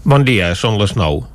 Bon 0.00 0.24
dia, 0.24 0.54
són 0.56 0.78
les 0.80 0.94
9. 0.96 1.26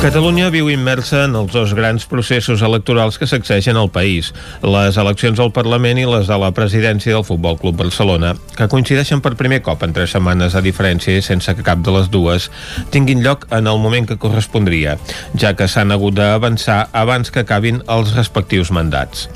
Catalunya 0.00 0.50
viu 0.52 0.68
immersa 0.72 1.26
en 1.26 1.38
els 1.40 1.52
dos 1.52 1.72
grans 1.76 2.04
processos 2.08 2.60
electorals 2.64 3.16
que 3.20 3.28
sacsegen 3.28 3.80
el 3.80 3.88
país, 3.92 4.30
les 4.60 4.96
eleccions 5.00 5.40
al 5.40 5.52
Parlament 5.56 6.00
i 6.00 6.06
les 6.08 6.28
de 6.28 6.38
la 6.40 6.52
presidència 6.56 7.16
del 7.16 7.24
Futbol 7.24 7.56
Club 7.60 7.80
Barcelona, 7.80 8.34
que 8.56 8.68
coincideixen 8.68 9.24
per 9.24 9.38
primer 9.40 9.62
cop 9.64 9.84
en 9.84 9.96
tres 9.96 10.12
setmanes 10.16 10.56
de 10.56 10.64
diferència 10.68 11.16
i 11.16 11.24
sense 11.24 11.52
que 11.56 11.64
cap 11.64 11.80
de 11.84 11.96
les 11.96 12.08
dues 12.12 12.48
tinguin 12.92 13.24
lloc 13.24 13.48
en 13.52 13.68
el 13.68 13.80
moment 13.80 14.08
que 14.08 14.20
correspondria, 14.20 14.98
ja 15.36 15.56
que 15.56 15.68
s'han 15.68 15.96
hagut 15.96 16.16
d'avançar 16.20 16.86
abans 16.92 17.32
que 17.32 17.44
acabin 17.44 17.80
els 17.88 18.16
respectius 18.16 18.72
mandats. 18.72 19.28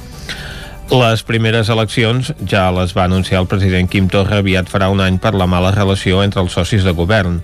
Les 0.93 1.23
primeres 1.25 1.71
eleccions 1.73 2.29
ja 2.45 2.67
les 2.77 2.93
va 2.93 3.07
anunciar 3.09 3.41
el 3.41 3.49
president 3.49 3.89
Quim 3.89 4.11
Torra 4.13 4.43
aviat 4.43 4.69
farà 4.69 4.91
un 4.93 5.01
any 5.01 5.17
per 5.17 5.33
la 5.33 5.47
mala 5.49 5.71
relació 5.73 6.21
entre 6.23 6.43
els 6.45 6.53
socis 6.53 6.85
de 6.85 6.93
govern. 6.93 7.39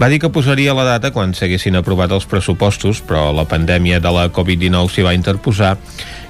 Va 0.00 0.08
dir 0.08 0.18
que 0.18 0.30
posaria 0.32 0.72
la 0.72 0.86
data 0.88 1.10
quan 1.12 1.34
s'haguessin 1.36 1.76
aprovat 1.76 2.12
els 2.16 2.24
pressupostos, 2.26 3.02
però 3.04 3.26
la 3.36 3.44
pandèmia 3.48 4.00
de 4.00 4.12
la 4.14 4.24
Covid-19 4.32 4.88
s'hi 4.88 5.04
va 5.04 5.12
interposar 5.14 5.74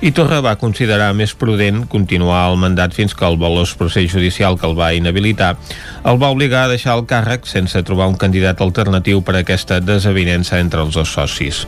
i 0.03 0.11
Torra 0.11 0.41
va 0.43 0.57
considerar 0.59 1.13
més 1.15 1.35
prudent 1.39 1.85
continuar 1.87 2.43
el 2.51 2.59
mandat 2.59 2.97
fins 2.97 3.15
que 3.15 3.27
el 3.29 3.39
veloç 3.39 3.77
procés 3.79 4.11
judicial 4.11 4.59
que 4.59 4.67
el 4.67 4.75
va 4.79 4.93
inhabilitar 4.99 5.55
el 6.03 6.19
va 6.19 6.33
obligar 6.35 6.65
a 6.67 6.73
deixar 6.75 6.97
el 6.99 7.07
càrrec 7.07 7.47
sense 7.47 7.85
trobar 7.87 8.11
un 8.11 8.19
candidat 8.19 8.61
alternatiu 8.61 9.23
per 9.23 9.37
a 9.37 9.45
aquesta 9.47 9.79
desavinença 9.81 10.59
entre 10.59 10.83
els 10.83 10.99
dos 10.99 11.15
socis. 11.15 11.63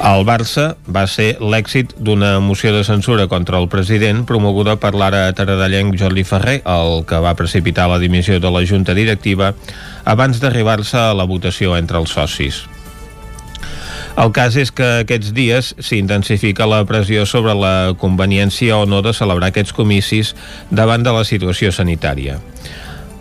El 0.00 0.22
Barça 0.24 0.78
va 0.88 1.02
ser 1.12 1.34
l'èxit 1.44 1.90
d'una 2.00 2.38
moció 2.40 2.70
de 2.72 2.80
censura 2.88 3.26
contra 3.28 3.58
el 3.60 3.68
president 3.68 4.22
promoguda 4.24 4.78
per 4.80 4.94
l'ara 4.96 5.26
taradellenc 5.36 5.98
Jordi 6.00 6.24
Ferrer, 6.24 6.62
el 6.64 7.04
que 7.04 7.18
va 7.20 7.34
precipitar 7.36 7.84
la 7.90 7.98
dimissió 8.00 8.38
de 8.40 8.50
la 8.50 8.64
junta 8.64 8.96
directiva 8.96 9.52
abans 10.04 10.40
d'arribar-se 10.40 10.98
a 10.98 11.14
la 11.14 11.26
votació 11.28 11.76
entre 11.78 11.98
els 11.98 12.12
socis. 12.16 12.64
El 14.20 14.32
cas 14.34 14.56
és 14.58 14.72
que 14.74 14.86
aquests 15.04 15.30
dies 15.32 15.70
s'intensifica 15.78 16.66
la 16.68 16.82
pressió 16.84 17.24
sobre 17.26 17.54
la 17.54 17.94
conveniència 17.96 18.76
o 18.76 18.86
no 18.86 19.00
de 19.06 19.14
celebrar 19.16 19.52
aquests 19.52 19.72
comicis 19.72 20.34
davant 20.70 21.06
de 21.06 21.14
la 21.14 21.24
situació 21.24 21.70
sanitària. 21.72 22.40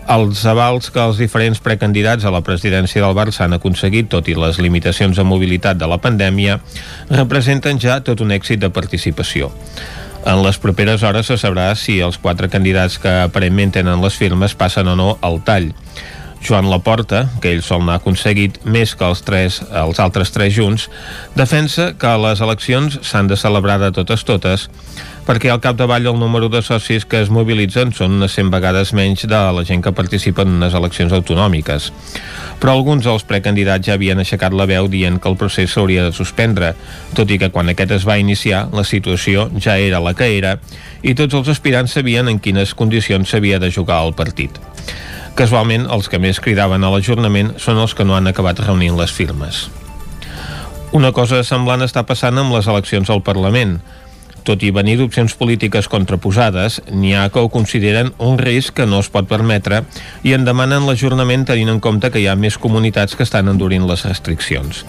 Els 0.09 0.41
avals 0.49 0.89
que 0.89 1.01
els 1.05 1.19
diferents 1.21 1.59
precandidats 1.61 2.25
a 2.25 2.33
la 2.33 2.41
presidència 2.41 3.03
del 3.03 3.13
Barça 3.13 3.43
han 3.45 3.53
aconseguit, 3.53 4.09
tot 4.09 4.27
i 4.27 4.33
les 4.33 4.57
limitacions 4.57 5.15
de 5.15 5.23
mobilitat 5.23 5.77
de 5.77 5.85
la 5.85 5.99
pandèmia, 6.01 6.57
representen 7.13 7.77
ja 7.77 7.99
tot 8.01 8.23
un 8.25 8.33
èxit 8.33 8.63
de 8.63 8.71
participació. 8.73 9.51
En 10.25 10.41
les 10.43 10.57
properes 10.59 11.05
hores 11.05 11.29
se 11.29 11.37
sabrà 11.37 11.69
si 11.77 11.99
els 12.03 12.17
quatre 12.17 12.49
candidats 12.49 12.97
que 12.99 13.13
aparentment 13.29 13.77
tenen 13.77 14.01
les 14.01 14.17
firmes 14.17 14.57
passen 14.57 14.89
o 14.89 14.97
no 14.97 15.11
al 15.21 15.39
tall. 15.45 15.69
Joan 16.41 16.69
Laporta, 16.71 17.25
que 17.43 17.51
ell 17.51 17.61
sol 17.65 17.83
n'ha 17.85 17.99
aconseguit 17.99 18.61
més 18.63 18.95
que 18.95 19.05
els, 19.05 19.21
tres, 19.27 19.59
els 19.69 19.99
altres 19.99 20.31
tres 20.31 20.53
junts, 20.55 20.87
defensa 21.35 21.91
que 21.99 22.15
les 22.23 22.41
eleccions 22.41 22.99
s'han 23.03 23.27
de 23.27 23.37
celebrar 23.37 23.79
de 23.83 23.91
totes 23.95 24.23
totes 24.27 24.69
perquè 25.29 25.51
al 25.53 25.59
capdavall 25.61 26.07
el 26.09 26.17
número 26.17 26.47
de 26.49 26.63
socis 26.65 27.03
que 27.05 27.19
es 27.21 27.27
mobilitzen 27.29 27.91
són 27.93 28.15
unes 28.17 28.33
100 28.33 28.47
vegades 28.49 28.95
menys 28.97 29.27
de 29.29 29.41
la 29.53 29.61
gent 29.61 29.83
que 29.85 29.93
participa 29.93 30.41
en 30.41 30.55
unes 30.55 30.73
eleccions 30.73 31.13
autonòmiques. 31.13 31.91
Però 32.57 32.73
alguns 32.73 33.05
dels 33.05 33.27
precandidats 33.29 33.85
ja 33.85 33.93
havien 33.93 34.17
aixecat 34.17 34.55
la 34.57 34.65
veu 34.65 34.89
dient 34.89 35.19
que 35.21 35.29
el 35.29 35.37
procés 35.37 35.69
s'hauria 35.75 36.07
de 36.07 36.15
suspendre, 36.17 36.71
tot 37.13 37.29
i 37.29 37.37
que 37.37 37.51
quan 37.53 37.69
aquest 37.69 37.93
es 37.99 38.07
va 38.09 38.17
iniciar 38.17 38.65
la 38.73 38.81
situació 38.81 39.51
ja 39.61 39.77
era 39.77 40.01
la 40.01 40.15
que 40.17 40.31
era 40.39 40.57
i 41.05 41.13
tots 41.13 41.37
els 41.37 41.53
aspirants 41.53 41.93
sabien 41.93 42.31
en 42.31 42.41
quines 42.41 42.73
condicions 42.73 43.29
s'havia 43.29 43.61
de 43.61 43.69
jugar 43.69 44.01
el 44.07 44.17
partit. 44.17 44.57
Casualment, 45.39 45.85
els 45.87 46.09
que 46.11 46.19
més 46.19 46.41
cridaven 46.43 46.83
a 46.83 46.89
l'ajornament 46.91 47.53
són 47.63 47.77
els 47.79 47.93
que 47.95 48.03
no 48.03 48.17
han 48.17 48.27
acabat 48.27 48.59
reunint 48.59 48.97
les 48.99 49.13
firmes. 49.15 49.69
Una 50.91 51.13
cosa 51.15 51.39
semblant 51.47 51.85
està 51.85 52.03
passant 52.03 52.35
amb 52.41 52.51
les 52.51 52.67
eleccions 52.67 53.07
al 53.07 53.21
Parlament. 53.23 53.77
Tot 54.43 54.65
i 54.67 54.73
venir 54.75 54.97
d'opcions 54.99 55.37
polítiques 55.39 55.87
contraposades, 55.87 56.81
n'hi 56.91 57.13
ha 57.15 57.29
que 57.31 57.39
ho 57.39 57.47
consideren 57.53 58.11
un 58.19 58.35
risc 58.41 58.75
que 58.81 58.87
no 58.89 58.99
es 58.99 59.07
pot 59.13 59.31
permetre 59.31 59.85
i 60.27 60.35
en 60.35 60.43
demanen 60.43 60.83
l'ajornament 60.89 61.47
tenint 61.47 61.71
en 61.71 61.79
compte 61.79 62.11
que 62.11 62.19
hi 62.19 62.27
ha 62.27 62.35
més 62.35 62.59
comunitats 62.59 63.15
que 63.15 63.23
estan 63.23 63.47
endurint 63.47 63.87
les 63.87 64.03
restriccions. 64.09 64.83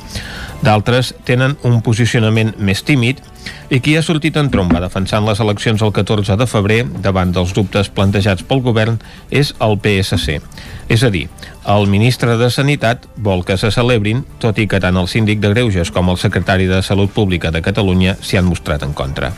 D'altres 0.67 1.15
tenen 1.31 1.61
un 1.63 1.79
posicionament 1.79 2.57
més 2.59 2.83
tímid 2.83 3.23
i 3.71 3.81
qui 3.81 3.97
ha 3.97 4.03
sortit 4.03 4.37
en 4.41 4.51
tromba 4.51 4.81
defensant 4.83 5.27
les 5.27 5.41
eleccions 5.41 5.83
el 5.83 5.93
14 5.95 6.37
de 6.41 6.47
febrer 6.51 6.81
davant 7.05 7.33
dels 7.35 7.53
dubtes 7.57 7.91
plantejats 7.95 8.47
pel 8.47 8.63
govern 8.65 8.99
és 9.31 9.53
el 9.61 9.79
PSC. 9.79 10.41
És 10.91 11.05
a 11.07 11.11
dir, 11.15 11.29
el 11.71 11.87
ministre 11.87 12.37
de 12.41 12.51
Sanitat 12.51 13.07
vol 13.17 13.45
que 13.47 13.59
se 13.61 13.71
celebrin, 13.71 14.25
tot 14.43 14.59
i 14.59 14.67
que 14.67 14.81
tant 14.83 14.99
el 14.99 15.09
síndic 15.09 15.43
de 15.43 15.53
Greuges 15.55 15.93
com 15.95 16.11
el 16.11 16.19
secretari 16.19 16.67
de 16.71 16.83
Salut 16.83 17.13
Pública 17.15 17.53
de 17.55 17.63
Catalunya 17.63 18.17
s'hi 18.21 18.41
han 18.41 18.51
mostrat 18.51 18.83
en 18.83 18.97
contra. 18.97 19.33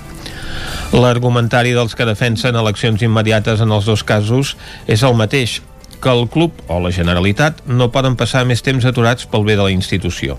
L'argumentari 0.93 1.73
dels 1.73 1.95
que 1.97 2.09
defensen 2.09 2.57
eleccions 2.57 3.03
immediates 3.03 3.61
en 3.65 3.73
els 3.73 3.89
dos 3.89 4.05
casos 4.05 4.57
és 4.87 5.03
el 5.03 5.17
mateix, 5.17 5.61
que 6.03 6.11
el 6.11 6.27
club 6.29 6.53
o 6.67 6.81
la 6.83 6.91
Generalitat 6.93 7.63
no 7.71 7.93
poden 7.95 8.19
passar 8.19 8.43
més 8.45 8.61
temps 8.67 8.85
aturats 8.85 9.25
pel 9.31 9.47
bé 9.47 9.57
de 9.57 9.65
la 9.65 9.73
institució. 9.73 10.37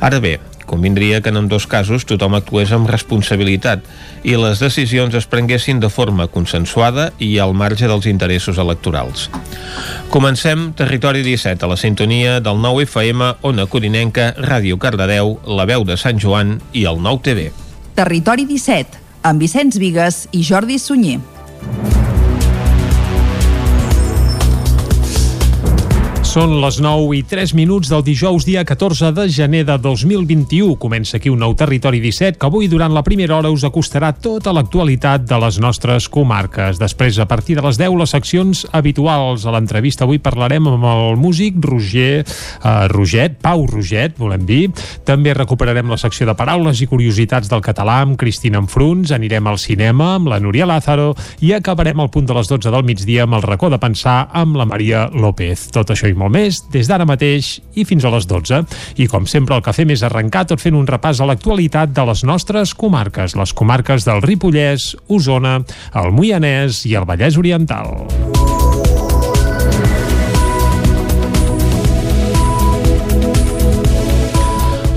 Ara 0.00 0.20
bé, 0.22 0.38
convindria 0.66 1.20
que 1.20 1.30
en 1.32 1.48
dos 1.48 1.66
casos 1.66 2.06
tothom 2.08 2.36
actués 2.38 2.72
amb 2.72 2.88
responsabilitat 2.90 3.84
i 4.24 4.36
les 4.40 4.62
decisions 4.62 5.14
es 5.14 5.28
prenguessin 5.30 5.80
de 5.80 5.90
forma 5.92 6.26
consensuada 6.28 7.10
i 7.18 7.38
al 7.38 7.54
marge 7.54 7.88
dels 7.90 8.06
interessos 8.10 8.58
electorals. 8.58 9.28
Comencem 10.10 10.72
Territori 10.78 11.24
17 11.26 11.64
a 11.64 11.70
la 11.70 11.76
sintonia 11.80 12.40
del 12.40 12.60
9 12.62 12.86
FM, 12.88 13.34
Ona 13.42 13.66
Corinenca, 13.66 14.32
Ràdio 14.38 14.78
Cardedeu, 14.78 15.38
La 15.46 15.66
Veu 15.68 15.84
de 15.84 15.98
Sant 16.00 16.20
Joan 16.20 16.58
i 16.72 16.86
el 16.88 17.02
9 17.02 17.22
TV. 17.24 17.50
Territori 17.94 18.46
17, 18.46 19.02
amb 19.22 19.40
Vicenç 19.40 19.78
Vigues 19.78 20.24
i 20.32 20.42
Jordi 20.42 20.78
Sunyer. 20.78 22.03
Són 26.34 26.56
les 26.58 26.80
9 26.82 27.12
i 27.14 27.20
3 27.30 27.52
minuts 27.54 27.86
del 27.92 28.00
dijous 28.02 28.42
dia 28.42 28.64
14 28.66 29.12
de 29.14 29.28
gener 29.30 29.60
de 29.68 29.76
2021. 29.78 30.72
Comença 30.82 31.20
aquí 31.20 31.30
un 31.30 31.38
nou 31.38 31.52
Territori 31.54 32.00
17 32.02 32.40
que 32.42 32.48
avui 32.48 32.66
durant 32.66 32.90
la 32.90 33.04
primera 33.06 33.36
hora 33.36 33.52
us 33.54 33.62
acostarà 33.62 34.08
tota 34.18 34.50
l'actualitat 34.50 35.28
de 35.30 35.38
les 35.38 35.60
nostres 35.62 36.08
comarques. 36.10 36.80
Després, 36.82 37.20
a 37.22 37.28
partir 37.30 37.54
de 37.54 37.62
les 37.62 37.78
10, 37.78 37.94
les 38.00 38.14
seccions 38.16 38.64
habituals. 38.74 39.44
A 39.46 39.54
l'entrevista 39.54 40.08
avui 40.08 40.18
parlarem 40.18 40.66
amb 40.72 40.88
el 40.90 41.14
músic 41.22 41.60
Roger 41.62 42.24
uh, 42.24 42.88
Roget, 42.90 43.38
Pau 43.38 43.62
Roget, 43.70 44.18
volem 44.18 44.42
dir. 44.42 44.72
També 45.06 45.36
recuperarem 45.38 45.86
la 45.86 46.00
secció 46.02 46.26
de 46.26 46.34
paraules 46.34 46.82
i 46.82 46.90
curiositats 46.90 47.46
del 47.46 47.62
català 47.62 48.00
amb 48.08 48.18
Cristina 48.18 48.58
Enfruns. 48.58 49.14
Anirem 49.14 49.46
al 49.46 49.62
cinema 49.62 50.16
amb 50.16 50.34
la 50.34 50.42
Núria 50.42 50.66
Lázaro 50.66 51.12
i 51.46 51.54
acabarem 51.54 52.02
al 52.02 52.10
punt 52.10 52.26
de 52.26 52.34
les 52.34 52.50
12 52.50 52.74
del 52.74 52.90
migdia 52.90 53.22
amb 53.22 53.38
el 53.38 53.46
racó 53.46 53.70
de 53.70 53.78
pensar 53.78 54.24
amb 54.34 54.58
la 54.58 54.66
Maria 54.66 55.06
López. 55.14 55.68
Tot 55.70 55.94
això 55.94 56.10
i 56.10 56.18
molt 56.18 56.23
molt 56.24 56.32
més 56.32 56.62
des 56.72 56.88
d'ara 56.88 57.06
mateix 57.08 57.58
i 57.76 57.84
fins 57.84 58.04
a 58.04 58.12
les 58.14 58.26
12. 58.30 58.62
I 58.96 59.08
com 59.12 59.28
sempre 59.28 59.58
el 59.58 59.64
que 59.64 59.74
fem 59.76 59.92
és 59.92 60.04
arrencar 60.06 60.46
tot 60.48 60.62
fent 60.62 60.78
un 60.78 60.88
repàs 60.88 61.20
a 61.20 61.28
l'actualitat 61.28 61.92
de 61.94 62.06
les 62.08 62.24
nostres 62.24 62.74
comarques, 62.74 63.36
les 63.36 63.52
comarques 63.52 64.08
del 64.08 64.24
Ripollès, 64.24 64.94
Osona, 65.08 65.58
el 66.00 66.12
Moianès 66.16 66.84
i 66.88 66.96
el 66.96 67.08
Vallès 67.08 67.40
Oriental. 67.40 67.92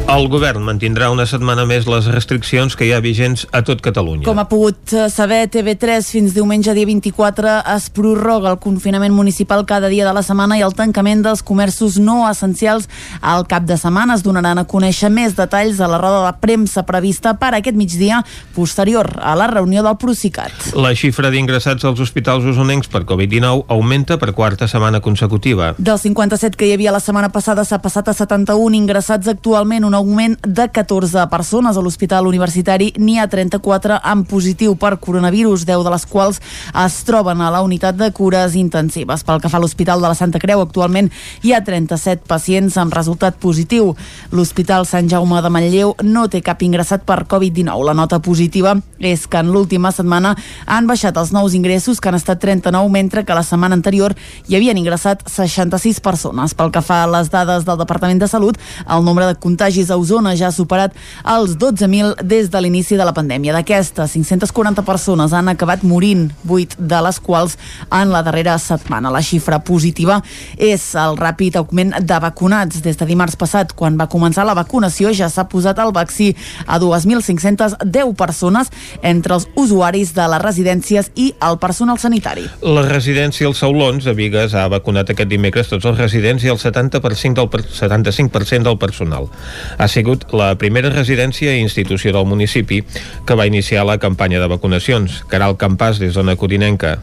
El 0.07 0.29
govern 0.31 0.63
mantindrà 0.63 1.09
una 1.11 1.25
setmana 1.27 1.65
més 1.67 1.83
les 1.83 2.05
restriccions 2.07 2.77
que 2.79 2.85
hi 2.87 2.93
ha 2.95 3.01
vigents 3.03 3.41
a 3.51 3.59
tot 3.67 3.81
Catalunya. 3.83 4.23
Com 4.23 4.39
ha 4.39 4.45
pogut 4.47 4.93
eh, 4.95 5.09
saber 5.11 5.41
TV3, 5.51 6.07
fins 6.07 6.31
diumenge 6.31 6.71
dia 6.71 6.87
24 6.87 7.57
es 7.73 7.89
prorroga 7.91 8.53
el 8.53 8.59
confinament 8.63 9.11
municipal 9.11 9.65
cada 9.67 9.89
dia 9.91 10.05
de 10.07 10.13
la 10.15 10.23
setmana 10.23 10.55
i 10.55 10.63
el 10.63 10.71
tancament 10.77 11.25
dels 11.25 11.43
comerços 11.43 11.97
no 11.99 12.21
essencials 12.29 12.87
al 13.19 13.43
cap 13.51 13.65
de 13.67 13.75
setmana. 13.75 14.15
Es 14.15 14.23
donaran 14.23 14.61
a 14.61 14.63
conèixer 14.63 15.09
més 15.11 15.35
detalls 15.35 15.81
a 15.83 15.91
la 15.91 15.99
roda 15.99 16.23
de 16.23 16.31
premsa 16.39 16.85
prevista 16.87 17.35
per 17.35 17.51
aquest 17.59 17.75
migdia 17.75 18.21
posterior 18.55 19.11
a 19.19 19.35
la 19.35 19.49
reunió 19.51 19.83
del 19.83 19.99
Procicat. 19.99 20.71
La 20.79 20.93
xifra 20.95 21.33
d'ingressats 21.35 21.83
als 21.83 21.99
hospitals 21.99 22.47
usonencs 22.47 22.87
per 22.87 23.03
Covid-19 23.03 23.67
augmenta 23.67 24.15
per 24.15 24.31
quarta 24.31 24.71
setmana 24.71 25.03
consecutiva. 25.03 25.73
Dels 25.77 26.07
57 26.07 26.55
que 26.55 26.71
hi 26.71 26.77
havia 26.79 26.95
la 26.95 27.03
setmana 27.03 27.27
passada 27.35 27.67
s'ha 27.67 27.83
passat 27.83 28.07
a 28.07 28.15
71 28.15 28.79
ingressats 28.79 29.35
actualment, 29.35 29.83
un 29.83 29.97
augment 29.97 30.05
augment 30.07 30.39
de 30.41 30.69
14 30.71 31.27
persones. 31.29 31.75
A 31.75 31.83
l'Hospital 31.83 32.27
Universitari 32.27 32.93
n'hi 32.97 33.17
ha 33.19 33.27
34 33.27 33.99
amb 34.03 34.27
positiu 34.27 34.75
per 34.79 34.95
coronavirus, 35.03 35.65
10 35.67 35.83
de 35.83 35.91
les 35.91 36.05
quals 36.07 36.39
es 36.85 36.97
troben 37.07 37.41
a 37.43 37.51
la 37.51 37.61
unitat 37.65 37.97
de 37.99 38.09
cures 38.15 38.55
intensives. 38.55 39.25
Pel 39.27 39.41
que 39.43 39.51
fa 39.51 39.59
a 39.59 39.63
l'Hospital 39.63 40.01
de 40.01 40.07
la 40.07 40.15
Santa 40.15 40.39
Creu, 40.39 40.63
actualment 40.63 41.11
hi 41.43 41.53
ha 41.53 41.63
37 41.63 42.23
pacients 42.27 42.77
amb 42.79 42.95
resultat 42.95 43.37
positiu. 43.43 43.93
L'Hospital 44.31 44.87
Sant 44.87 45.09
Jaume 45.11 45.41
de 45.43 45.51
Manlleu 45.51 45.95
no 46.03 46.27
té 46.31 46.41
cap 46.41 46.63
ingressat 46.63 47.03
per 47.03 47.25
Covid-19. 47.27 47.83
La 47.87 47.97
nota 47.97 48.21
positiva 48.23 48.77
és 48.99 49.27
que 49.27 49.41
en 49.41 49.51
l'última 49.51 49.91
setmana 49.91 50.35
han 50.65 50.87
baixat 50.87 51.17
els 51.17 51.33
nous 51.35 51.53
ingressos, 51.53 51.99
que 51.99 52.09
han 52.09 52.17
estat 52.17 52.39
39, 52.41 52.89
mentre 52.93 53.25
que 53.25 53.35
la 53.35 53.43
setmana 53.43 53.75
anterior 53.75 54.15
hi 54.47 54.55
havien 54.55 54.77
ingressat 54.77 55.27
66 55.27 55.99
persones. 55.99 56.55
Pel 56.57 56.71
que 56.71 56.81
fa 56.81 57.03
a 57.03 57.11
les 57.11 57.29
dades 57.33 57.65
del 57.67 57.77
Departament 57.77 58.21
de 58.21 58.31
Salut, 58.31 58.57
el 58.87 59.03
nombre 59.03 59.27
de 59.27 59.35
contagis 59.35 59.86
a 59.91 59.97
Osona 59.97 60.35
ja 60.37 60.49
ha 60.49 60.55
superat 60.55 60.95
els 61.27 61.55
12.000 61.59 62.23
des 62.23 62.49
de 62.51 62.61
l'inici 62.61 62.97
de 62.97 63.05
la 63.07 63.13
pandèmia. 63.15 63.53
D'aquestes, 63.55 64.13
540 64.13 64.83
persones 64.87 65.33
han 65.33 65.49
acabat 65.51 65.83
morint, 65.83 66.29
8 66.47 66.77
de 66.79 67.01
les 67.05 67.19
quals 67.19 67.57
en 67.91 68.11
la 68.13 68.23
darrera 68.25 68.57
setmana. 68.61 69.11
La 69.13 69.21
xifra 69.21 69.59
positiva 69.59 70.21
és 70.57 70.83
el 70.95 71.17
ràpid 71.19 71.57
augment 71.59 71.95
de 71.99 72.19
vacunats. 72.23 72.81
Des 72.83 72.97
de 72.97 73.07
dimarts 73.09 73.37
passat, 73.39 73.73
quan 73.77 73.97
va 73.99 74.09
començar 74.11 74.45
la 74.47 74.57
vacunació, 74.57 75.13
ja 75.13 75.29
s'ha 75.29 75.47
posat 75.49 75.79
el 75.83 75.93
vaccí 75.95 76.33
a 76.65 76.79
2.510 76.79 78.13
persones 78.17 78.71
entre 79.01 79.37
els 79.37 79.47
usuaris 79.55 80.13
de 80.15 80.27
les 80.31 80.43
residències 80.43 81.11
i 81.15 81.31
el 81.43 81.59
personal 81.61 81.99
sanitari. 82.01 82.47
La 82.61 82.85
residència 82.87 83.47
Els 83.47 83.61
Saulons 83.63 84.03
de 84.05 84.13
Vigues 84.17 84.55
ha 84.57 84.67
vacunat 84.71 85.11
aquest 85.13 85.29
dimecres 85.31 85.69
tots 85.71 85.85
els 85.89 85.97
residents 85.99 86.43
i 86.43 86.51
el 86.51 86.59
70% 86.61 87.37
del, 87.37 87.49
75% 87.49 88.67
del 88.67 88.77
personal. 88.81 89.29
Ha 89.77 89.87
sigut 89.87 90.25
la 90.33 90.53
primera 90.57 90.89
residència 90.93 91.53
i 91.53 91.61
institució 91.61 92.13
del 92.15 92.25
municipi 92.25 92.81
que 93.25 93.37
va 93.37 93.45
iniciar 93.49 93.85
la 93.85 93.99
campanya 94.01 94.41
de 94.41 94.49
vacunacions. 94.49 95.21
Caral 95.29 95.57
Campàs, 95.61 96.01
des 96.01 96.17
d'Ona 96.17 96.35
Codinenca. 96.35 96.97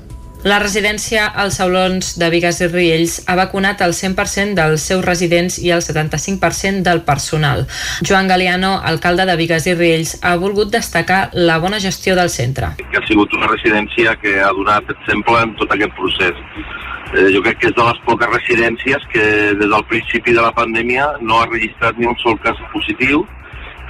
La 0.44 0.58
residència 0.60 1.24
als 1.40 1.56
Saulons 1.56 2.18
de 2.20 2.26
Vigues 2.28 2.58
i 2.60 2.66
Riells 2.68 3.14
ha 3.32 3.34
vacunat 3.38 3.80
el 3.80 3.94
100% 3.96 4.52
dels 4.58 4.82
seus 4.90 5.00
residents 5.06 5.54
i 5.56 5.70
el 5.72 5.80
75% 5.80 6.84
del 6.84 7.00
personal. 7.06 7.62
Joan 8.04 8.28
Galiano, 8.28 8.74
alcalde 8.90 9.24
de 9.24 9.38
Vigues 9.40 9.64
i 9.70 9.72
Riells, 9.72 10.18
ha 10.20 10.34
volgut 10.42 10.68
destacar 10.74 11.30
la 11.32 11.56
bona 11.62 11.80
gestió 11.80 12.12
del 12.18 12.28
centre. 12.28 12.74
Ha 12.76 13.02
sigut 13.08 13.32
una 13.32 13.48
residència 13.48 14.12
que 14.20 14.34
ha 14.44 14.50
donat 14.52 14.92
exemple 14.98 15.38
en 15.46 15.54
tot 15.62 15.72
aquest 15.72 15.96
procés. 15.96 16.44
Eh, 17.14 17.30
jo 17.32 17.40
crec 17.40 17.62
que 17.62 17.70
és 17.72 17.78
de 17.78 17.88
les 17.88 18.04
poques 18.04 18.32
residències 18.34 19.08
que 19.14 19.24
des 19.56 19.72
del 19.72 19.88
principi 19.88 20.36
de 20.36 20.44
la 20.44 20.52
pandèmia 20.52 21.08
no 21.22 21.40
ha 21.40 21.48
registrat 21.48 21.96
ni 21.96 22.04
un 22.10 22.20
sol 22.20 22.36
cas 22.44 22.60
positiu 22.76 23.24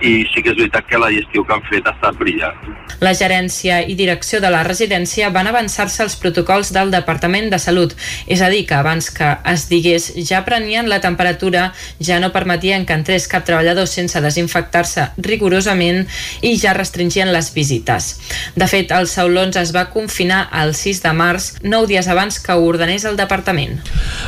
i 0.04 0.24
sí 0.28 0.42
que 0.44 0.52
és 0.52 0.58
veritat 0.58 0.86
que 0.88 1.00
la 1.00 1.10
gestió 1.12 1.44
que 1.44 1.54
han 1.56 1.62
fet 1.70 1.86
ha 1.88 1.94
estat 1.96 2.18
brillant. 2.20 2.58
La 3.00 3.14
gerència 3.16 3.80
i 3.88 3.96
direcció 3.96 4.40
de 4.40 4.50
la 4.52 4.62
residència 4.66 5.30
van 5.32 5.48
avançar-se 5.48 6.02
als 6.04 6.16
protocols 6.20 6.70
del 6.76 6.92
Departament 6.92 7.48
de 7.52 7.58
Salut, 7.58 7.94
és 8.28 8.42
a 8.44 8.50
dir, 8.52 8.64
que 8.68 8.76
abans 8.76 9.08
que 9.14 9.30
es 9.50 9.66
digués 9.70 10.10
ja 10.28 10.44
prenien 10.44 10.88
la 10.92 11.00
temperatura, 11.04 11.70
ja 12.00 12.20
no 12.20 12.32
permetien 12.34 12.84
que 12.86 12.96
entrés 12.96 13.28
cap 13.30 13.46
treballador 13.48 13.88
sense 13.90 14.20
desinfectar-se 14.20 15.08
rigorosament 15.16 16.04
i 16.44 16.54
ja 16.60 16.76
restringien 16.76 17.32
les 17.32 17.50
visites. 17.56 18.10
De 18.54 18.68
fet, 18.70 18.92
els 18.92 19.16
Saulons 19.16 19.56
es 19.60 19.74
va 19.74 19.88
confinar 19.92 20.44
el 20.62 20.74
6 20.76 21.02
de 21.04 21.14
març, 21.16 21.50
nou 21.64 21.88
dies 21.88 22.08
abans 22.08 22.38
que 22.40 22.52
ho 22.52 22.68
ordenés 22.68 23.08
el 23.08 23.16
Departament. 23.20 23.80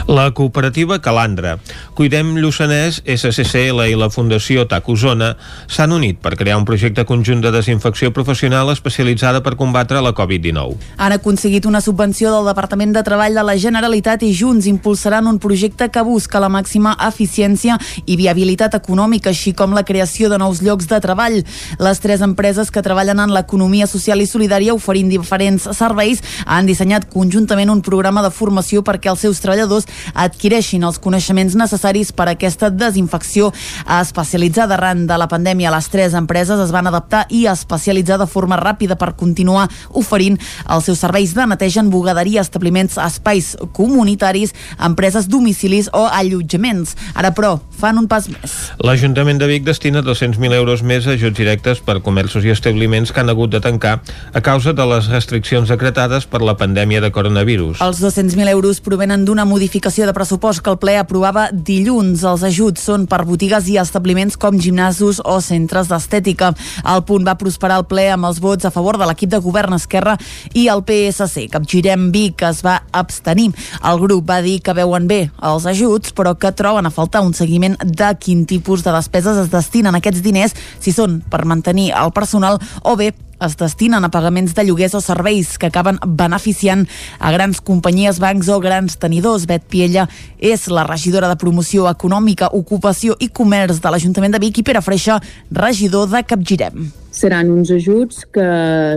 La 0.08 0.30
cooperativa 0.32 1.00
Calandra, 1.04 1.58
Cuidem 1.96 2.34
Lluçanès, 2.40 3.02
SCCL 3.04 3.86
i 3.90 3.96
la 3.98 4.10
Fundació 4.12 4.66
TAC 4.68 4.88
Osona 4.92 5.34
s'han 5.68 5.92
unit 5.92 6.18
per 6.22 6.36
crear 6.36 6.56
un 6.58 6.64
projecte 6.64 7.04
conjunt 7.04 7.40
de 7.42 7.50
desinfecció 7.50 8.12
professional 8.12 8.70
especialitzada 8.70 9.42
per 9.42 9.56
combatre 9.56 10.00
la 10.02 10.12
Covid-19. 10.14 10.76
Han 11.02 11.14
aconseguit 11.16 11.66
una 11.66 11.80
subvenció 11.80 12.32
del 12.32 12.46
Departament 12.46 12.94
de 12.94 13.02
Treball 13.06 13.34
de 13.34 13.44
la 13.44 13.56
Generalitat 13.58 14.22
i 14.22 14.32
junts 14.34 14.66
impulsaran 14.70 15.26
un 15.26 15.38
projecte 15.42 15.88
que 15.90 16.02
busca 16.06 16.40
la 16.40 16.50
màxima 16.52 16.96
eficiència 17.08 17.78
i 18.06 18.16
viabilitat 18.16 18.76
econòmica, 18.78 19.30
així 19.30 19.52
com 19.52 19.74
la 19.74 19.84
creació 19.84 20.30
de 20.30 20.38
nous 20.38 20.62
llocs 20.62 20.86
de 20.90 21.00
treball. 21.00 21.42
Les 21.82 22.00
tres 22.00 22.22
empreses 22.22 22.70
que 22.70 22.84
treballen 22.84 23.20
en 23.20 23.34
l'economia 23.34 23.86
social 23.90 24.20
i 24.22 24.28
solidària 24.30 24.74
oferint 24.74 25.10
diferents 25.10 25.68
serveis 25.76 26.22
han 26.46 26.66
dissenyat 26.66 27.08
conjuntament 27.12 27.70
un 27.72 27.82
programa 27.82 28.22
de 28.22 28.30
formació 28.30 28.84
perquè 28.86 29.10
els 29.10 29.24
seus 29.26 29.42
treballadors 29.42 29.88
adquireixin 30.14 30.84
els 30.86 31.00
coneixements 31.02 31.56
necessaris 31.58 32.12
per 32.12 32.28
a 32.28 32.36
aquesta 32.36 32.70
desinfecció 32.70 33.52
especialitzada 34.00 34.76
arran 34.76 35.06
de 35.06 35.16
la 35.18 35.28
pandèmia 35.28 35.45
pandèmia, 35.46 35.70
les 35.70 35.86
tres 35.86 36.14
empreses 36.18 36.58
es 36.58 36.72
van 36.74 36.88
adaptar 36.90 37.26
i 37.30 37.44
especialitzar 37.46 38.18
de 38.18 38.26
forma 38.26 38.56
ràpida 38.58 38.96
per 38.98 39.12
continuar 39.14 39.68
oferint 39.94 40.34
els 40.66 40.88
seus 40.88 40.98
serveis 40.98 41.36
de 41.36 41.44
neteja 41.46 41.84
en 41.84 41.90
bugaderia, 41.90 42.42
establiments, 42.42 42.96
espais 42.98 43.52
comunitaris, 43.76 44.54
empreses, 44.82 45.28
domicilis 45.30 45.86
o 45.94 46.08
allotjaments. 46.10 46.96
Ara, 47.14 47.30
però, 47.30 47.60
fan 47.70 48.00
un 48.00 48.08
pas 48.10 48.26
més. 48.26 48.56
L'Ajuntament 48.82 49.38
de 49.38 49.46
Vic 49.46 49.62
destina 49.68 50.02
200.000 50.02 50.56
euros 50.58 50.82
més 50.82 51.06
a 51.06 51.14
ajuts 51.14 51.38
directes 51.38 51.78
per 51.78 52.00
comerços 52.02 52.42
i 52.42 52.50
establiments 52.50 53.14
que 53.14 53.22
han 53.22 53.30
hagut 53.30 53.54
de 53.54 53.62
tancar 53.62 54.00
a 54.34 54.42
causa 54.42 54.74
de 54.74 54.88
les 54.90 55.06
restriccions 55.12 55.70
decretades 55.70 56.26
per 56.26 56.42
la 56.42 56.56
pandèmia 56.58 57.04
de 57.04 57.12
coronavirus. 57.14 57.78
Els 57.86 58.02
200.000 58.02 58.50
euros 58.50 58.82
provenen 58.82 59.22
d'una 59.28 59.46
modificació 59.46 60.10
de 60.10 60.16
pressupost 60.16 60.64
que 60.64 60.74
el 60.74 60.80
ple 60.82 60.98
aprovava 60.98 61.46
dilluns. 61.52 62.26
Els 62.26 62.42
ajuts 62.50 62.90
són 62.90 63.06
per 63.06 63.22
botigues 63.28 63.70
i 63.70 63.78
establiments 63.78 64.34
com 64.40 64.58
gimnasos 64.58 65.22
o 65.22 65.35
centres 65.44 65.90
d'estètica. 65.90 66.52
El 66.84 67.04
punt 67.08 67.26
va 67.26 67.36
prosperar 67.38 67.80
al 67.80 67.86
ple 67.88 68.08
amb 68.12 68.28
els 68.28 68.40
vots 68.40 68.64
a 68.64 68.72
favor 68.74 68.98
de 68.98 69.08
l'equip 69.08 69.30
de 69.32 69.42
govern 69.44 69.76
Esquerra 69.76 70.16
i 70.54 70.66
el 70.72 70.84
PSC. 70.86 71.48
Capgirem 71.52 72.10
Vic 72.14 72.42
es 72.48 72.62
va 72.66 72.78
abstenir. 72.92 73.50
El 73.84 74.00
grup 74.00 74.26
va 74.28 74.40
dir 74.44 74.60
que 74.64 74.76
veuen 74.76 75.08
bé 75.10 75.26
els 75.42 75.66
ajuts, 75.66 76.14
però 76.16 76.36
que 76.38 76.54
troben 76.56 76.86
a 76.86 76.94
faltar 76.94 77.24
un 77.26 77.34
seguiment 77.34 77.76
de 77.84 78.10
quin 78.20 78.46
tipus 78.46 78.84
de 78.86 78.94
despeses 78.94 79.44
es 79.44 79.52
destinen 79.52 79.94
aquests 79.98 80.24
diners, 80.24 80.56
si 80.80 80.94
són 80.94 81.20
per 81.30 81.44
mantenir 81.44 81.92
el 81.96 82.12
personal 82.16 82.60
o 82.82 82.96
bé 82.96 83.12
es 83.40 83.56
destinen 83.56 84.04
a 84.04 84.10
pagaments 84.12 84.54
de 84.56 84.64
lloguers 84.64 84.94
o 84.94 85.00
serveis 85.04 85.56
que 85.58 85.68
acaben 85.70 85.98
beneficiant 86.06 86.86
a 87.18 87.32
grans 87.32 87.60
companyies, 87.60 88.20
bancs 88.22 88.48
o 88.48 88.60
grans 88.60 88.98
tenidors. 88.98 89.46
Bet 89.46 89.66
Piella 89.70 90.08
és 90.38 90.68
la 90.72 90.86
regidora 90.88 91.28
de 91.28 91.38
Promoció 91.40 91.90
Econòmica, 91.90 92.52
Ocupació 92.52 93.16
i 93.20 93.28
Comerç 93.28 93.82
de 93.82 93.92
l'Ajuntament 93.92 94.36
de 94.36 94.42
Vic 94.42 94.62
i 94.62 94.66
Pere 94.66 94.84
Freixa, 94.84 95.20
regidor 95.50 96.08
de 96.12 96.24
Capgirem 96.26 96.86
seran 97.16 97.48
uns 97.50 97.70
ajuts 97.72 98.26
que 98.28 98.46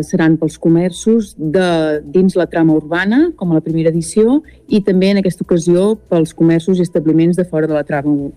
seran 0.04 0.36
pels 0.38 0.58
comerços 0.60 1.32
de 1.40 1.68
dins 2.04 2.36
la 2.36 2.50
trama 2.52 2.76
urbana, 2.76 3.30
com 3.40 3.54
a 3.54 3.60
la 3.60 3.64
primera 3.64 3.94
edició, 3.94 4.42
i 4.68 4.82
també 4.84 5.14
en 5.14 5.22
aquesta 5.22 5.46
ocasió 5.46 5.94
pels 6.12 6.34
comerços 6.36 6.82
i 6.82 6.84
establiments 6.84 7.40
de 7.40 7.46
fora 7.48 7.70
de 7.70 7.78
la 7.78 7.86
trama 7.88 8.28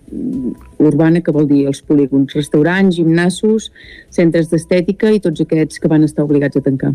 urbana, 0.79 1.19
que 1.19 1.35
vol 1.35 1.49
dir 1.49 1.65
els 1.67 1.83
polígons, 1.83 2.31
restaurants, 2.37 2.95
gimnasos, 2.95 3.73
centres 4.09 4.47
d'estètica 4.53 5.11
i 5.11 5.19
tots 5.19 5.43
aquests 5.43 5.83
que 5.83 5.91
van 5.91 6.07
estar 6.07 6.23
obligats 6.23 6.55
a 6.55 6.63
tancar. 6.63 6.93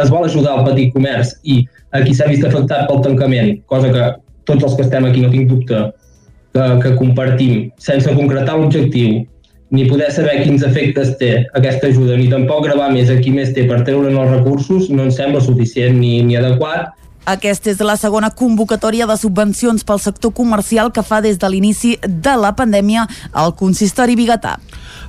Es 0.00 0.08
vol 0.08 0.24
ajudar 0.24 0.56
el 0.56 0.64
petit 0.70 0.94
comerç 0.96 1.34
i 1.44 1.58
a 1.92 2.00
qui 2.00 2.16
s'ha 2.16 2.30
vist 2.32 2.48
afectat 2.48 2.88
pel 2.88 3.04
tancament, 3.04 3.58
cosa 3.68 3.92
que 3.92 4.08
tots 4.48 4.64
els 4.64 4.78
que 4.78 4.86
estem 4.88 5.04
aquí 5.04 5.20
no 5.20 5.34
tinc 5.34 5.52
dubte 5.52 5.82
que, 6.56 6.64
que 6.80 6.96
compartim, 6.96 7.68
sense 7.76 8.16
concretar 8.16 8.56
l'objectiu 8.56 9.20
ni 9.72 9.86
poder 9.88 10.10
saber 10.12 10.42
quins 10.44 10.62
efectes 10.68 11.14
té 11.18 11.30
aquesta 11.56 11.88
ajuda, 11.88 12.16
ni 12.20 12.28
tampoc 12.30 12.66
gravar 12.66 12.90
més 12.92 13.10
a 13.10 13.16
qui 13.20 13.32
més 13.32 13.54
té 13.56 13.64
per 13.68 13.80
treure'n 13.86 14.18
els 14.20 14.34
recursos, 14.36 14.90
no 14.92 15.06
ens 15.08 15.16
sembla 15.16 15.40
suficient 15.40 15.96
ni, 15.96 16.18
ni 16.26 16.36
adequat. 16.36 16.92
Aquesta 17.32 17.70
és 17.70 17.80
la 17.86 17.94
segona 17.94 18.32
convocatòria 18.34 19.06
de 19.06 19.14
subvencions 19.16 19.84
pel 19.86 20.00
sector 20.02 20.32
comercial 20.34 20.90
que 20.92 21.04
fa 21.06 21.20
des 21.22 21.38
de 21.38 21.48
l'inici 21.48 21.94
de 22.02 22.32
la 22.36 22.50
pandèmia 22.58 23.06
al 23.32 23.54
consistori 23.54 24.18
biguetà. 24.18 24.56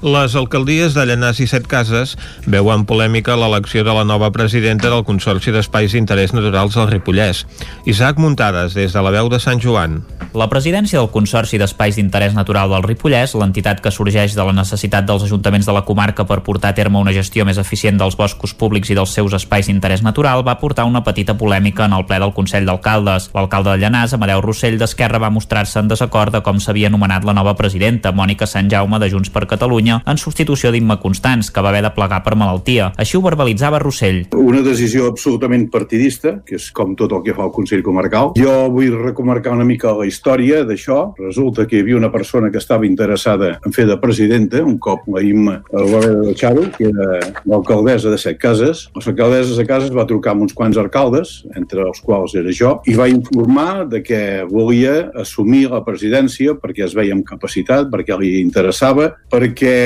Les 0.04 0.34
alcaldies 0.36 0.92
de 0.92 1.06
Llanàs 1.08 1.38
i 1.40 1.46
Set 1.48 1.64
Cases 1.72 2.18
veuen 2.44 2.82
polèmica 2.84 3.38
l'elecció 3.40 3.86
de 3.88 3.94
la 3.96 4.04
nova 4.04 4.28
presidenta 4.36 4.90
del 4.92 5.06
Consorci 5.08 5.54
d'Espais 5.56 5.96
d'Interès 5.96 6.34
Naturals 6.36 6.76
del 6.76 6.90
Ripollès. 6.90 7.46
Isaac 7.88 8.20
Muntades, 8.20 8.76
des 8.76 8.92
de 8.92 9.00
la 9.00 9.14
veu 9.16 9.32
de 9.32 9.40
Sant 9.40 9.64
Joan. 9.64 10.02
La 10.36 10.50
presidència 10.52 11.00
del 11.00 11.08
Consorci 11.14 11.56
d'Espais 11.62 11.96
d'Interès 11.96 12.36
Natural 12.36 12.68
del 12.74 12.84
Ripollès, 12.84 13.36
l'entitat 13.40 13.80
que 13.80 13.94
sorgeix 13.96 14.36
de 14.36 14.44
la 14.44 14.52
necessitat 14.58 15.08
dels 15.08 15.24
ajuntaments 15.24 15.70
de 15.70 15.76
la 15.78 15.86
comarca 15.88 16.26
per 16.28 16.42
portar 16.44 16.74
a 16.74 16.76
terme 16.76 17.00
una 17.00 17.14
gestió 17.16 17.46
més 17.48 17.62
eficient 17.62 18.02
dels 18.02 18.18
boscos 18.20 18.52
públics 18.58 18.92
i 18.92 18.98
dels 19.00 19.14
seus 19.16 19.32
espais 19.40 19.72
d'interès 19.72 20.04
natural, 20.04 20.44
va 20.44 20.58
portar 20.60 20.84
una 20.90 21.04
petita 21.06 21.38
polèmica 21.38 21.86
en 21.86 21.94
el 21.96 22.04
ple 22.10 22.20
del 22.20 22.34
Consell 22.36 22.66
d'Alcaldes. 22.68 23.30
L'alcalde 23.38 23.78
de 23.78 23.86
Llanàs, 23.86 24.18
Amadeu 24.18 24.44
Rossell 24.44 24.76
d'Esquerra, 24.82 25.22
va 25.24 25.32
mostrar-se 25.32 25.80
en 25.80 25.88
desacord 25.88 26.36
de 26.36 26.44
com 26.44 26.60
s'havia 26.60 26.92
anomenat 26.92 27.24
la 27.24 27.38
nova 27.38 27.56
presidenta, 27.56 28.12
Mònica 28.12 28.50
Sant 28.50 28.68
Jaume 28.74 29.00
de 29.00 29.14
Junts 29.14 29.30
per 29.30 29.46
Catalunya, 29.46 29.93
Catalunya 29.94 30.12
en 30.14 30.18
substitució 30.18 30.72
d'Imma 30.72 31.00
Constants, 31.02 31.52
que 31.52 31.62
va 31.62 31.70
haver 31.70 31.84
de 31.84 31.92
plegar 31.94 32.22
per 32.24 32.36
malaltia. 32.36 32.92
Així 32.98 33.18
ho 33.18 33.22
verbalitzava 33.22 33.80
Rossell. 33.80 34.24
Una 34.38 34.62
decisió 34.66 35.08
absolutament 35.10 35.70
partidista, 35.72 36.40
que 36.46 36.56
és 36.58 36.70
com 36.72 36.96
tot 36.96 37.12
el 37.14 37.24
que 37.24 37.34
fa 37.34 37.46
el 37.46 37.54
Consell 37.54 37.84
Comarcal. 37.84 38.34
Jo 38.38 38.70
vull 38.74 38.94
recomarcar 39.04 39.54
una 39.54 39.66
mica 39.66 39.94
la 39.94 40.08
història 40.08 40.64
d'això. 40.66 41.14
Resulta 41.20 41.68
que 41.68 41.78
hi 41.78 41.84
havia 41.84 41.98
una 41.98 42.12
persona 42.12 42.52
que 42.52 42.62
estava 42.62 42.88
interessada 42.88 43.58
en 43.66 43.74
fer 43.76 43.86
de 43.88 43.98
presidenta, 43.98 44.64
un 44.64 44.78
cop 44.78 45.08
la 45.08 45.24
Imma 45.24 45.60
el 45.74 45.90
va 45.92 46.00
haver 46.00 46.14
de 46.16 46.28
deixar-ho, 46.32 46.66
que 46.78 46.90
era 46.90 47.34
l'alcaldessa 47.46 48.12
de 48.12 48.20
Set 48.22 48.40
Cases. 48.42 48.88
L'alcaldessa 48.96 49.58
de 49.60 49.68
Cases 49.68 49.94
va 49.94 50.08
trucar 50.10 50.34
amb 50.34 50.48
uns 50.48 50.56
quants 50.58 50.78
alcaldes, 50.78 51.36
entre 51.58 51.86
els 51.88 52.02
quals 52.04 52.36
era 52.40 52.54
jo, 52.54 52.76
i 52.90 52.96
va 52.98 53.10
informar 53.12 53.86
de 53.90 54.04
que 54.04 54.22
volia 54.50 55.12
assumir 55.20 55.66
la 55.72 55.84
presidència 55.86 56.56
perquè 56.60 56.86
es 56.88 56.96
veia 56.98 57.16
amb 57.16 57.26
capacitat, 57.28 57.90
perquè 57.92 58.18
li 58.20 58.36
interessava, 58.42 59.12
perquè 59.32 59.83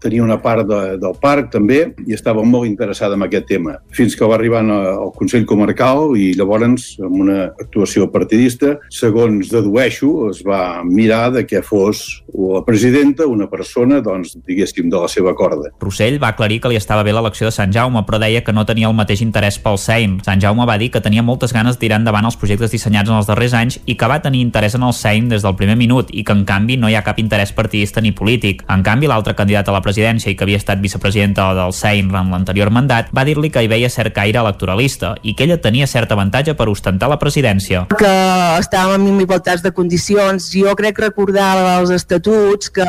tenia 0.00 0.24
una 0.24 0.38
part 0.42 0.66
de, 0.68 0.80
del 1.00 1.16
parc 1.20 1.52
també 1.54 1.80
i 2.06 2.16
estava 2.16 2.44
molt 2.44 2.68
interessada 2.68 3.16
en 3.18 3.24
aquest 3.26 3.48
tema. 3.48 3.78
Fins 3.94 4.16
que 4.16 4.28
va 4.28 4.36
arribar 4.38 4.62
al 4.68 5.12
Consell 5.16 5.46
Comarcal 5.48 6.16
i 6.18 6.32
llavors, 6.38 6.90
amb 7.02 7.20
una 7.24 7.38
actuació 7.58 8.08
partidista, 8.12 8.76
segons 8.92 9.52
dedueixo, 9.52 10.30
es 10.32 10.42
va 10.46 10.82
mirar 10.84 11.30
de 11.34 11.44
que 11.46 11.62
fos 11.62 12.22
la 12.34 12.62
presidenta 12.66 13.26
una 13.26 13.48
persona, 13.50 14.00
doncs, 14.04 14.36
diguéssim, 14.46 14.88
de 14.90 15.00
la 15.00 15.08
seva 15.10 15.34
corda. 15.38 15.72
Rossell 15.82 16.18
va 16.22 16.32
aclarir 16.34 16.60
que 16.62 16.72
li 16.72 16.78
estava 16.78 17.04
bé 17.06 17.14
l'elecció 17.14 17.48
de 17.48 17.54
Sant 17.54 17.72
Jaume, 17.74 18.04
però 18.06 18.20
deia 18.22 18.42
que 18.44 18.54
no 18.54 18.66
tenia 18.68 18.88
el 18.90 18.96
mateix 18.96 19.22
interès 19.24 19.58
pel 19.62 19.78
Seim. 19.80 20.18
Sant 20.26 20.42
Jaume 20.42 20.66
va 20.68 20.78
dir 20.80 20.90
que 20.94 21.02
tenia 21.04 21.24
moltes 21.24 21.54
ganes 21.56 21.78
tirar 21.80 22.00
endavant 22.00 22.28
els 22.28 22.38
projectes 22.40 22.72
dissenyats 22.74 23.10
en 23.10 23.18
els 23.18 23.28
darrers 23.30 23.56
anys 23.58 23.78
i 23.86 23.96
que 23.98 24.10
va 24.10 24.20
tenir 24.24 24.42
interès 24.44 24.76
en 24.78 24.86
el 24.86 24.94
Seim 24.96 25.28
des 25.30 25.44
del 25.46 25.56
primer 25.58 25.76
minut 25.80 26.12
i 26.12 26.24
que 26.24 26.36
en 26.36 26.44
canvi 26.48 26.78
no 26.80 26.90
hi 26.90 26.96
ha 26.98 27.04
cap 27.06 27.18
interès 27.22 27.52
partidista 27.56 28.02
ni 28.04 28.12
polític. 28.12 28.64
En 28.68 28.84
canvi, 28.86 29.08
l'altre 29.10 29.34
candidat 29.38 29.68
a 29.70 29.76
la 29.76 29.82
presidència 29.84 30.32
i 30.32 30.36
que 30.36 30.44
havia 30.46 30.58
estat 30.58 30.82
vicepresidenta 30.82 31.48
del 31.56 31.72
Seim 31.76 32.10
en 32.10 32.32
l'anterior 32.34 32.72
mandat 32.74 33.12
va 33.14 33.24
dir-li 33.28 33.52
que 33.54 33.62
hi 33.62 33.70
veia 33.70 33.90
cert 33.92 34.14
caire 34.16 34.42
electoralista 34.42 35.14
i 35.22 35.34
que 35.38 35.46
ella 35.46 35.60
tenia 35.62 35.86
cert 35.86 36.12
avantatge 36.12 36.54
per 36.58 36.68
ostentar 36.72 37.08
la 37.10 37.18
presidència. 37.20 37.86
Que 37.98 38.12
estàvem 38.58 39.06
en 39.08 39.20
igualtats 39.22 39.62
de 39.64 39.72
condicions. 39.74 40.50
Jo 40.52 40.74
crec 40.78 40.98
recordar 41.02 41.50
els 41.78 41.92
estatuts 41.94 42.72
que 42.74 42.86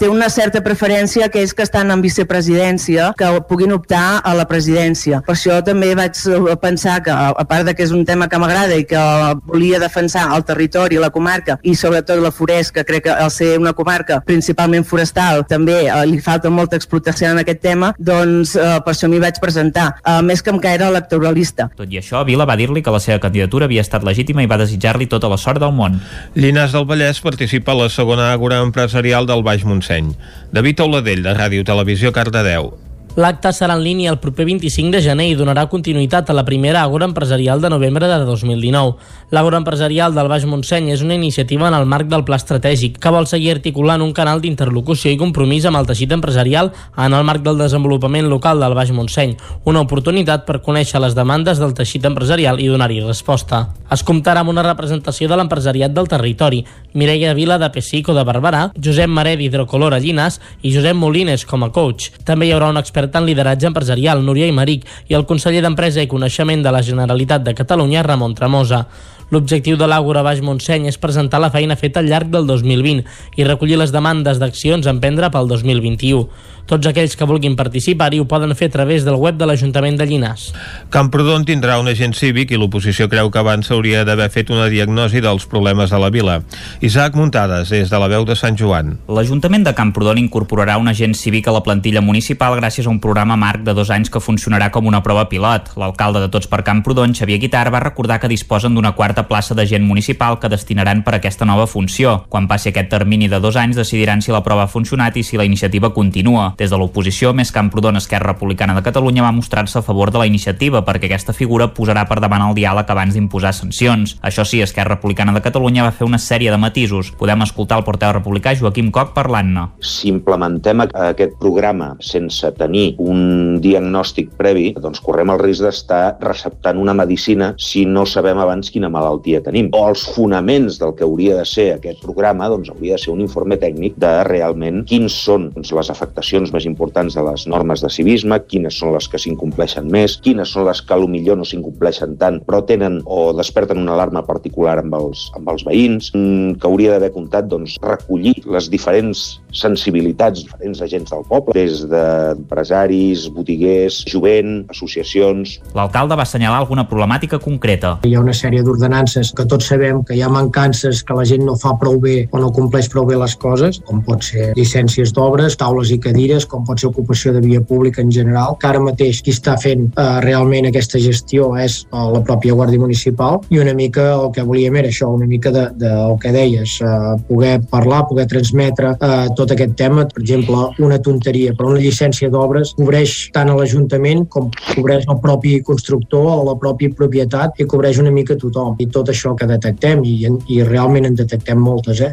té 0.00 0.08
una 0.08 0.30
certa 0.32 0.62
preferència 0.64 1.28
que 1.32 1.44
és 1.44 1.54
que 1.54 1.66
estan 1.66 1.90
en 1.92 2.02
vicepresidència 2.04 3.12
que 3.18 3.30
puguin 3.48 3.74
optar 3.76 4.20
a 4.24 4.34
la 4.36 4.46
presidència. 4.48 5.20
Per 5.26 5.36
això 5.36 5.60
també 5.66 5.92
vaig 5.98 6.18
pensar 6.62 7.00
que, 7.04 7.12
a 7.12 7.46
part 7.48 7.68
de 7.68 7.74
que 7.76 7.84
és 7.86 7.94
un 7.96 8.04
tema 8.08 8.28
que 8.30 8.40
m'agrada 8.40 8.78
i 8.78 8.86
que 8.88 9.02
volia 9.46 9.80
defensar 9.82 10.28
el 10.36 10.44
territori, 10.48 11.00
la 11.00 11.12
comarca 11.14 11.58
i 11.62 11.74
sobretot 11.76 12.22
la 12.22 12.32
forest, 12.34 12.74
que 12.74 12.84
crec 12.86 13.06
que 13.08 13.14
al 13.14 13.30
ser 13.34 13.56
una 13.58 13.74
comarca 13.76 14.20
principalment 14.26 14.84
forestal 14.84 15.39
també 15.48 15.76
eh, 15.86 15.94
li 16.08 16.20
falta 16.22 16.50
molta 16.50 16.78
explotació 16.80 17.30
en 17.30 17.40
aquest 17.42 17.62
tema, 17.64 17.92
doncs 17.98 18.56
eh, 18.56 18.78
per 18.84 18.94
això 18.94 19.10
m'hi 19.10 19.22
vaig 19.22 19.40
presentar, 19.42 19.88
eh, 20.00 20.18
més 20.26 20.42
que 20.42 20.52
em 20.52 20.60
caire 20.62 20.88
electoralista. 20.90 21.70
Tot 21.78 21.90
i 21.90 22.00
això, 22.00 22.24
Vila 22.26 22.48
va 22.48 22.58
dir-li 22.60 22.82
que 22.82 22.94
la 22.94 23.02
seva 23.02 23.20
candidatura 23.22 23.68
havia 23.70 23.84
estat 23.84 24.04
legítima 24.06 24.44
i 24.44 24.50
va 24.50 24.60
desitjar-li 24.60 25.08
tota 25.10 25.30
la 25.30 25.40
sort 25.40 25.62
del 25.62 25.74
món. 25.76 26.00
Llinars 26.34 26.76
del 26.76 26.86
Vallès 26.88 27.22
participa 27.24 27.72
a 27.72 27.82
la 27.84 27.88
segona 27.92 28.30
àgora 28.34 28.60
empresarial 28.64 29.26
del 29.30 29.46
Baix 29.46 29.64
Montseny. 29.64 30.14
David 30.52 30.86
Auladell, 30.86 31.24
de 31.26 31.34
Ràdio 31.36 31.66
Televisió, 31.66 32.12
Cardedeu. 32.12 32.72
L'acte 33.20 33.50
serà 33.52 33.74
en 33.76 33.82
línia 33.84 34.08
el 34.14 34.16
proper 34.16 34.46
25 34.48 34.94
de 34.94 35.00
gener 35.04 35.26
i 35.28 35.34
donarà 35.36 35.66
continuïtat 35.68 36.30
a 36.30 36.34
la 36.36 36.44
primera 36.46 36.80
Agora 36.80 37.04
Empresarial 37.04 37.60
de 37.60 37.68
novembre 37.68 38.08
de 38.08 38.16
2019. 38.24 38.94
L'Agora 39.36 39.58
Empresarial 39.60 40.14
del 40.16 40.30
Baix 40.32 40.46
Montseny 40.48 40.88
és 40.94 41.02
una 41.04 41.18
iniciativa 41.18 41.68
en 41.68 41.76
el 41.76 41.84
marc 41.84 42.08
del 42.08 42.24
Pla 42.24 42.38
Estratègic 42.40 42.96
que 42.96 43.12
vol 43.12 43.28
seguir 43.28 43.50
articulant 43.52 44.00
un 44.00 44.14
canal 44.16 44.40
d'interlocució 44.40 45.12
i 45.12 45.18
compromís 45.20 45.66
amb 45.68 45.76
el 45.76 45.90
teixit 45.90 46.14
empresarial 46.16 46.72
en 46.96 47.12
el 47.18 47.26
marc 47.28 47.44
del 47.44 47.60
desenvolupament 47.60 48.30
local 48.32 48.64
del 48.64 48.78
Baix 48.78 48.94
Montseny, 48.96 49.36
una 49.68 49.84
oportunitat 49.84 50.48
per 50.48 50.62
conèixer 50.64 51.04
les 51.04 51.18
demandes 51.18 51.60
del 51.60 51.76
teixit 51.76 52.08
empresarial 52.08 52.56
i 52.56 52.70
donar-hi 52.72 53.02
resposta. 53.04 53.66
Es 53.92 54.00
comptarà 54.00 54.40
amb 54.40 54.54
una 54.54 54.64
representació 54.64 55.28
de 55.28 55.36
l'empresariat 55.36 55.92
del 55.92 56.08
territori, 56.08 56.64
Mireia 56.92 57.34
Vila 57.34 57.58
de 57.58 57.68
Pessico 57.70 58.14
de 58.16 58.24
Barberà, 58.26 58.64
Josep 58.74 59.10
Maré 59.10 59.36
d'Hidrocolor 59.38 59.94
a 59.94 60.00
Llinàs 60.02 60.40
i 60.62 60.72
Josep 60.74 60.98
Molines 60.98 61.46
com 61.46 61.62
a 61.62 61.70
coach. 61.70 62.10
També 62.26 62.48
hi 62.48 62.52
haurà 62.56 62.72
un 62.72 62.80
expert 62.80 63.14
en 63.14 63.28
lideratge 63.28 63.68
empresarial, 63.70 64.24
Núria 64.26 64.50
Imeric, 64.50 64.84
i 65.08 65.14
el 65.18 65.26
conseller 65.28 65.62
d'Empresa 65.62 66.02
i 66.02 66.10
Coneixement 66.10 66.66
de 66.66 66.74
la 66.74 66.82
Generalitat 66.82 67.46
de 67.46 67.54
Catalunya, 67.54 68.02
Ramon 68.02 68.34
Tremosa. 68.34 68.86
L'objectiu 69.30 69.76
de 69.78 69.86
l'Àgora 69.86 70.24
Baix 70.26 70.40
Montseny 70.42 70.88
és 70.90 70.98
presentar 70.98 71.38
la 71.38 71.52
feina 71.54 71.76
feta 71.78 72.00
al 72.02 72.08
llarg 72.10 72.32
del 72.32 72.48
2020 72.48 73.04
i 73.38 73.46
recollir 73.46 73.78
les 73.78 73.92
demandes 73.94 74.40
d'accions 74.42 74.86
a 74.86 74.94
emprendre 74.96 75.30
pel 75.30 75.46
2021. 75.46 76.24
Tots 76.70 76.86
aquells 76.86 77.16
que 77.18 77.26
vulguin 77.26 77.56
participar-hi 77.58 78.20
ho 78.22 78.26
poden 78.30 78.54
fer 78.54 78.68
a 78.70 78.74
través 78.76 79.02
del 79.02 79.16
web 79.18 79.34
de 79.38 79.46
l'Ajuntament 79.48 79.96
de 79.98 80.06
Llinars. 80.06 80.50
Camprodon 80.94 81.42
tindrà 81.46 81.80
un 81.82 81.90
agent 81.90 82.14
cívic 82.14 82.52
i 82.54 82.58
l'oposició 82.60 83.08
creu 83.10 83.30
que 83.30 83.40
abans 83.40 83.66
s'hauria 83.66 84.04
d'haver 84.06 84.28
fet 84.30 84.52
una 84.54 84.68
diagnosi 84.70 85.22
dels 85.24 85.48
problemes 85.50 85.90
de 85.90 85.98
la 85.98 86.10
vila. 86.14 86.36
Isaac 86.78 87.18
Muntades, 87.18 87.72
des 87.74 87.90
de 87.90 87.98
la 87.98 88.10
veu 88.12 88.26
de 88.26 88.36
Sant 88.38 88.58
Joan. 88.58 88.92
L'Ajuntament 89.10 89.66
de 89.66 89.74
Camprodon 89.74 90.20
incorporarà 90.22 90.76
un 90.78 90.86
agent 90.90 91.16
cívic 91.18 91.48
a 91.50 91.56
la 91.56 91.64
plantilla 91.66 92.04
municipal 92.06 92.54
gràcies 92.60 92.86
a 92.86 92.94
un 92.94 93.00
programa 93.02 93.34
marc 93.34 93.66
de 93.66 93.74
dos 93.74 93.90
anys 93.90 94.10
que 94.10 94.22
funcionarà 94.22 94.70
com 94.70 94.86
una 94.86 95.02
prova 95.02 95.26
pilot. 95.26 95.72
L'alcalde 95.74 96.22
de 96.22 96.30
Tots 96.30 96.46
per 96.46 96.62
Camprodon, 96.62 97.16
Xavier 97.18 97.40
Guitar, 97.42 97.66
va 97.74 97.82
recordar 97.82 98.20
que 98.22 98.30
disposen 98.30 98.78
d'una 98.78 98.94
quarta 98.94 99.19
plaça 99.28 99.54
d'agent 99.54 99.84
municipal 99.84 100.38
que 100.40 100.48
destinaran 100.48 101.02
per 101.04 101.14
a 101.14 101.20
aquesta 101.20 101.44
nova 101.44 101.66
funció. 101.66 102.24
Quan 102.28 102.48
passi 102.48 102.70
aquest 102.70 102.90
termini 102.90 103.28
de 103.28 103.40
dos 103.40 103.56
anys 103.56 103.76
decidiran 103.76 104.22
si 104.22 104.32
la 104.32 104.42
prova 104.44 104.64
ha 104.64 104.72
funcionat 104.72 105.16
i 105.16 105.24
si 105.24 105.36
la 105.36 105.44
iniciativa 105.44 105.92
continua. 105.94 106.54
Des 106.58 106.70
de 106.70 106.78
l'oposició, 106.78 107.32
Més 107.34 107.52
Camprodon 107.52 107.96
Esquerra 107.96 108.32
Republicana 108.32 108.74
de 108.74 108.82
Catalunya 108.82 109.22
va 109.22 109.32
mostrar-se 109.32 109.78
a 109.78 109.82
favor 109.82 110.10
de 110.10 110.18
la 110.18 110.26
iniciativa 110.26 110.84
perquè 110.84 111.10
aquesta 111.10 111.32
figura 111.32 111.70
posarà 111.74 112.06
per 112.08 112.20
davant 112.20 112.46
el 112.48 112.54
diàleg 112.54 112.90
abans 112.90 113.14
d'imposar 113.14 113.52
sancions. 113.56 114.16
Això 114.22 114.44
sí, 114.44 114.62
Esquerra 114.62 114.96
Republicana 114.96 115.32
de 115.32 115.42
Catalunya 115.44 115.84
va 115.86 115.94
fer 115.96 116.06
una 116.06 116.18
sèrie 116.18 116.50
de 116.50 116.58
matisos. 116.58 117.12
Podem 117.18 117.42
escoltar 117.42 117.78
el 117.80 117.84
porteu 117.84 118.12
republicà 118.12 118.54
Joaquim 118.56 118.90
Coc 118.94 119.14
parlant-ne. 119.16 119.66
Si 119.80 120.08
implementem 120.10 120.84
aquest 120.86 121.36
programa 121.40 121.94
sense 122.00 122.50
tenir 122.58 122.94
un 122.98 123.60
diagnòstic 123.62 124.32
previ, 124.38 124.70
doncs 124.80 125.02
correm 125.04 125.32
el 125.34 125.40
risc 125.42 125.64
d'estar 125.66 126.16
receptant 126.20 126.78
una 126.80 126.94
medicina 126.94 127.54
si 127.58 127.84
no 127.86 128.06
sabem 128.06 128.38
abans 128.38 128.70
quina 128.70 128.88
malaltia 128.88 129.09
tenim. 129.44 129.70
O 129.76 129.82
els 129.90 130.06
fonaments 130.14 130.78
del 130.80 130.94
que 130.94 131.04
hauria 131.04 131.36
de 131.40 131.44
ser 131.48 131.68
aquest 131.74 132.00
programa 132.04 132.48
doncs 132.48 132.70
hauria 132.70 132.96
de 132.96 133.02
ser 133.02 133.12
un 133.12 133.20
informe 133.24 133.58
tècnic 133.60 133.98
de 134.00 134.12
realment 134.28 134.84
quins 134.88 135.14
són 135.26 135.50
doncs, 135.54 135.72
les 135.76 135.90
afectacions 135.92 136.52
més 136.54 136.66
importants 136.68 137.14
de 137.16 137.24
les 137.26 137.46
normes 137.50 137.82
de 137.82 137.90
civisme, 137.92 138.40
quines 138.46 138.78
són 138.80 138.94
les 138.94 139.08
que 139.10 139.18
s'incompleixen 139.20 139.90
més, 139.90 140.18
quines 140.22 140.54
són 140.54 140.68
les 140.68 140.80
que 140.86 141.00
millor 141.10 141.38
no 141.40 141.46
s'incompleixen 141.48 142.16
tant, 142.20 142.40
però 142.46 142.62
tenen 142.66 143.00
o 143.04 143.32
desperten 143.36 143.80
una 143.82 143.94
alarma 143.96 144.22
particular 144.26 144.78
amb 144.80 144.94
els, 144.98 145.26
amb 145.36 145.50
els 145.52 145.64
veïns, 145.66 146.10
mm, 146.14 146.58
que 146.60 146.68
hauria 146.68 146.94
d'haver 146.94 147.12
comptat 147.14 147.48
doncs, 147.50 147.76
recollir 147.82 148.34
les 148.46 148.70
diferents 148.70 149.40
sensibilitats, 149.52 150.44
diferents 150.44 150.82
agents 150.86 151.10
del 151.10 151.24
poble, 151.28 151.54
des 151.56 151.82
d'empresaris, 151.90 153.28
botiguers, 153.34 154.04
jovent, 154.10 154.64
associacions... 154.70 155.58
L'alcalde 155.74 156.18
va 156.18 156.26
assenyalar 156.26 156.60
alguna 156.62 156.86
problemàtica 156.88 157.40
concreta. 157.42 157.96
Hi 158.06 158.14
ha 158.14 158.22
una 158.22 158.34
sèrie 158.36 158.62
d'ordenances 158.66 158.99
que 159.36 159.46
tots 159.48 159.70
sabem 159.70 160.02
que 160.04 160.16
hi 160.16 160.22
ha 160.22 160.28
mancances, 160.32 161.02
que 161.06 161.16
la 161.16 161.24
gent 161.24 161.44
no 161.46 161.56
fa 161.60 161.74
prou 161.80 161.98
bé 162.02 162.16
o 162.30 162.40
no 162.42 162.50
compleix 162.52 162.88
prou 162.92 163.06
bé 163.08 163.16
les 163.20 163.36
coses, 163.40 163.80
com 163.86 164.02
pot 164.04 164.24
ser 164.26 164.50
llicències 164.58 165.14
d'obres, 165.16 165.56
taules 165.60 165.92
i 165.94 165.98
cadires, 166.02 166.46
com 166.46 166.64
pot 166.66 166.80
ser 166.80 166.90
ocupació 166.90 167.32
de 167.32 167.42
via 167.44 167.60
pública 167.60 168.02
en 168.02 168.10
general, 168.12 168.56
que 168.60 168.68
ara 168.68 168.82
mateix 168.82 169.22
qui 169.24 169.34
està 169.34 169.56
fent 169.60 169.88
eh, 169.90 170.08
realment 170.24 170.68
aquesta 170.68 171.00
gestió 171.00 171.52
és 171.60 171.82
eh, 171.86 172.06
la 172.14 172.22
pròpia 172.26 172.56
Guàrdia 172.56 172.82
Municipal 172.82 173.40
i 173.50 173.60
una 173.62 173.74
mica 173.76 174.10
el 174.16 174.30
que 174.34 174.44
volíem 174.46 174.76
era 174.80 174.90
això, 174.90 175.10
una 175.14 175.28
mica 175.30 175.52
de, 175.54 175.66
de 175.80 175.90
el 175.90 176.18
que 176.22 176.32
deies, 176.34 176.76
eh, 176.82 177.14
poder 177.28 177.60
parlar, 177.70 178.04
poder 178.08 178.26
transmetre 178.30 178.94
eh, 178.96 179.28
tot 179.36 179.54
aquest 179.54 179.76
tema. 179.78 180.06
Per 180.10 180.22
exemple, 180.22 180.66
una 180.82 180.98
tonteria, 181.02 181.54
però 181.56 181.70
una 181.72 181.82
llicència 181.82 182.30
d'obres 182.32 182.74
cobreix 182.78 183.16
tant 183.34 183.50
a 183.52 183.56
l'Ajuntament 183.58 184.26
com 184.32 184.50
cobreix 184.74 185.06
el 185.08 185.20
propi 185.22 185.58
constructor 185.66 186.28
o 186.34 186.40
la 186.48 186.56
pròpia 186.60 186.92
propietat 186.96 187.60
i 187.60 187.68
cobreix 187.70 188.00
una 188.02 188.12
mica 188.14 188.38
tothom. 188.40 188.76
I 188.80 188.88
tot 188.92 189.10
això 189.12 189.34
que 189.36 189.48
detectem, 189.48 190.02
i, 190.04 190.28
i 190.48 190.60
realment 190.66 191.08
en 191.10 191.16
detectem 191.18 191.60
moltes, 191.60 192.00
eh, 192.00 192.12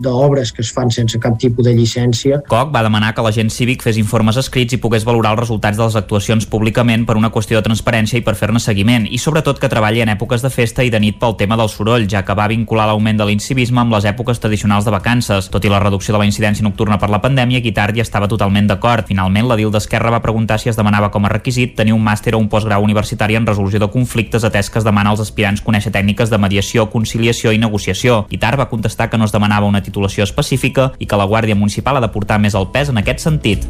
d'obres 0.00 0.52
que 0.52 0.64
es 0.64 0.72
fan 0.72 0.90
sense 0.90 1.18
cap 1.22 1.38
tipus 1.40 1.66
de 1.66 1.74
llicència. 1.76 2.40
Coc 2.48 2.72
va 2.74 2.84
demanar 2.86 3.12
que 3.14 3.24
la 3.24 3.32
gent 3.34 3.50
Cívic 3.52 3.84
fes 3.84 3.98
informes 4.00 4.38
escrits 4.40 4.76
i 4.76 4.80
pogués 4.82 5.04
valorar 5.06 5.34
els 5.34 5.44
resultats 5.44 5.78
de 5.78 5.84
les 5.84 5.98
actuacions 5.98 6.46
públicament 6.48 7.06
per 7.06 7.18
una 7.20 7.30
qüestió 7.34 7.58
de 7.58 7.66
transparència 7.66 8.20
i 8.20 8.24
per 8.24 8.36
fer-ne 8.38 8.62
seguiment, 8.62 9.06
i 9.10 9.20
sobretot 9.20 9.60
que 9.60 9.70
treballi 9.72 10.02
en 10.04 10.12
èpoques 10.12 10.44
de 10.44 10.50
festa 10.52 10.84
i 10.84 10.92
de 10.92 11.00
nit 11.02 11.20
pel 11.20 11.36
tema 11.36 11.58
del 11.58 11.70
soroll, 11.72 12.08
ja 12.08 12.24
que 12.24 12.36
va 12.36 12.48
vincular 12.48 12.86
l'augment 12.88 13.20
de 13.20 13.26
l'incivisme 13.28 13.82
amb 13.82 13.92
les 13.96 14.06
èpoques 14.08 14.40
tradicionals 14.40 14.86
de 14.86 14.94
vacances. 14.94 15.50
Tot 15.52 15.64
i 15.64 15.72
la 15.72 15.80
reducció 15.82 16.14
de 16.14 16.22
la 16.22 16.28
incidència 16.28 16.64
nocturna 16.64 16.98
per 17.02 17.10
la 17.12 17.20
pandèmia, 17.24 17.60
Guitart 17.64 17.96
hi 17.96 18.04
estava 18.04 18.28
totalment 18.30 18.70
d'acord. 18.70 19.06
Finalment, 19.08 19.48
la 19.50 19.58
DIL 19.58 19.72
d'Esquerra 19.74 20.14
va 20.14 20.22
preguntar 20.24 20.60
si 20.62 20.70
es 20.70 20.78
demanava 20.78 21.10
com 21.10 21.26
a 21.26 21.32
requisit 21.32 21.76
tenir 21.76 21.94
un 21.96 22.04
màster 22.04 22.34
o 22.34 22.40
un 22.40 22.48
postgrau 22.48 22.84
universitari 22.86 23.36
en 23.36 23.46
resolució 23.46 23.82
de 23.82 23.90
conflictes 23.90 24.46
atès 24.46 24.70
que 24.70 24.78
es 24.78 24.86
demana 24.86 25.10
als 25.10 25.24
aspirants 25.24 25.64
conèixer 25.66 25.92
tècnic 25.92 26.05
tècniques 26.06 26.30
de 26.30 26.38
mediació, 26.38 26.86
conciliació 26.90 27.52
i 27.52 27.58
negociació. 27.58 28.26
Itar 28.30 28.54
va 28.56 28.70
contestar 28.70 29.10
que 29.10 29.18
no 29.18 29.26
es 29.26 29.32
demanava 29.34 29.66
una 29.66 29.82
titulació 29.82 30.22
específica 30.22 30.92
i 30.98 31.06
que 31.06 31.16
la 31.18 31.26
Guàrdia 31.26 31.56
Municipal 31.56 31.96
ha 31.96 32.00
de 32.04 32.12
portar 32.14 32.38
més 32.38 32.54
el 32.54 32.68
pes 32.70 32.90
en 32.90 32.98
aquest 33.02 33.24
sentit. 33.26 33.66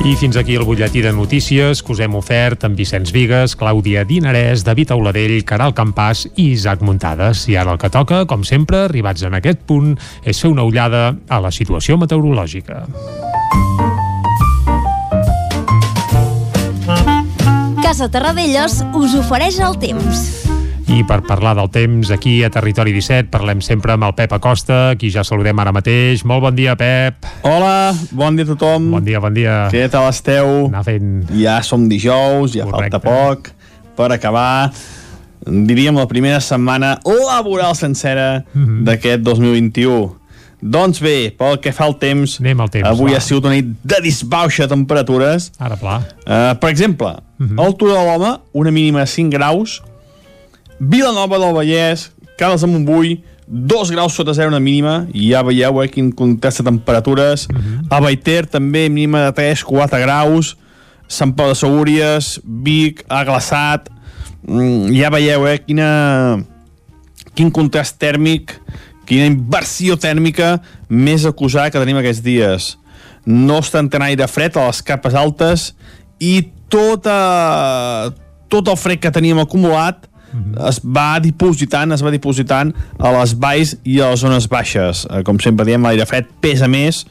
I 0.00 0.14
fins 0.16 0.36
aquí 0.36 0.54
el 0.56 0.64
butlletí 0.64 1.02
de 1.04 1.12
notícies 1.12 1.82
que 1.82 1.92
us 1.92 2.00
hem 2.00 2.14
ofert 2.16 2.64
amb 2.64 2.76
Vicenç 2.76 3.12
Vigues, 3.12 3.56
Clàudia 3.56 4.04
Dinarès, 4.04 4.64
David 4.64 4.92
Auladell, 4.92 5.42
Caral 5.44 5.74
Campàs 5.76 6.26
i 6.36 6.52
Isaac 6.52 6.84
Muntades. 6.84 7.46
I 7.48 7.56
ara 7.60 7.72
el 7.76 7.80
que 7.80 7.92
toca, 7.92 8.26
com 8.26 8.44
sempre, 8.44 8.86
arribats 8.88 9.24
en 9.24 9.36
aquest 9.36 9.64
punt, 9.68 9.96
és 10.24 10.40
fer 10.40 10.52
una 10.52 10.64
ullada 10.64 11.14
a 11.28 11.40
la 11.40 11.52
situació 11.52 12.00
meteorològica. 12.00 12.84
Casa 17.90 18.06
Terradellos 18.06 18.84
us 18.94 19.16
ofereix 19.18 19.56
el 19.66 19.72
temps. 19.82 20.18
I 20.86 21.00
per 21.08 21.24
parlar 21.26 21.56
del 21.58 21.66
temps, 21.74 22.12
aquí 22.14 22.36
a 22.46 22.50
Territori 22.54 22.92
17 22.94 23.26
parlem 23.32 23.58
sempre 23.66 23.96
amb 23.96 24.06
el 24.06 24.12
Pep 24.14 24.30
Acosta, 24.36 24.76
qui 24.94 25.10
ja 25.10 25.24
saludem 25.26 25.58
ara 25.58 25.72
mateix. 25.74 26.22
Molt 26.22 26.44
bon 26.44 26.54
dia, 26.54 26.76
Pep. 26.78 27.26
Hola, 27.42 27.90
bon 28.14 28.38
dia 28.38 28.46
a 28.46 28.50
tothom. 28.52 28.86
Bon 28.94 29.02
dia, 29.02 29.18
bon 29.18 29.34
dia. 29.34 29.56
Què 29.74 29.88
tal 29.90 30.06
esteu? 30.12 30.68
Anar 30.68 30.84
fent... 30.86 31.10
Ja 31.34 31.56
som 31.66 31.88
dijous, 31.90 32.54
ja 32.54 32.68
Correcte. 32.70 33.00
falta 33.00 33.02
poc 33.02 33.50
per 33.98 34.12
acabar 34.14 34.70
diríem 35.42 35.98
la 35.98 36.06
primera 36.06 36.38
setmana 36.38 37.00
laboral 37.02 37.74
sencera 37.74 38.44
mm. 38.54 38.66
-hmm. 38.66 38.84
d'aquest 38.86 39.26
2021. 39.26 40.19
Doncs 40.62 41.00
bé, 41.00 41.30
pel 41.38 41.58
que 41.60 41.72
fa 41.72 41.84
al 41.84 41.94
temps, 41.98 42.38
Anem 42.40 42.60
al 42.60 42.68
temps, 42.70 42.86
avui 42.88 43.12
va. 43.12 43.16
ha 43.16 43.20
sigut 43.20 43.44
una 43.44 43.54
nit 43.54 43.66
de 43.82 44.00
disbauxa 44.02 44.66
de 44.66 44.68
temperatures. 44.74 45.52
Ara, 45.58 45.76
pla. 45.76 45.98
Uh, 46.26 46.54
per 46.60 46.68
exemple, 46.70 47.16
Mhm. 47.38 47.48
-hmm. 47.56 47.64
altura 47.64 47.92
de 47.94 48.04
l'home, 48.04 48.38
una 48.52 48.70
mínima 48.70 49.00
de 49.00 49.06
5 49.06 49.30
graus, 49.30 49.82
Vilanova 50.78 51.38
del 51.38 51.52
Vallès, 51.54 52.10
Cales 52.36 52.60
de 52.60 52.66
Montbui, 52.66 53.22
2 53.46 53.90
graus 53.90 54.12
sota 54.14 54.32
zero 54.34 54.48
una 54.48 54.60
mínima, 54.60 55.06
i 55.12 55.30
ja 55.32 55.42
veieu 55.42 55.82
eh, 55.82 55.88
quin 55.88 56.12
contrast 56.12 56.58
de 56.58 56.64
temperatures. 56.64 57.48
Mm 57.48 57.56
-hmm. 57.56 57.86
A 57.90 58.00
Baiter 58.00 58.46
també 58.46 58.88
mínima 58.88 59.24
de 59.30 59.32
3-4 59.32 59.98
graus, 60.00 60.56
Sant 61.08 61.34
Pau 61.34 61.48
de 61.48 61.54
Segúries, 61.54 62.40
Vic, 62.44 63.04
ha 63.08 63.24
glaçat, 63.24 63.90
mm, 64.46 64.92
ja 64.94 65.10
veieu 65.10 65.46
eh, 65.48 65.58
quina, 65.66 66.38
quin 67.34 67.50
contrast 67.50 67.98
tèrmic, 67.98 68.60
quina 69.10 69.26
inversió 69.26 69.96
tèrmica 69.98 70.60
més 70.88 71.26
acusada 71.26 71.72
que 71.72 71.82
tenim 71.82 71.98
aquests 71.98 72.22
dies. 72.22 72.68
No 73.26 73.58
està 73.58 73.82
entrant 73.82 74.06
aire 74.06 74.28
fred 74.30 74.54
a 74.56 74.68
les 74.68 74.80
capes 74.86 75.16
altes 75.18 75.72
i 76.22 76.36
tota, 76.70 78.12
tot 78.52 78.70
el 78.70 78.78
fred 78.78 79.02
que 79.02 79.10
teníem 79.10 79.42
acumulat 79.42 80.06
es 80.68 80.78
va 80.84 81.18
dipositant, 81.18 81.90
es 81.90 82.04
va 82.06 82.12
dipositant 82.14 82.70
a 82.98 83.10
les 83.18 83.34
valls 83.34 83.74
i 83.82 83.98
a 84.00 84.12
les 84.12 84.22
zones 84.22 84.46
baixes. 84.46 85.06
Eh, 85.10 85.24
Com 85.26 85.40
sempre 85.42 85.66
diem, 85.66 85.82
l'aire 85.82 86.06
fred 86.06 86.28
pesa 86.40 86.68
més 86.70 87.02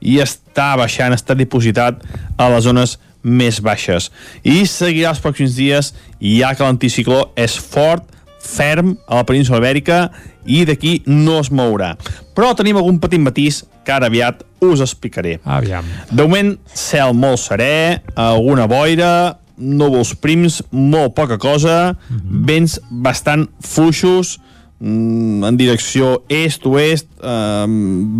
i 0.00 0.18
està 0.20 0.74
baixant, 0.76 1.14
està 1.16 1.34
dipositat 1.34 2.02
a 2.36 2.50
les 2.52 2.66
zones 2.68 2.98
més 3.24 3.62
baixes. 3.64 4.10
I 4.44 4.66
seguirà 4.68 5.14
els 5.14 5.22
pròxims 5.24 5.56
dies, 5.56 5.94
ja 6.20 6.52
que 6.54 6.66
l'anticicló 6.66 7.30
és 7.34 7.56
fort, 7.58 8.04
ferm 8.46 8.94
a 9.06 9.20
la 9.20 9.26
península 9.28 9.60
Ibèrica 9.60 10.06
i 10.46 10.64
d'aquí 10.68 11.00
no 11.10 11.40
es 11.42 11.50
mourà. 11.50 11.94
Però 12.36 12.52
tenim 12.56 12.78
algun 12.78 13.00
petit 13.02 13.22
matís 13.22 13.64
que 13.86 13.94
ara 13.94 14.08
aviat 14.10 14.42
us 14.64 14.82
explicaré. 14.82 15.38
Aviam. 15.44 15.86
De 16.10 16.22
moment, 16.22 16.54
cel 16.74 17.14
molt 17.14 17.42
serè, 17.42 18.02
alguna 18.14 18.66
boira, 18.70 19.12
núvols 19.56 20.12
prims, 20.20 20.60
molt 20.70 21.14
poca 21.14 21.38
cosa, 21.38 21.94
mm 21.94 22.16
-hmm. 22.16 22.46
vents 22.46 22.80
bastant 22.90 23.48
fluixos, 23.60 24.38
mm, 24.78 25.44
en 25.44 25.56
direcció 25.56 26.22
est-oest, 26.28 27.06
eh, 27.22 27.66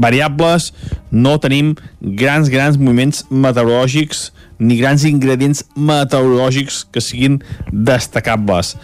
variables, 0.00 0.72
no 1.10 1.38
tenim 1.38 1.74
grans, 2.00 2.48
grans 2.48 2.76
moviments 2.78 3.24
meteorològics 3.28 4.32
ni 4.58 4.78
grans 4.80 5.04
ingredients 5.08 5.64
meteorològics 5.76 6.84
que 6.92 7.02
siguin 7.04 7.40
destacables. 7.72 8.74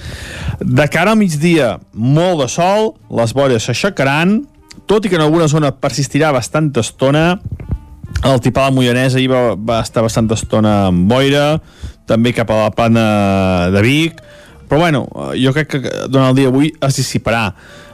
De 0.61 0.87
cara 0.93 1.15
al 1.15 1.21
migdia, 1.21 1.79
molt 1.93 2.45
de 2.45 2.49
sol, 2.53 2.93
les 3.11 3.35
boires 3.37 3.69
s'aixecaran, 3.69 4.41
tot 4.87 5.07
i 5.07 5.13
que 5.13 5.19
en 5.19 5.25
alguna 5.25 5.49
zona 5.49 5.73
persistirà 5.73 6.33
bastanta 6.35 6.83
estona, 6.85 7.39
el 8.23 8.43
tipà 8.45 8.67
de 8.67 8.71
la 8.71 8.77
Moianès 8.77 9.17
ahir 9.17 9.31
va, 9.33 9.43
va 9.57 9.81
estar 9.83 10.05
bastanta 10.05 10.37
estona 10.39 10.75
amb 10.91 11.09
boira, 11.11 11.57
també 12.07 12.35
cap 12.37 12.51
a 12.53 12.65
la 12.67 12.71
plana 12.75 13.05
de 13.73 13.83
Vic, 13.85 14.21
però 14.69 14.85
bueno, 14.85 15.07
jo 15.37 15.53
crec 15.53 15.69
que 15.73 15.81
durant 16.09 16.31
el 16.31 16.39
dia 16.39 16.51
d'avui 16.51 16.73
es 16.81 16.97
dissiparà. 16.97 17.51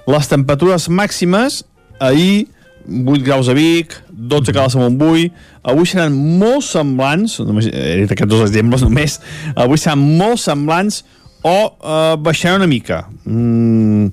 Les 0.09 0.31
temperatures 0.31 0.89
màximes, 0.89 1.63
ahir 1.99 2.47
8 2.89 3.23
graus 3.23 3.49
a 3.49 3.55
Vic, 3.55 3.93
12 4.09 4.53
graus 4.53 4.75
a 4.75 4.81
Montbui, 4.81 5.29
avui 5.63 5.87
seran 5.87 6.15
molt 6.41 6.65
semblants, 6.65 7.39
només 7.45 7.69
he 7.69 8.03
dit 8.03 8.13
aquests 8.15 8.33
dos 8.33 8.45
exemples 8.49 8.85
només, 8.87 9.19
avui 9.55 9.81
seran 9.81 10.01
molt 10.01 10.41
semblants 10.41 11.03
o 11.45 11.57
eh, 11.69 12.17
baixaran 12.25 12.63
una 12.63 12.71
mica. 12.71 13.05
Mm, 13.25 14.09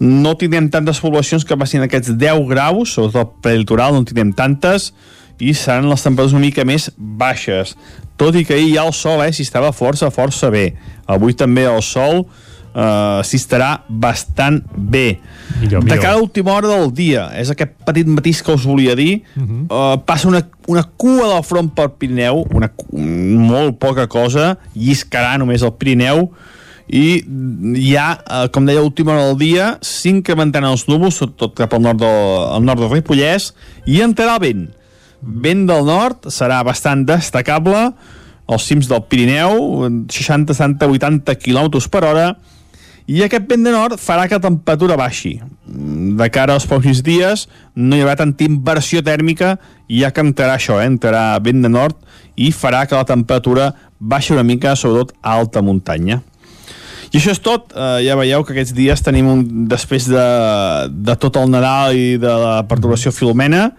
no 0.00 0.34
tindrem 0.38 0.70
tantes 0.72 1.02
poblacions 1.02 1.44
que 1.44 1.58
passin 1.58 1.84
aquests 1.84 2.14
10 2.16 2.46
graus, 2.50 2.94
sobretot 2.94 3.20
al 3.20 3.32
prelitoral 3.42 3.96
no 3.96 4.06
tindrem 4.06 4.32
tantes, 4.36 4.92
i 5.40 5.54
seran 5.56 5.88
les 5.88 6.04
temperatures 6.04 6.36
una 6.36 6.46
mica 6.46 6.66
més 6.68 6.90
baixes. 6.96 7.74
Tot 8.20 8.36
i 8.36 8.44
que 8.44 8.54
ahir 8.56 8.74
ja 8.76 8.86
el 8.86 8.94
sol 8.96 9.24
eh, 9.24 9.32
s'hi 9.32 9.46
estava 9.46 9.72
força, 9.76 10.12
força 10.12 10.52
bé. 10.52 10.70
Avui 11.10 11.34
també 11.34 11.66
el 11.68 11.82
sol 11.82 12.26
eh, 12.74 13.20
s'hi 13.26 13.38
estarà 13.40 13.70
bastant 13.88 14.60
bé. 14.74 15.18
Millor, 15.60 15.80
De 15.80 15.86
millor. 15.86 16.02
cara 16.02 16.14
a 16.14 16.18
l'última 16.18 16.54
hora 16.54 16.68
del 16.68 16.92
dia, 16.92 17.28
és 17.38 17.50
aquest 17.50 17.74
petit 17.86 18.06
matís 18.06 18.42
que 18.42 18.52
us 18.54 18.64
volia 18.64 18.94
dir, 18.94 19.22
uh 19.36 19.42
-huh. 19.42 19.64
uh, 19.68 19.98
passa 20.04 20.28
una, 20.28 20.42
una 20.66 20.84
cua 20.96 21.34
del 21.34 21.44
front 21.44 21.74
pel 21.74 21.90
Pirineu, 21.90 22.46
una, 22.54 22.70
molt 22.92 23.78
poca 23.78 24.06
cosa, 24.06 24.58
lliscarà 24.74 25.38
només 25.38 25.62
el 25.62 25.72
Pirineu, 25.72 26.30
i 26.90 27.22
ja, 27.92 28.18
eh, 28.18 28.48
com 28.50 28.66
deia, 28.66 28.80
a 28.80 28.82
l'última 28.82 29.12
hora 29.12 29.28
del 29.28 29.38
dia 29.38 29.78
s'incrementaran 29.80 30.72
els 30.72 30.88
núvols, 30.90 31.20
tot 31.38 31.54
cap 31.54 31.72
al 31.76 31.84
nord 31.84 32.00
del, 32.02 32.54
al 32.56 32.64
nord 32.66 32.82
del 32.82 32.90
Ripollès, 32.90 33.52
i 33.86 34.00
entrarà 34.02 34.34
el 34.40 34.40
vent. 34.40 34.68
Vent 35.20 35.66
del 35.68 35.84
nord 35.86 36.26
serà 36.34 36.64
bastant 36.66 37.04
destacable, 37.06 37.92
als 38.50 38.66
cims 38.66 38.88
del 38.90 39.04
Pirineu, 39.06 39.86
60, 40.10 40.56
70, 40.58 40.88
80 40.90 41.36
km 41.38 41.70
per 41.92 42.02
hora, 42.08 42.26
i 43.10 43.24
aquest 43.26 43.48
vent 43.50 43.64
de 43.66 43.72
nord 43.74 43.98
farà 43.98 44.28
que 44.28 44.38
la 44.38 44.44
temperatura 44.44 44.94
baixi. 44.98 45.34
De 45.66 46.28
cara 46.30 46.54
als 46.54 46.66
pròxims 46.70 47.02
dies 47.02 47.46
no 47.74 47.96
hi 47.96 48.04
haurà 48.04 48.14
tanta 48.20 48.46
inversió 48.46 49.02
tèrmica 49.02 49.56
ja 49.90 50.12
que 50.14 50.22
entrarà 50.22 50.54
això, 50.54 50.78
eh? 50.78 50.86
entrarà 50.86 51.40
vent 51.42 51.64
de 51.64 51.70
nord 51.72 51.98
i 52.38 52.52
farà 52.54 52.84
que 52.86 52.94
la 52.94 53.08
temperatura 53.08 53.72
baixi 53.98 54.32
una 54.36 54.46
mica, 54.46 54.76
sobretot 54.78 55.16
a 55.20 55.34
alta 55.40 55.62
muntanya. 55.62 56.20
I 57.10 57.18
això 57.18 57.34
és 57.34 57.42
tot. 57.42 57.72
Uh, 57.74 57.98
ja 58.04 58.14
veieu 58.14 58.44
que 58.46 58.54
aquests 58.54 58.74
dies 58.76 59.02
tenim, 59.02 59.26
un, 59.26 59.42
després 59.68 60.06
de, 60.06 60.26
de 60.94 61.16
tot 61.18 61.40
el 61.40 61.50
Nadal 61.50 61.98
i 61.98 62.12
de 62.22 62.34
la 62.44 62.60
perturbació 62.70 63.10
filomena, 63.10 63.72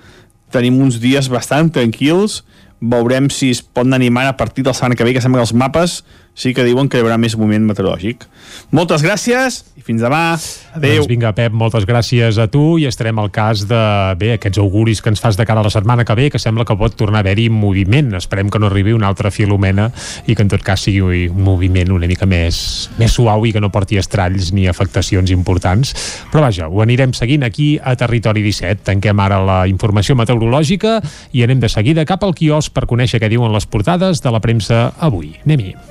tenim 0.51 0.81
uns 0.83 0.99
dies 0.99 1.31
bastant 1.31 1.71
tranquils. 1.71 2.41
Veurem 2.81 3.29
si 3.31 3.53
es 3.55 3.61
poden 3.63 3.95
animar 3.95 4.25
a 4.27 4.35
partir 4.35 4.65
del 4.67 4.75
setmana 4.75 4.99
que 4.99 5.07
ve, 5.07 5.15
que 5.15 5.23
sembla 5.23 5.39
que 5.39 5.47
els 5.47 5.55
mapes 5.55 6.01
sí 6.33 6.53
que 6.55 6.63
diuen 6.63 6.89
que 6.89 6.99
hi 6.99 7.03
haurà 7.03 7.17
més 7.19 7.35
moviment 7.37 7.65
meteorològic. 7.67 8.23
Moltes 8.71 9.03
gràcies 9.03 9.61
i 9.77 9.83
fins 9.83 10.01
demà. 10.03 10.37
Adéu. 10.77 11.01
Doncs 11.01 11.09
vinga, 11.09 11.33
Pep, 11.35 11.53
moltes 11.57 11.85
gràcies 11.89 12.37
a 12.39 12.47
tu 12.51 12.77
i 12.79 12.87
estarem 12.87 13.19
al 13.19 13.31
cas 13.33 13.65
de, 13.69 13.81
bé, 14.19 14.33
aquests 14.37 14.61
auguris 14.61 15.01
que 15.03 15.11
ens 15.11 15.21
fas 15.21 15.37
de 15.37 15.45
cara 15.47 15.61
a 15.61 15.67
la 15.67 15.73
setmana 15.73 16.05
que 16.07 16.15
ve, 16.17 16.29
que 16.31 16.39
sembla 16.39 16.65
que 16.65 16.77
pot 16.79 16.95
tornar 16.97 17.19
a 17.21 17.25
haver-hi 17.25 17.49
moviment. 17.51 18.13
Esperem 18.17 18.49
que 18.49 18.61
no 18.61 18.71
arribi 18.71 18.95
una 18.95 19.09
altra 19.11 19.31
filomena 19.31 19.89
i 20.25 20.35
que 20.35 20.45
en 20.45 20.51
tot 20.53 20.63
cas 20.65 20.87
sigui 20.87 21.27
un 21.27 21.43
moviment 21.43 21.91
una 21.91 22.09
mica 22.09 22.25
més, 22.29 22.89
més 22.99 23.13
suau 23.17 23.45
i 23.45 23.53
que 23.53 23.61
no 23.61 23.71
porti 23.73 23.99
estralls 23.99 24.53
ni 24.55 24.67
afectacions 24.71 25.33
importants. 25.35 25.93
Però 26.31 26.45
vaja, 26.47 26.71
ho 26.71 26.81
anirem 26.83 27.15
seguint 27.17 27.43
aquí 27.47 27.73
a 27.83 27.97
Territori 27.99 28.45
17. 28.45 28.85
Tanquem 28.87 29.19
ara 29.19 29.41
la 29.43 29.61
informació 29.69 30.15
meteorològica 30.19 30.99
i 31.35 31.43
anem 31.43 31.59
de 31.61 31.69
seguida 31.71 32.07
cap 32.07 32.23
al 32.23 32.35
quiosc 32.37 32.71
per 32.73 32.87
conèixer 32.87 33.19
què 33.21 33.31
diuen 33.31 33.51
les 33.51 33.67
portades 33.67 34.23
de 34.23 34.31
la 34.31 34.43
premsa 34.43 34.91
avui. 34.99 35.35
Anem-hi. 35.45 35.90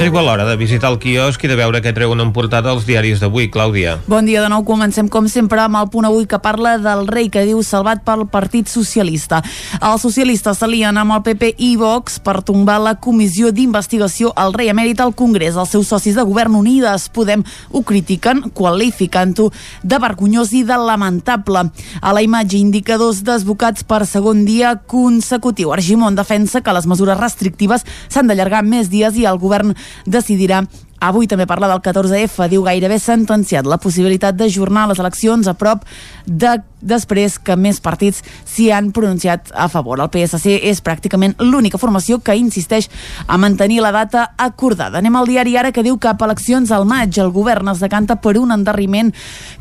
Arriba 0.00 0.22
l'hora 0.22 0.46
de 0.48 0.56
visitar 0.56 0.88
el 0.88 0.96
quiosc 0.96 1.42
i 1.44 1.48
de 1.50 1.56
veure 1.60 1.82
què 1.84 1.90
treuen 1.92 2.22
en 2.22 2.30
portada 2.32 2.70
els 2.72 2.86
diaris 2.88 3.20
d'avui, 3.20 3.50
Clàudia. 3.52 3.98
Bon 4.08 4.24
dia 4.24 4.40
de 4.40 4.48
nou, 4.48 4.62
comencem 4.64 5.10
com 5.12 5.26
sempre 5.28 5.60
amb 5.60 5.76
el 5.76 5.90
punt 5.92 6.06
avui 6.08 6.24
que 6.24 6.38
parla 6.40 6.78
del 6.80 7.04
rei 7.04 7.26
que 7.28 7.42
diu 7.44 7.60
salvat 7.60 8.00
pel 8.06 8.22
Partit 8.32 8.70
Socialista. 8.72 9.42
Els 9.76 10.00
socialistes 10.00 10.56
s'alien 10.56 10.96
amb 10.96 11.12
el 11.18 11.20
PP 11.26 11.50
i 11.66 11.74
Vox 11.76 12.16
per 12.24 12.38
tombar 12.40 12.78
la 12.80 12.94
comissió 12.96 13.50
d'investigació 13.52 14.30
al 14.40 14.56
rei 14.56 14.70
emèrit 14.72 15.02
al 15.04 15.12
Congrés. 15.12 15.58
Els 15.60 15.76
seus 15.76 15.92
socis 15.92 16.16
de 16.16 16.24
govern 16.24 16.56
Unides 16.56 17.10
Podem 17.12 17.44
ho 17.68 17.84
critiquen, 17.84 18.46
qualificant-ho 18.56 19.50
de 19.84 20.00
vergonyós 20.00 20.54
i 20.56 20.62
de 20.64 20.80
lamentable. 20.80 21.66
A 22.00 22.14
la 22.16 22.24
imatge, 22.24 22.56
indicadors 22.56 23.20
desbocats 23.20 23.84
per 23.84 24.06
segon 24.08 24.46
dia 24.48 24.78
consecutiu. 24.80 25.76
Argimon 25.76 26.16
defensa 26.16 26.64
que 26.64 26.72
les 26.72 26.88
mesures 26.88 27.20
restrictives 27.20 27.84
s'han 28.08 28.32
d'allargar 28.32 28.64
més 28.64 28.88
dies 28.88 29.20
i 29.20 29.28
el 29.28 29.36
govern 29.36 29.76
decidirà 30.06 30.64
Avui 31.00 31.24
també 31.24 31.46
parla 31.48 31.64
del 31.70 31.80
14F, 31.80 32.44
diu 32.52 32.60
gairebé 32.66 32.98
sentenciat 33.00 33.64
la 33.64 33.78
possibilitat 33.80 34.36
d'ajornar 34.36 34.82
les 34.90 34.98
eleccions 35.00 35.48
a 35.48 35.54
prop 35.56 35.86
de 36.26 36.58
després 36.80 37.38
que 37.40 37.56
més 37.56 37.80
partits 37.80 38.20
s'hi 38.44 38.66
han 38.72 38.90
pronunciat 38.92 39.48
a 39.56 39.70
favor. 39.72 39.96
El 40.00 40.10
PSC 40.12 40.58
és 40.68 40.82
pràcticament 40.84 41.38
l'única 41.40 41.80
formació 41.80 42.20
que 42.20 42.36
insisteix 42.36 42.90
a 43.26 43.40
mantenir 43.40 43.80
la 43.80 43.94
data 43.96 44.26
acordada. 44.36 45.00
Anem 45.00 45.16
al 45.16 45.28
diari 45.32 45.56
ara 45.56 45.72
que 45.72 45.84
diu 45.86 45.96
que 45.96 46.10
cap 46.10 46.20
eleccions 46.28 46.68
al 46.70 46.84
maig 46.84 47.16
el 47.22 47.32
govern 47.32 47.72
es 47.72 47.80
decanta 47.80 48.20
per 48.20 48.36
un 48.36 48.52
endarriment 48.52 49.14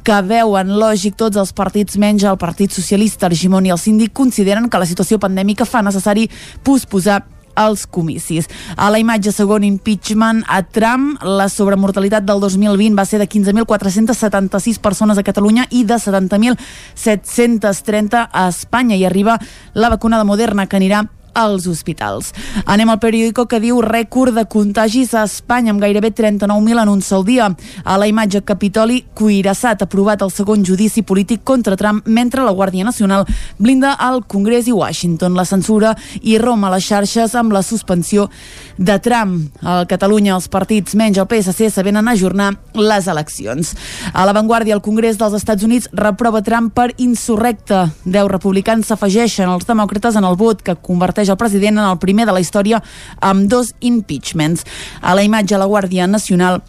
que 0.04 0.22
veuen 0.28 0.76
lògic 0.76 1.16
tots 1.16 1.40
els 1.40 1.56
partits 1.56 1.96
menys 1.96 2.28
el 2.28 2.40
Partit 2.42 2.76
Socialista, 2.76 3.32
Argimon 3.32 3.68
i 3.68 3.72
el 3.72 3.80
síndic 3.80 4.12
consideren 4.12 4.68
que 4.68 4.80
la 4.82 4.88
situació 4.90 5.24
pandèmica 5.24 5.64
fa 5.64 5.86
necessari 5.86 6.28
posposar 6.68 7.22
als 7.60 7.84
comicis. 7.86 8.48
A 8.80 8.88
la 8.90 9.00
imatge 9.04 9.32
segon 9.36 9.68
impeachment 9.68 10.48
a 10.48 10.64
Trump, 10.64 11.20
la 11.22 11.50
sobremortalitat 11.52 12.24
del 12.24 12.40
2020 12.40 12.96
va 12.96 13.04
ser 13.06 13.20
de 13.20 13.28
15.476 13.28 14.80
persones 14.80 15.18
a 15.20 15.24
Catalunya 15.28 15.68
i 15.70 15.84
de 15.84 16.00
70.730 16.00 18.30
a 18.32 18.48
Espanya 18.48 18.96
i 18.96 19.04
arriba 19.06 19.40
la 19.74 19.90
vacuna 19.90 20.18
de 20.18 20.24
Moderna 20.24 20.68
que 20.68 20.78
anirà 20.80 21.19
als 21.34 21.68
hospitals. 21.68 22.34
Anem 22.66 22.90
al 22.90 23.00
periòdico 23.00 23.46
que 23.50 23.60
diu 23.60 23.82
rècord 23.82 24.36
de 24.36 24.46
contagis 24.50 25.14
a 25.14 25.26
Espanya 25.28 25.74
amb 25.74 25.82
gairebé 25.84 26.12
39.000 26.16 26.84
en 26.84 26.90
un 26.90 27.02
sol 27.02 27.26
dia. 27.26 27.50
A 27.84 27.98
la 27.98 28.08
imatge 28.08 28.42
Capitoli, 28.44 29.04
Cuirassat 29.14 29.84
aprovat 29.84 30.22
el 30.22 30.32
segon 30.32 30.64
judici 30.66 31.04
polític 31.04 31.44
contra 31.44 31.78
Trump 31.78 32.08
mentre 32.08 32.44
la 32.44 32.54
Guàrdia 32.56 32.86
Nacional 32.88 33.26
blinda 33.58 33.94
al 33.94 34.24
Congrés 34.26 34.68
i 34.68 34.72
Washington. 34.72 35.36
La 35.36 35.46
censura 35.46 35.96
i 36.22 36.38
Roma 36.40 36.70
a 36.70 36.76
les 36.76 36.88
xarxes 36.88 37.36
amb 37.36 37.54
la 37.54 37.64
suspensió 37.64 38.30
de 38.78 38.98
Trump. 39.04 39.50
A 39.62 39.84
Catalunya 39.90 40.36
els 40.38 40.48
partits 40.48 40.96
menys 40.96 41.20
el 41.20 41.28
PSC 41.28 41.70
s'avenen 41.70 42.08
a 42.08 42.16
ajornar 42.16 42.54
les 42.80 43.08
eleccions. 43.12 43.74
A 44.14 44.26
l'avantguàrdia, 44.26 44.78
el 44.78 44.82
Congrés 44.86 45.20
dels 45.20 45.36
Estats 45.36 45.66
Units 45.68 45.90
reprova 45.92 46.42
Trump 46.42 46.72
per 46.74 46.94
insurrecte. 46.98 47.90
Deu 48.06 48.30
republicans 48.32 48.88
s'afegeixen 48.88 49.50
als 49.50 49.68
demòcrates 49.68 50.16
en 50.16 50.24
el 50.24 50.40
vot 50.40 50.64
que 50.64 50.78
converteix 50.80 51.19
el 51.28 51.38
president 51.38 51.78
en 51.78 51.90
el 51.90 52.00
primer 52.00 52.30
de 52.30 52.32
la 52.32 52.40
història 52.40 52.80
amb 53.20 53.52
dos 53.52 53.74
impeachments. 53.82 54.64
A 55.02 55.16
la 55.16 55.28
imatge, 55.28 55.60
la 55.60 55.68
Guàrdia 55.68 56.08
Nacional 56.08 56.62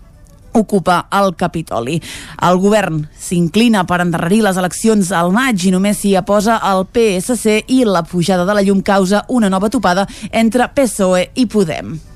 ocupa 0.53 1.07
el 1.13 1.35
Capitoli. 1.37 2.01
El 2.43 2.59
govern 2.59 3.05
s'inclina 3.15 3.85
per 3.87 4.01
endarrerir 4.03 4.43
les 4.47 4.59
eleccions 4.59 5.13
al 5.15 5.31
maig 5.35 5.63
i 5.67 5.75
només 5.75 6.03
s'hi 6.03 6.17
aposa 6.19 6.59
el 6.73 6.87
PSC 6.91 7.61
i 7.71 7.85
la 7.87 8.03
pujada 8.03 8.49
de 8.49 8.59
la 8.59 8.67
llum 8.67 8.83
causa 8.83 9.25
una 9.29 9.51
nova 9.51 9.71
topada 9.71 10.09
entre 10.33 10.73
PSOE 10.75 11.29
i 11.35 11.47
Podem. 11.47 12.10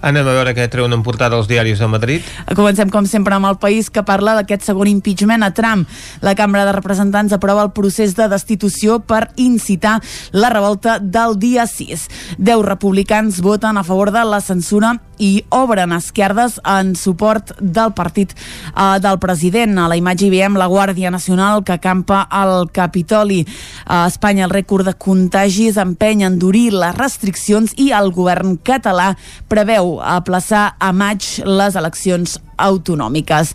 Anem 0.00 0.26
a 0.26 0.34
veure 0.36 0.54
què 0.56 0.68
treuen 0.72 0.92
en 0.96 1.02
portada 1.06 1.38
els 1.38 1.48
diaris 1.48 1.80
de 1.82 1.88
Madrid. 1.90 2.26
Comencem, 2.58 2.90
com 2.92 3.06
sempre, 3.08 3.36
amb 3.36 3.48
el 3.48 3.58
país 3.62 3.90
que 3.90 4.04
parla 4.06 4.36
d'aquest 4.38 4.66
segon 4.68 4.90
impeachment 4.90 5.46
a 5.46 5.52
Trump. 5.56 5.88
La 6.20 6.36
Cambra 6.38 6.66
de 6.66 6.76
Representants 6.76 7.34
aprova 7.36 7.64
el 7.64 7.72
procés 7.76 8.16
de 8.18 8.28
destitució 8.32 9.00
per 9.00 9.30
incitar 9.36 10.00
la 10.32 10.50
revolta 10.52 10.98
del 11.00 11.38
dia 11.40 11.66
6. 11.70 12.08
Deu 12.38 12.62
republicans 12.66 13.40
voten 13.40 13.78
a 13.78 13.84
favor 13.84 14.12
de 14.12 14.24
la 14.24 14.40
censura 14.40 14.96
i 15.18 15.44
obren 15.54 15.92
esquerdes 15.96 16.58
en 16.64 16.94
suport 16.96 17.52
del 17.60 17.92
partit 17.96 18.34
eh, 18.36 18.98
del 19.02 19.18
president. 19.22 19.78
A 19.78 19.88
la 19.90 19.98
imatge 19.98 20.26
hi 20.26 20.32
veiem 20.32 20.58
la 20.58 20.68
Guàrdia 20.70 21.10
Nacional 21.10 21.64
que 21.64 21.76
acampa 21.76 22.22
al 22.30 22.70
Capitoli. 22.72 23.42
A 23.86 24.06
Espanya 24.06 24.46
el 24.46 24.54
rècord 24.54 24.86
de 24.86 24.94
contagis 24.94 25.76
empeny 25.80 26.24
a 26.24 26.32
endurir 26.32 26.70
les 26.74 26.96
restriccions 26.96 27.76
i 27.76 27.90
el 27.96 28.12
govern 28.14 28.56
català 28.56 29.14
preveu 29.48 29.98
aplaçar 30.00 30.74
a 30.78 30.92
maig 30.92 31.26
les 31.44 31.76
eleccions 31.76 32.40
autonòmiques. 32.56 33.54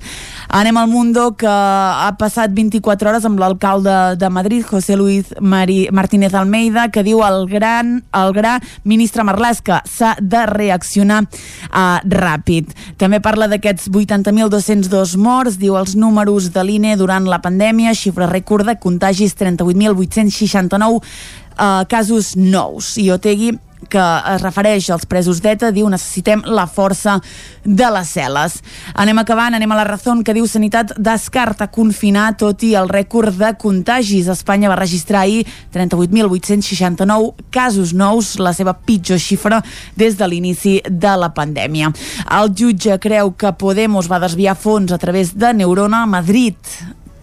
Anem 0.49 0.77
al 0.77 0.89
Mundo, 0.91 1.31
que 1.37 1.49
ha 1.49 2.09
passat 2.19 2.51
24 2.53 3.09
hores 3.09 3.25
amb 3.25 3.39
l'alcalde 3.39 4.15
de 4.19 4.29
Madrid, 4.29 4.65
José 4.67 4.97
Luis 4.99 5.31
Mari 5.39 5.87
Martínez 5.91 6.33
Almeida, 6.35 6.89
que 6.91 7.03
diu 7.03 7.23
al 7.23 7.47
gran, 7.49 8.01
al 8.11 8.33
gra 8.35 8.57
ministre 8.83 9.23
Marlàs 9.27 9.61
que 9.63 9.79
s'ha 9.87 10.15
de 10.19 10.45
reaccionar 10.49 11.23
uh, 11.23 11.99
ràpid. 12.03 12.75
També 13.01 13.21
parla 13.23 13.47
d'aquests 13.51 13.89
80.202 13.89 15.17
morts, 15.17 15.57
diu 15.61 15.77
els 15.79 15.95
números 15.95 16.51
de 16.53 16.63
l'INE 16.65 16.95
durant 16.99 17.27
la 17.29 17.41
pandèmia, 17.43 17.95
xifra 17.97 18.29
rècord 18.29 18.67
de 18.67 18.77
contagis 18.79 19.35
38.869 19.39 21.01
uh, 21.01 21.83
casos 21.89 22.35
nous. 22.35 22.95
I 23.01 23.11
Otegui 23.15 23.53
que 23.89 24.03
es 24.33 24.41
refereix 24.43 24.89
als 24.91 25.05
presos 25.09 25.41
d'ETA, 25.41 25.71
diu 25.71 25.89
necessitem 25.89 26.43
la 26.45 26.67
força 26.67 27.17
de 27.63 27.89
les 27.95 28.13
cel·les. 28.15 28.57
Anem 29.01 29.21
acabant, 29.21 29.55
anem 29.55 29.71
a 29.71 29.79
la 29.79 29.87
raó 29.87 30.17
que 30.25 30.35
diu 30.35 30.47
Sanitat 30.47 30.93
descarta 30.97 31.69
confinar 31.71 32.31
tot 32.37 32.63
i 32.63 32.73
el 32.75 32.89
rècord 32.89 33.35
de 33.37 33.53
contagis. 33.57 34.29
Espanya 34.31 34.71
va 34.71 34.79
registrar 34.79 35.21
ahir 35.25 35.45
38.869 35.73 37.49
casos 37.51 37.93
nous, 37.93 38.37
la 38.39 38.53
seva 38.53 38.73
pitjor 38.73 39.19
xifra 39.21 39.61
des 39.95 40.17
de 40.17 40.27
l'inici 40.27 40.79
de 40.87 41.17
la 41.17 41.31
pandèmia. 41.35 41.91
El 42.39 42.53
jutge 42.57 42.97
creu 43.01 43.35
que 43.37 43.53
Podemos 43.61 44.09
va 44.11 44.21
desviar 44.23 44.55
fons 44.55 44.91
a 44.91 44.97
través 44.97 45.35
de 45.37 45.53
Neurona 45.53 46.03
a 46.03 46.09
Madrid 46.09 46.55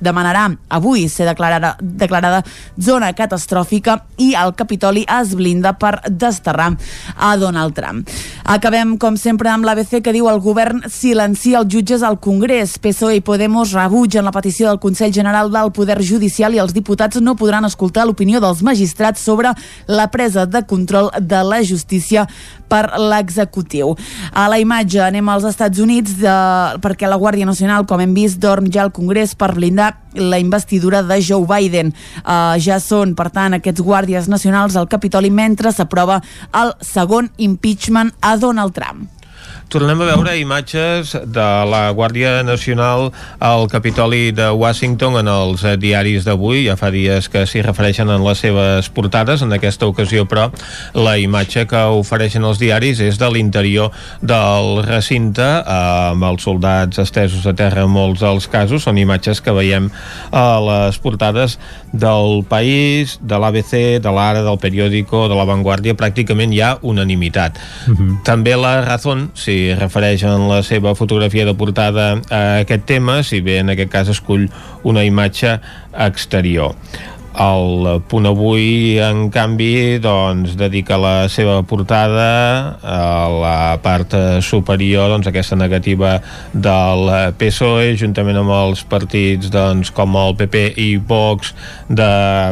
demanarà 0.00 0.48
avui 0.68 1.08
ser 1.08 1.26
declarada, 1.28 1.76
declarada 1.80 2.42
zona 2.80 3.12
catastròfica 3.16 3.98
i 4.18 4.32
el 4.38 4.54
Capitoli 4.58 5.04
es 5.20 5.34
blinda 5.36 5.74
per 5.78 5.98
desterrar 6.08 6.72
a 7.16 7.36
Donald 7.36 7.74
Trump. 7.74 8.08
Acabem, 8.44 8.96
com 8.98 9.16
sempre, 9.16 9.50
amb 9.50 9.66
l'ABC 9.66 10.00
que 10.04 10.14
diu 10.14 10.28
el 10.30 10.40
govern 10.44 10.84
silencia 10.92 11.58
els 11.60 11.72
jutges 11.72 12.02
al 12.02 12.18
Congrés. 12.20 12.78
PSOE 12.78 13.18
i 13.18 13.24
Podemos 13.24 13.72
rebutgen 13.76 14.24
la 14.24 14.32
petició 14.34 14.68
del 14.68 14.80
Consell 14.82 15.12
General 15.14 15.50
del 15.52 15.72
Poder 15.72 15.98
Judicial 16.02 16.54
i 16.54 16.62
els 16.62 16.74
diputats 16.76 17.20
no 17.20 17.36
podran 17.36 17.66
escoltar 17.68 18.06
l'opinió 18.06 18.40
dels 18.40 18.62
magistrats 18.62 19.22
sobre 19.24 19.52
la 19.86 20.08
presa 20.10 20.46
de 20.46 20.64
control 20.66 21.10
de 21.20 21.42
la 21.44 21.62
justícia 21.62 22.26
per 22.68 22.84
l'executiu. 23.00 23.94
A 24.32 24.48
la 24.50 24.60
imatge 24.60 25.02
anem 25.04 25.28
als 25.32 25.48
Estats 25.48 25.80
Units 25.82 26.18
de, 26.20 26.36
perquè 26.84 27.08
la 27.08 27.18
Guàrdia 27.20 27.48
Nacional, 27.48 27.86
com 27.88 28.02
hem 28.04 28.14
vist, 28.16 28.40
dorm 28.42 28.70
ja 28.72 28.84
al 28.86 28.94
Congrés 28.94 29.34
per 29.38 29.52
blindar 29.56 29.94
la 30.18 30.38
investidura 30.38 31.02
de 31.02 31.20
Joe 31.22 31.46
Biden. 31.48 31.92
Uh, 32.24 32.56
ja 32.60 32.78
són, 32.82 33.14
per 33.18 33.30
tant, 33.34 33.58
aquests 33.58 33.84
guàrdies 33.84 34.28
nacionals 34.28 34.76
al 34.76 34.88
Capitoli 34.90 35.30
mentre 35.30 35.72
s'aprova 35.72 36.20
el 36.56 36.74
segon 36.84 37.30
impeachment 37.36 38.14
a 38.20 38.36
Donald 38.40 38.76
Trump. 38.76 39.17
Tornem 39.68 40.00
a 40.00 40.06
veure 40.08 40.32
imatges 40.40 41.10
de 41.28 41.46
la 41.68 41.90
Guàrdia 41.92 42.38
Nacional 42.40 43.10
al 43.44 43.66
Capitoli 43.68 44.30
de 44.32 44.46
Washington 44.48 45.18
en 45.20 45.28
els 45.28 45.60
eh, 45.60 45.74
diaris 45.76 46.24
d'avui. 46.24 46.62
Ja 46.64 46.76
fa 46.80 46.88
dies 46.88 47.28
que 47.28 47.42
s'hi 47.44 47.60
refereixen 47.66 48.08
en 48.08 48.24
les 48.24 48.40
seves 48.40 48.88
portades. 48.96 49.44
En 49.44 49.52
aquesta 49.52 49.84
ocasió, 49.84 50.24
però, 50.24 50.46
la 50.96 51.18
imatge 51.20 51.66
que 51.68 51.82
ofereixen 51.98 52.46
els 52.48 52.56
diaris 52.62 53.02
és 53.04 53.20
de 53.20 53.28
l'interior 53.28 53.92
del 54.24 54.80
recinte 54.86 55.44
amb 55.60 56.24
els 56.30 56.48
soldats 56.48 57.04
estesos 57.04 57.44
a 57.44 57.52
terra 57.52 57.84
en 57.84 57.92
molts 57.92 58.24
dels 58.24 58.48
casos. 58.48 58.86
Són 58.88 58.96
imatges 58.96 59.44
que 59.44 59.52
veiem 59.52 59.92
a 60.32 60.46
les 60.64 60.96
portades 60.96 61.58
del 61.92 62.40
País, 62.48 63.18
de 63.20 63.36
l'ABC, 63.36 64.00
de 64.00 64.16
l'Ara, 64.16 64.40
del 64.48 64.56
Periódico, 64.64 65.26
de 65.28 65.36
La 65.36 65.44
Vanguardia. 65.44 65.92
Pràcticament 65.92 66.56
hi 66.56 66.64
ha 66.64 66.78
unanimitat. 66.80 67.60
Uh 67.84 67.92
-huh. 67.92 68.10
També 68.24 68.56
la 68.56 68.80
Razón, 68.80 69.28
si 69.34 69.57
refereix 69.78 70.24
en 70.28 70.46
la 70.50 70.62
seva 70.66 70.94
fotografia 70.98 71.46
de 71.48 71.54
portada 71.58 72.08
a 72.30 72.42
aquest 72.62 72.86
tema, 72.88 73.20
si 73.22 73.42
bé 73.44 73.60
en 73.62 73.74
aquest 73.74 73.92
cas 73.92 74.10
escull 74.14 74.48
una 74.88 75.04
imatge 75.06 75.58
exterior. 76.08 76.74
El 77.38 78.00
punt 78.10 78.26
avui, 78.26 78.96
en 78.98 79.28
canvi, 79.30 80.00
doncs, 80.02 80.56
dedica 80.58 80.96
la 80.98 81.28
seva 81.30 81.60
portada 81.62 82.24
a 82.82 83.28
la 83.30 83.76
part 83.78 84.16
superior, 84.42 85.06
doncs, 85.12 85.28
aquesta 85.30 85.54
negativa 85.54 86.16
del 86.50 87.12
PSOE, 87.38 87.92
juntament 88.00 88.40
amb 88.40 88.50
els 88.56 88.82
partits 88.90 89.52
doncs, 89.54 89.92
com 89.94 90.16
el 90.18 90.34
PP 90.40 90.64
i 90.82 90.88
Vox, 90.98 91.52
de 91.86 92.08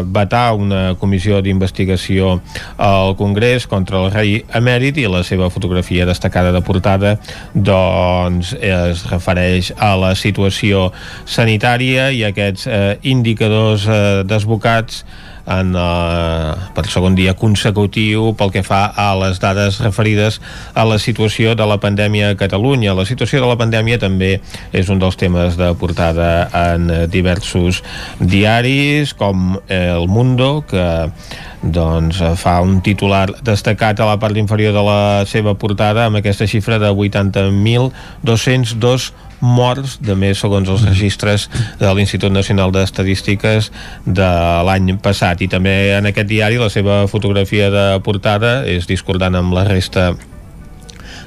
vetar 0.07 0.55
una 0.55 0.95
comissió 1.01 1.43
d'investigació 1.43 2.37
al 2.79 3.17
Congrés 3.19 3.67
contra 3.67 4.05
el 4.05 4.15
rei 4.15 4.39
emèrit 4.55 5.03
i 5.03 5.09
la 5.11 5.25
seva 5.27 5.51
fotografia 5.51 6.07
destacada 6.07 6.55
de 6.55 6.63
portada 6.63 7.17
doncs, 7.53 8.55
es 8.55 9.03
refereix 9.11 9.73
a 9.83 9.97
la 9.99 10.15
situació 10.15 10.93
sanitària 11.27 12.13
i 12.15 12.23
aquests 12.31 12.71
eh, 12.71 12.81
indicadors 13.11 13.91
eh, 13.91 14.23
desbocats 14.23 14.76
resultats 14.77 15.05
en, 15.47 15.77
eh, 15.77 16.55
per 16.75 16.87
segon 16.91 17.15
dia 17.15 17.35
consecutiu 17.35 18.35
pel 18.35 18.51
que 18.51 18.63
fa 18.67 18.93
a 18.97 19.15
les 19.15 19.39
dades 19.39 19.81
referides 19.81 20.41
a 20.75 20.85
la 20.85 20.99
situació 20.99 21.55
de 21.55 21.65
la 21.65 21.79
pandèmia 21.79 22.31
a 22.31 22.35
Catalunya. 22.35 22.95
La 22.95 23.05
situació 23.05 23.41
de 23.41 23.47
la 23.47 23.57
pandèmia 23.57 23.99
també 23.99 24.41
és 24.73 24.89
un 24.89 24.99
dels 24.99 25.17
temes 25.17 25.57
de 25.57 25.75
portada 25.75 26.49
en 26.53 27.09
diversos 27.09 27.83
diaris 28.19 29.15
com 29.15 29.61
El 29.69 30.09
Mundo, 30.09 30.65
que 30.69 31.11
doncs 31.63 32.23
fa 32.37 32.61
un 32.61 32.81
titular 32.81 33.31
destacat 33.43 34.01
a 34.01 34.07
la 34.07 34.19
part 34.19 34.37
inferior 34.37 34.73
de 34.75 34.83
la 34.83 35.25
seva 35.27 35.55
portada 35.55 36.05
amb 36.07 36.17
aquesta 36.17 36.47
xifra 36.47 36.79
de 36.79 36.91
80.202 36.91 39.13
morts 39.41 39.99
de 40.01 40.17
més 40.19 40.41
segons 40.41 40.69
els 40.69 40.85
registres 40.87 41.49
de 41.81 41.91
l'Institut 41.95 42.33
Nacional 42.33 42.73
d'Estadístiques 42.73 43.71
de 44.07 44.31
l'any 44.69 44.95
passat. 45.03 45.43
I 45.43 45.51
també 45.53 45.77
en 45.97 46.09
aquest 46.13 46.31
diari 46.31 46.61
la 46.63 46.71
seva 46.73 47.05
fotografia 47.11 47.69
de 47.71 47.87
portada 48.05 48.63
és 48.69 48.89
discordant 48.89 49.37
amb 49.37 49.55
la 49.57 49.67
resta 49.69 50.15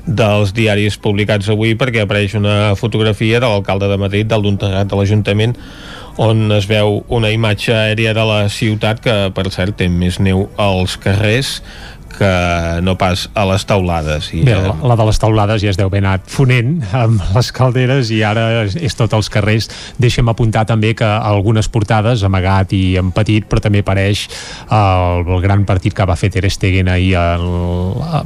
dels 0.09 0.53
diaris 0.57 0.97
publicats 0.97 1.49
avui 1.53 1.75
perquè 1.77 2.03
apareix 2.03 2.33
una 2.39 2.73
fotografia 2.79 3.39
de 3.39 3.45
l'alcalde 3.45 3.89
de 3.91 3.97
Madrid, 4.01 4.27
del 4.29 4.45
Dontegat 4.45 4.89
de 4.89 4.97
l'Ajuntament 4.97 5.55
on 6.19 6.51
es 6.51 6.65
veu 6.67 6.97
una 7.15 7.29
imatge 7.31 7.71
aèria 7.71 8.13
de 8.17 8.23
la 8.27 8.41
ciutat 8.51 8.99
que 9.03 9.13
per 9.35 9.45
cert 9.53 9.77
té 9.79 9.87
més 9.87 10.17
neu 10.19 10.49
als 10.59 10.97
carrers 10.99 11.59
que 12.17 12.31
no 12.85 12.95
pas 12.99 13.27
a 13.33 13.45
les 13.49 13.65
taulades. 13.69 14.31
I, 14.33 14.43
Bé, 14.47 14.55
la, 14.55 14.75
la 14.91 14.97
de 14.99 15.07
les 15.09 15.19
taulades 15.21 15.63
ja 15.63 15.71
es 15.73 15.79
deu 15.79 15.89
haver 15.89 16.01
anat 16.03 16.27
fonent 16.29 16.79
amb 16.95 17.21
les 17.35 17.51
calderes 17.55 18.11
i 18.15 18.21
ara 18.25 18.65
és, 18.65 18.75
és 18.75 18.97
tot 18.97 19.13
els 19.17 19.29
carrers. 19.31 19.69
Deixem 20.01 20.27
apuntar 20.31 20.65
també 20.69 20.93
que 20.97 21.07
algunes 21.07 21.69
portades, 21.71 22.23
amagat 22.25 22.73
i 22.77 22.83
en 22.99 23.13
petit, 23.15 23.47
però 23.49 23.63
també 23.63 23.83
apareix 23.83 24.27
el, 24.69 25.25
el 25.25 25.43
gran 25.45 25.65
partit 25.69 25.95
que 25.95 26.07
va 26.07 26.17
fer 26.19 26.31
Ter 26.33 26.45
Stegen 26.49 26.89
ahir 26.91 27.15
el, 27.19 27.47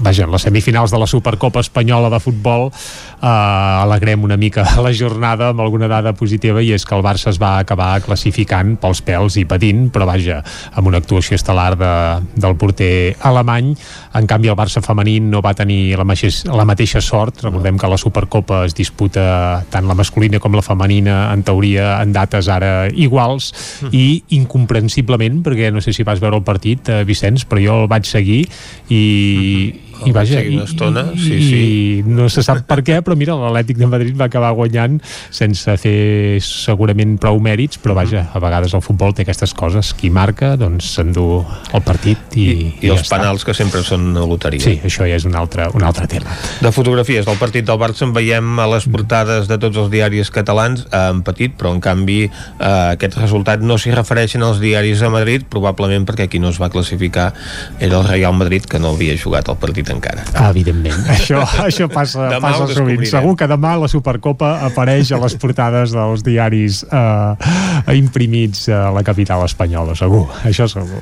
vaja, 0.03 0.27
en 0.27 0.33
les 0.33 0.45
semifinals 0.47 0.91
de 0.93 0.99
la 0.99 1.07
Supercopa 1.09 1.63
Espanyola 1.63 2.11
de 2.13 2.19
Futbol 2.23 2.69
eh, 2.69 3.27
alegrem 3.27 4.23
una 4.23 4.37
mica 4.37 4.65
la 4.85 4.93
jornada 4.93 5.51
amb 5.51 5.63
alguna 5.63 5.89
dada 5.91 6.13
positiva 6.17 6.61
i 6.63 6.73
és 6.75 6.85
que 6.85 6.95
el 6.95 7.03
Barça 7.05 7.31
es 7.31 7.39
va 7.41 7.57
acabar 7.61 7.91
classificant 8.05 8.75
pels 8.81 9.03
pèls 9.05 9.37
i 9.39 9.45
patint, 9.49 9.87
però 9.93 10.07
vaja, 10.09 10.41
amb 10.73 10.91
una 10.91 11.01
actuació 11.03 11.37
estel·lar 11.39 11.73
de, 11.79 11.93
del 12.35 12.57
porter 12.59 13.15
alemany 13.21 13.72
en 14.19 14.27
canvi 14.29 14.51
el 14.51 14.57
Barça 14.57 14.83
femení 14.83 15.19
no 15.23 15.41
va 15.43 15.53
tenir 15.57 15.95
la, 15.99 16.05
mateixa, 16.07 16.51
la 16.53 16.65
mateixa 16.65 17.01
sort 17.01 17.43
recordem 17.43 17.77
que 17.77 17.89
la 17.89 17.99
Supercopa 17.99 18.63
es 18.67 18.75
disputa 18.77 19.63
tant 19.73 19.87
la 19.89 19.97
masculina 19.97 20.41
com 20.43 20.55
la 20.55 20.65
femenina 20.65 21.17
en 21.33 21.43
teoria 21.43 21.97
en 22.01 22.13
dates 22.15 22.49
ara 22.51 22.89
iguals 22.89 23.51
mm. 23.53 23.93
i 23.93 24.05
incomprensiblement 24.39 25.41
perquè 25.45 25.71
no 25.73 25.81
sé 25.83 25.93
si 25.93 26.05
vas 26.07 26.21
veure 26.23 26.39
el 26.41 26.47
partit 26.47 26.89
eh, 26.89 27.03
Vicenç 27.07 27.47
però 27.49 27.63
jo 27.63 27.81
el 27.83 27.89
vaig 27.91 28.09
seguir 28.09 28.43
i, 28.43 29.01
mm 29.01 29.79
-hmm 29.79 29.92
i 30.05 30.13
vaja, 30.15 30.41
i, 30.41 30.55
una 30.57 30.67
estona, 30.67 31.05
sí, 31.15 31.33
i, 31.35 31.43
sí. 31.47 31.59
i 31.59 32.03
no 32.07 32.29
se 32.31 32.43
sap 32.45 32.63
per 32.69 32.81
què, 32.85 32.99
però 33.05 33.17
mira, 33.19 33.35
l'Atlètic 33.39 33.79
de 33.79 33.89
Madrid 33.89 34.17
va 34.19 34.27
acabar 34.29 34.53
guanyant 34.57 34.99
sense 35.33 35.77
fer 35.81 36.39
segurament 36.43 37.17
prou 37.21 37.39
mèrits, 37.43 37.79
però 37.83 37.95
vaja, 37.97 38.25
a 38.33 38.41
vegades 38.43 38.75
el 38.75 38.83
futbol 38.85 39.13
té 39.15 39.25
aquestes 39.25 39.53
coses, 39.57 39.93
qui 39.97 40.11
marca 40.13 40.53
doncs 40.59 40.93
s'endú 40.97 41.27
el 41.73 41.85
partit 41.85 42.37
i, 42.37 42.43
I, 42.43 42.53
i, 42.53 42.71
i 42.87 42.93
els 42.93 43.05
ja 43.05 43.17
penals 43.17 43.41
està. 43.41 43.51
que 43.51 43.57
sempre 43.57 43.83
són 43.85 44.09
una 44.13 44.25
loteria. 44.29 44.63
Sí, 44.63 44.77
això 44.83 45.07
ja 45.09 45.17
és 45.19 45.27
un 45.29 45.37
altre, 45.39 45.67
un 45.75 45.85
altre 45.85 46.07
tema. 46.11 46.33
De 46.63 46.71
fotografies 46.75 47.27
del 47.29 47.39
partit 47.41 47.67
del 47.67 47.79
Barça 47.81 48.07
en 48.07 48.13
veiem 48.15 48.59
a 48.59 48.67
les 48.71 48.87
portades 48.89 49.49
de 49.51 49.59
tots 49.61 49.79
els 49.79 49.91
diaris 49.93 50.31
catalans 50.33 50.85
en 50.93 51.23
petit, 51.25 51.55
però 51.59 51.73
en 51.75 51.81
canvi 51.83 52.19
eh, 52.25 52.31
aquest 52.65 53.17
resultat 53.19 53.63
no 53.63 53.77
s'hi 53.79 53.93
refereixen 53.95 54.43
als 54.45 54.61
diaris 54.63 55.03
a 55.03 55.11
Madrid, 55.13 55.45
probablement 55.49 56.07
perquè 56.07 56.29
qui 56.31 56.41
no 56.43 56.51
es 56.53 56.59
va 56.61 56.71
classificar 56.73 57.31
era 57.79 57.99
el 57.99 58.07
Real 58.07 58.33
Madrid 58.37 58.65
que 58.69 58.79
no 58.79 58.93
havia 58.93 59.15
jugat 59.19 59.49
el 59.51 59.59
partit 59.61 59.92
encara. 59.95 60.25
Ah, 60.33 60.49
evidentment. 60.49 61.05
Això, 61.15 61.41
això 61.63 61.87
passa, 61.91 62.27
passa 62.43 62.67
sovint. 62.73 63.05
Segur 63.09 63.35
que 63.39 63.47
demà 63.49 63.75
la 63.79 63.89
Supercopa 63.91 64.55
apareix 64.67 65.13
a 65.13 65.21
les 65.23 65.37
portades 65.39 65.93
dels 65.95 66.25
diaris 66.25 66.83
eh, 66.89 67.95
imprimits 67.99 68.67
a 68.73 68.89
la 68.95 69.05
capital 69.05 69.45
espanyola, 69.47 69.95
segur. 69.99 70.27
Això 70.47 70.67
segur. 70.71 71.01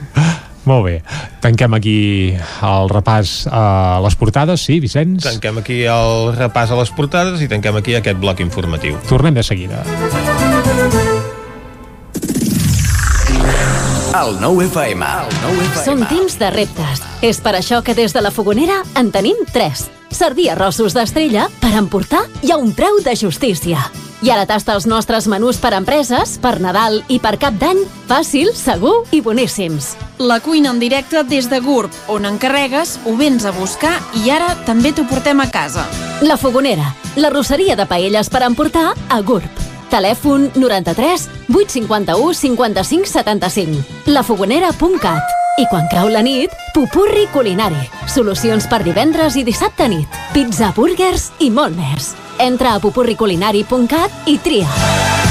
Molt 0.70 0.86
bé. 0.86 0.98
Tanquem 1.42 1.74
aquí 1.74 1.98
el 2.38 2.92
repàs 2.92 3.48
a 3.50 4.00
les 4.06 4.18
portades, 4.20 4.62
sí, 4.62 4.78
Vicenç? 4.84 5.24
Tanquem 5.26 5.58
aquí 5.64 5.82
el 5.90 6.36
repàs 6.38 6.74
a 6.74 6.78
les 6.78 6.94
portades 6.94 7.42
i 7.42 7.50
tanquem 7.50 7.82
aquí 7.82 7.98
aquest 7.98 8.22
bloc 8.22 8.44
informatiu. 8.46 9.00
Tornem 9.10 9.34
de 9.38 9.46
seguida. 9.46 9.82
El 14.22 14.38
nou 14.44 14.62
FM. 14.62 15.08
El 15.08 15.34
nou 15.42 15.64
FM. 15.72 15.86
Són 15.88 16.06
temps 16.12 16.38
de 16.38 16.52
reptes. 16.54 17.11
És 17.22 17.38
per 17.38 17.54
això 17.54 17.84
que 17.86 17.94
des 17.94 18.14
de 18.14 18.22
la 18.22 18.32
Fogonera 18.34 18.82
en 18.98 19.12
tenim 19.14 19.38
tres. 19.54 19.86
Servir 20.12 20.50
arrossos 20.52 20.96
d'estrella 20.98 21.48
per 21.62 21.76
emportar 21.78 22.24
i 22.42 22.52
a 22.52 22.58
un 22.58 22.74
preu 22.74 22.98
de 23.06 23.14
justícia. 23.16 23.84
I 24.22 24.30
ara 24.30 24.46
tasta 24.46 24.74
els 24.74 24.86
nostres 24.90 25.28
menús 25.30 25.58
per 25.62 25.72
empreses, 25.78 26.36
per 26.42 26.60
Nadal 26.62 27.00
i 27.10 27.18
per 27.22 27.38
Cap 27.42 27.56
d'Any, 27.62 27.80
fàcil, 28.10 28.52
segur 28.58 29.04
i 29.14 29.22
boníssims. 29.22 29.96
La 30.20 30.40
cuina 30.42 30.70
en 30.74 30.82
directe 30.82 31.24
des 31.24 31.50
de 31.50 31.60
GURB, 31.62 31.94
on 32.10 32.26
encarregues, 32.30 33.00
ho 33.06 33.16
vens 33.18 33.46
a 33.46 33.54
buscar 33.56 33.96
i 34.22 34.30
ara 34.30 34.54
també 34.66 34.94
t'ho 34.94 35.08
portem 35.10 35.42
a 35.42 35.50
casa. 35.50 35.88
La 36.22 36.38
Fogonera, 36.38 36.94
la 37.18 37.34
rosseria 37.34 37.76
de 37.76 37.86
paelles 37.90 38.30
per 38.30 38.44
emportar 38.46 38.92
a 39.10 39.22
GURB. 39.22 39.70
Telèfon 39.92 40.52
93 40.56 41.28
851 41.50 42.34
55 42.34 43.14
75. 43.14 43.86
lafogonera.cat. 44.06 45.41
I 45.60 45.66
quan 45.68 45.88
cau 45.92 46.08
la 46.08 46.22
nit, 46.24 46.54
pupurri 46.72 47.26
culinari. 47.34 47.82
Solucions 48.08 48.70
per 48.72 48.82
divendres 48.88 49.36
i 49.36 49.44
dissabte 49.44 49.90
nit. 49.92 50.22
Pizza, 50.32 50.72
burgers 50.76 51.32
i 51.44 51.52
molt 51.52 51.76
més. 51.76 52.14
Entra 52.40 52.78
a 52.78 52.84
pupurriculinari.cat 52.84 54.32
i 54.32 54.40
tria. 54.40 55.31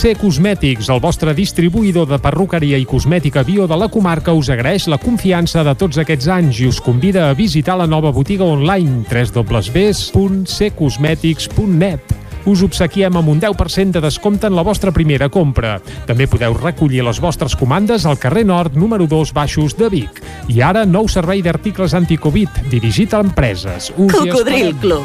C 0.00 0.14
Cosmètics, 0.16 0.88
el 0.88 0.96
vostre 0.96 1.36
distribuïdor 1.36 2.08
de 2.08 2.16
perruqueria 2.24 2.80
i 2.80 2.88
cosmètica 2.88 3.44
bio 3.44 3.68
de 3.68 3.76
la 3.76 3.92
comarca, 3.92 4.32
us 4.32 4.48
agraeix 4.48 4.88
la 4.88 4.96
confiança 4.96 5.60
de 5.60 5.76
tots 5.76 6.00
aquests 6.00 6.24
anys 6.32 6.56
i 6.62 6.64
us 6.70 6.80
convida 6.80 7.28
a 7.28 7.36
visitar 7.36 7.76
la 7.76 7.84
nova 7.84 8.08
botiga 8.08 8.48
online 8.48 9.04
www.ccosmetics.net 9.04 12.00
us 12.48 12.64
obsequiem 12.64 13.12
amb 13.20 13.28
un 13.28 13.36
10% 13.42 13.98
de 13.98 14.00
descompte 14.00 14.48
en 14.48 14.56
la 14.56 14.64
vostra 14.64 14.88
primera 14.90 15.28
compra. 15.28 15.76
També 16.08 16.24
podeu 16.24 16.56
recollir 16.56 17.04
les 17.04 17.20
vostres 17.20 17.52
comandes 17.52 18.08
al 18.08 18.16
carrer 18.16 18.48
Nord, 18.48 18.80
número 18.80 19.04
2, 19.04 19.36
Baixos 19.36 19.76
de 19.76 19.92
Vic. 19.92 20.24
I 20.48 20.64
ara, 20.64 20.88
nou 20.88 21.12
servei 21.12 21.44
d'articles 21.44 21.92
anticovid, 21.92 22.48
dirigit 22.72 23.12
a 23.12 23.20
empreses. 23.20 23.92
Us 23.98 24.16
Cocodril. 24.16 24.72
Club. 24.80 25.04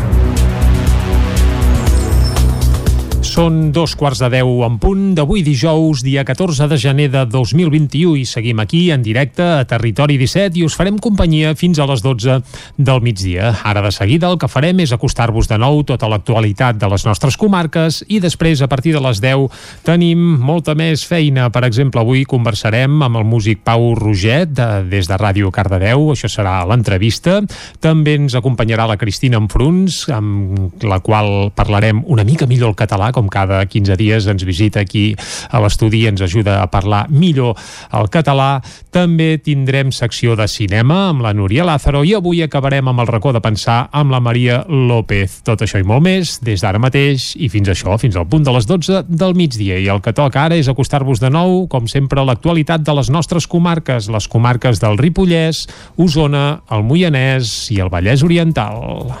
Són 3.21 3.69
dos 3.69 3.93
quarts 3.93 4.17
de 4.17 4.27
deu 4.33 4.63
en 4.65 4.79
punt 4.81 5.11
d'avui 5.13 5.43
dijous, 5.45 6.01
dia 6.01 6.23
14 6.25 6.65
de 6.71 6.77
gener 6.81 7.05
de 7.13 7.21
2021 7.29 8.15
i 8.17 8.23
seguim 8.25 8.57
aquí 8.63 8.87
en 8.89 9.03
directe 9.05 9.45
a 9.45 9.65
Territori 9.69 10.15
17 10.17 10.57
i 10.57 10.63
us 10.65 10.73
farem 10.73 10.97
companyia 10.97 11.51
fins 11.53 11.77
a 11.77 11.85
les 11.85 12.01
12 12.01 12.39
del 12.81 13.01
migdia. 13.05 13.51
Ara 13.61 13.83
de 13.85 13.91
seguida 13.93 14.31
el 14.31 14.39
que 14.41 14.49
farem 14.49 14.81
és 14.81 14.93
acostar-vos 14.95 15.45
de 15.51 15.59
nou 15.61 15.83
tota 15.85 16.09
l'actualitat 16.09 16.79
de 16.81 16.89
les 16.89 17.05
nostres 17.05 17.37
comarques 17.37 17.99
i 18.09 18.17
després 18.23 18.63
a 18.65 18.69
partir 18.71 18.95
de 18.97 19.03
les 19.05 19.21
10 19.21 19.53
tenim 19.85 20.17
molta 20.41 20.73
més 20.73 21.05
feina. 21.05 21.51
Per 21.53 21.63
exemple, 21.69 22.01
avui 22.01 22.25
conversarem 22.25 23.05
amb 23.05 23.21
el 23.21 23.29
músic 23.29 23.61
Pau 23.61 23.93
Roget 24.01 24.57
de, 24.57 24.69
des 24.89 25.05
de 25.05 25.21
Ràdio 25.21 25.53
Cardedeu, 25.53 26.09
això 26.15 26.31
serà 26.31 26.57
l'entrevista. 26.65 27.37
També 27.85 28.17
ens 28.17 28.33
acompanyarà 28.33 28.89
la 28.89 28.97
Cristina 28.97 29.37
Enfruns, 29.37 30.07
amb 30.09 30.81
la 30.81 30.99
qual 31.05 31.51
parlarem 31.53 32.01
una 32.09 32.25
mica 32.25 32.49
millor 32.49 32.73
el 32.73 32.79
català, 32.81 33.10
com 33.11 33.29
cada 33.31 33.61
15 33.65 33.97
dies 33.99 34.27
ens 34.31 34.45
visita 34.47 34.81
aquí 34.81 35.15
a 35.49 35.61
l'estudi 35.63 36.03
i 36.03 36.09
ens 36.11 36.21
ajuda 36.21 36.59
a 36.61 36.67
parlar 36.71 37.05
millor 37.09 37.57
el 37.97 38.09
català. 38.13 38.61
També 38.91 39.37
tindrem 39.43 39.91
secció 39.95 40.35
de 40.39 40.47
cinema 40.51 41.09
amb 41.09 41.23
la 41.25 41.33
Núria 41.37 41.65
Lázaro 41.67 42.03
i 42.07 42.13
avui 42.17 42.41
acabarem 42.43 42.87
amb 42.91 43.03
el 43.03 43.09
racó 43.09 43.33
de 43.33 43.41
pensar 43.43 43.85
amb 43.91 44.11
la 44.11 44.21
Maria 44.23 44.61
López. 44.67 45.41
Tot 45.47 45.63
això 45.63 45.79
i 45.81 45.87
molt 45.87 46.03
més 46.05 46.37
des 46.43 46.63
d'ara 46.63 46.81
mateix 46.81 47.31
i 47.37 47.49
fins 47.51 47.71
això, 47.71 47.97
fins 48.01 48.17
al 48.17 48.27
punt 48.31 48.45
de 48.47 48.55
les 48.55 48.67
12 48.69 49.05
del 49.07 49.35
migdia. 49.37 49.79
I 49.79 49.89
el 49.93 50.01
que 50.03 50.15
toca 50.17 50.45
ara 50.45 50.59
és 50.59 50.69
acostar-vos 50.71 51.21
de 51.23 51.31
nou, 51.33 51.65
com 51.71 51.87
sempre, 51.91 52.21
a 52.21 52.27
l'actualitat 52.27 52.85
de 52.85 52.97
les 52.97 53.11
nostres 53.13 53.47
comarques, 53.47 54.09
les 54.11 54.27
comarques 54.31 54.81
del 54.83 54.99
Ripollès, 55.01 55.67
Osona, 55.97 56.61
el 56.71 56.87
Moianès 56.87 57.71
i 57.71 57.81
el 57.83 57.91
Vallès 57.93 58.25
Oriental. 58.27 59.15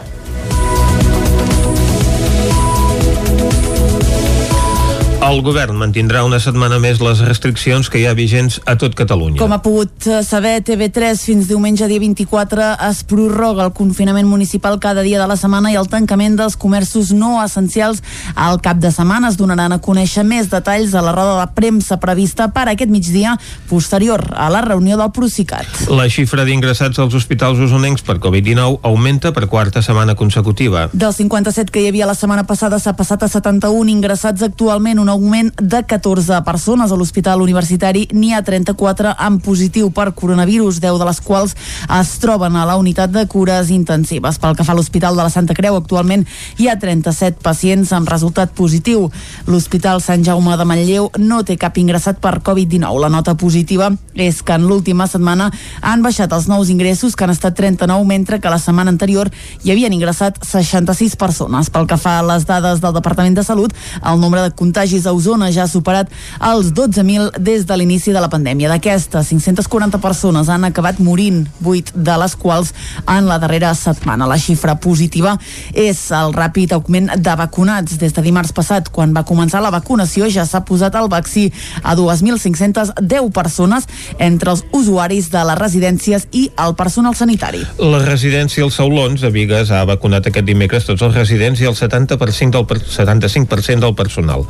El 5.31 5.39
govern 5.45 5.77
mantindrà 5.79 6.25
una 6.27 6.41
setmana 6.43 6.75
més 6.83 6.99
les 6.99 7.21
restriccions 7.23 7.87
que 7.87 8.01
hi 8.01 8.03
ha 8.03 8.11
vigents 8.11 8.57
a 8.67 8.73
tot 8.75 8.97
Catalunya. 8.99 9.39
Com 9.39 9.53
ha 9.55 9.61
pogut 9.63 10.03
eh, 10.09 10.17
saber, 10.27 10.57
TV3 10.67 11.21
fins 11.23 11.47
diumenge 11.47 11.87
dia 11.87 12.01
24 12.03 12.65
es 12.89 12.99
prorroga 13.07 13.63
el 13.63 13.71
confinament 13.71 14.27
municipal 14.27 14.75
cada 14.83 15.05
dia 15.05 15.21
de 15.21 15.27
la 15.31 15.37
setmana 15.39 15.71
i 15.71 15.77
el 15.79 15.87
tancament 15.87 16.35
dels 16.35 16.57
comerços 16.59 17.13
no 17.15 17.37
essencials 17.39 18.01
al 18.35 18.59
cap 18.59 18.81
de 18.83 18.91
setmana. 18.91 19.29
Es 19.31 19.37
donaran 19.39 19.71
a 19.71 19.77
conèixer 19.79 20.25
més 20.27 20.49
detalls 20.51 20.91
a 20.99 21.05
la 21.05 21.13
roda 21.15 21.37
de 21.39 21.47
premsa 21.55 21.95
prevista 22.03 22.49
per 22.51 22.67
aquest 22.67 22.91
migdia 22.91 23.37
posterior 23.71 24.25
a 24.35 24.49
la 24.51 24.65
reunió 24.67 24.99
del 24.99 25.13
Procicat. 25.15 25.87
La 25.95 26.09
xifra 26.11 26.43
d'ingressats 26.43 26.99
als 26.99 27.15
hospitals 27.15 27.63
usonencs 27.69 28.03
per 28.03 28.17
Covid-19 28.19 28.81
augmenta 28.83 29.31
per 29.31 29.47
quarta 29.47 29.79
setmana 29.79 30.19
consecutiva. 30.19 30.89
Dels 30.91 31.23
57 31.23 31.71
que 31.71 31.85
hi 31.85 31.87
havia 31.93 32.11
la 32.11 32.19
setmana 32.19 32.43
passada 32.43 32.83
s'ha 32.83 32.97
passat 32.99 33.23
a 33.23 33.31
71 33.31 33.95
ingressats 33.95 34.43
actualment, 34.51 34.99
un 34.99 35.07
augment 35.07 35.20
de 35.21 35.83
14 35.85 36.41
persones 36.43 36.91
a 36.91 36.95
l'Hospital 36.97 37.41
Universitari. 37.41 38.07
N'hi 38.11 38.33
ha 38.33 38.41
34 38.41 39.13
amb 39.21 39.41
positiu 39.45 39.91
per 39.93 40.13
coronavirus, 40.17 40.79
10 40.81 40.97
de 40.97 41.05
les 41.05 41.19
quals 41.21 41.53
es 41.99 42.13
troben 42.23 42.55
a 42.57 42.65
la 42.65 42.77
unitat 42.81 43.11
de 43.13 43.27
cures 43.29 43.69
intensives. 43.69 44.39
Pel 44.41 44.55
que 44.57 44.65
fa 44.65 44.73
a 44.73 44.79
l'Hospital 44.79 45.15
de 45.15 45.21
la 45.21 45.29
Santa 45.29 45.53
Creu, 45.53 45.77
actualment 45.77 46.25
hi 46.57 46.69
ha 46.69 46.77
37 46.79 47.43
pacients 47.45 47.91
amb 47.93 48.09
resultat 48.09 48.55
positiu. 48.57 49.11
L'Hospital 49.45 50.01
Sant 50.01 50.25
Jaume 50.25 50.57
de 50.57 50.65
Manlleu 50.65 51.11
no 51.21 51.43
té 51.45 51.57
cap 51.61 51.77
ingressat 51.77 52.17
per 52.23 52.39
Covid-19. 52.41 53.01
La 53.01 53.13
nota 53.13 53.35
positiva 53.37 53.91
és 54.15 54.41
que 54.41 54.57
en 54.57 54.65
l'última 54.65 55.07
setmana 55.07 55.51
han 55.81 56.01
baixat 56.01 56.33
els 56.33 56.49
nous 56.49 56.73
ingressos, 56.73 57.15
que 57.15 57.27
han 57.27 57.35
estat 57.35 57.55
39, 57.59 58.07
mentre 58.09 58.41
que 58.41 58.49
la 58.49 58.59
setmana 58.59 58.89
anterior 58.89 59.29
hi 59.61 59.71
havien 59.71 59.93
ingressat 59.93 60.41
66 60.45 61.15
persones. 61.15 61.69
Pel 61.69 61.87
que 61.87 61.99
fa 62.01 62.17
a 62.19 62.25
les 62.25 62.49
dades 62.49 62.81
del 62.81 62.97
Departament 62.97 63.37
de 63.37 63.45
Salut, 63.45 63.77
el 64.01 64.19
nombre 64.19 64.41
de 64.41 64.55
contagis 64.57 65.00
a 65.05 65.13
Osona 65.13 65.51
ja 65.51 65.63
ha 65.63 65.67
superat 65.71 66.09
els 66.41 66.71
12.000 66.73 67.37
des 67.39 67.65
de 67.65 67.77
l'inici 67.77 68.11
de 68.11 68.19
la 68.21 68.29
pandèmia. 68.29 68.69
D'aquestes, 68.71 69.27
540 69.27 69.99
persones 70.01 70.49
han 70.49 70.63
acabat 70.67 70.99
morint, 70.99 71.45
8 71.63 71.93
de 71.95 72.17
les 72.21 72.35
quals 72.35 72.73
en 73.07 73.27
la 73.29 73.37
darrera 73.39 73.73
setmana. 73.75 74.27
La 74.27 74.37
xifra 74.39 74.75
positiva 74.79 75.37
és 75.73 75.99
el 76.11 76.33
ràpid 76.33 76.73
augment 76.75 77.11
de 77.17 77.35
vacunats. 77.35 77.97
Des 78.01 78.13
de 78.13 78.21
dimarts 78.21 78.53
passat, 78.53 78.89
quan 78.89 79.13
va 79.15 79.23
començar 79.27 79.61
la 79.61 79.71
vacunació, 79.73 80.29
ja 80.29 80.45
s'ha 80.45 80.63
posat 80.65 80.95
el 80.95 81.09
vaccí 81.09 81.51
a 81.83 81.95
2.510 81.95 83.31
persones 83.31 83.87
entre 84.19 84.51
els 84.51 84.63
usuaris 84.71 85.29
de 85.31 85.43
les 85.47 85.57
residències 85.59 86.27
i 86.31 86.47
el 86.59 86.75
personal 86.75 87.15
sanitari. 87.15 87.63
La 87.79 87.99
residència 88.03 88.63
Els 88.63 88.75
Saulons 88.77 89.21
de 89.21 89.29
Vigues 89.33 89.71
ha 89.71 89.83
vacunat 89.85 90.27
aquest 90.29 90.45
dimecres 90.47 90.85
tots 90.85 91.01
els 91.05 91.15
residents 91.15 91.61
i 91.61 91.65
el 91.69 91.75
70% 91.77 92.51
del, 92.57 92.65
per- 92.69 92.81
75% 92.81 93.79
del 93.81 93.95
personal. 93.95 94.45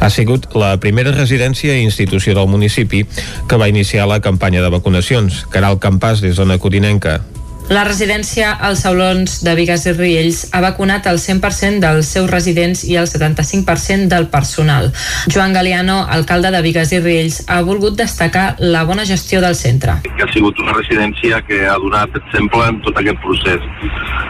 Ha 0.00 0.10
sigut 0.10 0.50
la 0.54 0.76
primera 0.82 1.14
residència 1.14 1.76
i 1.76 1.86
institució 1.86 2.34
del 2.36 2.50
municipi 2.50 3.04
que 3.48 3.60
va 3.60 3.70
iniciar 3.72 4.08
la 4.10 4.20
campanya 4.20 4.62
de 4.62 4.72
vacunacions. 4.72 5.44
Caral 5.52 5.80
Campàs, 5.82 6.22
des 6.24 6.36
d'Ona 6.36 6.60
Codinenca. 6.62 7.20
La 7.66 7.82
residència 7.82 8.52
als 8.62 8.84
Saulons 8.84 9.40
de 9.42 9.52
Vigues 9.58 9.88
i 9.90 9.92
Riells 9.96 10.44
ha 10.54 10.60
vacunat 10.62 11.08
el 11.10 11.16
100% 11.18 11.82
dels 11.82 12.06
seus 12.14 12.28
residents 12.30 12.84
i 12.86 12.94
el 12.94 13.08
75% 13.10 14.06
del 14.12 14.28
personal. 14.30 14.92
Joan 15.34 15.56
Galeano, 15.56 15.96
alcalde 16.16 16.52
de 16.54 16.60
Vigues 16.62 16.92
i 16.94 17.00
Riells, 17.02 17.40
ha 17.50 17.58
volgut 17.66 17.96
destacar 17.98 18.54
la 18.60 18.84
bona 18.86 19.04
gestió 19.04 19.40
del 19.40 19.56
centre. 19.58 19.96
que 20.16 20.22
ha 20.22 20.32
sigut 20.32 20.58
una 20.62 20.72
residència 20.72 21.42
que 21.42 21.66
ha 21.66 21.74
donat 21.82 22.14
exemple 22.20 22.62
en 22.68 22.78
tot 22.82 23.00
aquest 23.02 23.18
procés. 23.24 23.66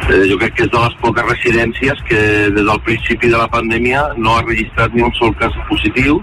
Eh, 0.08 0.24
jo 0.30 0.38
crec 0.38 0.54
que 0.54 0.64
és 0.64 0.70
de 0.72 0.80
les 0.80 0.96
poques 1.02 1.28
residències 1.28 2.02
que 2.08 2.22
des 2.56 2.64
del 2.64 2.80
principi 2.88 3.28
de 3.28 3.36
la 3.36 3.48
pandèmia 3.48 4.14
no 4.16 4.36
ha 4.36 4.42
registrat 4.42 4.94
ni 4.94 5.02
un 5.02 5.12
sol 5.20 5.36
cas 5.36 5.52
positiu 5.68 6.22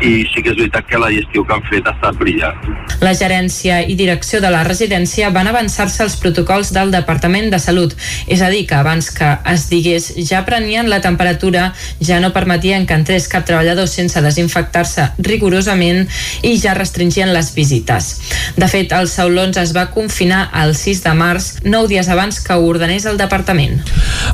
i 0.00 0.24
sí 0.32 0.40
que 0.42 0.52
és 0.54 0.56
veritat 0.56 0.86
que 0.88 0.98
la 0.98 1.10
gestió 1.12 1.42
que 1.44 1.54
han 1.54 1.64
fet 1.68 1.86
ha 1.86 1.92
estat 1.92 2.16
brillant. 2.20 2.60
La 3.04 3.12
gerència 3.16 3.80
i 3.84 3.96
direcció 3.98 4.40
de 4.40 4.50
la 4.52 4.62
residència 4.64 5.28
van 5.34 5.50
avançar-se 5.50 6.02
als 6.04 6.16
protocols 6.20 6.39
del 6.72 6.90
Departament 6.90 7.50
de 7.50 7.58
Salut, 7.58 7.94
és 8.26 8.40
a 8.42 8.48
dir, 8.50 8.66
que 8.66 8.74
abans 8.74 9.10
que 9.10 9.28
es 9.52 9.68
digués 9.70 10.12
ja 10.28 10.44
prenien 10.44 10.88
la 10.90 11.00
temperatura, 11.00 11.72
ja 12.00 12.20
no 12.20 12.32
permetien 12.32 12.86
que 12.86 12.94
entrés 12.94 13.28
cap 13.28 13.44
treballador 13.46 13.88
sense 13.88 14.20
desinfectar-se 14.20 15.10
rigorosament 15.18 16.08
i 16.42 16.56
ja 16.58 16.74
restringien 16.74 17.32
les 17.32 17.52
visites. 17.54 18.10
De 18.56 18.68
fet, 18.68 18.92
els 18.92 19.12
Saulons 19.16 19.56
es 19.60 19.74
va 19.76 19.90
confinar 19.90 20.50
el 20.62 20.74
6 20.76 21.02
de 21.04 21.14
març, 21.14 21.50
nou 21.64 21.86
dies 21.90 22.08
abans 22.08 22.40
que 22.40 22.54
ho 22.54 22.66
ordenés 22.66 23.06
el 23.06 23.18
departament. 23.20 23.80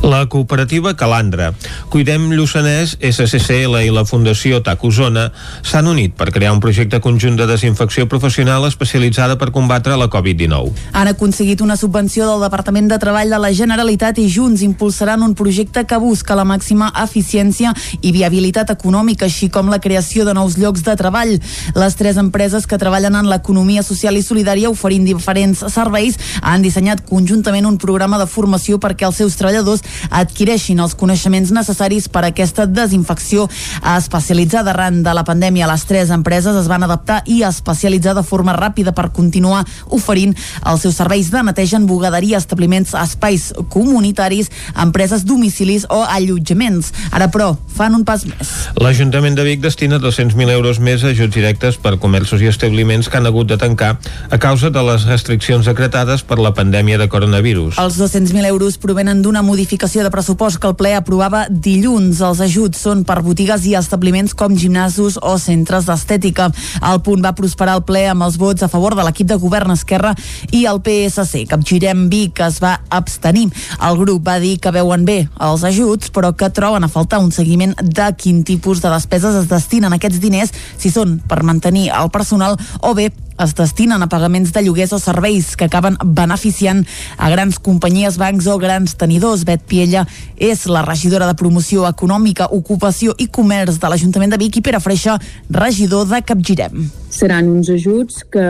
La 0.03 0.27
cooperativa 0.27 0.95
Calandra, 0.97 1.53
Cuidem 1.91 2.31
Lluçanès, 2.33 2.97
SCCL 3.01 3.81
i 3.85 3.93
la 3.95 4.07
Fundació 4.09 4.63
TAC 4.65 4.85
Osona 4.85 5.31
s'han 5.63 5.89
unit 5.91 6.15
per 6.17 6.31
crear 6.35 6.53
un 6.55 6.61
projecte 6.61 7.01
conjunt 7.05 7.37
de 7.39 7.47
desinfecció 7.49 8.09
professional 8.09 8.67
especialitzada 8.69 9.39
per 9.39 9.53
combatre 9.55 9.97
la 9.97 10.09
Covid-19. 10.13 10.73
Han 10.93 11.13
aconseguit 11.13 11.63
una 11.65 11.77
subvenció 11.97 12.27
del 12.29 12.43
Departament 12.43 12.91
de 12.91 12.99
Treball 12.99 13.31
de 13.31 13.39
la 13.41 13.49
Generalitat 13.57 14.19
i 14.21 14.27
junts 14.29 14.61
impulsaran 14.61 15.23
un 15.25 15.33
projecte 15.35 15.87
que 15.89 15.97
busca 15.97 16.35
la 16.37 16.45
màxima 16.45 16.91
eficiència 17.01 17.71
i 18.05 18.11
viabilitat 18.13 18.69
econòmica, 18.75 19.25
així 19.25 19.49
com 19.49 19.71
la 19.73 19.79
creació 19.81 20.27
de 20.27 20.35
nous 20.37 20.59
llocs 20.61 20.85
de 20.85 20.93
treball. 21.01 21.33
Les 21.73 21.97
tres 21.97 22.19
empreses 22.21 22.67
que 22.69 22.77
treballen 22.77 23.17
en 23.17 23.31
l'economia 23.31 23.81
social 23.83 24.19
i 24.19 24.21
solidària 24.21 24.69
oferint 24.69 25.07
diferents 25.09 25.63
serveis 25.73 26.19
han 26.43 26.61
dissenyat 26.61 27.01
conjuntament 27.09 27.65
un 27.65 27.79
programa 27.81 28.21
de 28.21 28.29
formació 28.29 28.77
perquè 28.77 29.09
els 29.09 29.17
seus 29.17 29.41
treballadors 29.41 29.81
adquireixin 30.11 30.85
els 30.85 30.93
coneixements 31.01 31.55
necessaris 31.57 32.11
per 32.13 32.27
a 32.27 32.33
aquesta 32.35 32.69
desinfecció 32.69 33.49
especialitzada 33.95 34.75
arran 34.77 35.01
de 35.01 35.17
la 35.17 35.25
pandèmia. 35.25 35.71
Les 35.73 35.89
tres 35.89 36.13
empreses 36.13 36.61
es 36.61 36.69
van 36.69 36.85
adaptar 36.85 37.23
i 37.25 37.41
especialitzar 37.49 38.13
de 38.21 38.27
forma 38.35 38.53
ràpida 38.53 38.93
per 38.93 39.09
continuar 39.17 39.65
oferint 39.89 40.37
els 40.61 40.85
seus 40.85 41.01
serveis 41.01 41.33
de 41.33 41.47
neteja 41.47 41.81
en 41.81 41.86
bugaderia, 41.87 42.39
establiments, 42.39 42.95
espais 42.99 43.53
comunitaris, 43.73 44.51
empreses, 44.77 45.25
domicilis 45.25 45.87
o 45.91 46.03
allotjaments. 46.05 46.93
Ara, 47.11 47.31
però, 47.33 47.55
fan 47.77 47.95
un 47.97 48.05
pas 48.05 48.25
més. 48.29 48.53
L'Ajuntament 48.81 49.37
de 49.37 49.45
Vic 49.47 49.63
destina 49.65 49.99
200.000 50.03 50.53
euros 50.55 50.81
més 50.83 51.05
a 51.05 51.13
ajuts 51.15 51.35
directes 51.35 51.79
per 51.81 51.97
comerços 52.03 52.43
i 52.43 52.51
establiments 52.51 53.09
que 53.09 53.19
han 53.19 53.27
hagut 53.29 53.49
de 53.49 53.59
tancar 53.61 53.97
a 54.31 54.39
causa 54.43 54.71
de 54.71 54.83
les 54.87 55.07
restriccions 55.09 55.67
decretades 55.67 56.23
per 56.27 56.39
la 56.43 56.53
pandèmia 56.57 56.99
de 56.99 57.09
coronavirus. 57.09 57.79
Els 57.83 57.99
200.000 58.01 58.47
euros 58.51 58.79
provenen 58.83 59.23
d'una 59.23 59.43
modificació 59.47 60.05
de 60.05 60.13
pressupost 60.13 60.61
que 60.61 60.69
el 60.71 60.77
ple 60.79 60.95
aprovava 60.97 61.47
dilluns. 61.51 62.21
Els 62.25 62.43
ajuts 62.45 62.81
són 62.87 63.05
per 63.09 63.21
botigues 63.25 63.67
i 63.69 63.77
establiments 63.79 64.35
com 64.35 64.57
gimnasos 64.57 65.19
o 65.23 65.37
centres 65.41 65.89
d'estètica. 65.89 66.51
El 66.83 67.03
punt 67.07 67.25
va 67.25 67.35
prosperar 67.37 67.77
al 67.77 67.85
ple 67.87 68.07
amb 68.11 68.27
els 68.27 68.39
vots 68.41 68.65
a 68.65 68.71
favor 68.73 68.97
de 68.97 69.05
l'equip 69.07 69.29
de 69.31 69.39
govern 69.41 69.75
Esquerra 69.75 70.15
i 70.53 70.65
el 70.67 70.81
PSC. 70.85 71.47
Capgirem 71.77 72.09
Vic 72.09 72.41
es 72.41 72.57
va 72.63 72.79
abstenir. 72.89 73.51
El 73.85 73.99
grup 74.01 74.25
va 74.25 74.39
dir 74.41 74.55
que 74.63 74.73
veuen 74.73 75.05
bé 75.05 75.19
els 75.45 75.65
ajuts, 75.69 76.09
però 76.09 76.33
que 76.33 76.49
troben 76.49 76.85
a 76.87 76.89
faltar 76.89 77.21
un 77.21 77.29
seguiment 77.37 77.75
de 77.83 78.07
quin 78.17 78.43
tipus 78.49 78.81
de 78.81 78.89
despeses 78.89 79.37
es 79.43 79.51
destinen 79.51 79.93
aquests 79.93 80.23
diners, 80.23 80.55
si 80.81 80.89
són 80.89 81.19
per 81.29 81.43
mantenir 81.45 81.91
el 81.93 82.09
personal 82.15 82.57
o 82.81 82.95
bé 82.97 83.11
es 83.43 83.55
destinen 83.55 84.03
a 84.03 84.09
pagaments 84.09 84.53
de 84.53 84.63
lloguers 84.65 84.93
o 84.97 84.99
serveis 84.99 85.55
que 85.57 85.67
acaben 85.69 85.97
beneficiant 86.05 86.85
a 87.17 87.31
grans 87.31 87.59
companyies, 87.59 88.19
bancs 88.19 88.47
o 88.47 88.57
grans 88.59 88.97
tenidors. 88.97 89.45
Bet 89.47 89.65
Piella 89.69 90.07
és 90.37 90.67
la 90.71 90.83
regidora 90.87 91.29
de 91.29 91.37
Promoció 91.39 91.87
Econòmica, 91.89 92.49
Ocupació 92.53 93.15
i 93.19 93.29
Comerç 93.29 93.81
de 93.81 93.91
l'Ajuntament 93.91 94.33
de 94.33 94.41
Vic 94.41 94.61
i 94.61 94.65
Pere 94.65 94.81
Freixa, 94.81 95.19
regidor 95.51 96.09
de 96.11 96.23
Capgirem. 96.27 96.87
Seran 97.13 97.49
uns 97.49 97.71
ajuts 97.73 98.23
que 98.33 98.47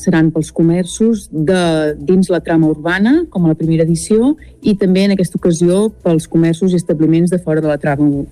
seran 0.00 0.30
pels 0.34 0.52
comerços 0.54 1.28
de 1.30 1.94
dins 1.98 2.30
la 2.30 2.42
trama 2.44 2.70
urbana, 2.70 3.24
com 3.30 3.44
a 3.44 3.54
la 3.54 3.58
primera 3.58 3.86
edició, 3.86 4.34
i 4.64 4.74
també 4.80 5.04
en 5.04 5.12
aquesta 5.14 5.36
ocasió 5.38 5.90
pels 6.04 6.26
comerços 6.30 6.72
i 6.72 6.78
establiments 6.80 7.32
de 7.34 7.38
fora 7.38 7.60
de 7.60 7.68
la 7.68 7.76
trama 7.80 8.24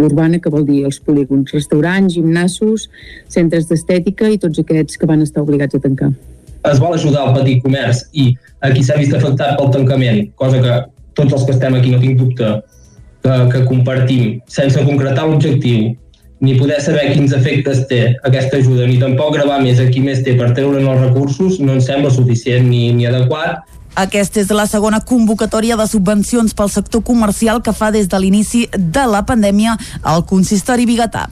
urbana, 0.00 0.40
que 0.40 0.52
vol 0.52 0.64
dir 0.66 0.82
els 0.88 0.98
polígons, 1.04 1.52
restaurants, 1.52 2.14
gimnasos, 2.16 2.88
centres 3.32 3.68
d'estètica 3.68 4.30
i 4.32 4.40
tots 4.40 4.62
aquests 4.62 4.96
que 4.96 5.08
van 5.08 5.24
estar 5.24 5.44
obligats 5.44 5.76
a 5.76 5.82
tancar. 5.84 6.12
Es 6.72 6.80
vol 6.80 6.94
ajudar 6.96 7.26
al 7.26 7.36
petit 7.36 7.62
comerç 7.64 8.04
i 8.12 8.30
a 8.62 8.70
qui 8.72 8.84
s'ha 8.86 8.96
vist 8.96 9.14
afectat 9.18 9.58
pel 9.58 9.72
tancament, 9.74 10.28
cosa 10.40 10.62
que 10.62 10.78
tots 11.18 11.34
els 11.36 11.44
que 11.44 11.56
estem 11.56 11.76
aquí 11.76 11.92
no 11.92 12.00
tinc 12.00 12.20
dubte 12.20 12.52
que, 13.22 13.34
que 13.52 13.64
compartim, 13.68 14.40
sense 14.50 14.86
concretar 14.86 15.26
l'objectiu 15.28 15.92
ni 16.42 16.56
poder 16.58 16.80
saber 16.82 17.12
quins 17.12 17.30
efectes 17.36 17.84
té 17.86 18.00
aquesta 18.26 18.58
ajuda, 18.58 18.88
ni 18.90 18.96
tampoc 18.98 19.36
gravar 19.36 19.60
més 19.62 19.78
a 19.78 19.86
qui 19.86 20.00
més 20.02 20.24
té 20.26 20.34
per 20.34 20.48
treure'n 20.56 20.88
els 20.90 21.04
recursos, 21.04 21.60
no 21.62 21.76
ens 21.76 21.86
sembla 21.86 22.10
suficient 22.10 22.66
ni, 22.66 22.88
ni 22.96 23.06
adequat. 23.06 23.62
Aquesta 23.92 24.40
és 24.40 24.48
la 24.48 24.64
segona 24.64 25.02
convocatòria 25.04 25.76
de 25.76 25.84
subvencions 25.84 26.54
pel 26.56 26.70
sector 26.72 27.02
comercial 27.04 27.60
que 27.60 27.74
fa 27.76 27.90
des 27.92 28.06
de 28.08 28.18
l'inici 28.22 28.62
de 28.72 29.02
la 29.04 29.20
pandèmia 29.28 29.74
al 30.02 30.24
consistori 30.24 30.86
biguetà. 30.88 31.26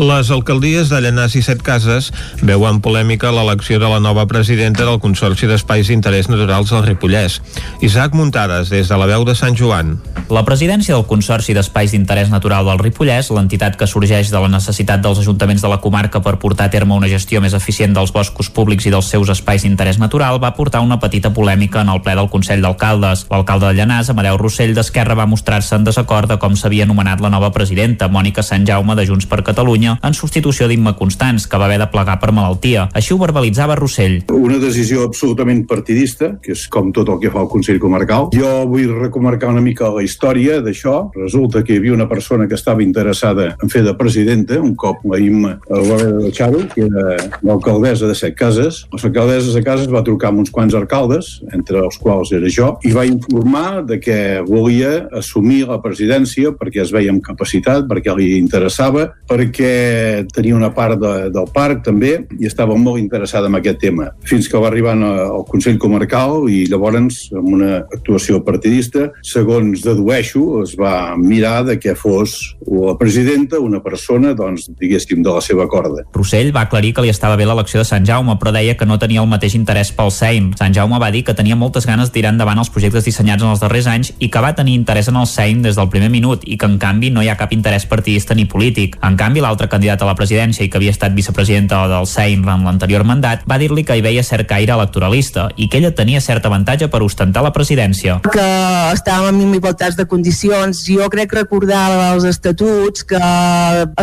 Les 0.00 0.30
alcaldies 0.32 0.88
de 0.88 1.02
Llanàs 1.04 1.36
i 1.36 1.42
Set 1.44 1.60
Cases 1.62 2.08
veuen 2.40 2.80
polèmica 2.80 3.28
l'elecció 3.34 3.76
de 3.82 3.90
la 3.92 4.00
nova 4.00 4.24
presidenta 4.26 4.86
del 4.88 5.02
Consorci 5.04 5.50
d'Espais 5.50 5.90
d'Interès 5.92 6.30
Naturals 6.32 6.72
del 6.72 6.86
Ripollès. 6.86 7.42
Isaac 7.84 8.16
Muntades, 8.16 8.72
des 8.72 8.88
de 8.88 8.96
la 8.96 9.10
veu 9.10 9.26
de 9.28 9.36
Sant 9.36 9.56
Joan. 9.58 9.98
La 10.32 10.46
presidència 10.48 10.96
del 10.96 11.04
Consorci 11.08 11.52
d'Espais 11.52 11.92
d'Interès 11.92 12.32
Natural 12.32 12.64
del 12.64 12.80
Ripollès, 12.80 13.28
l'entitat 13.36 13.76
que 13.76 13.86
sorgeix 13.86 14.32
de 14.32 14.40
la 14.40 14.48
necessitat 14.48 15.04
dels 15.04 15.20
ajuntaments 15.20 15.60
de 15.60 15.68
la 15.68 15.80
comarca 15.84 16.24
per 16.24 16.38
portar 16.40 16.68
a 16.68 16.72
terme 16.72 16.96
una 16.96 17.12
gestió 17.12 17.44
més 17.44 17.52
eficient 17.52 17.92
dels 17.92 18.12
boscos 18.16 18.48
públics 18.48 18.88
i 18.88 18.94
dels 18.96 19.12
seus 19.12 19.28
espais 19.28 19.64
d'interès 19.64 20.00
natural, 20.00 20.40
va 20.40 20.54
portar 20.56 20.80
una 20.80 21.00
petita 21.00 21.34
polèmica 21.36 21.84
en 21.84 21.92
el 21.92 21.97
ple 22.04 22.14
del 22.18 22.30
Consell 22.32 22.62
d'Alcaldes. 22.64 23.26
L'alcalde 23.30 23.70
de 23.70 23.78
Llanàs, 23.78 24.10
Amadeu 24.12 24.38
Rossell 24.40 24.74
d'Esquerra, 24.76 25.16
va 25.18 25.28
mostrar-se 25.30 25.76
en 25.76 25.84
desacord 25.86 26.30
de 26.30 26.38
com 26.38 26.56
s'havia 26.56 26.86
anomenat 26.88 27.22
la 27.24 27.30
nova 27.32 27.50
presidenta, 27.54 28.08
Mònica 28.08 28.42
Sant 28.42 28.66
Jaume, 28.68 28.96
de 28.98 29.06
Junts 29.08 29.28
per 29.30 29.42
Catalunya, 29.46 29.98
en 30.02 30.14
substitució 30.14 30.68
d'Imma 30.68 30.94
Constants, 30.98 31.46
que 31.46 31.58
va 31.60 31.68
haver 31.68 31.78
de 31.82 31.88
plegar 31.92 32.18
per 32.20 32.32
malaltia. 32.32 32.88
Així 32.94 33.14
ho 33.14 33.20
verbalitzava 33.20 33.76
Rossell. 33.78 34.20
Una 34.34 34.58
decisió 34.62 35.04
absolutament 35.06 35.64
partidista, 35.68 36.34
que 36.42 36.54
és 36.56 36.66
com 36.72 36.92
tot 36.92 37.08
el 37.08 37.20
que 37.22 37.32
fa 37.34 37.42
el 37.44 37.50
Consell 37.52 37.80
Comarcal. 37.82 38.30
Jo 38.34 38.66
vull 38.68 38.94
recomarcar 38.98 39.52
una 39.52 39.64
mica 39.64 39.90
la 39.94 40.04
història 40.04 40.60
d'això. 40.64 41.10
Resulta 41.16 41.62
que 41.64 41.74
hi 41.74 41.82
havia 41.82 41.96
una 41.96 42.08
persona 42.08 42.48
que 42.48 42.56
estava 42.58 42.82
interessada 42.84 43.54
en 43.62 43.72
fer 43.72 43.84
de 43.86 43.94
presidenta, 43.98 44.60
un 44.60 44.74
cop 44.78 45.04
la 45.08 45.18
Imma 45.22 45.56
el 45.68 45.84
va 45.88 45.96
haver 45.96 46.12
de 46.12 46.24
deixar-ho, 46.28 46.64
que 46.74 46.86
era 46.86 47.16
l'alcaldessa 47.42 48.08
de 48.08 48.16
Set 48.18 48.36
Cases. 48.38 48.84
L'alcaldessa 48.92 49.54
de 49.54 49.62
Cases 49.64 49.90
va 49.92 50.04
trucar 50.06 50.32
amb 50.32 50.42
uns 50.44 50.52
quants 50.54 50.76
alcaldes, 50.78 51.38
entre 51.52 51.87
els 51.88 51.98
quals 52.00 52.32
era 52.36 52.50
jo, 52.52 52.74
i 52.86 52.92
va 52.94 53.06
informar 53.08 53.82
de 53.88 53.98
que 54.02 54.18
volia 54.46 55.08
assumir 55.18 55.64
la 55.68 55.80
presidència 55.82 56.52
perquè 56.56 56.82
es 56.84 56.92
veia 56.94 57.12
amb 57.14 57.24
capacitat, 57.24 57.86
perquè 57.90 58.14
li 58.16 58.30
interessava, 58.38 59.08
perquè 59.28 60.24
tenia 60.34 60.56
una 60.56 60.70
part 60.74 61.00
de, 61.00 61.14
del 61.34 61.48
parc 61.54 61.84
també 61.88 62.14
i 62.38 62.48
estava 62.48 62.76
molt 62.78 63.00
interessada 63.00 63.50
en 63.50 63.58
aquest 63.58 63.80
tema. 63.82 64.10
Fins 64.28 64.48
que 64.48 64.60
va 64.60 64.70
arribar 64.70 64.96
al 64.98 65.44
Consell 65.48 65.78
Comarcal 65.80 66.48
i 66.52 66.64
llavors, 66.70 67.28
amb 67.36 67.52
una 67.58 67.82
actuació 67.94 68.40
partidista, 68.44 69.08
segons 69.26 69.84
dedueixo, 69.84 70.62
es 70.64 70.74
va 70.78 71.14
mirar 71.18 71.62
de 71.68 71.78
que 71.80 71.94
fos 71.98 72.36
la 72.66 72.96
presidenta 72.98 73.60
una 73.60 73.80
persona, 73.84 74.34
doncs, 74.36 74.68
diguéssim, 74.78 75.22
de 75.24 75.34
la 75.34 75.42
seva 75.44 75.68
corda. 75.70 76.04
Rossell 76.16 76.50
va 76.54 76.66
aclarir 76.66 76.94
que 76.96 77.04
li 77.04 77.12
estava 77.12 77.36
bé 77.38 77.46
l'elecció 77.48 77.82
de 77.82 77.88
Sant 77.88 78.06
Jaume, 78.08 78.38
però 78.40 78.52
deia 78.54 78.76
que 78.78 78.88
no 78.88 78.98
tenia 79.00 79.22
el 79.22 79.30
mateix 79.30 79.54
interès 79.58 79.92
pel 79.94 80.12
Seim. 80.14 80.50
Sant 80.58 80.74
Jaume 80.74 80.98
va 81.00 81.10
dir 81.14 81.24
que 81.26 81.36
tenia 81.36 81.56
moltes 81.58 81.77
ganes 81.86 82.08
de 82.08 82.14
tirar 82.18 82.32
endavant 82.32 82.58
els 82.58 82.70
projectes 82.70 83.04
dissenyats 83.04 83.42
en 83.42 83.52
els 83.52 83.60
darrers 83.62 83.86
anys 83.86 84.12
i 84.18 84.30
que 84.32 84.42
va 84.42 84.54
tenir 84.56 84.74
interès 84.78 85.08
en 85.12 85.16
el 85.20 85.26
Seim 85.30 85.62
des 85.62 85.76
del 85.76 85.90
primer 85.92 86.08
minut 86.10 86.42
i 86.46 86.56
que, 86.56 86.66
en 86.66 86.78
canvi, 86.78 87.10
no 87.10 87.22
hi 87.22 87.28
ha 87.28 87.36
cap 87.36 87.52
interès 87.52 87.86
partidista 87.86 88.34
ni 88.34 88.46
polític. 88.48 88.96
En 89.04 89.16
canvi, 89.20 89.42
l'altre 89.44 89.68
candidat 89.68 90.02
a 90.02 90.08
la 90.08 90.16
presidència 90.18 90.64
i 90.64 90.70
que 90.70 90.80
havia 90.80 90.94
estat 90.94 91.14
vicepresidenta 91.14 91.84
del 91.90 92.08
Seim 92.08 92.46
en 92.48 92.64
l'anterior 92.64 93.04
mandat 93.04 93.44
va 93.48 93.58
dir-li 93.60 93.84
que 93.84 93.98
hi 93.98 94.04
veia 94.04 94.24
cert 94.24 94.48
caire 94.48 94.72
electoralista 94.72 95.48
i 95.56 95.68
que 95.68 95.78
ella 95.82 95.92
tenia 95.94 96.22
cert 96.24 96.46
avantatge 96.48 96.88
per 96.88 97.02
ostentar 97.04 97.42
la 97.44 97.52
presidència. 97.52 98.18
Que 98.24 98.48
estàvem 98.94 99.42
en 99.44 99.54
igualtats 99.58 99.98
de 99.98 100.06
condicions. 100.08 100.80
Jo 100.88 101.10
crec 101.12 101.34
recordar 101.36 102.14
els 102.14 102.24
estatuts 102.24 103.04
que 103.04 103.20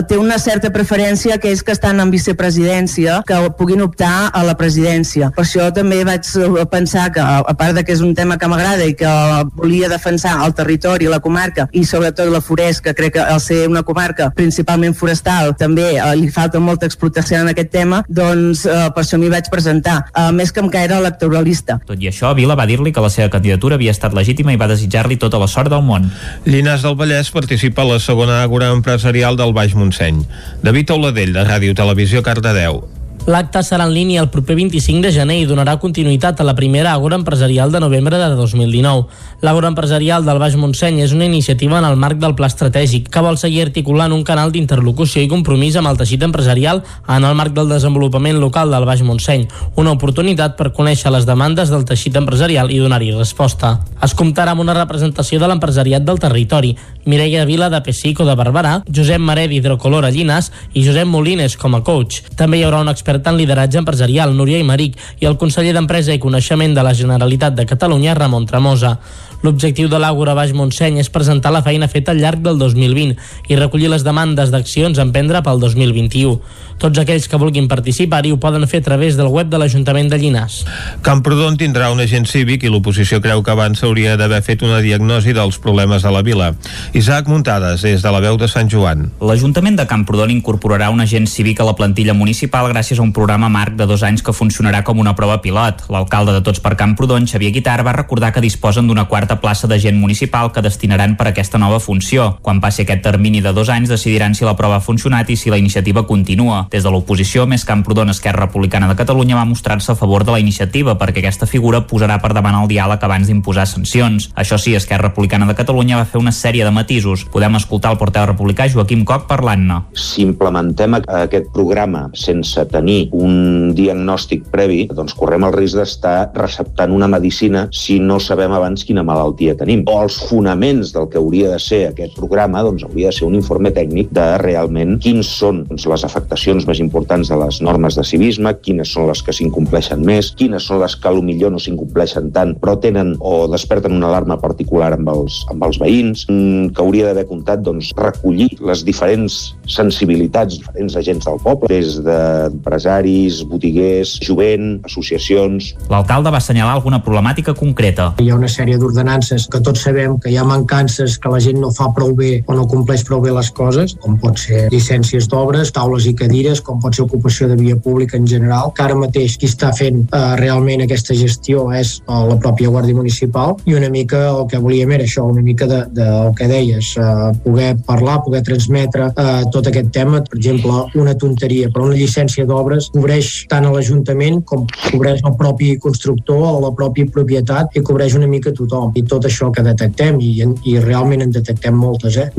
té 0.05 0.19
una 0.21 0.37
certa 0.37 0.69
preferència 0.69 1.39
que 1.41 1.49
és 1.49 1.63
que 1.65 1.73
estan 1.73 1.99
en 2.03 2.11
vicepresidència 2.13 3.21
que 3.25 3.41
puguin 3.57 3.81
optar 3.81 4.29
a 4.29 4.43
la 4.45 4.53
presidència. 4.59 5.31
Per 5.33 5.45
això 5.45 5.71
també 5.73 6.03
vaig 6.05 6.29
pensar 6.69 7.09
que, 7.15 7.23
a 7.23 7.55
part 7.57 7.64
de 7.73 7.83
que 7.83 7.93
és 7.95 8.01
un 8.01 8.13
tema 8.15 8.37
que 8.37 8.47
m'agrada 8.51 8.85
i 8.85 8.93
que 8.97 9.11
volia 9.55 9.89
defensar 9.89 10.37
el 10.45 10.53
territori, 10.53 11.07
la 11.09 11.21
comarca 11.23 11.67
i 11.71 11.85
sobretot 11.85 12.29
la 12.31 12.41
forest, 12.41 12.83
que 12.83 12.93
crec 12.93 13.15
que 13.15 13.23
al 13.23 13.39
ser 13.41 13.65
una 13.69 13.83
comarca 13.83 14.29
principalment 14.35 14.95
forestal 14.97 15.53
també 15.57 15.87
eh, 15.95 16.15
li 16.19 16.29
falta 16.33 16.59
molta 16.59 16.87
explotació 16.89 17.39
en 17.41 17.51
aquest 17.51 17.71
tema, 17.73 18.03
doncs 18.07 18.65
eh, 18.65 18.89
per 18.95 19.03
això 19.03 19.19
m'hi 19.21 19.31
vaig 19.31 19.49
presentar, 19.51 19.97
eh, 20.11 20.31
més 20.35 20.51
que 20.51 20.63
em 20.63 20.69
caire 20.73 20.99
electoralista. 20.99 21.79
Tot 21.87 22.01
i 22.01 22.11
això, 22.11 22.33
Vila 22.37 22.57
va 22.59 22.67
dir-li 22.69 22.93
que 22.93 23.03
la 23.03 23.11
seva 23.13 23.31
candidatura 23.33 23.79
havia 23.79 23.95
estat 23.95 24.15
legítima 24.17 24.53
i 24.53 24.59
va 24.61 24.69
desitjar-li 24.71 25.19
tota 25.21 25.41
la 25.41 25.49
sort 25.51 25.71
del 25.73 25.85
món. 25.85 26.09
Llinars 26.45 26.85
del 26.85 26.97
Vallès 26.99 27.31
participa 27.31 27.85
a 27.85 27.91
la 27.93 28.01
segona 28.03 28.41
àgora 28.43 28.71
empresarial 28.73 29.39
del 29.39 29.55
Baix 29.55 29.75
Montseny. 29.75 30.25
David 30.63 30.91
Auladell, 30.95 31.33
de 31.35 31.47
Ràdio 31.47 31.75
Televisió, 31.77 32.23
Cardedeu. 32.23 32.83
L'acte 33.25 33.63
serà 33.65 33.87
en 33.87 33.93
línia 33.95 34.21
el 34.21 34.27
proper 34.29 34.53
25 34.53 35.01
de 35.01 35.09
gener 35.09 35.39
i 35.41 35.45
donarà 35.49 35.73
continuïtat 35.81 36.37
a 36.37 36.45
la 36.45 36.53
primera 36.53 36.91
Àgora 36.93 37.17
Empresarial 37.17 37.71
de 37.73 37.79
novembre 37.81 38.19
de 38.21 38.27
2019. 38.37 39.07
L'Àgora 39.41 39.71
Empresarial 39.71 40.27
del 40.27 40.37
Baix 40.37 40.53
Montseny 40.61 40.99
és 41.01 41.15
una 41.15 41.25
iniciativa 41.25 41.79
en 41.79 41.87
el 41.89 41.97
marc 41.97 42.19
del 42.21 42.35
Pla 42.37 42.45
Estratègic 42.51 43.07
que 43.09 43.23
vol 43.25 43.39
seguir 43.41 43.63
articulant 43.65 44.13
un 44.13 44.21
canal 44.23 44.53
d'interlocució 44.53 45.23
i 45.23 45.29
compromís 45.31 45.73
amb 45.73 45.89
el 45.89 45.97
teixit 45.97 46.21
empresarial 46.21 46.83
en 46.85 47.25
el 47.25 47.33
marc 47.39 47.55
del 47.57 47.73
desenvolupament 47.73 48.37
local 48.37 48.69
del 48.69 48.85
Baix 48.85 49.01
Montseny, 49.01 49.47
una 49.73 49.95
oportunitat 49.97 50.53
per 50.61 50.69
conèixer 50.77 51.09
les 51.09 51.25
demandes 51.25 51.73
del 51.73 51.87
teixit 51.89 52.21
empresarial 52.21 52.69
i 52.69 52.77
donar-hi 52.77 53.09
resposta. 53.17 53.79
Es 54.05 54.13
comptarà 54.13 54.53
amb 54.53 54.61
una 54.67 54.77
representació 54.77 55.41
de 55.41 55.49
l'empresariat 55.49 56.05
del 56.05 56.21
territori, 56.21 56.75
Mireia 57.09 57.49
Vila 57.49 57.71
de 57.73 57.81
Pessico 57.81 58.21
de 58.29 58.37
Barberà, 58.37 58.83
Josep 58.85 59.17
Maret 59.17 59.49
d'Hidrocolor 59.49 60.05
a 60.05 60.13
Llinas 60.13 60.51
i 60.73 60.85
Josep 60.85 61.09
Molines 61.09 61.57
com 61.57 61.73
a 61.73 61.81
coach. 61.81 62.21
També 62.37 62.61
hi 62.61 62.65
haurà 62.69 62.85
un 62.85 62.93
expert 62.93 63.14
en 63.23 63.37
lideratge 63.37 63.79
empresarial, 63.79 64.35
Núria 64.35 64.59
Imeric, 64.59 64.97
i 65.21 65.29
el 65.29 65.37
conseller 65.37 65.73
d'Empresa 65.75 66.15
i 66.15 66.19
Coneixement 66.19 66.75
de 66.75 66.83
la 66.83 66.93
Generalitat 66.93 67.55
de 67.55 67.65
Catalunya, 67.69 68.17
Ramon 68.17 68.45
Tremosa. 68.49 68.97
L'objectiu 69.45 69.85
de 69.91 69.99
l'Àgora 70.01 70.33
Baix 70.33 70.55
Montseny 70.57 70.95
és 70.97 71.11
presentar 71.13 71.51
la 71.53 71.61
feina 71.61 71.85
feta 71.85 72.15
al 72.15 72.21
llarg 72.23 72.41
del 72.41 72.57
2020 72.57 73.51
i 73.53 73.57
recollir 73.59 73.91
les 73.93 74.01
demandes 74.01 74.49
d'accions 74.49 74.97
a 74.97 75.03
emprendre 75.05 75.43
pel 75.45 75.59
2021. 75.61 76.39
Tots 76.81 76.99
aquells 76.99 77.27
que 77.31 77.37
vulguin 77.39 77.69
participar-hi 77.71 78.33
ho 78.33 78.39
poden 78.41 78.65
fer 78.67 78.81
a 78.81 78.85
través 78.87 79.15
del 79.15 79.29
web 79.31 79.47
de 79.51 79.59
l'Ajuntament 79.61 80.09
de 80.11 80.17
Llinars. 80.19 80.57
Camprodon 81.05 81.55
tindrà 81.61 81.91
un 81.93 82.01
agent 82.03 82.25
cívic 82.27 82.65
i 82.65 82.71
l'oposició 82.71 83.21
creu 83.23 83.43
que 83.45 83.53
abans 83.53 83.79
s'hauria 83.79 84.15
d'haver 84.19 84.41
fet 84.43 84.65
una 84.65 84.81
diagnosi 84.83 85.35
dels 85.37 85.59
problemes 85.61 86.03
a 86.03 86.11
la 86.11 86.23
vila. 86.25 86.49
Isaac 86.97 87.29
Muntades, 87.31 87.85
des 87.85 88.01
de 88.03 88.11
la 88.11 88.23
veu 88.25 88.39
de 88.41 88.49
Sant 88.51 88.71
Joan. 88.71 89.05
L'Ajuntament 89.21 89.77
de 89.79 89.85
Camprodon 89.87 90.33
incorporarà 90.33 90.89
un 90.91 91.05
agent 91.05 91.29
cívic 91.31 91.61
a 91.61 91.69
la 91.69 91.77
plantilla 91.77 92.17
municipal 92.17 92.67
gràcies 92.73 92.99
a 92.99 93.05
un 93.05 93.13
programa 93.13 93.47
marc 93.53 93.77
de 93.77 93.87
dos 93.87 94.03
anys 94.03 94.25
que 94.25 94.35
funcionarà 94.35 94.81
com 94.83 94.99
una 94.99 95.15
prova 95.15 95.37
pilot. 95.45 95.85
L'alcalde 95.93 96.35
de 96.35 96.43
Tots 96.43 96.59
per 96.65 96.75
Camprodon, 96.75 97.29
Xavier 97.29 97.53
Guitar, 97.55 97.77
va 97.85 97.95
recordar 97.95 98.33
que 98.33 98.43
disposen 98.43 98.89
d'una 98.89 99.07
quarta 99.07 99.34
plaça 99.41 99.67
d'agent 99.67 99.97
municipal 99.99 100.51
que 100.51 100.63
destinaran 100.65 101.15
per 101.17 101.27
a 101.27 101.33
aquesta 101.33 101.59
nova 101.61 101.79
funció. 101.79 102.37
Quan 102.41 102.61
passi 102.61 102.83
aquest 102.83 103.03
termini 103.03 103.41
de 103.41 103.53
dos 103.53 103.69
anys 103.69 103.89
decidiran 103.89 104.35
si 104.35 104.45
la 104.45 104.55
prova 104.55 104.77
ha 104.79 104.83
funcionat 104.83 105.29
i 105.29 105.35
si 105.35 105.49
la 105.49 105.57
iniciativa 105.57 106.05
continua. 106.07 106.67
Des 106.71 106.83
de 106.83 106.91
l'oposició, 106.91 107.45
Més 107.45 107.65
Camprodon 107.65 108.09
Esquerra 108.09 108.45
Republicana 108.45 108.87
de 108.87 108.95
Catalunya 108.95 109.35
va 109.35 109.45
mostrar-se 109.45 109.91
a 109.91 109.95
favor 109.95 110.25
de 110.25 110.31
la 110.31 110.39
iniciativa 110.39 110.97
perquè 110.97 111.23
aquesta 111.23 111.45
figura 111.45 111.83
posarà 111.87 112.19
per 112.21 112.33
davant 112.33 112.57
el 112.61 112.69
diàleg 112.71 113.03
abans 113.03 113.27
d'imposar 113.27 113.67
sancions. 113.67 114.29
Això 114.35 114.57
sí, 114.61 114.75
Esquerra 114.75 115.09
Republicana 115.09 115.47
de 115.47 115.55
Catalunya 115.57 115.97
va 116.01 116.09
fer 116.09 116.21
una 116.21 116.33
sèrie 116.35 116.65
de 116.65 116.71
matisos. 116.71 117.25
Podem 117.31 117.55
escoltar 117.59 117.91
el 117.93 117.99
portaveu 118.01 118.33
republicà 118.33 118.67
Joaquim 118.71 119.05
Coc 119.05 119.27
parlant-ne. 119.29 119.81
Si 119.93 120.23
implementem 120.25 120.97
aquest 120.99 121.51
programa 121.53 122.07
sense 122.17 122.65
tenir 122.71 123.09
un 123.15 123.73
diagnòstic 123.77 124.47
previ, 124.51 124.85
doncs 124.91 125.15
correm 125.17 125.45
el 125.47 125.55
risc 125.55 125.79
d'estar 125.79 126.31
receptant 126.35 126.93
una 126.95 127.09
medicina 127.11 127.67
si 127.71 127.99
no 127.99 128.19
sabem 128.19 128.53
abans 128.55 128.85
quina 128.85 129.03
malaltia 129.15 129.55
tenim. 129.57 129.83
O 129.89 129.97
els 130.03 130.19
fonaments 130.29 130.93
del 130.95 131.09
que 131.11 131.21
hauria 131.21 131.55
de 131.55 131.59
ser 131.63 131.81
aquest 131.89 132.15
programa 132.19 132.63
doncs 132.65 132.85
hauria 132.85 133.09
de 133.09 133.17
ser 133.19 133.27
un 133.27 133.39
informe 133.39 133.71
tècnic 133.75 134.11
de 134.15 134.27
realment 134.43 134.97
quins 135.03 135.29
són 135.39 135.63
doncs, 135.69 135.87
les 135.89 136.05
afectacions 136.07 136.67
més 136.69 136.81
importants 136.83 137.31
de 137.31 137.39
les 137.39 137.61
normes 137.65 137.97
de 137.97 138.05
civisme, 138.07 138.53
quines 138.65 138.91
són 138.93 139.09
les 139.09 139.21
que 139.25 139.33
s'incompleixen 139.35 140.03
més, 140.05 140.31
quines 140.37 140.69
són 140.69 140.81
les 140.83 140.95
que 140.99 141.15
millor 141.25 141.53
no 141.53 141.59
s'incompleixen 141.61 142.31
tant, 142.35 142.53
però 142.59 142.75
tenen 142.81 143.15
o 143.19 143.45
desperten 143.51 143.95
una 143.95 144.09
alarma 144.11 144.37
particular 144.41 144.91
amb 144.95 145.09
els, 145.13 145.41
amb 145.51 145.63
els 145.67 145.79
veïns, 145.81 146.25
mm, 146.29 146.73
que 146.75 146.83
hauria 146.83 147.09
d'haver 147.09 147.25
comptat 147.29 147.63
doncs, 147.65 147.91
recollir 147.97 148.49
les 148.65 148.83
diferents 148.87 149.55
sensibilitats, 149.69 150.59
diferents 150.59 150.97
agents 151.01 151.25
del 151.25 151.39
poble, 151.43 151.69
des 151.71 151.99
d'empresaris, 152.05 153.43
botiguers, 153.49 154.17
jovent, 154.25 154.79
associacions... 154.85 155.73
L'alcalde 155.89 156.33
va 156.33 156.41
assenyalar 156.41 156.75
alguna 156.77 157.01
problemàtica 157.03 157.55
concreta. 157.57 158.11
Hi 158.21 158.29
ha 158.31 158.39
una 158.39 158.49
sèrie 158.51 158.77
d'ordenances 159.05 159.47
que 159.47 159.61
tots 159.61 159.83
sabem 159.85 160.17
que 160.19 160.31
hi 160.31 160.37
ha 160.37 160.43
mancances, 160.43 161.17
que 161.19 161.29
la 161.29 161.39
gent 161.39 161.59
no 161.61 161.71
fa 161.71 161.91
prou 161.93 162.13
bé 162.15 162.43
o 162.47 162.55
no 162.55 162.65
compleix 162.67 163.03
prou 163.05 163.21
bé 163.21 163.31
les 163.31 163.51
coses, 163.51 163.95
com 164.01 164.17
pot 164.17 164.37
ser 164.39 164.67
llicències 164.73 165.27
d'obres, 165.29 165.71
taules 165.71 166.05
i 166.09 166.13
cadires, 166.17 166.61
com 166.61 166.79
pot 166.81 166.95
ser 166.95 167.05
ocupació 167.05 167.47
de 167.47 167.55
via 167.55 167.75
pública 167.75 168.17
en 168.17 168.25
general, 168.27 168.71
que 168.75 168.83
ara 168.83 168.95
mateix 168.97 169.37
qui 169.37 169.47
està 169.49 169.71
fent 169.75 170.05
eh, 170.05 170.35
realment 170.41 170.81
aquesta 170.83 171.15
gestió 171.15 171.67
és 171.73 171.99
eh, 172.01 172.21
la 172.29 172.37
pròpia 172.41 172.71
Guàrdia 172.73 172.97
Municipal 172.97 173.55
i 173.65 173.75
una 173.75 173.89
mica 173.89 174.25
el 174.31 174.45
que 174.49 174.61
volíem 174.61 174.95
era 174.97 175.05
això, 175.05 175.25
una 175.29 175.43
mica 175.45 175.67
de, 175.69 175.83
de 175.93 176.09
el 176.25 176.33
que 176.37 176.49
deies, 176.49 176.93
eh, 176.97 177.31
poder 177.45 177.75
parlar, 177.85 178.21
poder 178.25 178.41
transmetre 178.47 179.11
eh, 179.11 179.43
tot 179.53 179.69
aquest 179.69 179.91
tema. 179.93 180.23
Per 180.25 180.39
exemple, 180.39 180.85
una 180.97 181.13
tonteria, 181.19 181.69
però 181.73 181.89
una 181.89 181.99
llicència 181.99 182.45
d'obres 182.47 182.89
cobreix 182.93 183.31
tant 183.51 183.67
a 183.67 183.73
l'Ajuntament 183.73 184.41
com 184.47 184.65
cobreix 184.89 185.21
el 185.25 185.35
propi 185.37 185.75
constructor 185.81 186.41
o 186.55 186.57
la 186.63 186.73
pròpia 186.75 187.09
propietat 187.11 187.75
i 187.75 187.83
cobreix 187.85 188.15
una 188.17 188.29
mica 188.31 188.53
tothom. 188.55 188.94
I 188.95 189.03
tot 189.03 189.25
això 189.27 189.51
que 189.51 189.63
detectem, 189.65 190.19
i, 190.23 190.43
i 190.71 190.77
realment 190.79 191.25
en 191.25 191.33
detectem 191.35 191.75
moltes, 191.75 192.17
eh, 192.17 192.29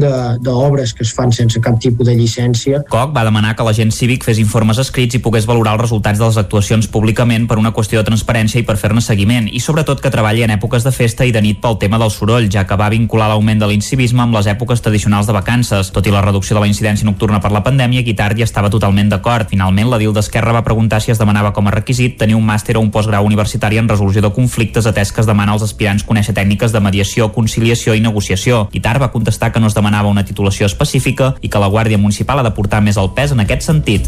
d'obres 0.42 0.94
que 0.96 1.04
es 1.04 1.12
fan 1.14 1.32
sense 1.32 1.60
cap 1.62 1.78
tipus 1.82 2.08
de 2.08 2.16
llicència. 2.16 2.82
Coc 2.90 3.14
va 3.16 3.24
demanar 3.26 3.54
que 3.56 3.66
l'agent 3.66 3.92
cívic 3.92 4.24
fes 4.24 4.40
informes 4.42 4.80
escrits 4.82 5.18
i 5.18 5.22
pogués 5.22 5.46
valorar 5.48 5.76
els 5.76 5.84
resultats 5.86 6.20
de 6.20 6.28
les 6.28 6.40
actuacions 6.40 6.88
públicament 6.88 7.46
per 7.48 7.58
una 7.60 7.72
qüestió 7.76 8.00
de 8.00 8.08
transparència 8.08 8.60
i 8.60 8.66
per 8.66 8.78
fer-ne 8.80 9.02
seguiment, 9.04 9.48
i 9.52 9.60
sobretot 9.60 10.00
que 10.00 10.12
treballi 10.12 10.44
en 10.46 10.54
èpoques 10.56 10.86
de 10.86 10.92
festa 10.94 11.26
i 11.26 11.34
de 11.34 11.42
nit 11.44 11.60
pel 11.62 11.78
tema 11.82 12.00
del 12.00 12.12
soroll, 12.14 12.48
ja 12.52 12.64
que 12.66 12.78
va 12.78 12.90
vincular 12.92 13.28
l'augment 13.30 13.60
de 13.60 13.68
l'incivisme 13.70 14.24
amb 14.24 14.36
les 14.36 14.48
èpoques 14.52 14.82
tradicionals 14.82 15.28
de 15.28 15.36
vacances. 15.36 15.92
Tot 15.92 16.06
i 16.06 16.14
la 16.14 16.24
reducció 16.24 16.56
de 16.56 16.64
la 16.64 16.70
incidència 16.70 17.08
nocturna 17.08 17.40
per 17.42 17.52
la 17.52 17.62
pandèmia, 17.66 18.04
Guitart 18.06 18.38
hi 18.38 18.46
estava 18.46 18.70
totalment 18.72 19.10
d'acord. 19.12 19.48
Finalment, 19.50 19.90
la 19.90 20.00
DIL 20.00 20.14
d'Esquerra 20.16 20.54
va 20.56 20.64
preguntar 20.64 21.02
si 21.02 21.12
es 21.12 21.20
demanava 21.20 21.52
com 21.56 21.68
a 21.68 21.74
requisit 21.74 22.18
tenir 22.20 22.36
un 22.38 22.46
màster 22.46 22.76
o 22.76 22.84
un 22.84 22.90
postgrau 22.94 23.26
universitari 23.26 23.80
en 23.80 23.88
resolució 23.88 24.22
de 24.24 24.32
conflictes 24.32 24.86
atès 24.86 25.12
que 25.12 25.22
es 25.22 25.28
demana 25.28 25.56
als 25.56 25.66
aspirants 25.66 26.06
conèixer 26.06 26.34
tècniques 26.46 26.72
de 26.72 26.80
mediació, 26.80 27.32
conciliació 27.34 27.96
i 27.96 28.00
negociació. 28.00 28.68
Guitart 28.70 29.02
va 29.02 29.10
contestar 29.10 29.50
que 29.52 29.60
no 29.60 29.66
es 29.66 29.74
demanava 29.74 30.08
una 30.08 30.24
titulació 30.24 30.66
específica 30.70 31.34
i 31.42 31.50
que 31.50 31.58
la 31.58 31.66
Guàrdia 31.66 31.98
Municipal 31.98 32.38
ha 32.38 32.46
de 32.46 32.54
portar 32.54 32.80
més 32.82 32.96
el 32.96 33.10
pes 33.16 33.34
en 33.34 33.42
aquest 33.42 33.66
sentit. 33.66 34.06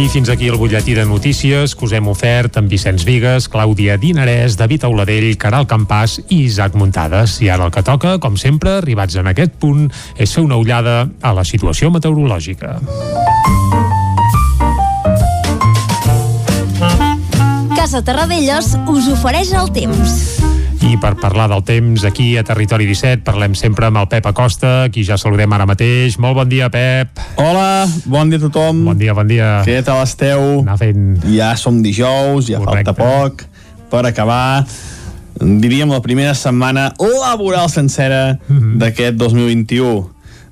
I 0.00 0.08
fins 0.08 0.30
aquí 0.32 0.48
el 0.48 0.56
butlletí 0.56 0.94
de 0.96 1.04
notícies 1.04 1.74
que 1.76 1.84
us 1.84 1.92
hem 1.92 2.08
ofert 2.08 2.56
amb 2.56 2.70
Vicenç 2.72 3.04
Vigues, 3.04 3.50
Clàudia 3.52 3.98
Dinarès, 4.00 4.56
David 4.56 4.86
Auladell, 4.88 5.28
Caral 5.38 5.68
Campàs 5.68 6.16
i 6.28 6.46
Isaac 6.46 6.74
Muntades. 6.74 7.36
I 7.44 7.52
ara 7.52 7.68
el 7.68 7.74
que 7.74 7.84
toca, 7.86 8.16
com 8.18 8.38
sempre, 8.40 8.78
arribats 8.80 9.20
en 9.20 9.30
aquest 9.30 9.60
punt, 9.60 9.90
és 10.16 10.32
fer 10.32 10.46
una 10.46 10.58
ullada 10.58 11.04
a 11.20 11.36
la 11.36 11.44
situació 11.44 11.92
meteorològica. 11.92 12.78
Casa 17.90 18.06
Terradellos 18.06 18.66
us 18.86 19.08
ofereix 19.10 19.48
el 19.58 19.72
temps. 19.74 20.12
I 20.86 20.92
per 21.02 21.16
parlar 21.18 21.48
del 21.50 21.64
temps, 21.66 22.04
aquí 22.06 22.36
a 22.38 22.44
Territori 22.46 22.86
17 22.86 23.24
parlem 23.26 23.56
sempre 23.58 23.88
amb 23.88 23.98
el 23.98 24.06
Pep 24.06 24.28
Acosta, 24.30 24.84
qui 24.94 25.02
ja 25.02 25.16
saludem 25.18 25.50
ara 25.56 25.66
mateix. 25.66 26.14
Molt 26.22 26.38
bon 26.38 26.46
dia, 26.46 26.68
Pep. 26.70 27.18
Hola, 27.34 27.88
bon 28.06 28.30
dia 28.30 28.38
a 28.38 28.44
tothom. 28.44 28.84
Bon 28.92 29.00
dia, 29.00 29.10
bon 29.18 29.26
dia. 29.26 29.48
Què 29.66 29.80
tal 29.82 30.04
esteu? 30.04 30.60
Anar 30.60 30.78
fent... 30.78 31.18
Ja 31.34 31.50
som 31.58 31.82
dijous, 31.82 32.46
ja 32.52 32.62
Correcte. 32.62 32.94
falta 32.94 33.42
poc 33.42 33.42
per 33.90 34.04
acabar 34.06 34.62
diríem 35.40 35.90
la 35.90 35.98
primera 35.98 36.38
setmana 36.38 36.92
laboral 36.94 37.66
sencera 37.74 38.38
mm 38.46 38.58
-hmm. 38.60 38.78
d'aquest 38.78 39.18
2021. 39.18 40.06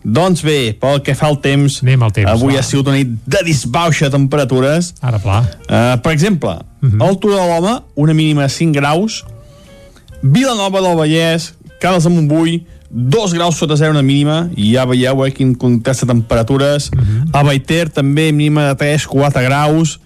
Doncs 0.08 0.40
bé, 0.46 0.72
pel 0.80 1.02
que 1.04 1.12
fa 1.18 1.28
al 1.28 1.36
temps, 1.44 1.82
Anem 1.84 2.02
al 2.06 2.12
temps 2.16 2.30
avui 2.30 2.54
va. 2.54 2.62
ha 2.62 2.64
sigut 2.64 2.88
una 2.88 2.96
nit 2.96 3.10
de 3.28 3.42
disbauxa 3.44 4.08
de 4.08 4.16
temperatures. 4.16 4.94
Ara, 5.04 5.20
pla. 5.20 5.42
Uh, 5.68 6.00
per 6.00 6.12
exemple, 6.12 6.54
mm 6.80 6.88
-hmm. 6.88 7.06
al 7.06 7.18
Turó 7.18 7.36
de 7.36 7.46
l'Home, 7.46 7.74
una 7.94 8.14
mínima 8.14 8.42
de 8.42 8.48
5 8.48 8.72
graus, 8.72 9.24
Vilanova 10.22 10.80
del 10.80 10.96
Vallès, 10.96 11.54
Carles 11.78 12.04
de 12.04 12.10
Montbui, 12.10 12.66
2 12.90 13.34
graus 13.34 13.56
sota 13.56 13.76
zero 13.76 13.90
una 13.90 14.02
mínima, 14.02 14.48
i 14.56 14.72
ja 14.72 14.86
veieu 14.86 15.26
eh, 15.26 15.32
quin 15.32 15.54
contrast 15.54 16.00
de 16.00 16.06
temperatures. 16.06 16.90
Mm 16.90 17.00
-hmm. 17.00 17.30
A 17.32 17.42
Baiter 17.42 17.88
també 17.90 18.32
mínima 18.32 18.74
de 18.74 18.76
3-4 18.76 19.42
graus, 19.42 20.00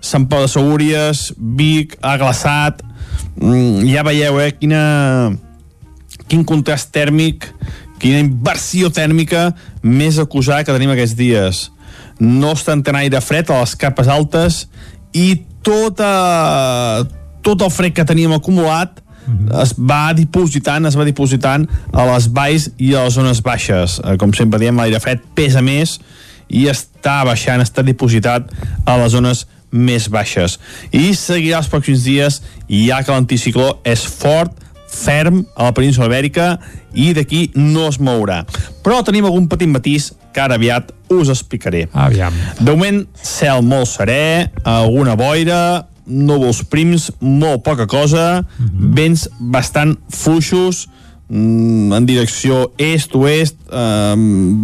Sant 0.00 0.28
Pau 0.28 0.42
de 0.42 0.48
Segúries, 0.48 1.34
Vic, 1.36 1.96
ha 2.00 2.16
glaçat, 2.16 2.82
mm, 3.34 3.88
ja 3.88 4.02
veieu 4.02 4.40
eh, 4.40 4.52
quina, 4.52 5.36
quin 6.28 6.44
contrast 6.44 6.92
tèrmic, 6.92 7.54
quina 7.98 8.22
inversió 8.22 8.90
tèrmica 8.94 9.50
més 9.82 10.18
acusada 10.22 10.64
que 10.64 10.74
tenim 10.74 10.94
aquests 10.94 11.18
dies. 11.18 11.66
No 12.18 12.54
està 12.56 12.74
entrant 12.76 13.00
aire 13.00 13.20
fred 13.24 13.50
a 13.50 13.60
les 13.60 13.74
capes 13.78 14.08
altes 14.10 14.64
i 15.16 15.42
tota, 15.66 17.04
tot 17.42 17.62
el 17.62 17.70
fred 17.74 17.94
que 17.96 18.06
teníem 18.08 18.34
acumulat 18.36 19.02
es 19.62 19.74
va 19.76 20.12
dipositant, 20.16 20.86
es 20.88 20.96
va 20.96 21.04
dipositant 21.04 21.66
a 21.92 22.06
les 22.14 22.30
valls 22.32 22.70
i 22.80 22.94
a 22.94 23.04
les 23.04 23.18
zones 23.18 23.42
baixes. 23.44 23.98
Eh, 24.00 24.16
Com 24.16 24.32
sempre 24.32 24.60
diem, 24.62 24.76
l'aire 24.76 25.00
fred 25.04 25.20
pesa 25.36 25.60
més 25.60 25.98
i 26.48 26.64
està 26.70 27.20
baixant, 27.28 27.60
està 27.60 27.84
dipositat 27.84 28.48
a 28.86 28.96
les 28.96 29.12
zones 29.12 29.44
més 29.70 30.08
baixes. 30.08 30.56
I 30.96 31.12
seguirà 31.12 31.60
els 31.60 31.68
pròxims 31.68 32.06
dies, 32.06 32.40
ja 32.72 33.02
que 33.04 33.12
l'anticicló 33.12 33.74
és 33.84 34.06
fort, 34.08 34.54
ferm 34.88 35.44
a 35.54 35.68
la 35.68 35.74
península 35.76 36.08
Ibèrica 36.08 36.58
i 36.94 37.12
d'aquí 37.16 37.50
no 37.56 37.88
es 37.88 38.00
mourà. 38.00 38.42
Però 38.84 39.02
tenim 39.04 39.28
algun 39.28 39.48
petit 39.50 39.70
matís 39.70 40.12
que 40.32 40.42
ara 40.42 40.58
aviat 40.58 40.92
us 41.12 41.30
explicaré. 41.32 41.86
Aviam. 41.92 42.34
De 42.60 42.72
moment, 42.72 43.04
cel 43.22 43.62
molt 43.66 43.88
serè, 43.90 44.48
alguna 44.64 45.16
boira, 45.18 45.86
núvols 46.08 46.62
prims, 46.72 47.10
molt 47.20 47.62
poca 47.64 47.86
cosa, 47.86 48.42
mm 48.42 48.66
-hmm. 48.66 48.94
vents 48.96 49.28
bastant 49.38 49.98
fluixos, 50.08 50.88
en 51.30 52.06
direcció 52.08 52.70
est-oest, 52.80 53.56
eh, 53.70 54.14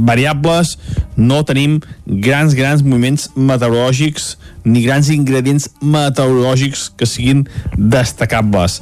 variables, 0.08 0.78
no 1.16 1.42
tenim 1.44 1.80
grans, 2.06 2.54
grans 2.56 2.82
moviments 2.82 3.28
meteorològics 3.36 4.36
ni 4.64 4.82
grans 4.86 5.10
ingredients 5.12 5.68
meteorològics 5.80 6.88
que 6.96 7.06
siguin 7.06 7.44
destacables. 7.76 8.80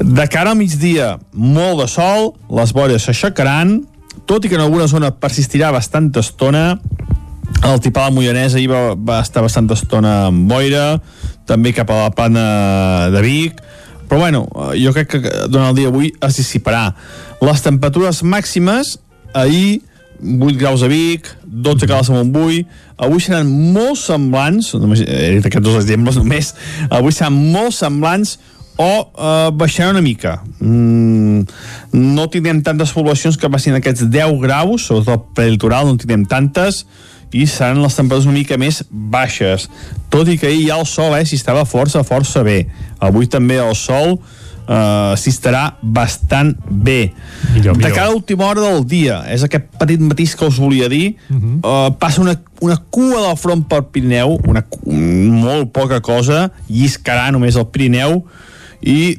De 0.00 0.26
cara 0.28 0.50
al 0.50 0.58
migdia, 0.58 1.18
molt 1.32 1.84
de 1.84 1.88
sol, 1.88 2.32
les 2.50 2.74
boires 2.74 3.06
s'aixecaran, 3.06 3.78
tot 4.26 4.44
i 4.44 4.50
que 4.50 4.58
en 4.58 4.64
alguna 4.64 4.88
zona 4.90 5.12
persistirà 5.14 5.70
bastanta 5.74 6.22
estona, 6.24 6.80
el 7.64 7.80
tipà 7.80 8.08
de 8.08 8.16
Moianès 8.16 8.56
ahir 8.58 8.68
va, 8.72 8.82
va 8.98 9.20
estar 9.22 9.44
bastanta 9.44 9.76
estona 9.78 10.26
amb 10.28 10.50
boira, 10.50 10.98
també 11.46 11.72
cap 11.76 11.90
a 11.92 12.04
la 12.04 12.10
plana 12.16 12.44
de 13.14 13.22
Vic, 13.22 13.60
però 14.08 14.20
bueno, 14.24 14.44
jo 14.78 14.92
crec 14.96 15.10
que 15.14 15.32
durant 15.48 15.70
el 15.70 15.78
dia 15.78 15.90
d'avui 15.90 16.12
es 16.24 16.38
dissiparà. 16.40 16.86
Les 17.44 17.64
temperatures 17.64 18.22
màximes, 18.22 18.96
ahir 19.34 19.82
8 20.24 20.56
graus 20.56 20.82
a 20.82 20.88
Vic, 20.88 21.28
12 21.44 21.86
graus 21.86 22.08
a 22.08 22.14
Montbui, 22.14 22.64
avui 22.96 23.20
seran 23.20 23.48
molt 23.74 23.98
semblants, 24.00 24.72
només 24.80 25.02
he 25.04 25.36
dit 25.36 25.46
aquests 25.46 25.66
dos 25.66 25.78
exemples 25.82 26.18
només, 26.20 26.52
avui 26.88 27.12
seran 27.12 27.34
molt 27.34 27.74
semblants 27.76 28.38
o 28.80 28.90
eh, 28.90 29.50
baixaran 29.54 29.94
una 29.94 30.02
mica. 30.02 30.38
Mm, 30.58 31.44
no 31.94 32.28
tindrem 32.30 32.62
tantes 32.66 32.94
poblacions 32.94 33.38
que 33.38 33.50
passin 33.50 33.76
aquests 33.78 34.08
10 34.10 34.38
graus, 34.42 34.88
sobretot 34.88 35.28
pel 35.36 35.54
litoral 35.54 35.90
no 35.90 35.98
tindrem 36.00 36.24
tantes, 36.30 36.84
i 37.34 37.48
seran 37.50 37.82
les 37.82 37.98
temperatures 37.98 38.30
una 38.30 38.38
mica 38.38 38.58
més 38.60 38.82
baixes. 38.90 39.68
Tot 40.12 40.30
i 40.30 40.38
que 40.38 40.48
ahir 40.52 40.68
ja 40.68 40.78
el 40.78 40.86
sol 40.86 41.16
eh, 41.18 41.24
s'hi 41.26 41.38
estava 41.40 41.66
força, 41.66 42.04
força 42.06 42.44
bé. 42.46 42.64
Avui 43.02 43.26
també 43.30 43.58
el 43.58 43.74
sol 43.78 44.18
eh, 44.68 45.14
s'hi 45.18 45.32
estarà 45.32 45.64
bastant 45.82 46.54
bé. 46.68 47.12
Millor. 47.54 47.78
De 47.80 47.90
cada 47.90 48.14
última 48.14 48.46
hora 48.46 48.68
del 48.68 48.84
dia, 48.88 49.22
és 49.32 49.44
aquest 49.46 49.66
petit 49.80 50.02
matís 50.02 50.34
que 50.38 50.46
us 50.46 50.60
volia 50.62 50.88
dir, 50.88 51.16
uh 51.30 51.36
-huh. 51.36 51.58
eh, 51.62 51.94
passa 51.98 52.20
una, 52.20 52.40
una 52.60 52.76
cua 52.90 53.28
del 53.28 53.36
front 53.36 53.66
pel 53.68 53.84
Pirineu, 53.84 54.38
una, 54.46 54.64
molt 54.86 55.72
poca 55.72 56.00
cosa, 56.00 56.50
lliscarà 56.68 57.30
només 57.30 57.56
el 57.56 57.66
Pirineu, 57.66 58.24
i 58.84 59.16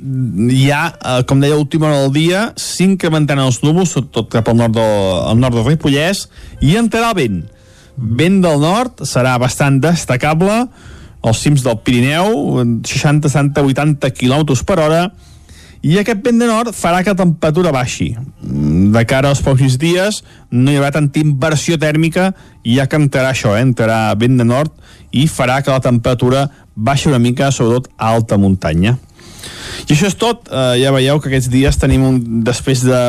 ja, 0.67 0.93
eh, 0.93 1.23
com 1.25 1.39
deia, 1.39 1.55
a 1.55 1.57
última 1.57 1.87
hora 1.87 2.01
del 2.01 2.13
dia 2.13 2.53
s'incrementaran 2.55 3.45
els 3.45 3.63
núvols, 3.63 3.95
tot 4.11 4.29
cap 4.29 4.47
al 4.47 4.55
nord 4.55 4.73
del, 4.73 5.27
al 5.29 5.37
nord 5.39 5.55
del 5.55 5.65
Ripollès, 5.65 6.29
i 6.61 6.75
entrarà 6.77 7.09
el 7.09 7.15
vent 7.15 7.54
vent 7.97 8.41
del 8.43 8.59
nord 8.61 9.05
serà 9.07 9.37
bastant 9.41 9.79
destacable. 9.83 10.65
Als 11.25 11.41
cims 11.41 11.63
del 11.65 11.79
Pirineu 11.81 12.61
60, 12.85 13.31
60, 13.31 13.63
80 13.65 14.11
km 14.13 14.59
per 14.65 14.79
hora. 14.79 15.05
I 15.85 15.99
aquest 16.01 16.21
vent 16.25 16.39
de 16.41 16.47
nord 16.49 16.73
farà 16.73 17.03
que 17.03 17.13
la 17.13 17.19
temperatura 17.19 17.73
baixi. 17.73 18.15
De 18.41 19.03
cara 19.05 19.29
als 19.29 19.41
pocs 19.45 19.77
dies 19.81 20.23
no 20.49 20.71
hi 20.71 20.79
haurà 20.79 20.91
tanta 20.95 21.21
inversió 21.21 21.77
tèrmica 21.77 22.31
ja 22.65 22.87
cantarà 22.89 23.33
això, 23.33 23.53
eh? 23.53 23.61
entrarà 23.61 24.15
vent 24.17 24.39
de 24.39 24.47
nord 24.47 24.73
i 25.13 25.27
farà 25.29 25.59
que 25.61 25.69
la 25.69 25.83
temperatura 25.83 26.47
baixi 26.75 27.11
una 27.11 27.21
mica, 27.21 27.51
sobretot 27.53 27.91
a 27.97 28.09
alta 28.15 28.39
muntanya. 28.41 28.97
I 29.85 29.93
això 29.93 30.09
és 30.09 30.17
tot, 30.17 30.49
eh, 30.49 30.81
ja 30.81 30.93
veieu 30.95 31.19
que 31.21 31.29
aquests 31.29 31.51
dies 31.53 31.77
tenim 31.77 32.03
un, 32.07 32.17
després 32.43 32.81
de, 32.81 33.01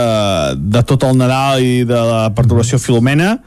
de 0.60 0.82
tot 0.84 1.06
el 1.08 1.16
Nadal 1.16 1.64
i 1.64 1.84
de 1.88 2.02
la 2.10 2.26
perturbació 2.36 2.78
filomena 2.82 3.38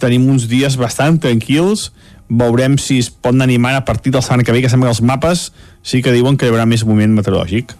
tenim 0.00 0.28
uns 0.30 0.48
dies 0.50 0.78
bastant 0.80 1.20
tranquils. 1.22 1.90
Veurem 2.28 2.76
si 2.78 2.98
es 3.00 3.08
poden 3.10 3.42
animar 3.42 3.74
a 3.76 3.84
partir 3.88 4.12
del 4.12 4.22
setmana 4.22 4.44
que 4.44 4.52
ve 4.52 4.62
que 4.62 4.70
sembla 4.70 4.90
que 4.90 4.98
els 4.98 5.04
mapes 5.04 5.48
sí 5.82 6.02
que 6.02 6.12
diuen 6.12 6.36
que 6.36 6.46
hi 6.46 6.52
haurà 6.52 6.66
més 6.68 6.84
moment 6.84 7.14
meteorològic. 7.16 7.72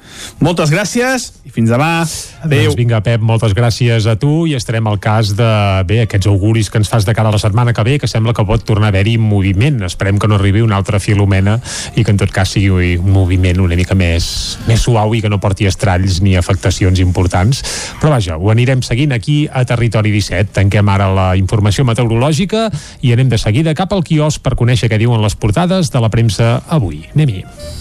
Moltes 0.44 0.70
gràcies 0.72 1.28
i 1.44 1.52
fins 1.52 1.70
demà. 1.72 2.06
Adeu 2.44 2.68
doncs 2.68 2.78
vinga 2.78 3.00
Pep, 3.04 3.22
moltes 3.24 3.54
gràcies 3.56 4.06
a 4.08 4.14
tu 4.20 4.46
i 4.48 4.54
estarem 4.56 4.86
al 4.88 4.98
cas 5.02 5.34
de 5.38 5.48
bé, 5.88 6.00
aquests 6.04 6.28
auguris 6.30 6.70
que 6.70 6.80
ens 6.80 6.88
fas 6.88 7.06
de 7.08 7.14
cara 7.16 7.32
a 7.32 7.34
la 7.34 7.40
setmana 7.42 7.74
que 7.76 7.84
ve 7.84 7.98
que 7.98 8.08
sembla 8.08 8.34
que 8.36 8.44
pot 8.48 8.64
tornar 8.64 8.88
a 8.88 8.94
haver-hi 8.94 9.16
moviment. 9.20 9.82
Esperem 9.86 10.18
que 10.18 10.28
no 10.30 10.38
arribi 10.38 10.62
una 10.64 10.78
altra 10.80 11.00
filomena 11.00 11.58
i 11.96 12.04
que 12.04 12.14
en 12.14 12.20
tot 12.20 12.32
cas 12.34 12.54
sigui 12.56 12.96
un 12.96 13.12
moviment 13.12 13.60
una 13.64 13.76
mica 13.76 13.96
més, 13.98 14.58
més 14.68 14.82
suau 14.84 15.14
i 15.16 15.22
que 15.24 15.32
no 15.32 15.40
porti 15.42 15.68
estralls 15.68 16.20
ni 16.24 16.36
afectacions 16.38 17.00
importants. 17.04 17.62
Però 18.00 18.12
vaja, 18.14 18.38
ho 18.38 18.52
anirem 18.52 18.82
seguint 18.86 19.12
aquí 19.16 19.42
a 19.52 19.64
Territori 19.68 20.12
17, 20.14 20.54
tanquem 20.56 20.88
ara 20.88 21.10
la 21.12 21.28
informació 21.40 21.84
meteorològica 21.88 22.68
i 23.02 23.12
anem 23.12 23.28
de 23.32 23.40
seguida 23.40 23.76
cap 23.78 23.92
al 23.92 24.04
quiosc 24.06 24.42
per 24.44 24.56
conèixer 24.56 24.88
què 24.88 25.00
diuen 25.00 25.22
les 25.24 25.36
portades 25.36 25.92
de 25.92 26.02
la 26.02 26.12
premsa 26.12 26.58
avui. 26.68 27.04
Anem-hi. 27.14 27.44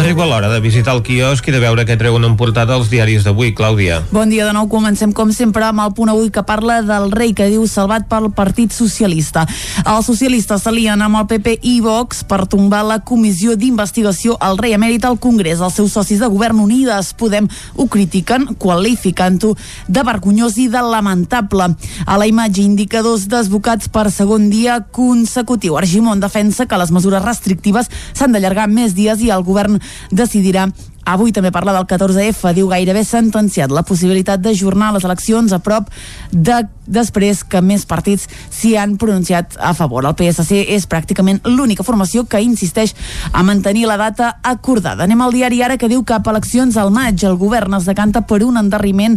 Arriba 0.00 0.24
l'hora 0.24 0.48
de 0.48 0.62
visitar 0.64 0.94
el 0.96 1.02
quiosc 1.04 1.44
i 1.44 1.52
de 1.52 1.58
veure 1.60 1.82
què 1.84 1.92
treuen 2.00 2.24
en 2.24 2.32
portada 2.40 2.72
els 2.78 2.88
diaris 2.88 3.20
d'avui, 3.20 3.50
Clàudia. 3.52 3.98
Bon 4.08 4.30
dia 4.32 4.46
de 4.48 4.54
nou, 4.56 4.64
comencem 4.72 5.10
com 5.12 5.28
sempre 5.36 5.66
amb 5.66 5.82
el 5.84 5.90
punt 5.92 6.08
avui 6.08 6.30
que 6.32 6.40
parla 6.48 6.78
del 6.80 7.10
rei 7.12 7.34
que 7.36 7.50
diu 7.52 7.66
salvat 7.68 8.06
pel 8.08 8.30
Partit 8.32 8.72
Socialista. 8.72 9.42
Els 9.84 10.08
socialistes 10.08 10.64
s'alien 10.64 11.04
amb 11.04 11.18
el 11.20 11.26
PP 11.28 11.58
i 11.68 11.74
Vox 11.84 12.22
per 12.24 12.46
tombar 12.48 12.80
la 12.88 12.96
comissió 13.04 13.58
d'investigació 13.60 14.38
al 14.40 14.56
rei 14.56 14.72
emèrit 14.78 15.04
al 15.04 15.18
Congrés. 15.20 15.60
Els 15.60 15.76
seus 15.76 15.92
socis 15.92 16.24
de 16.24 16.32
govern 16.32 16.64
Unides 16.64 17.12
Podem 17.20 17.50
ho 17.76 17.86
critiquen, 17.92 18.54
qualificant-ho 18.56 19.52
de 19.84 20.06
vergonyós 20.08 20.56
i 20.64 20.70
de 20.72 20.80
lamentable. 20.80 21.68
A 22.06 22.16
la 22.16 22.30
imatge 22.30 22.64
indicadors 22.64 23.28
desbocats 23.28 23.92
per 23.92 24.08
segon 24.08 24.48
dia 24.48 24.80
consecutiu. 24.96 25.76
Argimon 25.76 26.24
defensa 26.24 26.64
que 26.64 26.80
les 26.80 26.88
mesures 26.88 27.28
restrictives 27.28 27.92
s'han 28.14 28.32
d'allargar 28.32 28.70
més 28.72 28.96
dies 28.96 29.20
i 29.20 29.28
el 29.28 29.44
govern 29.44 29.76
decidirà 30.10 30.68
Avui 31.10 31.32
també 31.32 31.48
parla 31.50 31.72
del 31.72 31.86
14F, 31.88 32.52
diu 32.54 32.68
gairebé 32.68 33.00
sentenciat 33.08 33.72
la 33.72 33.82
possibilitat 33.88 34.42
d'ajornar 34.44 34.92
les 34.94 35.04
eleccions 35.08 35.52
a 35.52 35.58
prop 35.58 35.88
de 36.30 36.60
després 36.86 37.40
que 37.42 37.62
més 37.64 37.86
partits 37.88 38.28
s'hi 38.52 38.74
han 38.76 38.98
pronunciat 39.00 39.56
a 39.58 39.72
favor. 39.74 40.04
El 40.04 40.14
PSC 40.18 40.60
és 40.76 40.86
pràcticament 40.90 41.40
l'única 41.48 41.86
formació 41.86 42.26
que 42.28 42.42
insisteix 42.44 42.94
a 43.32 43.42
mantenir 43.42 43.88
la 43.88 43.96
data 43.96 44.36
acordada. 44.42 45.06
Anem 45.08 45.24
al 45.24 45.34
diari 45.34 45.62
ara 45.64 45.78
que 45.80 45.88
diu 45.88 46.04
cap 46.04 46.28
eleccions 46.30 46.76
al 46.76 46.92
maig. 46.94 47.24
El 47.24 47.38
govern 47.40 47.74
es 47.80 47.88
decanta 47.88 48.22
per 48.22 48.42
un 48.44 48.60
endarriment 48.60 49.16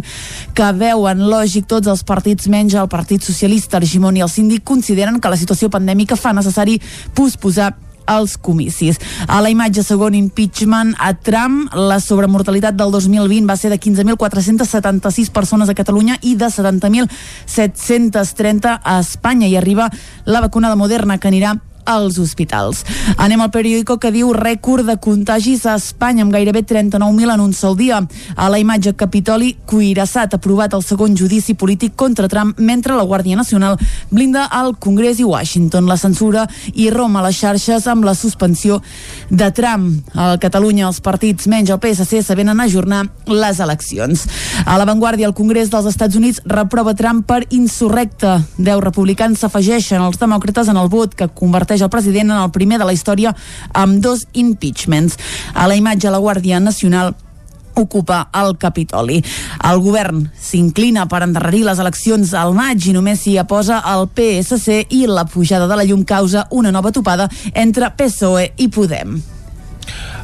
que 0.54 0.72
veuen 0.72 1.26
lògic 1.28 1.68
tots 1.68 1.90
els 1.90 2.02
partits 2.02 2.48
menys 2.48 2.74
el 2.74 2.88
Partit 2.88 3.22
Socialista. 3.22 3.76
Argimon 3.76 4.16
i 4.16 4.24
el 4.24 4.32
síndic 4.32 4.64
consideren 4.64 5.20
que 5.20 5.30
la 5.30 5.38
situació 5.38 5.70
pandèmica 5.70 6.16
fa 6.16 6.32
necessari 6.32 6.80
posposar 7.14 7.74
als 8.06 8.38
comicis. 8.38 8.98
A 9.26 9.42
la 9.42 9.50
imatge 9.50 9.82
segon 9.82 10.14
impeachment 10.14 10.94
a 10.98 11.14
Trump, 11.14 11.74
la 11.74 12.00
sobremortalitat 12.00 12.74
del 12.78 12.90
2020 12.92 13.48
va 13.48 13.56
ser 13.56 13.70
de 13.70 13.80
15.476 13.80 15.30
persones 15.30 15.68
a 15.68 15.74
Catalunya 15.74 16.18
i 16.22 16.36
de 16.36 16.46
70.730 16.46 18.80
a 18.82 18.98
Espanya 19.00 19.48
i 19.48 19.56
arriba 19.56 19.90
la 20.24 20.40
vacuna 20.40 20.70
de 20.70 20.76
Moderna 20.76 21.18
que 21.18 21.28
anirà 21.28 21.60
als 21.84 22.18
hospitals. 22.18 22.84
Anem 23.16 23.40
al 23.44 23.50
periòdico 23.54 23.98
que 24.00 24.12
diu 24.14 24.32
rècord 24.36 24.86
de 24.88 24.96
contagis 25.00 25.64
a 25.66 25.76
Espanya 25.78 26.24
amb 26.24 26.32
gairebé 26.34 26.64
39.000 26.64 27.34
en 27.34 27.40
un 27.40 27.52
sol 27.52 27.76
dia. 27.76 28.00
A 28.36 28.48
la 28.48 28.58
imatge 28.58 28.94
Capitoli, 28.96 29.54
Cuirassat 29.66 30.34
aprovat 30.34 30.74
el 30.74 30.82
segon 30.82 31.16
judici 31.16 31.54
polític 31.54 31.94
contra 31.96 32.28
Trump 32.28 32.58
mentre 32.58 32.96
la 32.96 33.04
Guàrdia 33.04 33.36
Nacional 33.36 33.78
blinda 34.10 34.46
al 34.46 34.76
Congrés 34.78 35.20
i 35.20 35.24
Washington. 35.24 35.86
La 35.86 35.96
censura 35.96 36.46
i 36.74 36.90
Roma 36.90 37.22
les 37.24 37.38
xarxes 37.38 37.86
amb 37.90 38.04
la 38.04 38.14
suspensió 38.14 38.80
de 39.30 39.50
Trump. 39.52 40.02
A 40.14 40.34
Catalunya 40.40 40.86
els 40.88 41.00
partits 41.04 41.48
menys 41.50 41.70
el 41.70 41.80
PSC 41.82 42.22
s'avenen 42.22 42.60
a 42.60 42.68
ajornar 42.68 43.04
les 43.26 43.60
eleccions. 43.60 44.26
A 44.64 44.78
l'avantguàrdia, 44.78 45.28
el 45.28 45.34
Congrés 45.34 45.70
dels 45.72 45.88
Estats 45.90 46.16
Units 46.16 46.40
reprova 46.46 46.94
Trump 46.94 47.24
per 47.26 47.42
insurrecte. 47.50 48.36
Deu 48.56 48.80
republicans 48.80 49.40
s'afegeixen 49.40 50.02
als 50.02 50.20
demòcrates 50.20 50.70
en 50.70 50.78
el 50.80 50.90
vot 50.92 51.14
que 51.14 51.28
converteix 51.28 51.73
converteix 51.74 51.82
el 51.82 51.90
president 51.90 52.30
en 52.30 52.42
el 52.42 52.50
primer 52.50 52.78
de 52.78 52.86
la 52.86 52.92
història 52.92 53.34
amb 53.72 54.00
dos 54.02 54.24
impeachments. 54.32 55.16
A 55.54 55.66
la 55.66 55.76
imatge, 55.76 56.10
la 56.10 56.20
Guàrdia 56.20 56.60
Nacional 56.60 57.14
ocupa 57.74 58.28
el 58.32 58.56
Capitoli. 58.56 59.22
El 59.64 59.80
govern 59.82 60.30
s'inclina 60.38 61.08
per 61.08 61.24
endarrerir 61.24 61.64
les 61.66 61.78
eleccions 61.78 62.34
al 62.34 62.54
maig 62.54 62.86
i 62.86 62.94
només 62.94 63.20
s'hi 63.24 63.36
aposa 63.38 63.82
el 63.90 64.06
PSC 64.06 64.86
i 64.90 65.06
la 65.06 65.24
pujada 65.24 65.66
de 65.66 65.76
la 65.76 65.84
llum 65.84 66.04
causa 66.04 66.46
una 66.50 66.70
nova 66.70 66.92
topada 66.92 67.28
entre 67.52 67.90
PSOE 67.90 68.52
i 68.56 68.68
Podem. 68.68 69.18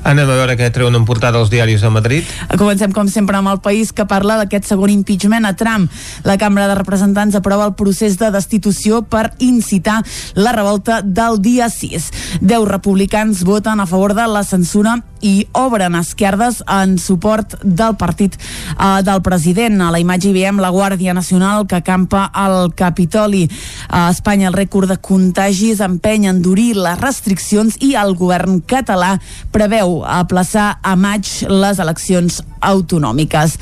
Anem 0.00 0.30
a 0.30 0.36
veure 0.38 0.56
què 0.56 0.70
treuen 0.72 0.96
en 0.96 1.04
portada 1.04 1.36
els 1.42 1.50
diaris 1.52 1.82
de 1.84 1.90
Madrid. 1.92 2.28
Comencem, 2.56 2.92
com 2.96 3.08
sempre, 3.12 3.36
amb 3.36 3.50
el 3.52 3.60
país 3.60 3.92
que 3.92 4.06
parla 4.08 4.38
d'aquest 4.40 4.70
segon 4.72 4.92
impeachment 4.94 5.44
a 5.44 5.52
Trump. 5.60 5.90
La 6.24 6.38
Cambra 6.40 6.68
de 6.70 6.78
Representants 6.78 7.36
aprova 7.36 7.66
el 7.68 7.74
procés 7.76 8.16
de 8.20 8.30
destitució 8.32 9.02
per 9.02 9.30
incitar 9.44 10.00
la 10.34 10.54
revolta 10.56 11.02
del 11.04 11.40
dia 11.44 11.68
6. 11.68 12.08
Deu 12.40 12.64
republicans 12.64 13.44
voten 13.44 13.80
a 13.80 13.86
favor 13.86 14.16
de 14.16 14.24
la 14.30 14.44
censura 14.44 14.96
i 15.20 15.44
obren 15.52 15.98
esquerdes 15.98 16.62
en 16.64 16.96
suport 16.96 17.58
del 17.60 17.98
partit 18.00 18.38
eh, 18.40 19.02
del 19.04 19.20
president. 19.20 19.82
A 19.84 19.90
la 19.92 20.00
imatge 20.00 20.30
hi 20.30 20.36
veiem 20.38 20.62
la 20.64 20.72
Guàrdia 20.72 21.12
Nacional 21.12 21.66
que 21.68 21.76
acampa 21.82 22.24
al 22.32 22.72
Capitoli. 22.72 23.44
A 23.92 24.08
Espanya 24.14 24.48
el 24.48 24.56
rècord 24.56 24.88
de 24.88 24.96
contagis 24.96 25.84
empeny 25.84 26.24
a 26.24 26.32
endurir 26.32 26.72
les 26.80 27.00
restriccions 27.04 27.76
i 27.84 27.92
el 28.00 28.16
govern 28.16 28.62
català 28.64 29.18
preveu 29.52 29.89
aplaçar 30.06 30.78
a 30.82 30.96
maig 30.96 31.28
les 31.48 31.80
eleccions 31.82 32.40
autonòmiques. 32.60 33.56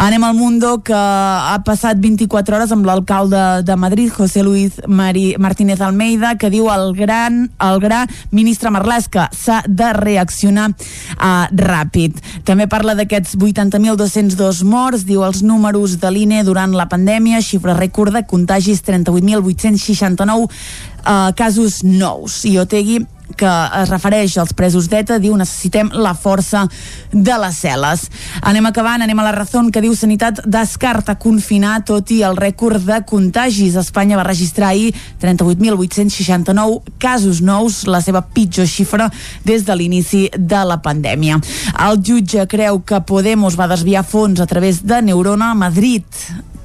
Anem 0.00 0.24
al 0.24 0.34
Mundo 0.36 0.78
que 0.84 0.96
ha 0.96 1.56
passat 1.64 2.00
24 2.00 2.56
hores 2.56 2.72
amb 2.72 2.86
l'alcalde 2.88 3.62
de 3.66 3.76
Madrid, 3.76 4.10
José 4.14 4.42
Luis 4.42 4.78
Mari 4.86 5.34
Martínez 5.38 5.82
Almeida, 5.84 6.34
que 6.40 6.50
diu 6.50 6.70
al 6.72 6.94
gran, 6.96 7.48
al 7.58 7.80
gra 7.82 8.04
ministre 8.30 8.72
Marlès 8.72 9.08
que 9.12 9.26
s'ha 9.36 9.60
de 9.66 9.92
reaccionar 9.96 10.70
uh, 10.72 11.46
ràpid. 11.52 12.18
També 12.48 12.68
parla 12.70 12.96
d'aquests 12.98 13.36
80.202 13.36 14.64
morts, 14.64 15.04
diu 15.08 15.24
els 15.26 15.42
números 15.42 15.98
de 16.00 16.12
l'INE 16.12 16.42
durant 16.46 16.72
la 16.76 16.88
pandèmia, 16.88 17.42
xifra 17.44 17.76
rècord 17.78 18.16
de 18.16 18.24
contagis 18.28 18.82
38.869 18.86 20.48
uh, 20.48 21.30
casos 21.36 21.82
nous. 21.84 22.42
I 22.48 22.58
Otegui 22.64 23.02
que 23.36 23.50
es 23.82 23.90
refereix 23.90 24.36
als 24.38 24.54
presos 24.56 24.88
d'ETA, 24.88 25.18
diu 25.22 25.36
necessitem 25.36 25.90
la 25.92 26.14
força 26.14 26.64
de 27.12 27.36
les 27.42 27.60
cel·les. 27.62 28.06
Anem 28.48 28.68
acabant, 28.70 29.02
anem 29.02 29.18
a 29.18 29.26
la 29.28 29.34
raó 29.36 29.64
que 29.72 29.82
diu 29.82 29.94
Sanitat 29.96 30.42
descarta 30.46 31.16
confinar 31.18 31.82
tot 31.88 32.10
i 32.14 32.22
el 32.26 32.36
rècord 32.36 32.84
de 32.84 33.00
contagis. 33.08 33.76
Espanya 33.78 34.18
va 34.18 34.26
registrar 34.26 34.72
ahir 34.72 34.92
38.869 35.22 36.98
casos 36.98 37.40
nous, 37.42 37.84
la 37.86 38.02
seva 38.04 38.22
pitjor 38.22 38.68
xifra 38.68 39.08
des 39.44 39.64
de 39.64 39.76
l'inici 39.76 40.28
de 40.36 40.64
la 40.68 40.80
pandèmia. 40.82 41.40
El 41.88 42.02
jutge 42.04 42.46
creu 42.50 42.82
que 42.84 43.00
Podemos 43.08 43.56
va 43.58 43.70
desviar 43.70 44.04
fons 44.04 44.40
a 44.40 44.46
través 44.46 44.84
de 44.84 45.02
Neurona 45.02 45.52
a 45.52 45.58
Madrid 45.58 46.04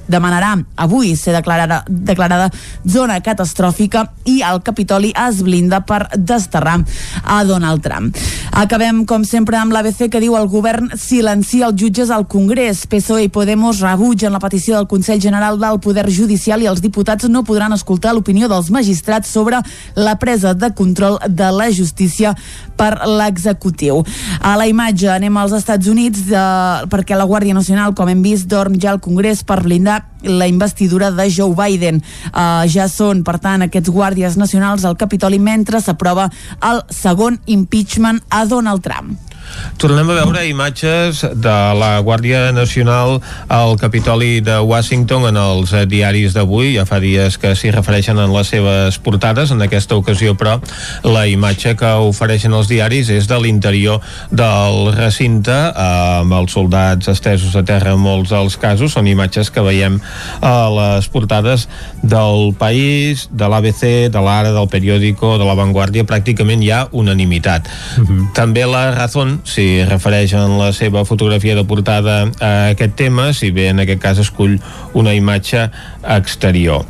demanarà 0.08 0.54
avui 0.76 1.14
ser 1.16 1.34
declarada, 1.36 1.82
declarada 1.88 2.50
zona 2.84 3.20
catastròfica 3.24 4.06
i 4.28 4.40
el 4.44 4.60
Capitoli 4.64 5.12
es 5.26 5.42
blinda 5.44 5.80
per 5.86 6.06
desterrar 6.16 6.80
a 7.22 7.42
Donald 7.44 7.82
Trump. 7.82 8.16
Acabem, 8.54 9.04
com 9.06 9.24
sempre, 9.24 9.58
amb 9.58 9.72
l'ABC 9.74 10.08
que 10.12 10.20
diu 10.22 10.36
el 10.38 10.48
govern 10.48 10.90
silencia 11.00 11.68
els 11.68 11.80
jutges 11.80 12.10
al 12.14 12.26
Congrés. 12.30 12.84
PSOE 12.90 13.26
i 13.26 13.32
Podemos 13.32 13.80
rebutgen 13.82 14.32
la 14.32 14.42
petició 14.42 14.76
del 14.76 14.88
Consell 14.90 15.22
General 15.22 15.58
del 15.58 15.80
Poder 15.82 16.06
Judicial 16.12 16.62
i 16.62 16.68
els 16.70 16.82
diputats 16.84 17.28
no 17.28 17.44
podran 17.44 17.74
escoltar 17.74 18.14
l'opinió 18.14 18.48
dels 18.48 18.70
magistrats 18.70 19.32
sobre 19.32 19.60
la 19.96 20.16
presa 20.22 20.54
de 20.54 20.70
control 20.74 21.18
de 21.28 21.50
la 21.52 21.70
justícia 21.72 22.34
per 22.76 22.92
l'executiu. 23.08 24.02
A 24.40 24.54
la 24.60 24.68
imatge 24.70 25.10
anem 25.12 25.36
als 25.40 25.54
Estats 25.56 25.90
Units 25.90 26.26
de, 26.30 26.44
perquè 26.92 27.18
la 27.18 27.28
Guàrdia 27.28 27.56
Nacional, 27.56 27.94
com 27.94 28.10
hem 28.10 28.22
vist, 28.24 28.48
dorm 28.50 28.78
ja 28.80 28.92
al 28.94 29.02
Congrés 29.04 29.44
per 29.46 29.62
blindar 29.64 30.02
la 30.24 30.48
investidura 30.48 31.10
de 31.10 31.28
Joe 31.30 31.54
Biden. 31.56 32.00
Uh, 32.32 32.64
ja 32.70 32.88
són, 32.88 33.22
per 33.26 33.38
tant, 33.42 33.66
aquests 33.66 33.92
guàrdies 33.92 34.38
nacionals 34.40 34.84
al 34.84 34.96
Capitoli 35.00 35.38
mentre 35.38 35.82
s'aprova 35.84 36.30
el 36.64 36.82
segon 36.92 37.38
impeachment 37.46 38.22
a 38.30 38.44
Donald 38.48 38.84
Trump. 38.84 39.33
Tornem 39.78 40.08
a 40.10 40.14
veure 40.20 40.44
imatges 40.46 41.24
de 41.34 41.54
la 41.78 41.98
Guàrdia 42.04 42.52
Nacional 42.54 43.18
al 43.52 43.74
Capitoli 43.80 44.38
de 44.40 44.60
Washington 44.62 45.26
en 45.28 45.38
els 45.40 45.74
diaris 45.90 46.34
d'avui. 46.36 46.74
Ja 46.76 46.86
fa 46.88 47.00
dies 47.02 47.36
que 47.42 47.54
s'hi 47.58 47.72
refereixen 47.74 48.20
en 48.22 48.32
les 48.32 48.52
seves 48.54 48.98
portades. 49.02 49.50
En 49.50 49.62
aquesta 49.64 49.98
ocasió, 49.98 50.36
però, 50.38 50.56
la 51.04 51.26
imatge 51.28 51.74
que 51.76 51.90
ofereixen 52.06 52.54
els 52.54 52.70
diaris 52.70 53.10
és 53.12 53.28
de 53.28 53.38
l'interior 53.42 54.00
del 54.30 54.92
recinte 54.94 55.56
amb 55.74 56.32
els 56.38 56.54
soldats 56.54 57.10
estesos 57.10 57.56
a 57.58 57.64
terra 57.66 57.92
en 57.92 58.02
molts 58.02 58.32
dels 58.32 58.56
casos. 58.60 58.94
Són 58.94 59.10
imatges 59.10 59.50
que 59.50 59.64
veiem 59.64 59.98
a 60.40 60.54
les 60.78 61.10
portades 61.10 61.68
del 62.02 62.54
País, 62.58 63.28
de 63.32 63.50
l'ABC, 63.50 63.84
de 64.14 64.22
l'Ara, 64.22 64.54
del 64.54 64.68
Periódico, 64.68 65.36
de 65.38 65.48
La 65.48 65.58
Vanguardia. 65.58 66.06
Pràcticament 66.08 66.62
hi 66.62 66.70
ha 66.70 66.86
unanimitat. 66.92 67.68
Uh 67.98 68.04
-huh. 68.06 68.32
També 68.34 68.66
la 68.66 68.92
Razón 68.94 69.33
s'hi 69.42 69.84
refereix 69.88 70.36
en 70.38 70.56
la 70.60 70.72
seva 70.76 71.04
fotografia 71.08 71.56
de 71.58 71.66
portada 71.66 72.22
a 72.40 72.52
aquest 72.72 72.96
tema, 72.98 73.32
si 73.32 73.50
bé 73.50 73.70
en 73.72 73.82
aquest 73.84 74.02
cas 74.02 74.22
escull 74.22 74.58
una 74.94 75.14
imatge 75.14 75.68
exterior. 76.16 76.84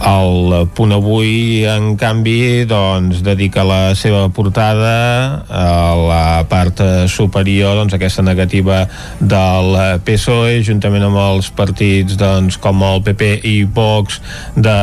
El 0.00 0.68
punt 0.72 0.94
avui, 0.96 1.60
en 1.68 1.92
canvi, 2.00 2.64
doncs, 2.64 3.18
dedica 3.20 3.60
la 3.68 3.92
seva 3.92 4.30
portada 4.32 4.92
a 5.44 5.64
la 6.00 6.22
part 6.48 6.80
superior, 7.12 7.76
doncs, 7.76 7.92
aquesta 7.98 8.24
negativa 8.24 8.86
del 9.20 9.76
PSOE, 10.06 10.62
juntament 10.64 11.04
amb 11.04 11.20
els 11.20 11.50
partits 11.52 12.16
doncs, 12.16 12.56
com 12.56 12.80
el 12.86 13.04
PP 13.04 13.28
i 13.44 13.54
Vox, 13.68 14.22
de 14.56 14.78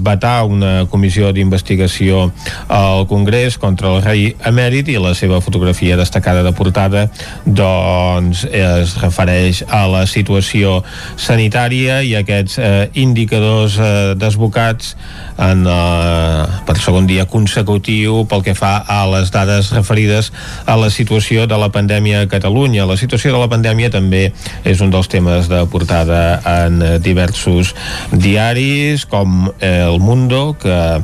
vetar 0.00 0.46
una 0.48 0.86
comissió 0.88 1.34
d'investigació 1.36 2.30
al 2.72 3.04
Congrés 3.12 3.60
contra 3.60 3.92
el 3.92 4.00
rei 4.06 4.24
emèrit 4.48 4.88
i 4.88 4.96
la 4.96 5.12
seva 5.18 5.42
fotografia 5.44 6.00
destacada 6.00 6.40
de 6.46 6.54
portada 6.56 7.04
doncs, 7.44 8.46
es 8.48 8.96
refereix 9.04 9.66
a 9.68 9.84
la 9.90 10.06
situació 10.08 10.78
sanitària 11.20 12.00
i 12.00 12.16
aquests 12.16 12.56
eh, 12.56 12.88
indicadors 13.04 13.76
eh, 13.76 13.92
desbocats 14.16 14.61
destacats 14.62 14.96
en, 15.38 15.66
eh, 15.66 16.46
per 16.66 16.76
segon 16.78 17.06
dia 17.06 17.26
consecutiu 17.26 18.26
pel 18.28 18.42
que 18.42 18.54
fa 18.54 18.84
a 18.86 19.06
les 19.10 19.30
dades 19.30 19.72
referides 19.72 20.32
a 20.66 20.76
la 20.76 20.90
situació 20.90 21.46
de 21.46 21.56
la 21.58 21.70
pandèmia 21.72 22.20
a 22.22 22.28
Catalunya. 22.28 22.86
La 22.86 22.96
situació 22.96 23.32
de 23.32 23.38
la 23.38 23.48
pandèmia 23.48 23.90
també 23.90 24.32
és 24.64 24.80
un 24.80 24.90
dels 24.90 25.08
temes 25.08 25.48
de 25.48 25.66
portada 25.66 26.40
en 26.44 27.02
diversos 27.02 27.74
diaris 28.12 29.06
com 29.06 29.52
El 29.60 29.98
Mundo 30.00 30.56
que 30.60 31.02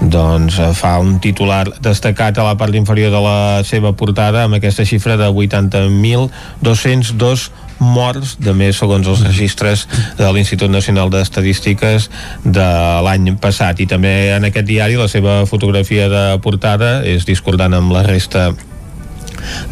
doncs 0.00 0.60
fa 0.74 0.98
un 0.98 1.20
titular 1.20 1.68
destacat 1.80 2.38
a 2.38 2.44
la 2.44 2.56
part 2.56 2.74
inferior 2.74 3.10
de 3.10 3.20
la 3.20 3.64
seva 3.64 3.92
portada 3.92 4.44
amb 4.44 4.54
aquesta 4.58 4.84
xifra 4.84 5.16
de 5.16 5.30
80.202 5.30 7.50
morts 7.78 8.36
de 8.42 8.54
més 8.56 8.78
segons 8.78 9.06
els 9.06 9.24
registres 9.26 9.86
de 10.18 10.30
l'Institut 10.34 10.70
Nacional 10.70 11.12
d'Estadístiques 11.12 12.08
de 12.44 12.70
l'any 13.06 13.34
passat. 13.40 13.80
I 13.80 13.88
també 13.90 14.14
en 14.36 14.48
aquest 14.48 14.66
diari 14.68 14.98
la 14.98 15.08
seva 15.08 15.44
fotografia 15.46 16.08
de 16.12 16.24
portada 16.42 16.98
és 17.06 17.28
discordant 17.28 17.74
amb 17.78 17.94
la 17.94 18.06
resta 18.06 18.50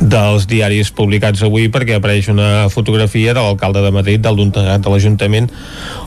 dels 0.01 0.47
diaris 0.49 0.91
publicats 0.95 1.43
avui 1.47 1.69
perquè 1.73 1.97
apareix 1.99 2.29
una 2.33 2.69
fotografia 2.73 3.35
de 3.35 3.43
l'alcalde 3.43 3.83
de 3.83 3.93
Madrid, 3.95 4.23
del 4.23 4.39
Duntegat 4.39 4.85
de 4.85 4.93
l'Ajuntament 4.93 5.51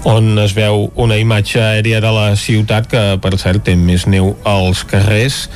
on 0.10 0.38
es 0.40 0.56
veu 0.58 0.88
una 0.96 1.18
imatge 1.20 1.62
aèria 1.62 2.02
de 2.04 2.12
la 2.14 2.28
ciutat 2.40 2.88
que 2.92 3.04
per 3.22 3.36
cert 3.42 3.66
té 3.68 3.76
més 3.76 4.08
neu 4.08 4.36
als 4.48 4.86
carrers 4.88 5.48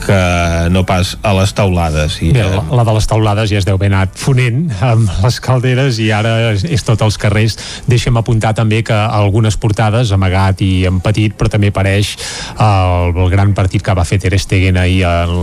que 0.00 0.68
no 0.72 0.84
pas 0.88 1.16
a 1.22 1.32
les 1.36 1.52
taulades. 1.54 2.18
I, 2.24 2.32
Bé, 2.34 2.44
la, 2.44 2.62
la 2.80 2.84
de 2.86 2.94
les 2.96 3.06
taulades 3.08 3.50
ja 3.52 3.60
es 3.60 3.66
deu 3.68 3.78
haver 3.78 3.90
anat 3.92 4.16
fonent 4.18 4.66
amb 4.84 5.08
les 5.24 5.38
calderes 5.42 6.00
i 6.02 6.10
ara 6.14 6.52
és, 6.52 6.64
és 6.64 6.84
tot 6.86 7.00
els 7.04 7.18
carrers. 7.20 7.56
Deixem 7.90 8.16
apuntar 8.20 8.52
també 8.56 8.82
que 8.86 8.96
algunes 8.96 9.56
portades, 9.60 10.12
amagat 10.16 10.62
i 10.64 10.70
en 10.88 11.00
petit, 11.04 11.34
però 11.36 11.52
també 11.52 11.70
apareix 11.72 12.14
el, 12.56 13.14
el 13.14 13.30
gran 13.32 13.54
partit 13.56 13.84
que 13.84 13.96
va 13.96 14.06
fer 14.08 14.20
Ter 14.20 14.36
Stegen 14.40 14.78
ahir 14.80 15.04
el, 15.08 15.34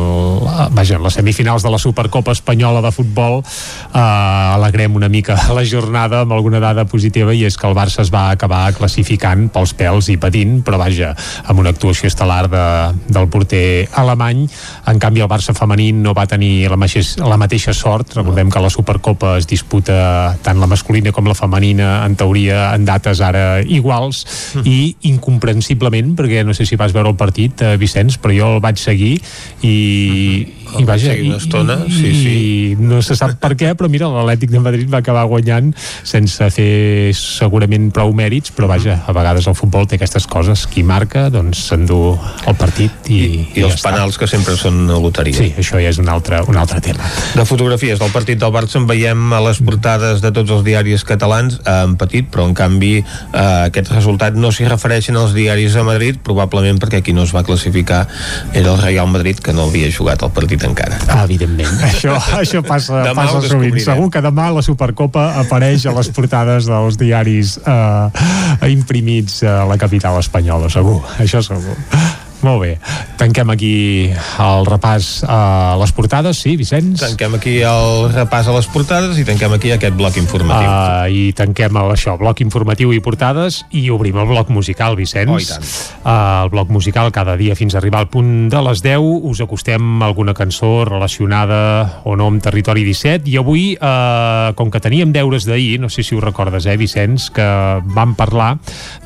vaja, 0.75 0.97
en 0.97 1.05
les 1.05 1.17
semifinals 1.17 1.65
de 1.65 1.73
la 1.73 1.81
Supercopa 1.81 2.35
Espanyola 2.35 2.81
de 2.85 2.93
Futbol. 2.95 3.41
Uh, 3.41 3.99
alegrem 4.57 4.95
una 4.97 5.09
mica 5.09 5.37
la 5.57 5.65
jornada 5.65 6.23
amb 6.25 6.33
alguna 6.35 6.61
dada 6.63 6.87
positiva 6.89 7.35
i 7.35 7.45
és 7.47 7.57
que 7.57 7.67
el 7.69 7.77
Barça 7.77 8.03
es 8.03 8.13
va 8.13 8.27
acabar 8.33 8.65
classificant 8.77 9.47
pels 9.53 9.73
pèls 9.77 10.11
i 10.13 10.17
patint, 10.21 10.61
però 10.65 10.79
vaja, 10.81 11.13
amb 11.45 11.63
una 11.63 11.73
actuació 11.75 12.09
estel·lar 12.09 12.45
de, 12.51 12.65
del 13.13 13.29
porter 13.33 13.87
alemany 13.97 14.46
en 14.87 14.99
canvi 14.99 15.23
el 15.23 15.29
Barça 15.31 15.55
femení 15.57 15.91
no 15.95 16.13
va 16.17 16.27
tenir 16.29 16.69
la, 16.71 16.77
mateixa, 16.79 17.23
la 17.27 17.37
mateixa 17.39 17.73
sort 17.75 18.15
recordem 18.17 18.51
que 18.53 18.63
la 18.63 18.71
Supercopa 18.73 19.35
es 19.37 19.47
disputa 19.49 20.37
tant 20.43 20.59
la 20.61 20.69
masculina 20.69 21.13
com 21.15 21.27
la 21.27 21.37
femenina 21.37 22.05
en 22.05 22.17
teoria 22.19 22.71
en 22.75 22.85
dates 22.87 23.21
ara 23.23 23.61
iguals 23.61 24.23
mm. 24.55 24.65
i 24.65 24.95
incomprensiblement 25.11 26.15
perquè 26.17 26.43
no 26.47 26.55
sé 26.57 26.67
si 26.67 26.79
vas 26.79 26.95
veure 26.95 27.13
el 27.13 27.19
partit 27.19 27.61
eh, 27.61 27.75
Vicenç 27.79 28.19
però 28.23 28.35
jo 28.35 28.53
el 28.57 28.63
vaig 28.63 28.81
seguir 28.81 29.15
i, 29.17 29.75
mm. 29.75 30.56
I 30.79 30.85
vaja 30.87 31.15
i, 31.15 31.27
una 31.29 31.39
estona, 31.41 31.79
sí, 31.87 32.11
sí. 32.13 32.33
i 32.33 32.75
no 32.79 33.01
se 33.05 33.17
sap 33.19 33.37
per 33.41 33.53
què 33.59 33.73
però 33.77 33.89
mira 33.91 34.09
l'Atlètic 34.11 34.51
de 34.53 34.61
Madrid 34.63 34.91
va 34.91 35.01
acabar 35.03 35.25
guanyant 35.29 35.73
sense 36.03 36.49
fer 36.53 37.13
segurament 37.17 37.89
prou 37.95 38.13
mèrits 38.17 38.53
però 38.55 38.69
vaja, 38.69 38.99
a 39.05 39.15
vegades 39.15 39.47
el 39.47 39.55
futbol 39.57 39.87
té 39.87 39.97
aquestes 39.97 40.27
coses. 40.29 40.65
Qui 40.71 40.83
marca 40.87 41.27
doncs 41.33 41.65
s'endú 41.69 41.99
el 42.17 42.57
partit 42.59 43.09
i, 43.11 43.17
i, 43.17 43.27
i, 43.27 43.61
i 43.61 43.65
els 43.67 43.81
penals 43.83 44.19
que 44.19 44.29
sempre 44.29 44.55
són 44.59 44.85
loteria. 44.89 45.37
Sí, 45.37 45.51
això 45.57 45.81
ja 45.81 45.91
és 45.91 45.99
un 46.01 46.09
altre, 46.11 46.41
un 46.49 46.57
altre 46.59 46.81
tema. 46.83 47.05
De 47.35 47.45
fotografies 47.47 48.01
del 48.01 48.13
partit 48.13 48.39
del 48.41 48.53
Barça 48.53 48.79
en 48.81 48.87
veiem 48.89 49.33
a 49.33 49.41
les 49.45 49.61
portades 49.63 50.23
de 50.23 50.31
tots 50.35 50.53
els 50.53 50.65
diaris 50.67 51.05
catalans. 51.07 51.59
Eh, 51.63 51.75
en 51.87 51.95
petit, 51.99 52.27
però 52.31 52.47
en 52.47 52.55
canvi 52.57 52.95
eh, 52.99 53.03
aquest 53.39 53.91
resultat 53.93 54.37
no 54.37 54.51
s'hi 54.53 54.67
refereixen 54.67 55.17
als 55.19 55.35
diaris 55.37 55.77
a 55.77 55.85
Madrid, 55.87 56.19
probablement 56.25 56.81
perquè 56.81 57.03
qui 57.05 57.15
no 57.15 57.25
es 57.27 57.33
va 57.35 57.45
classificar 57.47 58.05
era 58.53 58.73
el 58.73 58.81
Real 58.81 59.07
Madrid 59.11 59.39
que 59.43 59.53
no 59.55 59.67
havia 59.69 59.91
jugat 59.93 60.25
el 60.25 60.33
partit 60.35 60.56
encara. 60.65 60.97
Ah, 61.07 61.23
evidentment, 61.25 61.79
això, 61.89 62.15
això 62.39 62.63
passa, 62.65 63.03
passa 63.17 63.41
sovint, 63.45 63.77
segur 63.83 64.09
que 64.13 64.23
demà 64.25 64.49
la 64.55 64.63
Supercopa 64.65 65.29
apareix 65.43 65.85
a 65.85 65.95
les 65.97 66.09
portades 66.15 66.69
dels 66.69 66.97
diaris 66.99 67.57
eh, 67.61 68.71
imprimits 68.73 69.43
a 69.45 69.63
la 69.69 69.77
capital 69.77 70.17
espanyola, 70.21 70.71
segur, 70.73 71.01
això 71.21 71.43
segur 71.45 71.77
molt 72.43 72.61
bé. 72.61 72.71
Tanquem 73.17 73.49
aquí 73.49 73.73
el 74.13 74.67
repàs 74.69 75.23
a 75.27 75.75
les 75.81 75.93
portades, 75.95 76.37
sí, 76.43 76.55
Vicenç? 76.59 76.99
Tanquem 77.01 77.37
aquí 77.39 77.55
el 77.65 78.11
repàs 78.13 78.49
a 78.49 78.55
les 78.55 78.67
portades 78.69 79.17
i 79.17 79.25
tanquem 79.25 79.55
aquí 79.57 79.71
aquest 79.73 79.95
bloc 79.97 80.19
informatiu. 80.21 80.69
Uh, 80.69 81.07
I 81.09 81.23
tanquem 81.37 81.79
el, 81.81 81.93
això, 81.95 82.17
bloc 82.19 82.43
informatiu 82.45 82.93
i 82.93 83.01
portades 83.03 83.63
i 83.73 83.87
obrim 83.93 84.19
el 84.21 84.29
bloc 84.29 84.51
musical, 84.53 84.97
Vicenç. 84.99 85.33
Oh, 85.33 85.41
tant. 85.49 85.65
Uh, 86.03 86.45
el 86.45 86.53
bloc 86.53 86.69
musical 86.73 87.11
cada 87.15 87.37
dia 87.39 87.57
fins 87.57 87.75
a 87.75 87.81
arribar 87.81 88.03
al 88.05 88.11
punt 88.13 88.47
de 88.53 88.61
les 88.69 88.83
10 88.85 89.01
us 89.31 89.41
acostem 89.41 90.03
alguna 90.05 90.35
cançó 90.37 90.85
relacionada 90.85 92.01
o 92.05 92.15
no 92.15 92.29
amb 92.29 92.43
Territori 92.43 92.85
17 92.85 93.29
i 93.31 93.37
avui, 93.41 93.65
uh, 93.75 94.53
com 94.57 94.71
que 94.71 94.81
teníem 94.83 95.11
deures 95.15 95.47
d'ahir, 95.49 95.79
no 95.81 95.89
sé 95.89 96.05
si 96.05 96.15
ho 96.15 96.21
recordes, 96.21 96.65
eh, 96.65 96.77
Vicenç, 96.77 97.31
que 97.33 97.47
vam 97.83 98.13
parlar 98.15 98.57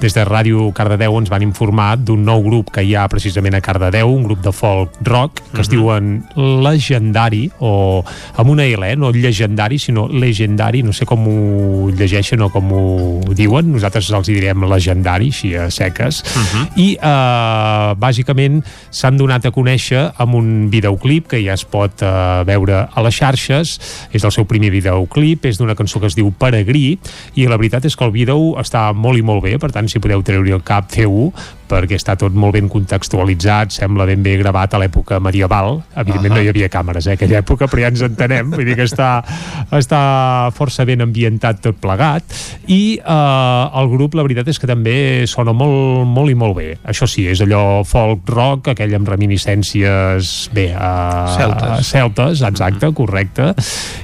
des 0.01 0.13
de 0.13 0.25
Ràdio 0.27 0.71
Cardedeu 0.75 1.17
ens 1.19 1.31
van 1.31 1.45
informar 1.45 1.95
d'un 1.97 2.25
nou 2.25 2.43
grup 2.43 2.71
que 2.75 2.83
hi 2.83 2.95
ha 2.95 3.07
precisament 3.21 3.53
a 3.53 3.61
Cardedeu, 3.61 4.09
un 4.09 4.23
grup 4.25 4.41
de 4.41 4.51
folk 4.51 4.97
rock 5.05 5.35
que 5.35 5.41
uh 5.41 5.53
-huh. 5.53 5.61
es 5.61 5.69
mhm. 5.69 5.75
diuen 5.75 6.25
Legendari 6.63 7.51
o 7.59 8.03
amb 8.35 8.49
una 8.49 8.65
L, 8.65 8.91
eh? 8.91 8.95
no 8.95 9.11
llegendari 9.11 9.77
sinó 9.77 10.07
legendari, 10.07 10.81
no 10.83 10.93
sé 10.93 11.05
com 11.05 11.27
ho 11.27 11.91
llegeixen 11.91 12.41
o 12.41 12.49
com 12.49 12.71
ho 12.71 13.33
diuen 13.35 13.71
nosaltres 13.71 14.09
els 14.11 14.29
hi 14.29 14.33
direm 14.33 14.63
legendari, 14.63 15.27
així 15.27 15.55
a 15.55 15.69
seques 15.69 16.23
uh 16.23 16.41
-huh. 16.41 16.67
i 16.75 16.97
eh, 17.01 17.95
bàsicament 17.97 18.63
s'han 18.89 19.17
donat 19.17 19.45
a 19.45 19.51
conèixer 19.51 20.13
amb 20.17 20.35
un 20.35 20.69
videoclip 20.69 21.27
que 21.27 21.43
ja 21.45 21.53
es 21.53 21.65
pot 21.65 22.01
eh, 22.01 22.43
veure 22.45 22.87
a 22.93 23.01
les 23.01 23.15
xarxes 23.15 23.79
és 24.11 24.23
el 24.23 24.31
seu 24.31 24.45
primer 24.45 24.71
videoclip, 24.71 25.45
és 25.45 25.57
d'una 25.57 25.75
cançó 25.75 25.99
que 25.99 26.07
es 26.07 26.15
diu 26.15 26.31
Peregrí 26.31 26.97
i 27.35 27.47
la 27.47 27.57
veritat 27.57 27.85
és 27.85 27.95
que 27.95 28.05
el 28.05 28.11
vídeo 28.11 28.55
està 28.57 28.93
molt 28.93 29.17
i 29.17 29.21
molt 29.21 29.43
bé, 29.43 29.59
per 29.59 29.71
tant 29.71 29.87
si 29.87 29.99
podeu 29.99 30.23
treure 30.23 30.51
el 30.51 30.63
cap 30.63 30.89
feu-ho 30.89 31.31
perquè 31.71 31.97
està 31.99 32.17
tot 32.19 32.35
molt 32.35 32.55
ben 32.57 32.67
contextualitzat, 32.71 33.71
sembla 33.77 34.07
ben 34.09 34.23
bé 34.25 34.35
gravat 34.41 34.75
a 34.75 34.81
l'època 34.81 35.21
medieval. 35.23 35.81
Evidentment 35.95 36.33
uh 36.33 36.37
-huh. 36.37 36.43
no 36.43 36.43
hi 36.43 36.49
havia 36.49 36.69
càmeres 36.69 37.07
eh, 37.07 37.13
aquella 37.13 37.39
època, 37.39 37.67
però 37.67 37.81
ja 37.81 37.87
ens 37.87 38.01
entenem. 38.01 38.51
Vull 38.51 38.65
dir 38.65 38.75
que 38.75 38.83
està, 38.83 39.23
està 39.71 40.51
força 40.51 40.85
ben 40.85 41.01
ambientat 41.01 41.61
tot 41.61 41.75
plegat. 41.79 42.23
I 42.67 42.99
eh, 42.99 43.79
el 43.81 43.89
grup, 43.89 44.15
la 44.15 44.23
veritat 44.23 44.47
és 44.47 44.59
que 44.59 44.67
també 44.67 45.25
sona 45.27 45.53
molt, 45.53 46.05
molt 46.07 46.31
i 46.31 46.35
molt 46.35 46.55
bé. 46.57 46.77
Això 46.83 47.07
sí, 47.07 47.27
és 47.27 47.41
allò 47.41 47.83
folk 47.87 48.27
rock, 48.27 48.71
aquell 48.73 48.95
amb 48.95 49.07
reminiscències, 49.07 50.49
bé, 50.53 50.67
uh, 50.75 51.37
celtes. 51.37 51.87
celtes, 51.87 52.41
exacte, 52.41 52.85
uh 52.85 52.91
-huh. 52.91 52.93
correcte, 52.93 53.53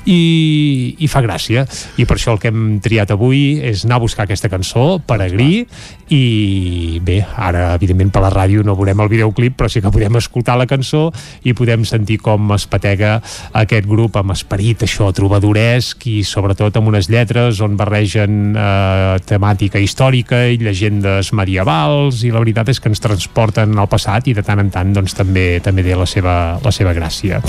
i, 0.06 0.96
i 1.00 1.08
fa 1.08 1.22
gràcia. 1.22 1.66
I 1.98 2.06
per 2.06 2.18
això 2.18 2.32
el 2.32 2.40
que 2.40 2.50
hem 2.50 2.80
triat 2.80 3.12
avui 3.12 3.60
és 3.62 3.86
anar 3.86 3.98
a 3.98 4.06
buscar 4.06 4.24
aquesta 4.24 4.50
cançó, 4.50 5.00
Peregrí, 5.00 5.68
i 6.10 7.00
bé, 7.04 7.26
ara 7.36 7.57
evidentment 7.76 8.12
per 8.14 8.24
la 8.24 8.32
ràdio 8.34 8.64
no 8.66 8.76
veurem 8.78 9.04
el 9.04 9.12
videoclip 9.12 9.58
però 9.58 9.70
sí 9.72 9.82
que 9.84 9.92
podem 9.94 10.20
escoltar 10.20 10.58
la 10.60 10.68
cançó 10.70 11.08
i 11.44 11.56
podem 11.58 11.86
sentir 11.88 12.20
com 12.24 12.52
es 12.56 12.68
patega 12.70 13.18
aquest 13.58 13.88
grup 13.90 14.18
amb 14.20 14.36
esperit 14.36 14.86
això 14.88 15.10
trobadoresc 15.16 16.08
i 16.10 16.22
sobretot 16.28 16.78
amb 16.78 16.92
unes 16.94 17.10
lletres 17.12 17.62
on 17.66 17.78
barregen 17.80 18.56
eh, 18.56 19.18
temàtica 19.28 19.82
històrica 19.82 20.44
i 20.52 20.60
llegendes 20.62 21.34
medievals 21.34 22.24
i 22.24 22.32
la 22.34 22.42
veritat 22.44 22.72
és 22.74 22.82
que 22.82 22.92
ens 22.92 23.04
transporten 23.04 23.78
al 23.78 23.90
passat 23.92 24.28
i 24.28 24.36
de 24.38 24.46
tant 24.46 24.62
en 24.64 24.72
tant 24.74 24.94
doncs 24.96 25.16
també 25.18 25.48
també 25.64 25.86
té 25.86 25.96
la 25.98 26.08
seva, 26.10 26.36
la 26.64 26.74
seva 26.74 26.94
gràcia. 26.96 27.42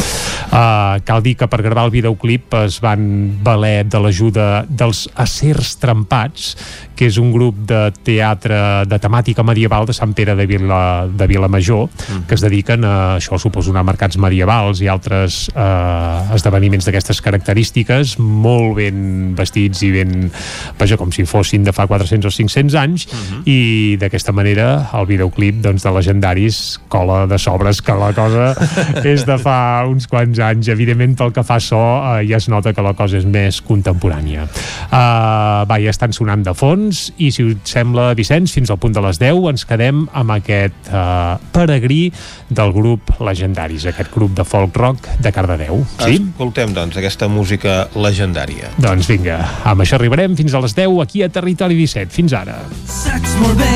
Uh, 0.49 0.99
cal 1.07 1.23
dir 1.25 1.37
que 1.39 1.49
per 1.51 1.63
gravar 1.65 1.89
el 1.89 1.95
videoclip 1.95 2.55
es 2.63 2.79
van 2.85 3.03
valer 3.45 3.87
de 3.89 4.01
l'ajuda 4.03 4.49
dels 4.69 5.07
acers 5.19 5.77
trempats 5.83 6.55
que 6.99 7.07
és 7.07 7.19
un 7.23 7.31
grup 7.31 7.61
de 7.69 7.89
teatre 8.03 8.85
de 8.91 8.99
temàtica 8.99 9.45
medieval 9.47 9.87
de 9.87 9.95
Sant 9.99 10.15
Pere 10.17 10.37
de, 10.39 10.47
Vila, 10.47 11.09
de 11.11 11.27
Vilamajor, 11.31 11.89
mm. 11.89 12.27
que 12.29 12.37
es 12.39 12.45
dediquen 12.45 12.87
a 12.87 12.95
això, 13.19 13.39
suposo, 13.41 13.75
a 13.75 13.85
mercats 13.87 14.19
medievals 14.21 14.83
i 14.83 14.89
altres 14.91 15.47
eh, 15.53 16.35
esdeveniments 16.37 16.87
d'aquestes 16.87 17.21
característiques, 17.25 18.17
molt 18.19 18.77
ben 18.79 19.35
vestits 19.39 19.83
i 19.87 19.91
ben, 19.95 20.31
vaja, 20.79 20.99
com 21.01 21.13
si 21.15 21.27
fossin 21.29 21.67
de 21.67 21.75
fa 21.75 21.89
400 21.91 22.29
o 22.29 22.35
500 22.35 22.79
anys, 22.79 23.07
mm 23.07 23.19
-hmm. 23.19 23.43
i 23.47 23.97
d'aquesta 24.01 24.33
manera 24.33 24.91
el 24.95 25.07
videoclip 25.07 25.63
doncs, 25.63 25.83
de 25.83 25.91
legendaris 25.91 26.79
cola 26.89 27.27
de 27.27 27.39
sobres 27.39 27.83
que 27.83 27.93
la 27.93 28.13
cosa 28.13 28.55
és 29.13 29.25
de 29.27 29.39
fa 29.39 29.85
uns 29.89 30.07
quants 30.07 30.39
anys. 30.39 30.69
Evidentment, 30.69 31.17
pel 31.17 31.33
que 31.33 31.43
fa 31.43 31.59
so, 31.61 31.79
eh, 31.79 32.27
ja 32.29 32.37
es 32.37 32.49
nota 32.49 32.73
que 32.73 32.83
la 32.83 32.95
cosa 32.95 33.17
és 33.19 33.25
més 33.25 33.61
contemporània. 33.65 34.47
Uh, 34.89 35.65
va, 35.69 35.79
ja 35.81 35.91
estan 35.91 36.13
sonant 36.13 36.43
de 36.43 36.55
fons, 36.55 37.13
i 37.19 37.31
si 37.31 37.43
us 37.43 37.57
sembla, 37.65 38.15
Vicenç, 38.15 38.53
fins 38.53 38.71
al 38.71 38.79
punt 38.79 38.93
de 38.93 39.01
les 39.01 39.19
10 39.19 39.49
ens 39.49 39.65
quedem 39.65 39.88
amb 39.91 40.35
aquest 40.37 40.91
eh, 40.91 41.37
peregrí 41.55 42.01
del 42.49 42.73
grup 42.77 43.15
Legendaris, 43.25 43.89
aquest 43.91 44.13
grup 44.15 44.35
de 44.39 44.47
folk 44.49 44.77
rock 44.77 45.09
de 45.23 45.33
Cardedeu. 45.35 45.85
Sí? 46.03 46.19
Escoltem, 46.21 46.75
doncs, 46.77 46.99
aquesta 47.01 47.29
música 47.33 47.81
legendària. 47.97 48.73
Doncs 48.79 49.09
vinga, 49.11 49.39
amb 49.69 49.85
això 49.85 49.99
arribarem 49.99 50.37
fins 50.39 50.55
a 50.55 50.63
les 50.65 50.77
10 50.77 51.01
aquí 51.05 51.25
a 51.25 51.31
Territori 51.33 51.79
17. 51.79 52.13
Fins 52.15 52.37
ara. 52.37 52.61
Saps 52.89 53.39
molt 53.43 53.59
bé 53.59 53.75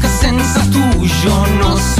que 0.00 0.12
sense 0.20 0.68
tu 0.72 0.84
jo 1.22 1.40
no 1.58 1.74
sóc 1.76 1.99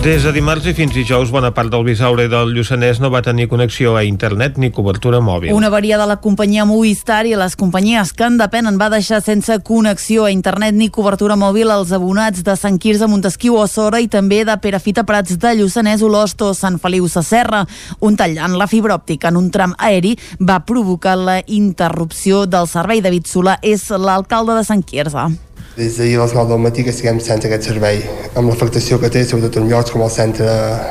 Des 0.00 0.22
de 0.24 0.30
dimarts 0.32 0.64
i 0.64 0.72
fins 0.72 0.94
dijous, 0.96 1.28
bona 1.28 1.50
part 1.52 1.68
del 1.68 1.82
Bisaure 1.84 2.24
i 2.24 2.28
del 2.32 2.54
Lluçanès 2.56 3.02
no 3.04 3.10
va 3.12 3.20
tenir 3.20 3.50
connexió 3.50 3.98
a 3.98 4.04
internet 4.08 4.56
ni 4.56 4.70
cobertura 4.72 5.18
mòbil. 5.20 5.52
Una 5.52 5.68
avaria 5.68 5.98
de 6.00 6.06
la 6.08 6.16
companyia 6.24 6.64
Movistar 6.64 7.26
i 7.28 7.34
les 7.36 7.52
companyies 7.60 8.14
que 8.16 8.24
en 8.24 8.38
depenen 8.40 8.78
va 8.80 8.88
deixar 8.88 9.18
sense 9.20 9.58
connexió 9.60 10.24
a 10.24 10.30
internet 10.32 10.72
ni 10.78 10.88
cobertura 10.88 11.36
mòbil 11.36 11.68
als 11.68 11.92
abonats 11.92 12.40
de 12.46 12.54
Sant 12.56 12.78
Quirze, 12.80 13.10
Montesquieu 13.12 13.58
o 13.60 13.66
Sora 13.68 14.00
i 14.00 14.08
també 14.08 14.40
de 14.48 14.56
Perafita 14.56 15.04
Prats 15.04 15.36
de 15.36 15.52
Lluçanès, 15.60 16.00
Olost 16.00 16.40
o 16.48 16.54
Sant 16.56 16.80
Feliu 16.80 17.04
Sacerra. 17.04 17.66
Un 18.00 18.16
tall 18.16 18.40
en 18.40 18.56
la 18.56 18.70
fibra 18.72 18.96
òptica 18.96 19.28
en 19.28 19.36
un 19.36 19.52
tram 19.52 19.76
aeri 19.76 20.16
va 20.40 20.62
provocar 20.64 21.18
la 21.20 21.42
interrupció 21.44 22.46
del 22.48 22.72
servei. 22.72 23.04
David 23.04 23.28
Solà 23.28 23.60
és 23.60 23.84
l'alcalde 23.92 24.56
de 24.56 24.64
Sant 24.64 24.80
Quirze. 24.80 25.28
Des 25.76 25.96
d'ahir 25.96 26.18
a 26.18 26.24
les 26.24 26.34
9 26.34 26.48
del 26.50 26.58
matí 26.60 26.82
que 26.84 26.90
estiguem 26.90 27.20
sense 27.24 27.48
aquest 27.48 27.68
servei, 27.70 28.02
amb 28.34 28.50
l'afectació 28.50 28.98
que 29.00 29.08
té 29.08 29.22
sobretot 29.24 29.60
en 29.60 29.68
llocs 29.70 29.92
com 29.94 30.02
el 30.04 30.10
centre 30.12 30.46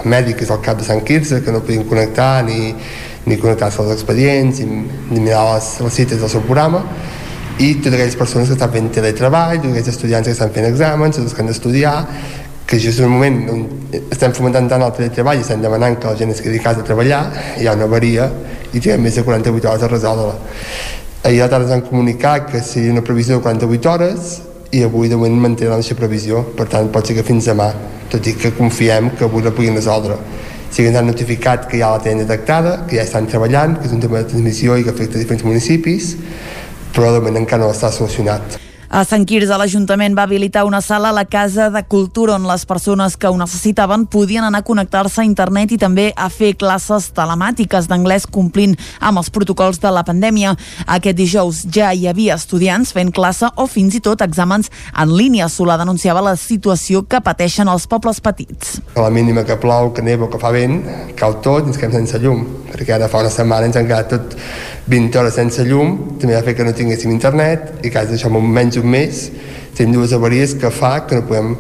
mèdic, 0.06 0.40
que 0.40 0.48
és 0.48 0.52
el 0.56 0.62
cap 0.66 0.80
de 0.80 0.88
Sant 0.88 1.04
Quirze, 1.06 1.42
que 1.46 1.54
no 1.54 1.62
podien 1.62 1.86
connectar 1.90 2.44
ni, 2.48 2.74
ni 3.26 3.38
connectar-se 3.38 3.84
als 3.84 3.92
expedients, 3.98 4.64
ni, 4.64 4.84
ni 5.12 5.20
mirar 5.20 5.44
les, 5.54 5.70
les 5.84 6.00
cites 6.02 6.24
del 6.24 6.32
seu 6.32 6.42
programa, 6.48 6.84
i 7.60 7.76
totes 7.76 7.98
aquelles 7.98 8.16
persones 8.16 8.48
que 8.48 8.56
estan 8.56 8.72
fent 8.72 8.92
teletreball, 8.96 9.58
tots 9.60 9.74
aquells 9.74 9.94
estudiants 9.94 10.32
que 10.32 10.36
estan 10.38 10.54
fent 10.56 10.70
exàmens, 10.72 11.20
tots 11.20 11.36
que 11.36 11.44
han 11.44 11.52
d'estudiar, 11.52 11.96
que 12.70 12.78
en 12.78 13.06
un 13.06 13.12
moment 13.12 13.40
on 13.50 13.64
estem 14.14 14.34
fomentant 14.38 14.68
tant 14.70 14.84
el 14.86 14.92
teletreball 14.94 15.40
i 15.40 15.42
estem 15.42 15.62
demanant 15.62 15.98
que 16.00 16.08
la 16.08 16.16
gent 16.16 16.32
es 16.32 16.42
quedi 16.46 16.60
a 16.60 16.68
casa 16.68 16.84
a 16.84 16.86
treballar, 16.86 17.24
hi 17.58 17.66
ha 17.66 17.74
una 17.74 17.88
avaria 17.90 18.28
i 18.72 18.78
triguem 18.78 19.02
més 19.08 19.18
de 19.18 19.24
48 19.26 19.72
hores 19.72 19.84
a 19.84 19.90
resoldre-la. 19.90 20.36
Ahir 21.26 21.42
a 21.42 21.48
la 21.48 21.50
tarda 21.50 21.66
ens 21.66 21.74
han 21.74 21.88
comunicat 21.90 22.52
que 22.52 22.62
seria 22.62 22.94
una 22.94 23.02
previsió 23.04 23.40
de 23.40 23.44
48 23.44 23.92
hores 23.92 24.30
i 24.72 24.84
avui 24.84 25.10
de 25.10 25.18
moment 25.18 25.42
mantenen 25.48 25.82
nostra 25.82 25.98
previsió. 25.98 26.44
Per 26.56 26.68
tant 26.70 26.92
pot 26.94 27.08
ser 27.08 27.18
que 27.18 27.26
fins 27.26 27.50
demà 27.50 27.72
tot 28.10 28.26
i 28.26 28.36
que 28.38 28.54
confiem 28.58 29.12
que 29.18 29.26
avui 29.26 29.44
la 29.46 29.52
puguin 29.56 29.76
resoldre. 29.76 30.18
Sí 30.70 30.84
que 30.84 30.90
ens 30.92 30.98
han 30.98 31.10
notificat 31.10 31.68
que 31.70 31.82
ja 31.82 31.90
la 31.96 32.02
tenen 32.04 32.26
detectada 32.26 32.86
que 32.86 32.98
ja 32.98 33.04
estan 33.08 33.28
treballant, 33.28 33.80
que 33.80 33.90
és 33.90 33.94
un 33.94 34.02
tema 34.04 34.22
de 34.22 34.30
transmissió 34.30 34.78
i 34.78 34.86
que 34.86 34.94
afecta 34.94 35.18
diferents 35.18 35.46
municipis 35.46 36.16
però 36.94 37.14
de 37.14 37.22
moment 37.22 37.44
encara 37.44 37.66
no 37.66 37.74
està 37.74 37.92
solucionat 37.94 38.69
A 38.90 39.04
Sant 39.06 39.22
Quirze, 39.30 39.54
l'Ajuntament 39.54 40.16
va 40.18 40.24
habilitar 40.26 40.64
una 40.66 40.80
sala 40.82 41.12
a 41.12 41.14
la 41.14 41.28
Casa 41.30 41.68
de 41.70 41.84
Cultura 41.86 42.34
on 42.34 42.48
les 42.50 42.64
persones 42.66 43.14
que 43.22 43.30
ho 43.30 43.36
necessitaven 43.38 44.08
podien 44.10 44.48
anar 44.48 44.64
a 44.64 44.66
connectar-se 44.66 45.22
a 45.22 45.26
internet 45.28 45.76
i 45.76 45.78
també 45.78 46.08
a 46.18 46.26
fer 46.34 46.56
classes 46.58 47.12
telemàtiques 47.14 47.86
d'anglès 47.86 48.26
complint 48.26 48.74
amb 48.98 49.22
els 49.22 49.30
protocols 49.30 49.78
de 49.84 49.92
la 49.94 50.02
pandèmia. 50.08 50.56
Aquest 50.88 51.20
dijous 51.20 51.60
ja 51.70 51.92
hi 51.94 52.08
havia 52.10 52.40
estudiants 52.42 52.96
fent 52.98 53.14
classe 53.14 53.52
o 53.62 53.68
fins 53.70 53.94
i 53.94 54.02
tot 54.02 54.26
exàmens 54.26 54.74
en 54.98 55.14
línia. 55.14 55.52
Solà 55.54 55.78
denunciava 55.78 56.26
la 56.26 56.34
situació 56.34 57.04
que 57.06 57.22
pateixen 57.22 57.70
els 57.70 57.86
pobles 57.86 58.18
petits. 58.26 58.82
a 58.96 59.06
la 59.06 59.14
mínima 59.14 59.46
que 59.46 59.56
plou, 59.56 59.94
que 59.94 60.02
neva 60.02 60.26
o 60.26 60.30
que 60.34 60.42
fa 60.42 60.50
vent, 60.50 60.82
cau 61.16 61.38
tot 61.46 61.64
i 61.64 61.70
ens 61.70 61.78
quedem 61.78 61.94
sense 61.94 62.18
llum, 62.18 62.42
perquè 62.74 62.98
ara 62.98 63.08
fa 63.08 63.22
una 63.22 63.30
setmana 63.30 63.70
ens 63.70 63.78
han 63.78 63.86
quedat 63.86 64.10
tot 64.10 64.36
20 64.90 65.20
hores 65.22 65.36
sense 65.38 65.64
llum, 65.68 66.18
també 66.20 66.34
va 66.34 66.44
fer 66.46 66.56
que 66.58 66.66
no 66.66 66.74
tinguéssim 66.74 67.12
internet 67.14 67.86
i 67.86 67.92
que 67.94 68.02
això 68.02 68.32
en 68.32 68.54
menys 68.54 68.80
d'un 68.80 68.90
mes 68.90 69.26
tenim 69.78 69.94
dues 70.00 70.16
avaries 70.18 70.56
que 70.58 70.72
fa 70.74 71.06
que 71.06 71.20
no 71.20 71.28
podem 71.30 71.54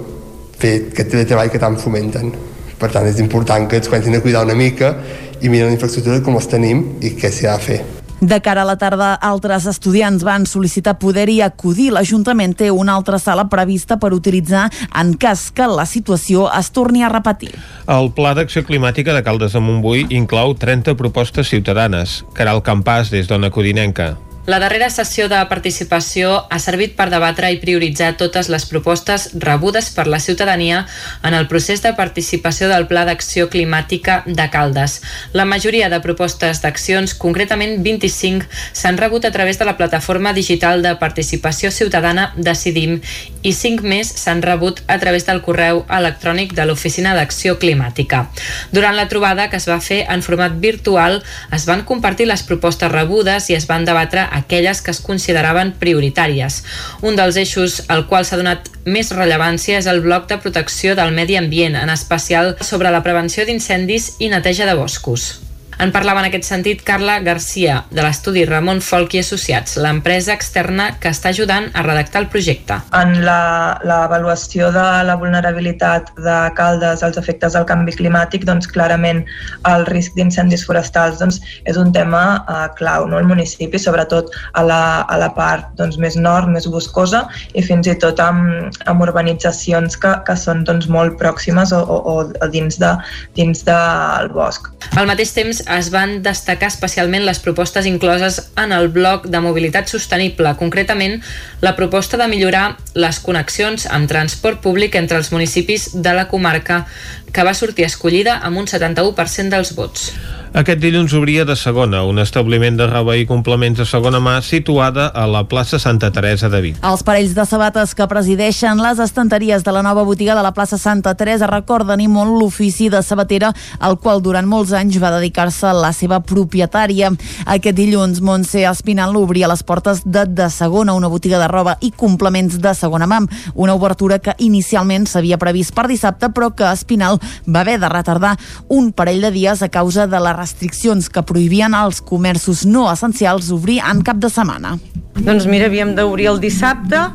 fer 0.59 0.73
aquest 0.89 1.13
teletreball 1.13 1.53
que 1.53 1.61
tant 1.61 1.77
fomenten. 1.79 2.33
Per 2.79 2.89
tant, 2.91 3.07
és 3.07 3.19
important 3.19 3.67
que 3.69 3.79
ens 3.79 3.91
comencin 3.91 4.15
a 4.15 4.23
cuidar 4.23 4.43
una 4.47 4.57
mica 4.57 4.95
i 5.41 5.49
mirar 5.49 5.69
la 5.69 5.77
infraestructura 5.77 6.23
com 6.23 6.39
les 6.39 6.51
tenim 6.51 6.85
i 7.03 7.15
què 7.15 7.31
s'hi 7.31 7.47
ha 7.47 7.57
de 7.59 7.65
fer. 7.69 7.98
De 8.19 8.41
cara 8.41 8.61
a 8.61 8.67
la 8.67 8.75
tarda, 8.75 9.13
altres 9.15 9.63
estudiants 9.69 10.25
van 10.27 10.43
sol·licitar 10.49 10.97
poder-hi 10.99 11.39
acudir. 11.45 11.89
L'Ajuntament 11.95 12.55
té 12.59 12.67
una 12.71 12.97
altra 12.99 13.19
sala 13.19 13.47
prevista 13.47 13.95
per 13.99 14.11
utilitzar 14.15 14.67
en 14.99 15.13
cas 15.15 15.47
que 15.55 15.67
la 15.71 15.87
situació 15.87 16.49
es 16.51 16.71
torni 16.75 17.03
a 17.03 17.11
repetir. 17.13 17.53
El 17.87 18.11
Pla 18.11 18.35
d'Acció 18.35 18.65
Climàtica 18.67 19.15
de 19.15 19.23
Caldes 19.23 19.55
de 19.55 19.63
Montbui 19.63 20.09
inclou 20.11 20.53
30 20.53 20.97
propostes 20.99 21.47
ciutadanes. 21.47 22.23
Caral 22.35 22.59
Campàs, 22.59 23.13
des 23.15 23.31
d'Ona 23.31 23.53
Codinenca. 23.55 24.17
La 24.49 24.57
darrera 24.57 24.87
sessió 24.89 25.27
de 25.29 25.37
participació 25.45 26.29
ha 26.49 26.57
servit 26.57 26.95
per 26.97 27.05
debatre 27.13 27.51
i 27.53 27.59
prioritzar 27.61 28.15
totes 28.17 28.47
les 28.49 28.63
propostes 28.65 29.27
rebudes 29.43 29.91
per 29.93 30.07
la 30.09 30.17
ciutadania 30.17 30.79
en 31.21 31.35
el 31.37 31.45
procés 31.51 31.83
de 31.83 31.91
participació 31.93 32.65
del 32.71 32.87
Pla 32.89 33.03
d'Acció 33.05 33.45
Climàtica 33.53 34.23
de 34.25 34.47
Caldes. 34.49 35.03
La 35.37 35.45
majoria 35.45 35.91
de 35.93 35.99
propostes 36.01 36.63
d'accions, 36.63 37.13
concretament 37.13 37.83
25, 37.85 38.47
s'han 38.73 38.97
rebut 38.97 39.27
a 39.29 39.31
través 39.35 39.59
de 39.59 39.67
la 39.69 39.75
plataforma 39.77 40.33
digital 40.33 40.81
de 40.81 40.95
participació 40.97 41.69
ciutadana 41.69 42.31
Decidim 42.35 42.97
i 43.43 43.53
5 43.53 43.85
més 43.85 44.09
s'han 44.23 44.41
rebut 44.41 44.81
a 44.87 44.97
través 44.97 45.29
del 45.29 45.43
correu 45.45 45.83
electrònic 45.85 46.57
de 46.57 46.65
l'Oficina 46.65 47.13
d'Acció 47.13 47.59
Climàtica. 47.61 48.25
Durant 48.73 48.97
la 48.97 49.05
trobada 49.13 49.51
que 49.53 49.61
es 49.61 49.69
va 49.69 49.77
fer 49.77 50.01
en 50.09 50.25
format 50.25 50.57
virtual 50.57 51.21
es 51.53 51.69
van 51.69 51.85
compartir 51.85 52.25
les 52.25 52.41
propostes 52.49 52.91
rebudes 52.91 53.53
i 53.53 53.59
es 53.61 53.69
van 53.69 53.85
debatre 53.85 54.25
aquelles 54.39 54.81
que 54.81 54.91
es 54.91 55.01
consideraven 55.03 55.73
prioritàries. 55.81 56.63
Un 57.01 57.19
dels 57.19 57.37
eixos 57.39 57.83
al 57.87 58.07
qual 58.07 58.25
s'ha 58.25 58.39
donat 58.39 58.71
més 58.85 59.11
rellevància 59.15 59.77
és 59.79 59.89
el 59.91 60.01
bloc 60.05 60.29
de 60.31 60.39
protecció 60.41 60.95
del 60.95 61.13
medi 61.13 61.37
ambient, 61.37 61.75
en 61.75 61.93
especial 61.93 62.55
sobre 62.61 62.91
la 62.91 63.03
prevenció 63.03 63.45
d'incendis 63.45 64.15
i 64.19 64.31
neteja 64.33 64.65
de 64.69 64.79
boscos. 64.79 65.48
En 65.79 65.93
parlava 65.95 66.19
en 66.19 66.25
aquest 66.27 66.43
sentit 66.43 66.81
Carla 66.83 67.21
Garcia, 67.23 67.77
de 67.95 68.03
l'estudi 68.03 68.41
Ramon 68.43 68.81
Folk 68.83 69.13
i 69.15 69.21
Associats, 69.21 69.77
l'empresa 69.79 70.33
externa 70.35 70.89
que 70.99 71.07
està 71.07 71.29
ajudant 71.31 71.69
a 71.71 71.83
redactar 71.85 72.19
el 72.19 72.27
projecte. 72.33 72.75
En 72.91 73.13
la- 73.23 73.79
l'avaluació 73.87 74.73
de 74.75 74.83
la 75.07 75.15
vulnerabilitat 75.15 76.11
de 76.17 76.35
Caldes 76.57 77.01
als 77.01 77.15
efectes 77.21 77.53
del 77.53 77.63
canvi 77.65 77.93
climàtic, 77.95 78.43
doncs 78.43 78.67
clarament 78.67 79.23
el 79.71 79.85
risc 79.85 80.17
d'incendis 80.17 80.65
forestals 80.67 81.19
doncs, 81.19 81.39
és 81.63 81.77
un 81.77 81.93
tema 81.93 82.43
eh, 82.49 82.67
clau 82.75 83.07
no? 83.07 83.15
al 83.17 83.23
municipi, 83.31 83.79
sobretot 83.79 84.27
a 84.55 84.63
la, 84.63 84.81
a 85.07 85.17
la 85.17 85.31
part 85.33 85.63
doncs, 85.77 85.95
més 85.97 86.17
nord, 86.17 86.49
més 86.49 86.67
boscosa 86.67 87.23
i 87.53 87.63
fins 87.63 87.87
i 87.87 87.95
tot 87.95 88.19
amb, 88.19 88.67
amb 88.85 89.01
urbanitzacions 89.07 89.95
que, 89.95 90.11
que 90.27 90.35
són 90.35 90.65
doncs, 90.65 90.89
molt 90.91 91.15
pròximes 91.17 91.71
o, 91.71 91.79
o, 91.79 92.17
o 92.27 92.47
dins, 92.51 92.75
de, 92.83 92.91
dins 93.39 93.63
del 93.63 94.27
bosc. 94.35 94.67
Al 94.97 95.07
mateix 95.07 95.31
temps 95.31 95.63
es 95.77 95.91
van 95.93 96.19
destacar 96.25 96.69
especialment 96.71 97.25
les 97.27 97.39
propostes 97.43 97.85
incloses 97.89 98.39
en 98.57 98.73
el 98.75 98.89
bloc 98.93 99.27
de 99.29 99.41
mobilitat 99.43 99.91
sostenible, 99.91 100.55
concretament 100.57 101.19
la 101.61 101.75
proposta 101.77 102.17
de 102.17 102.27
millorar 102.31 102.77
les 102.95 103.21
connexions 103.23 103.85
amb 103.89 104.09
transport 104.09 104.63
públic 104.65 104.95
entre 104.95 105.21
els 105.21 105.31
municipis 105.35 105.91
de 105.93 106.15
la 106.17 106.27
comarca 106.31 106.85
que 107.33 107.45
va 107.45 107.53
sortir 107.53 107.85
escollida 107.85 108.39
amb 108.41 108.57
un 108.57 108.69
71% 108.69 109.49
dels 109.53 109.75
vots. 109.77 110.11
Aquest 110.49 110.79
dilluns 110.81 111.13
obria 111.13 111.43
de 111.45 111.53
segona, 111.53 111.99
un 112.09 112.17
establiment 112.17 112.73
de 112.73 112.87
roba 112.89 113.13
i 113.13 113.27
complements 113.29 113.77
de 113.77 113.85
segona 113.85 114.17
mà 114.17 114.39
situada 114.41 115.05
a 115.13 115.27
la 115.29 115.43
plaça 115.45 115.77
Santa 115.77 116.09
Teresa 116.09 116.49
de 116.49 116.61
Vic. 116.63 116.79
Els 116.81 117.03
parells 117.05 117.35
de 117.37 117.45
sabates 117.45 117.93
que 117.93 118.07
presideixen 118.09 118.81
les 118.81 118.97
estanteries 119.03 119.61
de 119.63 119.75
la 119.75 119.83
nova 119.85 120.01
botiga 120.07 120.33
de 120.33 120.41
la 120.41 120.51
plaça 120.57 120.79
Santa 120.81 121.13
Teresa 121.13 121.45
recorden 121.45 122.01
i 122.01 122.07
molt 122.09 122.33
l'ofici 122.33 122.87
de 122.89 123.03
sabatera 123.05 123.51
al 123.77 123.99
qual 124.01 124.23
durant 124.25 124.49
molts 124.49 124.73
anys 124.73 124.97
va 124.97 125.11
dedicar-se 125.19 125.69
la 125.77 125.91
seva 125.93 126.17
propietària. 126.25 127.11
Aquest 127.45 127.77
dilluns 127.77 128.23
Montse 128.25 128.65
Espinal 128.65 129.13
obria 129.21 129.51
les 129.53 129.61
portes 129.61 130.01
de 130.03 130.25
De 130.25 130.49
Segona, 130.49 130.97
una 130.97 131.13
botiga 131.13 131.37
de 131.37 131.47
roba 131.47 131.77
i 131.85 131.91
complements 131.91 132.57
de 132.57 132.73
segona 132.73 133.05
mà, 133.05 133.21
una 133.53 133.77
obertura 133.77 134.17
que 134.17 134.33
inicialment 134.39 135.05
s'havia 135.05 135.37
previst 135.37 135.77
per 135.77 135.85
dissabte 135.93 136.33
però 136.33 136.49
que 136.57 136.73
Espinal 136.73 137.21
va 137.45 137.61
haver 137.61 137.77
de 137.77 137.93
retardar 137.93 138.35
un 138.67 138.91
parell 138.91 139.21
de 139.21 139.31
dies 139.37 139.61
a 139.61 139.69
causa 139.69 140.09
de 140.09 140.17
les 140.17 140.38
restriccions 140.39 141.09
que 141.11 141.23
prohibien 141.27 141.75
als 141.75 141.99
comerços 142.01 142.65
no 142.65 142.87
essencials 142.91 143.51
obrir 143.51 143.81
en 143.83 144.01
cap 144.07 144.17
de 144.23 144.31
setmana. 144.31 144.77
Doncs 145.19 145.45
mira, 145.51 145.67
havíem 145.67 145.93
d'obrir 145.97 146.29
el 146.31 146.39
dissabte 146.39 147.09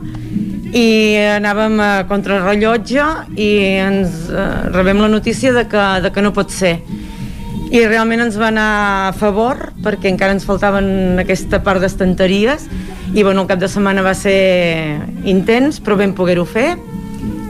i 0.74 1.16
anàvem 1.36 1.78
a 1.80 1.90
contrarrellotge 2.10 3.04
i 3.38 3.50
ens 3.80 4.26
eh, 4.28 4.46
rebem 4.74 5.00
la 5.00 5.08
notícia 5.08 5.54
de 5.54 5.64
que, 5.70 5.84
de 6.02 6.10
que 6.12 6.24
no 6.24 6.34
pot 6.34 6.50
ser. 6.50 6.76
I 7.74 7.84
realment 7.86 8.26
ens 8.26 8.36
va 8.38 8.50
anar 8.52 8.70
a 9.08 9.12
favor 9.16 9.70
perquè 9.82 10.10
encara 10.10 10.34
ens 10.34 10.44
faltaven 10.46 11.22
aquesta 11.22 11.62
part 11.64 11.82
d'estanteries 11.82 12.68
i 13.14 13.22
bueno, 13.22 13.44
el 13.44 13.48
cap 13.50 13.62
de 13.62 13.70
setmana 13.70 14.02
va 14.04 14.14
ser 14.18 14.98
intens 15.30 15.80
però 15.82 15.96
vam 15.98 16.14
poder-ho 16.18 16.44
fer 16.46 16.74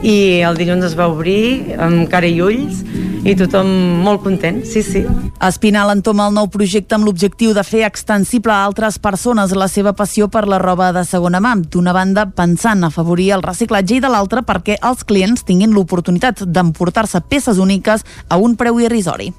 i 0.05 0.41
el 0.45 0.57
dilluns 0.59 0.85
es 0.85 0.93
va 0.97 1.07
obrir 1.09 1.75
amb 1.81 2.05
cara 2.11 2.29
i 2.29 2.37
ulls 2.43 2.83
i 3.25 3.33
tothom 3.33 3.67
molt 4.05 4.21
content, 4.21 4.59
sí, 4.69 4.83
sí. 4.85 5.01
Espinal 5.41 5.89
entoma 5.95 6.27
el 6.29 6.35
nou 6.35 6.45
projecte 6.53 6.93
amb 6.93 7.07
l'objectiu 7.07 7.55
de 7.57 7.63
fer 7.65 7.81
extensible 7.87 8.53
a 8.53 8.67
altres 8.67 8.99
persones 9.01 9.55
la 9.57 9.65
seva 9.71 9.95
passió 9.97 10.27
per 10.29 10.43
la 10.45 10.59
roba 10.61 10.91
de 10.93 11.01
segona 11.09 11.41
mà, 11.41 11.55
d'una 11.57 11.95
banda 11.95 12.27
pensant 12.29 12.85
a 12.85 12.91
afavorir 12.93 13.31
el 13.33 13.45
reciclatge 13.45 13.97
i 13.97 14.03
de 14.03 14.11
l'altra 14.13 14.45
perquè 14.45 14.77
els 14.77 15.01
clients 15.09 15.41
tinguin 15.47 15.73
l'oportunitat 15.73 16.45
d'emportar-se 16.45 17.23
peces 17.25 17.57
úniques 17.57 18.05
a 18.29 18.37
un 18.37 18.53
preu 18.59 18.77
irrisori. 18.85 19.31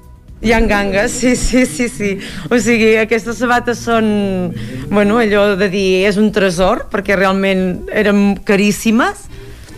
Hi 0.43 0.51
ha 0.53 0.59
gangues, 0.67 1.15
sí, 1.17 1.35
sí, 1.39 1.63
sí, 1.65 1.87
sí. 1.89 2.11
O 2.51 2.59
sigui, 2.61 2.91
aquestes 2.99 3.39
sabates 3.39 3.79
són, 3.87 4.51
bueno, 4.91 5.17
allò 5.23 5.55
de 5.57 5.71
dir, 5.71 5.87
és 6.11 6.19
un 6.21 6.27
tresor, 6.35 6.89
perquè 6.91 7.15
realment 7.17 7.87
eren 7.89 8.35
caríssimes, 8.45 9.25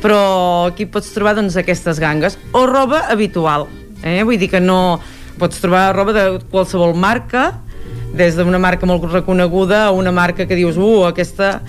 però 0.04 0.70
aquí 0.70 0.88
pots 0.90 1.12
trobar 1.16 1.36
doncs, 1.38 1.58
aquestes 1.60 2.00
gangues. 2.00 2.38
O 2.54 2.66
roba 2.70 3.06
habitual, 3.12 3.68
eh? 4.04 4.22
vull 4.24 4.40
dir 4.40 4.52
que 4.52 4.64
no... 4.64 5.00
Pots 5.40 5.62
trobar 5.64 5.94
roba 5.96 6.12
de 6.12 6.24
qualsevol 6.52 6.98
marca, 7.00 7.62
des 8.12 8.36
d'una 8.36 8.60
marca 8.60 8.84
molt 8.90 9.06
reconeguda 9.08 9.86
a 9.86 9.94
una 9.96 10.12
marca 10.12 10.48
que 10.48 10.58
dius, 10.58 10.76
uh, 10.76 11.06
aquesta... 11.08 11.62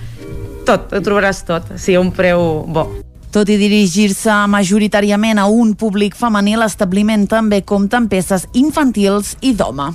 Tot, 0.67 0.91
ho 0.93 0.99
trobaràs 1.01 1.39
tot, 1.47 1.71
sí, 1.79 1.95
a 1.95 2.01
un 2.03 2.11
preu 2.13 2.65
bo. 2.67 2.83
Tot 3.31 3.47
i 3.47 3.55
dirigir-se 3.55 4.33
majoritàriament 4.51 5.39
a 5.39 5.47
un 5.47 5.71
públic 5.79 6.17
femení, 6.19 6.57
l'establiment 6.59 7.23
també 7.31 7.61
compta 7.63 8.01
amb 8.01 8.11
peces 8.11 8.43
infantils 8.59 9.37
i 9.39 9.55
d'home. 9.55 9.87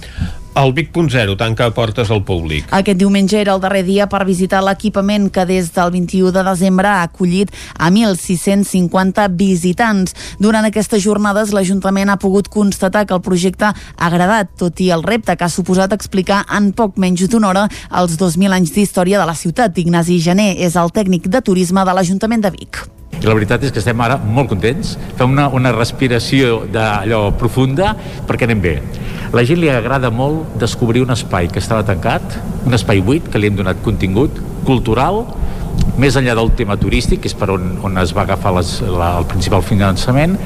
El 0.57 0.73
Vic.0 0.73 1.37
tanca 1.37 1.69
portes 1.77 2.09
al 2.11 2.23
públic. 2.25 2.65
Aquest 2.73 2.97
diumenge 2.97 3.37
era 3.37 3.53
el 3.53 3.61
darrer 3.61 3.83
dia 3.85 4.07
per 4.09 4.23
visitar 4.25 4.63
l'equipament 4.65 5.29
que 5.29 5.45
des 5.45 5.69
del 5.75 5.93
21 5.93 6.33
de 6.33 6.45
desembre 6.47 6.89
ha 6.89 7.03
acollit 7.05 7.53
a 7.77 7.91
1.650 7.93 9.29
visitants. 9.37 10.17
Durant 10.41 10.65
aquestes 10.65 11.05
jornades 11.05 11.53
l'Ajuntament 11.53 12.09
ha 12.09 12.17
pogut 12.23 12.49
constatar 12.49 13.05
que 13.05 13.13
el 13.13 13.21
projecte 13.21 13.69
ha 13.69 13.77
agradat, 14.09 14.57
tot 14.57 14.81
i 14.81 14.89
el 14.97 15.05
repte 15.05 15.37
que 15.37 15.45
ha 15.45 15.53
suposat 15.53 15.93
explicar 15.93 16.47
en 16.49 16.73
poc 16.73 16.97
menys 16.97 17.29
d'una 17.29 17.53
hora 17.53 17.69
els 17.93 18.17
2.000 18.17 18.57
anys 18.57 18.73
d'història 18.73 19.21
de 19.21 19.29
la 19.29 19.37
ciutat. 19.37 19.77
Ignasi 19.77 20.23
Gené 20.25 20.55
és 20.57 20.81
el 20.81 20.89
tècnic 20.89 21.29
de 21.29 21.45
turisme 21.45 21.85
de 21.85 22.01
l'Ajuntament 22.01 22.49
de 22.49 22.57
Vic. 22.57 22.87
I 23.17 23.25
la 23.25 23.35
veritat 23.35 23.63
és 23.65 23.73
que 23.73 23.81
estem 23.81 24.01
ara 24.05 24.19
molt 24.21 24.51
contents, 24.53 24.97
fem 25.17 25.33
una, 25.33 25.47
una 25.57 25.73
respiració 25.73 26.65
d'allò 26.73 27.31
profunda 27.41 27.95
perquè 28.29 28.49
anem 28.49 28.61
bé. 28.63 28.75
La 29.35 29.45
gent 29.47 29.59
li 29.63 29.71
agrada 29.73 30.13
molt 30.15 30.55
descobrir 30.61 31.03
un 31.03 31.15
espai 31.15 31.49
que 31.51 31.63
estava 31.63 31.87
tancat, 31.87 32.37
un 32.67 32.77
espai 32.77 33.01
buit 33.03 33.31
que 33.33 33.41
li 33.41 33.51
hem 33.51 33.57
donat 33.59 33.81
contingut 33.85 34.39
cultural, 34.67 35.25
més 35.97 36.17
enllà 36.19 36.35
del 36.37 36.53
tema 36.59 36.77
turístic, 36.81 37.23
que 37.25 37.31
és 37.31 37.37
per 37.37 37.49
on, 37.55 37.77
on 37.87 37.97
es 38.03 38.13
va 38.17 38.27
agafar 38.27 38.53
les, 38.59 38.77
la, 38.85 39.15
el 39.21 39.27
principal 39.31 39.65
finançament, 39.65 40.37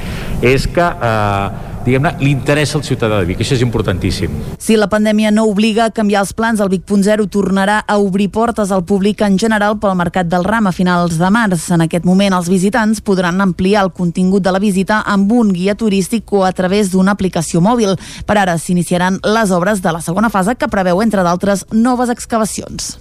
és 0.45 0.67
que 0.71 0.85
eh, 0.85 1.70
diguem-ne, 1.85 2.13
li 2.21 2.31
interessa 2.31 2.77
al 2.77 2.85
ciutadà 2.85 3.19
de 3.19 3.27
Vic, 3.29 3.41
això 3.43 3.57
és 3.57 3.63
importantíssim. 3.65 4.33
Si 4.61 4.77
la 4.77 4.87
pandèmia 4.91 5.31
no 5.33 5.47
obliga 5.49 5.87
a 5.87 5.93
canviar 5.95 6.23
els 6.25 6.33
plans, 6.37 6.61
el 6.61 6.71
Vic.0 6.71 7.27
tornarà 7.33 7.81
a 7.87 7.97
obrir 7.99 8.29
portes 8.31 8.71
al 8.71 8.85
públic 8.85 9.21
en 9.25 9.37
general 9.41 9.79
pel 9.81 9.97
Mercat 9.99 10.29
del 10.31 10.45
Ram 10.47 10.69
a 10.69 10.75
finals 10.75 11.17
de 11.19 11.33
març. 11.33 11.69
En 11.73 11.85
aquest 11.87 12.07
moment, 12.07 12.37
els 12.37 12.49
visitants 12.51 13.01
podran 13.01 13.41
ampliar 13.41 13.85
el 13.85 13.93
contingut 13.97 14.45
de 14.45 14.53
la 14.53 14.61
visita 14.63 15.01
amb 15.05 15.31
un 15.33 15.53
guia 15.53 15.75
turístic 15.75 16.31
o 16.33 16.45
a 16.45 16.53
través 16.55 16.91
d'una 16.93 17.17
aplicació 17.17 17.61
mòbil. 17.61 17.97
Per 18.25 18.37
ara 18.37 18.57
s'iniciaran 18.57 19.19
les 19.25 19.51
obres 19.51 19.81
de 19.81 19.91
la 19.91 20.01
segona 20.01 20.29
fase 20.29 20.55
que 20.55 20.69
preveu, 20.69 21.01
entre 21.01 21.25
d'altres, 21.25 21.65
noves 21.71 22.13
excavacions. 22.13 23.00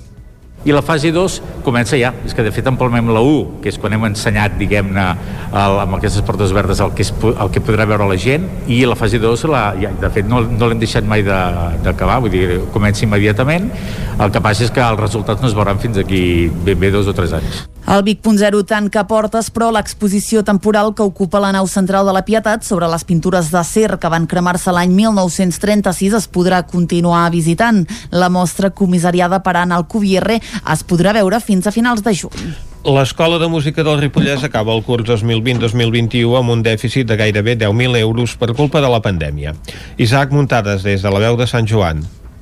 I 0.65 0.75
la 0.77 0.83
fase 0.85 1.09
2 1.13 1.39
comença 1.65 1.97
ja, 1.97 2.11
és 2.27 2.35
que 2.37 2.45
de 2.45 2.51
fet 2.53 2.67
empalmem 2.69 3.09
la 3.13 3.23
1, 3.25 3.61
que 3.63 3.71
és 3.73 3.79
quan 3.81 3.95
hem 3.97 4.05
ensenyat, 4.11 4.59
diguem-ne, 4.61 5.07
amb 5.57 5.97
aquestes 5.97 6.21
portes 6.27 6.53
verdes 6.53 6.81
el 6.85 6.93
que, 6.97 7.05
és, 7.07 7.13
el 7.31 7.51
que 7.53 7.63
podrà 7.65 7.87
veure 7.89 8.09
la 8.09 8.19
gent, 8.21 8.45
i 8.69 8.83
la 8.89 8.97
fase 8.97 9.21
2, 9.21 9.47
la, 9.49 9.63
ja, 9.81 9.93
de 10.01 10.13
fet, 10.13 10.29
no, 10.29 10.43
no 10.45 10.69
l'hem 10.69 10.81
deixat 10.83 11.09
mai 11.09 11.25
de- 11.25 11.81
d'acabar, 11.85 12.21
vull 12.21 12.33
dir, 12.33 12.61
comença 12.75 13.07
immediatament, 13.07 13.71
el 14.21 14.33
que 14.33 14.41
passa 14.45 14.65
és 14.67 14.73
que 14.73 14.85
els 14.85 15.01
resultats 15.01 15.41
no 15.41 15.49
es 15.49 15.57
veuran 15.57 15.81
fins 15.81 15.97
aquí 16.01 16.51
ben 16.65 16.81
bé 16.81 16.93
dos 16.93 17.09
o 17.09 17.17
tres 17.17 17.33
anys. 17.37 17.65
El 17.91 18.05
Vic.0 18.07 18.61
tanca 18.69 19.07
portes, 19.09 19.49
però 19.51 19.71
l'exposició 19.73 20.45
temporal 20.47 20.93
que 20.95 21.03
ocupa 21.03 21.41
la 21.43 21.51
nau 21.57 21.67
central 21.67 22.05
de 22.07 22.13
la 22.15 22.21
Pietat 22.23 22.63
sobre 22.63 22.87
les 22.93 23.03
pintures 23.09 23.49
d'acer 23.51 23.97
que 23.99 24.11
van 24.13 24.29
cremar-se 24.31 24.71
l'any 24.71 24.93
1936 24.95 26.15
es 26.21 26.29
podrà 26.31 26.61
continuar 26.69 27.25
visitant. 27.33 27.87
La 28.13 28.29
mostra 28.29 28.71
comissariada 28.71 29.41
per 29.43 29.57
Anna 29.57 29.81
Alcubierre 29.81 30.39
es 30.73 30.85
podrà 30.85 31.15
veure 31.17 31.41
fins 31.41 31.67
a 31.67 31.75
finals 31.75 32.05
de 32.07 32.15
juny. 32.15 32.53
L'Escola 32.81 33.37
de 33.39 33.49
Música 33.53 33.85
del 33.85 33.99
Ripollès 34.01 34.45
acaba 34.47 34.73
el 34.73 34.81
curs 34.87 35.05
2020-2021 35.11 36.39
amb 36.39 36.55
un 36.55 36.63
dèficit 36.65 37.09
de 37.11 37.19
gairebé 37.21 37.59
10.000 37.61 38.01
euros 38.01 38.39
per 38.41 38.55
culpa 38.55 38.81
de 38.81 38.89
la 38.89 39.03
pandèmia. 39.05 39.53
Isaac 39.99 40.33
Muntades, 40.33 40.83
des 40.87 41.05
de 41.05 41.13
la 41.13 41.21
veu 41.21 41.37
de 41.37 41.47
Sant 41.51 41.69
Joan. 41.69 42.01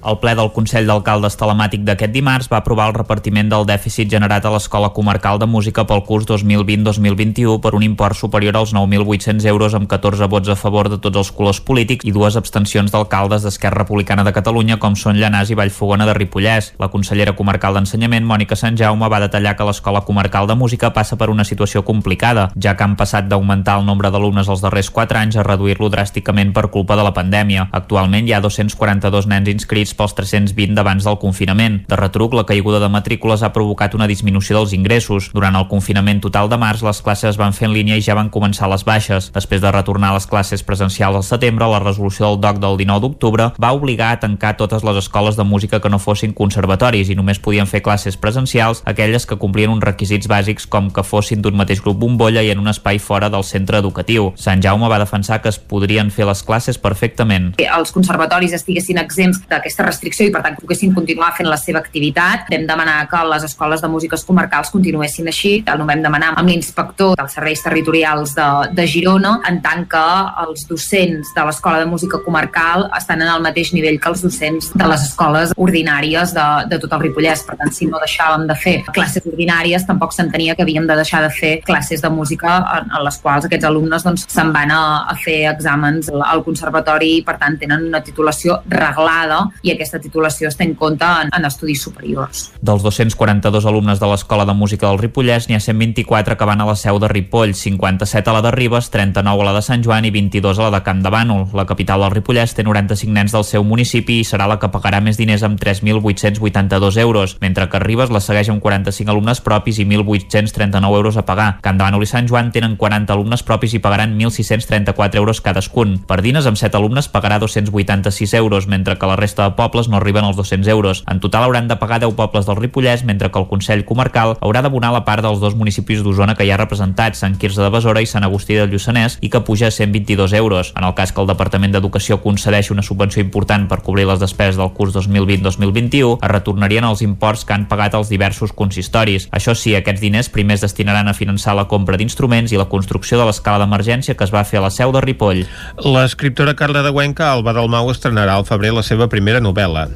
El 0.09 0.17
ple 0.23 0.33
del 0.33 0.49
Consell 0.57 0.87
d'Alcaldes 0.89 1.35
telemàtic 1.37 1.83
d'aquest 1.85 2.15
dimarts 2.15 2.47
va 2.49 2.63
aprovar 2.63 2.87
el 2.89 2.95
repartiment 2.97 3.51
del 3.53 3.67
dèficit 3.69 4.09
generat 4.09 4.47
a 4.49 4.53
l'Escola 4.55 4.89
Comarcal 4.97 5.37
de 5.37 5.45
Música 5.45 5.83
pel 5.85 6.01
curs 6.07 6.25
2020-2021 6.31 7.59
per 7.61 7.75
un 7.77 7.83
import 7.85 8.17
superior 8.17 8.57
als 8.57 8.73
9.800 8.73 9.45
euros 9.53 9.77
amb 9.77 9.85
14 9.91 10.25
vots 10.33 10.49
a 10.49 10.57
favor 10.57 10.89
de 10.89 10.97
tots 10.97 11.21
els 11.21 11.31
colors 11.37 11.61
polítics 11.61 12.09
i 12.09 12.15
dues 12.17 12.39
abstencions 12.41 12.95
d'alcaldes 12.95 13.45
d'Esquerra 13.45 13.83
Republicana 13.83 14.25
de 14.25 14.33
Catalunya 14.33 14.79
com 14.81 14.97
són 14.97 15.19
Llanàs 15.21 15.53
i 15.53 15.59
Vallfogona 15.61 16.07
de 16.09 16.15
Ripollès. 16.17 16.71
La 16.81 16.89
consellera 16.89 17.37
comarcal 17.37 17.77
d'Ensenyament, 17.77 18.25
Mònica 18.25 18.57
Sant 18.57 18.81
Jaume, 18.81 19.13
va 19.13 19.21
detallar 19.21 19.59
que 19.61 19.69
l'Escola 19.69 20.07
Comarcal 20.09 20.49
de 20.49 20.57
Música 20.57 20.89
passa 20.97 21.21
per 21.21 21.29
una 21.29 21.45
situació 21.45 21.85
complicada, 21.85 22.49
ja 22.57 22.79
que 22.79 22.89
han 22.89 22.97
passat 22.97 23.29
d'augmentar 23.29 23.77
el 23.83 23.85
nombre 23.85 24.09
d'alumnes 24.09 24.49
els 24.49 24.65
darrers 24.65 24.89
4 24.89 25.21
anys 25.21 25.37
a 25.37 25.45
reduir-lo 25.45 25.93
dràsticament 25.93 26.57
per 26.57 26.71
culpa 26.73 26.97
de 26.97 27.05
la 27.05 27.13
pandèmia. 27.13 27.69
Actualment 27.77 28.25
hi 28.25 28.33
ha 28.33 28.41
242 28.41 29.29
nens 29.29 29.53
inscrits 29.53 29.98
pels 29.99 30.15
320 30.15 30.77
d'abans 30.79 31.05
del 31.05 31.19
confinament. 31.19 31.83
De 31.91 31.99
retruc, 31.99 32.35
la 32.39 32.47
caiguda 32.47 32.81
de 32.81 32.89
matrícules 32.93 33.43
ha 33.43 33.53
provocat 33.53 33.97
una 33.99 34.09
disminució 34.09 34.61
dels 34.61 34.75
ingressos. 34.77 35.31
Durant 35.35 35.59
el 35.59 35.69
confinament 35.69 36.23
total 36.25 36.49
de 36.49 36.59
març, 36.61 36.85
les 36.87 37.03
classes 37.03 37.35
es 37.35 37.41
van 37.41 37.53
fer 37.53 37.69
en 37.69 37.75
línia 37.75 37.99
i 37.99 38.05
ja 38.05 38.17
van 38.19 38.31
començar 38.31 38.71
les 38.71 38.85
baixes. 38.87 39.33
Després 39.35 39.61
de 39.61 39.73
retornar 39.75 40.13
a 40.13 40.19
les 40.19 40.29
classes 40.31 40.63
presencials 40.63 41.19
al 41.19 41.27
setembre, 41.27 41.69
la 41.69 41.83
resolució 41.83 42.31
del 42.31 42.41
DOC 42.41 42.63
del 42.63 42.79
19 42.81 43.05
d'octubre 43.05 43.51
va 43.59 43.73
obligar 43.75 44.13
a 44.13 44.21
tancar 44.21 44.57
totes 44.57 44.85
les 44.87 45.03
escoles 45.03 45.37
de 45.37 45.45
música 45.45 45.81
que 45.81 45.91
no 45.91 45.99
fossin 45.99 46.33
conservatoris 46.33 47.11
i 47.11 47.17
només 47.19 47.41
podien 47.43 47.67
fer 47.67 47.83
classes 47.83 48.17
presencials 48.17 48.83
aquelles 48.87 49.27
que 49.27 49.39
complien 49.39 49.73
uns 49.75 49.85
requisits 49.85 50.29
bàsics 50.31 50.67
com 50.71 50.91
que 50.95 51.05
fossin 51.05 51.43
d'un 51.43 51.57
mateix 51.59 51.83
grup 51.83 51.99
bombolla 51.99 52.43
i 52.43 52.53
en 52.53 52.63
un 52.63 52.71
espai 52.71 52.99
fora 53.03 53.31
del 53.33 53.45
centre 53.45 53.79
educatiu. 53.83 54.33
Sant 54.37 54.63
Jaume 54.63 54.89
va 54.91 55.01
defensar 55.03 55.41
que 55.43 55.51
es 55.53 55.59
podrien 55.59 56.11
fer 56.15 56.27
les 56.29 56.43
classes 56.43 56.79
perfectament. 56.79 57.55
els 57.59 57.93
conservatoris 57.93 58.55
estiguessin 58.57 58.99
exempts 58.99 59.41
d'aquesta 59.51 59.78
aquesta 59.79 59.87
restricció 59.87 60.27
i 60.27 60.33
per 60.35 60.43
tant 60.43 60.57
poguessin 60.59 60.93
continuar 60.95 61.31
fent 61.37 61.49
la 61.49 61.57
seva 61.61 61.79
activitat. 61.79 62.49
Vam 62.51 62.67
demanar 62.67 63.07
que 63.11 63.21
les 63.31 63.45
escoles 63.47 63.81
de 63.83 63.89
músiques 63.89 64.25
comarcals 64.27 64.73
continuessin 64.75 65.29
així. 65.31 65.63
El 65.67 65.85
vam 65.87 66.03
demanar 66.03 66.33
amb 66.37 66.51
l'inspector 66.51 67.15
dels 67.19 67.35
serveis 67.37 67.63
territorials 67.63 68.35
de, 68.35 68.49
de 68.75 68.87
Girona, 68.91 69.39
en 69.49 69.61
tant 69.63 69.85
que 69.89 70.05
els 70.45 70.67
docents 70.69 71.31
de 71.35 71.45
l'Escola 71.47 71.79
de 71.83 71.87
Música 71.87 72.19
Comarcal 72.25 72.89
estan 72.99 73.23
en 73.23 73.31
el 73.31 73.45
mateix 73.45 73.73
nivell 73.77 74.01
que 74.01 74.11
els 74.11 74.25
docents 74.25 74.73
de 74.75 74.89
les 74.91 75.07
escoles 75.07 75.55
ordinàries 75.57 76.35
de, 76.35 76.49
de 76.73 76.81
tot 76.83 76.97
el 76.97 77.05
Ripollès. 77.07 77.45
Per 77.47 77.59
tant, 77.61 77.73
si 77.75 77.87
no 77.87 78.03
deixàvem 78.03 78.49
de 78.51 78.59
fer 78.59 78.77
classes 78.91 79.27
ordinàries, 79.31 79.87
tampoc 79.87 80.17
s'entenia 80.17 80.57
que 80.59 80.67
havíem 80.67 80.89
de 80.89 80.99
deixar 80.99 81.23
de 81.23 81.31
fer 81.35 81.55
classes 81.67 82.03
de 82.03 82.11
música 82.11 82.59
en, 82.79 82.91
en 82.91 83.07
les 83.07 83.21
quals 83.23 83.47
aquests 83.47 83.69
alumnes 83.69 84.07
doncs, 84.07 84.27
se'n 84.33 84.53
van 84.55 84.75
a, 84.75 84.83
a 85.13 85.17
fer 85.23 85.39
exàmens 85.53 86.11
al 86.11 86.43
conservatori 86.47 87.15
i, 87.19 87.25
per 87.27 87.39
tant, 87.39 87.59
tenen 87.61 87.87
una 87.89 88.03
titulació 88.05 88.59
reglada 88.73 89.45
i 89.63 89.68
aquesta 89.75 90.01
titulació 90.01 90.49
es 90.49 90.57
té 90.59 90.67
en 90.67 90.75
compte 90.79 91.05
en, 91.05 91.33
en 91.35 91.49
estudis 91.49 91.83
superiors. 91.83 92.49
Dels 92.63 92.85
242 92.85 93.67
alumnes 93.69 94.01
de 94.01 94.11
l'Escola 94.11 94.47
de 94.49 94.55
Música 94.55 94.89
del 94.89 95.01
Ripollès, 95.03 95.49
n'hi 95.49 95.59
ha 95.59 95.63
124 95.65 96.37
que 96.39 96.49
van 96.49 96.63
a 96.63 96.69
la 96.69 96.77
seu 96.79 97.01
de 97.03 97.11
Ripoll, 97.11 97.55
57 97.55 98.31
a 98.31 98.37
la 98.39 98.43
de 98.45 98.53
Ribes, 98.55 98.91
39 98.95 99.43
a 99.43 99.49
la 99.51 99.57
de 99.59 99.65
Sant 99.67 99.85
Joan 99.85 100.07
i 100.09 100.13
22 100.15 100.59
a 100.59 100.69
la 100.69 100.79
de 100.79 100.83
Camp 100.87 101.03
de 101.05 101.13
Bànol. 101.13 101.49
La 101.59 101.67
capital 101.67 102.05
del 102.05 102.15
Ripollès 102.15 102.55
té 102.57 102.65
95 102.67 103.13
nens 103.13 103.35
del 103.35 103.47
seu 103.47 103.67
municipi 103.67 104.21
i 104.23 104.29
serà 104.29 104.49
la 104.49 104.59
que 104.63 104.71
pagarà 104.73 105.03
més 105.05 105.19
diners 105.21 105.45
amb 105.47 105.61
3.882 105.61 107.01
euros, 107.03 107.37
mentre 107.43 107.69
que 107.69 107.83
Ribes 107.83 108.15
la 108.15 108.23
segueix 108.25 108.53
amb 108.53 108.63
45 108.65 109.13
alumnes 109.13 109.43
propis 109.45 109.83
i 109.83 109.87
1.839 109.87 111.03
euros 111.03 111.17
a 111.17 111.27
pagar. 111.27 111.51
Camp 111.63 111.79
de 111.79 111.85
Bànol 111.85 112.05
i 112.05 112.11
Sant 112.11 112.29
Joan 112.29 112.53
tenen 112.53 112.77
40 112.77 113.15
alumnes 113.15 113.43
propis 113.43 113.75
i 113.75 113.83
pagaran 113.83 114.17
1.634 114.19 115.21
euros 115.23 115.41
cadascun. 115.41 115.99
Pardines, 116.07 116.47
amb 116.47 116.59
7 116.61 116.77
alumnes, 116.77 117.09
pagarà 117.09 117.39
286 117.41 118.35
euros, 118.35 118.69
mentre 118.69 118.99
que 118.99 119.09
la 119.09 119.17
resta 119.17 119.49
de 119.49 119.57
pobles 119.59 119.89
no 119.91 119.99
arriben 119.99 120.25
als 120.25 120.39
200 120.39 120.69
euros. 120.71 121.03
En 121.11 121.19
total 121.19 121.49
hauran 121.49 121.69
de 121.69 121.77
pagar 121.77 121.99
10 122.01 122.15
pobles 122.15 122.47
del 122.47 122.57
Ripollès, 122.57 123.03
mentre 123.05 123.33
que 123.33 123.39
el 123.43 123.49
Consell 123.51 123.85
Comarcal 123.85 124.37
haurà 124.41 124.63
d'abonar 124.63 124.93
la 124.95 125.05
part 125.05 125.25
dels 125.27 125.43
dos 125.43 125.57
municipis 125.59 126.05
d'Osona 126.07 126.37
que 126.39 126.47
hi 126.47 126.53
ha 126.55 126.61
representats, 126.61 127.25
Sant 127.25 127.35
Quirze 127.43 127.63
de 127.65 127.71
Besora 127.75 128.03
i 128.05 128.07
Sant 128.07 128.27
Agustí 128.27 128.55
de 128.55 128.69
Lluçanès, 128.71 129.19
i 129.21 129.33
que 129.33 129.43
puja 129.43 129.69
a 129.69 129.75
122 129.75 130.33
euros. 130.39 130.73
En 130.79 130.87
el 130.87 130.95
cas 130.95 131.13
que 131.13 131.21
el 131.21 131.31
Departament 131.31 131.75
d'Educació 131.75 132.21
concedeixi 132.23 132.73
una 132.73 132.87
subvenció 132.87 133.23
important 133.25 133.67
per 133.69 133.83
cobrir 133.83 134.07
les 134.07 134.23
despeses 134.23 134.57
del 134.61 134.73
curs 134.77 134.95
2020-2021, 134.95 136.19
es 136.23 136.33
retornarien 136.33 136.87
els 136.87 137.03
imports 137.03 137.45
que 137.45 137.57
han 137.57 137.67
pagat 137.69 137.99
els 137.99 138.13
diversos 138.13 138.53
consistoris. 138.53 139.29
Això 139.35 139.57
sí, 139.59 139.75
aquests 139.75 140.05
diners 140.05 140.31
primer 140.31 140.59
es 140.59 140.65
destinaran 140.67 141.09
a 141.09 141.17
finançar 141.17 141.57
la 141.59 141.67
compra 141.69 141.99
d'instruments 141.99 142.53
i 142.53 142.61
la 142.61 142.69
construcció 142.71 143.19
de 143.19 143.27
l'escala 143.29 143.65
d'emergència 143.65 144.17
que 144.17 144.25
es 144.25 144.35
va 144.35 144.45
fer 144.45 144.61
a 144.61 144.67
la 144.67 144.73
seu 144.75 144.93
de 144.95 145.03
Ripoll. 145.05 145.45
L'escriptora 145.85 146.55
Carla 146.59 146.83
de 146.85 146.93
Güenca, 146.95 147.33
Alba 147.33 147.55
Dalmau, 147.57 147.91
estrenarà 147.91 148.39
al 148.39 148.47
febrer 148.49 148.73
la 148.77 148.85
seva 148.87 149.09
primera. 149.09 149.41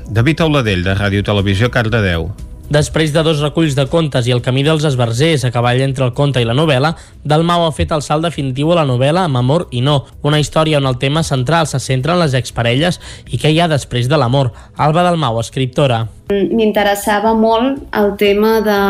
David 0.08 0.46
Auladell, 0.46 0.84
de 0.86 0.96
Ràdio 0.96 1.24
Televisió, 1.26 1.70
Cardedeu. 1.70 2.30
Després 2.72 3.10
de 3.12 3.20
dos 3.26 3.40
reculls 3.42 3.74
de 3.76 3.84
contes 3.90 4.24
i 4.24 4.32
el 4.32 4.40
camí 4.40 4.62
dels 4.64 4.84
esbarzers 4.88 5.42
a 5.44 5.50
cavall 5.52 5.82
entre 5.84 6.06
el 6.06 6.14
conte 6.16 6.40
i 6.40 6.46
la 6.48 6.54
novel·la, 6.56 6.94
Dalmau 7.28 7.66
ha 7.66 7.72
fet 7.76 7.90
el 7.92 8.00
salt 8.00 8.24
definitiu 8.24 8.70
a 8.72 8.78
la 8.78 8.86
novel·la 8.88 9.26
Amb 9.26 9.40
amor 9.42 9.66
i 9.76 9.82
no, 9.84 9.98
una 10.24 10.40
història 10.40 10.78
on 10.78 10.88
el 10.88 10.96
tema 11.02 11.20
central 11.26 11.68
se 11.68 11.82
centra 11.84 12.14
en 12.14 12.22
les 12.22 12.36
exparelles 12.38 12.96
i 13.28 13.36
què 13.36 13.52
hi 13.52 13.60
ha 13.60 13.68
després 13.68 14.08
de 14.08 14.16
l'amor. 14.16 14.54
Alba 14.80 15.04
Dalmau, 15.04 15.40
escriptora. 15.42 16.06
M'interessava 16.32 17.34
molt 17.36 17.82
el 17.98 18.14
tema 18.16 18.54
de 18.64 18.80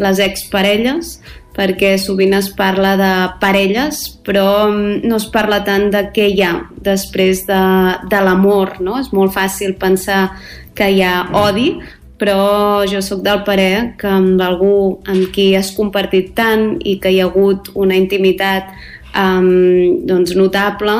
les 0.00 0.22
exparelles, 0.24 1.18
perquè 1.60 1.98
sovint 2.00 2.32
es 2.38 2.48
parla 2.56 2.94
de 2.96 3.12
parelles, 3.42 4.00
però 4.24 4.70
mm, 4.70 5.02
no 5.04 5.18
es 5.20 5.28
parla 5.32 5.60
tant 5.66 5.90
de 5.92 6.06
què 6.14 6.30
hi 6.32 6.40
ha 6.46 6.54
després 6.80 7.44
de, 7.48 7.62
de 8.08 8.20
l'amor, 8.24 8.78
no? 8.80 8.96
És 9.02 9.10
molt 9.12 9.34
fàcil 9.36 9.76
pensar 9.80 10.30
que 10.76 10.88
hi 10.88 11.02
ha 11.04 11.26
odi, 11.36 11.74
però 12.20 12.84
jo 12.88 13.00
sóc 13.04 13.20
del 13.24 13.42
parer 13.44 13.96
que 14.00 14.08
amb 14.08 14.40
algú 14.44 15.00
amb 15.08 15.28
qui 15.34 15.50
has 15.56 15.72
compartit 15.76 16.34
tant 16.36 16.74
i 16.84 16.98
que 17.00 17.12
hi 17.12 17.20
ha 17.20 17.28
hagut 17.28 17.70
una 17.74 17.96
intimitat 17.96 18.72
um, 19.16 20.04
doncs, 20.08 20.34
notable, 20.36 20.96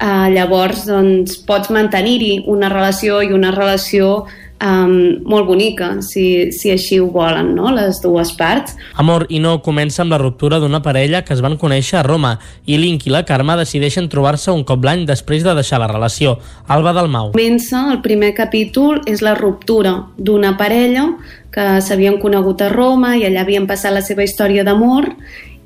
uh, 0.00 0.28
llavors 0.32 0.86
doncs, 0.88 1.36
pots 1.48 1.72
mantenir-hi 1.72 2.46
una 2.52 2.72
relació 2.72 3.20
i 3.24 3.32
una 3.36 3.52
relació 3.56 4.24
um, 4.62 5.22
molt 5.26 5.46
bonica, 5.48 5.90
si, 6.02 6.52
si 6.52 6.70
així 6.72 6.98
ho 7.00 7.08
volen, 7.12 7.52
no? 7.56 7.70
les 7.74 8.00
dues 8.02 8.32
parts. 8.38 8.76
Amor 9.00 9.26
i 9.28 9.40
no 9.42 9.56
comença 9.64 10.02
amb 10.04 10.14
la 10.14 10.20
ruptura 10.20 10.60
d'una 10.62 10.82
parella 10.84 11.24
que 11.24 11.34
es 11.34 11.42
van 11.44 11.56
conèixer 11.60 12.00
a 12.00 12.04
Roma 12.06 12.36
i 12.66 12.78
Link 12.80 13.06
i 13.08 13.14
la 13.14 13.24
Carme 13.26 13.56
decideixen 13.60 14.08
trobar-se 14.12 14.52
un 14.54 14.64
cop 14.68 14.84
l'any 14.84 15.04
després 15.08 15.44
de 15.46 15.54
deixar 15.56 15.80
la 15.82 15.90
relació. 15.90 16.38
Alba 16.68 16.94
Dalmau. 16.96 17.32
Comença, 17.34 17.86
el 17.92 18.02
primer 18.04 18.34
capítol 18.36 19.02
és 19.10 19.24
la 19.24 19.34
ruptura 19.38 19.96
d'una 20.16 20.54
parella 20.60 21.08
que 21.54 21.80
s'havien 21.84 22.18
conegut 22.22 22.62
a 22.64 22.70
Roma 22.72 23.14
i 23.16 23.26
allà 23.28 23.44
havien 23.44 23.68
passat 23.70 23.94
la 23.94 24.02
seva 24.02 24.24
història 24.26 24.64
d'amor 24.66 25.12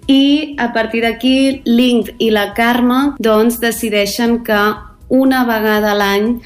i 0.09 0.56
a 0.60 0.70
partir 0.73 1.02
d'aquí 1.05 1.62
Link 1.69 2.15
i 2.19 2.31
la 2.32 2.52
Carme 2.56 3.15
doncs 3.20 3.60
decideixen 3.60 4.43
que 4.44 4.60
una 5.09 5.44
vegada 5.48 5.93
a 5.93 5.97
l'any 5.97 6.39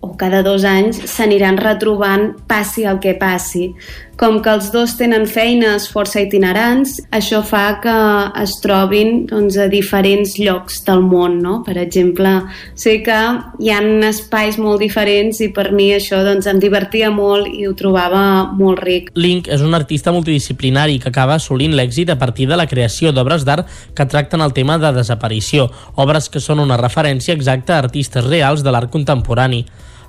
o 0.00 0.16
cada 0.16 0.42
dos 0.42 0.64
anys 0.64 1.02
s'aniran 1.12 1.58
retrobant 1.60 2.32
passi 2.48 2.86
el 2.88 3.00
que 3.00 3.14
passi. 3.20 3.74
Com 4.20 4.42
que 4.44 4.52
els 4.52 4.66
dos 4.72 4.98
tenen 4.98 5.24
feines 5.28 5.86
força 5.88 6.20
itinerants, 6.20 6.98
això 7.16 7.40
fa 7.44 7.78
que 7.80 7.94
es 8.42 8.52
trobin 8.60 9.24
doncs, 9.28 9.56
a 9.56 9.68
diferents 9.72 10.34
llocs 10.40 10.82
del 10.84 11.00
món. 11.04 11.38
No? 11.40 11.60
Per 11.64 11.76
exemple, 11.80 12.32
sé 12.76 12.98
que 13.04 13.16
hi 13.60 13.72
ha 13.72 13.80
espais 14.10 14.58
molt 14.60 14.80
diferents 14.84 15.40
i 15.40 15.48
per 15.56 15.70
mi 15.72 15.90
això 15.96 16.20
doncs, 16.24 16.48
em 16.48 16.60
divertia 16.60 17.08
molt 17.12 17.48
i 17.48 17.66
ho 17.68 17.72
trobava 17.76 18.22
molt 18.56 18.84
ric. 18.84 19.12
Link 19.16 19.48
és 19.48 19.64
un 19.64 19.76
artista 19.76 20.12
multidisciplinari 20.12 20.98
que 21.00 21.08
acaba 21.12 21.36
assolint 21.40 21.76
l'èxit 21.76 22.12
a 22.12 22.18
partir 22.20 22.48
de 22.48 22.60
la 22.60 22.68
creació 22.68 23.12
d'obres 23.12 23.44
d'art 23.48 23.68
que 23.96 24.08
tracten 24.08 24.44
el 24.44 24.52
tema 24.56 24.76
de 24.80 24.92
desaparició, 24.96 25.70
obres 25.96 26.28
que 26.28 26.44
són 26.44 26.60
una 26.60 26.80
referència 26.80 27.36
exacta 27.36 27.76
a 27.76 27.86
artistes 27.86 28.28
reals 28.28 28.64
de 28.64 28.72
l'art 28.72 28.92
contemporani. 28.92 29.64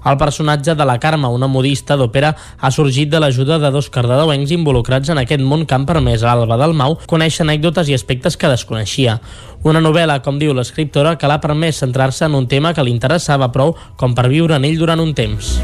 El 0.06 0.18
personatge 0.18 0.73
de 0.76 0.86
la 0.86 0.98
Carme, 0.99 1.30
una 1.30 1.48
modista 1.48 1.98
d'òpera, 1.98 2.32
ha 2.57 2.72
sorgit 2.73 3.11
de 3.11 3.19
l'ajuda 3.22 3.60
de 3.61 3.69
dos 3.72 3.90
cardedeuencs 3.94 4.53
involucrats 4.56 5.11
en 5.14 5.22
aquest 5.22 5.44
món 5.45 5.68
que 5.68 5.78
han 5.78 5.86
permès 5.86 6.23
a 6.26 6.34
Alba 6.34 6.57
Dalmau 6.57 6.98
conèixer 7.11 7.45
anècdotes 7.45 7.91
i 7.91 7.98
aspectes 7.98 8.38
que 8.38 8.49
desconeixia. 8.49 9.19
Una 9.61 9.84
novel·la, 9.84 10.22
com 10.26 10.41
diu 10.41 10.56
l'escriptora, 10.57 11.18
que 11.22 11.30
l'ha 11.30 11.41
permès 11.44 11.84
centrar-se 11.86 12.26
en 12.26 12.40
un 12.40 12.49
tema 12.49 12.73
que 12.73 12.82
li 12.82 12.95
interessava 12.95 13.52
prou 13.53 13.76
com 13.95 14.18
per 14.18 14.30
viure 14.34 14.57
en 14.57 14.65
ell 14.65 14.82
durant 14.82 15.06
un 15.06 15.14
temps. 15.14 15.60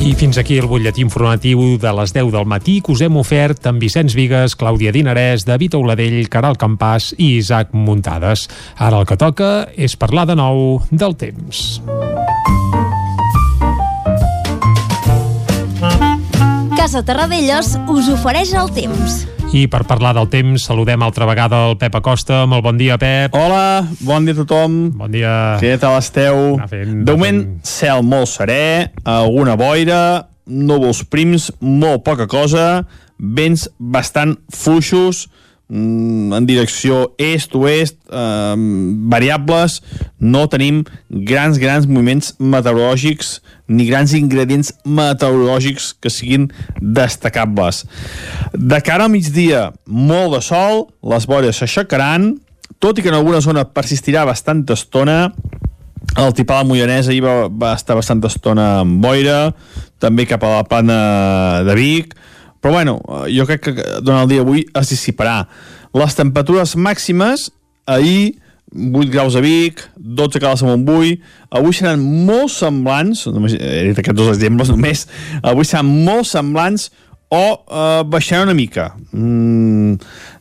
I 0.00 0.14
fins 0.16 0.38
aquí 0.40 0.56
el 0.56 0.64
butlletí 0.64 1.02
informatiu 1.04 1.76
de 1.76 1.90
les 1.92 2.14
10 2.16 2.30
del 2.32 2.46
matí 2.48 2.78
que 2.80 2.94
us 2.94 3.02
hem 3.04 3.18
ofert 3.20 3.68
amb 3.68 3.84
Vicenç 3.84 4.16
Vigues, 4.16 4.56
Clàudia 4.56 4.94
Dinarès, 4.96 5.44
David 5.44 5.76
Auladell, 5.76 6.22
Caral 6.32 6.56
Campàs 6.56 7.12
i 7.18 7.34
Isaac 7.36 7.76
Muntades. 7.76 8.48
Ara 8.80 9.04
el 9.04 9.08
que 9.10 9.20
toca 9.20 9.68
és 9.76 10.00
parlar 10.00 10.24
de 10.32 10.40
nou 10.40 10.80
del 10.88 11.20
temps. 11.20 11.82
Casa 16.90 17.06
Terradellos 17.06 17.68
us 17.86 18.08
ofereix 18.10 18.50
el 18.58 18.66
temps. 18.74 19.20
I 19.54 19.60
per 19.70 19.84
parlar 19.86 20.10
del 20.16 20.26
temps, 20.26 20.64
saludem 20.66 21.04
altra 21.06 21.28
vegada 21.28 21.60
el 21.68 21.76
Pep 21.78 21.94
Acosta. 21.94 22.40
Molt 22.50 22.64
bon 22.66 22.80
dia, 22.80 22.96
Pep. 22.98 23.30
Hola, 23.38 23.84
bon 24.02 24.26
dia 24.26 24.34
a 24.34 24.38
tothom. 24.40 24.74
Bon 24.98 25.12
dia. 25.14 25.30
Què 25.62 25.76
tal 25.78 26.00
esteu? 26.00 26.56
fent, 26.66 27.04
de 27.06 27.14
moment, 27.14 27.38
cel 27.62 28.02
molt 28.02 28.32
serè, 28.32 28.90
alguna 29.06 29.54
boira, 29.54 30.00
núvols 30.50 31.04
prims, 31.06 31.52
molt 31.62 32.02
poca 32.02 32.26
cosa, 32.26 32.82
vents 33.22 33.68
bastant 33.78 34.34
fluixos, 34.50 35.28
en 35.70 36.46
direcció 36.46 37.12
est-oest, 37.18 37.96
eh, 38.10 38.54
variables, 39.12 39.80
no 40.18 40.48
tenim 40.50 40.82
grans, 41.08 41.58
grans 41.62 41.86
moviments 41.86 42.34
meteorològics 42.38 43.38
ni 43.70 43.86
grans 43.86 44.12
ingredients 44.18 44.72
meteorològics 44.84 45.92
que 46.02 46.10
siguin 46.10 46.48
destacables. 46.80 47.84
De 48.52 48.80
cara 48.82 49.06
al 49.06 49.14
migdia, 49.14 49.70
molt 49.86 50.34
de 50.34 50.42
sol, 50.42 50.88
les 51.06 51.26
boires 51.30 51.62
s'aixecaran, 51.62 52.32
tot 52.80 52.98
i 52.98 53.04
que 53.04 53.12
en 53.12 53.18
alguna 53.20 53.42
zona 53.44 53.66
persistirà 53.68 54.24
bastanta 54.26 54.74
estona, 54.74 55.30
el 56.18 56.32
tipà 56.34 56.58
de 56.58 56.66
Moianès 56.66 57.10
ahir 57.10 57.22
va, 57.22 57.34
va 57.46 57.74
estar 57.76 57.94
bastanta 57.94 58.30
estona 58.32 58.80
amb 58.80 58.98
boira, 59.04 59.52
també 60.02 60.26
cap 60.26 60.42
a 60.42 60.56
la 60.56 60.66
plana 60.66 61.62
de 61.66 61.76
Vic, 61.78 62.16
però 62.60 62.76
bueno, 62.76 62.98
jo 63.32 63.46
crec 63.48 63.64
que 63.64 63.74
durant 64.04 64.24
el 64.24 64.30
dia 64.30 64.44
d'avui 64.44 64.66
es 64.76 64.92
dissiparà. 64.92 65.42
Les 65.96 66.16
temperatures 66.16 66.76
màximes, 66.76 67.48
ahir 67.88 68.36
8 68.70 69.10
graus 69.10 69.34
a 69.34 69.40
Vic, 69.42 69.82
12 69.96 70.38
graus 70.38 70.62
a 70.62 70.68
Montbui, 70.68 71.16
avui 71.50 71.74
seran 71.74 72.02
molt 72.26 72.52
semblants, 72.54 73.26
només, 73.34 73.56
he 73.58 73.88
dit 73.88 73.98
aquests 73.98 74.18
dos 74.18 74.30
exemples 74.36 74.70
només, 74.74 75.06
avui 75.42 75.66
seran 75.66 75.88
molt 75.90 76.28
semblants 76.30 76.90
o 77.30 77.42
eh, 77.42 78.02
baixaran 78.10 78.48
una 78.50 78.58
mica. 78.58 78.90
Mm, 79.10 79.96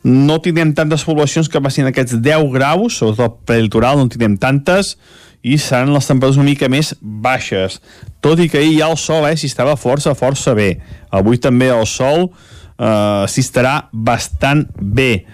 no 0.05 0.37
tindrem 0.45 0.75
tantes 0.77 1.05
poblacions 1.05 1.49
que 1.49 1.61
passin 1.61 1.89
aquests 1.89 2.19
10 2.21 2.51
graus, 2.53 2.99
sobretot 2.99 3.39
el 3.39 3.49
prelitoral 3.49 3.97
no 3.97 4.09
tindrem 4.09 4.37
tantes, 4.41 4.95
i 5.41 5.55
seran 5.57 5.93
les 5.95 6.07
temperatures 6.09 6.41
una 6.41 6.49
mica 6.51 6.67
més 6.67 6.91
baixes 6.99 7.79
tot 8.21 8.39
i 8.39 8.49
que 8.51 8.61
ahir 8.61 8.79
ja 8.79 8.91
el 8.91 8.97
sol 8.99 9.27
eh, 9.29 9.35
s'hi 9.37 9.49
estava 9.51 9.77
força, 9.79 10.15
força 10.17 10.55
bé 10.57 10.75
avui 11.09 11.39
també 11.41 11.69
el 11.73 11.85
sol 11.89 12.29
eh, 12.29 13.25
s'hi 13.27 13.43
estarà 13.45 13.75
bastant 13.91 14.65
bé 14.79 15.25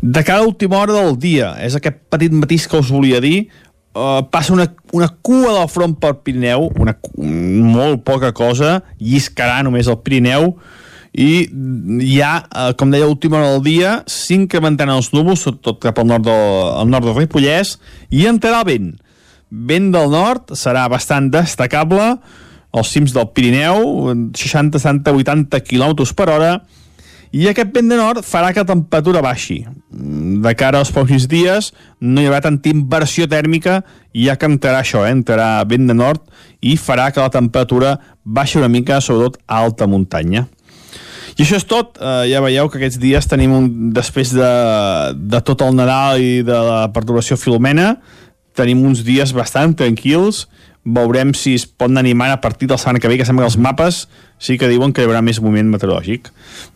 de 0.00 0.22
cara 0.24 0.44
a 0.44 0.48
última 0.48 0.80
hora 0.80 0.96
del 1.00 1.18
dia 1.20 1.54
és 1.64 1.76
aquest 1.76 2.06
petit 2.12 2.32
matís 2.32 2.68
que 2.68 2.80
us 2.80 2.92
volia 2.92 3.20
dir 3.20 3.50
uh, 3.94 4.22
passa 4.30 4.52
una, 4.52 4.66
una 4.92 5.08
cua 5.22 5.54
del 5.58 5.68
front 5.70 5.96
pel 6.00 6.18
Pirineu, 6.24 6.70
una, 6.80 6.94
molt 7.16 8.04
poca 8.06 8.32
cosa, 8.36 8.80
lliscarà 9.00 9.60
només 9.66 9.90
el 9.90 9.98
Pirineu, 10.04 10.54
i 11.10 11.48
ja, 12.06 12.36
eh, 12.46 12.72
com 12.78 12.92
deia, 12.92 13.08
última 13.10 13.40
hora 13.40 13.48
del 13.56 13.64
dia 13.64 13.94
s'incrementaran 14.06 14.94
els 14.94 15.08
núvols, 15.10 15.42
tot 15.58 15.80
cap 15.82 15.98
al 15.98 16.06
nord 16.06 16.22
del, 16.28 16.68
al 16.84 16.86
nord 16.86 17.08
del 17.08 17.16
Ripollès, 17.16 17.80
i 18.14 18.28
entrarà 18.30 18.60
el 18.62 18.68
vent. 18.68 18.92
Vent 19.50 19.90
del 19.94 20.12
nord 20.12 20.54
serà 20.58 20.86
bastant 20.90 21.30
destacable, 21.32 22.14
als 22.70 22.92
cims 22.94 23.14
del 23.14 23.26
Pirineu, 23.34 24.12
60, 24.38 24.78
70, 24.78 25.14
80 25.18 25.62
km 25.66 26.06
per 26.14 26.28
hora, 26.30 26.52
i 27.30 27.46
aquest 27.46 27.70
vent 27.74 27.90
de 27.90 27.96
nord 27.98 28.26
farà 28.26 28.50
que 28.50 28.62
la 28.62 28.66
temperatura 28.66 29.22
baixi. 29.22 29.60
De 29.90 30.52
cara 30.58 30.80
als 30.82 30.90
pocs 30.90 31.28
dies 31.30 31.70
no 32.02 32.22
hi 32.22 32.26
haurà 32.26 32.40
tanta 32.42 32.70
inversió 32.72 33.28
tèrmica 33.30 33.80
ja 34.10 34.34
que 34.34 34.48
entrarà 34.50 34.80
això, 34.82 35.04
eh? 35.06 35.12
entrarà 35.14 35.62
vent 35.70 35.86
de 35.86 35.94
nord 35.94 36.24
i 36.60 36.74
farà 36.74 37.10
que 37.14 37.22
la 37.22 37.30
temperatura 37.30 37.94
baixi 38.24 38.58
una 38.58 38.70
mica, 38.70 38.98
sobretot 38.98 39.38
a 39.46 39.60
alta 39.62 39.86
muntanya. 39.86 40.48
I 41.38 41.44
això 41.44 41.60
és 41.60 41.64
tot. 41.64 41.94
Uh, 42.02 42.26
ja 42.26 42.42
veieu 42.42 42.68
que 42.68 42.80
aquests 42.80 42.98
dies 43.00 43.30
tenim, 43.30 43.54
un, 43.54 43.68
després 43.94 44.34
de, 44.34 44.50
de 45.14 45.40
tot 45.46 45.62
el 45.64 45.78
Nadal 45.78 46.20
i 46.20 46.42
de 46.44 46.58
la 46.66 46.80
perturbació 46.92 47.38
filomena, 47.38 47.94
tenim 48.60 48.84
uns 48.86 49.04
dies 49.06 49.34
bastant 49.36 49.74
tranquils. 49.80 50.46
Veurem 50.84 51.34
si 51.36 51.56
es 51.58 51.66
poden 51.66 52.00
animar 52.00 52.30
a 52.32 52.40
partir 52.40 52.68
del 52.70 52.80
setmana 52.80 53.00
que 53.00 53.08
ve, 53.10 53.18
que 53.20 53.28
sembla 53.28 53.44
que 53.44 53.52
els 53.52 53.60
mapes 53.60 54.04
sí 54.40 54.56
que 54.58 54.68
diuen 54.72 54.94
que 54.96 55.04
hi 55.04 55.08
haurà 55.08 55.20
més 55.22 55.38
moviment 55.44 55.68
meteorològic. 55.70 56.30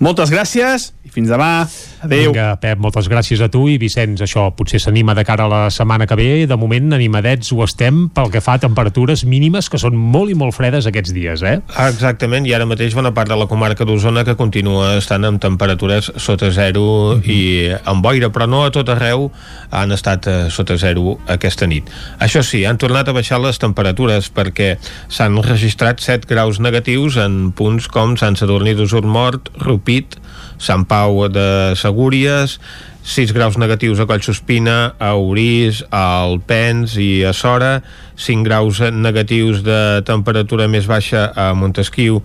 Moltes 0.04 0.30
gràcies 0.30 0.90
i 1.04 1.10
fins 1.12 1.32
demà. 1.32 1.64
Adéu. 2.04 2.34
Vinga, 2.34 2.50
Pep, 2.60 2.78
moltes 2.84 3.08
gràcies 3.08 3.40
a 3.40 3.48
tu 3.48 3.64
i 3.72 3.78
Vicenç, 3.80 4.20
això 4.24 4.50
potser 4.56 4.78
s'anima 4.82 5.14
de 5.16 5.24
cara 5.24 5.46
a 5.46 5.50
la 5.50 5.62
setmana 5.72 6.06
que 6.06 6.18
ve 6.20 6.28
de 6.48 6.58
moment 6.60 6.92
animadets 6.92 7.52
ho 7.54 7.62
estem 7.64 8.04
pel 8.12 8.28
que 8.32 8.42
fa 8.44 8.58
a 8.58 8.62
temperatures 8.62 9.24
mínimes 9.24 9.70
que 9.72 9.80
són 9.80 9.96
molt 9.96 10.32
i 10.32 10.36
molt 10.36 10.52
fredes 10.56 10.88
aquests 10.90 11.14
dies, 11.16 11.42
eh? 11.42 11.56
Ah, 11.72 11.88
Exactament, 11.88 12.44
i 12.44 12.52
ara 12.52 12.68
mateix 12.68 12.96
bona 12.96 13.14
part 13.16 13.32
de 13.32 13.38
la 13.40 13.48
comarca 13.48 13.86
d'Osona 13.88 14.26
que 14.28 14.36
continua 14.36 14.98
estant 14.98 15.24
amb 15.24 15.40
temperatures 15.40 16.12
sota 16.20 16.50
zero 16.52 17.16
mm 17.16 17.22
-hmm. 17.22 17.32
i 17.32 17.72
amb 17.84 18.04
boira, 18.04 18.28
però 18.28 18.46
no 18.48 18.64
a 18.64 18.70
tot 18.70 18.88
arreu 18.88 19.30
han 19.70 19.92
estat 19.92 20.26
eh, 20.26 20.50
sota 20.50 20.76
zero 20.76 21.18
aquesta 21.26 21.66
nit. 21.66 21.88
Això 22.20 22.42
sí, 22.42 22.64
han 22.64 22.78
tornat 22.78 23.08
a 23.08 23.12
baixar 23.12 23.40
les 23.40 23.58
temperatures 23.58 24.30
perquè 24.34 24.76
s'han 25.08 25.40
registrat 25.42 26.00
7 26.00 26.26
graus 26.28 26.60
negatius 26.60 27.16
en 27.16 27.53
punts 27.58 27.88
com 27.92 28.16
Sant 28.20 28.38
Sadurní 28.40 28.74
d'Usurmort, 28.78 29.52
Rupit, 29.62 30.18
Sant 30.62 30.84
Pau 30.88 31.26
de 31.32 31.74
Segúries, 31.78 32.58
6 33.04 33.34
graus 33.36 33.58
negatius 33.60 34.00
a 34.00 34.06
Collsospina, 34.08 34.94
a 34.98 35.12
Orís, 35.20 35.82
a 35.92 36.24
Alpens 36.24 36.96
i 36.96 37.20
a 37.28 37.34
Sora, 37.36 37.82
5 38.16 38.46
graus 38.46 38.80
negatius 38.80 39.60
de 39.66 40.00
temperatura 40.08 40.70
més 40.72 40.88
baixa 40.88 41.26
a 41.36 41.50
Montesquieu 41.52 42.22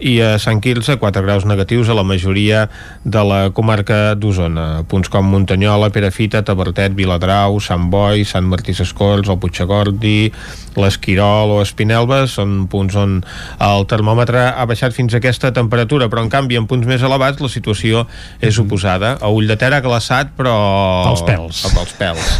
i 0.00 0.16
a 0.24 0.34
Sant 0.40 0.60
Quirze 0.64 0.96
4 1.00 1.22
graus 1.22 1.44
negatius 1.48 1.88
a 1.88 1.96
la 1.96 2.04
majoria 2.06 2.66
de 3.04 3.22
la 3.24 3.40
comarca 3.52 4.14
d'Osona. 4.16 4.84
Punts 4.88 5.12
com 5.12 5.28
Muntanyola, 5.28 5.90
Perafita, 5.92 6.42
Tabertet, 6.46 6.96
Viladrau, 6.96 7.60
Sant 7.60 7.90
Boi, 7.92 8.24
Sant 8.24 8.48
Martí 8.48 8.74
Sescols, 8.76 9.28
el 9.28 9.38
Puigagordi, 9.40 10.32
l'Esquirol 10.80 11.56
o 11.56 11.60
Espinelva 11.64 12.22
són 12.30 12.64
punts 12.70 12.96
on 12.98 13.18
el 13.60 13.86
termòmetre 13.90 14.46
ha 14.54 14.66
baixat 14.70 14.94
fins 14.96 15.14
a 15.14 15.20
aquesta 15.20 15.52
temperatura, 15.56 16.08
però 16.08 16.24
en 16.24 16.32
canvi 16.32 16.58
en 16.60 16.68
punts 16.70 16.88
més 16.88 17.04
elevats 17.06 17.42
la 17.42 17.50
situació 17.52 18.06
és 18.40 18.58
oposada. 18.62 19.16
A 19.20 19.32
Ull 19.34 19.50
de 19.50 19.58
Ter 19.60 19.72
ha 19.74 19.82
glaçat, 19.84 20.32
però... 20.38 20.54
Pels 21.08 21.26
pèls. 21.28 21.64
Pels 21.74 21.94
pèls. 21.98 22.32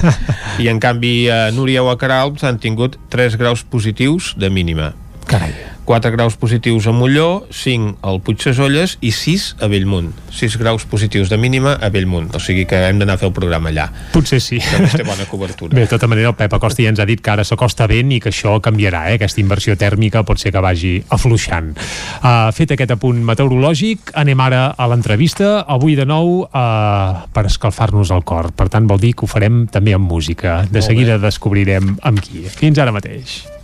I 0.63 0.71
en 0.73 0.81
canvi 0.83 1.15
a 1.33 1.43
Núria 1.55 1.85
o 1.85 1.91
a 1.93 1.99
Caralps 2.01 2.47
han 2.47 2.63
tingut 2.63 2.99
3 3.13 3.37
graus 3.41 3.67
positius 3.67 4.35
de 4.39 4.51
mínima. 4.51 4.93
Carai. 5.31 5.53
4 5.91 6.13
graus 6.13 6.37
positius 6.37 6.87
a 6.87 6.93
Molló, 6.93 7.49
5 7.51 7.99
al 8.07 8.21
Puigsesolles 8.23 8.93
i 9.03 9.11
6 9.11 9.57
a 9.59 9.67
Bellmunt. 9.67 10.13
6 10.31 10.55
graus 10.61 10.85
positius 10.87 11.27
de 11.29 11.35
mínima 11.37 11.73
a 11.83 11.89
Bellmunt. 11.91 12.29
O 12.31 12.39
sigui 12.39 12.63
que 12.63 12.79
hem 12.87 13.01
d'anar 13.03 13.17
a 13.17 13.19
fer 13.19 13.27
el 13.27 13.35
programa 13.35 13.73
allà. 13.73 13.89
Potser 14.15 14.39
sí. 14.39 14.61
Que 14.63 14.87
té 14.87 15.03
bona 15.03 15.27
cobertura. 15.27 15.75
Bé, 15.75 15.89
de 15.89 15.91
tota 15.91 16.07
manera, 16.07 16.31
el 16.31 16.39
Pep 16.39 16.55
Acosta 16.55 16.87
ja 16.87 16.95
ens 16.95 17.03
ha 17.03 17.09
dit 17.11 17.19
que 17.19 17.35
ara 17.35 17.43
s'acosta 17.43 17.91
vent 17.91 18.15
i 18.15 18.21
que 18.23 18.31
això 18.31 18.55
canviarà, 18.63 19.09
eh? 19.11 19.19
aquesta 19.19 19.43
inversió 19.43 19.75
tèrmica 19.75 20.23
pot 20.23 20.39
ser 20.39 20.55
que 20.55 20.63
vagi 20.63 20.95
afluixant. 21.11 21.75
Uh, 22.23 22.55
fet 22.55 22.79
aquest 22.79 22.95
apunt 22.95 23.27
meteorològic, 23.27 24.15
anem 24.23 24.47
ara 24.47 24.69
a 24.71 24.91
l'entrevista, 24.95 25.65
avui 25.67 25.99
de 25.99 26.07
nou 26.07 26.45
uh, 26.47 27.25
per 27.35 27.49
escalfar-nos 27.51 28.15
el 28.15 28.23
cor. 28.23 28.55
Per 28.55 28.71
tant, 28.71 28.87
vol 28.87 29.03
dir 29.03 29.17
que 29.19 29.27
ho 29.27 29.35
farem 29.35 29.65
també 29.67 29.99
amb 29.99 30.07
música. 30.07 30.61
De 30.71 30.87
seguida 30.87 31.19
descobrirem 31.19 31.97
amb 32.07 32.23
qui. 32.23 32.47
Fins 32.47 32.79
ara 32.79 32.95
mateix. 32.95 33.41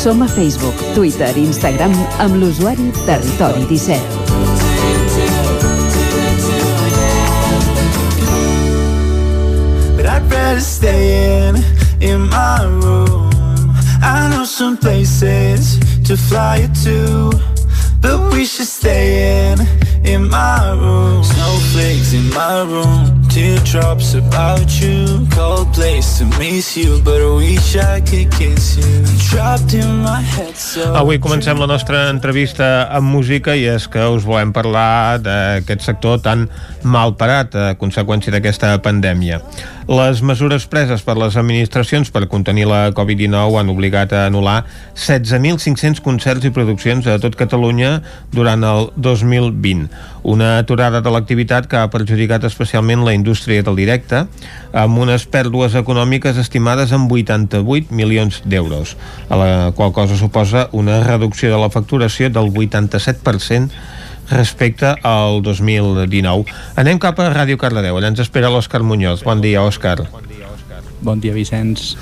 Som 0.00 0.22
a 0.22 0.26
Facebook, 0.26 0.74
Twitter 0.94 1.36
i 1.36 1.42
Instagram 1.44 1.92
amb 2.24 2.38
l'usuari 2.40 2.86
Territori 3.04 3.66
17. 3.68 4.00
But 9.96 10.06
I'd 10.06 10.24
rather 10.32 10.60
stay 10.60 11.48
in, 11.48 11.56
in 12.00 12.20
my 12.30 12.64
room. 12.80 13.28
I 14.00 14.30
know 14.30 14.44
some 14.46 14.78
places 14.78 15.78
to 16.08 16.16
fly 16.16 16.62
you 16.62 16.68
to, 16.84 17.49
but 18.00 18.32
we 18.32 18.44
should 18.44 18.66
stay 18.66 19.52
in, 19.52 19.58
in 20.04 20.28
my 20.28 20.72
room. 20.72 21.22
Snowflakes 21.22 22.12
in 22.12 22.28
my 22.30 22.62
room, 22.62 23.28
teardrops 23.28 24.14
about 24.14 24.80
you. 24.80 25.26
Cold 25.30 25.72
place 25.72 26.18
to 26.18 26.24
miss 26.38 26.76
you, 26.76 27.00
but 27.04 27.20
I 27.20 27.34
wish 27.36 27.76
I 27.76 28.00
could 28.00 28.30
kiss 28.32 28.76
you. 28.78 29.04
Trapped 29.28 29.74
in 29.74 30.02
my 30.02 30.20
head, 30.20 30.56
so. 30.56 30.94
Avui 30.96 31.20
comencem 31.20 31.58
la 31.58 31.66
nostra 31.66 32.08
entrevista 32.10 32.88
amb 32.90 33.12
música 33.12 33.54
i 33.54 33.66
és 33.68 33.86
que 33.86 34.02
us 34.08 34.24
volem 34.24 34.52
parlar 34.52 35.20
d'aquest 35.20 35.84
sector 35.84 36.20
tan 36.24 36.48
mal 36.82 37.14
parat 37.20 37.54
a 37.54 37.66
conseqüència 37.78 38.32
d'aquesta 38.32 38.72
pandèmia. 38.82 39.42
Les 39.90 40.20
mesures 40.22 40.68
preses 40.70 41.02
per 41.02 41.16
les 41.18 41.34
administracions 41.34 42.12
per 42.14 42.28
contenir 42.30 42.68
la 42.70 42.92
Covid-19 42.94 43.58
han 43.58 43.72
obligat 43.72 44.12
a 44.14 44.20
anul·lar 44.28 44.60
16.500 44.94 45.98
concerts 46.04 46.46
i 46.46 46.52
produccions 46.54 47.08
a 47.10 47.16
tot 47.18 47.34
Catalunya 47.34 47.89
durant 48.32 48.64
el 48.66 48.90
2020. 48.96 49.88
Una 50.22 50.58
aturada 50.58 51.00
de 51.00 51.12
l'activitat 51.12 51.68
que 51.70 51.78
ha 51.80 51.90
perjudicat 51.92 52.44
especialment 52.48 53.04
la 53.06 53.14
indústria 53.16 53.64
del 53.66 53.78
directe, 53.78 54.26
amb 54.72 55.00
unes 55.00 55.24
pèrdues 55.30 55.76
econòmiques 55.78 56.40
estimades 56.40 56.92
en 56.96 57.08
88 57.10 57.94
milions 57.94 58.42
d'euros, 58.44 58.96
a 59.28 59.40
la 59.40 59.50
qual 59.76 59.94
cosa 59.96 60.18
suposa 60.20 60.68
una 60.72 61.02
reducció 61.06 61.50
de 61.50 61.60
la 61.60 61.72
facturació 61.72 62.30
del 62.30 62.52
87% 62.52 63.70
respecte 64.30 64.94
al 65.02 65.42
2019. 65.42 66.46
Anem 66.78 67.00
cap 67.02 67.18
a 67.18 67.28
Ràdio 67.34 67.58
Cardedeu, 67.58 67.98
allà 67.98 68.12
ens 68.12 68.22
espera 68.22 68.50
l'Òscar 68.52 68.84
Muñoz. 68.86 69.24
Bon 69.26 69.42
dia, 69.42 69.64
Òscar. 69.66 70.06
Bon 71.00 71.20
dia, 71.20 71.34
Vicenç. 71.34 71.96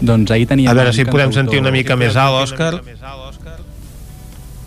Doncs 0.00 0.32
ahir 0.32 0.48
teníem... 0.48 0.70
A 0.72 0.74
veure 0.74 0.92
si 0.96 1.04
podem 1.04 1.32
sentir 1.36 1.60
una 1.60 1.72
mica 1.74 1.96
més 2.00 2.16
alt, 2.16 2.40
Òscar. 2.48 2.80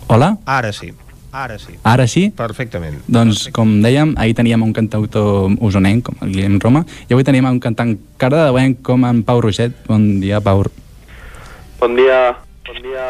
Hola? 0.06 0.36
Ara 0.44 0.72
sí. 0.72 0.92
Ara 1.34 1.58
sí. 1.58 1.74
Ara 1.82 2.06
sí? 2.06 2.28
Perfectament. 2.30 3.00
Doncs, 3.10 3.48
com 3.54 3.80
dèiem, 3.82 4.12
ahir 4.20 4.36
teníem 4.38 4.62
un 4.62 4.72
cantautor 4.76 5.50
usonenc, 5.64 6.04
com 6.06 6.20
el 6.22 6.30
Guillem 6.30 6.60
Roma, 6.62 6.84
i 7.08 7.16
avui 7.16 7.26
tenim 7.26 7.48
un 7.48 7.58
cantant 7.58 7.96
cardedeuenc 8.22 8.84
com 8.86 9.02
en 9.08 9.24
Pau 9.26 9.40
Roget. 9.42 9.74
Bon 9.88 10.04
dia, 10.22 10.38
Pau. 10.44 10.62
Bon 11.80 11.96
dia, 11.98 12.20
bon 12.68 12.78
dia. 12.84 13.06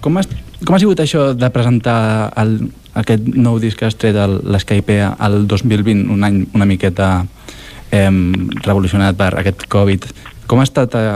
Com, 0.00 0.16
has, 0.16 0.30
com 0.64 0.78
ha 0.78 0.80
sigut 0.80 1.02
això 1.04 1.32
de 1.36 1.50
presentar 1.52 2.32
el, 2.40 2.56
aquest 2.96 3.28
nou 3.34 3.60
disc 3.60 3.76
que 3.76 3.90
has 3.90 3.98
tret 3.98 4.16
a 4.16 4.24
l'Skype 4.30 4.96
al 5.12 5.42
2020, 5.50 6.08
un 6.14 6.24
any 6.24 6.46
una 6.54 6.68
miqueta 6.70 7.26
eh, 7.90 8.08
revolucionat 8.64 9.20
per 9.20 9.34
aquest 9.42 9.66
Covid? 9.68 10.08
Com 10.48 10.62
ha 10.62 10.66
estat 10.66 10.96
eh, 10.96 11.06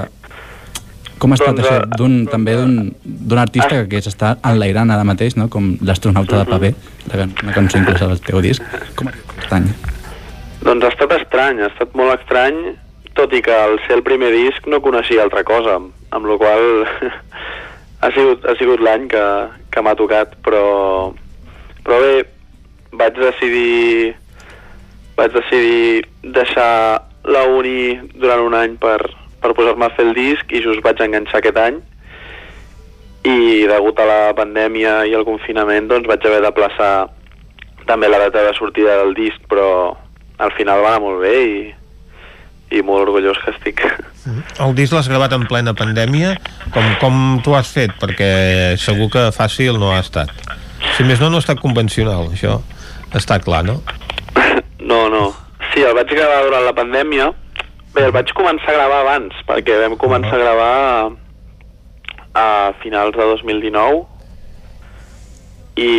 Com 1.19 1.33
ha 1.33 1.39
estat 1.39 1.55
Doncs, 1.57 1.65
això 1.65 1.83
eh, 1.83 1.97
d'un, 1.97 2.17
també 2.29 2.57
d'un 2.59 2.75
d'un 3.27 3.41
artista 3.41 3.85
que 3.91 4.01
s'està 4.05 4.35
enlairant 4.47 4.93
ara 4.93 5.07
mateix, 5.09 5.37
no? 5.41 5.49
com 5.53 5.75
l'astronauta 5.87 6.43
de 6.43 6.51
paper, 6.51 6.73
la 7.13 7.29
una 7.45 7.55
cançó 7.57 7.81
inclosa 7.81 8.11
al 8.11 8.21
teu 8.25 8.43
disc. 8.45 8.65
Com 8.99 9.09
ha 9.09 9.15
estat 9.15 9.33
aquest 9.37 9.57
any? 9.59 9.71
Doncs 10.67 10.85
ha 10.85 10.93
estat 10.93 11.17
estrany, 11.17 11.63
ha 11.63 11.71
estat 11.73 11.97
molt 11.99 12.15
estrany, 12.19 12.61
tot 13.17 13.33
i 13.33 13.41
que 13.43 13.55
al 13.55 13.79
ser 13.87 13.97
el 13.97 14.05
primer 14.07 14.31
disc 14.35 14.69
no 14.69 14.83
coneixia 14.85 15.25
altra 15.25 15.43
cosa, 15.49 15.79
amb 16.13 16.29
la 16.29 16.37
qual 16.41 16.67
ha 18.05 18.13
sigut, 18.13 18.45
ha 18.45 18.55
sigut 18.61 18.85
l'any 18.85 19.09
que, 19.13 19.25
que 19.73 19.83
m'ha 19.83 19.97
tocat, 19.99 20.37
però, 20.45 20.65
però 21.87 22.01
bé, 22.05 22.15
vaig 22.93 23.19
decidir 23.19 24.15
vaig 25.17 25.33
decidir 25.33 26.05
deixar 26.37 27.03
la 27.25 27.47
uni 27.49 27.97
durant 28.15 28.45
un 28.45 28.55
any 28.55 28.77
per, 28.81 29.01
per 29.47 29.55
posar-me 29.55 29.87
a 29.87 29.95
fer 29.95 30.09
el 30.09 30.17
disc 30.19 30.51
i 30.51 30.63
just 30.65 30.83
vaig 30.83 31.01
enganxar 31.05 31.39
aquest 31.39 31.61
any 31.63 31.79
i 33.27 33.67
degut 33.71 33.99
a 34.03 34.07
la 34.07 34.21
pandèmia 34.39 35.05
i 35.07 35.15
el 35.19 35.27
confinament 35.27 35.89
doncs 35.91 36.11
vaig 36.11 36.27
haver 36.27 36.43
de 36.45 36.53
plaçar 36.55 36.93
també 37.87 38.11
la 38.11 38.21
data 38.27 38.43
de 38.43 38.53
sortida 38.59 38.99
del 39.03 39.15
disc 39.15 39.43
però 39.51 39.69
al 40.43 40.53
final 40.59 40.83
va 40.83 40.95
anar 40.95 41.05
molt 41.07 41.23
bé 41.23 41.37
i, 41.47 41.61
i 42.77 42.83
molt 42.83 43.07
orgullós 43.07 43.39
que 43.45 43.55
estic. 43.55 43.83
El 44.61 44.75
disc 44.77 44.93
l'has 44.93 45.09
gravat 45.09 45.33
en 45.37 45.47
plena 45.49 45.73
pandèmia. 45.77 46.35
Com, 46.75 46.91
com 47.01 47.17
t'ho 47.45 47.55
has 47.57 47.71
fet? 47.73 47.95
Perquè 48.01 48.75
segur 48.83 49.09
que 49.15 49.31
fàcil 49.33 49.79
no 49.81 49.95
ha 49.95 50.03
estat. 50.03 50.35
Si 50.97 51.07
més 51.07 51.23
no, 51.23 51.31
no 51.31 51.39
ha 51.39 51.45
estat 51.45 51.63
convencional, 51.63 52.29
això 52.35 52.59
està 53.17 53.41
clar, 53.43 53.65
no? 53.69 53.81
No, 54.87 55.09
no. 55.11 55.33
Sí, 55.73 55.81
el 55.83 55.97
vaig 55.97 56.13
gravar 56.15 56.45
durant 56.45 56.63
la 56.63 56.75
pandèmia. 56.77 57.33
Bé, 57.97 58.03
el 58.05 58.13
vaig 58.13 58.29
començar 58.37 58.75
a 58.75 58.77
gravar 58.77 58.97
abans, 59.01 59.37
perquè 59.49 59.79
vam 59.81 59.95
començar 59.97 60.35
a 60.37 60.43
gravar 60.43 60.73
a, 60.85 60.97
a 62.37 62.49
finals 62.83 63.17
de 63.17 63.25
2019 63.31 64.03
i, 65.81 65.93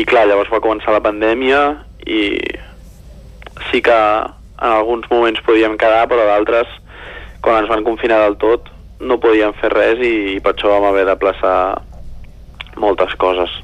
i 0.00 0.04
clar, 0.08 0.24
llavors 0.30 0.48
va 0.48 0.62
començar 0.64 0.94
la 0.96 1.02
pandèmia 1.04 1.60
i 2.08 2.22
sí 3.68 3.82
que 3.84 3.98
en 4.00 4.70
alguns 4.70 5.04
moments 5.12 5.44
podíem 5.44 5.76
quedar, 5.76 6.08
però 6.08 6.24
d'altres, 6.24 6.72
quan 7.44 7.60
ens 7.60 7.68
van 7.68 7.84
confinar 7.84 8.22
del 8.24 8.40
tot, 8.40 8.72
no 9.04 9.20
podíem 9.20 9.52
fer 9.60 9.74
res 9.76 10.00
i, 10.00 10.16
i 10.38 10.40
per 10.40 10.56
això 10.56 10.72
vam 10.72 10.88
haver 10.88 11.04
de 11.12 11.20
plaçar 11.20 11.54
moltes 12.80 13.12
coses. 13.20 13.60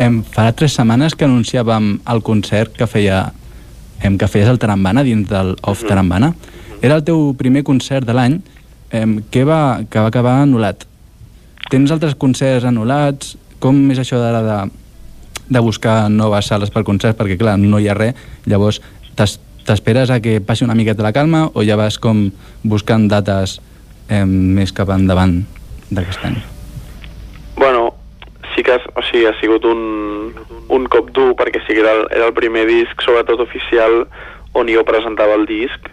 Em 0.00 0.22
farà 0.24 0.56
tres 0.56 0.80
setmanes 0.80 1.12
que 1.12 1.28
anunciàvem 1.28 1.98
el 2.08 2.24
concert 2.24 2.80
que 2.80 2.88
feia 2.88 3.26
em, 4.04 4.18
que 4.20 4.28
feies 4.28 4.48
el 4.52 4.58
Tarambana 4.60 5.02
dins 5.04 5.28
del 5.30 5.54
Off 5.62 5.84
Tarambana. 5.88 6.34
Era 6.84 6.98
el 7.00 7.04
teu 7.06 7.32
primer 7.38 7.64
concert 7.64 8.04
de 8.06 8.14
l'any 8.16 8.38
em, 8.92 9.16
que, 9.32 9.44
va, 9.48 9.80
que 9.88 9.98
va 10.04 10.10
acabar 10.12 10.36
anul·lat. 10.44 10.84
Tens 11.72 11.90
altres 11.94 12.14
concerts 12.20 12.66
anul·lats? 12.68 13.34
Com 13.64 13.78
és 13.94 13.98
això 14.02 14.18
d'ara 14.20 14.42
de, 14.44 14.58
de 15.48 15.62
buscar 15.64 16.10
noves 16.12 16.50
sales 16.52 16.70
per 16.70 16.84
concerts? 16.84 17.16
Perquè, 17.18 17.38
clar, 17.40 17.56
no 17.58 17.80
hi 17.80 17.88
ha 17.88 17.96
res. 17.96 18.14
Llavors, 18.44 18.82
t'es- 19.16 19.38
t'esperes 19.64 20.12
a 20.12 20.20
que 20.20 20.42
passi 20.44 20.66
una 20.68 20.76
miqueta 20.76 21.02
la 21.02 21.14
calma 21.16 21.46
o 21.54 21.64
ja 21.64 21.78
vas 21.80 21.96
com 21.98 22.26
buscant 22.62 23.08
dates 23.08 23.56
em, 24.12 24.28
més 24.58 24.74
cap 24.76 24.92
endavant 24.92 25.38
d'aquest 25.88 26.20
any? 26.28 26.36
Bueno, 27.56 27.94
sí 28.52 28.62
que 28.66 28.76
sigui, 29.14 29.26
ha 29.30 29.34
sigut 29.38 29.64
un, 29.70 30.34
un 30.74 30.86
cop 30.90 31.12
dur 31.14 31.32
perquè 31.38 31.62
sí 31.62 31.76
que 31.76 31.84
era 31.84 31.94
el, 32.00 32.06
era 32.10 32.26
el 32.26 32.34
primer 32.34 32.66
disc, 32.66 32.98
sobretot 33.06 33.40
oficial, 33.40 34.02
on 34.58 34.70
jo 34.70 34.82
presentava 34.86 35.36
el 35.38 35.46
disc 35.46 35.86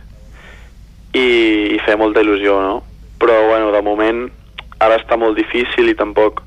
i, 1.13 1.27
i 1.75 1.79
feia 1.85 1.99
molta 2.01 2.23
il·lusió, 2.25 2.57
no? 2.65 2.81
Però, 3.21 3.37
bueno, 3.51 3.69
de 3.73 3.81
moment 3.85 4.25
ara 4.81 4.97
està 4.97 5.17
molt 5.21 5.37
difícil 5.37 5.91
i 5.91 5.97
tampoc 5.97 6.41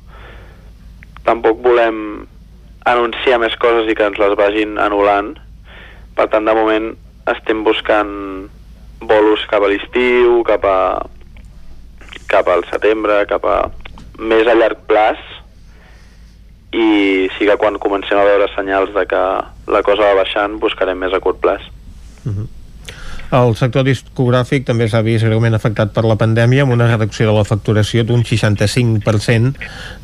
tampoc 1.24 1.62
volem 1.64 2.26
anunciar 2.90 3.38
més 3.40 3.54
coses 3.56 3.88
i 3.88 3.94
que 3.96 4.04
ens 4.10 4.18
les 4.20 4.34
vagin 4.36 4.76
anul·lant. 4.82 5.32
Per 6.18 6.26
tant, 6.32 6.44
de 6.44 6.54
moment 6.56 6.90
estem 7.32 7.62
buscant 7.64 8.10
bolos 9.00 9.46
cap 9.48 9.64
a 9.64 9.70
l'estiu, 9.70 10.42
cap 10.48 10.66
a 10.68 10.78
cap 12.28 12.48
al 12.50 12.66
setembre, 12.68 13.22
cap 13.30 13.46
a 13.46 13.56
més 14.18 14.46
a 14.48 14.56
llarg 14.58 14.84
plaç 14.88 15.22
i 16.74 17.28
sí 17.36 17.46
que 17.46 17.56
quan 17.60 17.78
comencem 17.78 18.18
a 18.18 18.26
veure 18.26 18.50
senyals 18.54 18.90
de 18.96 19.06
que 19.06 19.22
la 19.70 19.82
cosa 19.86 20.10
va 20.10 20.20
baixant 20.24 20.58
buscarem 20.62 20.98
més 20.98 21.14
a 21.14 21.22
curt 21.22 21.40
plaç. 21.44 21.70
El 23.34 23.56
sector 23.58 23.82
discogràfic 23.86 24.66
també 24.68 24.86
s'ha 24.86 25.00
vist 25.02 25.26
greument 25.26 25.56
afectat 25.56 25.90
per 25.94 26.04
la 26.06 26.14
pandèmia 26.20 26.62
amb 26.62 26.74
una 26.76 26.86
reducció 26.86 27.26
de 27.26 27.32
la 27.34 27.42
facturació 27.48 28.04
d'un 28.06 28.22
65% 28.22 29.54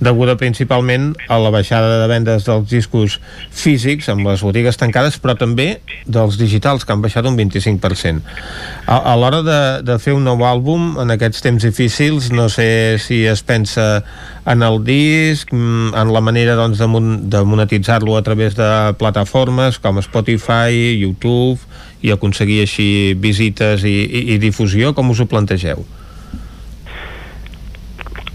deguda 0.02 0.34
principalment 0.40 1.12
a 1.28 1.38
la 1.38 1.52
baixada 1.54 2.00
de 2.00 2.08
vendes 2.10 2.48
dels 2.48 2.66
discos 2.72 3.18
físics 3.54 4.08
amb 4.10 4.26
les 4.26 4.42
botigues 4.42 4.80
tancades 4.80 5.20
però 5.22 5.36
també 5.38 5.68
dels 6.06 6.40
digitals 6.40 6.84
que 6.84 6.94
han 6.94 7.04
baixat 7.04 7.28
un 7.30 7.38
25%. 7.38 8.24
A, 8.86 8.98
a 8.98 9.14
l'hora 9.20 9.44
de, 9.46 9.60
de 9.86 9.98
fer 10.02 10.16
un 10.16 10.26
nou 10.26 10.42
àlbum 10.46 10.96
en 11.02 11.14
aquests 11.14 11.44
temps 11.46 11.62
difícils 11.62 12.32
no 12.34 12.48
sé 12.50 12.98
si 12.98 13.22
es 13.30 13.44
pensa 13.46 14.02
en 14.50 14.64
el 14.66 14.80
disc, 14.82 15.52
mm, 15.52 15.94
en 15.94 16.10
la 16.10 16.24
manera 16.24 16.56
doncs, 16.58 16.80
de, 16.80 16.90
mon 16.90 17.12
de 17.30 17.44
monetitzar-lo 17.46 18.16
a 18.18 18.24
través 18.26 18.58
de 18.58 18.70
plataformes 18.98 19.78
com 19.78 20.02
Spotify, 20.02 20.98
YouTube 20.98 21.60
i 22.02 22.12
aconseguir 22.12 22.62
així 22.62 23.14
visites 23.14 23.84
i, 23.84 23.96
i, 24.04 24.20
i 24.34 24.38
difusió, 24.38 24.94
com 24.94 25.10
us 25.10 25.20
ho 25.20 25.26
plantegeu? 25.26 25.84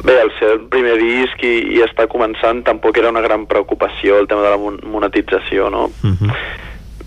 Bé, 0.06 0.20
el 0.22 0.60
primer 0.70 0.98
disc 1.02 1.42
i, 1.42 1.56
i 1.78 1.82
està 1.82 2.06
començant 2.12 2.62
tampoc 2.66 2.98
era 3.02 3.10
una 3.10 3.24
gran 3.26 3.48
preocupació 3.50 4.20
el 4.22 4.28
tema 4.30 4.44
de 4.46 4.52
la 4.54 4.60
mon- 4.62 4.82
monetització, 4.86 5.72
no? 5.74 5.88
Uh 6.04 6.12
-huh. 6.14 6.34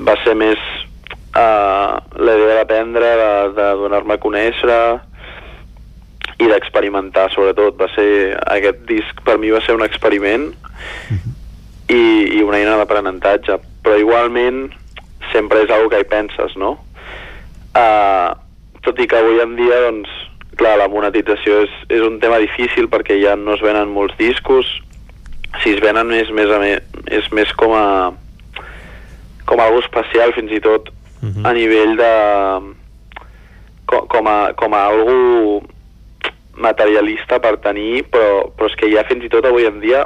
Va 0.02 0.16
ser 0.24 0.34
més 0.34 0.58
uh, 1.36 1.98
la 2.18 2.34
idea 2.34 2.56
d'aprendre, 2.58 3.06
de, 3.22 3.30
de 3.54 3.68
donar-me 3.82 4.14
a 4.14 4.18
conèixer 4.18 5.00
i 6.38 6.46
d'experimentar, 6.46 7.30
sobretot. 7.34 7.78
Va 7.78 7.88
ser, 7.94 8.36
aquest 8.46 8.78
disc 8.88 9.22
per 9.24 9.38
mi 9.38 9.50
va 9.50 9.60
ser 9.60 9.74
un 9.74 9.82
experiment 9.82 10.52
i, 11.88 12.38
i 12.38 12.42
una 12.42 12.58
eina 12.58 12.76
d'aprenentatge, 12.76 13.58
però 13.82 13.98
igualment 13.98 14.72
sempre 15.32 15.62
és 15.64 15.70
algo 15.74 15.90
que 15.92 16.00
hi 16.02 16.08
penses, 16.08 16.56
no? 16.56 16.76
Uh, 17.76 18.34
tot 18.82 18.98
i 18.98 19.06
que 19.10 19.18
avui 19.18 19.40
en 19.42 19.56
dia, 19.58 19.80
doncs, 19.86 20.10
clar, 20.58 20.76
la 20.80 20.88
monetització 20.90 21.62
és, 21.66 21.74
és 21.94 22.02
un 22.02 22.18
tema 22.22 22.40
difícil 22.42 22.88
perquè 22.90 23.18
ja 23.22 23.36
no 23.38 23.54
es 23.54 23.62
venen 23.62 23.92
molts 23.94 24.16
discos, 24.18 24.70
si 25.62 25.74
es 25.74 25.82
venen 25.82 26.12
és 26.12 26.30
més, 26.34 26.50
a 26.50 26.58
més, 26.62 26.82
és 27.14 27.28
més 27.32 27.52
com 27.58 27.74
a 27.76 27.86
com 29.48 29.62
algo 29.64 29.80
especial 29.80 30.34
fins 30.36 30.52
i 30.52 30.60
tot 30.60 30.90
a 31.48 31.52
nivell 31.56 31.96
de 31.98 32.12
com, 33.88 34.04
com, 34.12 34.28
a, 34.28 34.52
com 34.58 34.76
a 34.76 34.82
algo 34.90 35.62
materialista 36.58 37.40
per 37.40 37.56
tenir 37.64 38.04
però, 38.12 38.50
però 38.54 38.68
és 38.68 38.76
que 38.78 38.90
ja 38.92 39.06
fins 39.08 39.24
i 39.24 39.32
tot 39.32 39.48
avui 39.48 39.66
en 39.66 39.80
dia 39.80 40.04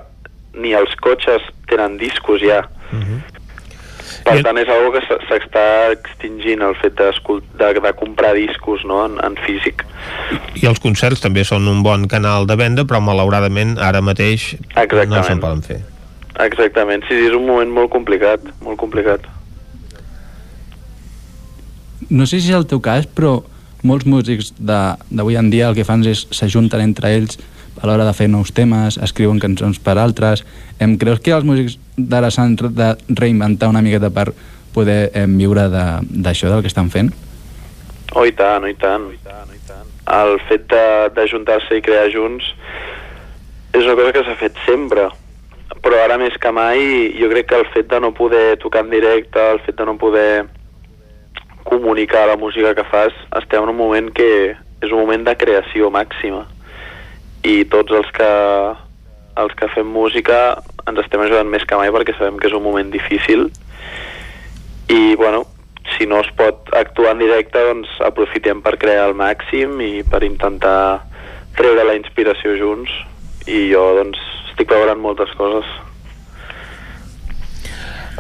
ni 0.55 0.73
els 0.79 0.95
cotxes 1.03 1.45
tenen 1.69 1.99
discos 2.01 2.41
ja 2.45 2.63
per 4.25 4.43
tant 4.45 4.59
és 4.61 4.69
algo 4.73 4.93
que 4.95 5.01
s'està 5.07 5.65
extingint 5.93 6.63
el 6.63 6.75
fet 6.81 6.95
d'escol- 6.99 7.43
de, 7.59 7.73
de 7.81 7.93
comprar 7.99 8.33
discos 8.39 8.85
no? 8.89 9.05
en, 9.07 9.19
en 9.25 9.37
físic 9.47 9.85
I 10.63 10.67
els 10.71 10.81
concerts 10.81 11.21
també 11.25 11.45
són 11.45 11.67
un 11.69 11.83
bon 11.83 12.07
canal 12.09 12.47
de 12.47 12.57
venda, 12.57 12.85
però 12.85 13.01
malauradament 13.03 13.79
ara 13.79 14.01
mateix 14.03 14.53
no 14.77 14.83
Exactament. 14.83 15.25
se'n 15.27 15.41
poden 15.41 15.63
fer. 15.63 15.81
exactament, 16.41 17.03
sí, 17.09 17.15
sí, 17.19 17.27
és 17.31 17.35
un 17.37 17.47
moment 17.47 17.71
molt 17.71 17.91
complicat 17.93 18.41
molt 18.63 18.79
complicat 18.81 19.27
No 22.11 22.27
sé 22.27 22.41
si 22.43 22.51
és 22.51 22.57
el 22.59 22.67
teu 22.69 22.81
cas, 22.83 23.07
però 23.07 23.39
molts 23.87 24.05
músics 24.07 24.53
de- 24.59 24.97
d'avui 25.11 25.37
en 25.39 25.49
dia 25.51 25.69
el 25.71 25.75
que 25.75 25.85
fan 25.87 26.05
és 26.07 26.27
s'ajunten 26.31 26.81
entre 26.83 27.11
ells 27.17 27.39
a 27.81 27.87
l'hora 27.87 28.05
de 28.05 28.13
fer 28.13 28.29
nous 28.29 28.53
temes, 28.53 28.99
escriuen 28.99 29.39
cançons 29.41 29.79
per 29.81 29.97
altres. 29.99 30.45
Em 30.79 30.97
creus 30.99 31.21
que 31.21 31.33
els 31.33 31.45
músics 31.45 31.79
d'ara 31.97 32.31
s'han 32.31 32.57
de 32.57 32.97
reinventar 33.09 33.69
una 33.73 33.83
miqueta 33.83 34.11
per 34.11 34.33
poder 34.75 35.11
em, 35.15 35.37
viure 35.39 35.69
de- 35.69 36.01
d'això, 36.23 36.49
del 36.49 36.63
que 36.63 36.69
estan 36.69 36.91
fent? 36.91 37.13
Oh, 38.15 38.25
i 38.27 38.33
tant, 38.33 38.65
oh, 38.65 38.69
i 38.69 38.75
tant. 38.75 39.09
El 40.13 40.39
fet 40.49 40.67
de- 40.69 41.11
d'ajuntar-se 41.15 41.77
i 41.77 41.83
crear 41.83 42.11
junts 42.13 42.45
és 43.73 43.85
una 43.85 43.95
cosa 43.95 44.13
que 44.13 44.25
s'ha 44.25 44.35
fet 44.37 44.57
sempre, 44.67 45.09
però 45.83 46.03
ara 46.05 46.19
més 46.19 46.37
que 46.39 46.51
mai 46.53 47.15
jo 47.19 47.29
crec 47.31 47.47
que 47.49 47.57
el 47.57 47.67
fet 47.73 47.89
de 47.89 48.01
no 48.01 48.13
poder 48.13 48.59
tocar 48.59 48.85
en 48.85 48.91
directe, 48.91 49.39
el 49.53 49.61
fet 49.61 49.77
de 49.79 49.85
no 49.87 49.97
poder 49.97 50.45
comunicar 51.65 52.27
la 52.29 52.37
música 52.37 52.75
que 52.75 52.85
fas, 52.85 53.13
estem 53.41 53.63
en 53.63 53.69
un 53.71 53.77
moment 53.77 54.11
que 54.13 54.57
és 54.83 54.91
un 54.93 54.99
moment 55.01 55.25
de 55.25 55.37
creació 55.37 55.91
màxima 55.91 56.47
i 57.43 57.65
tots 57.71 57.93
els 57.93 58.11
que 58.17 58.33
els 59.43 59.55
que 59.57 59.69
fem 59.73 59.89
música 59.89 60.39
ens 60.87 61.01
estem 61.01 61.23
ajudant 61.25 61.49
més 61.49 61.65
que 61.65 61.79
mai 61.79 61.91
perquè 61.95 62.15
sabem 62.19 62.37
que 62.39 62.51
és 62.51 62.57
un 62.57 62.65
moment 62.65 62.91
difícil 62.93 63.49
i 64.93 65.15
bueno, 65.17 65.47
si 65.97 66.07
no 66.07 66.21
es 66.21 66.29
pot 66.37 66.69
actuar 66.77 67.15
en 67.15 67.23
directe, 67.23 67.63
doncs 67.65 67.89
aprofitem 68.05 68.61
per 68.65 68.77
crear 68.81 69.09
el 69.09 69.17
màxim 69.17 69.81
i 69.81 70.03
per 70.05 70.23
intentar 70.27 71.03
treure 71.57 71.87
la 71.87 71.97
inspiració 71.97 72.57
junts 72.61 72.93
i 73.49 73.71
jo 73.73 73.83
doncs 73.99 74.21
estic 74.51 74.69
preparant 74.69 75.01
moltes 75.01 75.33
coses. 75.39 75.69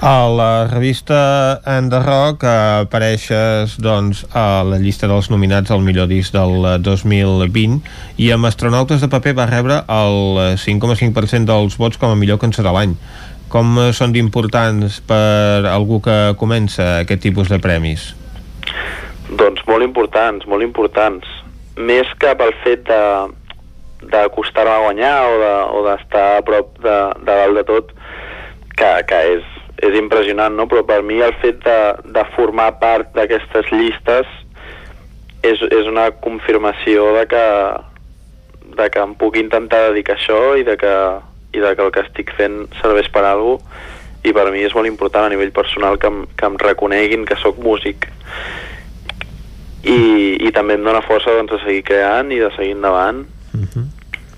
A 0.03 0.27
la 0.27 0.67
revista 0.67 1.63
Rock 1.63 2.43
apareixes 2.43 3.77
doncs, 3.79 4.25
a 4.35 4.65
la 4.67 4.81
llista 4.83 5.07
dels 5.07 5.29
nominats 5.31 5.71
al 5.71 5.79
millor 5.87 6.09
disc 6.11 6.35
del 6.35 6.67
2020 6.83 7.79
i 8.19 8.33
amb 8.35 8.49
Astronautes 8.51 8.99
de 8.99 9.07
paper 9.07 9.37
va 9.39 9.47
rebre 9.47 9.77
el 9.87 10.59
5,5% 10.59 11.47
dels 11.47 11.79
vots 11.79 12.03
com 12.03 12.11
a 12.11 12.19
millor 12.19 12.41
cançó 12.43 12.67
de 12.67 12.73
l'any. 12.75 12.97
Com 13.47 13.79
són 13.95 14.11
d'importants 14.11 14.99
per 15.07 15.71
algú 15.71 16.03
que 16.03 16.35
comença 16.35 16.99
aquest 17.05 17.23
tipus 17.23 17.47
de 17.47 17.63
premis? 17.63 18.11
Doncs 19.31 19.63
molt 19.71 19.87
importants, 19.87 20.51
molt 20.51 20.67
importants. 20.67 21.31
Més 21.79 22.11
que 22.19 22.35
pel 22.35 22.51
fet 22.67 22.89
de 22.91 23.01
d'acostar-me 24.11 24.75
a 24.75 24.83
guanyar 24.83 25.17
o 25.79 25.87
d'estar 25.87 26.29
de, 26.35 26.39
a 26.43 26.47
prop 26.51 26.75
de, 26.83 27.01
de 27.23 27.35
dalt 27.47 27.61
de 27.63 27.69
tot, 27.71 27.99
que, 28.75 28.95
que 29.07 29.27
és, 29.39 29.53
és 29.83 29.99
impressionant, 29.99 30.55
no? 30.55 30.69
Però 30.71 30.85
per 30.87 31.01
mi 31.03 31.19
el 31.25 31.35
fet 31.43 31.63
de, 31.65 31.79
de 32.15 32.25
formar 32.37 32.71
part 32.83 33.11
d'aquestes 33.17 33.71
llistes 33.75 34.29
és, 35.43 35.59
és 35.59 35.89
una 35.91 36.09
confirmació 36.23 37.11
de 37.19 37.27
que, 37.31 37.47
de 38.79 38.89
que 38.95 39.03
em 39.03 39.17
puc 39.19 39.39
intentar 39.41 39.89
dedicar 39.89 40.17
això 40.17 40.55
i 40.59 40.67
de 40.67 40.77
que, 40.79 40.95
i 41.53 41.63
de 41.65 41.75
que 41.75 41.87
el 41.87 41.91
que 41.95 42.05
estic 42.07 42.31
fent 42.39 42.65
serveix 42.81 43.11
per 43.13 43.25
a 43.27 43.35
i 44.23 44.31
per 44.31 44.47
mi 44.55 44.63
és 44.63 44.75
molt 44.75 44.87
important 44.87 45.27
a 45.27 45.33
nivell 45.33 45.51
personal 45.51 45.99
que 45.99 46.07
em, 46.07 46.23
que 46.39 46.47
em 46.47 46.59
reconeguin 46.63 47.27
que 47.27 47.35
sóc 47.43 47.59
músic. 47.59 48.07
I, 49.83 49.99
i 50.39 50.53
també 50.55 50.77
em 50.79 50.85
dona 50.87 51.03
força 51.03 51.35
doncs, 51.35 51.57
de 51.57 51.59
seguir 51.65 51.83
creant 51.89 52.31
i 52.31 52.39
de 52.39 52.53
seguir 52.55 52.77
endavant 52.77 53.25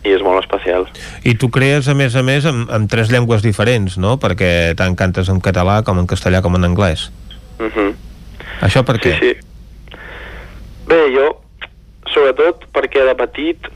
i 0.04 0.12
és 0.12 0.22
molt 0.22 0.42
especial 0.42 0.86
I 1.24 1.34
tu 1.40 1.48
crees, 1.50 1.88
a 1.88 1.94
més 1.96 2.14
a 2.16 2.22
més, 2.22 2.44
amb, 2.44 2.70
amb 2.70 2.90
tres 2.90 3.10
llengües 3.12 3.42
diferents, 3.42 3.96
no? 3.98 4.18
Perquè 4.20 4.74
tant 4.76 4.96
cantes 4.96 5.30
en 5.32 5.40
català 5.40 5.82
com 5.84 5.98
en 5.98 6.06
castellà 6.06 6.42
com 6.42 6.54
en 6.56 6.64
anglès. 6.64 7.10
uh 7.58 7.70
-huh. 7.70 7.94
Això 8.60 8.84
per 8.84 8.96
què? 9.00 9.18
Sí, 9.18 9.32
sí. 9.32 9.98
Bé, 10.86 11.00
jo, 11.16 11.40
sobretot 12.12 12.66
perquè 12.72 13.04
de 13.06 13.14
petit, 13.14 13.68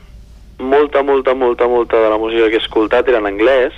molta, 0.59 1.03
molta, 1.03 1.33
molta, 1.33 1.67
molta 1.67 1.97
de 1.97 2.09
la 2.09 2.17
música 2.17 2.49
que 2.49 2.55
he 2.55 2.63
escoltat 2.63 3.07
era 3.07 3.17
en 3.17 3.25
anglès, 3.25 3.73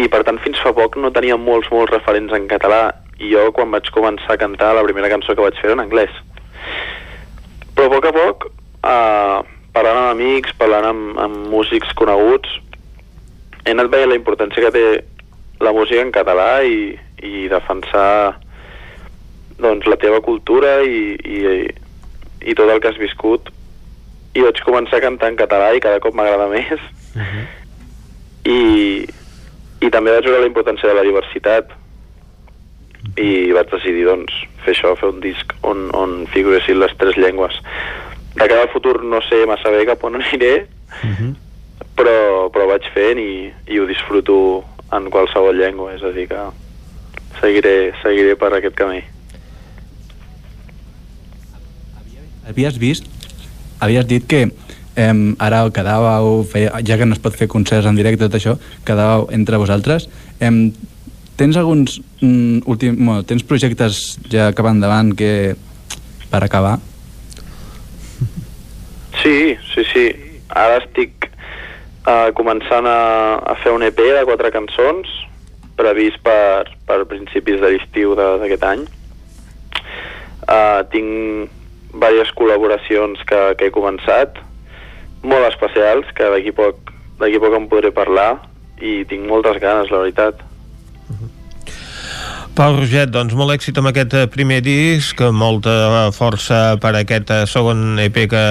i 0.00 0.08
per 0.08 0.22
tant 0.24 0.38
fins 0.38 0.60
fa 0.62 0.72
poc 0.72 0.96
no 0.96 1.10
tenia 1.10 1.36
molts, 1.36 1.68
molts 1.72 1.92
referents 1.92 2.32
en 2.32 2.48
català, 2.48 2.94
i 3.20 3.32
jo 3.34 3.50
quan 3.52 3.70
vaig 3.70 3.90
començar 3.92 4.34
a 4.34 4.40
cantar 4.40 4.74
la 4.74 4.84
primera 4.86 5.10
cançó 5.12 5.34
que 5.34 5.44
vaig 5.44 5.58
fer 5.60 5.70
era 5.70 5.76
en 5.78 5.84
anglès. 5.84 6.12
Però 7.76 7.88
a 7.88 7.92
poc 7.94 8.06
a 8.08 8.12
poc, 8.16 8.46
eh, 8.92 9.59
parlant 9.74 9.98
amb 10.00 10.12
amics, 10.14 10.54
parlant 10.58 10.88
amb, 10.90 11.18
amb 11.20 11.46
músics 11.52 11.92
coneguts, 11.98 12.50
he 13.64 13.74
anat 13.74 13.90
veient 13.92 14.10
la 14.10 14.18
importància 14.18 14.64
que 14.64 14.72
té 14.74 14.84
la 15.60 15.72
música 15.76 16.02
en 16.02 16.12
català 16.14 16.62
i, 16.64 16.94
i 17.22 17.46
defensar 17.52 18.38
doncs, 19.60 19.86
la 19.86 19.98
teva 20.00 20.22
cultura 20.24 20.80
i, 20.82 21.16
i, 21.20 21.40
i 22.40 22.56
tot 22.56 22.70
el 22.72 22.80
que 22.80 22.90
has 22.90 23.00
viscut. 23.00 23.50
I 24.34 24.44
vaig 24.46 24.62
començar 24.64 25.00
a 25.00 25.04
cantar 25.04 25.32
en 25.32 25.38
català 25.38 25.72
i 25.74 25.82
cada 25.84 26.00
cop 26.00 26.16
m'agrada 26.16 26.48
més. 26.52 26.80
I, 28.48 28.60
i 29.84 29.90
també 29.92 30.14
vaig 30.14 30.24
veure 30.30 30.46
la 30.46 30.48
importància 30.48 30.88
de 30.88 30.96
la 30.96 31.04
diversitat. 31.04 31.74
I 33.20 33.52
vaig 33.56 33.68
decidir 33.72 34.06
doncs, 34.08 34.32
fer 34.64 34.72
això, 34.74 34.94
fer 34.96 35.10
un 35.12 35.20
disc 35.24 35.52
on, 35.66 35.90
on 35.96 36.24
figuressin 36.32 36.80
les 36.80 36.94
tres 37.00 37.20
llengües 37.20 37.60
de 38.34 38.46
cara 38.46 38.62
al 38.62 38.72
futur 38.72 39.02
no 39.04 39.20
sé 39.26 39.44
massa 39.46 39.72
bé 39.74 39.84
cap 39.88 40.04
on 40.06 40.20
aniré 40.20 40.54
però, 42.00 42.48
però 42.52 42.66
vaig 42.70 42.86
fent 42.94 43.20
i, 43.20 43.50
i 43.70 43.78
ho 43.80 43.86
disfruto 43.88 44.36
en 44.94 45.08
qualsevol 45.12 45.58
llengua, 45.58 45.94
és 45.94 46.02
a 46.02 46.10
dir 46.14 46.26
que 46.30 46.40
seguiré, 47.38 47.92
seguiré 48.02 48.34
per 48.38 48.52
aquest 48.56 48.76
camí. 48.78 49.02
Havies 52.50 52.80
vist, 52.82 53.06
havies 53.78 54.08
dit 54.10 54.26
que 54.26 54.42
eh, 54.48 55.14
ara 55.38 55.62
quedàveu, 55.74 56.42
feia, 56.50 56.80
ja 56.86 56.98
que 56.98 57.06
no 57.06 57.14
es 57.14 57.22
pot 57.22 57.36
fer 57.38 57.50
concerts 57.50 57.86
en 57.86 57.98
directe, 57.98 58.26
tot 58.26 58.38
això, 58.40 58.56
quedàveu 58.88 59.28
entre 59.36 59.60
vosaltres. 59.62 60.08
Eh, 60.42 60.50
tens 61.38 61.56
alguns 61.56 62.00
mm, 62.20 62.66
últim, 62.66 62.98
bueno, 62.98 63.22
tens 63.24 63.46
projectes 63.46 64.18
ja 64.32 64.50
cap 64.56 64.66
endavant 64.72 65.14
que 65.16 65.54
per 66.30 66.42
acabar? 66.44 66.78
Sí, 69.22 69.56
sí, 69.74 69.84
sí. 69.92 70.04
Ara 70.56 70.80
estic 70.80 71.28
uh, 72.08 72.30
començant 72.36 72.86
a, 72.88 73.00
a 73.52 73.56
fer 73.62 73.74
un 73.76 73.84
EP 73.86 74.00
de 74.00 74.24
quatre 74.28 74.50
cançons 74.54 75.10
previst 75.80 76.20
per, 76.24 76.68
per 76.88 77.04
principis 77.08 77.60
de 77.60 77.72
l'estiu 77.74 78.14
d'aquest 78.18 78.66
any. 78.68 78.84
Uh, 80.50 80.80
tinc 80.92 81.52
diverses 81.92 82.32
col·laboracions 82.38 83.22
que, 83.28 83.40
que 83.58 83.68
he 83.68 83.74
començat, 83.74 84.38
molt 85.22 85.48
especials, 85.50 86.08
que 86.16 86.28
d'aquí 86.32 86.52
poc, 86.56 86.92
poc 87.20 87.56
en 87.56 87.68
podré 87.70 87.92
parlar 87.94 88.30
i 88.80 89.02
tinc 89.08 89.26
moltes 89.28 89.60
ganes, 89.62 89.92
la 89.92 90.04
veritat. 90.04 90.40
Pau 92.60 92.74
Roget, 92.76 93.08
doncs 93.08 93.32
molt 93.32 93.54
èxit 93.54 93.78
amb 93.80 93.88
aquest 93.88 94.12
eh, 94.12 94.26
primer 94.28 94.58
disc, 94.60 95.16
molta 95.32 96.10
força 96.12 96.74
per 96.76 96.90
aquest 96.98 97.30
eh, 97.32 97.38
segon 97.48 97.96
EP 98.02 98.18
que 98.28 98.42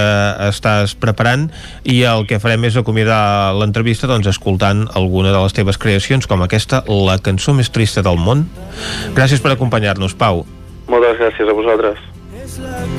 estàs 0.48 0.96
preparant 0.98 1.44
i 1.86 2.00
el 2.10 2.26
que 2.26 2.40
farem 2.42 2.66
és 2.66 2.80
acomiadar 2.82 3.54
l'entrevista 3.54 4.10
doncs, 4.10 4.26
escoltant 4.32 4.88
alguna 4.98 5.30
de 5.30 5.44
les 5.44 5.54
teves 5.54 5.78
creacions 5.78 6.26
com 6.26 6.42
aquesta, 6.42 6.82
la 6.90 7.20
cançó 7.22 7.54
més 7.54 7.70
trista 7.70 8.02
del 8.02 8.18
món. 8.18 8.48
Gràcies 9.14 9.46
per 9.46 9.54
acompanyar-nos, 9.54 10.18
Pau. 10.18 10.42
Moltes 10.90 11.22
gràcies 11.22 11.46
a 11.46 11.58
vosaltres. 11.60 12.02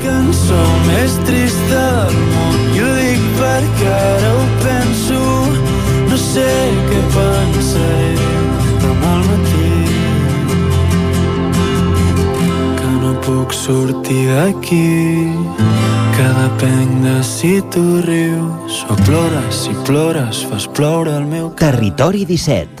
cançó 0.05 0.61
més 0.87 1.19
trista 1.27 1.83
del 2.05 2.23
món 2.31 2.63
i 2.71 2.85
ho 2.87 2.95
dic 3.01 3.27
perquè 3.41 3.91
ara 3.99 4.31
ho 4.37 4.47
penso 4.63 5.21
no 6.07 6.23
sé 6.29 6.47
què 6.87 7.03
pensaré 7.19 8.10
puc 13.51 13.57
sortir 13.57 14.27
d'aquí. 14.31 15.27
Que 16.15 16.27
depenc 16.37 17.01
de 17.03 17.15
si 17.23 17.61
tu 17.73 17.83
rius 18.05 18.85
o 18.89 18.95
plores 19.05 19.63
si 19.65 19.73
plores 19.87 20.45
fas 20.47 20.67
ploure 20.67 21.11
el 21.17 21.25
meu 21.25 21.49
Territori 21.59 22.23
17 22.25 22.80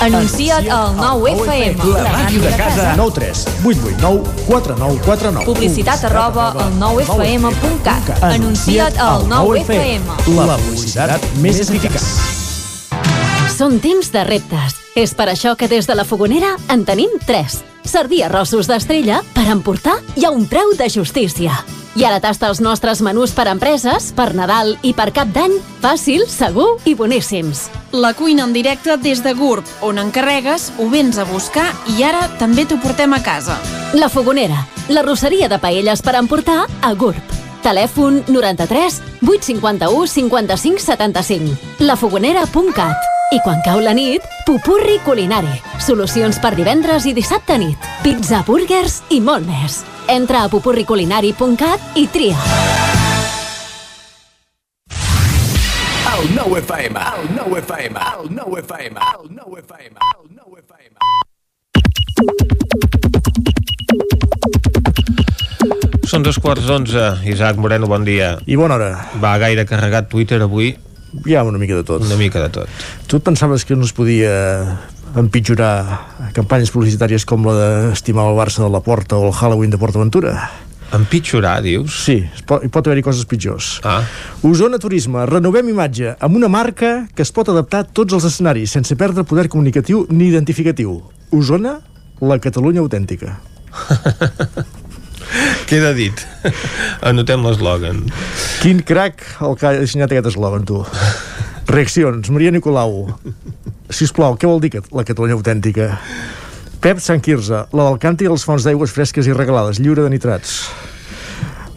Anuncia't 0.00 0.64
al 0.72 0.96
9FM. 0.96 1.76
La 1.92 2.12
màquina 2.12 2.48
de 2.48 2.56
casa. 2.56 2.94
9 2.96 3.12
3 3.14 3.46
8 3.64 3.80
8 3.84 4.00
9 4.00 4.22
4 4.46 4.76
9 4.78 5.00
4 5.04 5.32
9. 5.32 5.44
Publicitat 5.44 6.04
arroba 6.08 6.50
al 6.56 6.72
9FM.cat. 6.80 8.22
Anuncia't 8.24 8.96
al 8.98 9.26
9FM. 9.28 10.08
La 10.40 10.56
publicitat 10.56 11.20
més 11.44 11.60
eficaç. 11.60 12.00
Són 13.52 13.76
temps 13.84 14.08
de 14.12 14.24
reptes. 14.24 14.78
És 14.96 15.12
per 15.14 15.28
això 15.28 15.52
que 15.56 15.68
des 15.68 15.86
de 15.86 15.94
la 15.94 16.08
Fogonera 16.08 16.56
en 16.72 16.88
tenim 16.88 17.12
3. 17.28 17.69
Servir 17.90 18.22
arrossos 18.22 18.68
d'estrella 18.70 19.16
per 19.34 19.48
emportar 19.50 19.96
i 20.14 20.22
a 20.22 20.30
un 20.30 20.44
preu 20.46 20.76
de 20.78 20.86
justícia. 20.92 21.56
I 21.98 22.04
ara 22.06 22.20
tasta 22.22 22.46
els 22.46 22.60
nostres 22.62 23.00
menús 23.02 23.32
per 23.34 23.48
empreses, 23.50 24.12
per 24.14 24.28
Nadal 24.38 24.76
i 24.86 24.92
per 24.94 25.08
Cap 25.16 25.32
d'Any, 25.34 25.56
fàcil, 25.82 26.22
segur 26.30 26.68
i 26.86 26.94
boníssims. 26.94 27.64
La 27.90 28.12
cuina 28.14 28.46
en 28.46 28.54
directe 28.54 28.94
des 29.02 29.24
de 29.26 29.34
GURB, 29.34 29.66
on 29.82 29.98
encarregues, 29.98 30.70
ho 30.78 30.86
vens 30.92 31.18
a 31.18 31.26
buscar 31.26 31.66
i 31.90 32.04
ara 32.06 32.28
també 32.38 32.62
t'ho 32.62 32.78
portem 32.78 33.10
a 33.10 33.22
casa. 33.26 33.58
La 33.98 34.08
Fogonera, 34.08 34.68
la 34.88 35.02
rosseria 35.02 35.50
de 35.50 35.58
paelles 35.58 36.06
per 36.06 36.14
emportar 36.14 36.68
a 36.70 36.94
GURB. 36.94 37.38
Telèfon 37.66 38.22
93 38.30 39.02
851 39.26 40.06
55 40.06 40.86
75. 40.86 41.58
lafogonera.cat. 41.82 43.19
I 43.30 43.38
quan 43.44 43.60
cau 43.62 43.78
la 43.78 43.92
nit, 43.94 44.24
pupurri 44.42 44.96
culinari. 45.06 45.52
Solucions 45.78 46.40
per 46.42 46.50
divendres 46.58 47.04
i 47.06 47.12
dissabte 47.14 47.54
nit. 47.62 47.78
Pizza, 48.02 48.40
burgers 48.42 49.06
i 49.14 49.20
molt 49.22 49.46
més. 49.46 49.86
Entra 50.10 50.42
a 50.42 50.48
pupurriculinari.cat 50.50 51.94
i 51.94 52.08
tria. 52.10 52.34
El 56.10 56.26
9 56.34 56.58
FM, 56.64 56.98
el 56.98 57.30
9 57.38 57.62
FM, 57.62 58.02
el 58.18 58.34
9 58.34 58.64
FM, 58.64 58.98
el 58.98 59.30
9 59.38 59.62
FM, 59.62 59.94
el 60.10 60.26
9 60.34 60.58
FM. 60.66 60.98
Són 66.10 66.26
dos 66.26 66.42
quarts 66.42 66.66
d'onze. 66.66 67.22
Isaac 67.30 67.62
Moreno, 67.62 67.86
bon 67.86 68.02
dia. 68.02 68.42
I 68.50 68.58
bona 68.58 68.74
hora. 68.74 69.06
Va 69.22 69.38
gaire 69.38 69.62
carregat 69.70 70.10
Twitter 70.10 70.42
avui. 70.42 70.74
Hi 71.26 71.34
ha 71.34 71.42
una 71.44 71.58
mica 71.58 71.74
de 71.74 71.84
tot. 71.84 72.04
Una 72.06 72.16
mica 72.16 72.40
de 72.42 72.48
tot. 72.54 72.80
Tu 73.10 73.18
et 73.18 73.26
pensaves 73.26 73.64
que 73.66 73.76
no 73.76 73.86
es 73.86 73.92
podia 73.96 74.32
empitjorar 75.18 76.30
campanyes 76.36 76.70
publicitàries 76.70 77.26
com 77.26 77.46
la 77.48 77.54
d'estimar 77.58 78.28
el 78.30 78.38
Barça 78.38 78.62
de 78.62 78.70
la 78.70 78.82
Porta 78.84 79.18
o 79.18 79.28
el 79.28 79.34
Halloween 79.34 79.72
de 79.74 79.80
PortAventura? 79.80 80.36
Empitjorar, 80.94 81.60
dius? 81.62 81.94
Sí, 82.06 82.16
pot, 82.46 82.64
pot 82.70 82.86
haver-hi 82.86 83.04
coses 83.06 83.26
pitjors. 83.30 83.76
Ah. 83.86 84.02
Osona 84.46 84.78
Turisme, 84.82 85.22
renovem 85.30 85.70
imatge 85.70 86.16
amb 86.18 86.38
una 86.38 86.50
marca 86.50 87.06
que 87.14 87.26
es 87.26 87.30
pot 87.34 87.50
adaptar 87.50 87.84
a 87.84 87.88
tots 88.00 88.18
els 88.18 88.26
escenaris 88.26 88.74
sense 88.74 88.98
perdre 88.98 89.26
poder 89.26 89.48
comunicatiu 89.50 90.04
ni 90.10 90.30
identificatiu. 90.30 90.98
Osona, 91.34 91.78
la 92.20 92.38
Catalunya 92.42 92.82
autèntica. 92.82 93.38
Queda 95.70 95.92
dit. 95.94 96.24
Anotem 97.06 97.44
l'eslògan. 97.46 98.02
Quin 98.62 98.82
crac 98.86 99.22
el 99.46 99.56
que 99.58 99.68
ha 99.68 99.76
dissenyat 99.78 100.12
aquest 100.12 100.32
eslògan, 100.32 100.66
tu. 100.68 100.82
Reaccions. 101.70 102.30
Maria 102.34 102.50
Nicolau. 102.54 103.06
Si 103.90 104.06
us 104.06 104.14
plau, 104.14 104.36
què 104.38 104.50
vol 104.50 104.62
dir 104.62 104.72
la 104.90 105.06
Catalunya 105.06 105.38
autèntica? 105.38 105.92
Pep 106.80 107.02
Sant 107.04 107.20
Quirze, 107.20 107.66
la 107.76 107.86
del 107.90 107.98
Canti 108.00 108.24
i 108.24 108.30
les 108.32 108.44
fonts 108.46 108.64
d'aigües 108.64 108.94
fresques 108.94 109.26
i 109.28 109.36
regalades, 109.36 109.82
lliure 109.82 110.06
de 110.06 110.12
nitrats. 110.14 110.62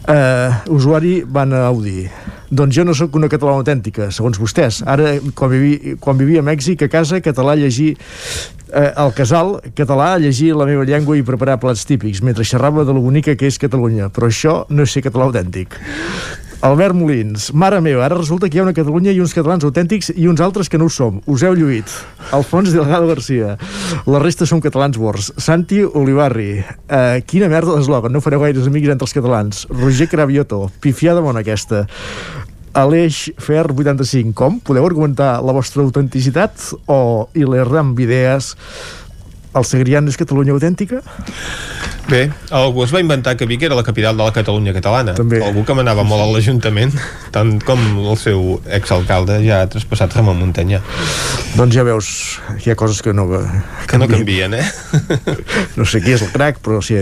Uh, 0.04 0.52
usuari 0.68 1.22
van 1.24 1.52
a 1.52 1.64
Audi. 1.70 2.04
Doncs 2.52 2.76
jo 2.76 2.84
no 2.84 2.92
sóc 2.92 3.14
una 3.16 3.28
catalana 3.32 3.62
autèntica, 3.62 4.10
segons 4.12 4.36
vostès. 4.36 4.82
Ara, 4.84 5.14
quan, 5.34 5.48
vivi, 5.50 5.94
quan 6.00 6.18
vivia 6.20 6.42
a 6.42 6.44
Mèxic, 6.44 6.84
a 6.84 6.90
casa, 6.92 7.22
català 7.24 7.54
llegir 7.56 7.94
eh, 7.96 8.90
al 9.00 9.14
casal, 9.16 9.56
català 9.74 10.12
llegir 10.20 10.52
la 10.54 10.68
meva 10.68 10.84
llengua 10.84 11.16
i 11.16 11.24
preparar 11.24 11.56
plats 11.62 11.86
típics, 11.88 12.20
mentre 12.22 12.44
xerrava 12.44 12.84
de 12.84 12.92
lo 12.92 13.00
bonica 13.00 13.34
que 13.34 13.48
és 13.48 13.58
Catalunya. 13.58 14.10
Però 14.12 14.28
això 14.28 14.58
no 14.68 14.84
és 14.84 14.92
ser 14.92 15.02
català 15.08 15.30
autèntic. 15.30 15.80
Albert 16.64 16.96
Molins, 16.96 17.50
mare 17.52 17.76
meva, 17.84 18.06
ara 18.06 18.16
resulta 18.16 18.48
que 18.48 18.56
hi 18.56 18.60
ha 18.62 18.64
una 18.64 18.72
Catalunya 18.72 19.12
i 19.12 19.18
uns 19.20 19.34
catalans 19.36 19.66
autèntics 19.68 20.08
i 20.16 20.24
uns 20.30 20.40
altres 20.40 20.70
que 20.72 20.78
no 20.80 20.86
ho 20.88 20.92
som. 20.92 21.18
Us 21.28 21.42
heu 21.44 21.52
lluït. 21.58 21.92
Alfons 22.32 22.72
Delgado 22.72 23.10
Garcia. 23.10 23.50
La 24.08 24.22
resta 24.22 24.48
són 24.48 24.62
catalans 24.64 24.96
bors. 24.96 25.28
Santi 25.36 25.82
Olivarri. 25.84 26.62
Uh, 26.88 27.20
quina 27.28 27.50
merda 27.52 27.76
d'eslògan. 27.76 28.16
No 28.16 28.24
fareu 28.24 28.46
gaires 28.46 28.72
amics 28.72 28.94
entre 28.94 29.04
els 29.04 29.12
catalans. 29.12 29.66
Roger 29.76 30.08
Cravioto. 30.08 30.62
Pifiada 30.80 31.20
bona 31.20 31.44
aquesta. 31.44 31.84
Aleix 32.72 33.26
Fer 33.36 33.66
85. 33.68 34.32
Com? 34.32 34.56
Podeu 34.64 34.88
argumentar 34.88 35.34
la 35.44 35.52
vostra 35.52 35.84
autenticitat? 35.84 36.70
O 36.88 37.28
Ilerram 37.36 37.92
Videes 37.92 38.54
el 39.54 39.68
Segrià 39.68 40.00
no 40.02 40.10
és 40.10 40.18
Catalunya 40.18 40.56
autèntica? 40.56 41.04
Bé, 42.04 42.26
algú 42.52 42.82
es 42.84 42.92
va 42.92 43.00
inventar 43.00 43.32
que 43.40 43.46
Vic 43.48 43.62
era 43.64 43.76
la 43.78 43.82
capital 43.82 44.16
de 44.16 44.24
la 44.26 44.32
Catalunya 44.32 44.74
catalana. 44.76 45.14
També. 45.16 45.40
Algú 45.44 45.64
que 45.64 45.76
manava 45.76 46.04
molt 46.04 46.20
a 46.20 46.26
l'Ajuntament, 46.28 46.92
tant 47.32 47.56
com 47.64 47.80
el 48.04 48.18
seu 48.20 48.58
exalcalde 48.76 49.38
ja 49.44 49.62
ha 49.62 49.70
traspassat 49.72 50.12
Ramon 50.18 50.36
Muntanyà. 50.42 50.82
Doncs 51.56 51.76
ja 51.76 51.86
veus, 51.86 52.10
hi 52.60 52.72
ha 52.72 52.76
coses 52.76 53.00
que 53.00 53.16
no... 53.16 53.28
Que 53.88 54.00
no 54.00 54.10
canvien, 54.10 54.58
eh? 54.58 54.66
No 55.78 55.86
sé 55.88 56.02
qui 56.04 56.12
és 56.14 56.22
el 56.26 56.32
crac, 56.34 56.60
però 56.64 56.82
sí... 56.84 56.98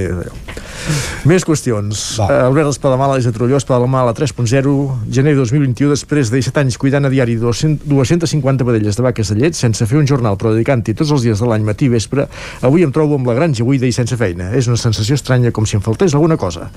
Més 1.29 1.45
qüestions. 1.47 2.01
Uh, 2.19 2.49
Albert 2.49 2.73
Espadamala 2.73 3.19
és 3.20 3.27
a 3.29 3.33
Trolló, 3.35 3.59
Espadamala 3.61 4.15
3.0, 4.19 4.73
gener 5.15 5.35
2021, 5.39 5.93
després 5.93 6.33
de 6.33 6.41
17 6.41 6.62
anys 6.65 6.79
cuidant 6.81 7.07
a 7.07 7.11
diari 7.12 7.37
200, 7.39 7.87
250 7.87 8.66
vedelles 8.66 8.99
de 8.99 9.05
vaques 9.07 9.31
de 9.31 9.39
llet, 9.39 9.59
sense 9.59 9.87
fer 9.87 10.01
un 10.01 10.09
jornal, 10.11 10.39
però 10.41 10.55
dedicant-hi 10.57 10.97
tots 10.99 11.12
els 11.15 11.27
dies 11.27 11.39
de 11.39 11.49
l'any, 11.49 11.62
matí 11.66 11.87
i 11.87 11.93
vespre, 11.93 12.27
avui 12.66 12.83
em 12.87 12.95
trobo 12.95 13.20
amb 13.20 13.31
la 13.31 13.37
granja 13.39 13.66
buida 13.66 13.87
i 13.87 13.95
sense 13.95 14.19
feina. 14.19 14.51
És 14.59 14.66
una 14.70 14.81
sensació 14.93 15.19
estranya, 15.19 15.52
com 15.52 15.66
si 15.66 15.77
em 15.78 15.82
faltés 15.85 16.14
alguna 16.14 16.36
cosa. 16.36 16.70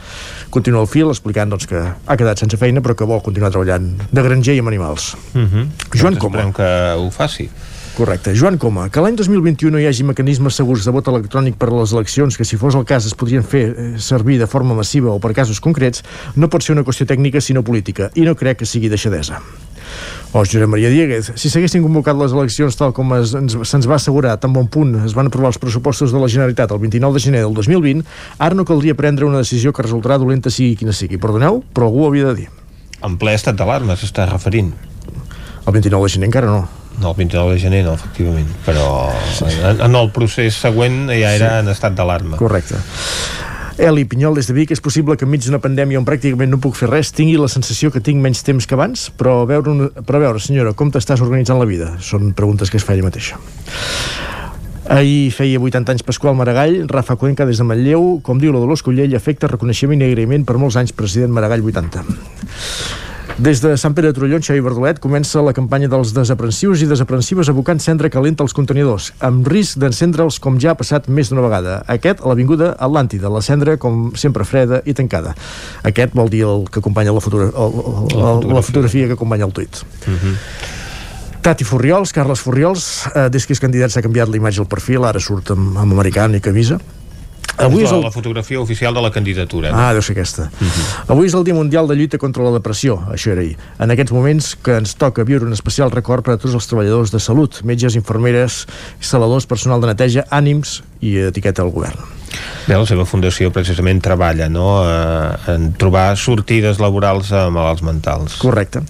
Continua 0.49 0.85
el 0.85 0.89
fil 0.91 1.11
explicant 1.11 1.51
doncs, 1.53 1.67
que 1.69 1.81
ha 1.81 2.17
quedat 2.17 2.41
sense 2.41 2.57
feina, 2.57 2.81
però 2.81 2.95
que 2.97 3.07
vol 3.07 3.23
continuar 3.25 3.51
treballant 3.53 3.93
de 4.11 4.25
granger 4.25 4.55
i 4.55 4.59
amb 4.63 4.73
animals. 4.73 5.13
Uh 5.33 5.41
-huh. 5.41 5.67
Joan 5.93 6.13
doncs 6.13 6.21
Coma. 6.21 6.51
que 6.53 6.69
ho 6.97 7.09
faci. 7.11 7.49
Correcte. 7.95 8.33
Joan 8.35 8.57
Coma, 8.57 8.89
que 8.89 8.99
l'any 8.99 9.15
2021 9.15 9.71
no 9.71 9.79
hi 9.79 9.85
hagi 9.87 10.03
mecanismes 10.03 10.57
segurs 10.59 10.83
de 10.83 10.91
vot 10.91 11.07
electrònic 11.07 11.55
per 11.55 11.69
a 11.69 11.77
les 11.77 11.93
eleccions 11.93 12.35
que, 12.35 12.43
si 12.43 12.57
fos 12.57 12.75
el 12.75 12.83
cas, 12.83 13.05
es 13.05 13.15
podrien 13.15 13.43
fer 13.43 13.63
eh, 13.71 13.93
servir 13.97 14.37
de 14.37 14.47
forma 14.47 14.75
massiva 14.75 15.13
o 15.13 15.19
per 15.23 15.31
casos 15.33 15.61
concrets, 15.63 16.03
no 16.35 16.49
pot 16.49 16.61
ser 16.61 16.75
una 16.75 16.83
qüestió 16.83 17.07
tècnica 17.07 17.39
sinó 17.39 17.63
política, 17.63 18.11
i 18.15 18.27
no 18.27 18.35
crec 18.35 18.57
que 18.57 18.65
sigui 18.65 18.89
deixadesa. 18.91 19.39
O 20.35 20.43
Josep 20.43 20.67
Maria 20.67 20.89
Dieguez, 20.91 21.29
si 21.39 21.47
s'haguessin 21.47 21.79
convocat 21.79 22.17
les 22.19 22.33
eleccions 22.35 22.75
tal 22.75 22.91
com 22.91 23.13
se'ns 23.23 23.85
va 23.87 23.95
assegurar 23.95 24.33
tan 24.43 24.51
bon 24.51 24.65
punt 24.67 24.97
es 25.05 25.13
van 25.15 25.29
aprovar 25.29 25.53
els 25.53 25.59
pressupostos 25.63 26.11
de 26.11 26.19
la 26.19 26.27
Generalitat 26.27 26.73
el 26.75 26.81
29 26.81 27.15
de 27.15 27.21
gener 27.23 27.43
del 27.45 27.53
2020, 27.55 28.03
ara 28.43 28.57
no 28.59 28.65
caldria 28.67 28.97
prendre 28.99 29.23
una 29.23 29.39
decisió 29.39 29.71
que 29.71 29.85
resultarà 29.85 30.17
dolenta 30.19 30.51
sigui 30.51 30.75
quina 30.81 30.91
sigui. 30.91 31.15
Perdoneu, 31.23 31.61
però 31.71 31.87
algú 31.87 32.03
ho 32.03 32.09
havia 32.09 32.33
de 32.33 32.35
dir. 32.41 32.49
En 33.07 33.15
ple 33.15 33.31
estat 33.39 33.55
d'alarma 33.55 33.95
s'està 33.95 34.27
referint. 34.27 34.73
El 35.63 35.71
29 35.71 36.03
de 36.03 36.13
gener 36.17 36.27
encara 36.27 36.51
no. 36.51 36.65
No, 36.99 37.13
el 37.13 37.17
29 37.21 37.55
de 37.55 37.63
gener 37.63 37.85
no, 37.87 37.95
efectivament. 37.95 38.51
Però 38.67 38.89
en, 39.47 39.85
en 39.87 39.99
el 40.03 40.11
procés 40.11 40.59
següent 40.67 41.05
ja 41.15 41.31
era 41.31 41.61
en 41.63 41.71
estat 41.71 41.95
d'alarma. 41.95 42.35
Correcte. 42.43 42.83
Eli 43.77 44.05
Pinyol 44.07 44.37
des 44.37 44.47
de 44.47 44.53
Vic, 44.55 44.71
és 44.71 44.79
possible 44.79 45.17
que 45.19 45.25
enmig 45.27 45.43
d'una 45.43 45.59
pandèmia 45.59 45.99
on 45.99 46.05
pràcticament 46.07 46.53
no 46.53 46.61
puc 46.63 46.77
fer 46.79 46.87
res 46.87 47.09
tingui 47.11 47.35
la 47.35 47.49
sensació 47.51 47.91
que 47.91 47.99
tinc 47.99 48.21
menys 48.23 48.45
temps 48.47 48.63
que 48.63 48.75
abans, 48.77 49.09
però 49.19 49.41
a 49.41 49.49
veure, 49.49 49.73
una, 49.73 49.89
però 49.99 50.21
a 50.21 50.23
veure 50.23 50.39
senyora, 50.39 50.71
com 50.79 50.93
t'estàs 50.93 51.23
organitzant 51.25 51.59
la 51.59 51.67
vida? 51.67 51.91
Són 51.99 52.31
preguntes 52.37 52.71
que 52.71 52.79
es 52.79 52.87
fa 52.87 52.95
ella 52.95 53.03
mateixa. 53.09 53.35
Ahir 54.95 55.33
feia 55.35 55.59
80 55.59 55.91
anys 55.91 56.05
Pasqual 56.07 56.37
Maragall, 56.39 56.85
Rafa 56.87 57.17
Cuenca 57.19 57.43
des 57.49 57.59
de 57.59 57.67
Manlleu, 57.67 58.21
com 58.23 58.39
diu 58.39 58.53
la 58.55 58.61
Dolors 58.63 58.85
Collell, 58.85 59.15
afecta 59.17 59.49
reconeixement 59.51 59.99
i 59.99 60.07
agraïment 60.07 60.45
per 60.47 60.55
molts 60.61 60.77
anys 60.79 60.95
president 60.95 61.35
Maragall 61.35 61.65
80. 61.65 62.05
Des 63.35 63.59
de 63.59 63.73
Sant 63.75 63.91
Pere 63.91 64.07
de 64.07 64.15
Trolló, 64.15 64.37
Xavi 64.39 64.61
Verdolet 64.63 64.99
comença 65.03 65.41
la 65.43 65.51
campanya 65.51 65.89
dels 65.91 66.13
desaprensius 66.15 66.85
i 66.85 66.87
desaprensives 66.87 67.49
abocant 67.51 67.81
cendra 67.83 68.07
calenta 68.07 68.45
als 68.45 68.55
contenidors, 68.55 69.09
amb 69.19 69.49
risc 69.51 69.75
d'encendre'ls 69.81 70.37
com 70.39 70.55
ja 70.55 70.71
ha 70.71 70.77
passat 70.79 71.09
més 71.11 71.27
d'una 71.27 71.43
vegada. 71.43 71.81
Aquest 71.91 72.23
a 72.23 72.31
l'Avinguda 72.31 72.71
Atlàntida, 72.79 73.27
la 73.27 73.43
cendra 73.43 73.75
com 73.75 74.13
sempre 74.15 74.47
freda 74.47 74.79
i 74.87 74.95
tancada. 74.95 75.35
Aquest 75.83 76.15
vol 76.15 76.31
dir 76.31 76.45
el 76.47 76.63
que 76.71 76.79
acompanya 76.79 77.11
la, 77.11 77.19
fotogra 77.19 77.51
el, 77.51 77.79
el, 77.83 78.17
el, 78.23 78.49
la 78.55 78.63
fotografia 78.63 79.11
que 79.11 79.19
acompanya 79.19 79.51
el 79.51 79.55
tuit. 79.59 79.83
Tati 81.43 81.67
Furriols, 81.67 82.15
Carles 82.15 82.39
Furriols, 82.39 82.87
eh, 83.11 83.27
des 83.29 83.43
que 83.43 83.51
és 83.51 83.59
candidat 83.59 83.91
s'ha 83.91 84.01
canviat 84.01 84.31
la 84.31 84.39
imatge 84.39 84.63
al 84.63 84.71
perfil, 84.71 85.03
ara 85.03 85.19
surt 85.19 85.51
amb, 85.51 85.75
amb 85.75 85.91
americana 85.91 86.39
i 86.39 86.45
camisa. 86.45 86.79
Avui 87.57 87.83
és 87.83 87.87
és 87.87 87.93
la, 87.93 87.97
el... 87.97 88.03
la 88.09 88.11
fotografia 88.11 88.59
oficial 88.59 88.93
de 88.93 89.01
la 89.01 89.11
candidatura. 89.11 89.71
no? 89.71 89.79
Ah, 89.79 89.93
deu 89.95 90.03
ser 90.03 90.15
aquesta. 90.17 90.49
Avui 91.07 91.29
és 91.29 91.35
el 91.37 91.45
Dia 91.47 91.55
Mundial 91.55 91.87
de 91.87 91.95
Lluita 91.95 92.19
contra 92.21 92.43
la 92.43 92.51
Depressió, 92.57 92.97
això 93.13 93.31
era 93.31 93.45
ahir. 93.45 93.55
En 93.79 93.93
aquests 93.95 94.15
moments 94.15 94.51
que 94.65 94.75
ens 94.81 94.95
toca 94.99 95.23
viure 95.27 95.47
un 95.47 95.55
especial 95.55 95.93
record 95.93 96.25
per 96.25 96.35
a 96.35 96.41
tots 96.41 96.57
els 96.57 96.67
treballadors 96.67 97.13
de 97.15 97.21
salut, 97.23 97.61
metges, 97.63 97.95
infermeres, 97.95 98.65
saladors, 98.99 99.47
personal 99.47 99.83
de 99.83 99.93
neteja, 99.93 100.27
ànims 100.35 100.81
i 100.99 101.17
etiqueta 101.29 101.63
al 101.63 101.71
govern. 101.71 102.01
Bé, 102.65 102.73
la 102.73 102.85
seva 102.89 103.05
fundació 103.05 103.51
precisament 103.53 104.01
treballa 104.03 104.47
no? 104.49 104.67
eh, 104.87 105.53
en 105.53 105.69
trobar 105.79 106.07
sortides 106.17 106.79
laborals 106.81 107.31
a 107.35 107.45
malalts 107.53 107.83
mentals. 107.85 108.39
Correcte. 108.41 108.81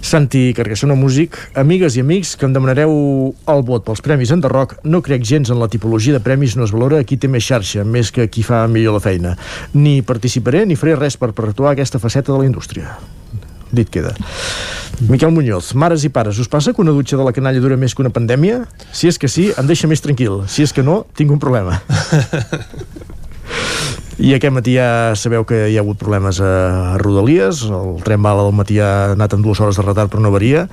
Santi 0.00 0.54
Carcassona 0.56 0.96
Músic, 0.98 1.36
amigues 1.58 1.98
i 1.98 2.04
amics 2.04 2.34
que 2.38 2.48
em 2.48 2.56
demanareu 2.56 2.94
el 3.52 3.62
vot 3.68 3.84
pels 3.86 4.02
premis 4.04 4.32
Enderroc, 4.34 4.78
no 4.84 5.02
crec 5.04 5.26
gens 5.28 5.52
en 5.52 5.60
la 5.60 5.68
tipologia 5.68 6.16
de 6.16 6.24
premis, 6.24 6.56
no 6.56 6.64
es 6.64 6.74
valora 6.74 7.04
qui 7.04 7.20
té 7.20 7.28
més 7.28 7.44
xarxa, 7.44 7.84
més 7.84 8.12
que 8.14 8.28
qui 8.32 8.46
fa 8.46 8.64
millor 8.70 8.98
la 8.98 9.04
feina. 9.04 9.36
Ni 9.76 10.00
participaré 10.02 10.64
ni 10.66 10.78
faré 10.78 10.96
res 10.98 11.20
per 11.20 11.34
perpetuar 11.34 11.76
aquesta 11.76 12.00
faceta 12.02 12.32
de 12.32 12.42
la 12.42 12.48
indústria. 12.48 12.96
Dit 13.72 13.90
queda. 13.92 14.14
Miquel 15.08 15.30
Muñoz, 15.30 15.74
mares 15.78 16.02
i 16.04 16.10
pares, 16.10 16.40
us 16.42 16.50
passa 16.50 16.74
que 16.74 16.82
una 16.82 16.94
dutxa 16.96 17.16
de 17.16 17.26
la 17.26 17.34
canalla 17.36 17.62
dura 17.62 17.78
més 17.78 17.94
que 17.94 18.02
una 18.02 18.10
pandèmia? 18.10 18.64
Si 18.92 19.10
és 19.10 19.18
que 19.20 19.30
sí, 19.30 19.50
em 19.54 19.68
deixa 19.68 19.90
més 19.90 20.02
tranquil. 20.02 20.42
Si 20.50 20.66
és 20.66 20.74
que 20.74 20.82
no, 20.82 21.04
tinc 21.14 21.30
un 21.30 21.42
problema. 21.42 21.78
I 24.18 24.32
aquest 24.34 24.50
matí 24.50 24.72
ja 24.74 25.14
sabeu 25.14 25.44
que 25.46 25.68
hi 25.70 25.76
ha 25.78 25.82
hagut 25.84 26.00
problemes 26.00 26.40
a, 26.42 26.96
Rodalies, 26.98 27.60
el 27.70 28.00
tren 28.02 28.18
bala 28.24 28.42
del 28.48 28.56
matí 28.58 28.80
ha 28.82 29.12
anat 29.12 29.36
amb 29.36 29.46
dues 29.46 29.60
hores 29.62 29.78
de 29.78 29.84
retard 29.86 30.10
però 30.10 30.24
no 30.24 30.32
varia. 30.34 30.64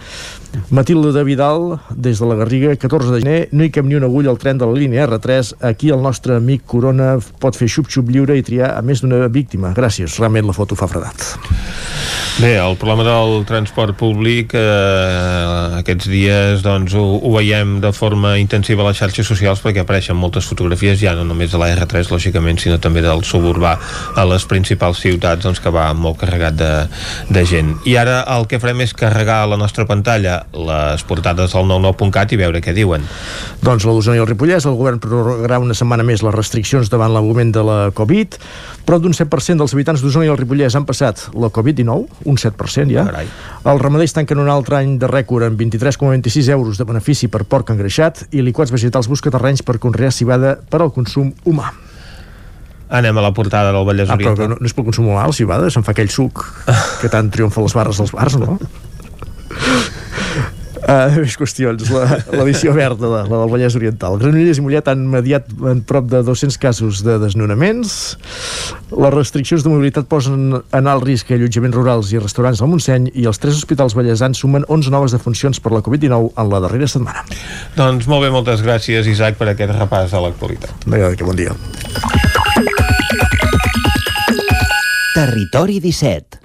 Matilde 0.73 1.11
de 1.13 1.22
Vidal, 1.27 1.76
des 1.93 2.17
de 2.17 2.26
la 2.26 2.39
Garriga, 2.39 2.73
14 2.73 3.13
de 3.13 3.22
gener, 3.22 3.38
no 3.51 3.61
hi 3.61 3.69
cap 3.76 3.85
ni 3.85 3.99
una 3.99 4.09
agulla 4.09 4.34
al 4.34 4.41
tren 4.41 4.57
de 4.57 4.65
la 4.65 4.73
línia 4.73 5.05
R3. 5.05 5.59
Aquí 5.69 5.93
el 5.93 6.01
nostre 6.01 6.39
amic 6.39 6.65
Corona 6.65 7.19
pot 7.41 7.59
fer 7.59 7.69
xup-xup 7.69 8.09
lliure 8.09 8.34
i 8.34 8.45
triar 8.45 8.73
a 8.73 8.81
més 8.81 9.05
d'una 9.05 9.27
víctima. 9.30 9.76
Gràcies, 9.77 10.17
realment 10.17 10.49
la 10.49 10.57
foto 10.57 10.80
fa 10.80 10.89
fredat. 10.89 11.35
Bé, 12.35 12.57
el 12.59 12.76
problema 12.76 13.05
del 13.07 13.45
transport 13.47 13.95
públic 13.95 14.51
eh, 14.59 15.77
aquests 15.77 16.09
dies 16.11 16.65
doncs, 16.65 16.91
ho, 16.99 17.03
ho 17.23 17.30
veiem 17.31 17.77
de 17.80 17.93
forma 17.95 18.34
intensiva 18.41 18.84
a 18.84 18.89
les 18.89 18.99
xarxes 18.99 19.30
socials 19.31 19.61
perquè 19.63 19.85
apareixen 19.85 20.19
moltes 20.19 20.49
fotografies 20.51 20.99
ja 20.99 21.13
no 21.15 21.23
només 21.23 21.53
de 21.53 21.61
la 21.61 21.69
R3 21.77 22.11
lògicament 22.11 22.59
sinó 22.59 22.76
també 22.84 23.05
del 23.05 23.23
suburbà 23.36 23.76
a 24.16 24.26
les 24.32 24.48
principals 24.49 25.03
ciutats 25.03 25.44
doncs, 25.44 25.62
que 25.62 25.74
va 25.74 25.90
molt 25.94 26.22
carregat 26.24 26.57
de, 26.60 26.72
de 27.30 27.45
gent 27.48 27.76
i 27.86 27.98
ara 27.99 28.22
el 28.36 28.48
que 28.49 28.62
farem 28.64 28.86
és 28.88 28.95
carregar 28.98 29.44
a 29.44 29.52
la 29.52 29.60
nostra 29.60 29.88
pantalla 29.90 30.41
les 30.56 31.03
portades 31.07 31.53
del 31.53 31.70
99.cat 31.70 32.36
i 32.36 32.41
veure 32.41 32.64
què 32.64 32.74
diuen 32.76 33.03
Doncs 33.66 33.86
la 33.88 33.95
d'Osona 33.95 34.18
i 34.20 34.22
el 34.22 34.28
Ripollès, 34.30 34.66
el 34.70 34.78
govern 34.78 34.99
prorrogarà 35.02 35.60
una 35.64 35.76
setmana 35.78 36.06
més 36.06 36.24
les 36.26 36.36
restriccions 36.36 36.90
davant 36.91 37.14
l'augment 37.14 37.52
de 37.56 37.64
la 37.66 37.78
Covid. 37.95 38.38
Prop 38.86 39.02
d'un 39.02 39.16
7% 39.18 39.62
dels 39.62 39.74
habitants 39.74 40.03
d'Osona 40.03 40.28
i 40.28 40.32
el 40.34 40.38
Ripollès 40.38 40.78
han 40.78 40.86
passat 40.86 41.26
la 41.34 41.49
Covid-19, 41.53 42.22
un 42.30 42.38
7% 42.41 42.94
ja. 42.94 43.07
Carai. 43.10 43.32
Els 43.66 43.82
ramaders 43.82 44.14
tanquen 44.18 44.44
un 44.44 44.52
altre 44.53 44.80
any 44.82 44.99
de 45.02 45.10
rècord 45.10 45.48
amb 45.48 45.60
23,26 45.62 46.52
euros 46.53 46.78
de 46.82 46.88
benefici 46.88 47.32
per 47.32 47.45
porc 47.49 47.74
engreixat 47.74 48.28
i 48.32 48.45
liquats 48.45 48.74
vegetals 48.76 49.10
busca 49.12 49.34
terrenys 49.34 49.66
per 49.66 49.80
conrear 49.82 50.14
cibada 50.14 50.56
per 50.70 50.84
al 50.86 50.94
consum 50.94 51.34
humà. 51.45 51.74
Anem 52.90 53.18
a 53.18 53.26
la 53.26 53.34
portada 53.34 53.72
del 53.74 53.86
Vallès 53.88 54.10
Ah, 54.10 54.18
però 54.18 54.34
Oriental 54.34 54.41
que 54.44 54.49
no, 54.56 54.60
no 54.62 54.70
és 54.70 54.76
pel 54.78 54.88
consum 54.90 55.10
humà, 55.10 55.26
la 55.26 55.36
cibada, 55.36 55.70
se'n 55.74 55.86
fa 55.86 55.95
aquell 55.95 56.12
suc 56.14 56.45
que 57.02 57.12
tant 57.12 57.32
triomfa 57.34 57.64
les 57.66 57.78
barres 57.78 58.02
dels 58.02 58.14
bars, 58.16 58.38
no? 58.41 58.60
Uh, 60.86 61.10
més 61.24 61.34
qüestions, 61.40 61.88
l'edició 62.36 62.74
verda, 62.76 63.07
la, 63.10 63.22
la 63.26 63.40
del 63.41 63.49
Vallès 63.49 63.78
Oriental. 63.78 64.20
Granollers 64.22 64.60
i 64.62 64.66
Mollet 64.66 64.90
han 64.91 65.06
mediat 65.10 65.48
en 65.72 65.82
prop 65.88 66.06
de 66.12 66.22
200 66.26 66.60
casos 66.62 67.02
de 67.06 67.18
desnonaments. 67.22 67.95
Les 68.94 69.16
restriccions 69.16 69.66
de 69.66 69.72
mobilitat 69.72 70.06
posen 70.12 70.60
en 70.60 70.91
alt 70.91 71.07
risc 71.07 71.34
allotjaments 71.34 71.78
rurals 71.78 72.14
i 72.14 72.22
restaurants 72.22 72.62
al 72.62 72.70
Montseny 72.70 73.10
i 73.16 73.26
els 73.26 73.41
tres 73.41 73.57
hospitals 73.57 73.98
ballesans 73.98 74.44
sumen 74.45 74.68
11 74.70 74.94
noves 74.94 75.18
defuncions 75.18 75.62
per 75.64 75.74
la 75.74 75.82
Covid-19 75.86 76.36
en 76.38 76.53
la 76.53 76.62
darrera 76.68 76.91
setmana. 76.91 77.26
doncs 77.80 78.06
molt 78.12 78.28
bé, 78.28 78.30
moltes 78.36 78.62
gràcies 78.66 79.10
Isaac 79.10 79.41
per 79.41 79.49
aquest 79.56 79.74
repàs 79.74 80.14
a 80.14 80.22
l'actualitat 80.22 80.86
Vinga, 80.86 81.16
que 81.18 81.26
bon 81.26 81.40
dia. 81.40 81.57
Territori 85.16 85.80
17. 85.80 86.40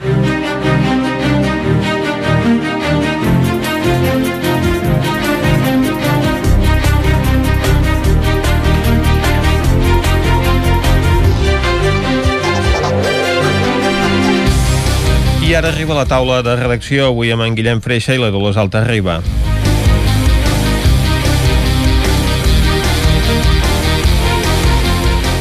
I 15.42 15.54
ara 15.54 15.66
arriba 15.66 15.94
la 15.98 16.06
taula 16.06 16.38
de 16.46 16.54
redacció 16.54 17.10
avui 17.10 17.34
amb 17.34 17.42
en 17.42 17.58
Guillem 17.58 17.82
Freixa 17.82 18.14
i 18.14 18.22
la 18.22 18.30
Dolors 18.30 18.54
Alta 18.54 18.86
Riba. 18.86 19.18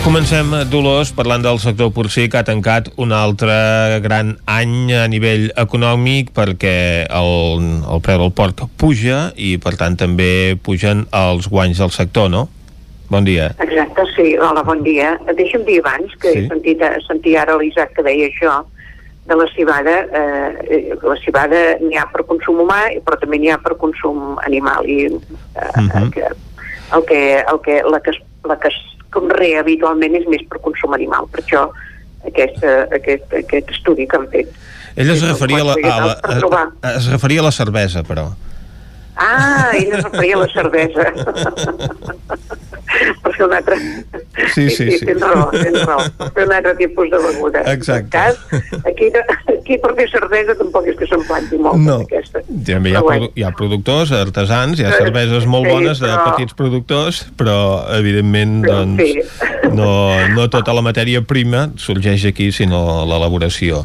Comencem, 0.04 0.48
Dolors, 0.72 1.12
parlant 1.14 1.44
del 1.44 1.60
sector 1.60 1.92
porcí 1.94 2.30
que 2.32 2.40
ha 2.40 2.46
tancat 2.48 2.88
un 2.98 3.12
altre 3.14 4.00
gran 4.02 4.32
any 4.50 4.94
a 4.96 5.04
nivell 5.12 5.50
econòmic 5.60 6.32
perquè 6.34 7.04
el, 7.06 7.66
el 7.84 8.02
preu 8.06 8.24
del 8.24 8.32
porc 8.34 8.64
puja 8.80 9.28
i, 9.36 9.58
per 9.62 9.76
tant, 9.78 9.98
també 10.00 10.56
pugen 10.66 11.04
els 11.14 11.50
guanys 11.52 11.82
del 11.84 11.92
sector, 11.94 12.32
no? 12.32 12.48
Bon 13.12 13.26
dia. 13.28 13.52
Exacte, 13.62 14.06
sí. 14.16 14.32
Hola, 14.40 14.64
bon 14.66 14.82
dia. 14.86 15.14
Deixa'm 15.36 15.66
dir 15.68 15.80
abans 15.84 16.16
que 16.22 16.32
Sí. 16.34 16.44
he 16.46 16.48
sentit, 16.48 16.84
sentir 17.08 17.36
ara 17.42 17.58
l'Isaac 17.60 17.94
que 17.98 18.06
deia 18.06 18.30
això 18.32 18.60
de 19.30 19.36
la 19.38 19.48
cibada. 19.54 19.96
Eh, 20.10 20.52
eh, 20.78 20.98
la 21.04 21.18
cibada 21.26 21.64
n'hi 21.84 21.98
ha 22.00 22.06
per 22.14 22.24
consum 22.30 22.62
humà, 22.64 22.86
però 23.06 23.18
també 23.20 23.38
n'hi 23.42 23.52
ha 23.54 23.58
per 23.62 23.76
consum 23.82 24.38
animal. 24.46 24.86
I 24.90 25.06
eh, 25.06 25.82
Mhm. 25.82 26.12
que, 26.14 26.24
el 26.96 27.04
que, 27.06 27.22
el 27.42 27.60
que, 27.66 27.82
la, 27.92 28.00
que 28.00 28.12
la 28.48 28.58
que 28.60 28.68
es 28.70 28.80
conrea 29.14 29.64
habitualment 29.64 30.18
és 30.19 30.27
més 30.31 30.44
per 30.49 30.61
consum 30.65 30.94
animal. 30.98 31.30
Per 31.34 31.44
això 31.44 31.68
aquest, 32.27 32.61
eh, 32.64 32.86
aquest, 32.99 33.34
aquest 33.44 33.73
estudi 33.76 34.07
que 34.10 34.19
han 34.19 34.27
fet. 34.34 34.52
Ell 34.99 35.11
es 35.14 35.23
referia 35.23 35.61
a 35.64 35.69
la, 35.69 35.76
a 35.80 36.38
la, 36.44 36.64
es 36.95 37.10
referia 37.11 37.44
a 37.44 37.48
la 37.48 37.56
cervesa, 37.56 38.03
però. 38.03 38.30
Ah, 39.20 39.72
ell 39.76 39.91
es 39.94 40.04
referia 40.04 40.36
a 40.38 40.40
la 40.46 40.48
cervesa. 40.54 41.10
per 43.24 43.34
fer 43.36 43.46
un 43.46 43.54
altre... 43.54 43.76
Sí, 44.56 44.70
sí, 44.70 44.86
sí. 44.98 45.06
Tens 45.06 45.22
raó, 45.22 45.50
tens 45.54 45.84
raó. 45.86 46.02
Per 46.18 46.30
fer 46.36 46.46
un 46.48 46.54
altre 46.56 46.74
tipus 46.80 47.10
de 47.12 47.20
beguda. 47.22 47.62
Exacte. 47.74 48.06
En 48.08 48.10
cas, 48.10 48.40
aquí, 48.90 49.10
aquí 49.54 49.78
per 49.84 49.91
fer 50.00 50.08
cervesa 50.12 50.56
tampoc 50.58 50.88
és 50.90 50.98
que 50.98 51.08
se'n 51.10 51.22
planti 51.28 51.60
molt. 51.62 51.78
No. 51.86 52.00
Aquesta. 52.08 52.41
També 52.70 52.94
hi 52.94 52.98
ha, 52.98 53.04
produ 53.06 53.30
hi 53.38 53.46
ha 53.46 53.52
productors, 53.60 54.14
artesans, 54.16 54.80
hi 54.82 54.88
ha 54.88 54.94
cerveses 54.98 55.46
molt 55.50 55.68
sí, 55.68 55.74
bones 55.76 56.02
de 56.02 56.10
però- 56.10 56.32
petits 56.32 56.58
productors, 56.58 57.22
però 57.40 57.58
evidentment 58.00 58.60
doncs, 58.66 59.04
Sí. 59.04 59.22
no, 59.80 59.91
no 60.34 60.48
tota 60.52 60.74
la 60.74 60.82
matèria 60.86 61.22
prima 61.28 61.68
sorgeix 61.80 62.26
aquí, 62.32 62.50
sinó 62.56 63.04
l'elaboració 63.10 63.84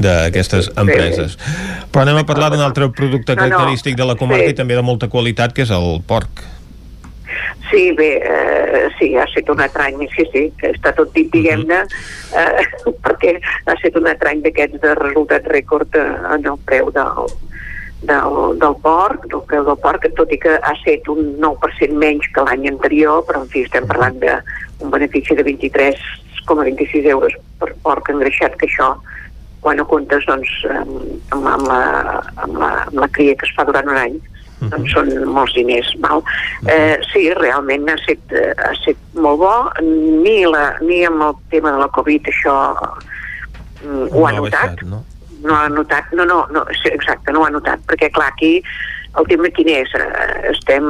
d'aquestes 0.00 0.70
empreses. 0.80 1.36
Però 1.92 2.06
anem 2.06 2.22
a 2.22 2.26
parlar 2.28 2.50
d'un 2.54 2.64
altre 2.64 2.88
producte 2.94 3.34
No, 3.36 3.42
no. 3.42 3.48
característic 3.50 3.96
de 4.00 4.08
la 4.08 4.16
comarca 4.16 4.46
Sí. 4.48 4.54
i 4.54 4.58
també 4.58 4.75
de 4.76 4.84
molta 4.84 5.08
qualitat, 5.12 5.56
que 5.56 5.64
és 5.66 5.72
el 5.74 6.02
porc. 6.06 6.44
Sí, 7.70 7.90
bé, 7.92 8.22
eh, 8.22 8.88
sí, 8.98 9.16
ha 9.16 9.24
estat 9.26 9.48
un 9.50 9.60
altre 9.60 9.88
any, 9.88 10.04
sí, 10.14 10.24
sí, 10.30 10.44
que 10.60 10.70
està 10.70 10.92
tot 10.94 11.10
dit, 11.16 11.26
diguem-ne, 11.32 11.80
eh, 12.38 12.66
perquè 13.04 13.34
ha 13.40 13.74
estat 13.74 13.98
un 13.98 14.06
altre 14.06 14.30
any 14.30 14.44
d'aquests 14.44 14.82
de 14.84 14.94
resultat 15.00 15.48
rècord 15.50 15.98
eh, 15.98 16.06
en 16.36 16.46
el 16.46 16.60
preu 16.68 16.92
del, 16.94 17.32
del, 18.06 18.38
del 18.62 18.76
porc, 18.84 19.26
del 19.32 19.42
preu 19.50 19.66
del 19.66 19.80
porc, 19.82 20.06
tot 20.18 20.30
i 20.32 20.38
que 20.44 20.54
ha 20.60 20.76
estat 20.76 21.10
un 21.10 21.34
9% 21.42 21.98
menys 21.98 22.30
que 22.34 22.46
l'any 22.46 22.68
anterior, 22.70 23.24
però 23.26 23.42
en 23.42 23.50
fi, 23.50 23.64
estem 23.66 23.90
parlant 23.90 24.22
d'un 24.22 24.94
benefici 24.94 25.34
de 25.34 25.46
23,26 25.50 27.10
euros 27.16 27.34
per 27.58 27.72
porc 27.82 28.12
engreixat, 28.14 28.54
que 28.60 28.70
això, 28.70 28.92
quan 29.64 29.82
ho 29.82 29.88
comptes, 29.90 30.22
doncs, 30.30 30.54
amb, 30.70 31.42
amb, 31.42 31.66
la, 31.66 31.82
amb, 32.46 32.62
la, 32.62 32.72
amb 32.86 33.02
la 33.02 33.10
cria 33.10 33.34
que 33.34 33.48
es 33.48 33.54
fa 33.58 33.66
durant 33.66 33.90
un 33.90 33.98
any, 34.06 34.20
doncs 34.60 34.92
són 34.94 35.10
molts 35.28 35.54
diners. 35.54 35.90
Val? 36.00 36.22
Eh, 36.68 36.96
sí, 37.12 37.26
realment 37.36 37.88
ha 37.90 37.94
estat, 38.00 38.32
eh, 38.32 38.52
ha 38.56 38.72
estat 38.72 38.96
molt 39.20 39.38
bo, 39.42 39.52
ni, 39.82 40.38
la, 40.48 40.74
ni 40.80 41.02
amb 41.06 41.22
el 41.28 41.34
tema 41.52 41.72
de 41.76 41.82
la 41.84 41.88
Covid 41.96 42.30
això 42.32 42.56
mm, 43.84 44.08
ho 44.12 44.20
No 44.20 44.26
ha 44.26 44.32
notat. 44.32 44.76
baixat, 44.76 44.82
no? 44.90 45.04
No 45.46 45.54
ha 45.54 45.68
notat, 45.68 46.12
no, 46.16 46.24
no, 46.24 46.46
no, 46.50 46.64
sí, 46.82 46.88
exacte, 46.88 47.30
no 47.32 47.42
ho 47.42 47.46
ha 47.46 47.50
notat, 47.54 47.82
perquè 47.86 48.08
clar, 48.10 48.30
aquí 48.32 48.62
el 49.16 49.26
tema 49.30 49.48
quin 49.56 49.68
és? 49.72 49.92
Eh, 49.96 50.50
Estem, 50.50 50.84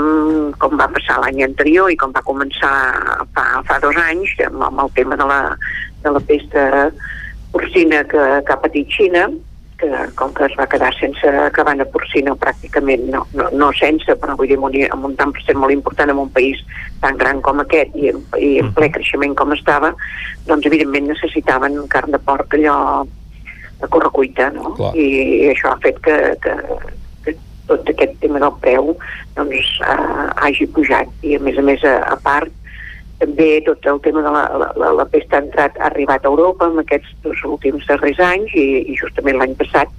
com 0.58 0.78
va 0.78 0.88
passar 0.94 1.18
l'any 1.22 1.42
anterior 1.46 1.90
i 1.92 1.96
com 1.98 2.14
va 2.14 2.22
començar 2.26 2.72
fa, 3.34 3.44
fa 3.66 3.78
dos 3.82 3.98
anys, 4.06 4.32
amb, 4.46 4.62
amb 4.70 4.80
el 4.86 4.90
tema 4.96 5.18
de 5.18 5.26
la, 5.28 5.40
de 6.02 6.10
la 6.14 6.22
pesta 6.30 6.64
porcina 7.52 8.02
que, 8.04 8.24
que 8.46 8.52
ha 8.52 8.58
patit 8.62 8.90
Xina, 8.94 9.28
que 9.76 9.88
com 10.16 10.32
que 10.32 10.46
es 10.46 10.54
va 10.58 10.66
quedar 10.72 10.92
sense 10.96 11.32
cabana 11.56 11.84
porcina 11.92 12.34
pràcticament, 12.40 13.04
no, 13.12 13.22
no, 13.36 13.48
no 13.52 13.68
sense, 13.76 14.16
però 14.20 14.36
vull 14.38 14.48
dir, 14.48 14.56
amb 14.56 14.70
un, 14.70 14.76
amb 14.96 15.08
un 15.10 15.16
tant 15.18 15.34
per 15.36 15.44
cent 15.44 15.60
molt 15.60 15.74
important 15.74 16.12
en 16.12 16.22
un 16.22 16.32
país 16.32 16.62
tan 17.02 17.18
gran 17.20 17.42
com 17.44 17.60
aquest 17.60 17.94
i 17.96 18.10
en, 18.12 18.22
i 18.40 18.56
en 18.62 18.72
ple 18.76 18.88
creixement 18.94 19.36
com 19.36 19.52
estava, 19.56 19.92
doncs 20.48 20.68
evidentment 20.70 21.10
necessitaven 21.12 21.78
carn 21.92 22.16
de 22.16 22.22
porc 22.24 22.56
allò 22.56 22.76
de 23.80 23.88
correcuita, 23.92 24.50
no? 24.56 24.72
Clar. 24.78 24.92
I 24.96 25.50
això 25.52 25.74
ha 25.74 25.80
fet 25.84 26.00
que, 26.04 26.16
que, 26.40 26.54
que 27.26 27.36
tot 27.68 27.90
aquest 27.92 28.16
tema 28.22 28.40
del 28.40 28.54
preu 28.62 28.94
doncs, 29.36 29.74
eh, 29.84 30.28
hagi 30.46 30.68
pujat 30.72 31.26
i 31.26 31.36
a 31.36 31.42
més 31.44 31.60
a 31.60 31.66
més 31.66 31.84
a, 31.84 31.98
a 32.14 32.16
part 32.24 32.52
també 33.20 33.48
tot 33.66 33.86
el 33.88 34.00
tema 34.04 34.24
de 34.24 34.32
la, 34.34 34.42
la, 34.76 34.90
la, 35.00 35.06
pesta 35.12 35.38
ha 35.38 35.44
entrat, 35.44 35.78
ha 35.80 35.88
arribat 35.90 36.24
a 36.24 36.32
Europa 36.32 36.68
en 36.70 36.82
aquests 36.82 37.14
dos 37.24 37.44
últims 37.48 37.86
darrers 37.88 38.20
anys 38.20 38.52
i, 38.54 38.66
i 38.92 38.98
justament 39.00 39.40
l'any 39.40 39.56
passat 39.60 39.92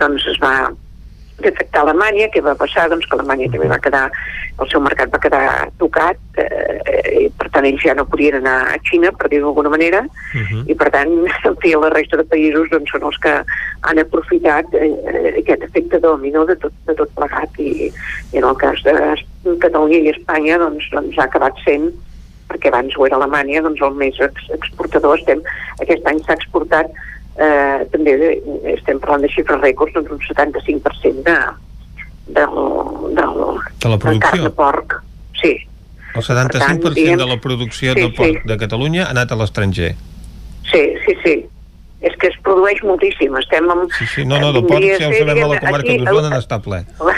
doncs 0.00 0.24
es 0.32 0.40
va 0.42 0.54
detectar 1.42 1.80
a 1.80 1.86
Alemanya, 1.88 2.28
què 2.32 2.42
va 2.44 2.54
passar? 2.58 2.86
Doncs 2.92 3.08
que 3.08 3.16
Alemanya 3.16 3.48
també 3.52 3.68
va 3.70 3.78
quedar, 3.82 4.04
el 4.62 4.68
seu 4.70 4.82
mercat 4.84 5.10
va 5.12 5.20
quedar 5.22 5.42
tocat, 5.80 6.20
eh, 6.38 7.24
i 7.24 7.26
per 7.38 7.48
tant 7.54 7.66
ells 7.66 7.82
ja 7.82 7.96
no 7.98 8.06
podien 8.08 8.38
anar 8.38 8.54
a 8.70 8.78
Xina, 8.86 9.10
per 9.18 9.30
dir-ho 9.32 9.48
d'alguna 9.48 9.72
manera, 9.72 10.04
i 10.70 10.76
per 10.78 10.90
tant 10.94 11.12
fi, 11.64 11.74
la 11.74 11.90
resta 11.94 12.20
de 12.20 12.26
països 12.30 12.70
doncs, 12.72 12.92
són 12.94 13.08
els 13.10 13.18
que 13.24 13.34
han 13.88 14.02
aprofitat 14.04 14.76
eh, 14.78 14.92
eh, 15.12 15.34
aquest 15.42 15.66
efecte 15.68 16.00
dominó 16.04 16.46
de 16.48 16.56
tot, 16.62 16.76
de 16.86 16.96
tot 17.00 17.12
plegat 17.18 17.60
i, 17.64 17.90
i 17.90 18.40
en 18.40 18.48
el 18.48 18.56
cas 18.62 18.84
de 18.86 18.96
Catalunya 19.64 20.04
i 20.04 20.14
Espanya 20.14 20.60
doncs, 20.62 20.88
doncs 20.94 21.18
ha 21.18 21.26
acabat 21.26 21.58
sent 21.66 21.90
perquè 22.52 22.68
abans 22.70 22.94
ho 22.98 23.06
era 23.08 23.16
Alemanya, 23.18 23.64
doncs 23.64 23.80
el 23.88 23.96
més 23.98 24.20
ex 24.28 24.46
exportador 24.60 25.18
estem, 25.18 25.42
aquest 25.80 26.06
any 26.12 26.20
s'ha 26.26 26.36
exportat 26.38 26.92
eh, 27.40 27.82
també 27.92 28.14
de, 28.20 28.30
estem 28.76 29.00
parlant 29.00 29.24
de 29.24 29.32
xifres 29.32 29.60
rècords 29.64 29.96
doncs 29.96 30.12
un 30.12 30.20
75% 30.28 31.24
de, 31.26 31.36
del, 32.38 32.56
del, 33.16 33.40
De 33.82 33.88
la 33.88 33.96
de 33.96 34.02
carn 34.04 34.20
producció. 34.20 34.42
de 34.44 34.50
porc 34.60 34.98
sí, 35.42 35.54
El 36.14 36.20
75% 36.22 36.52
Per 36.52 36.60
tant, 36.60 36.94
diguem- 36.94 37.18
de 37.18 37.26
la 37.30 37.38
producció 37.40 37.94
Sí, 37.96 38.00
de 38.04 38.10
porc 38.12 38.42
sí. 38.42 38.48
de 38.52 38.56
Catalunya 38.60 39.06
ha 39.06 39.10
anat 39.16 39.32
a 39.32 39.36
l'estranger. 39.40 39.94
sí, 40.70 40.82
sí, 41.06 41.14
sí 41.24 41.34
és 42.02 42.14
que 42.18 42.28
es 42.32 42.36
produeix 42.46 42.82
moltíssim 42.86 43.36
estem 43.38 43.68
amb, 43.70 43.90
Sí, 43.98 44.06
sí, 44.10 44.24
no, 44.26 44.38
no, 44.42 44.50
de 44.54 44.62
porc 44.66 44.82
ja 44.82 45.08
ho 45.08 45.12
sabem 45.14 45.42
a 45.44 45.48
la 45.52 45.60
comarca 45.62 45.96
d'Osona 46.02 46.32
n'està 46.34 46.58
ple. 46.64 46.80
la, 47.08 47.14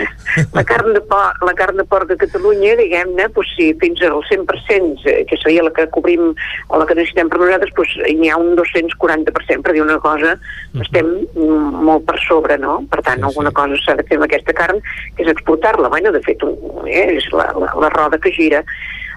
la, 0.59 0.65
carn 0.69 0.93
de 0.97 1.02
porc, 1.09 1.40
la 1.48 1.55
carn 1.56 1.81
de 1.81 1.86
porc 1.89 2.11
de 2.11 2.19
Catalunya, 2.20 2.74
diguem-ne, 2.81 3.28
doncs, 3.36 3.55
si 3.56 3.70
fins 3.81 4.02
al 4.05 4.20
100%, 4.28 5.06
eh, 5.09 5.16
que 5.31 5.39
seria 5.40 5.65
la 5.65 5.73
que 5.74 5.86
cobrim 5.94 6.32
o 6.35 6.81
la 6.81 6.89
que 6.89 6.98
necessitem 6.98 7.32
per 7.32 7.40
nosaltres, 7.40 7.73
doncs, 7.78 7.97
hi 8.12 8.31
ha 8.31 8.39
un 8.40 8.52
240%, 8.61 9.65
per 9.65 9.77
dir 9.77 9.85
una 9.85 9.98
cosa, 10.05 10.36
estem 10.85 11.11
mm, 11.32 11.82
molt 11.89 12.06
per 12.09 12.20
sobre, 12.27 12.61
no? 12.61 12.81
Per 12.93 13.01
tant, 13.06 13.24
alguna 13.24 13.55
cosa 13.56 13.81
s'ha 13.85 13.97
de 14.01 14.06
fer 14.09 14.20
amb 14.20 14.28
aquesta 14.28 14.56
carn, 14.56 14.85
que 15.16 15.24
és 15.24 15.32
exportar-la. 15.32 15.93
Bueno, 15.93 16.12
de 16.12 16.23
fet, 16.27 16.44
un, 16.44 16.85
eh, 16.85 17.09
és 17.16 17.32
la, 17.32 17.48
la, 17.56 17.73
la 17.86 17.93
roda 17.97 18.20
que 18.20 18.35
gira. 18.35 18.65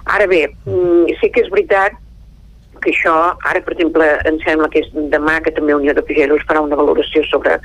Ara 0.08 0.28
bé, 0.30 0.46
mm, 0.64 1.18
sí 1.20 1.32
que 1.34 1.44
és 1.44 1.52
veritat 1.52 1.98
que 2.82 2.92
això, 2.92 3.14
ara 3.50 3.62
per 3.64 3.74
exemple, 3.76 4.06
em 4.28 4.38
sembla 4.44 4.70
que 4.72 4.82
és 4.84 4.92
demà 5.12 5.38
que 5.44 5.54
també 5.56 5.76
Unió 5.76 5.94
de 5.96 6.04
Pagesos 6.06 6.46
farà 6.48 6.62
una 6.64 6.78
valoració 6.78 7.24
sobre, 7.30 7.58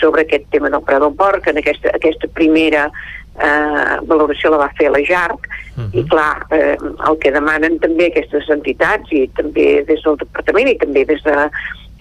sobre 0.00 0.24
aquest 0.24 0.48
tema 0.54 0.70
del 0.74 0.84
preu 0.86 1.00
del 1.06 1.16
porc, 1.18 1.48
en 1.50 1.60
aquesta, 1.62 1.92
aquesta 1.94 2.30
primera 2.38 2.88
eh, 2.88 3.96
valoració 4.10 4.52
la 4.52 4.62
va 4.64 4.70
fer 4.78 4.90
la 4.92 5.02
JARC, 5.06 5.48
i 5.94 6.02
clar, 6.10 6.44
eh, 6.50 6.76
el 6.80 7.18
que 7.22 7.30
demanen 7.34 7.78
també 7.82 8.08
aquestes 8.08 8.48
entitats 8.50 9.12
i 9.14 9.26
també 9.38 9.84
des 9.86 10.02
del 10.02 10.18
departament 10.18 10.72
i 10.72 10.78
també 10.80 11.04
des 11.06 11.22
de 11.22 11.36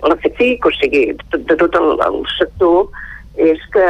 la 0.08 0.16
FECIC, 0.24 0.66
o 0.66 0.72
sigui, 0.78 1.04
tot, 1.30 1.44
de 1.50 1.58
tot 1.62 1.78
el, 1.78 1.94
el 2.06 2.24
sector, 2.38 2.88
és 3.38 3.62
que, 3.74 3.90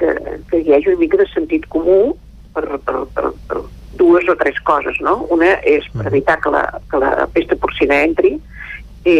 que, 0.00 0.14
que 0.48 0.62
hi 0.64 0.72
hagi 0.72 0.94
una 0.94 1.02
mica 1.02 1.20
de 1.20 1.28
sentit 1.34 1.66
comú 1.72 2.16
per, 2.56 2.64
per, 2.86 3.02
per, 3.14 3.32
per 3.48 3.60
dues 3.98 4.28
o 4.28 4.36
tres 4.38 4.58
coses, 4.64 5.00
no? 5.04 5.26
Una 5.34 5.56
és 5.66 5.86
per 5.94 6.06
evitar 6.10 6.38
que 6.42 6.52
la, 6.54 6.64
que 6.90 7.00
la 7.02 7.26
pesta 7.34 7.58
porcina 7.58 7.98
entri 8.06 8.36
i, 9.04 9.18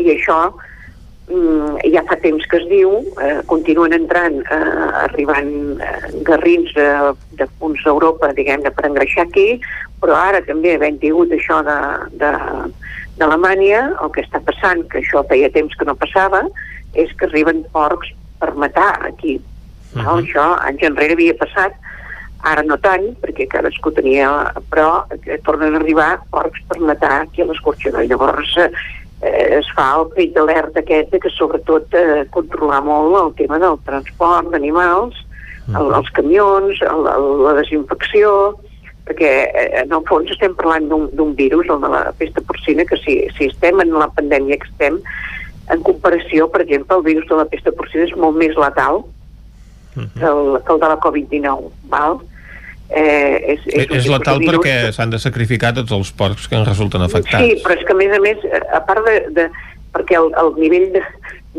i 0.00 0.10
això 0.14 0.38
mm, 1.28 1.84
ja 1.92 2.02
fa 2.08 2.18
temps 2.22 2.46
que 2.50 2.60
es 2.60 2.66
diu, 2.70 2.92
eh, 3.24 3.38
continuen 3.50 3.94
entrant, 3.96 4.40
eh, 4.42 4.60
arribant 5.04 5.52
eh, 5.84 5.94
garrins 6.28 6.72
de, 6.76 6.88
de 7.40 7.48
punts 7.60 7.84
d'Europa, 7.86 8.32
diguem-ne, 8.36 8.72
per 8.74 8.88
engreixar 8.88 9.26
aquí, 9.28 9.48
però 10.02 10.16
ara 10.18 10.42
també 10.46 10.74
havent 10.76 11.00
tingut 11.02 11.34
això 11.34 11.60
de, 11.66 11.78
de, 12.22 12.32
d'Alemanya, 13.20 13.84
el 14.02 14.14
que 14.14 14.24
està 14.24 14.40
passant, 14.46 14.84
que 14.92 15.02
això 15.02 15.24
feia 15.30 15.52
temps 15.54 15.74
que 15.76 15.88
no 15.88 15.98
passava, 15.98 16.44
és 16.98 17.12
que 17.18 17.28
arriben 17.28 17.64
porcs 17.74 18.14
per 18.38 18.54
matar 18.54 18.94
aquí. 19.06 19.38
Uh 19.94 20.02
-huh. 20.02 20.22
Això 20.22 20.46
anys 20.62 20.82
enrere 20.82 21.14
havia 21.16 21.34
passat, 21.34 21.74
ara 22.46 22.62
no 22.62 22.78
tant, 22.78 23.10
perquè 23.22 23.48
cadascú 23.50 23.90
tenia... 23.94 24.52
però 24.70 25.04
eh, 25.10 25.38
tornen 25.46 25.74
a 25.74 25.80
arribar 25.80 26.10
porcs 26.30 26.62
per 26.68 26.78
matar 26.80 27.22
aquí 27.22 27.42
a 27.42 27.48
l'escorxador. 27.48 28.06
Llavors 28.06 28.54
eh, 28.62 28.70
es 29.58 29.70
fa 29.74 29.88
el 29.98 30.08
crit 30.14 30.34
d'alerta 30.36 30.80
aquest 30.84 31.10
de 31.12 31.20
que 31.22 31.32
sobretot 31.34 31.94
eh, 31.98 32.24
controlar 32.30 32.82
molt 32.86 33.18
el 33.22 33.34
tema 33.40 33.58
del 33.58 33.80
transport 33.88 34.52
d'animals, 34.52 35.24
el, 35.68 35.90
els 35.92 36.08
camions, 36.16 36.80
el, 36.80 37.10
el, 37.12 37.26
la 37.44 37.56
desinfecció, 37.58 38.30
perquè 39.08 39.32
eh, 39.48 39.68
en 39.82 39.92
el 39.92 40.06
fons 40.08 40.30
estem 40.32 40.54
parlant 40.56 40.88
d'un 40.88 41.34
virus, 41.36 41.68
el 41.68 41.82
de 41.82 41.90
la 41.92 42.06
pesta 42.16 42.44
porcina, 42.46 42.86
que 42.88 42.96
si, 43.02 43.20
si 43.36 43.50
estem 43.50 43.82
en 43.84 43.92
la 43.98 44.08
pandèmia 44.14 44.60
que 44.62 44.70
estem, 44.70 45.02
en 45.68 45.84
comparació, 45.84 46.46
per 46.48 46.62
exemple, 46.64 46.96
el 46.96 47.04
virus 47.04 47.28
de 47.28 47.36
la 47.42 47.48
pesta 47.50 47.74
porcina 47.76 48.06
és 48.06 48.16
molt 48.16 48.38
més 48.40 48.56
letal 48.56 49.02
que 50.18 50.26
el, 50.32 50.58
que 50.64 50.74
el 50.74 50.82
de 50.82 50.90
la 50.92 50.98
Covid-19, 51.04 51.72
val? 51.92 52.20
Eh, 52.88 53.54
és, 53.54 53.64
És, 53.66 53.88
un 53.90 53.96
és 53.98 54.06
letal 54.08 54.38
virus 54.40 54.62
perquè 54.62 54.92
s'han 54.96 55.10
de 55.12 55.18
sacrificar 55.20 55.74
tots 55.76 55.92
els 55.92 56.12
porcs 56.16 56.46
que 56.48 56.56
en 56.56 56.64
resulten 56.64 57.04
afectats. 57.04 57.44
Sí, 57.44 57.58
però 57.64 57.76
és 57.76 57.84
que 57.84 57.96
a 57.96 57.98
més 57.98 58.14
a 58.16 58.20
més, 58.24 58.46
eh, 58.48 58.62
a 58.72 58.84
part 58.84 59.04
de... 59.08 59.18
de 59.36 59.50
perquè 59.88 60.18
el, 60.18 60.26
el 60.36 60.50
nivell 60.60 60.90
de, 60.92 61.00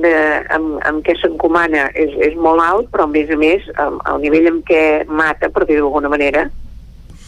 de, 0.04 0.14
amb, 0.54 0.76
amb 0.86 1.02
què 1.04 1.16
s'encomana 1.18 1.88
és, 1.98 2.12
és 2.30 2.36
molt 2.38 2.62
alt, 2.62 2.90
però 2.94 3.08
a 3.08 3.12
més 3.12 3.32
a 3.34 3.38
més 3.42 3.66
el, 3.74 3.98
el 4.12 4.20
nivell 4.22 4.50
amb 4.52 4.62
què 4.68 4.82
mata, 5.10 5.50
per 5.50 5.66
dir-ho 5.66 5.88
d'alguna 5.88 6.12
manera, 6.14 6.46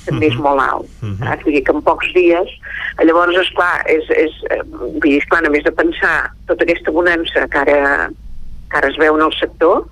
també 0.06 0.30
és 0.30 0.38
molt 0.42 0.62
alt. 0.64 0.90
saps? 1.02 1.44
Vull 1.46 1.58
dir 1.58 1.64
que 1.68 1.76
en 1.76 1.84
pocs 1.86 2.14
dies... 2.18 2.54
Llavors, 3.02 3.38
esclar, 3.40 3.82
és, 3.90 4.06
és, 4.14 4.34
eh, 4.54 4.62
vull 4.70 5.08
dir, 5.08 5.18
esclar, 5.22 5.42
només 5.46 5.64
de 5.66 5.72
pensar 5.74 6.16
tota 6.50 6.66
aquesta 6.68 6.94
bonança 6.94 7.48
que 7.50 7.62
ara, 7.64 8.10
que 8.70 8.78
ara 8.78 8.92
es 8.92 9.00
veu 9.02 9.18
en 9.18 9.26
el 9.26 9.34
sector, 9.40 9.86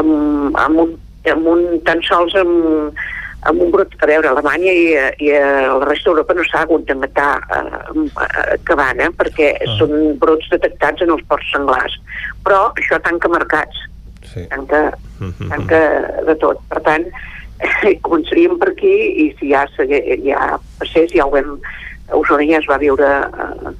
amb, 0.00 0.56
amb, 0.58 0.78
un, 0.84 0.96
amb 1.32 1.46
un, 1.46 1.64
tan 1.84 2.00
sols 2.02 2.34
amb, 2.40 2.98
amb 3.44 3.60
un 3.60 3.70
brot, 3.70 3.92
a 4.00 4.06
veure, 4.08 4.28
a 4.28 4.32
Alemanya 4.32 4.72
i, 4.72 4.84
a- 4.96 5.12
i 5.20 5.30
a 5.36 5.76
la 5.78 5.84
resta 5.84 6.08
d'Europa 6.10 6.34
no 6.34 6.44
s'ha 6.48 6.62
hagut 6.64 6.86
de 6.88 6.94
matar 6.96 7.32
eh, 7.52 8.06
eh, 8.24 8.56
cabana 8.64 9.10
perquè 9.18 9.50
són 9.78 10.16
brots 10.18 10.48
detectats 10.52 11.02
en 11.04 11.10
els 11.12 11.22
ports 11.28 11.50
senglars. 11.52 11.98
Però 12.44 12.72
això 12.76 12.98
tanca 13.04 13.28
mercats, 13.28 13.76
sí. 14.32 14.46
tanca, 14.50 14.86
tanca 15.48 15.80
de 16.26 16.34
tot. 16.40 16.60
Per 16.72 16.80
tant, 16.88 17.04
començaríem 18.06 18.56
per 18.60 18.70
aquí 18.72 18.94
i 19.24 19.30
si 19.38 19.52
ja, 19.52 19.66
ja 20.24 20.58
passés, 20.80 21.12
ja 21.14 21.26
ho 21.26 21.30
vam... 21.34 21.58
A 22.12 22.18
Osona 22.20 22.44
ja 22.44 22.58
es 22.60 22.66
va 22.68 22.76
viure 22.76 23.06
eh, 23.08 23.70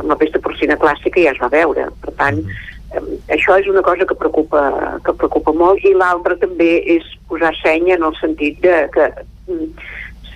amb 0.00 0.08
la 0.10 0.16
pesta 0.20 0.38
porcina 0.44 0.76
clàssica 0.76 1.20
ja 1.24 1.30
es 1.32 1.38
va 1.40 1.48
veure. 1.52 1.86
Per 2.04 2.12
tant, 2.18 2.40
eh, 2.44 2.79
això 3.28 3.56
és 3.60 3.68
una 3.70 3.82
cosa 3.86 4.06
que 4.06 4.18
preocupa, 4.18 4.62
que 5.04 5.14
preocupa 5.14 5.52
molt 5.54 5.84
i 5.86 5.94
l'altra 5.94 6.36
també 6.40 6.80
és 6.96 7.06
posar 7.30 7.52
seny 7.60 7.92
en 7.94 8.06
el 8.06 8.16
sentit 8.18 8.58
de 8.64 8.76
que 8.94 9.06
mm, 9.46 9.68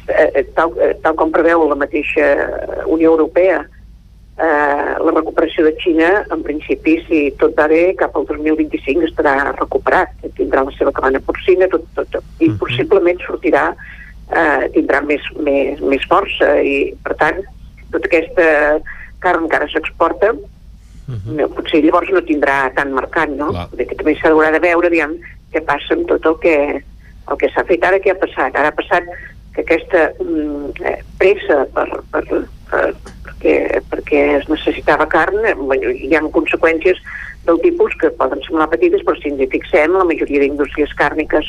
eh, 0.08 0.44
tal, 0.54 0.74
eh, 0.78 0.94
tal 1.02 1.16
com 1.18 1.32
preveu 1.34 1.66
la 1.68 1.78
mateixa 1.80 2.28
Unió 2.86 3.14
Europea 3.16 3.64
eh, 3.64 4.94
la 5.02 5.16
recuperació 5.16 5.66
de 5.66 5.74
Xina 5.82 6.12
en 6.30 6.46
principi 6.46 6.96
si 7.08 7.24
tot 7.42 7.58
va 7.58 7.66
bé 7.70 7.82
cap 7.98 8.14
al 8.16 8.28
2025 8.30 9.10
estarà 9.10 9.36
recuperat 9.58 10.14
tindrà 10.38 10.62
la 10.62 10.78
seva 10.78 10.94
cabana 10.94 11.22
porcina 11.26 11.68
tot, 11.72 11.86
tot, 11.98 12.10
tot, 12.14 12.32
i 12.38 12.52
possiblement 12.60 13.18
sortirà 13.26 13.70
eh, 13.74 14.70
tindrà 14.78 15.02
més, 15.02 15.26
més, 15.42 15.82
més 15.82 16.06
força 16.10 16.54
i 16.62 16.92
per 17.02 17.18
tant 17.18 17.42
tota 17.90 18.10
aquesta 18.10 18.50
carn 19.24 19.48
que 19.48 19.58
ara 19.58 19.70
s'exporta 19.72 20.34
no, 21.36 21.48
potser 21.52 21.82
llavors 21.84 22.08
no 22.10 22.20
tindrà 22.24 22.70
tant 22.74 22.92
mercat, 22.94 23.28
no? 23.28 23.50
Perquè 23.76 23.96
també 23.96 24.14
s'haurà 24.16 24.50
de 24.52 24.60
veure, 24.60 24.86
aviam, 24.88 25.14
què 25.52 25.60
passa 25.64 25.94
amb 25.94 26.08
tot 26.08 26.24
el 26.26 26.36
que 26.40 26.56
El 27.24 27.38
que 27.40 27.48
s'ha 27.48 27.62
fet 27.64 27.82
ara, 27.82 27.96
què 28.04 28.10
ha 28.12 28.18
passat? 28.20 28.52
Ara 28.54 28.68
ha 28.68 28.76
passat 28.76 29.02
que 29.54 29.62
aquesta 29.62 30.10
mm, 30.20 30.72
eh, 30.84 30.98
pressa 31.16 31.64
per, 31.72 31.86
per, 32.12 32.20
per, 32.68 32.94
perquè, 33.24 33.80
perquè 33.88 34.20
es 34.42 34.48
necessitava 34.50 35.06
carn, 35.08 35.38
eh, 35.48 35.54
bueno, 35.56 35.88
hi 35.88 36.12
ha 36.14 36.20
conseqüències 36.34 37.00
del 37.46 37.60
tipus 37.62 37.94
que 37.96 38.10
poden 38.10 38.42
semblar 38.44 38.68
petites, 38.68 39.00
però 39.06 39.16
si 39.16 39.30
ens 39.32 39.40
hi 39.40 39.48
fixem, 39.48 39.96
la 39.96 40.04
majoria 40.04 40.40
d'indústries 40.42 40.92
càrniques 41.00 41.48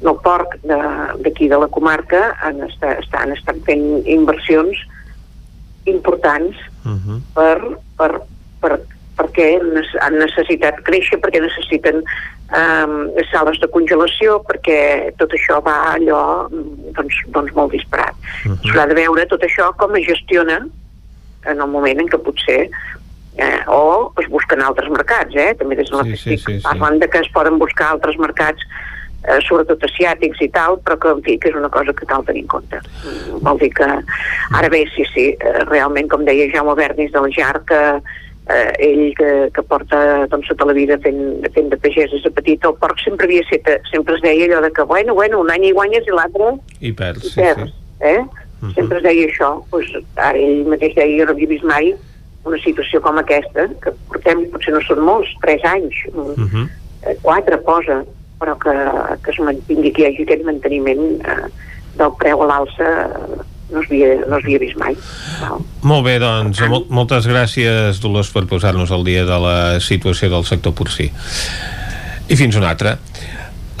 del 0.00 0.16
porc 0.24 0.56
de- 0.64 0.80
d'aquí 1.20 1.48
de, 1.48 1.54
de 1.54 1.60
la 1.60 1.68
comarca 1.68 2.34
han 2.40 2.62
estat, 2.64 3.04
estan, 3.04 3.32
estan 3.36 3.60
fent 3.68 3.84
inversions 4.06 4.80
importants 5.84 6.56
per, 7.34 7.76
per, 7.98 8.22
per, 8.60 8.78
perquè 9.20 9.48
han 9.60 10.18
necessitat 10.18 10.80
créixer, 10.86 11.20
perquè 11.22 11.42
necessiten 11.44 12.02
um, 12.02 12.94
sales 13.30 13.60
de 13.62 13.68
congelació, 13.72 14.38
perquè 14.48 14.78
tot 15.20 15.34
això 15.36 15.60
va 15.64 15.76
allò 15.94 16.22
mm, 16.48 16.94
doncs, 16.98 17.18
doncs 17.34 17.56
molt 17.56 17.74
disparat. 17.76 18.16
S'haurà 18.44 18.86
de 18.90 18.98
veure 18.98 19.26
tot 19.30 19.44
això 19.46 19.70
com 19.80 19.96
es 20.00 20.06
gestiona 20.08 20.62
en 21.48 21.60
el 21.60 21.68
moment 21.72 22.00
en 22.02 22.08
què 22.10 22.20
potser 22.20 22.62
eh, 23.40 23.60
o 23.72 24.12
es 24.20 24.28
busquen 24.32 24.62
altres 24.64 24.90
mercats, 24.92 25.36
eh? 25.36 25.52
també 25.58 25.78
des 25.78 25.90
de 25.90 25.96
la 25.96 26.06
Sí, 26.08 26.16
sí, 26.16 26.36
sí, 26.36 26.56
sí. 26.58 26.64
parlen 26.66 27.00
de 27.00 27.08
que 27.08 27.22
es 27.24 27.30
poden 27.32 27.58
buscar 27.58 27.94
altres 27.94 28.18
mercats 28.20 28.64
eh, 29.24 29.38
sobretot 29.46 29.84
asiàtics 29.88 30.42
i 30.44 30.50
tal, 30.52 30.76
però 30.84 30.98
que, 31.00 31.14
en 31.16 31.22
fi, 31.24 31.38
que 31.40 31.52
és 31.52 31.56
una 31.56 31.70
cosa 31.72 31.94
que 31.96 32.08
cal 32.08 32.24
tenir 32.28 32.44
en 32.44 32.50
compte. 32.56 32.80
Mm, 33.04 33.40
Vol 33.46 33.62
dir 33.62 33.70
que, 33.76 33.88
ara 34.58 34.72
bé, 34.72 34.84
sí, 34.96 35.06
sí, 35.14 35.30
eh, 35.36 35.62
realment, 35.70 36.10
com 36.12 36.26
deia 36.28 36.50
Jaume 36.52 36.76
Bernis 36.76 37.12
del 37.16 37.30
JAR, 37.36 37.62
que 37.68 37.80
eh, 37.80 38.28
ell 38.82 39.14
que, 39.18 39.30
que 39.54 39.62
porta 39.68 40.26
doncs, 40.32 40.48
tota 40.50 40.68
la 40.70 40.74
vida 40.76 40.98
fent, 41.04 41.20
fent 41.54 41.70
de 41.72 41.78
pagès 41.80 42.12
des 42.12 42.24
de 42.26 42.32
petit, 42.34 42.66
el 42.66 42.76
porc 42.82 43.00
sempre 43.02 43.28
havia 43.28 43.46
set, 43.48 43.68
sempre 43.90 44.16
es 44.18 44.22
deia 44.24 44.48
allò 44.48 44.60
de 44.66 44.72
que, 44.76 44.86
bueno, 44.90 45.14
bueno, 45.14 45.40
un 45.44 45.50
any 45.54 45.68
hi 45.68 45.72
guanyes 45.76 46.08
i 46.08 46.14
l'altre 46.16 46.52
I 46.80 46.92
perds, 46.96 47.32
sí, 47.32 47.40
perds, 47.40 47.72
sí. 47.72 48.12
eh? 48.12 48.20
Sempre 48.74 48.98
es 48.98 49.04
deia 49.06 49.26
això. 49.26 49.50
Pues, 49.72 49.88
ara 50.20 50.36
ell 50.38 50.66
mateix 50.68 50.96
deia, 50.98 51.22
jo 51.22 51.28
no 51.28 51.36
havia 51.36 51.52
vist 51.54 51.66
mai 51.68 51.94
una 52.48 52.58
situació 52.64 53.00
com 53.04 53.18
aquesta, 53.20 53.66
que 53.84 53.92
portem, 54.08 54.46
potser 54.52 54.74
no 54.74 54.80
són 54.86 55.02
molts, 55.04 55.32
tres 55.44 55.64
anys, 55.68 55.96
mm, 56.12 56.64
eh, 57.04 57.16
quatre 57.24 57.58
posa, 57.66 58.00
però 58.40 58.56
que, 58.60 58.74
que 59.24 59.34
es 59.34 59.40
mantingui, 59.44 59.92
que 59.92 60.04
hi 60.04 60.08
hagi 60.08 60.24
aquest 60.24 60.46
manteniment 60.48 61.20
eh, 61.20 61.50
del 62.00 62.14
preu 62.20 62.44
a 62.44 62.48
l'alça 62.48 62.88
eh, 63.04 63.40
no 63.72 63.82
es 63.82 63.90
havia, 63.90 64.14
no 64.26 64.38
havia 64.38 64.60
vist 64.62 64.78
mai. 64.80 64.96
Val. 65.40 65.64
Molt 65.86 66.06
bé, 66.06 66.16
doncs, 66.22 66.62
mol 66.70 66.86
moltes 66.92 67.28
gràcies, 67.30 68.00
Dolors, 68.02 68.32
per 68.34 68.46
posar-nos 68.50 68.92
al 68.94 69.06
dia 69.06 69.26
de 69.28 69.38
la 69.42 69.58
situació 69.84 70.30
del 70.32 70.46
sector 70.48 70.74
porcí. 70.76 71.10
I 72.30 72.38
fins 72.38 72.58
una 72.58 72.70
altra. 72.74 72.98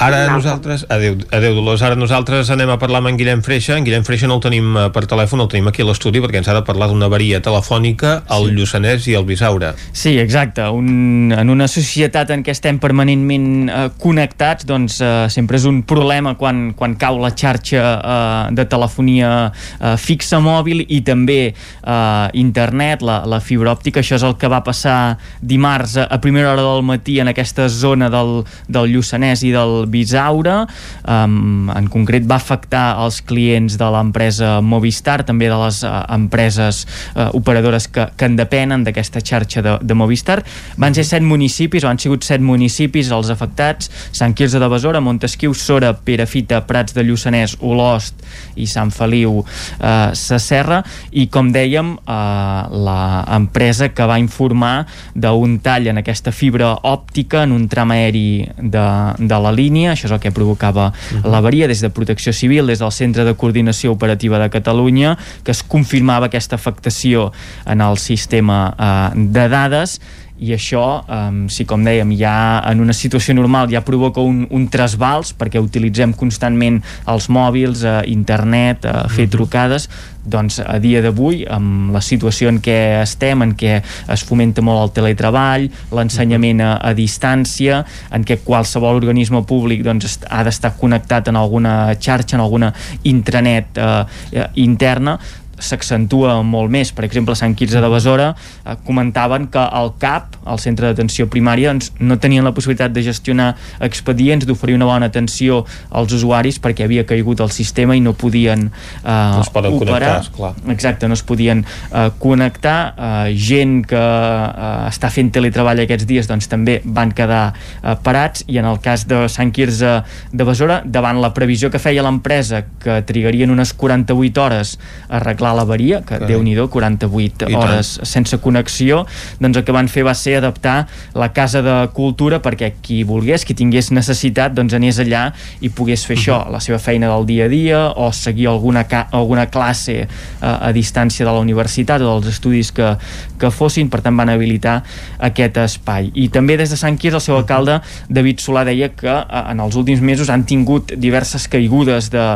Ara 0.00 0.20
nosaltres, 0.32 0.86
adeu, 0.88 1.18
adeu 1.28 1.52
Dolors, 1.58 1.82
ara 1.84 1.96
nosaltres 1.98 2.48
anem 2.54 2.70
a 2.72 2.78
parlar 2.80 3.02
amb 3.02 3.10
en 3.10 3.18
Guillem 3.20 3.42
Freixa. 3.44 3.74
En 3.76 3.84
Guillem 3.84 4.04
Freixa 4.06 4.30
no 4.30 4.38
el 4.38 4.40
tenim 4.40 4.72
eh, 4.72 4.86
per 4.94 5.02
telèfon, 5.04 5.42
el 5.44 5.50
tenim 5.52 5.66
aquí 5.68 5.84
a 5.84 5.88
l'estudi 5.90 6.22
perquè 6.24 6.40
ens 6.40 6.48
ha 6.48 6.54
de 6.56 6.62
parlar 6.64 6.88
d'una 6.88 7.10
avaria 7.10 7.42
telefònica 7.44 8.14
al 8.32 8.48
sí. 8.48 8.54
Lluçanès 8.56 9.08
i 9.12 9.16
al 9.18 9.26
Bisaure. 9.28 9.74
Sí, 9.92 10.14
exacte. 10.22 10.64
Un, 10.72 11.34
en 11.36 11.52
una 11.52 11.68
societat 11.68 12.32
en 12.32 12.44
què 12.46 12.54
estem 12.56 12.78
permanentment 12.80 13.50
eh, 13.68 13.82
connectats, 14.00 14.64
doncs 14.70 14.96
eh, 15.04 15.10
sempre 15.28 15.60
és 15.60 15.68
un 15.68 15.82
problema 15.84 16.32
quan, 16.40 16.70
quan 16.78 16.96
cau 16.96 17.20
la 17.20 17.34
xarxa 17.36 17.84
eh, 17.84 18.56
de 18.56 18.66
telefonia 18.72 19.34
eh, 19.50 19.94
fixa 20.00 20.40
mòbil 20.40 20.80
i 20.88 21.02
també 21.04 21.38
eh, 21.50 22.26
internet, 22.40 23.04
la, 23.04 23.20
la 23.28 23.42
fibra 23.44 23.76
òptica. 23.76 24.00
Això 24.00 24.16
és 24.16 24.24
el 24.24 24.38
que 24.40 24.48
va 24.48 24.62
passar 24.64 25.18
dimarts 25.44 25.98
a, 26.00 26.08
a 26.08 26.22
primera 26.24 26.54
hora 26.54 26.64
del 26.64 26.88
matí 26.88 27.20
en 27.20 27.28
aquesta 27.28 27.68
zona 27.68 28.08
del, 28.08 28.38
del 28.64 28.92
Lluçanès 28.96 29.44
i 29.44 29.52
del 29.52 29.89
Bisaure. 29.90 30.64
Um, 31.04 31.70
en 31.74 31.90
concret 31.92 32.26
va 32.28 32.38
afectar 32.40 33.00
els 33.04 33.20
clients 33.26 33.76
de 33.80 33.90
l'empresa 33.94 34.58
Movistar, 34.64 35.20
també 35.28 35.50
de 35.50 35.58
les 35.60 35.82
uh, 35.84 36.04
empreses 36.14 36.84
uh, 37.14 37.28
operadores 37.36 37.88
que, 37.90 38.06
que 38.16 38.30
en 38.30 38.38
depenen 38.38 38.84
d'aquesta 38.86 39.22
xarxa 39.24 39.64
de, 39.66 39.76
de 39.82 39.98
Movistar. 39.98 40.40
Van 40.80 40.96
ser 40.96 41.06
set 41.08 41.26
municipis, 41.26 41.84
o 41.84 41.90
han 41.90 42.00
sigut 42.00 42.26
set 42.26 42.42
municipis 42.44 43.10
els 43.10 43.30
afectats, 43.32 43.90
Sant 44.12 44.34
Quirze 44.36 44.60
de 44.60 44.68
Besora, 44.70 45.00
Montesquieu, 45.00 45.54
Sora, 45.54 45.92
Perafita, 45.94 46.62
Prats 46.66 46.94
de 46.96 47.04
Lluçanès, 47.04 47.56
Olost 47.60 48.22
i 48.60 48.66
Sant 48.70 48.92
Feliu 48.94 49.40
eh, 49.42 50.10
Sacerra 50.16 50.80
i 51.10 51.26
com 51.32 51.50
dèiem 51.54 51.94
eh, 51.98 52.80
l'empresa 52.86 53.90
que 53.94 54.06
va 54.06 54.20
informar 54.22 54.86
d'un 55.14 55.58
tall 55.64 55.90
en 55.90 56.00
aquesta 56.02 56.32
fibra 56.34 56.72
òptica 56.86 57.44
en 57.46 57.54
un 57.56 57.66
tram 57.70 57.94
aeri 57.94 58.44
de, 58.56 58.86
de 59.18 59.40
la 59.40 59.52
línia, 59.54 59.79
això 59.88 60.08
és 60.08 60.12
el 60.12 60.20
que 60.20 60.32
provocava 60.34 60.90
l'avaria 61.24 61.68
des 61.70 61.80
de 61.80 61.90
Protecció 61.90 62.32
Civil, 62.36 62.66
des 62.66 62.82
del 62.82 62.92
Centre 62.92 63.24
de 63.24 63.34
Coordinació 63.34 63.92
Operativa 63.92 64.38
de 64.38 64.50
Catalunya, 64.52 65.16
que 65.44 65.54
es 65.54 65.62
confirmava 65.62 66.28
aquesta 66.28 66.56
afectació 66.60 67.30
en 67.66 67.80
el 67.80 67.98
sistema 67.98 68.74
eh, 68.76 69.20
de 69.32 69.48
dades 69.48 70.00
i 70.40 70.54
això, 70.56 70.84
um, 71.04 71.42
si 71.52 71.66
com 71.68 71.84
dèiem 71.84 72.14
ja 72.16 72.34
en 72.70 72.80
una 72.80 72.94
situació 72.96 73.34
normal 73.36 73.68
ja 73.72 73.82
provoca 73.84 74.24
un, 74.24 74.46
un 74.48 74.68
trasbals 74.72 75.34
perquè 75.36 75.60
utilitzem 75.60 76.14
constantment 76.16 76.80
els 77.12 77.28
mòbils, 77.28 77.84
eh, 77.84 77.98
internet, 78.08 78.88
eh, 78.88 79.04
fer 79.12 79.28
trucades 79.32 79.88
doncs 80.24 80.58
a 80.60 80.78
dia 80.80 81.00
d'avui, 81.04 81.44
amb 81.48 81.92
la 81.94 82.02
situació 82.04 82.50
en 82.52 82.60
què 82.62 82.76
estem, 83.00 83.40
en 83.44 83.54
què 83.56 83.78
es 83.80 84.24
fomenta 84.28 84.64
molt 84.64 84.82
el 84.82 84.94
teletreball, 84.98 85.68
l'ensenyament 85.96 86.60
a, 86.64 86.74
a 86.90 86.92
distància, 86.96 87.82
en 88.12 88.24
què 88.28 88.40
qualsevol 88.44 89.00
organisme 89.00 89.42
públic 89.48 89.84
doncs, 89.86 90.18
ha 90.28 90.44
d'estar 90.46 90.74
connectat 90.80 91.32
en 91.32 91.40
alguna 91.40 91.94
xarxa, 91.96 92.36
en 92.36 92.44
alguna 92.44 92.72
intranet 93.08 93.80
eh, 93.80 93.92
eh, 94.32 94.48
interna, 94.64 95.18
s'accentua 95.60 96.40
molt 96.42 96.70
més. 96.72 96.90
Per 96.96 97.04
exemple, 97.06 97.34
a 97.36 97.38
Sant 97.38 97.54
Quirze 97.56 97.80
de 97.80 97.90
Besora 97.92 98.30
eh, 98.34 98.76
comentaven 98.86 99.48
que 99.52 99.62
el 99.62 99.92
CAP, 100.00 100.40
el 100.50 100.58
centre 100.62 100.90
d'atenció 100.90 101.28
primària, 101.30 101.70
doncs, 101.72 101.92
no 102.00 102.18
tenien 102.18 102.44
la 102.46 102.52
possibilitat 102.56 102.92
de 102.94 103.04
gestionar 103.06 103.52
expedients, 103.80 104.46
d'oferir 104.48 104.74
una 104.78 104.88
bona 104.88 105.10
atenció 105.10 105.64
als 105.90 106.12
usuaris 106.16 106.60
perquè 106.62 106.84
havia 106.88 107.04
caigut 107.08 107.40
el 107.44 107.50
sistema 107.54 107.96
i 107.96 108.00
no 108.00 108.12
podien 108.18 108.68
eh, 108.70 109.10
No 109.10 109.42
es 109.44 109.50
poden 109.52 109.74
operar. 109.76 109.98
connectar, 110.00 110.20
esclar. 110.20 110.52
Exacte, 110.74 111.08
no 111.08 111.14
es 111.14 111.22
podien 111.22 111.64
eh, 111.92 112.10
connectar. 112.18 112.78
Eh, 112.96 113.34
gent 113.36 113.84
que 113.88 114.00
eh, 114.00 114.88
està 114.90 115.10
fent 115.12 115.30
teletreball 115.34 115.80
aquests 115.84 116.06
dies 116.08 116.28
doncs, 116.30 116.48
també 116.50 116.80
van 116.84 117.12
quedar 117.16 117.52
eh, 117.52 117.94
parats 118.02 118.44
i 118.48 118.58
en 118.60 118.68
el 118.70 118.80
cas 118.82 119.06
de 119.10 119.24
Sant 119.28 119.52
Quirze 119.54 120.00
de 120.32 120.44
Besora, 120.46 120.80
davant 120.84 121.20
la 121.20 121.32
previsió 121.36 121.70
que 121.70 121.78
feia 121.82 122.02
l'empresa 122.04 122.64
que 122.82 123.00
trigarien 123.06 123.50
unes 123.52 123.72
48 123.74 124.42
hores 124.42 124.76
a 125.08 125.18
arreglar 125.20 125.49
l'avaria, 125.56 126.00
que 126.00 126.14
Carai. 126.14 126.28
déu-n'hi-do, 126.28 126.68
48 126.70 127.48
I 127.48 127.52
tant. 127.52 127.62
hores 127.62 127.92
sense 128.02 128.38
connexió, 128.38 129.04
doncs 129.40 129.60
el 129.60 129.64
que 129.64 129.72
van 129.72 129.88
fer 129.88 130.04
va 130.06 130.14
ser 130.14 130.36
adaptar 130.38 130.86
la 131.14 131.32
casa 131.32 131.62
de 131.62 131.76
cultura 131.96 132.40
perquè 132.42 132.72
qui 132.82 133.02
volgués, 133.04 133.44
qui 133.44 133.54
tingués 133.54 133.90
necessitat, 133.90 134.54
doncs 134.54 134.74
anés 134.76 135.00
allà 135.02 135.30
i 135.60 135.70
pogués 135.70 136.04
fer 136.06 136.16
això, 136.18 136.40
la 136.50 136.60
seva 136.60 136.78
feina 136.78 137.08
del 137.12 137.26
dia 137.26 137.46
a 137.46 137.48
dia 137.48 137.80
o 137.96 138.10
seguir 138.12 138.48
alguna, 138.48 138.86
alguna 139.10 139.46
classe 139.50 139.96
eh, 140.02 140.08
a 140.40 140.72
distància 140.72 141.26
de 141.26 141.32
la 141.32 141.40
universitat 141.40 142.02
o 142.02 142.14
dels 142.20 142.34
estudis 142.34 142.72
que, 142.72 142.94
que 143.40 143.50
fossin, 143.50 143.90
per 143.90 144.02
tant 144.04 144.16
van 144.16 144.28
habilitar 144.32 144.80
aquest 145.18 145.58
espai. 145.64 146.10
I 146.14 146.28
també 146.32 146.56
des 146.60 146.70
de 146.70 146.78
Sant 146.80 146.98
Quirze 147.00 147.20
el 147.20 147.24
seu 147.24 147.36
alcalde, 147.36 147.80
David 148.08 148.40
Solà, 148.42 148.64
deia 148.68 148.90
que 148.94 149.10
eh, 149.10 149.44
en 149.50 149.60
els 149.60 149.76
últims 149.76 150.02
mesos 150.04 150.30
han 150.30 150.44
tingut 150.48 150.94
diverses 150.96 151.48
caigudes 151.50 152.10
de, 152.12 152.26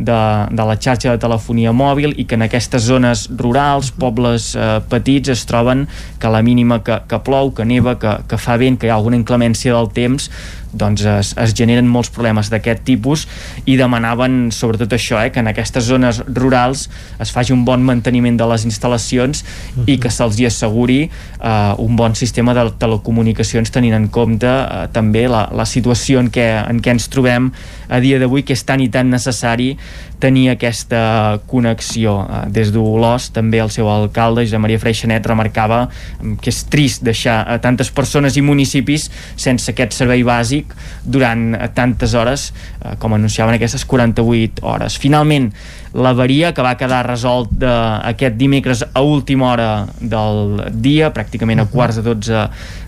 de, 0.00 0.20
de 0.50 0.66
la 0.66 0.76
xarxa 0.80 1.12
de 1.12 1.20
telefonia 1.20 1.74
mòbil 1.76 2.14
i 2.16 2.24
que 2.24 2.38
en 2.38 2.46
aquestes 2.46 2.86
zones 2.88 3.26
rurals, 3.36 3.92
pobles 3.92 4.54
eh, 4.56 4.78
petits, 4.90 5.30
es 5.36 5.44
troben 5.48 5.86
que 6.18 6.28
a 6.28 6.32
la 6.32 6.42
mínima 6.46 6.80
que, 6.84 7.02
que 7.08 7.20
plou, 7.26 7.52
que 7.54 7.68
neva, 7.68 7.98
que, 8.00 8.16
que 8.30 8.40
fa 8.40 8.56
vent, 8.60 8.80
que 8.80 8.88
hi 8.88 8.94
ha 8.94 8.96
alguna 8.96 9.20
inclemència 9.20 9.76
del 9.76 9.92
temps, 9.96 10.30
doncs 10.72 11.04
es, 11.04 11.32
es 11.40 11.54
generen 11.56 11.88
molts 11.90 12.10
problemes 12.14 12.50
d'aquest 12.52 12.84
tipus 12.86 13.26
i 13.66 13.76
demanaven 13.80 14.50
sobretot 14.54 14.92
això, 14.96 15.20
eh, 15.22 15.30
que 15.34 15.42
en 15.42 15.50
aquestes 15.50 15.86
zones 15.88 16.22
rurals 16.28 16.88
es 17.20 17.32
faci 17.34 17.54
un 17.54 17.64
bon 17.64 17.82
manteniment 17.86 18.38
de 18.38 18.48
les 18.52 18.66
instal·lacions 18.68 19.44
i 19.86 19.98
que 20.00 20.12
se'ls 20.12 20.38
hi 20.40 20.48
asseguri 20.50 21.00
eh, 21.06 21.74
un 21.78 21.96
bon 21.98 22.14
sistema 22.18 22.54
de 22.56 22.68
telecomunicacions 22.80 23.72
tenint 23.74 23.96
en 23.96 24.08
compte 24.12 24.50
eh, 24.50 24.86
també 24.94 25.26
la, 25.30 25.46
la 25.54 25.66
situació 25.66 26.22
en 26.22 26.30
què, 26.32 26.48
en 26.62 26.82
què 26.82 26.94
ens 26.96 27.10
trobem 27.12 27.50
a 27.90 27.98
dia 28.02 28.20
d'avui 28.22 28.46
que 28.46 28.54
és 28.54 28.64
tan 28.66 28.80
i 28.80 28.88
tan 28.92 29.10
necessari 29.10 29.74
tenir 30.20 30.50
aquesta 30.52 31.40
connexió. 31.50 32.20
Eh, 32.22 32.42
Des 32.54 32.70
d'Olòs 32.74 33.30
també 33.34 33.62
el 33.62 33.72
seu 33.72 33.88
alcalde, 33.90 34.44
Josep 34.46 34.62
Maria 34.62 34.80
Freixanet, 34.82 35.26
remarcava 35.26 35.86
mm, 35.88 36.38
que 36.42 36.52
és 36.52 36.62
trist 36.70 37.04
deixar 37.06 37.40
a 37.48 37.58
tantes 37.62 37.90
persones 37.90 38.36
i 38.36 38.44
municipis 38.44 39.08
sense 39.40 39.72
aquest 39.72 39.96
servei 39.96 40.24
bàsic 40.26 40.74
durant 41.04 41.54
eh, 41.56 41.68
tantes 41.74 42.14
hores 42.14 42.50
eh, 42.52 42.96
com 43.00 43.16
anunciaven 43.16 43.56
aquestes 43.56 43.86
48 43.88 44.64
hores. 44.66 44.98
Finalment, 45.00 45.50
l'avaria 45.94 46.52
que 46.54 46.62
va 46.62 46.76
quedar 46.78 47.02
resolt 47.08 47.50
de, 47.50 47.70
aquest 48.12 48.36
dimecres 48.38 48.84
a 48.92 49.02
última 49.02 49.50
hora 49.50 49.70
del 49.98 50.60
dia, 50.78 51.10
pràcticament 51.14 51.64
a 51.64 51.66
quarts 51.70 51.98
de 51.98 52.06
12 52.14 52.44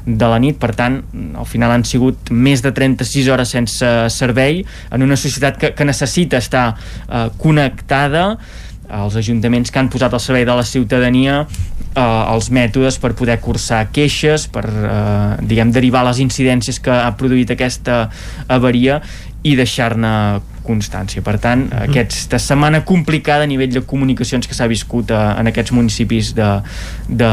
de 0.07 0.29
la 0.29 0.39
nit, 0.43 0.59
per 0.59 0.73
tant, 0.79 1.01
al 1.39 1.47
final 1.49 1.73
han 1.74 1.85
sigut 1.87 2.33
més 2.35 2.62
de 2.65 2.73
36 2.74 3.31
hores 3.33 3.55
sense 3.55 3.93
servei 4.15 4.62
en 4.91 5.07
una 5.07 5.19
societat 5.19 5.59
que, 5.61 5.73
que 5.77 5.87
necessita 5.87 6.41
estar 6.43 6.73
eh, 6.74 7.29
connectada. 7.39 8.33
Els 8.93 9.15
ajuntaments 9.16 9.70
que 9.73 9.79
han 9.81 9.89
posat 9.89 10.12
al 10.12 10.20
servei 10.20 10.45
de 10.45 10.57
la 10.59 10.66
ciutadania 10.69 11.43
eh, 11.95 12.03
els 12.03 12.51
mètodes 12.53 12.99
per 13.01 13.12
poder 13.19 13.39
cursar 13.41 13.87
queixes, 13.95 14.49
per 14.53 14.65
eh, 14.69 15.43
diguem, 15.49 15.73
derivar 15.73 16.05
les 16.09 16.20
incidències 16.24 16.81
que 16.83 16.93
ha 16.93 17.12
produït 17.19 17.55
aquesta 17.55 18.05
avaria 18.53 19.01
i 19.43 19.55
deixar-ne 19.59 20.40
constància. 20.62 21.23
Per 21.27 21.36
tant, 21.43 21.66
aquesta 21.74 22.39
setmana 22.39 22.85
complicada 22.86 23.47
a 23.47 23.51
nivell 23.51 23.73
de 23.74 23.82
comunicacions 23.89 24.47
que 24.47 24.55
s'ha 24.55 24.69
viscut 24.70 25.10
eh, 25.10 25.19
en 25.40 25.51
aquests 25.51 25.74
municipis 25.74 26.32
de, 26.39 26.48
de, 27.09 27.32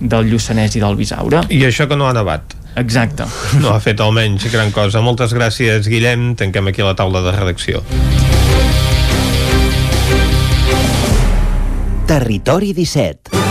del 0.00 0.30
Lluçanès 0.32 0.76
i 0.76 0.84
del 0.84 0.98
Bisaure. 1.00 1.46
I 1.48 1.64
això 1.68 1.88
que 1.88 1.96
no 1.96 2.08
ha 2.08 2.14
nevat. 2.16 2.56
Exacte. 2.76 3.24
No 3.62 3.72
ha 3.72 3.80
fet 3.80 4.00
almenys 4.04 4.50
gran 4.52 4.70
cosa. 4.74 5.00
Moltes 5.00 5.32
gràcies, 5.32 5.88
Guillem. 5.88 6.34
Tanquem 6.36 6.68
aquí 6.72 6.84
la 6.84 6.94
taula 6.98 7.24
de 7.24 7.32
redacció. 7.32 7.82
Territori 12.06 12.70
17 12.76 13.45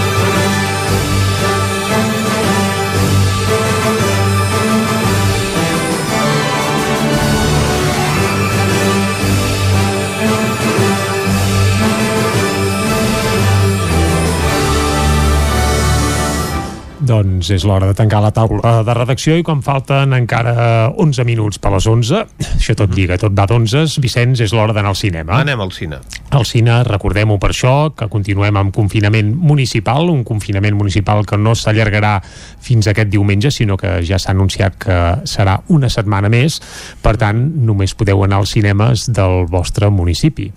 Doncs 17.05 17.51
és 17.53 17.63
l'hora 17.67 17.85
de 17.85 17.93
tancar 17.93 18.17
la 18.23 18.31
taula 18.33 18.79
de 18.85 18.93
redacció 18.97 19.35
i 19.37 19.43
quan 19.45 19.59
falten 19.61 20.15
encara 20.17 20.53
11 20.89 21.25
minuts 21.27 21.59
per 21.61 21.69
les 21.75 21.85
11, 21.85 22.21
això 22.55 22.73
tot 22.77 22.95
lliga, 22.97 23.19
tot 23.21 23.35
va 23.37 23.45
d'11, 23.45 23.99
Vicenç, 24.01 24.41
és 24.41 24.53
l'hora 24.55 24.73
d'anar 24.73 24.89
al 24.95 24.97
cinema. 24.97 25.37
Anem 25.37 25.61
al 25.61 25.73
cine. 25.75 25.99
Al 26.33 26.47
cine, 26.49 26.79
recordem-ho 26.87 27.37
per 27.41 27.51
això, 27.53 27.75
que 27.93 28.07
continuem 28.09 28.57
amb 28.57 28.73
confinament 28.73 29.29
municipal, 29.37 30.09
un 30.09 30.23
confinament 30.25 30.77
municipal 30.79 31.21
que 31.29 31.37
no 31.37 31.53
s'allargarà 31.53 32.15
fins 32.25 32.89
aquest 32.89 33.13
diumenge, 33.13 33.53
sinó 33.53 33.77
que 33.77 33.99
ja 34.01 34.17
s'ha 34.17 34.33
anunciat 34.33 34.79
que 34.81 34.97
serà 35.29 35.59
una 35.69 35.91
setmana 35.93 36.31
més, 36.33 36.57
per 37.05 37.15
tant, 37.21 37.45
només 37.69 37.93
podeu 37.93 38.25
anar 38.25 38.41
als 38.41 38.57
cinemes 38.57 39.11
del 39.13 39.45
vostre 39.51 39.93
municipi. 39.93 40.49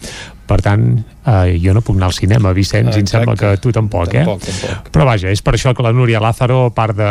Per 0.49 0.63
tant, 0.65 0.95
eh, 1.29 1.59
jo 1.63 1.75
no 1.77 1.83
puc 1.85 1.99
anar 1.99 2.09
al 2.11 2.17
cinema, 2.17 2.53
Vicenç, 2.57 2.97
i 2.97 3.03
em 3.05 3.09
sembla 3.11 3.37
que 3.39 3.55
tu 3.63 3.73
tampoc, 3.75 4.13
Tampoc, 4.13 4.45
eh? 4.47 4.55
tampoc. 4.63 4.91
Però 4.95 5.07
vaja, 5.09 5.33
és 5.33 5.43
per 5.45 5.55
això 5.57 5.75
que 5.77 5.85
la 5.85 5.93
Núria 5.93 6.23
Lázaro, 6.23 6.65
a 6.69 6.75
part 6.75 6.97
de 6.99 7.11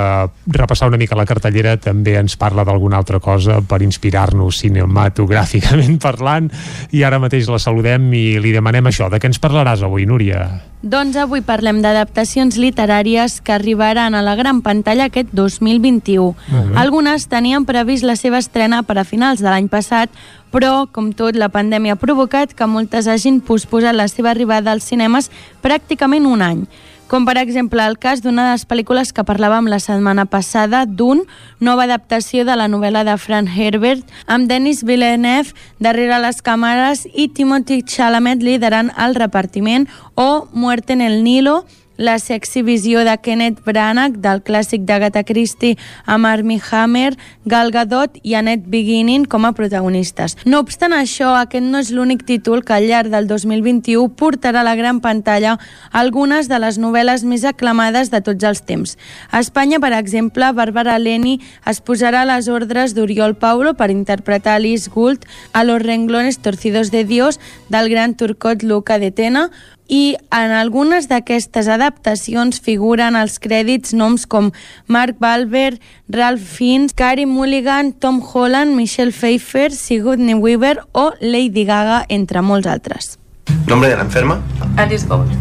repassar 0.57 0.89
una 0.91 0.99
mica 0.99 1.17
la 1.17 1.27
cartellera, 1.29 1.77
també 1.81 2.17
ens 2.19 2.37
parla 2.39 2.65
d'alguna 2.67 2.97
altra 2.97 3.19
cosa 3.23 3.59
per 3.61 3.81
inspirar-nos 3.85 4.61
cinematogràficament 4.63 5.99
parlant, 6.07 6.49
i 6.91 7.03
ara 7.03 7.21
mateix 7.21 7.49
la 7.51 7.61
saludem 7.61 8.09
i 8.13 8.25
li 8.41 8.55
demanem 8.55 8.89
això. 8.89 9.11
De 9.11 9.21
què 9.21 9.29
ens 9.31 9.41
parlaràs 9.43 9.85
avui, 9.85 10.07
Núria? 10.09 10.47
Doncs 10.87 11.17
avui 11.17 11.41
parlem 11.41 11.81
d'adaptacions 11.81 12.55
literàries 12.61 13.39
que 13.41 13.55
arribaran 13.55 14.13
a 14.13 14.21
la 14.21 14.35
gran 14.37 14.61
pantalla 14.61 15.07
aquest 15.09 15.31
2021. 15.33 16.35
Mhm. 16.47 16.77
Algunes 16.77 17.27
tenien 17.27 17.65
previst 17.65 18.05
la 18.05 18.15
seva 18.15 18.37
estrena 18.37 18.83
per 18.83 18.99
a 18.99 19.03
finals 19.03 19.41
de 19.41 19.49
l'any 19.49 19.67
passat, 19.67 20.09
però, 20.51 20.87
com 20.91 21.11
tot, 21.11 21.35
la 21.35 21.49
pandèmia 21.51 21.97
ha 21.97 21.99
provocat 21.99 22.53
que 22.55 22.67
moltes 22.71 23.07
hagin 23.11 23.41
posposat 23.43 23.95
la 23.97 24.06
seva 24.11 24.31
arribada 24.31 24.71
als 24.71 24.87
cinemes 24.89 25.31
pràcticament 25.63 26.27
un 26.27 26.41
any. 26.41 26.67
Com 27.07 27.23
per 27.23 27.37
exemple 27.39 27.79
el 27.87 27.95
cas 27.95 28.19
d'una 28.19 28.49
de 28.49 28.55
les 28.57 28.65
pel·lícules 28.67 29.13
que 29.15 29.23
parlàvem 29.23 29.69
la 29.71 29.79
setmana 29.79 30.25
passada, 30.27 30.83
d'un 30.83 31.21
nova 31.63 31.85
adaptació 31.85 32.43
de 32.43 32.57
la 32.59 32.67
novel·la 32.67 33.05
de 33.07 33.15
Frank 33.15 33.47
Herbert, 33.55 34.03
amb 34.27 34.49
Denis 34.51 34.83
Villeneuve 34.83 35.55
darrere 35.79 36.19
les 36.19 36.43
càmeres 36.43 37.05
i 37.13 37.29
Timothy 37.31 37.79
Chalamet 37.87 38.43
liderant 38.43 38.91
el 38.99 39.15
repartiment, 39.15 39.87
o 40.15 40.49
Muerte 40.51 40.97
en 40.99 41.01
el 41.01 41.23
Nilo, 41.23 41.61
la 41.97 42.19
sexy 42.19 42.61
visió 42.61 43.03
de 43.03 43.17
Kenneth 43.17 43.63
Branagh 43.65 44.19
del 44.21 44.41
clàssic 44.45 44.85
d'Agatha 44.85 45.23
Christie 45.25 45.77
amb 46.05 46.29
Armie 46.29 46.61
Hammer, 46.71 47.17
Gal 47.45 47.71
Gadot 47.71 48.17
i 48.23 48.35
Annette 48.37 48.69
Beginning 48.69 49.25
com 49.25 49.45
a 49.45 49.53
protagonistes. 49.57 50.37
No 50.45 50.61
obstant 50.61 50.93
això, 50.93 51.33
aquest 51.35 51.65
no 51.65 51.81
és 51.81 51.91
l'únic 51.91 52.23
títol 52.29 52.63
que 52.63 52.75
al 52.77 52.87
llarg 52.87 53.11
del 53.13 53.27
2021 53.27 54.13
portarà 54.15 54.61
a 54.61 54.67
la 54.67 54.75
gran 54.75 55.01
pantalla 55.01 55.57
algunes 55.91 56.47
de 56.47 56.59
les 56.61 56.77
novel·les 56.77 57.25
més 57.25 57.43
aclamades 57.45 58.11
de 58.13 58.21
tots 58.21 58.45
els 58.45 58.61
temps. 58.61 58.97
A 59.31 59.41
Espanya, 59.41 59.81
per 59.81 59.93
exemple, 59.97 60.51
Bàrbara 60.53 60.97
Leni 61.01 61.39
es 61.65 61.81
posarà 61.81 62.21
a 62.21 62.29
les 62.29 62.47
ordres 62.47 62.93
d'Oriol 62.93 63.35
Paulo 63.35 63.73
per 63.73 63.89
interpretar 63.91 64.57
Alice 64.57 64.89
Gould 64.93 65.25
a 65.53 65.63
Los 65.63 65.81
renglones 65.81 66.39
torcidos 66.39 66.91
de 66.91 67.03
Dios 67.03 67.39
del 67.69 67.89
gran 67.89 68.15
turcot 68.15 68.63
Luca 68.63 68.99
de 68.99 69.11
Tena, 69.11 69.49
i 69.87 70.17
en 70.31 70.51
algunes 70.51 71.07
d'aquestes 71.09 71.67
adaptacions 71.71 72.59
figuren 72.61 73.15
als 73.15 73.39
crèdits 73.39 73.93
noms 73.95 74.27
com 74.27 74.51
Mark 74.87 75.17
Balber, 75.19 75.79
Ralph 76.09 76.43
Fiennes, 76.43 76.93
Carey 76.93 77.25
Mulligan, 77.25 77.93
Tom 77.93 78.21
Holland, 78.21 78.75
Michelle 78.75 79.11
Pfeiffer, 79.11 79.71
Sigourney 79.71 80.35
Weaver 80.35 80.81
o 80.91 81.13
Lady 81.21 81.65
Gaga, 81.65 82.05
entre 82.09 82.41
molts 82.41 82.67
altres. 82.67 83.17
¿Nombre 83.65 83.89
de 83.89 83.95
la 83.95 84.03
enferma? 84.03 84.41
Alice 84.75 85.07
Gold. 85.07 85.31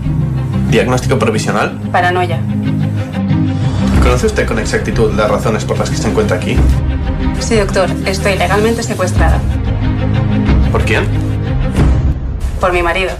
¿Diagnóstico 0.71 1.19
provisional? 1.19 1.79
Paranoia. 1.93 2.41
¿Conoce 4.03 4.27
usted 4.27 4.47
con 4.47 4.59
exactitud 4.59 5.13
las 5.15 5.31
razones 5.31 5.65
por 5.65 5.79
las 5.79 5.91
que 5.91 5.97
se 5.97 6.09
encuentra 6.09 6.37
aquí? 6.37 6.57
Sí, 7.41 7.57
doctor. 7.57 7.91
Estoy 8.07 8.37
legalmente 8.37 8.83
secuestrada. 8.83 9.41
¿Por 10.71 10.85
quién? 10.85 11.05
Por 12.61 12.73
mi 12.73 12.83
marido. 12.83 13.11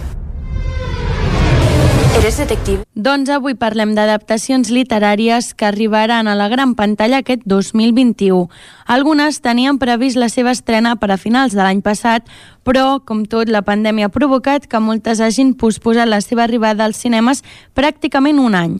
Eres 2.17 2.39
detectiu? 2.41 2.79
Doncs 2.97 3.29
avui 3.29 3.53
parlem 3.53 3.91
d'adaptacions 3.93 4.71
literàries 4.73 5.51
que 5.53 5.67
arribaran 5.67 6.25
a 6.25 6.33
la 6.33 6.47
gran 6.49 6.73
pantalla 6.73 7.19
aquest 7.21 7.43
2021. 7.45 8.47
Algunes 8.89 9.37
tenien 9.45 9.77
previst 9.77 10.17
la 10.17 10.31
seva 10.33 10.55
estrena 10.55 10.95
per 10.97 11.11
a 11.13 11.19
finals 11.21 11.53
de 11.53 11.61
l'any 11.61 11.83
passat, 11.85 12.25
però, 12.67 12.99
com 12.99 13.21
tot, 13.23 13.47
la 13.47 13.61
pandèmia 13.63 14.09
ha 14.09 14.11
provocat 14.11 14.65
que 14.67 14.81
moltes 14.83 15.21
hagin 15.23 15.53
posposat 15.55 16.09
la 16.11 16.19
seva 16.19 16.43
arribada 16.43 16.83
als 16.83 16.99
cinemes 16.99 17.39
pràcticament 17.77 18.41
un 18.43 18.57
any. 18.59 18.73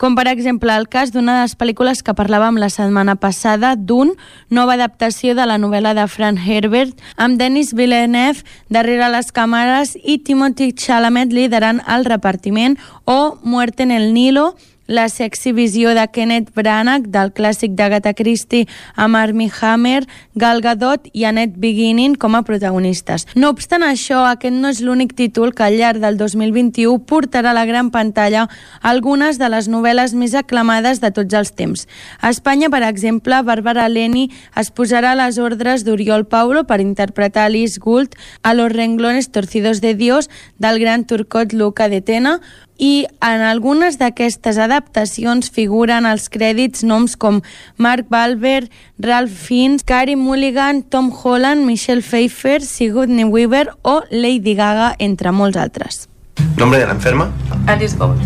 Com, 0.00 0.16
per 0.16 0.24
exemple, 0.32 0.72
el 0.72 0.88
cas 0.88 1.12
d'una 1.12 1.36
de 1.36 1.42
les 1.44 1.54
pel·lícules 1.60 2.00
que 2.02 2.16
parlàvem 2.16 2.56
la 2.58 2.70
setmana 2.72 3.18
passada, 3.20 3.74
d'un 3.76 4.14
nova 4.48 4.78
adaptació 4.78 5.36
de 5.36 5.44
la 5.44 5.58
novel·la 5.60 5.92
de 5.94 6.08
Frank 6.08 6.40
Herbert, 6.40 6.96
amb 7.20 7.36
Denis 7.38 7.74
Villeneuve 7.76 8.42
darrere 8.72 9.12
les 9.12 9.28
càmeres 9.28 9.92
i 10.02 10.18
Timothy 10.24 10.72
Chalamet 10.72 11.36
liderant 11.36 11.84
el 11.84 12.08
repartiment, 12.08 12.78
o 13.04 13.36
Muerte 13.44 13.84
en 13.84 13.92
el 13.92 14.14
Nilo, 14.16 14.54
la 14.86 15.08
sexy 15.08 15.52
visió 15.52 15.94
de 15.94 16.04
Kenneth 16.12 16.52
Branagh 16.54 17.08
del 17.08 17.32
clàssic 17.32 17.72
d'Agatha 17.76 18.12
Christie 18.14 18.68
amb 18.94 19.16
Armie 19.16 19.50
Hammer, 19.60 20.04
Gal 20.34 20.60
Gadot 20.60 21.08
i 21.12 21.24
Annette 21.24 21.58
Beginning 21.60 22.16
com 22.20 22.34
a 22.34 22.42
protagonistes. 22.44 23.26
No 23.34 23.50
obstant 23.54 23.84
això, 23.86 24.24
aquest 24.28 24.54
no 24.54 24.68
és 24.68 24.82
l'únic 24.84 25.14
títol 25.16 25.54
que 25.54 25.64
al 25.64 25.78
llarg 25.78 26.02
del 26.02 26.18
2021 26.20 27.00
portarà 27.08 27.52
a 27.52 27.56
la 27.56 27.64
gran 27.64 27.90
pantalla 27.94 28.48
algunes 28.82 29.38
de 29.40 29.48
les 29.48 29.68
novel·les 29.68 30.14
més 30.14 30.34
aclamades 30.34 31.00
de 31.00 31.10
tots 31.14 31.34
els 31.34 31.54
temps. 31.56 31.86
A 32.20 32.30
Espanya, 32.34 32.68
per 32.70 32.82
exemple, 32.84 33.40
Bàrbara 33.42 33.88
Leni 33.88 34.28
es 34.60 34.70
posarà 34.70 35.14
a 35.14 35.20
les 35.24 35.38
ordres 35.38 35.84
d'Oriol 35.84 36.26
Paulo 36.28 36.64
per 36.68 36.80
interpretar 36.80 37.48
Alice 37.48 37.80
Gould 37.80 38.16
a 38.42 38.54
Los 38.54 38.72
renglones 38.72 39.30
torcidos 39.30 39.80
de 39.80 39.94
Dios 39.94 40.30
del 40.58 40.78
gran 40.78 41.04
turcot 41.04 41.52
Luca 41.52 41.88
de 41.88 42.00
Tena, 42.00 42.40
i 42.78 43.06
en 43.22 43.42
algunes 43.42 43.98
d'aquestes 44.00 44.58
adaptacions 44.58 45.50
figuren 45.50 46.06
als 46.06 46.28
crèdits 46.30 46.82
noms 46.82 47.16
com 47.16 47.40
Mark 47.76 48.06
Balber, 48.10 48.70
Ralph 48.98 49.32
Fiennes, 49.32 49.84
Carey 49.84 50.16
Mulligan, 50.16 50.82
Tom 50.82 51.12
Holland, 51.12 51.64
Michelle 51.66 52.02
Pfeiffer, 52.02 52.62
Sigourney 52.62 53.24
Weaver 53.24 53.70
o 53.82 54.02
Lady 54.10 54.54
Gaga, 54.54 54.94
entre 54.98 55.32
molts 55.32 55.56
altres. 55.56 56.08
¿Nombre 56.56 56.80
de 56.80 56.86
la 56.86 56.92
enferma? 56.92 57.30
Alice 57.66 57.96
Gold. 57.96 58.20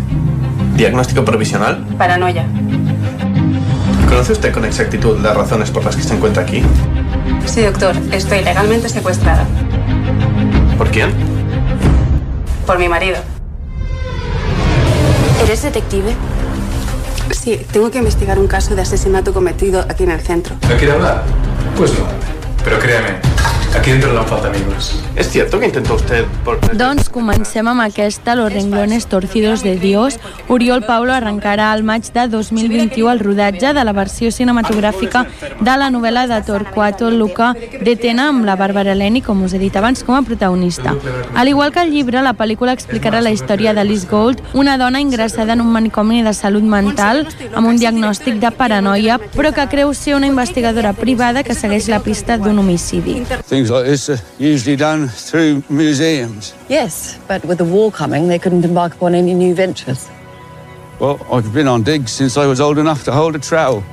¿Diagnóstico 0.75 1.25
provisional? 1.25 1.85
Paranoia. 1.97 2.45
¿Conoce 4.07 4.31
usted 4.31 4.51
con 4.51 4.65
exactitud 4.65 5.19
las 5.19 5.35
razones 5.35 5.69
por 5.69 5.85
las 5.85 5.95
que 5.95 6.01
se 6.01 6.15
encuentra 6.15 6.43
aquí? 6.43 6.63
Sí, 7.45 7.61
doctor. 7.61 7.95
Estoy 8.11 8.43
legalmente 8.43 8.89
secuestrada. 8.89 9.45
¿Por 10.77 10.89
quién? 10.89 11.11
Por 12.65 12.79
mi 12.79 12.89
marido. 12.89 13.17
¿Eres 15.43 15.63
detective? 15.63 16.15
Sí, 17.31 17.65
tengo 17.71 17.89
que 17.91 17.99
investigar 17.99 18.39
un 18.39 18.47
caso 18.47 18.75
de 18.75 18.81
asesinato 18.81 19.33
cometido 19.33 19.85
aquí 19.87 20.03
en 20.03 20.11
el 20.11 20.21
centro. 20.21 20.55
¿No 20.69 20.75
quiere 20.77 20.93
hablar? 20.93 21.23
Pues 21.77 21.91
no. 21.97 22.05
Pero 22.63 22.79
créeme, 22.79 23.19
aquí 23.75 23.91
dentro 23.91 24.13
no 24.13 24.23
falta 24.23 24.47
amigos. 24.47 24.99
¿Es 25.15 25.29
cierto 25.29 25.59
que 25.59 25.65
intentó 25.65 25.95
usted 25.95 26.25
por... 26.43 26.59
Doncs 26.77 27.09
comencem 27.09 27.67
amb 27.67 27.81
aquesta, 27.81 28.35
Los 28.35 28.53
renglones 28.53 29.07
torcidos 29.07 29.63
de 29.63 29.77
Dios. 29.77 30.19
Oriol 30.47 30.83
Paulo 30.83 31.13
arrencarà 31.13 31.71
al 31.71 31.83
maig 31.83 32.11
de 32.13 32.27
2021 32.27 33.11
el 33.11 33.19
rodatge 33.19 33.73
de 33.73 33.83
la 33.83 33.93
versió 33.93 34.31
cinematogràfica 34.31 35.25
de 35.59 35.75
la 35.77 35.89
novel·la 35.89 36.27
de 36.27 36.41
Torquato 36.45 37.11
Luca 37.11 37.53
de 37.53 37.95
Tena 37.95 38.29
amb 38.29 38.45
la 38.45 38.55
Bàrbara 38.55 38.93
Eleni, 38.93 39.21
com 39.21 39.43
us 39.43 39.53
he 39.53 39.59
dit 39.59 39.75
abans, 39.75 40.03
com 40.03 40.15
a 40.15 40.21
protagonista. 40.21 40.95
Al 41.35 41.47
igual 41.47 41.71
que 41.71 41.81
el 41.81 41.91
llibre, 41.91 42.21
la 42.21 42.33
pel·lícula 42.33 42.73
explicarà 42.73 43.21
la 43.21 43.31
història 43.31 43.73
de 43.73 43.83
Liz 43.83 44.07
Gold, 44.09 44.41
una 44.53 44.77
dona 44.77 45.01
ingressada 45.01 45.53
en 45.53 45.61
un 45.61 45.71
manicomi 45.71 46.23
de 46.23 46.33
salut 46.33 46.63
mental 46.63 47.25
amb 47.53 47.67
un 47.67 47.77
diagnòstic 47.77 48.39
de 48.39 48.51
paranoia, 48.51 49.19
però 49.35 49.53
que 49.53 49.67
creu 49.67 49.93
ser 49.93 50.15
una 50.15 50.27
investigadora 50.27 50.93
privada 50.93 51.43
que 51.43 51.55
segueix 51.57 51.89
la 51.89 51.99
pista 51.99 52.37
d'un 52.37 52.59
homicidi. 52.59 53.19
Things 53.59 53.71
like 53.71 53.87
this 53.87 54.07
are 54.09 54.19
usually 54.37 54.77
done 54.77 55.09
through 55.09 55.61
museums. 55.67 56.53
Yes, 56.69 57.19
but 57.27 57.43
with 57.43 57.57
the 57.57 57.65
war 57.65 57.91
coming, 57.91 58.29
they 58.29 58.39
couldn't 58.39 58.63
embark 58.63 58.95
upon 58.95 59.13
any 59.13 59.33
new 59.33 59.53
ventures. 59.53 60.09
Well, 60.97 61.19
I've 61.29 61.53
been 61.53 61.67
on 61.67 61.83
digs 61.83 62.09
since 62.09 62.37
I 62.37 62.45
was 62.45 62.61
old 62.61 62.77
enough 62.77 63.03
to 63.03 63.11
hold 63.11 63.35
a 63.35 63.39
trowel. 63.39 63.83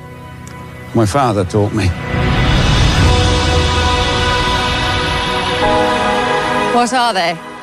My 0.94 1.05
father 1.05 1.44
taught 1.44 1.72
me. 1.72 1.88
What 6.72 6.93
are 6.93 7.12
they? 7.12 7.55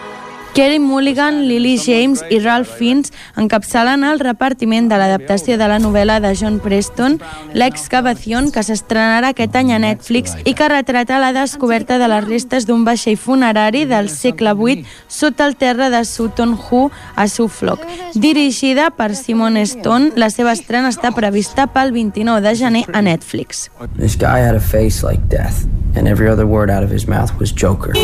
Kerry 0.54 0.78
Mulligan, 0.78 1.48
Lily 1.48 1.80
James 1.80 2.22
i 2.30 2.38
Ralph 2.38 2.70
Fiennes 2.78 3.10
encapçalen 3.42 4.04
el 4.06 4.20
repartiment 4.22 4.86
de 4.86 5.00
l'adaptació 5.02 5.56
de 5.58 5.66
la 5.66 5.80
novel·la 5.82 6.20
de 6.22 6.36
John 6.38 6.60
Preston, 6.62 7.16
L'excavación, 7.58 8.52
que 8.54 8.62
s'estrenarà 8.62 9.32
aquest 9.34 9.56
any 9.58 9.72
a 9.74 9.80
Netflix 9.82 10.36
i 10.46 10.54
que 10.54 10.68
retrata 10.70 11.18
la 11.18 11.32
descoberta 11.34 11.98
de 11.98 12.10
les 12.12 12.28
restes 12.28 12.68
d'un 12.70 12.86
vaixell 12.86 13.18
funerari 13.18 13.88
del 13.90 14.12
segle 14.14 14.54
VIII 14.60 14.86
sota 15.08 15.48
el 15.50 15.58
terra 15.58 15.90
de 15.90 16.04
Sutton 16.06 16.54
Hoo 16.54 16.92
a 17.16 17.28
Suffolk. 17.28 17.82
Dirigida 18.14 18.92
per 18.94 19.16
Simon 19.18 19.58
Stone, 19.66 20.12
la 20.22 20.30
seva 20.30 20.54
estrena 20.54 20.94
està 20.94 21.16
prevista 21.18 21.66
pel 21.66 21.96
29 21.98 22.46
de 22.46 22.54
gener 22.62 22.86
a 22.94 23.02
Netflix. 23.02 23.72
This 23.98 24.14
guy 24.14 24.46
had 24.46 24.54
a 24.54 24.62
face 24.62 25.02
like 25.02 25.26
death, 25.34 25.66
and 25.98 26.06
every 26.06 26.30
other 26.30 26.46
word 26.46 26.70
out 26.70 26.84
of 26.86 26.94
his 26.94 27.08
mouth 27.10 27.34
was 27.40 27.50
Joker. 27.50 27.98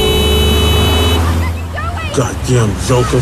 Goddamn 2.15 2.75
Joker. 2.87 3.19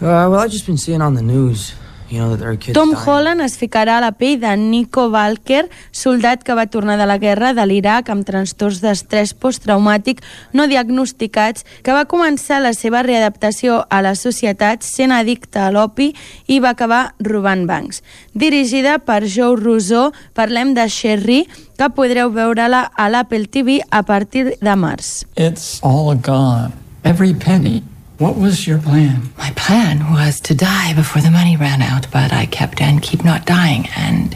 Uh, 0.00 0.28
well, 0.28 0.34
I've 0.34 0.50
just 0.50 0.66
been 0.66 0.76
seeing 0.76 1.00
on 1.00 1.14
the 1.14 1.22
news, 1.22 1.74
you 2.10 2.18
know, 2.18 2.30
that 2.30 2.38
there 2.38 2.50
are 2.50 2.56
kids 2.56 2.74
Tom 2.74 2.92
dying. 2.92 3.04
Holland 3.04 3.40
es 3.40 3.56
ficarà 3.58 3.98
a 3.98 4.00
la 4.00 4.12
pell 4.12 4.40
de 4.40 4.56
Nico 4.56 5.08
Walker, 5.10 5.68
soldat 5.92 6.44
que 6.44 6.54
va 6.54 6.66
tornar 6.66 6.98
de 6.98 7.06
la 7.06 7.18
guerra 7.18 7.54
de 7.54 7.64
l'Iraq 7.66 8.10
amb 8.12 8.26
trastorns 8.26 8.80
d'estrès 8.82 9.34
posttraumàtic 9.34 10.22
no 10.52 10.66
diagnosticats, 10.70 11.64
que 11.82 11.96
va 11.96 12.06
començar 12.10 12.60
la 12.62 12.74
seva 12.74 13.02
readaptació 13.02 13.84
a 13.88 14.02
la 14.04 14.14
societat 14.14 14.84
sent 14.84 15.14
addicte 15.14 15.60
a 15.60 15.70
l'opi 15.74 16.12
i 16.46 16.60
va 16.60 16.74
acabar 16.74 17.14
robant 17.20 17.66
bancs. 17.66 18.02
Dirigida 18.34 18.98
per 18.98 19.24
Joe 19.24 19.56
Russo, 19.56 20.10
parlem 20.34 20.74
de 20.74 20.88
Sherry, 20.88 21.44
que 21.78 21.90
podreu 21.90 22.30
veure-la 22.30 22.84
a 22.94 23.08
l'Apple 23.10 23.48
TV 23.48 23.80
a 23.90 24.04
partir 24.04 24.54
de 24.60 24.76
març. 24.76 25.24
It's 25.36 25.80
all 25.82 26.14
gone. 26.14 26.72
Every 27.04 27.34
penny. 27.34 27.82
What 28.24 28.36
was 28.38 28.66
your 28.66 28.78
plan? 28.78 29.34
My 29.36 29.50
plan 29.50 30.10
was 30.10 30.40
to 30.40 30.54
die 30.54 30.94
before 30.94 31.20
the 31.20 31.30
money 31.30 31.58
ran 31.58 31.82
out, 31.82 32.06
but 32.10 32.32
I 32.32 32.46
kept 32.46 32.80
and 32.80 33.02
keep 33.02 33.22
not 33.22 33.44
dying, 33.44 33.86
and 33.94 34.34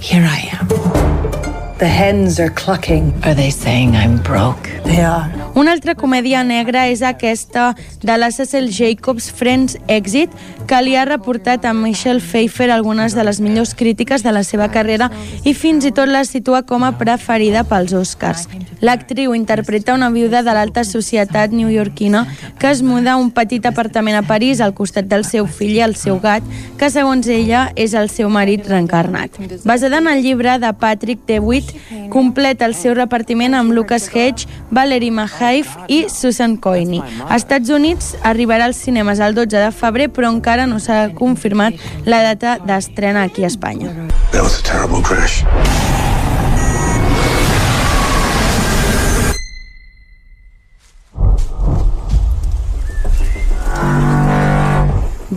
here 0.00 0.22
I 0.22 0.50
am. 0.52 1.65
The 1.78 1.84
hens 1.84 2.40
are 2.40 2.48
clucking. 2.48 3.12
Are 3.22 3.34
they 3.34 3.50
saying 3.50 3.96
I'm 3.96 4.16
broke? 4.22 4.70
They 4.84 5.04
are. 5.04 5.28
Una 5.56 5.72
altra 5.72 5.94
comèdia 5.96 6.40
negra 6.44 6.86
és 6.88 7.02
aquesta 7.04 7.74
de 8.00 8.16
la 8.16 8.30
Cecil 8.32 8.70
Jacobs 8.72 9.30
Friends 9.32 9.76
Exit, 9.88 10.32
que 10.68 10.78
li 10.80 10.96
ha 10.96 11.04
reportat 11.04 11.64
a 11.64 11.74
Michelle 11.76 12.20
Pfeiffer 12.20 12.70
algunes 12.72 13.14
de 13.16 13.24
les 13.24 13.40
millors 13.40 13.74
crítiques 13.76 14.24
de 14.24 14.32
la 14.32 14.42
seva 14.44 14.70
carrera 14.72 15.10
i 15.44 15.54
fins 15.54 15.84
i 15.84 15.92
tot 15.96 16.08
la 16.08 16.24
situa 16.24 16.62
com 16.68 16.84
a 16.84 16.94
preferida 16.96 17.62
pels 17.64 17.92
Oscars. 17.96 18.48
L'actriu 18.80 19.32
interpreta 19.36 19.94
una 19.94 20.10
viuda 20.12 20.42
de 20.44 20.52
l'alta 20.52 20.84
societat 20.84 21.52
newyorkina 21.52 22.26
que 22.58 22.70
es 22.70 22.82
muda 22.82 23.14
a 23.14 23.16
un 23.16 23.30
petit 23.30 23.64
apartament 23.64 24.16
a 24.16 24.24
París 24.28 24.60
al 24.60 24.74
costat 24.74 25.08
del 25.08 25.24
seu 25.24 25.46
fill 25.46 25.76
i 25.76 25.84
el 25.84 25.96
seu 25.96 26.20
gat, 26.20 26.44
que 26.76 26.90
segons 26.92 27.28
ella 27.32 27.70
és 27.76 27.94
el 27.94 28.10
seu 28.12 28.28
marit 28.28 28.68
reencarnat. 28.68 29.40
Basada 29.64 30.04
en 30.04 30.08
el 30.12 30.22
llibre 30.24 30.58
de 30.60 30.72
Patrick 30.76 31.24
DeWitt, 31.26 31.65
completa 32.10 32.66
el 32.66 32.74
seu 32.74 32.94
repartiment 32.94 33.54
amb 33.54 33.72
Lucas 33.72 34.08
Hedge, 34.12 34.46
Valerie 34.70 35.10
Mahaif 35.10 35.76
i 35.88 36.06
Susan 36.12 36.56
Coyne. 36.56 37.02
A 37.28 37.36
Estats 37.36 37.70
Units 37.70 38.14
arribarà 38.22 38.70
als 38.70 38.82
cinemes 38.82 39.20
el 39.20 39.34
12 39.34 39.64
de 39.66 39.70
febrer, 39.74 40.10
però 40.10 40.32
encara 40.32 40.66
no 40.66 40.80
s'ha 40.82 41.08
confirmat 41.14 41.74
la 42.04 42.22
data 42.22 42.58
d'estrena 42.62 43.26
aquí 43.26 43.44
a 43.44 43.52
Espanya. 43.52 43.92
That 44.32 44.42
was 44.42 44.60
a 44.60 44.62
terrible 44.62 45.02
crash. 45.02 45.42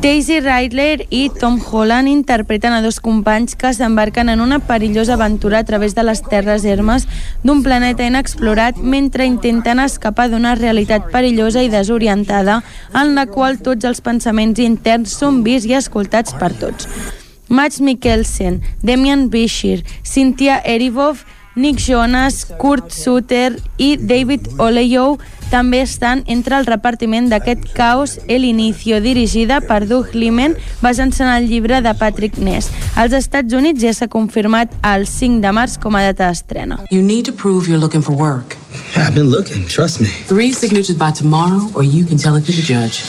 Daisy 0.02 0.40
Ridley 0.40 1.08
i 1.10 1.30
Tom 1.30 1.60
Holland 1.60 2.08
interpreten 2.08 2.72
a 2.72 2.82
dos 2.82 3.02
companys 3.04 3.58
que 3.60 3.74
s'embarquen 3.76 4.30
en 4.32 4.40
una 4.40 4.60
perillosa 4.64 5.16
aventura 5.18 5.60
a 5.60 5.66
través 5.68 5.94
de 5.94 6.06
les 6.08 6.22
terres 6.24 6.64
ermes 6.64 7.04
d'un 7.44 7.64
planeta 7.64 8.06
inexplorat 8.08 8.78
mentre 8.80 9.26
intenten 9.28 9.82
escapar 9.84 10.30
d'una 10.32 10.54
realitat 10.56 11.10
perillosa 11.12 11.64
i 11.64 11.72
desorientada 11.74 12.62
en 12.96 13.12
la 13.14 13.26
qual 13.28 13.60
tots 13.60 13.84
els 13.84 14.00
pensaments 14.00 14.62
interns 14.64 15.18
són 15.20 15.44
vists 15.44 15.68
i 15.68 15.76
escoltats 15.76 16.32
per 16.32 16.54
tots. 16.56 16.88
Max 17.50 17.82
Mikkelsen, 17.82 18.62
Demian 18.82 19.28
Bichir, 19.30 19.84
Cynthia 20.04 20.62
Erivoff, 20.64 21.26
Nick 21.60 21.84
Jonas, 21.84 22.46
Kurt 22.46 22.94
Sutter 22.96 23.58
i 23.76 23.98
David 23.98 24.48
Oleyo 24.64 25.18
també 25.50 25.82
estan 25.82 26.24
entre 26.28 26.58
el 26.58 26.66
repartiment 26.66 27.30
d'aquest 27.30 27.68
Caos 27.74 28.20
El 28.28 28.46
Inicio, 28.46 29.02
dirigida 29.02 29.60
per 29.62 29.88
Doug 29.88 30.14
Liman, 30.14 30.56
basant-se 30.82 31.24
en 31.24 31.30
el 31.34 31.50
llibre 31.50 31.82
de 31.82 31.94
Patrick 31.94 32.38
Ness. 32.38 32.70
Als 32.96 33.14
Estats 33.14 33.54
Units 33.54 33.82
ja 33.82 33.94
s'ha 33.94 34.08
confirmat 34.08 34.74
el 34.86 35.08
5 35.08 35.42
de 35.42 35.54
març 35.56 35.78
com 35.82 35.96
a 35.96 36.04
data 36.06 36.28
d'estrena. 36.30 36.80
You 36.92 37.02
need 37.02 37.26
to 37.26 37.34
prove 37.34 37.68
you're 37.68 37.82
looking 37.82 38.02
for 38.02 38.16
work. 38.16 38.58
Yeah, 38.96 39.08
I've 39.08 39.16
been 39.16 39.30
looking, 39.30 39.66
trust 39.68 40.02
me. 40.02 40.08
Three 40.28 40.54
signatures 40.54 40.98
by 40.98 41.12
tomorrow, 41.12 41.70
or 41.74 41.84
you 41.84 42.06
can 42.06 42.18
tell 42.18 42.36
it 42.36 42.46
to 42.46 42.54
the 42.54 42.62
judge. 42.62 43.02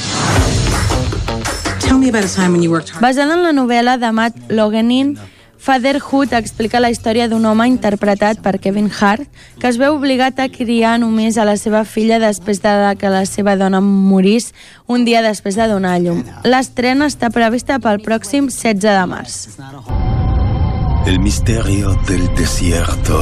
Tell 1.80 1.98
me 1.98 2.08
about 2.08 2.24
a 2.24 2.34
time 2.34 2.52
when 2.52 2.62
you 2.62 2.70
worked 2.70 2.90
hard. 2.90 3.02
Basada 3.02 3.34
en 3.34 3.42
la 3.42 3.52
novel·la 3.52 3.98
de 3.98 4.12
Matt 4.12 4.36
Logenin, 4.48 5.18
Fatherhood 5.60 6.32
explica 6.32 6.80
la 6.80 6.88
història 6.88 7.26
d'un 7.28 7.44
home 7.44 7.66
interpretat 7.68 8.40
per 8.40 8.56
Kevin 8.64 8.88
Hart 8.88 9.28
que 9.60 9.68
es 9.68 9.76
veu 9.76 9.92
obligat 9.98 10.40
a 10.40 10.48
criar 10.48 10.94
només 11.02 11.36
a 11.36 11.44
la 11.44 11.58
seva 11.60 11.84
filla 11.84 12.16
després 12.22 12.62
de 12.64 12.72
que 12.96 13.12
la 13.12 13.26
seva 13.28 13.58
dona 13.60 13.82
morís 13.84 14.54
un 14.88 15.04
dia 15.04 15.20
després 15.20 15.60
de 15.60 15.68
donar 15.68 15.98
llum. 16.00 16.24
L'estrena 16.48 17.10
està 17.12 17.28
prevista 17.28 17.78
pel 17.78 18.00
pròxim 18.00 18.48
16 18.48 18.80
de 18.88 19.06
març. 19.12 19.36
El 21.06 21.20
misterio 21.20 21.92
del 22.08 22.26
desierto 22.34 23.20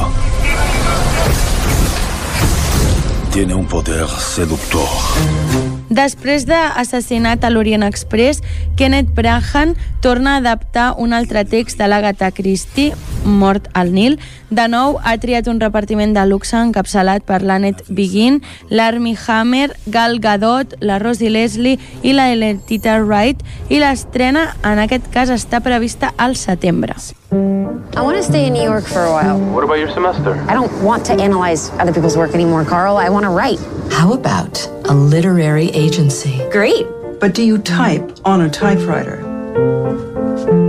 tiene 3.31 3.53
un 3.53 3.65
poder 3.65 4.07
seductor. 4.07 5.78
Després 5.89 6.45
d'Assassinat 6.45 7.43
a 7.43 7.49
l'Orient 7.49 7.83
Express, 7.83 8.43
Kenneth 8.77 9.09
Branagh 9.17 9.75
torna 10.01 10.35
a 10.35 10.37
adaptar 10.37 10.93
un 10.97 11.13
altre 11.13 11.43
text 11.45 11.79
de 11.79 11.87
l'Agatha 11.89 12.29
Christie, 12.31 12.93
Mort 13.25 13.67
al 13.73 13.91
Nil. 13.93 14.19
De 14.49 14.67
nou, 14.69 14.99
ha 15.03 15.17
triat 15.17 15.49
un 15.49 15.59
repartiment 15.59 16.13
de 16.13 16.25
luxe 16.29 16.55
encapçalat 16.57 17.25
per 17.25 17.41
l'Annette 17.41 17.85
Begin, 17.89 18.39
l'Armie 18.69 19.17
Hammer, 19.27 19.73
Gal 19.87 20.19
Gadot, 20.19 20.77
la 20.81 20.99
Rosie 20.99 21.29
Leslie 21.29 21.79
i 22.01 22.13
la 22.13 22.29
Letita 22.35 22.99
Wright, 23.01 23.41
i 23.69 23.81
l'estrena, 23.81 24.53
en 24.63 24.81
aquest 24.85 25.09
cas, 25.13 25.33
està 25.33 25.59
prevista 25.65 26.13
al 26.17 26.37
setembre. 26.37 26.95
I 27.31 28.01
want 28.01 28.17
to 28.17 28.23
stay 28.23 28.47
in 28.47 28.53
New 28.53 28.63
York 28.63 28.85
for 28.85 29.03
a 29.05 29.11
while. 29.11 29.37
What 29.53 29.63
about 29.63 29.77
your 29.77 29.91
semester? 29.91 30.33
I 30.47 30.53
don't 30.53 30.71
want 30.83 31.05
to 31.05 31.13
analyze 31.13 31.69
other 31.79 31.93
people's 31.93 32.17
work 32.17 32.33
anymore, 32.33 32.65
Carl. 32.65 32.97
I 32.97 33.09
want 33.09 33.25
to 33.25 33.29
write. 33.29 33.59
How 33.91 34.13
about 34.13 34.67
a 34.85 34.93
literary 34.93 35.69
agency? 35.89 36.37
Great. 36.51 36.85
But 37.19 37.33
do 37.33 37.43
you 37.43 37.57
type 37.57 38.05
on 38.23 38.41
a 38.41 38.49
typewriter? 38.49 39.17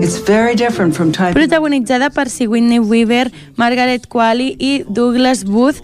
It's 0.03 0.19
very 0.19 0.55
different 0.55 0.97
from 0.97 1.13
typing. 1.13 1.35
Protagonitzada 1.35 2.11
per 2.11 2.29
Sigourney 2.29 2.81
Weaver, 2.81 3.31
Margaret 3.57 4.09
Qualley 4.09 4.57
i 4.59 4.85
Douglas 4.89 5.45
Booth, 5.45 5.83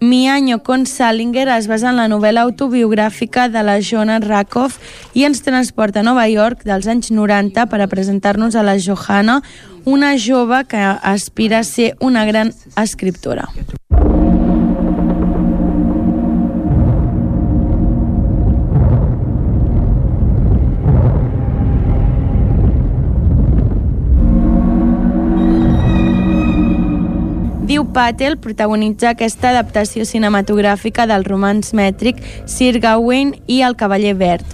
Mi 0.00 0.28
año 0.28 0.62
con 0.62 0.86
Salinger 0.86 1.48
es 1.48 1.66
basa 1.66 1.88
en 1.90 1.96
la 1.98 2.06
novel·la 2.06 2.44
autobiogràfica 2.46 3.48
de 3.50 3.64
la 3.66 3.80
Johanna 3.82 4.20
Rakoff 4.22 4.76
i 5.10 5.24
ens 5.26 5.42
transporta 5.42 6.04
a 6.04 6.06
Nova 6.06 6.28
York 6.30 6.62
dels 6.62 6.86
anys 6.86 7.10
90 7.10 7.66
per 7.66 7.80
a 7.82 7.88
presentar-nos 7.90 8.54
a 8.54 8.62
la 8.62 8.76
Johanna, 8.78 9.40
una 9.84 10.14
jove 10.14 10.62
que 10.70 10.78
aspira 10.78 11.58
a 11.58 11.66
ser 11.66 11.96
una 11.98 12.24
gran 12.30 12.54
escriptora. 12.76 13.50
Patel 27.94 28.36
protagonitza 28.38 29.12
aquesta 29.14 29.50
adaptació 29.50 30.04
cinematogràfica 30.08 31.06
del 31.08 31.24
romanç 31.26 31.72
mètric 31.76 32.20
Sir 32.46 32.78
Gawain 32.82 33.34
i 33.46 33.62
el 33.66 33.76
Cavaller 33.80 34.14
Verd, 34.18 34.44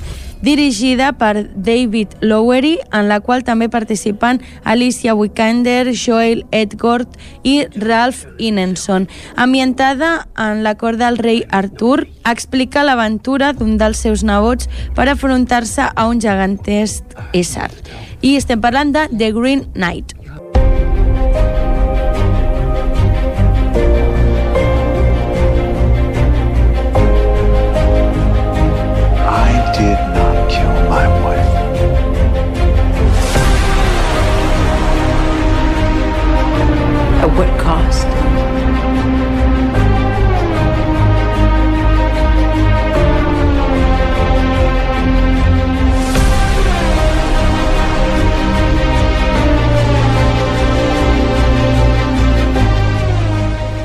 dirigida 0.45 1.13
per 1.17 1.49
David 1.57 2.19
Lowery, 2.21 2.79
en 2.93 3.09
la 3.09 3.19
qual 3.25 3.45
també 3.45 3.71
participen 3.73 4.43
Alicia 4.63 5.15
Vikander, 5.17 5.95
Joel 5.97 6.45
Edgord 6.53 7.17
i 7.43 7.65
Ralph 7.75 8.27
Inenson. 8.39 9.09
Ambientada 9.37 10.29
en 10.37 10.63
la 10.63 10.77
cort 10.77 11.01
del 11.01 11.19
rei 11.19 11.45
Artur, 11.51 12.07
explica 12.29 12.85
l'aventura 12.85 13.53
d'un 13.53 13.79
dels 13.81 14.05
seus 14.05 14.23
nebots 14.23 14.69
per 14.95 15.09
afrontar-se 15.09 15.89
a 15.95 16.09
un 16.09 16.21
gegantesc 16.21 17.17
ésser. 17.33 17.71
I 18.21 18.37
estem 18.37 18.61
parlant 18.61 18.93
de 18.93 19.09
The 19.17 19.33
Green 19.33 19.67
Knight. 19.73 20.24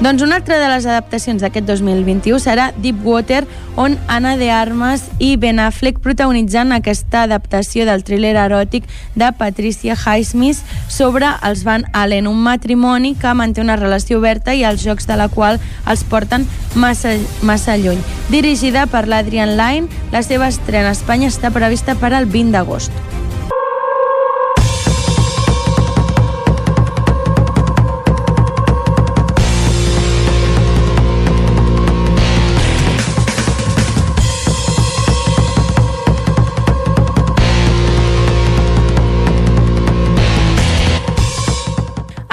Doncs 0.09 0.23
una 0.23 0.37
altra 0.39 0.57
de 0.57 0.65
les 0.71 0.87
adaptacions 0.89 1.43
d'aquest 1.43 1.67
2021 1.69 2.39
serà 2.41 2.71
Deepwater, 2.81 3.43
on 3.77 3.93
Anna 4.09 4.31
de 4.39 4.47
Armas 4.49 5.03
i 5.21 5.35
Ben 5.37 5.61
Affleck 5.61 5.99
protagonitzant 6.01 6.73
aquesta 6.73 7.21
adaptació 7.27 7.85
del 7.85 8.01
thriller 8.07 8.31
eròtic 8.41 8.87
de 9.13 9.29
Patricia 9.37 9.93
Highsmith 9.93 10.63
sobre 10.89 11.29
els 11.45 11.61
Van 11.61 11.85
Allen, 11.93 12.25
un 12.25 12.41
matrimoni 12.41 13.13
que 13.21 13.35
manté 13.37 13.61
una 13.61 13.77
relació 13.77 14.17
oberta 14.17 14.57
i 14.57 14.65
els 14.65 14.81
jocs 14.81 15.05
de 15.05 15.21
la 15.21 15.29
qual 15.29 15.61
els 15.85 16.01
porten 16.09 16.49
massa, 16.73 17.13
massa 17.45 17.77
lluny. 17.77 18.01
Dirigida 18.33 18.89
per 18.89 19.05
l'Adrian 19.05 19.59
Lyne, 19.61 19.93
la 20.09 20.25
seva 20.25 20.49
estrena 20.49 20.89
a 20.89 20.97
Espanya 20.97 21.29
està 21.29 21.53
prevista 21.53 21.93
per 21.93 22.15
al 22.17 22.25
20 22.25 22.57
d'agost. 22.57 23.18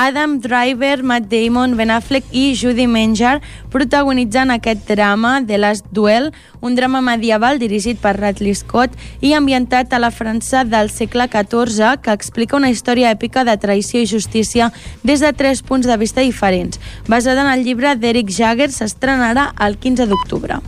Adam 0.07 0.39
Driver, 0.39 1.03
Matt 1.03 1.24
Damon, 1.28 1.77
Ben 1.77 1.91
Affleck 1.91 2.24
i 2.31 2.55
Judy 2.55 2.87
Menjar 2.87 3.41
protagonitzant 3.74 4.53
aquest 4.55 4.85
drama 4.87 5.41
The 5.43 5.59
Last 5.59 5.89
Duel, 5.91 6.31
un 6.62 6.77
drama 6.78 7.01
medieval 7.03 7.59
dirigit 7.59 7.99
per 7.99 8.15
Radley 8.15 8.55
Scott 8.55 8.95
i 9.19 9.35
ambientat 9.35 9.91
a 9.91 9.99
la 9.99 10.12
França 10.15 10.62
del 10.62 10.93
segle 10.95 11.27
XIV 11.27 11.99
que 12.07 12.15
explica 12.15 12.55
una 12.55 12.70
història 12.70 13.11
èpica 13.11 13.43
de 13.43 13.59
traïció 13.59 13.99
i 13.99 14.07
justícia 14.07 14.70
des 15.03 15.27
de 15.27 15.35
tres 15.35 15.66
punts 15.66 15.91
de 15.91 15.99
vista 15.99 16.23
diferents. 16.23 16.78
Basada 17.11 17.43
en 17.43 17.51
el 17.59 17.66
llibre 17.66 17.97
d'Eric 17.99 18.31
Jagger, 18.31 18.70
s'estrenarà 18.70 19.51
el 19.59 19.74
15 19.74 20.07
d'octubre. 20.07 20.62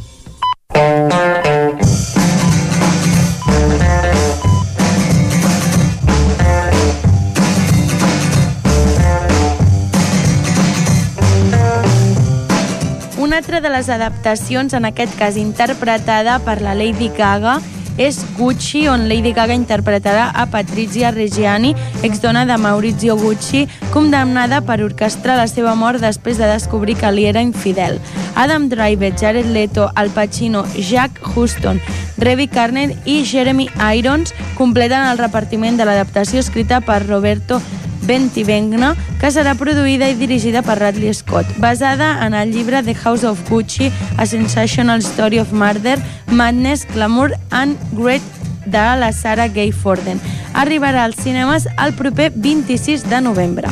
Altra 13.39 13.61
de 13.61 13.71
les 13.71 13.87
adaptacions, 13.89 14.73
en 14.75 14.83
aquest 14.89 15.13
cas 15.15 15.37
interpretada 15.39 16.41
per 16.43 16.57
la 16.59 16.73
Lady 16.75 17.07
Gaga, 17.15 17.61
és 17.95 18.19
Gucci, 18.35 18.89
on 18.91 19.05
Lady 19.07 19.31
Gaga 19.31 19.55
interpretarà 19.55 20.25
a 20.35 20.49
Patrizia 20.51 21.13
Reggiani, 21.15 21.71
exdona 22.03 22.43
de 22.51 22.57
Maurizio 22.59 23.15
Gucci, 23.15 23.69
condemnada 23.95 24.59
per 24.67 24.81
orquestrar 24.83 25.39
la 25.39 25.47
seva 25.47 25.77
mort 25.79 26.03
després 26.03 26.43
de 26.43 26.51
descobrir 26.51 26.99
que 26.99 27.15
li 27.15 27.29
era 27.31 27.47
infidel. 27.47 28.03
Adam 28.35 28.67
Driver, 28.75 29.15
Jared 29.15 29.55
Leto, 29.55 29.87
Al 29.95 30.11
Pacino, 30.11 30.67
Jack 30.75 31.23
Huston, 31.23 31.79
Revi 32.19 32.49
Carner 32.51 32.91
i 33.07 33.23
Jeremy 33.23 33.71
Irons 33.95 34.35
completen 34.59 35.07
el 35.07 35.23
repartiment 35.23 35.79
de 35.79 35.87
l'adaptació 35.87 36.43
escrita 36.43 36.83
per 36.83 37.05
Roberto 37.07 37.63
Bentivegna, 38.09 38.95
que 39.21 39.29
serà 39.35 39.53
produïda 39.59 40.09
i 40.09 40.17
dirigida 40.17 40.63
per 40.65 40.79
Radley 40.81 41.13
Scott, 41.13 41.51
basada 41.61 42.25
en 42.25 42.33
el 42.35 42.55
llibre 42.55 42.81
The 42.83 42.95
House 42.97 43.29
of 43.29 43.43
Gucci, 43.51 43.91
A 44.17 44.25
Sensational 44.25 45.05
Story 45.05 45.39
of 45.39 45.53
Murder, 45.53 45.99
Madness, 46.33 46.87
Glamour 46.95 47.35
and 47.51 47.77
Great 47.93 48.23
de 48.65 48.97
la 48.97 49.13
Sarah 49.13 49.49
Gay 49.49 49.73
Forden. 49.73 50.21
Arribarà 50.55 51.05
als 51.05 51.21
cinemes 51.23 51.69
el 51.77 51.93
proper 51.95 52.33
26 52.33 53.05
de 53.11 53.21
novembre. 53.21 53.69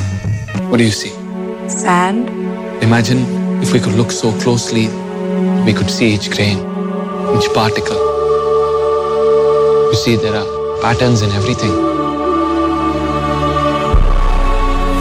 What 0.69 0.79
do 0.79 0.85
you 0.85 0.93
see? 0.93 1.13
Sand. 1.69 2.29
Imagine 2.83 3.25
if 3.63 3.73
we 3.73 3.81
could 3.81 3.97
look 3.97 4.13
so 4.13 4.33
closely, 4.43 4.89
we 5.65 5.73
could 5.73 5.89
see 5.91 6.13
each 6.15 6.29
grain, 6.31 6.59
each 7.37 7.49
particle. 7.55 7.97
You 9.91 9.97
see, 9.97 10.17
there 10.17 10.37
are 10.37 10.47
patterns 10.83 11.23
in 11.23 11.31
everything. 11.33 11.96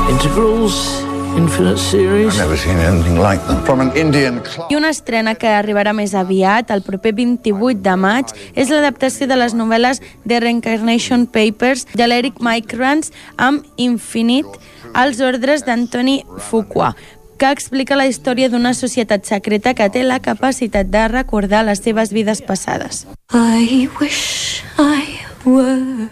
Integrals, 0.07 1.01
infinite 1.35 1.79
series. 1.79 2.35
I've 2.35 2.45
never 2.45 2.57
seen 2.57 2.77
anything 2.77 3.17
like 3.17 3.41
them. 3.47 3.63
From 3.65 3.81
an 3.81 3.91
Indian 3.97 4.39
club. 4.39 4.69
I 4.69 4.75
una 4.77 4.91
estrena 4.93 5.33
que 5.33 5.49
arribarà 5.49 5.95
més 5.97 6.13
aviat, 6.13 6.69
el 6.69 6.83
proper 6.85 7.15
28 7.17 7.81
de 7.81 7.95
maig, 7.97 8.29
és 8.53 8.69
l'adaptació 8.69 9.25
de 9.25 9.39
les 9.39 9.55
novel·les 9.57 10.03
The 10.27 10.39
Reincarnation 10.45 11.25
Papers 11.25 11.87
de 11.97 12.05
l'Eric 12.05 12.37
Micrans 12.37 13.09
amb 13.41 13.65
Infinite, 13.81 14.61
als 14.93 15.25
ordres 15.25 15.65
d'Antoni 15.65 16.21
Fuqua 16.37 16.93
que 17.37 17.49
explica 17.51 17.97
la 17.99 18.05
història 18.07 18.47
d'una 18.47 18.71
societat 18.77 19.25
secreta 19.27 19.73
que 19.75 19.89
té 19.91 20.05
la 20.05 20.21
capacitat 20.23 20.87
de 20.87 21.07
recordar 21.11 21.65
les 21.67 21.81
seves 21.83 22.13
vides 22.15 22.39
passades. 22.45 23.03
I 23.33 23.89
wish 23.99 24.63
I 24.79 25.19
were 25.43 26.07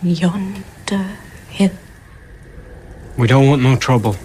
on 0.00 0.14
yonder 0.22 1.04
hill. 1.52 1.83
We 3.16 3.28
don't 3.28 3.48
want 3.48 3.62
no 3.62 3.76
trouble. 3.76 4.16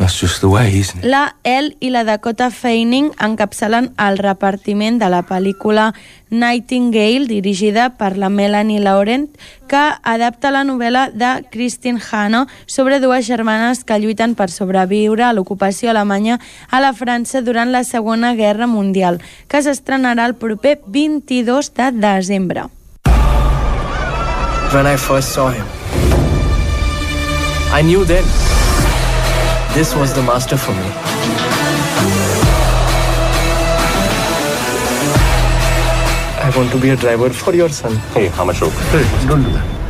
That's 0.00 0.18
just 0.18 0.40
the 0.40 0.48
way, 0.48 0.78
isn't 0.78 1.04
it? 1.04 1.04
La 1.04 1.36
El 1.44 1.76
i 1.78 1.90
la 1.90 2.04
Dakota 2.04 2.48
Fanning 2.50 3.10
encapçalen 3.20 3.90
el 4.00 4.16
repartiment 4.16 4.96
de 4.98 5.10
la 5.12 5.20
pel·lícula 5.28 5.90
Nightingale, 6.30 7.26
dirigida 7.28 7.90
per 7.98 8.16
la 8.16 8.30
Melanie 8.30 8.80
Laurent, 8.80 9.28
que 9.68 9.82
adapta 10.02 10.50
la 10.50 10.64
novel·la 10.64 11.10
de 11.12 11.44
Christine 11.52 12.00
Hanna 12.00 12.46
sobre 12.64 12.98
dues 12.98 13.28
germanes 13.28 13.84
que 13.84 13.98
lluiten 14.00 14.34
per 14.34 14.48
sobreviure 14.48 15.28
a 15.28 15.34
l'ocupació 15.36 15.92
alemanya 15.92 16.40
a 16.70 16.80
la 16.80 16.94
França 16.96 17.44
durant 17.44 17.68
la 17.68 17.84
Segona 17.84 18.32
Guerra 18.34 18.66
Mundial, 18.66 19.20
que 19.52 19.60
s'estrenarà 19.60 20.24
el 20.32 20.34
proper 20.34 20.78
22 20.86 21.74
de 21.76 21.92
desembre. 21.92 22.70
When 24.72 24.86
I 24.86 24.96
first 24.96 25.34
saw 25.34 25.52
him, 25.52 25.66
I 27.72 27.82
knew 27.82 28.04
then 28.04 28.24
this 29.74 29.94
was 29.94 30.12
the 30.12 30.22
master 30.22 30.56
for 30.56 30.72
me. 30.72 30.88
I 36.42 36.52
want 36.56 36.72
to 36.72 36.78
be 36.78 36.90
a 36.90 36.96
driver 36.96 37.30
for 37.30 37.54
your 37.54 37.68
son. 37.68 37.94
Hey, 38.12 38.26
how 38.26 38.44
much 38.44 38.60
rope? 38.60 38.72
Hey, 38.90 39.04
don't 39.28 39.44
do 39.44 39.52
that. 39.52 39.80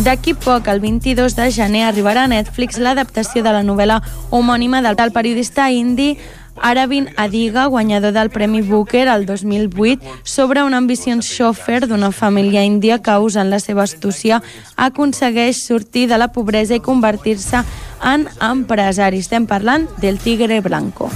D'aquí 0.00 0.32
poc, 0.34 0.66
el 0.68 0.80
22 0.80 1.36
de 1.36 1.50
gener, 1.52 1.84
arribarà 1.86 2.24
a 2.24 2.30
Netflix 2.32 2.80
l'adaptació 2.80 3.44
de 3.44 3.52
la 3.52 3.62
novel·la 3.62 4.00
homònima 4.32 4.80
del 4.82 4.96
tal 4.96 5.12
periodista 5.12 5.68
indi 5.70 6.16
Arvind 6.60 7.10
Adiga, 7.16 7.66
guanyador 7.66 8.12
del 8.12 8.30
Premi 8.30 8.62
Booker 8.62 9.08
el 9.08 9.26
2008, 9.26 10.00
sobre 10.22 10.62
un 10.62 10.74
ambiciós 10.74 11.26
xòfer 11.26 11.86
d'una 11.86 12.12
família 12.12 12.64
índia 12.64 13.00
que, 13.02 13.16
usant 13.18 13.50
la 13.50 13.60
seva 13.60 13.84
astúcia, 13.84 14.42
aconsegueix 14.76 15.64
sortir 15.66 16.08
de 16.08 16.18
la 16.18 16.32
pobresa 16.32 16.74
i 16.74 16.80
convertir-se 16.80 17.64
en 18.02 18.28
empresari. 18.40 19.20
Estem 19.24 19.46
parlant 19.46 19.88
del 20.00 20.18
Tigre 20.18 20.60
Blanco. 20.60 21.10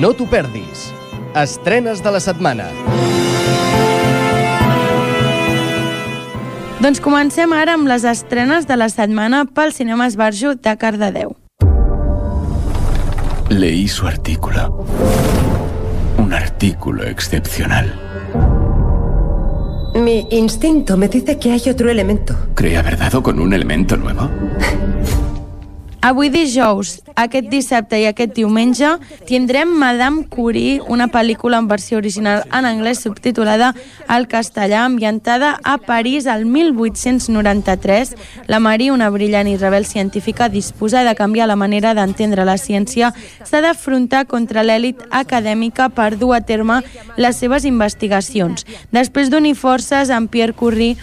No 0.00 0.12
t'ho 0.12 0.26
perdis. 0.28 0.90
Estrenes 1.34 2.02
de 2.02 2.10
la 2.12 2.20
setmana. 2.20 2.68
Doncs 6.82 6.98
comencem 7.00 7.52
ara 7.54 7.76
amb 7.78 7.86
les 7.86 8.02
estrenes 8.08 8.66
de 8.66 8.76
la 8.76 8.88
setmana 8.90 9.44
pel 9.46 9.72
Cinema 9.72 10.08
Esbarjo 10.10 10.54
de 10.58 10.76
Cardedeu. 10.76 11.36
Leí 13.48 13.86
su 13.86 14.06
artículo. 14.06 14.84
Un 16.18 16.32
artículo 16.32 17.04
excepcional. 17.04 17.94
Mi 19.94 20.26
instinto 20.30 20.96
me 20.96 21.08
dice 21.08 21.38
que 21.38 21.52
hay 21.52 21.62
otro 21.70 21.88
elemento. 21.88 22.34
¿Cree 22.54 22.76
haber 22.76 22.98
dado 22.98 23.22
con 23.22 23.38
un 23.38 23.52
elemento 23.54 23.96
nuevo? 23.96 24.28
Avui 26.04 26.28
dijous, 26.28 26.98
aquest 27.16 27.46
dissabte 27.48 27.96
i 27.96 28.02
aquest 28.04 28.34
diumenge 28.36 28.90
tindrem 29.24 29.70
Madame 29.80 30.26
Curie, 30.28 30.82
una 30.92 31.06
pel·lícula 31.08 31.56
en 31.62 31.70
versió 31.70 31.96
original 31.96 32.42
en 32.52 32.68
anglès 32.68 33.00
subtitulada 33.06 33.70
al 34.06 34.26
castellà, 34.28 34.82
ambientada 34.84 35.54
a 35.64 35.78
París 35.78 36.26
al 36.26 36.44
1893. 36.44 38.12
La 38.52 38.60
Marie, 38.60 38.92
una 38.92 39.08
brillant 39.08 39.48
i 39.48 39.56
rebel 39.56 39.88
científica 39.88 40.50
disposada 40.52 41.14
a 41.14 41.16
canviar 41.16 41.48
la 41.48 41.56
manera 41.56 41.94
d'entendre 41.96 42.44
la 42.44 42.58
ciència, 42.60 43.14
s'ha 43.40 43.64
d'afrontar 43.64 44.26
contra 44.28 44.60
l'èlit 44.60 45.00
acadèmica 45.08 45.88
per 45.88 46.18
dur 46.20 46.34
a 46.36 46.42
terme 46.44 46.82
les 47.16 47.40
seves 47.40 47.64
investigacions. 47.64 48.68
Després 48.92 49.32
d'unir 49.32 49.56
forces 49.56 50.12
amb 50.12 50.28
Pierre 50.28 50.52
Curie, 50.52 51.00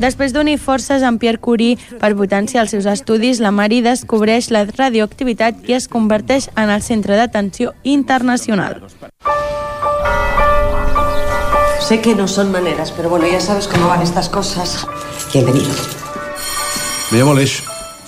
Després 0.00 0.32
d'unir 0.32 0.56
forces 0.56 1.02
amb 1.04 1.20
Pierre 1.20 1.38
Curie 1.44 1.76
per 2.00 2.14
potenciar 2.16 2.64
els 2.64 2.72
seus 2.72 2.86
estudis, 2.88 3.40
la 3.44 3.52
Marie 3.52 3.84
descobreix 3.84 4.48
la 4.48 4.64
radioactivitat 4.64 5.68
i 5.68 5.76
es 5.76 5.88
converteix 5.92 6.48
en 6.56 6.72
el 6.72 6.80
centre 6.80 7.18
d'atenció 7.20 7.74
internacional. 7.84 8.80
Sé 11.84 12.00
que 12.00 12.14
no 12.14 12.28
son 12.28 12.50
maneras, 12.52 12.92
pero 12.96 13.10
bueno, 13.10 13.26
ya 13.26 13.40
sabes 13.40 13.68
cómo 13.68 13.88
van 13.88 14.00
estas 14.00 14.30
cosas. 14.30 14.86
Bienvenido. 15.34 15.68
Me 17.10 17.18
llamo 17.18 17.34
Lesh 17.34 17.62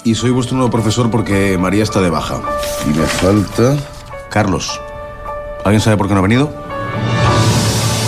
y 0.05 0.15
soy 0.15 0.31
vuestro 0.31 0.57
nuevo 0.57 0.71
profesor 0.71 1.11
porque 1.11 1.59
María 1.59 1.83
está 1.83 2.01
de 2.01 2.11
baja. 2.11 2.41
Y 2.87 2.97
me 2.97 3.07
falta... 3.07 3.77
Carlos. 4.31 4.81
¿Alguien 5.63 5.83
sabe 5.83 5.99
por 5.99 6.09
qué 6.09 6.15
no 6.15 6.21
ha 6.21 6.23
venido? 6.23 6.62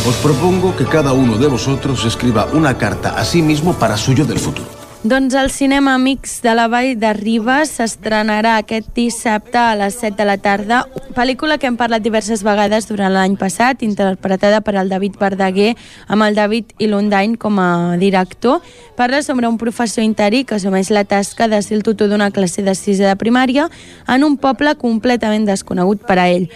Os 0.07 0.17
propongo 0.17 0.77
que 0.77 0.85
cada 0.85 1.15
uno 1.15 1.39
de 1.39 1.47
vosotros 1.47 2.05
escriba 2.05 2.45
una 2.53 2.77
carta 2.77 3.17
a 3.17 3.25
sí 3.25 3.41
mismo 3.41 3.73
para 3.73 3.97
suyo 3.97 4.27
del 4.27 4.39
futuro. 4.39 4.69
Doncs 5.03 5.33
el 5.33 5.51
cinema 5.51 5.95
Amics 5.95 6.43
de 6.43 6.55
la 6.55 6.67
Vall 6.69 6.99
de 7.01 7.15
Ribes 7.17 7.73
s'estrenarà 7.79 8.59
aquest 8.59 8.91
dissabte 8.93 9.57
a 9.57 9.73
les 9.77 9.97
7 9.97 10.17
de 10.21 10.27
la 10.29 10.37
tarda. 10.37 10.83
Pel·lícula 11.17 11.57
que 11.57 11.69
hem 11.69 11.81
parlat 11.81 12.05
diverses 12.05 12.45
vegades 12.45 12.85
durant 12.89 13.13
l'any 13.17 13.39
passat, 13.41 13.81
interpretada 13.81 14.61
per 14.61 14.77
el 14.77 14.93
David 14.93 15.17
Verdaguer, 15.17 15.73
amb 16.05 16.29
el 16.29 16.37
David 16.37 16.77
Ilundain 16.85 17.41
com 17.41 17.57
a 17.61 17.97
director. 17.97 18.61
Parla 19.01 19.23
sobre 19.25 19.49
un 19.49 19.57
professor 19.57 20.05
interí 20.05 20.45
que 20.45 20.61
assumeix 20.61 20.93
la 20.93 21.09
tasca 21.09 21.49
de 21.49 21.63
ser 21.65 21.79
el 21.81 21.83
tutor 21.83 22.13
d'una 22.13 22.29
classe 22.31 22.61
de 22.61 22.77
sisè 22.77 23.09
de 23.09 23.17
primària 23.17 23.71
en 24.09 24.25
un 24.25 24.37
poble 24.37 24.77
completament 24.77 25.49
desconegut 25.49 26.05
per 26.05 26.21
a 26.21 26.29
ell. 26.29 26.51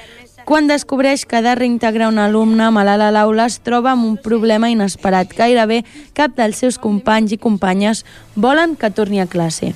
Quan 0.49 0.65
descobreix 0.65 1.27
que 1.29 1.37
ha 1.37 1.43
de 1.45 1.53
reintegrar 1.59 2.07
un 2.09 2.17
alumne 2.17 2.71
malalt 2.73 3.05
a 3.05 3.11
l'aula 3.13 3.45
es 3.51 3.59
troba 3.61 3.91
amb 3.93 4.07
un 4.09 4.15
problema 4.17 4.71
inesperat. 4.73 5.35
Gairebé 5.37 5.83
cap 6.17 6.39
dels 6.39 6.63
seus 6.63 6.79
companys 6.81 7.35
i 7.37 7.39
companyes 7.43 8.01
volen 8.35 8.73
que 8.81 8.89
torni 8.89 9.21
a 9.21 9.27
classe. 9.29 9.75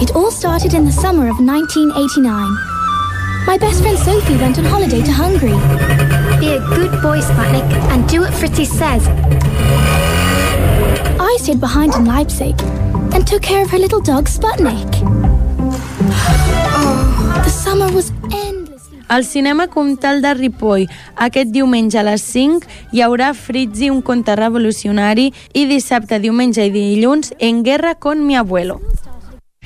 It 0.00 0.14
all 0.16 0.30
started 0.32 0.72
in 0.72 0.86
the 0.88 0.92
summer 0.96 1.28
of 1.28 1.44
1989. 1.44 2.56
My 3.46 3.58
best 3.58 3.82
friend 3.82 3.98
Sophie 3.98 4.38
went 4.40 4.56
on 4.56 4.64
holiday 4.64 5.02
to 5.02 5.12
Hungary. 5.12 5.52
Be 6.40 6.56
a 6.56 6.60
good 6.72 6.96
boy, 7.02 7.20
Sputnik, 7.20 7.68
and 7.92 8.08
do 8.08 8.22
what 8.22 8.32
Fritzy 8.32 8.64
says. 8.64 9.04
I 11.20 11.36
stayed 11.38 11.60
behind 11.60 11.94
in 11.96 12.06
Leipzig 12.06 12.56
and 13.12 13.26
took 13.26 13.42
care 13.42 13.62
of 13.62 13.70
her 13.72 13.78
little 13.78 14.00
dog 14.00 14.24
Sputnik. 14.24 15.04
Oh, 16.72 17.42
the 17.44 17.50
summer 17.50 17.92
was. 17.92 18.19
Al 19.10 19.24
cinema 19.24 19.66
Comtal 19.66 20.22
de 20.22 20.32
Ripoll, 20.34 20.84
aquest 21.16 21.48
diumenge 21.50 21.98
a 21.98 22.04
les 22.06 22.22
5 22.30 22.68
hi 22.94 23.00
haurà 23.02 23.32
Fritzi, 23.34 23.88
un 23.90 24.04
conte 24.06 24.36
revolucionari, 24.38 25.32
i 25.50 25.64
dissabte, 25.66 26.20
diumenge 26.22 26.62
i 26.62 26.70
dilluns, 26.70 27.32
En 27.40 27.64
guerra 27.64 27.96
con 27.96 28.24
mi 28.24 28.36
abuelo. 28.36 28.80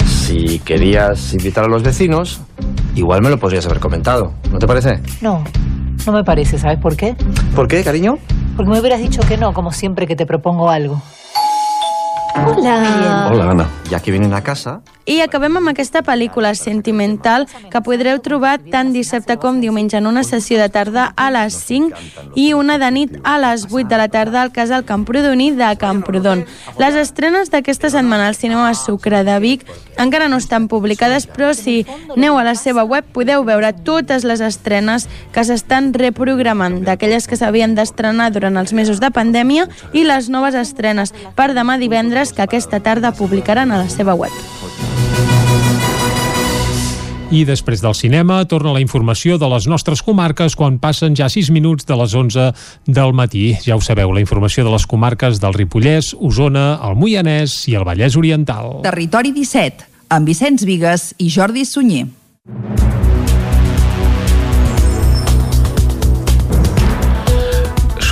Si 0.02 0.60
querías 0.60 1.34
invitar 1.34 1.64
a 1.64 1.68
los 1.68 1.82
vecinos, 1.82 2.40
igual 2.94 3.20
me 3.20 3.28
lo 3.28 3.38
podrías 3.38 3.66
haber 3.66 3.80
comentado. 3.80 4.32
¿No 4.50 4.58
te 4.58 4.66
parece? 4.66 5.00
No, 5.20 5.44
no 6.06 6.12
me 6.12 6.24
parece. 6.24 6.56
¿Sabes 6.56 6.78
por 6.78 6.96
qué? 6.96 7.14
¿Por 7.54 7.68
qué, 7.68 7.84
cariño? 7.84 8.16
Porque 8.56 8.70
me 8.70 8.80
hubieras 8.80 9.00
dicho 9.00 9.20
que 9.28 9.36
no, 9.36 9.52
como 9.52 9.72
siempre 9.72 10.06
que 10.06 10.16
te 10.16 10.24
propongo 10.24 10.70
algo. 10.70 11.02
Hola. 12.34 13.28
Hola, 13.30 13.50
Ana. 13.50 13.68
Ya 13.90 14.00
que 14.00 14.10
vienen 14.10 14.34
a 14.34 14.42
casa... 14.42 14.82
I 15.04 15.18
acabem 15.20 15.58
amb 15.58 15.68
aquesta 15.68 16.00
pel·lícula 16.00 16.54
sentimental 16.56 17.42
que 17.68 17.80
podreu 17.84 18.22
trobar 18.24 18.54
tant 18.72 18.94
dissabte 18.94 19.36
com 19.36 19.58
diumenge 19.60 19.98
en 19.98 20.06
una 20.08 20.22
sessió 20.24 20.56
de 20.56 20.70
tarda 20.72 21.10
a 21.12 21.26
les 21.28 21.58
5 21.68 22.38
i 22.40 22.54
una 22.56 22.78
de 22.80 22.88
nit 22.88 23.18
a 23.20 23.34
les 23.42 23.66
8 23.68 23.84
de 23.90 23.98
la 24.00 24.08
tarda 24.08 24.40
al 24.40 24.52
Casal 24.56 24.86
Camprodoní 24.88 25.50
de 25.58 25.68
Camprodon. 25.76 26.46
Les 26.80 26.96
estrenes 26.96 27.52
d'aquesta 27.52 27.90
setmana 27.92 28.30
al 28.30 28.38
cinema 28.38 28.72
Sucre 28.72 29.20
de 29.28 29.36
Vic 29.44 29.66
encara 30.00 30.30
no 30.32 30.40
estan 30.40 30.70
publicades, 30.72 31.28
però 31.28 31.52
si 31.52 31.84
aneu 32.16 32.40
a 32.40 32.46
la 32.48 32.56
seva 32.56 32.86
web 32.88 33.04
podeu 33.12 33.44
veure 33.44 33.74
totes 33.84 34.24
les 34.24 34.40
estrenes 34.40 35.04
que 35.36 35.44
s'estan 35.44 35.92
reprogramant, 35.92 36.80
d'aquelles 36.80 37.28
que 37.28 37.36
s'havien 37.36 37.76
d'estrenar 37.76 38.30
durant 38.32 38.56
els 38.56 38.72
mesos 38.72 39.04
de 39.04 39.12
pandèmia 39.12 39.68
i 39.92 40.08
les 40.08 40.32
noves 40.32 40.56
estrenes 40.56 41.12
per 41.36 41.52
demà 41.52 41.76
divendres 41.76 42.23
que 42.32 42.46
aquesta 42.46 42.80
tarda 42.80 43.12
publicaran 43.12 43.72
a 43.72 43.82
la 43.82 43.90
seva 43.92 44.14
web. 44.14 44.32
I 47.34 47.42
després 47.48 47.80
del 47.82 47.96
cinema 47.98 48.36
torna 48.46 48.72
la 48.76 48.82
informació 48.82 49.40
de 49.42 49.48
les 49.50 49.66
nostres 49.66 50.04
comarques 50.06 50.54
quan 50.54 50.76
passen 50.78 51.16
ja 51.18 51.26
6 51.32 51.50
minuts 51.50 51.88
de 51.88 51.96
les 51.98 52.14
11 52.14 52.52
del 52.86 53.14
matí. 53.16 53.56
Ja 53.64 53.74
ho 53.74 53.82
sabeu, 53.82 54.12
la 54.14 54.22
informació 54.22 54.62
de 54.62 54.70
les 54.70 54.86
comarques 54.86 55.40
del 55.42 55.56
Ripollès, 55.56 56.12
Osona, 56.14 56.78
el 56.86 56.94
Moianès 57.00 57.56
i 57.72 57.74
el 57.74 57.88
Vallès 57.88 58.14
Oriental. 58.20 58.84
Territori 58.86 59.34
17, 59.34 59.88
amb 60.14 60.30
Vicenç 60.30 60.62
Vigues 60.68 61.10
i 61.18 61.32
Jordi 61.32 61.66
Sunyer. 61.66 62.06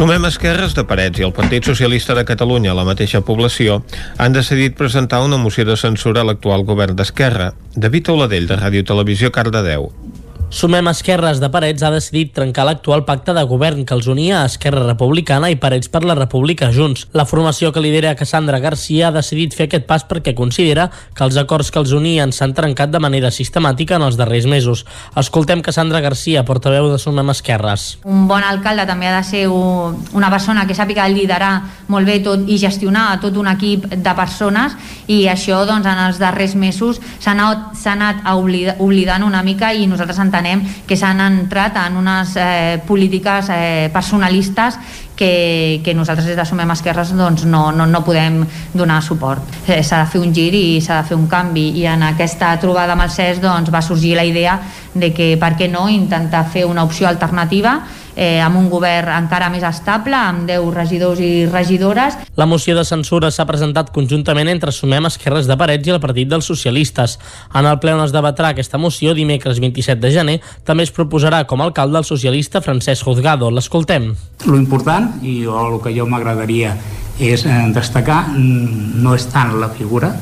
Sumem 0.02 0.24
Esquerres 0.26 0.72
de 0.74 0.82
Parets 0.82 1.20
i 1.20 1.22
el 1.22 1.30
Partit 1.30 1.62
Socialista 1.68 2.16
de 2.18 2.24
Catalunya 2.26 2.72
a 2.72 2.74
la 2.74 2.82
mateixa 2.82 3.20
població 3.22 3.76
han 4.18 4.34
decidit 4.34 4.74
presentar 4.74 5.20
una 5.22 5.38
moció 5.38 5.62
de 5.68 5.76
censura 5.78 6.24
a 6.24 6.26
l'actual 6.26 6.64
govern 6.66 6.98
d'Esquerra. 6.98 7.52
David 7.76 8.10
Oladell, 8.10 8.48
de 8.50 8.58
Ràdio 8.58 8.82
Televisió, 8.88 9.30
Cardedeu. 9.30 9.92
Sumem 10.52 10.84
Esquerres 10.90 11.38
de 11.40 11.48
Parets 11.48 11.80
ha 11.80 11.88
decidit 11.88 12.34
trencar 12.36 12.66
l'actual 12.68 13.06
pacte 13.08 13.32
de 13.32 13.40
govern 13.48 13.86
que 13.88 13.94
els 13.96 14.04
unia 14.12 14.42
a 14.42 14.48
Esquerra 14.50 14.82
Republicana 14.84 15.48
i 15.48 15.56
Parets 15.56 15.88
per 15.88 16.02
la 16.04 16.12
República 16.12 16.66
Junts. 16.76 17.06
La 17.16 17.24
formació 17.24 17.70
que 17.72 17.80
lidera 17.80 18.12
Cassandra 18.18 18.60
Garcia 18.60 19.06
ha 19.08 19.14
decidit 19.14 19.56
fer 19.56 19.64
aquest 19.64 19.86
pas 19.88 20.04
perquè 20.04 20.34
considera 20.36 20.90
que 21.16 21.24
els 21.24 21.38
acords 21.40 21.70
que 21.72 21.80
els 21.80 21.94
unien 21.96 22.34
s'han 22.36 22.52
trencat 22.52 22.92
de 22.92 23.00
manera 23.00 23.30
sistemàtica 23.32 23.96
en 23.96 24.04
els 24.04 24.18
darrers 24.20 24.44
mesos. 24.44 24.84
Escoltem 25.16 25.62
Cassandra 25.64 26.02
Garcia, 26.04 26.44
portaveu 26.44 26.90
de 26.92 27.00
Sumem 27.00 27.32
Esquerres. 27.32 27.86
Un 28.04 28.28
bon 28.28 28.44
alcalde 28.44 28.84
també 28.84 29.08
ha 29.08 29.16
de 29.16 29.24
ser 29.24 29.46
una 29.48 30.28
persona 30.28 30.66
que 30.68 30.76
sàpiga 30.76 31.08
liderar 31.08 31.54
molt 31.88 32.04
bé 32.04 32.18
tot 32.20 32.44
i 32.44 32.60
gestionar 32.60 33.16
tot 33.24 33.40
un 33.40 33.48
equip 33.54 33.88
de 33.88 34.16
persones 34.20 34.76
i 35.08 35.24
això 35.32 35.64
doncs, 35.64 35.88
en 35.88 36.04
els 36.10 36.20
darrers 36.20 36.54
mesos 36.60 37.00
s'ha 37.16 37.32
anat, 37.32 37.72
anat 37.88 38.22
oblidant 38.36 39.24
una 39.24 39.40
mica 39.42 39.72
i 39.72 39.88
nosaltres 39.88 40.20
entenem 40.20 40.41
entenem 40.42 40.66
que 40.86 40.96
s'han 40.98 41.20
entrat 41.22 41.76
en 41.86 41.96
unes 41.96 42.34
eh, 42.36 42.80
polítiques 42.86 43.48
eh, 43.50 43.88
personalistes 43.92 44.78
que, 45.16 45.80
que 45.84 45.94
nosaltres 45.94 46.26
des 46.26 46.36
de 46.36 46.44
Sumem 46.44 46.70
Esquerres 46.74 47.12
doncs, 47.14 47.44
no, 47.44 47.70
no, 47.72 47.86
no 47.86 48.02
podem 48.04 48.42
donar 48.74 49.02
suport. 49.02 49.42
Eh, 49.68 49.82
s'ha 49.82 50.02
de 50.02 50.10
fer 50.10 50.20
un 50.20 50.34
gir 50.34 50.50
i 50.54 50.80
s'ha 50.82 51.02
de 51.02 51.08
fer 51.12 51.16
un 51.16 51.28
canvi 51.28 51.70
i 51.78 51.86
en 51.86 52.02
aquesta 52.02 52.56
trobada 52.58 52.96
amb 52.96 53.06
el 53.06 53.12
CES 53.12 53.40
doncs, 53.42 53.70
va 53.70 53.82
sorgir 53.82 54.16
la 54.16 54.24
idea 54.24 54.58
de 54.94 55.12
que 55.14 55.36
per 55.38 55.54
què 55.56 55.70
no 55.70 55.88
intentar 55.88 56.44
fer 56.50 56.66
una 56.66 56.84
opció 56.84 57.08
alternativa 57.08 57.80
eh, 58.16 58.40
amb 58.40 58.58
un 58.60 58.68
govern 58.70 59.12
encara 59.14 59.50
més 59.52 59.64
estable, 59.66 60.16
amb 60.16 60.46
10 60.48 60.68
regidors 60.74 61.20
i 61.22 61.46
regidores. 61.46 62.18
La 62.36 62.46
moció 62.46 62.76
de 62.76 62.84
censura 62.84 63.30
s'ha 63.30 63.46
presentat 63.48 63.92
conjuntament 63.94 64.50
entre 64.52 64.72
Sumem, 64.72 65.06
Esquerres 65.08 65.48
de 65.50 65.56
Parets 65.58 65.88
i 65.88 65.94
el 65.94 66.00
Partit 66.02 66.30
dels 66.30 66.48
Socialistes. 66.48 67.18
En 67.54 67.68
el 67.68 67.78
ple 67.82 67.94
on 67.96 68.04
es 68.04 68.14
debatrà 68.14 68.52
aquesta 68.52 68.78
moció, 68.78 69.14
dimecres 69.14 69.60
27 69.62 70.00
de 70.02 70.12
gener, 70.14 70.38
també 70.64 70.86
es 70.86 70.94
proposarà 70.94 71.44
com 71.46 71.60
a 71.60 71.70
alcalde 71.70 71.98
el 72.02 72.08
socialista 72.08 72.62
Francesc 72.62 73.04
Juzgado. 73.04 73.50
L'escoltem. 73.50 74.12
Lo 74.46 74.58
important, 74.58 75.14
i 75.22 75.42
el 75.46 75.80
que 75.82 75.94
jo 75.96 76.06
m'agradaria 76.08 76.76
és 77.22 77.44
eh, 77.46 77.58
destacar, 77.74 78.24
no 78.36 79.14
és 79.14 79.28
tant 79.32 79.58
la 79.60 79.68
figura 79.72 80.14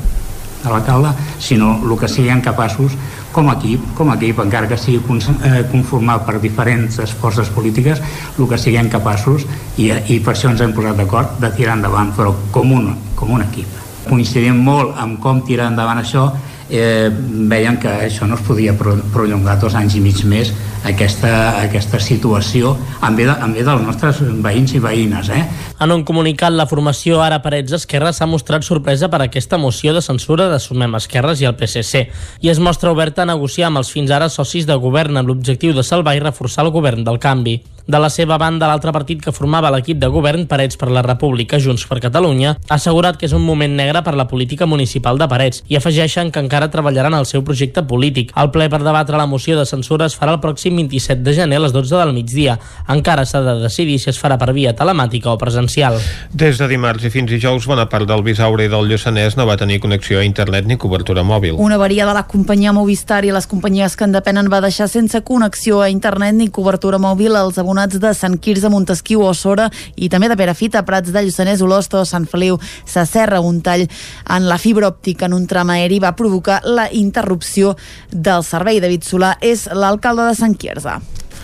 de 0.63 0.71
l'alcalde, 0.71 1.15
sinó 1.39 1.79
el 1.83 1.97
que 1.99 2.09
siguem 2.09 2.41
capaços 2.45 2.97
com 3.33 3.49
a 3.49 3.55
equip, 3.55 3.85
com 3.95 4.11
a 4.11 4.17
equip, 4.19 4.41
encara 4.43 4.69
que 4.69 4.79
sigui 4.79 4.99
eh, 4.99 5.63
conformat 5.71 6.27
per 6.27 6.41
diferents 6.43 6.99
forces 7.21 7.49
polítiques, 7.49 8.03
el 8.39 8.49
que 8.49 8.59
siguem 8.59 8.91
capaços, 8.91 9.47
i, 9.79 9.91
i 9.91 10.19
per 10.21 10.35
això 10.35 10.51
ens 10.51 10.61
hem 10.61 10.75
posat 10.75 10.99
d'acord, 10.99 11.39
de 11.41 11.51
tirar 11.57 11.79
endavant, 11.79 12.13
però 12.17 12.35
com 12.51 12.73
un, 12.75 12.95
com 13.15 13.31
un 13.37 13.45
equip. 13.47 13.79
Coincidim 14.09 14.59
molt 14.65 14.99
amb 14.99 15.21
com 15.23 15.45
tirar 15.47 15.71
endavant 15.71 16.03
això, 16.03 16.31
eh, 16.71 17.11
veien 17.51 17.79
que 17.83 17.91
això 18.07 18.27
no 18.27 18.39
es 18.39 18.45
podia 18.47 18.75
prolongar 18.79 19.59
dos 19.61 19.75
anys 19.79 19.97
i 19.99 20.03
mig 20.05 20.25
més 20.25 20.53
aquesta, 20.85 21.61
aquesta 21.61 22.01
situació 22.01 22.77
en 23.07 23.17
bé, 23.17 23.27
de, 23.29 23.35
en 23.35 23.53
bé 23.53 23.65
dels 23.67 23.83
nostres 23.85 24.21
veïns 24.45 24.75
i 24.77 24.81
veïnes. 24.83 25.31
Eh? 25.35 25.43
En 25.81 25.93
un 25.93 26.05
comunicat, 26.05 26.53
la 26.55 26.69
formació 26.71 27.21
Ara 27.25 27.41
Parets 27.45 27.75
Esquerra 27.81 28.13
s'ha 28.17 28.29
mostrat 28.29 28.65
sorpresa 28.67 29.11
per 29.13 29.23
aquesta 29.25 29.59
moció 29.59 29.95
de 29.97 30.03
censura 30.05 30.49
de 30.53 30.61
Sumem 30.61 30.97
Esquerres 30.99 31.43
i 31.43 31.49
el 31.49 31.57
PSC 31.59 32.07
i 32.41 32.53
es 32.53 32.61
mostra 32.61 32.93
oberta 32.93 33.25
a 33.25 33.31
negociar 33.31 33.71
amb 33.71 33.83
els 33.83 33.93
fins 33.93 34.13
ara 34.13 34.31
socis 34.33 34.69
de 34.69 34.77
govern 34.81 35.21
amb 35.21 35.33
l'objectiu 35.33 35.77
de 35.77 35.85
salvar 35.87 36.17
i 36.17 36.25
reforçar 36.25 36.65
el 36.67 36.75
govern 36.75 37.05
del 37.05 37.21
canvi. 37.21 37.61
De 37.91 37.99
la 37.99 38.11
seva 38.13 38.37
banda, 38.39 38.69
l'altre 38.69 38.93
partit 38.93 39.23
que 39.25 39.33
formava 39.35 39.71
l'equip 39.73 39.99
de 39.99 40.11
govern, 40.13 40.45
Parets 40.47 40.77
per 40.79 40.91
la 40.93 41.03
República, 41.03 41.59
Junts 41.59 41.87
per 41.89 41.99
Catalunya, 42.03 42.53
ha 42.69 42.77
assegurat 42.77 43.17
que 43.19 43.27
és 43.27 43.33
un 43.35 43.43
moment 43.43 43.73
negre 43.75 44.03
per 44.07 44.15
la 44.15 44.29
política 44.31 44.69
municipal 44.69 45.19
de 45.19 45.27
Parets 45.27 45.65
i 45.67 45.79
afegeixen 45.79 46.31
que 46.31 46.43
encara 46.45 46.60
treballaran 46.69 47.15
el 47.17 47.25
seu 47.25 47.45
projecte 47.47 47.83
polític. 47.89 48.35
El 48.37 48.51
ple 48.53 48.69
per 48.69 48.83
debatre 48.85 49.17
la 49.17 49.27
moció 49.31 49.57
de 49.59 49.65
censura 49.65 50.07
es 50.11 50.17
farà 50.19 50.35
el 50.37 50.43
pròxim 50.43 50.77
27 50.77 51.25
de 51.25 51.35
gener 51.35 51.57
a 51.57 51.65
les 51.65 51.73
12 51.73 51.97
del 51.97 52.13
migdia. 52.13 52.59
Encara 52.93 53.25
s'ha 53.25 53.41
de 53.41 53.57
decidir 53.63 53.99
si 53.99 54.11
es 54.11 54.21
farà 54.21 54.37
per 54.37 54.53
via 54.53 54.75
telemàtica 54.77 55.33
o 55.33 55.39
presencial. 55.39 55.97
Des 56.33 56.59
de 56.61 56.69
dimarts 56.69 57.07
i 57.07 57.11
fins 57.15 57.31
dijous, 57.31 57.67
bona 57.71 57.89
part 57.89 58.09
del 58.09 58.25
Bisaure 58.27 58.67
i 58.67 58.73
del 58.73 58.91
Lluçanès 58.91 59.39
no 59.39 59.47
va 59.49 59.57
tenir 59.57 59.81
connexió 59.81 60.21
a 60.21 60.27
internet 60.27 60.67
ni 60.67 60.77
cobertura 60.77 61.23
mòbil. 61.25 61.57
Una 61.57 61.79
avaria 61.81 62.07
de 62.07 62.15
la 62.17 62.27
companyia 62.27 62.75
Movistar 62.77 63.23
i 63.25 63.33
les 63.33 63.47
companyies 63.47 63.97
que 63.97 64.05
en 64.05 64.13
depenen 64.17 64.51
va 64.53 64.61
deixar 64.61 64.89
sense 64.91 65.23
connexió 65.23 65.81
a 65.81 65.91
internet 65.91 66.35
ni 66.35 66.51
cobertura 66.51 66.99
mòbil 66.99 67.37
als 67.39 67.59
abonats 67.63 68.01
de 68.01 68.13
Sant 68.15 68.39
Quirze, 68.43 68.69
Montesquieu 68.69 69.23
o 69.23 69.33
Sora 69.35 69.71
i 69.97 70.09
també 70.11 70.29
de 70.29 70.37
Perafita, 70.37 70.83
Prats 70.85 71.13
de 71.15 71.23
Lluçanès, 71.23 71.63
Olosta 71.63 72.01
o 72.01 72.05
Sant 72.09 72.27
Feliu. 72.27 72.59
S'acerra 72.85 73.41
un 73.41 73.61
tall 73.63 73.87
en 73.87 74.49
la 74.49 74.59
fibra 74.59 74.91
òptica 74.91 75.29
en 75.29 75.37
un 75.37 75.47
tram 75.47 75.71
aeri 75.71 76.01
va 76.03 76.17
provocar 76.19 76.50
la 76.67 76.89
interrupció 76.91 77.77
del 78.11 78.43
servei. 78.47 78.83
David 78.83 79.07
Solà 79.07 79.37
és 79.41 79.69
l'alcalde 79.73 80.27
de 80.27 80.37
Sant 80.39 80.59
Quirze. 80.59 80.99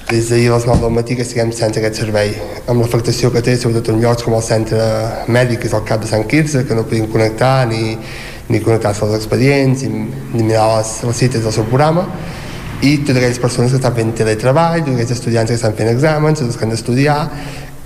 Des 0.06 0.28
d'ahir 0.30 0.52
a 0.52 0.54
les 0.54 0.66
9 0.68 0.82
del 0.84 0.94
matí 0.94 1.16
que 1.18 1.24
estiguem 1.26 1.50
sense 1.50 1.80
aquest 1.80 1.98
servei, 1.98 2.28
amb 2.70 2.82
l'afectació 2.82 3.32
que 3.34 3.42
té 3.42 3.56
sobretot 3.58 3.90
en 3.90 4.02
llocs 4.04 4.22
com 4.22 4.36
el 4.38 4.44
centre 4.46 4.78
mèdic, 5.26 5.64
que 5.64 5.70
és 5.70 5.74
el 5.74 5.82
cap 5.88 6.02
de 6.02 6.10
Sant 6.10 6.26
Quirze, 6.30 6.62
que 6.66 6.78
no 6.78 6.84
podien 6.86 7.08
connectar 7.10 7.66
ni, 7.66 7.96
ni 8.48 8.60
connectar-se 8.62 9.02
als 9.02 9.16
expedients, 9.18 9.82
ni, 9.82 10.04
ni 10.34 10.44
mirar 10.44 10.68
les, 10.76 10.92
les 11.08 11.22
cites 11.24 11.42
del 11.42 11.54
seu 11.56 11.66
programa, 11.66 12.06
i 12.84 12.98
totes 13.00 13.16
aquelles 13.16 13.40
persones 13.42 13.72
que 13.72 13.80
estan 13.80 13.94
fent 13.96 14.14
teletreball, 14.20 14.82
tots 14.84 14.94
aquells 14.94 15.14
estudiants 15.16 15.50
que 15.50 15.58
estan 15.58 15.74
fent 15.78 15.90
exàmens, 15.90 16.42
tots 16.42 16.58
que 16.60 16.66
han 16.66 16.74
d'estudiar, 16.74 17.18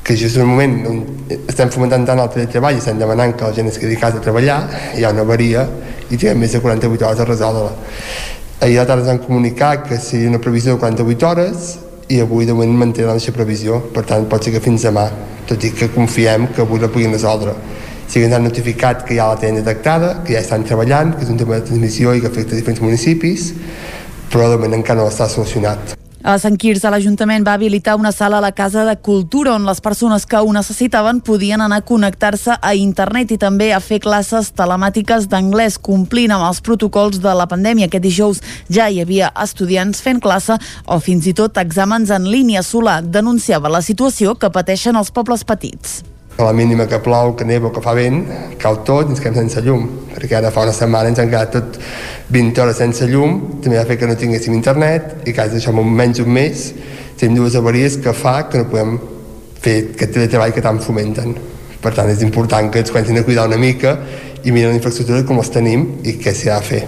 que 0.03 0.17
just 0.17 0.37
en 0.37 0.43
un 0.43 0.49
moment 0.49 0.87
on 0.89 1.01
estem 1.49 1.71
fomentant 1.71 2.07
tant 2.09 2.19
el 2.23 2.31
teletreball 2.33 2.75
i 2.75 2.81
estem 2.81 2.99
demanant 2.99 3.35
que 3.37 3.45
la 3.45 3.55
gent 3.55 3.69
es 3.69 3.79
quedi 3.79 3.99
a 3.99 4.01
casa 4.01 4.19
a 4.19 4.25
treballar, 4.25 4.61
hi 4.97 5.05
ha 5.05 5.13
una 5.13 5.27
avaria 5.27 5.67
i 6.09 6.17
tinguem 6.17 6.41
més 6.41 6.57
de 6.57 6.61
48 6.61 7.07
hores 7.07 7.21
a 7.21 7.29
resoldre-la. 7.29 7.75
Ahir 8.61 8.77
la 8.77 8.87
tarda 8.89 9.07
ens 9.07 9.13
han 9.15 9.23
comunicat 9.25 9.87
que 9.89 9.99
seria 9.99 10.29
una 10.29 10.41
previsió 10.41 10.75
de 10.75 10.81
48 10.81 11.29
hores 11.29 11.71
i 12.11 12.19
avui 12.21 12.47
de 12.47 12.57
moment 12.57 12.75
mantenen 12.81 13.15
nostra 13.15 13.33
previsió, 13.37 13.79
per 13.95 14.03
tant 14.09 14.27
pot 14.29 14.43
ser 14.45 14.53
que 14.57 14.63
fins 14.65 14.83
demà, 14.89 15.07
tot 15.47 15.63
i 15.65 15.71
que 15.77 15.89
confiem 15.95 16.49
que 16.57 16.65
avui 16.65 16.83
la 16.83 16.91
puguin 16.91 17.15
resoldre. 17.15 17.55
Sí 18.11 18.19
que 18.19 18.27
ens 18.27 18.35
han 18.35 18.45
notificat 18.45 19.07
que 19.07 19.15
ja 19.15 19.29
la 19.31 19.39
tenen 19.39 19.63
detectada, 19.63 20.17
que 20.25 20.35
ja 20.35 20.43
estan 20.43 20.67
treballant, 20.67 21.15
que 21.15 21.23
és 21.29 21.31
un 21.31 21.39
tema 21.39 21.61
de 21.61 21.69
transmissió 21.71 22.17
i 22.17 22.21
que 22.21 22.33
afecta 22.33 22.59
diferents 22.59 22.83
municipis, 22.83 23.53
però 24.33 24.51
de 24.51 24.59
moment 24.59 24.81
encara 24.83 25.05
no 25.05 25.09
està 25.13 25.31
solucionat. 25.31 26.00
A 26.23 26.35
Sant 26.37 26.59
Quirze, 26.61 26.85
l'Ajuntament 26.93 27.47
va 27.47 27.55
habilitar 27.57 27.95
una 27.97 28.11
sala 28.13 28.37
a 28.39 28.45
la 28.45 28.51
Casa 28.53 28.83
de 28.85 28.93
Cultura 29.01 29.55
on 29.57 29.65
les 29.65 29.81
persones 29.81 30.27
que 30.29 30.37
ho 30.37 30.53
necessitaven 30.53 31.23
podien 31.25 31.65
anar 31.65 31.79
a 31.81 31.85
connectar-se 31.89 32.59
a 32.61 32.75
internet 32.77 33.33
i 33.33 33.39
també 33.41 33.71
a 33.73 33.81
fer 33.81 34.03
classes 34.05 34.53
telemàtiques 34.53 35.31
d'anglès, 35.33 35.79
complint 35.81 36.37
amb 36.37 36.45
els 36.51 36.61
protocols 36.61 37.23
de 37.25 37.33
la 37.33 37.49
pandèmia. 37.49 37.89
Aquest 37.89 38.05
dijous 38.05 38.45
ja 38.69 38.91
hi 38.91 39.01
havia 39.01 39.33
estudiants 39.33 40.05
fent 40.05 40.21
classe 40.21 40.61
o 40.85 41.01
fins 41.01 41.25
i 41.25 41.33
tot 41.33 41.57
exàmens 41.57 42.13
en 42.13 42.29
línia. 42.29 42.61
Solà 42.61 43.01
denunciava 43.01 43.73
la 43.73 43.81
situació 43.81 44.37
que 44.37 44.53
pateixen 44.53 45.01
els 45.01 45.09
pobles 45.09 45.49
petits 45.49 46.03
a 46.39 46.45
la 46.45 46.53
mínima 46.53 46.87
que 46.87 46.99
plou, 47.05 47.35
que 47.37 47.45
neva 47.45 47.69
o 47.69 47.73
que 47.73 47.83
fa 47.85 47.93
vent, 47.95 48.23
cau 48.59 48.81
tot 48.87 49.11
i 49.11 49.15
ens 49.15 49.21
quedem 49.21 49.43
sense 49.43 49.61
llum, 49.65 49.87
perquè 50.15 50.39
ara 50.39 50.53
fa 50.55 50.65
una 50.65 50.73
setmana 50.73 51.11
ens 51.13 51.21
han 51.21 51.29
quedat 51.29 51.53
tot 51.57 51.79
20 52.33 52.63
hores 52.63 52.81
sense 52.81 53.09
llum, 53.11 53.61
també 53.61 53.77
va 53.77 53.85
fer 53.89 53.99
que 54.01 54.09
no 54.09 54.17
tinguéssim 54.17 54.57
internet 54.57 55.29
i 55.29 55.35
quasi 55.37 55.59
això 55.59 55.75
en 55.75 55.95
menys 56.01 56.23
un 56.25 56.33
mes 56.33 56.71
tenim 57.21 57.37
dues 57.37 57.57
avaries 57.59 57.99
que 58.01 58.15
fa 58.17 58.49
que 58.49 58.63
no 58.63 58.71
podem 58.71 58.97
fer 59.61 59.77
aquest 59.91 60.17
teletreball 60.17 60.55
que 60.57 60.65
tant 60.65 60.81
fomenten. 60.81 61.35
Per 61.81 61.93
tant, 61.97 62.09
és 62.13 62.25
important 62.25 62.71
que 62.73 62.81
ens 62.81 62.93
comencin 62.93 63.21
a 63.21 63.25
cuidar 63.25 63.47
una 63.49 63.61
mica 63.61 63.99
i 64.45 64.53
mirar 64.53 64.73
la 64.73 64.81
infraestructura 64.81 65.25
com 65.29 65.41
els 65.41 65.53
tenim 65.53 65.87
i 66.05 66.17
què 66.21 66.33
s'hi 66.37 66.49
ha 66.49 66.61
de 66.61 66.69
fer. 66.73 66.83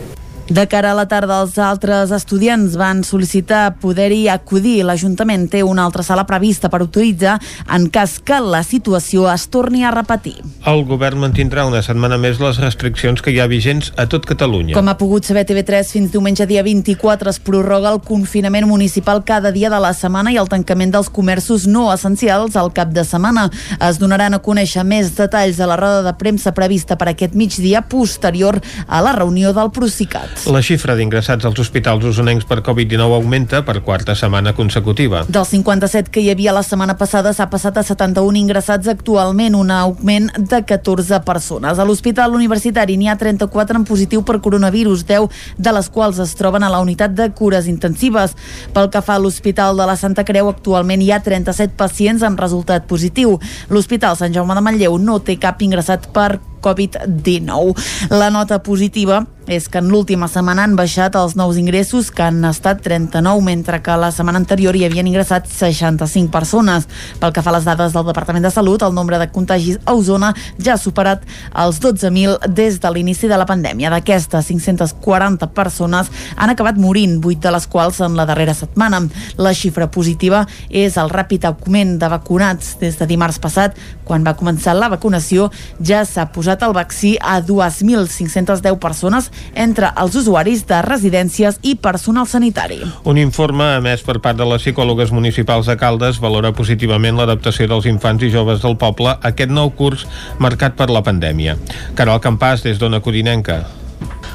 De 0.49 0.67
cara 0.67 0.91
a 0.91 0.95
la 0.95 1.07
tarda, 1.07 1.39
els 1.41 1.55
altres 1.63 2.11
estudiants 2.13 2.75
van 2.77 3.05
sol·licitar 3.07 3.77
poder-hi 3.81 4.27
acudir. 4.29 4.83
L'Ajuntament 4.85 5.47
té 5.49 5.61
una 5.63 5.85
altra 5.87 6.03
sala 6.03 6.25
prevista 6.27 6.69
per 6.69 6.81
utilitzar 6.83 7.37
en 7.73 7.87
cas 7.95 8.17
que 8.19 8.41
la 8.43 8.65
situació 8.67 9.29
es 9.31 9.47
torni 9.55 9.85
a 9.87 9.93
repetir. 9.95 10.35
El 10.67 10.83
govern 10.89 11.23
mantindrà 11.23 11.65
una 11.69 11.81
setmana 11.87 12.19
més 12.19 12.41
les 12.43 12.59
restriccions 12.61 13.23
que 13.23 13.31
hi 13.31 13.39
ha 13.39 13.47
vigents 13.47 13.93
a 13.97 14.09
tot 14.11 14.27
Catalunya. 14.27 14.75
Com 14.75 14.91
ha 14.91 14.97
pogut 14.99 15.25
saber 15.25 15.47
TV3, 15.47 15.87
fins 15.95 16.11
diumenge 16.13 16.49
dia 16.51 16.67
24 16.67 17.31
es 17.31 17.39
prorroga 17.39 17.95
el 17.95 18.03
confinament 18.03 18.67
municipal 18.67 19.23
cada 19.25 19.55
dia 19.55 19.71
de 19.71 19.81
la 19.81 19.95
setmana 19.95 20.35
i 20.35 20.41
el 20.43 20.51
tancament 20.51 20.93
dels 20.93 21.09
comerços 21.09 21.69
no 21.71 21.87
essencials 21.95 22.59
al 22.59 22.75
cap 22.75 22.91
de 22.91 23.07
setmana. 23.07 23.47
Es 23.79 24.03
donaran 24.03 24.35
a 24.35 24.43
conèixer 24.43 24.85
més 24.85 25.15
detalls 25.17 25.63
a 25.63 25.71
la 25.71 25.79
roda 25.79 26.03
de 26.03 26.17
premsa 26.19 26.53
prevista 26.53 26.99
per 26.99 27.13
aquest 27.15 27.39
migdia 27.39 27.87
posterior 27.87 28.59
a 28.89 29.01
la 29.07 29.15
reunió 29.23 29.55
del 29.55 29.71
Procicat. 29.71 30.32
La 30.51 30.59
xifra 30.59 30.97
d'ingressats 30.99 31.47
als 31.47 31.61
hospitals 31.63 32.03
usonencs 32.03 32.45
per 32.51 32.59
Covid-19 32.67 33.15
augmenta 33.15 33.61
per 33.63 33.77
quarta 33.87 34.17
setmana 34.19 34.53
consecutiva. 34.59 35.23
Dels 35.31 35.53
57 35.55 36.11
que 36.11 36.21
hi 36.21 36.33
havia 36.33 36.55
la 36.57 36.65
setmana 36.67 36.97
passada 36.99 37.31
s'ha 37.33 37.47
passat 37.53 37.79
a 37.79 37.85
71 37.87 38.41
ingressats 38.41 38.91
actualment, 38.91 39.55
un 39.55 39.71
augment 39.71 40.29
de 40.37 40.63
14 40.67 41.23
persones. 41.23 41.79
A 41.79 41.87
l'Hospital 41.87 42.35
Universitari 42.35 42.99
n'hi 42.99 43.09
ha 43.09 43.17
34 43.17 43.79
en 43.79 43.87
positiu 43.87 44.27
per 44.27 44.41
coronavirus, 44.43 45.07
10 45.07 45.31
de 45.59 45.79
les 45.79 45.91
quals 45.95 46.19
es 46.19 46.35
troben 46.35 46.67
a 46.67 46.75
la 46.75 46.83
unitat 46.83 47.15
de 47.15 47.31
cures 47.31 47.71
intensives. 47.71 48.35
Pel 48.75 48.91
que 48.91 49.03
fa 49.03 49.21
a 49.21 49.23
l'Hospital 49.23 49.79
de 49.79 49.87
la 49.87 49.97
Santa 49.97 50.27
Creu, 50.27 50.51
actualment 50.51 51.03
hi 51.07 51.13
ha 51.13 51.23
37 51.23 51.79
pacients 51.79 52.27
amb 52.27 52.41
resultat 52.41 52.91
positiu. 52.91 53.39
L'Hospital 53.71 54.19
Sant 54.19 54.35
Jaume 54.35 54.59
de 54.59 54.67
Manlleu 54.67 54.99
no 54.99 55.21
té 55.23 55.39
cap 55.39 55.63
ingressat 55.63 56.11
per 56.11 56.33
Covid-19. 56.63 58.11
La 58.11 58.31
nota 58.31 58.63
positiva 58.63 59.25
és 59.47 59.69
que 59.69 59.81
en 59.83 59.89
l'última 59.91 60.29
setmana 60.31 60.65
han 60.65 60.77
baixat 60.79 61.17
els 61.19 61.35
nous 61.37 61.57
ingressos 61.59 62.11
que 62.15 62.23
han 62.23 62.45
estat 62.47 62.83
39, 62.85 63.43
mentre 63.43 63.81
que 63.83 63.97
la 63.99 64.13
setmana 64.15 64.39
anterior 64.39 64.77
hi 64.77 64.85
havien 64.87 65.09
ingressat 65.09 65.49
65 65.51 66.31
persones. 66.31 66.87
Pel 67.21 67.33
que 67.35 67.43
fa 67.43 67.51
a 67.51 67.57
les 67.57 67.67
dades 67.67 67.95
del 67.95 68.07
Departament 68.07 68.47
de 68.47 68.53
Salut, 68.55 68.83
el 68.83 68.95
nombre 68.95 69.19
de 69.19 69.29
contagis 69.35 69.81
a 69.85 69.95
Osona 69.99 70.33
ja 70.63 70.77
ha 70.77 70.81
superat 70.81 71.27
els 71.65 71.81
12.000 71.83 72.53
des 72.55 72.79
de 72.81 72.93
l'inici 72.95 73.29
de 73.29 73.39
la 73.39 73.49
pandèmia. 73.49 73.91
D'aquestes 73.91 74.47
540 74.47 75.51
persones 75.57 76.11
han 76.37 76.55
acabat 76.55 76.79
morint, 76.79 77.19
8 77.23 77.43
de 77.43 77.55
les 77.57 77.67
quals 77.67 78.01
en 78.01 78.17
la 78.17 78.27
darrera 78.27 78.55
setmana. 78.55 79.03
La 79.39 79.55
xifra 79.55 79.91
positiva 79.91 80.47
és 80.71 80.97
el 81.01 81.11
ràpid 81.11 81.47
augment 81.49 81.99
de 81.99 82.13
vacunats. 82.13 82.77
Des 82.81 82.99
de 82.99 83.11
dimarts 83.11 83.41
passat, 83.43 83.77
quan 84.05 84.25
va 84.27 84.37
començar 84.39 84.75
la 84.77 84.91
vacunació, 84.93 85.51
ja 85.81 86.05
s'ha 86.09 86.29
posat 86.35 86.63
el 86.67 86.75
vaccí 86.77 87.15
a 87.21 87.41
2.510 87.43 88.79
persones 88.83 89.31
entre 89.55 89.93
els 89.97 90.17
usuaris 90.19 90.67
de 90.69 90.81
residències 90.87 91.59
i 91.63 91.75
personal 91.75 92.27
sanitari. 92.27 92.83
Un 93.05 93.19
informe 93.19 93.73
emès 93.79 94.05
per 94.07 94.19
part 94.23 94.39
de 94.39 94.47
les 94.49 94.63
psicòlogues 94.63 95.13
municipals 95.13 95.69
de 95.71 95.77
Caldes 95.81 96.21
valora 96.23 96.55
positivament 96.57 97.19
l'adaptació 97.19 97.69
dels 97.71 97.87
infants 97.91 98.23
i 98.23 98.33
joves 98.33 98.63
del 98.65 98.79
poble 98.81 99.15
a 99.15 99.21
aquest 99.33 99.53
nou 99.53 99.73
curs 99.77 100.07
marcat 100.39 100.77
per 100.79 100.91
la 100.91 101.05
pandèmia. 101.05 101.57
Caral 101.99 102.21
Campàs, 102.23 102.65
des 102.67 102.81
d'Ona 102.81 103.01
Codinenca. 103.01 103.63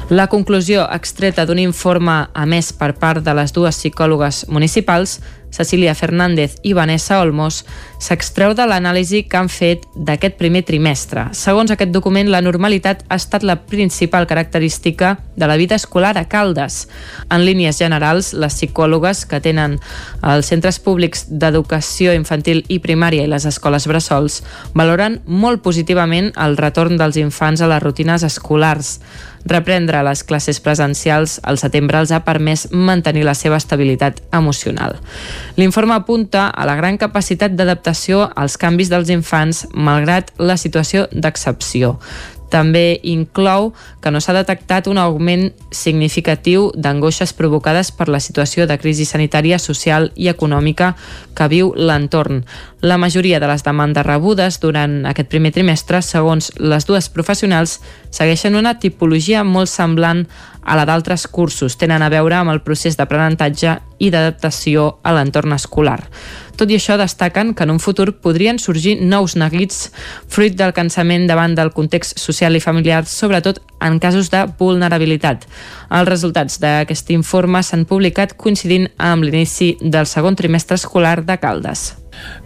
La 0.08 0.24
conclusió 0.32 0.86
extreta 0.88 1.44
d'un 1.44 1.58
informe 1.60 2.14
emès 2.32 2.70
per 2.72 2.94
part 2.96 3.20
de 3.20 3.34
les 3.36 3.52
dues 3.52 3.76
psicòlogues 3.76 4.46
municipals 4.48 5.18
Cecília 5.50 5.94
Fernández 5.94 6.56
i 6.62 6.72
Vanessa 6.72 7.20
Olmos, 7.20 7.64
s'extreu 7.98 8.54
de 8.54 8.66
l'anàlisi 8.68 9.24
que 9.28 9.38
han 9.38 9.48
fet 9.48 9.86
d'aquest 9.94 10.36
primer 10.38 10.62
trimestre. 10.68 11.28
Segons 11.32 11.70
aquest 11.72 11.92
document, 11.94 12.30
la 12.30 12.42
normalitat 12.44 13.04
ha 13.08 13.18
estat 13.18 13.42
la 13.42 13.56
principal 13.66 14.26
característica 14.26 15.18
de 15.36 15.46
la 15.46 15.56
vida 15.56 15.76
escolar 15.76 16.16
a 16.18 16.26
Caldes. 16.28 16.88
En 17.30 17.44
línies 17.44 17.78
generals, 17.78 18.32
les 18.34 18.54
psicòlogues 18.54 19.24
que 19.26 19.40
tenen 19.40 19.78
els 20.22 20.50
centres 20.50 20.78
públics 20.78 21.26
d'educació 21.30 22.14
infantil 22.14 22.64
i 22.68 22.80
primària 22.84 23.24
i 23.24 23.30
les 23.30 23.46
escoles 23.48 23.88
bressols 23.88 24.42
valoren 24.74 25.20
molt 25.26 25.62
positivament 25.62 26.32
el 26.36 26.56
retorn 26.56 26.98
dels 26.98 27.18
infants 27.18 27.62
a 27.62 27.70
les 27.70 27.82
rutines 27.82 28.26
escolars. 28.26 28.98
Reprendre 29.44 30.02
les 30.02 30.24
classes 30.24 30.60
presencials 30.60 31.38
al 31.42 31.58
setembre 31.60 32.00
els 32.02 32.12
ha 32.12 32.24
permès 32.26 32.68
mantenir 32.72 33.24
la 33.28 33.36
seva 33.38 33.60
estabilitat 33.60 34.22
emocional. 34.32 34.98
L'informe 35.56 35.94
apunta 35.94 36.48
a 36.48 36.66
la 36.66 36.76
gran 36.76 36.98
capacitat 36.98 37.54
d'adaptació 37.54 38.26
als 38.34 38.56
canvis 38.56 38.90
dels 38.90 39.10
infants 39.14 39.66
malgrat 39.74 40.32
la 40.38 40.56
situació 40.56 41.06
d'excepció. 41.12 41.98
També 42.48 43.00
inclou 43.02 43.72
que 44.00 44.10
no 44.10 44.20
s'ha 44.20 44.34
detectat 44.36 44.88
un 44.88 44.98
augment 44.98 45.50
significatiu 45.70 46.70
d'angoixes 46.74 47.34
provocades 47.36 47.92
per 47.92 48.08
la 48.08 48.20
situació 48.20 48.66
de 48.66 48.78
crisi 48.80 49.04
sanitària, 49.04 49.58
social 49.58 50.10
i 50.16 50.30
econòmica 50.32 50.94
que 51.36 51.48
viu 51.48 51.72
l'entorn. 51.76 52.44
La 52.80 52.96
majoria 52.96 53.40
de 53.40 53.48
les 53.50 53.64
demandes 53.66 54.06
rebudes 54.06 54.60
durant 54.60 55.04
aquest 55.06 55.28
primer 55.28 55.52
trimestre, 55.52 56.00
segons 56.02 56.52
les 56.58 56.86
dues 56.86 57.08
professionals, 57.10 57.80
segueixen 58.10 58.56
una 58.56 58.78
tipologia 58.78 59.44
molt 59.44 59.68
semblant 59.68 60.26
a 60.62 60.76
la 60.76 60.84
d'altres 60.84 61.26
cursos. 61.26 61.76
Tenen 61.80 62.02
a 62.04 62.10
veure 62.12 62.36
amb 62.38 62.52
el 62.52 62.62
procés 62.62 62.96
d'aprenentatge 62.96 63.78
i 63.98 64.10
d'adaptació 64.14 64.98
a 65.02 65.14
l'entorn 65.16 65.56
escolar. 65.56 66.02
Tot 66.58 66.72
i 66.72 66.74
això, 66.74 66.96
destaquen 66.98 67.52
que 67.54 67.62
en 67.62 67.70
un 67.70 67.78
futur 67.78 68.08
podrien 68.18 68.58
sorgir 68.58 68.96
nous 68.98 69.36
neguits 69.38 69.92
fruit 70.26 70.56
del 70.58 70.74
cansament 70.74 71.28
davant 71.30 71.54
del 71.54 71.70
context 71.70 72.18
social 72.18 72.58
i 72.58 72.62
familiar, 72.64 73.04
sobretot 73.06 73.60
en 73.78 74.00
casos 74.02 74.32
de 74.34 74.42
vulnerabilitat. 74.58 75.46
Els 75.94 76.10
resultats 76.10 76.58
d'aquest 76.58 77.14
informe 77.14 77.62
s'han 77.62 77.86
publicat 77.86 78.34
coincidint 78.34 78.90
amb 78.98 79.22
l'inici 79.22 79.76
del 79.80 80.10
segon 80.10 80.34
trimestre 80.34 80.80
escolar 80.82 81.22
de 81.22 81.38
Caldes. 81.38 81.92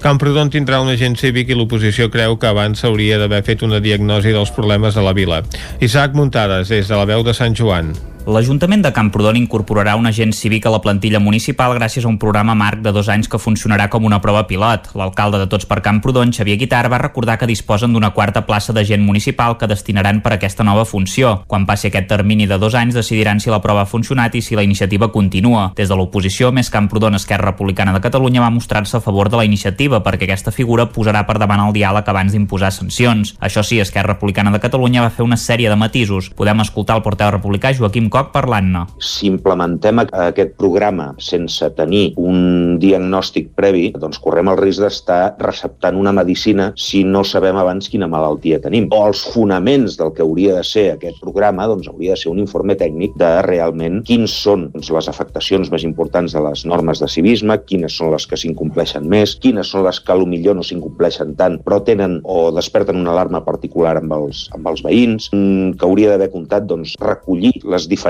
Camprodon 0.04 0.52
tindrà 0.52 0.82
un 0.84 0.92
agent 0.92 1.16
cívic 1.16 1.48
i 1.48 1.56
l'oposició 1.56 2.10
creu 2.12 2.36
que 2.36 2.52
abans 2.52 2.84
s'hauria 2.84 3.16
d'haver 3.16 3.40
fet 3.48 3.64
una 3.64 3.80
diagnosi 3.80 4.36
dels 4.36 4.52
problemes 4.52 4.92
de 4.92 5.08
la 5.08 5.16
vila. 5.16 5.40
Isaac 5.80 6.12
Muntades, 6.12 6.68
des 6.68 6.84
de 6.88 6.98
la 7.00 7.08
veu 7.08 7.24
de 7.24 7.32
Sant 7.32 7.56
Joan. 7.56 7.94
L'Ajuntament 8.22 8.84
de 8.84 8.92
Camprodon 8.94 9.34
incorporarà 9.34 9.96
un 9.98 10.06
agent 10.06 10.30
cívic 10.30 10.68
a 10.68 10.70
la 10.70 10.78
plantilla 10.78 11.18
municipal 11.18 11.72
gràcies 11.74 12.04
a 12.04 12.08
un 12.08 12.20
programa 12.22 12.54
marc 12.54 12.78
de 12.78 12.92
dos 12.94 13.08
anys 13.10 13.26
que 13.26 13.40
funcionarà 13.42 13.88
com 13.90 14.04
una 14.06 14.20
prova 14.22 14.44
pilot. 14.46 14.92
L'alcalde 14.94 15.40
de 15.40 15.48
Tots 15.50 15.66
per 15.66 15.80
Camprodon, 15.82 16.30
Xavier 16.30 16.54
Guitar, 16.60 16.84
va 16.86 17.00
recordar 17.02 17.34
que 17.40 17.48
disposen 17.50 17.90
d'una 17.92 18.12
quarta 18.14 18.44
plaça 18.46 18.72
d'agent 18.72 19.02
municipal 19.02 19.56
que 19.58 19.66
destinaran 19.66 20.20
per 20.22 20.36
aquesta 20.36 20.62
nova 20.62 20.84
funció. 20.86 21.32
Quan 21.50 21.66
passi 21.66 21.88
aquest 21.88 22.06
termini 22.12 22.46
de 22.46 22.60
dos 22.62 22.76
anys 22.78 22.94
decidiran 22.94 23.40
si 23.42 23.50
la 23.50 23.58
prova 23.60 23.82
ha 23.82 23.90
funcionat 23.90 24.36
i 24.38 24.42
si 24.42 24.54
la 24.54 24.62
iniciativa 24.62 25.10
continua. 25.10 25.72
Des 25.74 25.90
de 25.90 25.98
l'oposició, 25.98 26.52
Més 26.52 26.70
Camprodon 26.70 27.18
Esquerra 27.18 27.50
Republicana 27.50 27.92
de 27.92 28.04
Catalunya 28.06 28.46
va 28.46 28.52
mostrar-se 28.54 28.98
a 28.98 29.02
favor 29.02 29.32
de 29.34 29.42
la 29.42 29.48
iniciativa 29.48 29.98
perquè 29.98 30.30
aquesta 30.30 30.54
figura 30.54 30.86
posarà 30.94 31.24
per 31.26 31.40
davant 31.42 31.66
el 31.66 31.74
diàleg 31.74 32.06
abans 32.06 32.30
d'imposar 32.30 32.70
sancions. 32.70 33.34
Això 33.40 33.66
sí, 33.66 33.80
Esquerra 33.82 34.14
Republicana 34.14 34.54
de 34.54 34.62
Catalunya 34.62 35.02
va 35.02 35.10
fer 35.10 35.26
una 35.26 35.40
sèrie 35.40 35.68
de 35.68 35.76
matisos. 35.76 36.30
Podem 36.30 36.62
escoltar 36.62 37.00
el 37.00 37.02
portaveu 37.02 37.34
republicà 37.34 37.74
Joaquim 37.74 38.11
Coc 38.12 38.28
parlant-ne. 38.34 38.82
Si 39.00 39.24
implementem 39.30 40.02
aquest 40.04 40.50
programa 40.60 41.06
sense 41.16 41.64
tenir 41.78 42.02
un 42.20 42.76
diagnòstic 42.82 43.54
previ, 43.56 43.86
doncs 43.96 44.20
correm 44.20 44.50
el 44.52 44.58
risc 44.60 44.82
d'estar 44.84 45.38
receptant 45.40 45.96
una 45.96 46.12
medicina 46.12 46.66
si 46.76 47.00
no 47.08 47.22
sabem 47.24 47.56
abans 47.56 47.88
quina 47.88 48.10
malaltia 48.12 48.58
tenim. 48.60 48.90
O 48.92 48.98
els 49.08 49.22
fonaments 49.32 49.96
del 49.96 50.12
que 50.12 50.20
hauria 50.26 50.58
de 50.58 50.66
ser 50.68 50.84
aquest 50.92 51.22
programa 51.24 51.64
doncs 51.70 51.88
hauria 51.88 52.12
de 52.12 52.20
ser 52.20 52.28
un 52.34 52.42
informe 52.42 52.76
tècnic 52.76 53.16
de 53.16 53.30
realment 53.48 54.02
quins 54.04 54.34
són 54.44 54.68
doncs, 54.74 54.92
les 54.92 55.08
afectacions 55.08 55.72
més 55.72 55.88
importants 55.88 56.36
de 56.36 56.44
les 56.44 56.66
normes 56.68 57.00
de 57.00 57.08
civisme, 57.08 57.56
quines 57.64 57.96
són 57.96 58.12
les 58.12 58.28
que 58.28 58.36
s'incompleixen 58.36 59.08
més, 59.08 59.38
quines 59.40 59.72
són 59.72 59.86
les 59.88 60.02
que 60.04 60.18
millor 60.22 60.60
no 60.60 60.62
s'incompleixen 60.62 61.32
tant, 61.40 61.56
però 61.64 61.80
tenen 61.80 62.20
o 62.28 62.50
desperten 62.52 63.00
una 63.00 63.16
alarma 63.16 63.40
particular 63.48 63.96
amb 63.96 64.12
els, 64.20 64.44
amb 64.52 64.68
els 64.68 64.84
veïns, 64.84 65.32
mm, 65.32 65.80
que 65.80 65.88
hauria 65.88 66.12
d'haver 66.12 66.28
comptat 66.36 66.68
doncs, 66.68 66.92
recollir 67.00 67.56
les 67.64 67.88
diferents 67.88 68.01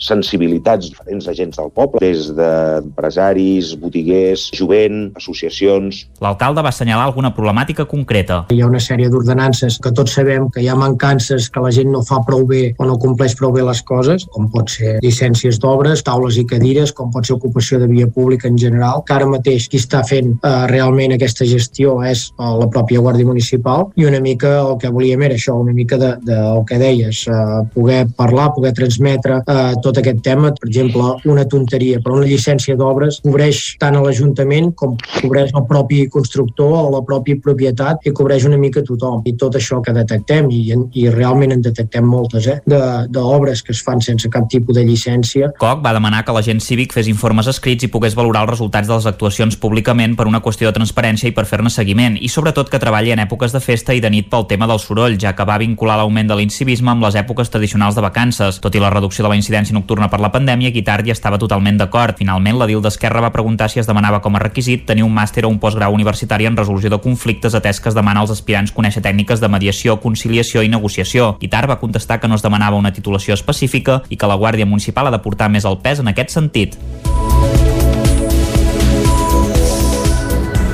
sensibilitats, 0.00 0.88
diferents 0.88 1.28
agents 1.28 1.58
del 1.60 1.70
poble, 1.76 2.00
des 2.00 2.30
d'empresaris, 2.34 3.74
botiguers, 3.80 4.48
jovent, 4.56 5.10
associacions... 5.20 6.06
L'alcalde 6.24 6.64
va 6.64 6.72
assenyalar 6.72 7.04
alguna 7.10 7.32
problemàtica 7.36 7.84
concreta. 7.88 8.42
Hi 8.50 8.62
ha 8.62 8.70
una 8.70 8.80
sèrie 8.82 9.10
d'ordenances 9.12 9.76
que 9.82 9.92
tots 9.96 10.16
sabem 10.16 10.48
que 10.50 10.64
hi 10.64 10.70
ha 10.72 10.78
mancances, 10.78 11.50
que 11.52 11.62
la 11.62 11.72
gent 11.74 11.92
no 11.92 12.02
fa 12.06 12.22
prou 12.26 12.46
bé 12.48 12.62
o 12.78 12.88
no 12.88 12.96
compleix 13.02 13.36
prou 13.38 13.52
bé 13.52 13.64
les 13.66 13.82
coses, 13.86 14.24
com 14.32 14.48
pot 14.52 14.72
ser 14.72 14.96
llicències 15.04 15.60
d'obres, 15.60 16.02
taules 16.06 16.40
i 16.40 16.46
cadires, 16.48 16.94
com 16.96 17.12
pot 17.12 17.28
ser 17.28 17.36
ocupació 17.36 17.78
de 17.82 17.90
via 17.90 18.08
pública 18.08 18.48
en 18.48 18.58
general, 18.58 19.04
que 19.04 19.16
ara 19.16 19.28
mateix 19.28 19.68
qui 19.68 19.80
està 19.80 20.02
fent 20.08 20.32
eh, 20.40 20.54
realment 20.72 21.14
aquesta 21.14 21.44
gestió 21.48 21.98
és 22.08 22.26
eh, 22.32 22.50
la 22.62 22.70
pròpia 22.72 23.04
Guàrdia 23.04 23.28
Municipal 23.28 23.90
i 24.00 24.08
una 24.08 24.22
mica 24.24 24.56
el 24.62 24.78
que 24.80 24.90
volíem 24.92 25.28
era 25.28 25.36
això, 25.36 25.58
una 25.60 25.76
mica 25.76 26.00
de, 26.00 26.14
de 26.24 26.40
el 26.40 26.64
que 26.64 26.80
deies, 26.80 27.26
eh, 27.28 27.60
poder 27.74 28.06
parlar, 28.16 28.50
poder 28.56 28.72
transmetre 28.76 29.19
eh, 29.28 29.74
tot 29.82 29.98
aquest 30.00 30.22
tema. 30.24 30.52
Per 30.56 30.68
exemple, 30.68 31.14
una 31.30 31.44
tonteria, 31.48 32.00
però 32.02 32.18
una 32.18 32.28
llicència 32.28 32.76
d'obres 32.78 33.20
cobreix 33.24 33.76
tant 33.80 33.96
a 33.96 34.02
l'Ajuntament 34.04 34.72
com 34.78 34.96
cobreix 35.20 35.52
el 35.54 35.66
propi 35.68 36.06
constructor 36.12 36.72
o 36.80 36.88
la 36.94 37.02
pròpia 37.06 37.40
propietat 37.42 38.06
i 38.06 38.14
cobreix 38.16 38.46
una 38.48 38.58
mica 38.60 38.82
tothom. 38.86 39.22
I 39.24 39.34
tot 39.40 39.58
això 39.58 39.80
que 39.84 39.94
detectem, 39.96 40.50
i, 40.50 40.74
i 41.00 41.08
realment 41.12 41.54
en 41.56 41.64
detectem 41.64 42.06
moltes, 42.06 42.48
eh, 42.50 42.60
d'obres 42.64 43.64
que 43.66 43.74
es 43.76 43.82
fan 43.84 44.00
sense 44.04 44.28
cap 44.32 44.48
tipus 44.50 44.76
de 44.76 44.84
llicència. 44.86 45.52
Coc 45.60 45.84
va 45.84 45.94
demanar 45.96 46.24
que 46.24 46.34
l'agent 46.34 46.62
cívic 46.64 46.94
fes 46.96 47.10
informes 47.10 47.48
escrits 47.50 47.86
i 47.86 47.92
pogués 47.92 48.16
valorar 48.18 48.44
els 48.46 48.54
resultats 48.54 48.88
de 48.88 48.96
les 48.96 49.08
actuacions 49.10 49.56
públicament 49.60 50.16
per 50.16 50.28
una 50.30 50.42
qüestió 50.44 50.70
de 50.70 50.76
transparència 50.78 51.30
i 51.30 51.34
per 51.36 51.46
fer-ne 51.48 51.70
seguiment, 51.72 52.16
i 52.20 52.28
sobretot 52.32 52.70
que 52.70 52.80
treballi 52.82 53.12
en 53.14 53.22
èpoques 53.26 53.52
de 53.52 53.60
festa 53.60 53.94
i 53.96 54.00
de 54.00 54.10
nit 54.12 54.30
pel 54.30 54.46
tema 54.50 54.68
del 54.70 54.80
soroll, 54.82 55.18
ja 55.20 55.34
que 55.36 55.46
va 55.46 55.58
vincular 55.60 55.98
l'augment 56.00 56.30
de 56.30 56.38
l'incivisme 56.38 56.92
amb 56.92 57.04
les 57.04 57.18
èpoques 57.18 57.50
tradicionals 57.50 57.96
de 57.98 58.04
vacances. 58.04 58.60
Tot 58.62 58.74
i 58.74 58.82
la 58.82 58.90
reducció 58.90 59.09
de 59.18 59.28
la 59.28 59.34
incidència 59.34 59.74
nocturna 59.74 60.06
per 60.08 60.20
la 60.22 60.30
pandèmia, 60.30 60.70
Guitart 60.70 61.08
ja 61.08 61.16
estava 61.16 61.38
totalment 61.42 61.80
d'acord. 61.80 62.14
Finalment, 62.16 62.60
la 62.60 62.68
DIL 62.70 62.82
d'Esquerra 62.84 63.24
va 63.24 63.32
preguntar 63.34 63.66
si 63.68 63.80
es 63.82 63.88
demanava 63.90 64.20
com 64.22 64.36
a 64.36 64.42
requisit 64.44 64.86
tenir 64.86 65.02
un 65.02 65.14
màster 65.14 65.44
o 65.44 65.50
un 65.50 65.58
postgrau 65.58 65.92
universitari 65.92 66.46
en 66.46 66.56
resolució 66.56 66.90
de 66.94 67.00
conflictes 67.02 67.58
atès 67.58 67.80
que 67.80 67.90
es 67.90 67.98
demana 67.98 68.22
als 68.22 68.30
aspirants 68.30 68.70
conèixer 68.70 69.02
tècniques 69.02 69.42
de 69.42 69.50
mediació, 69.50 69.98
conciliació 70.00 70.62
i 70.62 70.70
negociació. 70.70 71.34
Guitart 71.42 71.74
va 71.74 71.80
contestar 71.82 72.20
que 72.20 72.28
no 72.30 72.38
es 72.38 72.46
demanava 72.46 72.78
una 72.78 72.94
titulació 72.94 73.34
específica 73.34 74.02
i 74.08 74.16
que 74.16 74.30
la 74.30 74.38
Guàrdia 74.38 74.70
Municipal 74.70 75.10
ha 75.10 75.16
de 75.16 75.24
portar 75.24 75.50
més 75.50 75.66
el 75.66 75.82
pes 75.82 75.98
en 75.98 76.14
aquest 76.14 76.38
sentit. 76.38 76.78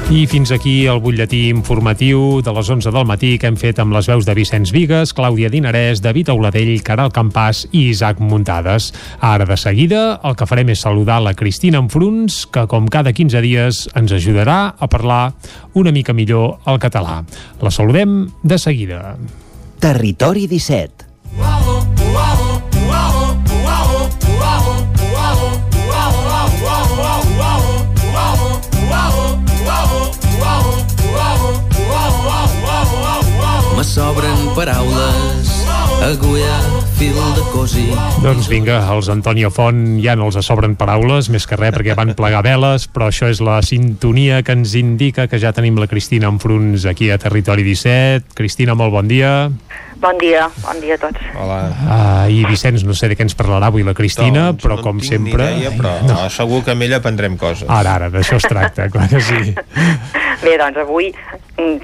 I 0.07 0.23
fins 0.31 0.53
aquí 0.55 0.87
el 0.87 1.01
butlletí 1.03 1.49
informatiu 1.51 2.39
de 2.39 2.53
les 2.55 2.69
11 2.71 2.93
del 2.95 3.07
matí 3.09 3.33
que 3.43 3.49
hem 3.51 3.57
fet 3.59 3.81
amb 3.83 3.91
les 3.97 4.07
veus 4.07 4.23
de 4.29 4.37
Vicenç 4.39 4.71
Vigues, 4.71 5.11
Clàudia 5.11 5.51
Dinarès, 5.51 5.99
David 5.99 6.31
Auladell, 6.31 6.71
Caral 6.87 7.11
Campàs 7.11 7.65
i 7.73 7.89
Isaac 7.91 8.21
Muntades. 8.23 8.93
Ara 9.19 9.49
de 9.51 9.57
seguida 9.59 10.21
el 10.23 10.39
que 10.39 10.47
farem 10.47 10.71
és 10.71 10.85
saludar 10.87 11.19
la 11.25 11.35
Cristina 11.35 11.83
Enfruns, 11.83 12.45
que 12.47 12.69
com 12.71 12.87
cada 12.87 13.11
15 13.11 13.43
dies 13.43 13.83
ens 13.99 14.15
ajudarà 14.15 14.77
a 14.79 14.87
parlar 14.87 15.35
una 15.75 15.91
mica 15.91 16.15
millor 16.15 16.61
el 16.71 16.79
català. 16.79 17.25
La 17.59 17.75
saludem 17.75 18.29
de 18.45 18.63
seguida. 18.63 19.17
Territori 19.83 20.47
17 20.47 21.07
Me 21.37 22.36
sobren 33.97 34.51
paraules, 34.53 35.49
agulla, 36.05 36.57
fil 36.99 37.17
de 37.17 37.45
cosir. 37.49 37.95
Doncs 38.21 38.45
vinga, 38.53 38.77
els 38.93 39.09
Antonio 39.09 39.49
Font 39.49 39.97
ja 40.05 40.13
no 40.21 40.27
els 40.29 40.37
sobren 40.45 40.75
paraules, 40.77 41.31
més 41.33 41.47
que 41.49 41.57
res 41.57 41.73
perquè 41.73 41.97
van 41.97 42.13
plegar 42.19 42.43
veles, 42.45 42.85
però 42.93 43.09
això 43.09 43.31
és 43.33 43.41
la 43.41 43.63
sintonia 43.65 44.43
que 44.45 44.53
ens 44.53 44.75
indica 44.77 45.25
que 45.33 45.41
ja 45.41 45.55
tenim 45.57 45.81
la 45.81 45.89
Cristina 45.89 46.29
Enfruns 46.29 46.85
aquí 46.85 47.09
a 47.09 47.17
Territori 47.17 47.65
17. 47.65 48.37
Cristina, 48.37 48.77
molt 48.77 48.93
bon 48.93 49.09
dia. 49.09 49.33
Bon 49.97 50.21
dia, 50.21 50.45
bon 50.61 50.85
dia 50.85 51.01
a 51.01 51.05
tots. 51.07 51.33
Hola. 51.41 51.63
Uh, 51.73 52.37
I 52.37 52.45
Vicenç, 52.51 52.85
no 52.85 52.93
sé 52.93 53.09
de 53.09 53.17
què 53.17 53.25
ens 53.25 53.39
parlarà 53.39 53.73
avui 53.73 53.87
la 53.87 53.97
Cristina, 53.97 54.51
doncs, 54.51 54.61
però 54.67 54.77
no 54.77 54.85
com 54.85 55.01
tinc 55.01 55.15
sempre... 55.15 55.49
Ni 55.57 55.65
idea, 55.65 55.73
però 55.73 55.97
no. 56.05 56.21
segur 56.37 56.61
que 56.69 56.77
amb 56.77 56.85
ella 56.85 57.01
aprendrem 57.01 57.41
coses. 57.41 57.65
Ara, 57.65 57.97
ara, 57.97 58.13
d'això 58.13 58.37
es 58.37 58.45
tracta, 58.45 58.89
clar 58.93 59.09
que 59.09 59.25
sí. 59.25 59.57
Bé, 60.45 60.59
doncs 60.61 60.85
avui 60.85 61.15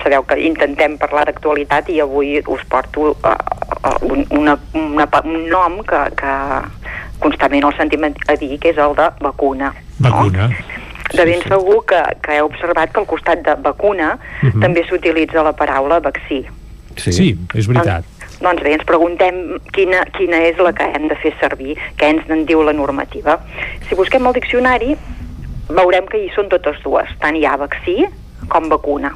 sabeu 0.02 0.23
que 0.28 0.36
intentem 0.47 0.99
parlar 0.99 1.25
d'actualitat 1.26 1.89
i 1.89 2.01
avui 2.01 2.39
us 2.47 2.65
porto 2.68 3.12
uh, 3.12 3.34
uh, 3.84 3.97
un, 4.05 4.26
una, 4.31 4.59
una, 4.75 5.09
un 5.25 5.49
nom 5.49 5.81
que, 5.83 6.02
que 6.18 6.34
constantment 7.23 7.65
el 7.65 7.76
sentim 7.78 8.05
a 8.05 8.36
dir, 8.36 8.59
que 8.59 8.73
és 8.73 8.78
el 8.78 8.94
de 8.99 9.09
vacuna. 9.20 9.73
Vacuna. 9.99 10.49
No? 10.49 10.81
de 11.12 11.25
ben 11.28 11.42
segur 11.44 11.83
que, 11.84 11.99
que 12.25 12.39
heu 12.39 12.47
observat 12.49 12.92
que 12.92 13.01
al 13.02 13.07
costat 13.07 13.42
de 13.44 13.55
vacuna 13.60 14.17
Mhm. 14.17 14.49
uh 14.49 14.55
-huh. 14.55 14.60
també 14.62 14.84
s'utilitza 14.89 15.42
la 15.42 15.52
paraula 15.52 16.01
vaccí. 16.01 16.47
Sí, 16.97 17.12
sí 17.12 17.39
és 17.55 17.67
veritat. 17.67 18.05
Doncs 18.41 18.62
bé, 18.62 18.73
ens 18.73 18.84
preguntem 18.84 19.60
quina, 19.73 20.05
quina 20.17 20.36
és 20.42 20.57
la 20.59 20.73
que 20.73 20.84
hem 20.84 21.09
de 21.09 21.15
fer 21.17 21.33
servir, 21.41 21.76
què 21.97 22.09
ens 22.10 22.28
en 22.28 22.44
diu 22.44 22.62
la 22.62 22.73
normativa. 22.73 23.39
Si 23.89 23.94
busquem 23.94 24.26
el 24.26 24.33
diccionari, 24.33 24.97
veurem 25.68 26.07
que 26.07 26.18
hi 26.18 26.31
són 26.34 26.49
totes 26.49 26.83
dues, 26.83 27.09
tant 27.20 27.36
hi 27.36 27.44
ha 27.47 27.57
vaccí 27.57 28.07
com 28.48 28.68
vacuna. 28.68 29.14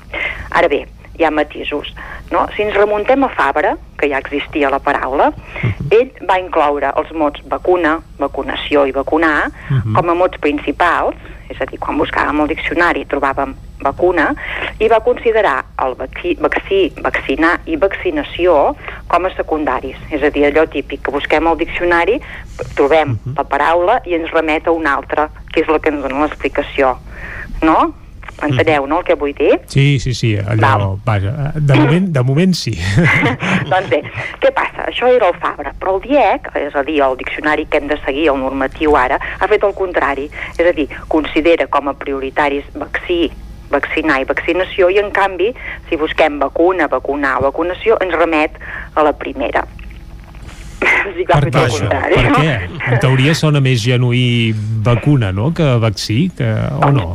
Ara 0.50 0.68
bé, 0.68 0.86
hi 1.18 1.24
ha 1.24 1.30
matisos. 1.30 1.94
No? 2.30 2.46
Si 2.56 2.62
ens 2.62 2.74
remuntem 2.74 3.22
a 3.24 3.28
Fabra, 3.28 3.76
que 3.98 4.08
ja 4.08 4.18
existia 4.18 4.70
la 4.70 4.78
paraula, 4.78 5.32
ell 5.90 6.10
va 6.28 6.38
incloure 6.42 6.92
els 6.96 7.12
mots 7.12 7.40
vacuna, 7.48 8.00
vacunació 8.18 8.86
i 8.86 8.92
vacunar 8.92 9.50
Mhm. 9.70 9.94
com 9.94 10.10
a 10.10 10.14
mots 10.14 10.38
principals, 10.38 11.14
és 11.48 11.60
a 11.60 11.64
dir, 11.64 11.78
quan 11.78 11.98
buscàvem 11.98 12.40
el 12.40 12.48
diccionari 12.48 13.06
trobàvem 13.06 13.54
vacuna, 13.80 14.34
i 14.78 14.88
va 14.88 15.00
considerar 15.00 15.64
el 15.78 15.94
vaccí, 15.94 16.34
vaccí, 16.40 16.92
vaccinar 17.00 17.60
i 17.66 17.76
vaccinació 17.76 18.74
com 19.06 19.24
a 19.24 19.30
secundaris. 19.30 19.96
És 20.10 20.22
a 20.22 20.30
dir, 20.30 20.44
allò 20.44 20.68
típic, 20.68 21.02
que 21.02 21.10
busquem 21.10 21.46
al 21.46 21.56
diccionari, 21.56 22.20
trobem 22.74 23.18
la 23.36 23.44
paraula 23.44 24.00
i 24.04 24.14
ens 24.14 24.30
remet 24.30 24.66
a 24.66 24.70
una 24.72 24.94
altra, 24.94 25.30
que 25.52 25.60
és 25.60 25.68
la 25.68 25.78
que 25.78 25.90
ens 25.90 26.02
dona 26.02 26.26
l'explicació. 26.26 26.98
No? 27.62 27.94
Enteneu, 28.42 28.84
no, 28.86 28.98
el 29.00 29.06
que 29.08 29.14
vull 29.16 29.32
dir? 29.36 29.54
Sí, 29.72 29.98
sí, 29.98 30.12
sí, 30.14 30.34
allò, 30.36 30.98
vaja, 31.06 31.52
de 31.56 31.78
moment, 31.78 32.10
de 32.12 32.22
moment 32.22 32.52
sí. 32.56 32.74
doncs 33.70 33.88
bé, 33.88 34.02
què 34.42 34.52
passa? 34.56 34.84
Això 34.90 35.08
era 35.08 35.30
el 35.32 35.38
Fabra, 35.40 35.72
però 35.80 35.96
el 35.96 36.02
DIEC, 36.04 36.50
és 36.60 36.76
a 36.76 36.84
dir, 36.84 36.98
el 37.06 37.16
diccionari 37.16 37.64
que 37.70 37.80
hem 37.80 37.88
de 37.88 37.96
seguir, 38.04 38.28
el 38.34 38.42
normatiu 38.42 38.96
ara, 39.00 39.16
ha 39.16 39.48
fet 39.48 39.64
el 39.64 39.72
contrari. 39.78 40.28
És 40.58 40.68
a 40.68 40.74
dir, 40.76 40.88
considera 41.08 41.68
com 41.72 41.88
a 41.88 41.96
prioritaris 41.96 42.68
vaccí, 42.76 43.30
vaccinar 43.72 44.20
i 44.22 44.28
vaccinació 44.28 44.92
i 44.92 45.00
en 45.00 45.10
canvi, 45.16 45.50
si 45.88 45.96
busquem 45.98 46.38
vacuna, 46.42 46.90
vacunar 46.92 47.38
o 47.40 47.48
vacunació, 47.48 47.96
ens 48.04 48.14
remet 48.20 48.60
a 48.94 49.06
la 49.06 49.16
primera. 49.16 49.64
Sigui, 50.76 51.24
ha 51.32 51.40
Per 51.40 51.52
això? 51.62 51.88
Per 51.88 52.24
què? 52.36 52.56
En 52.92 52.98
teoria 53.00 53.32
sona 53.38 53.62
més 53.64 53.80
genuí 53.80 54.52
vacuna, 54.84 55.32
no?, 55.32 55.54
que 55.56 55.76
vaccí, 55.80 56.26
que... 56.36 56.52
o 56.84 56.92
no? 56.92 57.14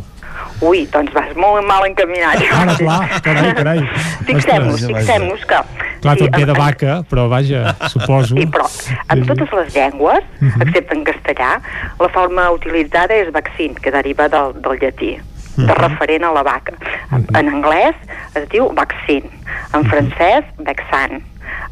Ui, 0.62 0.84
doncs 0.94 1.12
vas 1.14 1.32
molt 1.36 1.66
mal 1.66 1.86
encaminat. 1.88 2.38
Ara, 2.54 2.76
clar, 2.78 3.00
carai, 3.26 3.54
carai. 3.58 3.80
Fixem-nos, 4.30 4.84
fixem-nos 4.86 5.46
que... 5.50 5.62
Clar, 6.02 6.16
tot 6.18 6.36
ve 6.38 6.46
de 6.50 6.54
vaca, 6.58 6.94
però 7.10 7.28
vaja, 7.30 7.76
suposo. 7.90 8.36
Sí, 8.38 8.46
però 8.50 8.66
en 9.14 9.26
totes 9.30 9.52
les 9.58 9.74
llengües, 9.76 10.24
Mhm. 10.42 10.62
excepte 10.68 10.96
en 10.98 11.04
castellà, 11.06 11.52
la 12.00 12.10
forma 12.10 12.48
utilitzada 12.52 13.14
és 13.16 13.32
vaccin, 13.34 13.76
que 13.76 13.92
deriva 13.94 14.28
del, 14.30 14.54
del 14.62 14.80
llatí, 14.82 15.12
de 15.58 15.64
Mhm. 15.66 15.76
referent 15.78 16.24
a 16.26 16.32
la 16.34 16.44
vaca. 16.44 16.74
En, 17.12 17.26
en 17.38 17.50
anglès 17.54 17.96
es 18.36 18.48
diu 18.50 18.70
vaccin, 18.74 19.26
en 19.74 19.86
francès 19.86 20.46
vexan, 20.58 21.22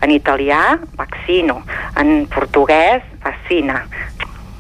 en 0.01 0.11
italià 0.11 0.77
vaccino, 0.97 1.61
en 1.97 2.25
portuguès 2.27 3.01
vaccina. 3.23 3.85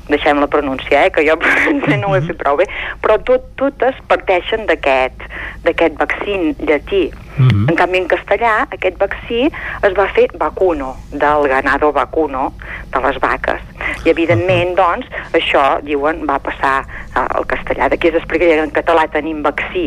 Deixem 0.09 0.39
la 0.41 0.47
pronunciar, 0.49 1.05
eh, 1.07 1.11
que 1.13 1.25
jo 1.27 1.37
no 2.01 2.11
ho 2.11 2.17
he 2.17 2.21
fet 2.25 2.39
prou 2.41 2.57
bé, 2.59 2.65
però 3.03 3.19
tot, 3.25 3.49
totes 3.61 3.97
parteixen 4.09 4.65
d'aquest 4.69 5.25
d'aquest 5.65 5.97
vaccin 5.99 6.53
llatí. 6.65 7.09
En 7.39 7.75
canvi, 7.79 8.01
en 8.01 8.07
castellà, 8.11 8.65
aquest 8.75 8.97
vaccí 8.99 9.45
es 9.47 9.93
va 9.95 10.09
fer 10.11 10.25
vacuno, 10.41 10.89
del 11.11 11.47
ganado 11.47 11.93
vacuno, 11.95 12.49
de 12.91 12.99
les 13.05 13.19
vaques. 13.23 13.61
I, 14.03 14.09
evidentment, 14.11 14.73
doncs, 14.75 15.07
això, 15.37 15.63
diuen, 15.87 16.25
va 16.27 16.35
passar 16.43 16.73
eh, 16.83 17.23
al 17.23 17.47
castellà. 17.47 17.87
D'aquí 17.87 18.11
es 18.11 18.19
explica 18.19 18.49
que 18.49 18.59
en 18.65 18.75
català 18.75 19.07
tenim 19.13 19.39
vaccí, 19.45 19.85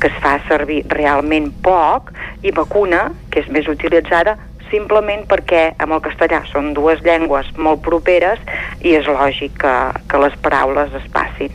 que 0.00 0.12
es 0.12 0.20
fa 0.20 0.36
servir 0.50 0.82
realment 0.92 1.48
poc, 1.64 2.12
i 2.44 2.52
vacuna, 2.52 3.06
que 3.32 3.40
és 3.46 3.48
més 3.48 3.70
utilitzada, 3.72 4.36
simplement 4.70 5.26
perquè 5.30 5.70
amb 5.78 5.96
el 5.96 6.02
castellà 6.04 6.42
són 6.50 6.72
dues 6.76 7.02
llengües 7.06 7.50
molt 7.56 7.82
properes 7.86 8.40
i 8.80 8.94
és 8.98 9.08
lògic 9.10 9.58
que, 9.60 9.74
que 10.08 10.22
les 10.22 10.36
paraules 10.44 10.94
es 11.00 11.06
passin. 11.14 11.52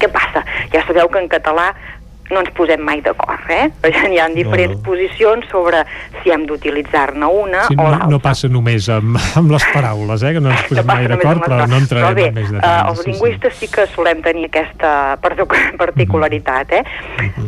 Què 0.00 0.08
passa? 0.14 0.44
Ja 0.72 0.84
sabeu 0.86 1.10
que 1.12 1.20
en 1.20 1.28
català 1.28 1.72
no 2.30 2.40
ens 2.40 2.50
posem 2.56 2.80
mai 2.84 3.00
d'acord, 3.00 3.44
eh? 3.50 3.70
Hi 4.12 4.18
ha 4.20 4.28
diferents 4.28 4.76
No. 4.78 4.82
posicions 4.84 5.46
sobre 5.50 5.84
si 6.22 6.30
hem 6.30 6.44
d'utilitzar-ne 6.46 7.26
una 7.26 7.64
Sí, 7.68 7.74
o 7.78 7.82
no, 7.82 7.90
l'altra. 7.90 8.08
no 8.12 8.18
passa 8.20 8.48
només 8.48 8.88
amb, 8.92 9.16
amb 9.40 9.50
les 9.54 9.64
paraules, 9.72 10.22
eh, 10.22 10.32
que 10.36 10.40
no 10.40 10.50
ens 10.50 10.62
posem 10.68 10.86
mai 10.86 11.02
Només 11.04 11.16
d'acord, 11.16 11.42
però 11.46 11.66
no 11.68 11.76
entrarem 11.76 12.08
Però 12.08 12.14
bé, 12.14 12.26
en 12.28 12.34
més 12.34 12.50
detalls. 12.52 12.90
els 12.98 13.06
lingüistes 13.06 13.54
sí, 13.56 13.68
que 13.68 13.86
solem 13.94 14.22
tenir 14.22 14.46
aquesta 14.50 14.92
partic- 15.24 15.76
particularitat, 15.78 16.72
eh? 16.72 16.84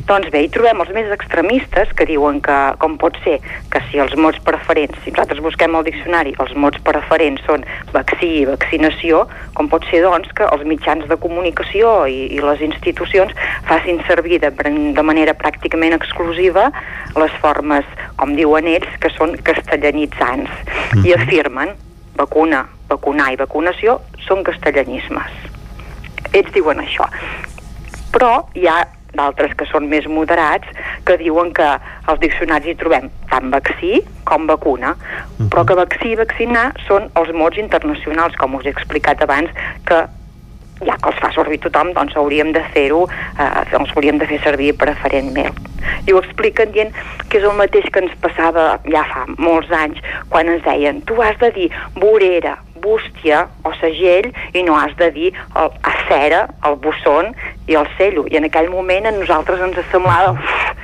Doncs 0.09 0.31
bé, 0.33 0.43
hi 0.47 0.49
trobem 0.53 0.81
els 0.83 0.91
més 0.97 1.11
extremistes 1.13 1.93
que 1.97 2.07
diuen 2.09 2.41
que, 2.41 2.57
com 2.83 2.97
pot 2.99 3.17
ser, 3.25 3.39
que 3.71 3.81
si 3.91 3.99
els 4.03 4.15
mots 4.17 4.41
preferents, 4.47 4.97
si 5.05 5.11
nosaltres 5.13 5.41
busquem 5.45 5.75
al 5.77 5.85
diccionari, 5.87 6.35
els 6.43 6.55
mots 6.57 6.81
preferents 6.87 7.43
són 7.47 7.65
vaccí 7.93 8.31
i 8.41 8.45
vaccinació, 8.49 9.27
com 9.55 9.69
pot 9.69 9.85
ser, 9.91 10.03
doncs, 10.03 10.31
que 10.37 10.47
els 10.49 10.65
mitjans 10.67 11.07
de 11.11 11.17
comunicació 11.21 12.07
i, 12.11 12.27
i 12.35 12.41
les 12.41 12.61
institucions 12.65 13.33
facin 13.69 14.01
servir 14.09 14.41
de, 14.41 14.51
de 14.97 15.05
manera 15.07 15.35
pràcticament 15.39 15.95
exclusiva 15.97 16.69
les 17.17 17.35
formes, 17.43 17.87
com 18.21 18.35
diuen 18.39 18.69
ells, 18.71 18.91
que 19.03 19.11
són 19.17 19.37
castellanitzants, 19.47 20.51
i 21.05 21.15
afirmen 21.17 21.75
vacuna, 22.19 22.65
vacunar 22.91 23.31
i 23.33 23.41
vacunació 23.41 23.99
són 24.27 24.45
castellanismes. 24.47 25.37
Ells 26.33 26.53
diuen 26.55 26.83
això. 26.83 27.07
Però 28.15 28.33
hi 28.59 28.67
ha 28.69 28.81
d'altres 29.15 29.57
que 29.59 29.67
són 29.71 29.89
més 29.91 30.07
moderats 30.07 30.69
que 31.07 31.17
diuen 31.19 31.51
que 31.57 31.67
als 31.67 32.21
diccionaris 32.23 32.73
hi 32.73 32.79
trobem 32.79 33.09
tant 33.31 33.51
vaccí 33.51 33.99
com 34.29 34.47
vacuna, 34.51 34.95
però 35.51 35.65
que 35.67 35.79
vaccí 35.79 36.13
i 36.13 36.19
vaccinar 36.21 36.71
són 36.87 37.09
els 37.19 37.33
mots 37.35 37.59
internacionals, 37.59 38.39
com 38.39 38.55
us 38.59 38.67
he 38.67 38.75
explicat 38.75 39.23
abans, 39.27 39.51
que 39.89 40.05
ja 40.87 40.97
que 40.97 41.11
els 41.11 41.21
fa 41.21 41.31
servir 41.35 41.61
tothom, 41.65 41.93
doncs 41.97 42.17
hauríem 42.17 42.53
de 42.57 42.63
fer-ho, 42.75 43.05
eh, 43.39 43.51
els 43.79 43.93
hauríem 43.97 44.19
de 44.21 44.29
fer 44.31 44.41
servir 44.45 44.73
preferentment. 44.81 45.57
I 46.09 46.13
ho 46.13 46.21
expliquen 46.21 46.73
dient 46.73 46.95
que 47.29 47.39
és 47.41 47.45
el 47.45 47.57
mateix 47.57 47.87
que 47.93 48.03
ens 48.05 48.17
passava 48.25 48.73
ja 48.89 49.05
fa 49.09 49.27
molts 49.37 49.71
anys, 49.73 50.01
quan 50.33 50.49
ens 50.49 50.65
deien 50.65 51.01
tu 51.09 51.21
has 51.23 51.39
de 51.41 51.53
dir 51.57 51.69
vorera, 51.97 52.59
bústia 52.81 53.45
o 53.65 53.73
segell 53.77 54.31
i 54.57 54.63
no 54.65 54.77
has 54.79 54.95
de 54.97 55.11
dir 55.13 55.31
el 55.61 55.71
acera, 55.85 56.47
el 56.65 56.79
busson 56.81 57.35
i 57.69 57.77
el 57.77 57.89
cello. 57.99 58.25
I 58.31 58.41
en 58.41 58.49
aquell 58.49 58.71
moment 58.73 59.07
a 59.07 59.15
nosaltres 59.17 59.61
ens 59.69 59.79
semblava... 59.93 60.33
Uf, 60.33 60.75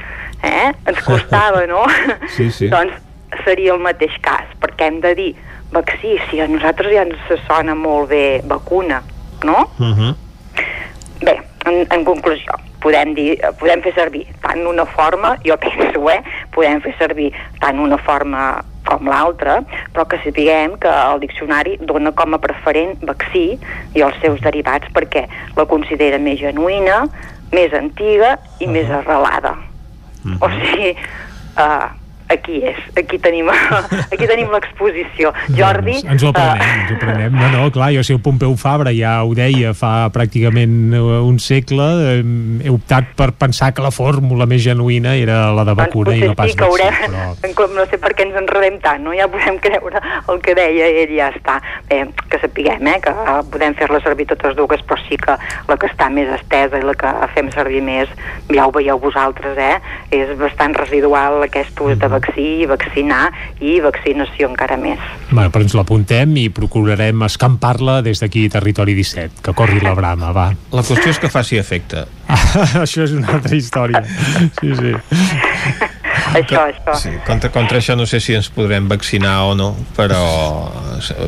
eh? 0.44 0.70
Ens 0.86 1.02
costava, 1.05 1.65
no? 1.66 1.84
Sí, 2.36 2.50
sí. 2.52 2.68
doncs 2.73 2.94
seria 3.44 3.75
el 3.75 3.83
mateix 3.83 4.15
cas, 4.25 4.49
perquè 4.60 4.91
hem 4.91 5.00
de 5.05 5.12
dir 5.16 5.31
vaccí, 5.73 6.16
si 6.28 6.41
a 6.41 6.47
nosaltres 6.49 6.92
ja 6.94 7.05
ens 7.08 7.44
sona 7.49 7.75
molt 7.75 8.10
bé 8.12 8.41
vacuna, 8.47 9.02
no? 9.44 9.68
Uh 9.78 9.92
-huh. 9.97 10.15
Bé, 11.24 11.40
en, 11.65 11.86
en 11.90 12.05
conclusió, 12.05 12.52
podem, 12.81 13.15
dir, 13.15 13.40
podem 13.58 13.82
fer 13.82 13.94
servir 13.94 14.26
tant 14.42 14.66
una 14.66 14.84
forma, 14.86 15.36
jo 15.44 15.56
penso, 15.56 16.08
eh? 16.10 16.23
Podem 16.55 16.81
fer 16.81 16.94
servir 16.98 17.32
tant 17.60 17.78
una 17.78 17.98
forma 17.98 18.62
com 18.86 19.08
l'altra, 19.10 19.60
però 19.92 20.06
que 20.06 20.20
sapiguem 20.23 20.78
que 20.78 20.89
el 20.89 21.20
diccionari 21.20 21.76
dona 21.81 22.12
com 22.12 22.34
a 22.34 22.39
preferent 22.39 22.97
vaccí 23.02 23.58
i 23.94 24.05
els 24.06 24.18
seus 24.23 24.40
derivats 24.40 24.89
perquè 24.94 25.26
la 25.56 25.66
considera 25.66 26.18
més 26.18 26.39
genuïna, 26.39 27.08
més 27.52 27.73
antiga 27.73 28.39
i 28.60 28.66
més 28.66 28.90
arrelada. 28.90 29.56
O 30.40 30.48
sigui, 30.50 30.97
uh, 31.58 31.89
aquí 32.28 32.60
és, 32.64 32.78
aquí 32.98 33.18
tenim, 33.22 33.48
aquí 34.12 34.26
tenim 34.26 34.50
l'exposició. 34.52 35.32
Jordi... 35.55 35.98
Doncs 36.00 36.12
ens 36.16 36.24
ho 36.24 36.32
aprenem, 36.32 36.62
eh, 36.62 36.80
ens 36.82 36.92
ho 36.92 36.98
aprenem. 36.98 37.36
No, 37.36 37.50
no, 37.52 37.66
clar, 37.74 37.92
jo 37.94 38.05
si 38.06 38.14
el 38.16 38.22
Pompeu 38.24 38.55
Fabra 38.60 38.92
ja 38.96 39.18
ho 39.24 39.34
deia 39.36 39.72
fa 39.76 40.08
pràcticament 40.14 40.96
eh, 40.96 41.02
un 41.26 41.38
segle, 41.42 41.88
eh, 42.10 42.18
he 42.66 42.72
optat 42.72 43.12
per 43.18 43.32
pensar 43.38 43.72
que 43.76 43.84
la 43.84 43.92
fórmula 43.94 44.48
més 44.50 44.64
genuïna 44.64 45.16
era 45.18 45.52
la 45.56 45.66
de 45.68 45.76
vacuna 45.78 46.16
i 46.16 46.24
no 46.24 46.34
pas 46.38 46.55
Doncs 46.56 46.76
sí 46.76 46.86
haurem, 46.86 47.55
però... 47.55 47.68
no 47.76 47.86
sé 47.90 48.00
per 48.02 48.12
què 48.16 48.26
ens 48.26 48.38
enredem 48.40 48.80
tant, 48.84 49.05
no? 49.05 49.14
Ja 49.16 49.28
podem 49.30 49.60
creure 49.62 50.02
el 50.32 50.42
que 50.42 50.56
deia 50.58 50.90
ell 51.02 51.14
i 51.14 51.20
ja 51.20 51.30
està. 51.34 51.58
Bé, 51.90 52.02
que 52.30 52.40
sapiguem, 52.42 52.86
eh, 52.90 52.98
que 53.05 53.14
podem 53.52 53.76
fer-la 53.78 54.00
servir 54.05 54.28
totes 54.32 54.56
dues, 54.58 54.82
però 54.86 54.98
sí 55.06 55.18
que 55.20 55.36
la 55.68 55.78
que 55.78 55.90
està 55.90 56.08
més 56.12 56.30
estesa 56.34 56.80
i 56.80 56.86
la 56.86 56.96
que 56.98 57.12
fem 57.34 57.50
servir 57.55 57.82
més, 57.86 58.10
ja 58.50 58.66
ho 58.66 58.74
veieu 58.74 58.98
vosaltres, 59.02 59.58
eh, 59.58 59.78
és 60.14 60.32
bastant 60.40 60.74
residual 60.76 61.42
aquest 61.46 61.78
ús 61.84 61.98
de 62.00 62.10
vaccí, 62.17 62.67
vaccinar 62.70 63.31
i 63.61 63.78
vaccinació 63.85 64.51
encara 64.51 64.78
més. 64.81 65.03
Bueno, 65.31 65.51
però 65.53 65.67
ens 65.67 65.77
l'apuntem 65.77 66.36
i 66.41 66.49
procurarem 66.55 67.27
escampar-la 67.28 68.01
des 68.07 68.23
d'aquí 68.23 68.47
Territori 68.53 68.97
17, 68.99 69.43
que 69.45 69.57
corri 69.57 69.83
la 69.85 69.95
brama, 69.99 70.33
va. 70.36 70.51
La 70.73 70.86
qüestió 70.86 71.12
és 71.12 71.23
que 71.23 71.33
faci 71.33 71.61
efecte. 71.61 72.07
Això 72.85 73.07
és 73.07 73.15
una 73.17 73.36
altra 73.39 73.57
història. 73.57 74.03
Sí, 74.61 74.75
sí. 74.75 74.97
això, 76.39 76.62
això. 76.70 76.95
Sí, 77.01 77.12
contra, 77.27 77.51
contra 77.55 77.81
això 77.81 77.97
no 77.99 78.07
sé 78.09 78.20
si 78.23 78.36
ens 78.36 78.49
podrem 78.53 78.89
vaccinar 78.91 79.36
o 79.51 79.55
no, 79.59 79.70
però 79.97 80.23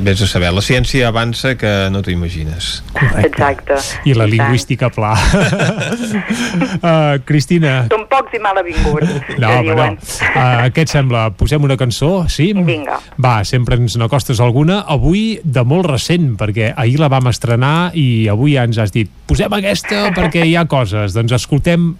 vés 0.05 0.23
a 0.25 0.28
saber, 0.31 0.52
la 0.55 0.65
ciència 0.65 1.08
avança 1.08 1.55
que 1.58 1.73
no 1.92 2.02
t'ho 2.02 2.12
imagines. 2.15 2.83
Correcte. 2.92 3.26
Exacte. 3.28 3.78
I 4.08 4.15
la 4.18 4.26
lingüística 4.31 4.91
pla. 4.94 5.12
uh, 6.83 7.18
Cristina... 7.28 7.75
Són 7.92 8.07
pocs 8.10 8.36
i 8.36 8.42
malavinguts, 8.42 9.12
no, 9.39 9.49
que 9.49 9.60
diuen. 9.68 9.99
No. 9.99 10.18
Uh, 10.33 10.67
què 10.75 10.86
et 10.86 10.92
sembla? 10.92 11.28
Posem 11.39 11.65
una 11.68 11.78
cançó, 11.81 12.12
sí? 12.33 12.50
Vinga. 12.57 12.99
Va, 13.20 13.39
sempre 13.49 13.78
ens 13.78 13.99
n'acostes 14.00 14.42
alguna. 14.44 14.83
Avui 14.89 15.39
de 15.44 15.65
molt 15.68 15.89
recent, 15.91 16.34
perquè 16.41 16.73
ahir 16.76 16.99
la 17.02 17.10
vam 17.12 17.31
estrenar 17.31 17.91
i 17.99 18.28
avui 18.31 18.57
ja 18.57 18.67
ens 18.68 18.81
has 18.81 18.94
dit 18.94 19.10
posem 19.28 19.52
aquesta 19.58 20.08
perquè 20.17 20.47
hi 20.49 20.55
ha 20.57 20.65
coses. 20.70 21.12
Doncs 21.17 21.34
escoltem, 21.36 21.91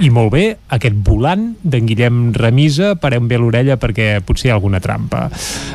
i 0.00 0.08
molt 0.14 0.32
bé, 0.32 0.44
aquest 0.74 0.96
volant 1.04 1.50
d'en 1.62 1.88
Guillem 1.88 2.30
Remisa, 2.38 2.94
parem 3.00 3.26
bé 3.28 3.38
l'orella 3.40 3.76
perquè 3.80 4.20
potser 4.24 4.48
hi 4.48 4.52
ha 4.52 4.56
alguna 4.56 4.80
trampa. 4.80 5.26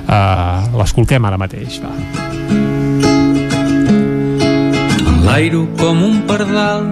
Uh, 0.08 0.74
L'escoltem 0.80 1.26
ara 1.28 1.40
mateix, 1.42 1.80
va. 1.84 1.92
Enlairo 5.14 5.66
com 5.80 6.02
un 6.06 6.24
pardal, 6.30 6.88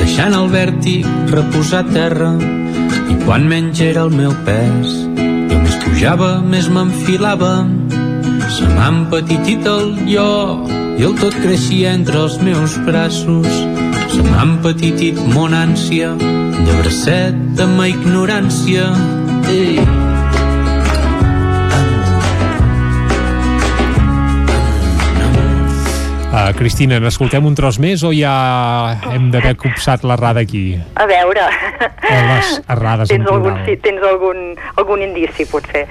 deixant 0.00 0.34
el 0.36 0.48
vèrtic 0.52 1.06
reposar 1.32 1.84
a 1.84 1.90
terra, 1.90 2.32
i 3.10 3.18
quan 3.24 3.46
menys 3.50 3.80
era 3.84 4.04
el 4.06 4.14
meu 4.14 4.34
pes, 4.46 4.96
jo 5.50 5.60
més 5.64 5.78
pujava, 5.84 6.32
més 6.44 6.68
m'enfilava, 6.72 7.54
se 8.50 8.68
m'ha 8.74 8.90
empetitit 8.92 9.66
el 9.70 9.94
lloc 10.10 10.68
i 11.00 11.06
el 11.08 11.14
tot 11.22 11.36
creixia 11.40 11.94
entre 11.96 12.26
els 12.26 12.40
meus 12.44 12.76
braços. 12.84 13.79
Se 14.10 14.22
m'ha 14.26 14.42
empetitit 14.42 15.18
mon 15.34 15.54
ànsia 15.54 16.12
de 16.20 16.78
bracet 16.82 17.64
amb 17.64 17.78
ma 17.78 17.90
ignorància. 17.94 18.90
Ei. 19.54 20.09
Uh, 26.30 26.52
Cristina, 26.54 27.00
n'escoltem 27.02 27.42
un 27.42 27.56
tros 27.58 27.80
més 27.82 28.04
o 28.06 28.12
ja 28.14 28.30
hem 29.10 29.32
d'haver 29.32 29.56
copsat 29.58 30.04
l'errada 30.06 30.44
aquí? 30.46 30.76
A 30.94 31.06
veure... 31.10 31.42
O 32.10 32.12
les 32.26 32.48
errades 32.70 33.10
en 33.10 33.20
tens 33.22 33.30
algun, 33.30 33.42
plural? 33.54 33.66
sí, 33.66 33.74
tens 33.82 34.02
algun, 34.06 34.38
algun 34.78 35.02
indici, 35.04 35.44
potser. 35.50 35.84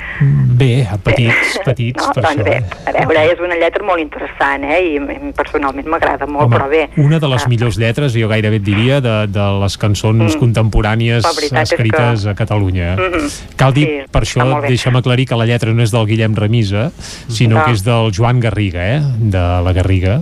Bé, 0.59 0.85
petits, 1.03 1.53
petits, 1.63 1.99
No, 2.01 2.11
per 2.15 2.23
doncs 2.25 2.39
això. 2.41 2.45
bé, 2.47 2.55
eh? 2.59 2.87
a 2.91 3.05
veure, 3.07 3.21
és 3.33 3.43
una 3.43 3.55
lletra 3.59 3.85
molt 3.87 4.01
interessant, 4.03 4.63
eh? 4.67 4.79
I 4.95 5.31
personalment 5.37 5.87
m'agrada 5.91 6.27
molt, 6.27 6.47
Home, 6.47 6.55
però 6.57 6.67
bé. 6.71 6.81
una 7.03 7.19
de 7.23 7.29
les 7.31 7.45
millors 7.51 7.77
lletres, 7.79 8.15
jo 8.15 8.27
gairebé 8.31 8.59
et 8.59 8.65
diria, 8.67 8.99
de, 9.03 9.13
de 9.31 9.45
les 9.61 9.77
cançons 9.79 10.35
Mm. 10.35 10.39
contemporànies 10.41 11.23
escrites 11.27 12.23
que- 12.25 12.29
a 12.31 12.35
Catalunya. 12.35 12.95
Mhm. 12.95 13.29
Cal 13.59 13.73
dir, 13.75 13.85
Sí, 13.87 14.11
per 14.11 14.23
això, 14.23 14.47
bé. 14.61 14.67
deixa'm 14.73 14.95
aclarir 14.99 15.27
que 15.27 15.35
la 15.39 15.45
lletra 15.47 15.71
no 15.73 15.83
és 15.83 15.91
del 15.95 16.05
Guillem 16.07 16.35
Remisa, 16.35 16.89
sinó 17.27 17.59
Ah. 17.59 17.65
que 17.65 17.71
és 17.79 17.83
del 17.83 18.11
Joan 18.15 18.39
Garriga, 18.39 18.87
eh? 18.97 19.01
de 19.19 19.39
la 19.39 19.71
Garriga, 19.73 20.21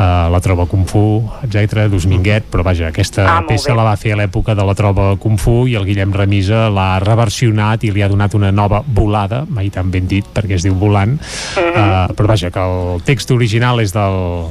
uh, 0.00 0.30
la 0.32 0.40
troba 0.40 0.64
Kung 0.66 0.86
Fu, 0.88 1.20
etc 1.44 1.84
Dominguet, 1.92 2.48
però 2.50 2.64
vaja, 2.64 2.88
aquesta 2.88 3.26
Ah, 3.36 3.42
peça 3.46 3.70
bé. 3.70 3.76
la 3.76 3.84
va 3.84 3.96
fer 4.00 4.14
a 4.14 4.16
l'època 4.16 4.54
de 4.56 4.64
la 4.64 4.74
troba 4.74 5.12
Kung 5.20 5.36
Fu 5.38 5.66
i 5.68 5.76
el 5.76 5.84
Guillem 5.84 6.12
Remisa 6.16 6.68
l'ha 6.72 6.98
reversionat 7.04 7.84
i 7.84 7.92
li 7.92 8.02
ha 8.02 8.08
donat 8.08 8.34
una 8.34 8.50
nova 8.50 8.82
volada, 8.86 9.44
mai 9.48 9.68
tan 9.70 9.90
ben 9.92 10.08
dit 10.08 10.24
perquè 10.24 10.56
es 10.56 10.64
diu 10.64 10.74
volant, 10.74 11.18
uh, 11.20 12.08
però 12.16 12.26
vaja, 12.32 12.50
que 12.50 12.60
el 12.64 13.02
text 13.04 13.30
original 13.30 13.80
és 13.84 13.92
del, 13.92 14.48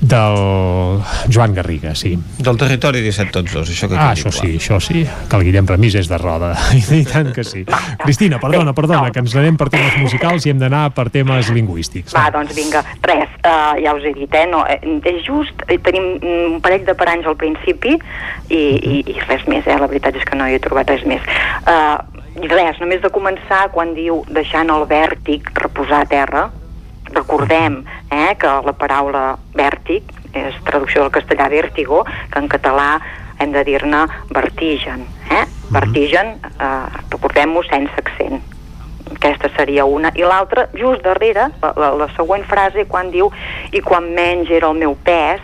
del 0.00 1.00
Joan 1.32 1.54
Garriga, 1.54 1.94
sí. 1.94 2.14
Del 2.38 2.56
territori 2.60 3.00
17 3.02 3.32
tots 3.32 3.52
dos, 3.52 3.70
això 3.72 3.88
que 3.88 3.96
Ah, 3.96 4.12
això 4.12 4.30
clar. 4.30 4.44
sí, 4.44 4.56
això 4.58 4.78
sí, 4.80 5.04
que 5.28 5.36
el 5.36 5.42
Guillem 5.44 5.66
Remís 5.66 5.94
és 5.94 6.08
de 6.08 6.18
roda, 6.18 6.54
i 6.92 7.04
tant 7.04 7.32
que 7.34 7.44
sí. 7.44 7.64
Cristina, 8.04 8.38
perdona, 8.38 8.74
perdona, 8.76 9.10
que 9.10 9.20
ens 9.24 9.34
anem 9.36 9.56
per 9.56 9.68
temes 9.72 9.96
musicals 10.02 10.46
i 10.46 10.50
hem 10.52 10.58
d'anar 10.60 10.90
per 10.94 11.08
temes 11.10 11.48
lingüístics. 11.50 12.14
Va, 12.14 12.28
doncs 12.30 12.54
vinga, 12.56 12.84
res, 13.02 13.28
uh, 13.42 13.74
ja 13.82 13.94
us 13.96 14.04
he 14.04 14.12
dit, 14.14 14.32
eh? 14.36 14.46
No, 14.50 14.64
eh, 14.68 14.75
és 14.82 15.22
just, 15.24 15.64
eh, 15.68 15.78
tenim 15.82 16.18
un 16.22 16.60
parell 16.64 16.84
de 16.86 16.94
paranys 16.98 17.26
al 17.26 17.36
principi 17.36 17.96
i, 18.48 18.58
i, 18.58 19.00
i 19.12 19.16
res 19.26 19.46
més, 19.50 19.66
eh? 19.66 19.78
La 19.78 19.88
veritat 19.90 20.16
és 20.16 20.24
que 20.26 20.38
no 20.38 20.46
hi 20.46 20.56
he 20.56 20.62
trobat 20.62 20.90
res 20.92 21.04
més. 21.08 21.24
Uh, 21.66 21.98
res, 22.50 22.80
només 22.82 23.02
de 23.02 23.10
començar 23.12 23.66
quan 23.74 23.94
diu 23.96 24.22
deixant 24.28 24.70
el 24.72 24.86
vèrtic 24.90 25.50
reposar 25.60 26.04
a 26.04 26.10
terra, 26.10 26.48
recordem 27.12 27.82
eh, 28.10 28.34
que 28.38 28.50
la 28.66 28.74
paraula 28.76 29.26
vèrtic 29.54 30.10
és 30.36 30.58
traducció 30.66 31.04
del 31.04 31.14
castellà 31.14 31.48
vértigo, 31.48 32.02
que 32.04 32.42
en 32.42 32.50
català 32.52 32.98
hem 33.40 33.52
de 33.52 33.62
dir-ne 33.64 34.04
vertigen. 34.34 35.06
Eh? 35.30 35.46
Vertigen, 35.70 36.36
eh, 36.58 37.00
recordem-ho 37.14 37.64
sense 37.70 38.04
accent 38.04 38.42
aquesta 39.14 39.50
seria 39.56 39.84
una 39.84 40.10
i 40.14 40.24
l'altra 40.26 40.68
just 40.74 41.02
darrere 41.06 41.50
la, 41.62 41.72
la, 41.76 41.90
la 42.02 42.08
següent 42.16 42.44
frase 42.48 42.86
quan 42.90 43.12
diu 43.14 43.30
i 43.72 43.82
quan 43.84 44.10
menys 44.14 44.50
era 44.50 44.72
el 44.72 44.80
meu 44.80 44.96
pes 45.06 45.42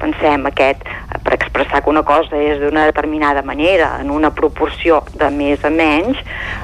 pensem 0.00 0.46
aquest 0.48 0.82
per 1.24 1.34
expressar 1.36 1.80
que 1.82 1.90
una 1.90 2.02
cosa 2.06 2.36
és 2.36 2.60
d'una 2.60 2.84
determinada 2.88 3.42
manera 3.46 3.94
en 4.00 4.10
una 4.10 4.30
proporció 4.34 5.00
de 5.14 5.30
més 5.34 5.64
a 5.64 5.70
menys 5.70 6.18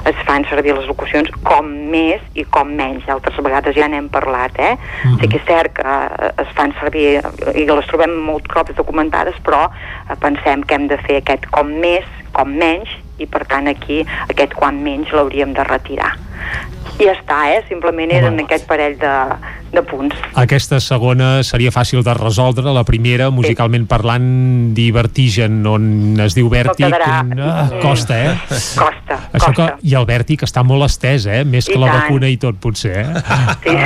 es 0.09 0.17
fan 0.27 0.45
servir 0.49 0.75
les 0.77 0.87
locucions 0.89 1.31
com 1.47 1.69
més 1.91 2.23
i 2.35 2.45
com 2.55 2.71
menys 2.77 3.07
altres 3.09 3.39
vegades 3.43 3.75
ja 3.77 3.87
n'hem 3.91 4.09
parlat 4.13 4.59
eh? 4.59 4.73
Mhm. 5.05 5.19
sí 5.21 5.27
que 5.27 5.39
és 5.39 5.47
cert 5.47 5.75
que 5.79 5.85
eh, 5.87 6.31
es 6.43 6.55
fan 6.57 6.75
servir 6.79 7.21
i 7.55 7.65
les 7.65 7.87
trobem 7.87 8.17
molt 8.27 8.47
cops 8.51 8.75
documentades 8.75 9.39
però 9.45 9.67
eh, 9.69 10.17
pensem 10.19 10.63
que 10.63 10.75
hem 10.75 10.89
de 10.91 10.99
fer 11.07 11.21
aquest 11.21 11.47
com 11.51 11.71
més 11.85 12.07
com 12.35 12.51
menys 12.51 12.91
i 13.19 13.27
per 13.29 13.45
tant 13.47 13.67
aquí 13.67 14.03
aquest 14.27 14.53
quan 14.57 14.83
menys 14.83 15.11
l'hauríem 15.15 15.53
de 15.53 15.63
retirar 15.67 16.13
i 16.99 17.05
ja 17.07 17.13
està, 17.15 17.37
eh? 17.55 17.61
simplement 17.69 18.11
eren 18.13 18.37
aquest 18.43 18.65
parell 18.69 18.97
de, 18.99 19.11
de 19.73 19.81
punts 19.87 20.15
Aquesta 20.37 20.77
segona 20.83 21.41
seria 21.47 21.71
fàcil 21.73 22.03
de 22.05 22.13
resoldre, 22.13 22.69
la 22.75 22.83
primera, 22.85 23.29
musicalment 23.33 23.87
parlant, 23.89 24.27
divertigen, 24.77 25.61
on 25.65 26.19
es 26.21 26.35
diu 26.37 26.49
vèrtic, 26.51 26.85
quedarà- 26.85 27.23
ah, 27.47 27.69
costa, 27.81 28.17
eh? 28.17 28.35
costa, 28.49 29.17
Això 29.31 29.49
que, 29.53 29.55
costa 29.55 29.77
I 29.81 29.95
el 29.97 30.05
vèrtic 30.09 30.43
està 30.45 30.63
molt 30.67 30.85
estès, 30.89 31.25
eh? 31.25 31.41
Més 31.47 31.69
I 31.69 31.73
que 31.73 31.79
la 31.81 31.89
tant. 31.89 32.03
vacuna 32.03 32.29
i 32.29 32.37
tot, 32.41 32.59
potser, 32.61 33.05
eh? 33.05 33.23
sí, 33.63 33.77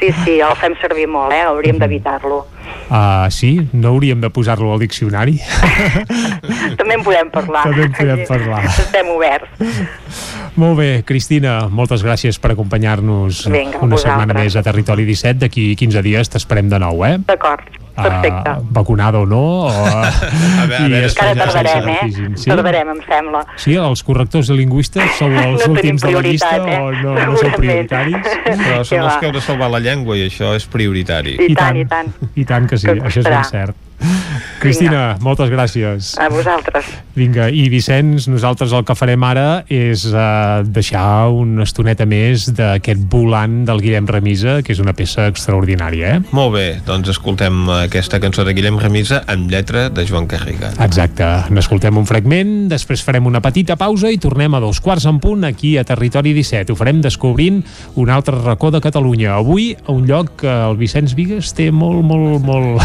sí, 0.00 0.12
sí, 0.24 0.38
el 0.40 0.56
fem 0.62 0.78
servir 0.80 1.08
molt 1.10 1.34
eh? 1.36 1.42
hauríem 1.50 1.78
d'evitar-lo 1.82 2.44
Uh, 2.90 3.26
sí, 3.30 3.68
no 3.72 3.88
hauríem 3.94 4.20
de 4.22 4.28
posar-lo 4.34 4.72
al 4.72 4.80
diccionari. 4.82 5.36
també 6.78 6.94
en 6.96 7.02
podem 7.06 7.30
parlar 7.30 7.62
També 7.66 7.84
en 7.86 7.92
podem 7.94 8.22
parlar. 8.28 8.62
estem 8.66 9.10
oberts 9.14 9.70
Molt 10.58 10.78
bé, 10.78 10.88
Cristina, 11.06 11.68
moltes 11.70 12.02
gràcies 12.06 12.38
per 12.42 12.52
acompanyar-nos 12.54 13.44
una 13.80 13.98
setmana 14.00 14.34
més 14.36 14.56
a 14.56 14.62
Territori 14.66 15.06
17. 15.08 15.38
D'aquí 15.46 15.70
15 15.78 16.02
dies 16.06 16.28
t'esperem 16.32 16.68
de 16.70 16.78
nou, 16.82 17.04
eh? 17.06 17.16
d'acord, 17.26 17.62
perfecte 17.96 18.50
Uh, 18.50 18.62
vacunada 18.72 19.18
o 19.18 19.26
no. 19.28 19.40
O, 19.66 19.70
a 19.74 20.64
veure, 20.70 20.84
a 20.84 20.88
veure, 20.88 21.08
encara 21.10 21.34
tardarem, 21.36 21.88
eh? 21.90 22.30
Sí? 22.38 22.48
tardarem, 22.48 22.88
em 22.94 23.00
sembla 23.04 23.42
Sí, 23.60 23.74
els 23.76 24.02
correctors 24.06 24.48
de 24.48 24.56
lingüistes 24.56 25.18
sou 25.18 25.28
els 25.42 25.66
No 25.66 25.74
últims 25.74 26.00
de 26.06 26.14
la 26.14 26.22
llista 26.24 26.54
eh? 26.56 26.78
o 26.78 26.88
no, 26.94 27.12
no 27.12 27.36
Segurament. 27.36 27.58
prioritaris? 27.58 28.32
Però 28.64 28.80
som 28.88 29.02
els 29.02 29.10
va? 29.10 29.18
que 29.20 29.28
heu 29.28 29.36
de 29.36 29.44
salvar 29.44 29.68
la 29.74 29.82
llengua 29.84 30.16
i 30.16 30.24
això 30.30 30.54
és 30.56 30.64
prioritari. 30.70 31.36
I 31.44 31.54
tant, 31.58 31.76
i 31.76 31.84
tant. 31.90 32.12
I 32.34 32.48
tant 32.48 32.70
que 32.70 32.78
sí, 32.80 32.88
Que 32.88 33.00
això 33.10 33.20
és 33.20 33.28
ben 33.28 33.44
cert. 33.52 33.76
Cristina, 34.60 35.16
moltes 35.24 35.48
gràcies. 35.48 36.14
a 36.20 36.28
vosaltres 36.28 36.84
Vinga, 37.16 37.48
i 37.50 37.64
Vicenç, 37.72 38.28
nosaltres 38.30 38.72
el 38.76 38.84
que 38.86 38.94
farem 38.96 39.24
ara 39.26 39.62
és 39.72 40.04
uh, 40.12 40.60
deixar 40.64 41.32
una 41.32 41.64
estoneta 41.66 42.06
més 42.08 42.46
d'aquest 42.56 43.02
volant 43.12 43.62
del 43.68 43.80
Guillem 43.82 44.06
Remisa, 44.08 44.58
que 44.64 44.74
és 44.74 44.82
una 44.82 44.94
peça 44.96 45.26
extraordinària, 45.32 46.14
eh? 46.14 46.20
Molt 46.36 46.54
bé, 46.54 46.66
doncs 46.86 47.10
escoltem 47.12 47.66
aquesta 47.80 48.20
cançó 48.22 48.44
de 48.46 48.54
Guillem 48.56 48.78
Remisa 48.80 49.22
amb 49.32 49.50
lletra 49.52 49.88
de 49.92 50.04
Joan 50.08 50.28
Carriga. 50.30 50.72
Exacte, 50.84 51.28
n'escoltem 51.50 51.96
un 51.98 52.08
fragment, 52.08 52.54
després 52.70 53.04
farem 53.04 53.26
una 53.28 53.42
petita 53.44 53.76
pausa 53.80 54.12
i 54.12 54.20
tornem 54.22 54.54
a 54.54 54.62
dos 54.62 54.80
quarts 54.84 55.08
en 55.10 55.20
punt 55.24 55.48
aquí 55.48 55.76
a 55.80 55.86
Territori 55.88 56.34
17. 56.36 56.72
Ho 56.72 56.78
farem 56.78 57.00
descobrint 57.04 57.62
un 58.00 58.12
altre 58.12 58.38
racó 58.38 58.70
de 58.70 58.80
Catalunya. 58.84 59.34
Avui 59.40 59.72
a 59.86 59.92
un 59.92 60.06
lloc 60.08 60.36
que 60.44 60.52
el 60.70 60.78
Vicenç 60.80 61.16
Vigues 61.18 61.54
té 61.56 61.72
molt, 61.74 62.04
molt, 62.06 62.44
molt, 62.46 62.84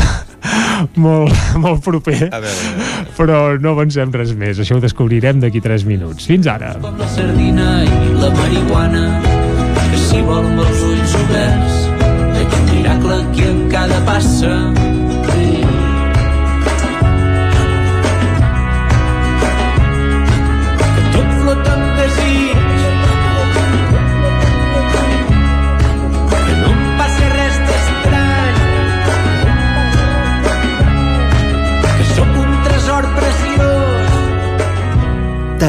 molt, 0.96 1.34
molt 1.64 1.84
proper, 1.86 2.30
A 2.32 2.42
veure, 2.44 2.88
però 3.18 3.40
no 3.62 3.76
avancem 3.76 4.12
res 4.16 4.34
més. 4.38 4.60
Això 4.62 4.78
ho 4.80 4.84
descobrirem 4.84 5.40
d'aquí 5.44 5.62
3 5.64 5.86
minuts. 5.90 6.28
Fins 6.30 6.48
ara. 6.52 6.74
com 6.82 6.98
la 7.00 7.08
sardina 7.12 7.70
i 7.84 8.14
la 8.20 8.32
marihuana 8.36 9.06
que 9.92 10.02
si 10.08 10.22
vol 10.26 10.44
amb 10.44 10.60
els 10.66 10.84
ulls 10.90 11.16
oberts 11.22 11.80
veig 12.36 12.60
un 12.60 12.68
miracle 12.74 13.22
aquí 13.22 13.48
en 13.52 13.64
cada 13.72 14.02
passa 14.08 14.54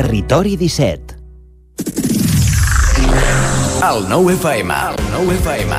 Territori 0.06 0.54
17. 0.56 1.16
El 3.82 4.08
9 4.08 4.34
FM. 4.34 4.72
El 4.72 4.94
9 5.26 5.34
FM. 5.34 5.74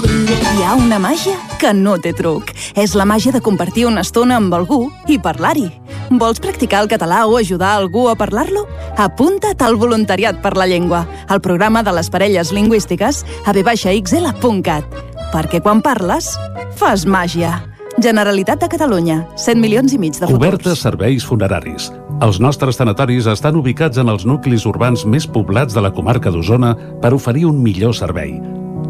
cocodrilo. 0.00 0.36
Hi 0.56 0.64
ha 0.64 0.74
una 0.74 0.98
màgia 0.98 1.36
que 1.60 1.72
no 1.74 1.96
té 1.98 2.12
truc. 2.16 2.50
És 2.76 2.94
la 2.94 3.06
màgia 3.06 3.32
de 3.32 3.40
compartir 3.40 3.86
una 3.86 4.02
estona 4.04 4.36
amb 4.40 4.54
algú 4.54 4.90
i 5.08 5.18
parlar-hi. 5.18 5.68
Vols 6.10 6.40
practicar 6.40 6.82
el 6.82 6.90
català 6.90 7.26
o 7.26 7.36
ajudar 7.38 7.76
algú 7.76 8.08
a 8.08 8.16
parlar-lo? 8.16 8.66
Apunta't 8.98 9.62
al 9.62 9.76
Voluntariat 9.76 10.40
per 10.42 10.56
la 10.56 10.66
Llengua, 10.66 11.06
al 11.28 11.40
programa 11.40 11.82
de 11.82 11.94
les 11.94 12.10
parelles 12.10 12.52
lingüístiques 12.52 13.24
a 13.44 13.52
vxl.cat. 13.52 15.00
Perquè 15.30 15.60
quan 15.62 15.82
parles, 15.82 16.34
fas 16.76 17.06
màgia. 17.06 17.60
Generalitat 18.00 18.62
de 18.62 18.68
Catalunya, 18.72 19.26
100 19.36 19.60
milions 19.60 19.92
i 19.92 19.98
mig 19.98 20.16
de 20.16 20.24
futurs. 20.24 20.38
Cobertes 20.38 20.80
serveis 20.86 21.26
funeraris. 21.26 21.90
Els 22.24 22.40
nostres 22.40 22.76
tanatoris 22.76 23.28
estan 23.30 23.56
ubicats 23.56 24.00
en 24.00 24.08
els 24.12 24.26
nuclis 24.28 24.66
urbans 24.68 25.04
més 25.06 25.28
poblats 25.28 25.76
de 25.76 25.84
la 25.84 25.92
comarca 25.92 26.32
d'Osona 26.32 26.74
per 27.00 27.14
oferir 27.16 27.46
un 27.48 27.62
millor 27.62 27.94
servei. 27.96 28.59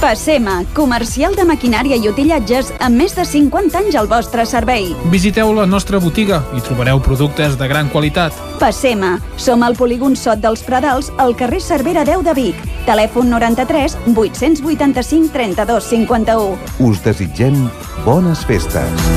Passema, 0.00 0.64
comercial 0.74 1.34
de 1.36 1.44
maquinària 1.46 1.96
i 1.96 2.08
utillatges 2.10 2.70
amb 2.82 2.98
més 3.00 3.14
de 3.16 3.24
50 3.24 3.78
anys 3.78 3.96
al 3.98 4.08
vostre 4.10 4.44
servei. 4.48 4.90
Visiteu 5.12 5.52
la 5.56 5.66
nostra 5.66 6.00
botiga 6.02 6.42
i 6.56 6.62
trobareu 6.64 7.00
productes 7.02 7.56
de 7.60 7.68
gran 7.70 7.88
qualitat. 7.92 8.36
Passema, 8.60 9.18
som 9.36 9.62
al 9.62 9.76
polígon 9.78 10.16
Sot 10.16 10.42
dels 10.42 10.64
Pradals, 10.66 11.10
al 11.18 11.36
carrer 11.36 11.60
Cervera 11.62 12.04
10 12.04 12.24
de 12.26 12.34
Vic. 12.34 12.64
Telèfon 12.88 13.30
93 13.30 13.96
885 14.14 15.32
32 15.32 15.90
51. 15.92 16.58
Us 16.84 17.02
desitgem 17.04 17.68
bones 18.04 18.44
festes. 18.44 19.08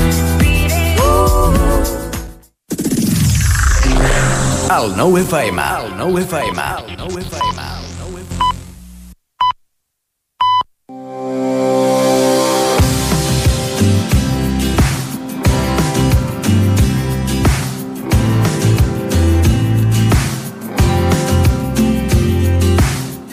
El 4.68 4.94
9 4.96 5.20
FM. 5.24 5.62
El 5.80 5.96
9 5.96 6.22
FM. 6.22 6.62
El 6.86 6.96
9 6.96 7.22
FM. 7.22 7.77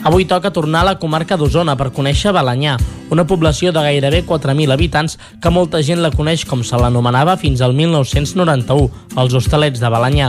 Avui 0.06 0.26
toca 0.30 0.52
tornar 0.54 0.84
a 0.84 0.86
la 0.86 1.00
comarca 1.02 1.34
d'Osona 1.34 1.74
per 1.80 1.88
conèixer 1.90 2.30
Balanyà, 2.30 2.76
una 3.10 3.24
població 3.26 3.72
de 3.74 3.82
gairebé 3.82 4.20
4.000 4.28 4.70
habitants 4.76 5.16
que 5.42 5.50
molta 5.50 5.82
gent 5.82 6.04
la 6.04 6.12
coneix 6.14 6.44
com 6.46 6.62
se 6.62 6.78
l'anomenava 6.78 7.34
fins 7.42 7.64
al 7.66 7.74
1991, 7.74 8.86
els 9.18 9.34
hostalets 9.34 9.82
de 9.82 9.90
Balanyà. 9.90 10.28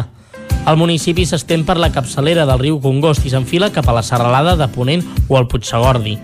El 0.65 0.81
municipi 0.81 1.27
s'estén 1.29 1.67
per 1.69 1.77
la 1.77 1.91
capçalera 1.93 2.49
del 2.49 2.63
riu 2.63 2.81
Congost 2.81 3.29
i 3.29 3.35
s'enfila 3.35 3.69
cap 3.75 3.85
a 3.93 3.99
la 3.99 4.03
serralada 4.03 4.57
de 4.57 4.71
Ponent 4.73 5.05
o 5.29 5.37
al 5.37 5.45
Puigsegordi. 5.53 6.17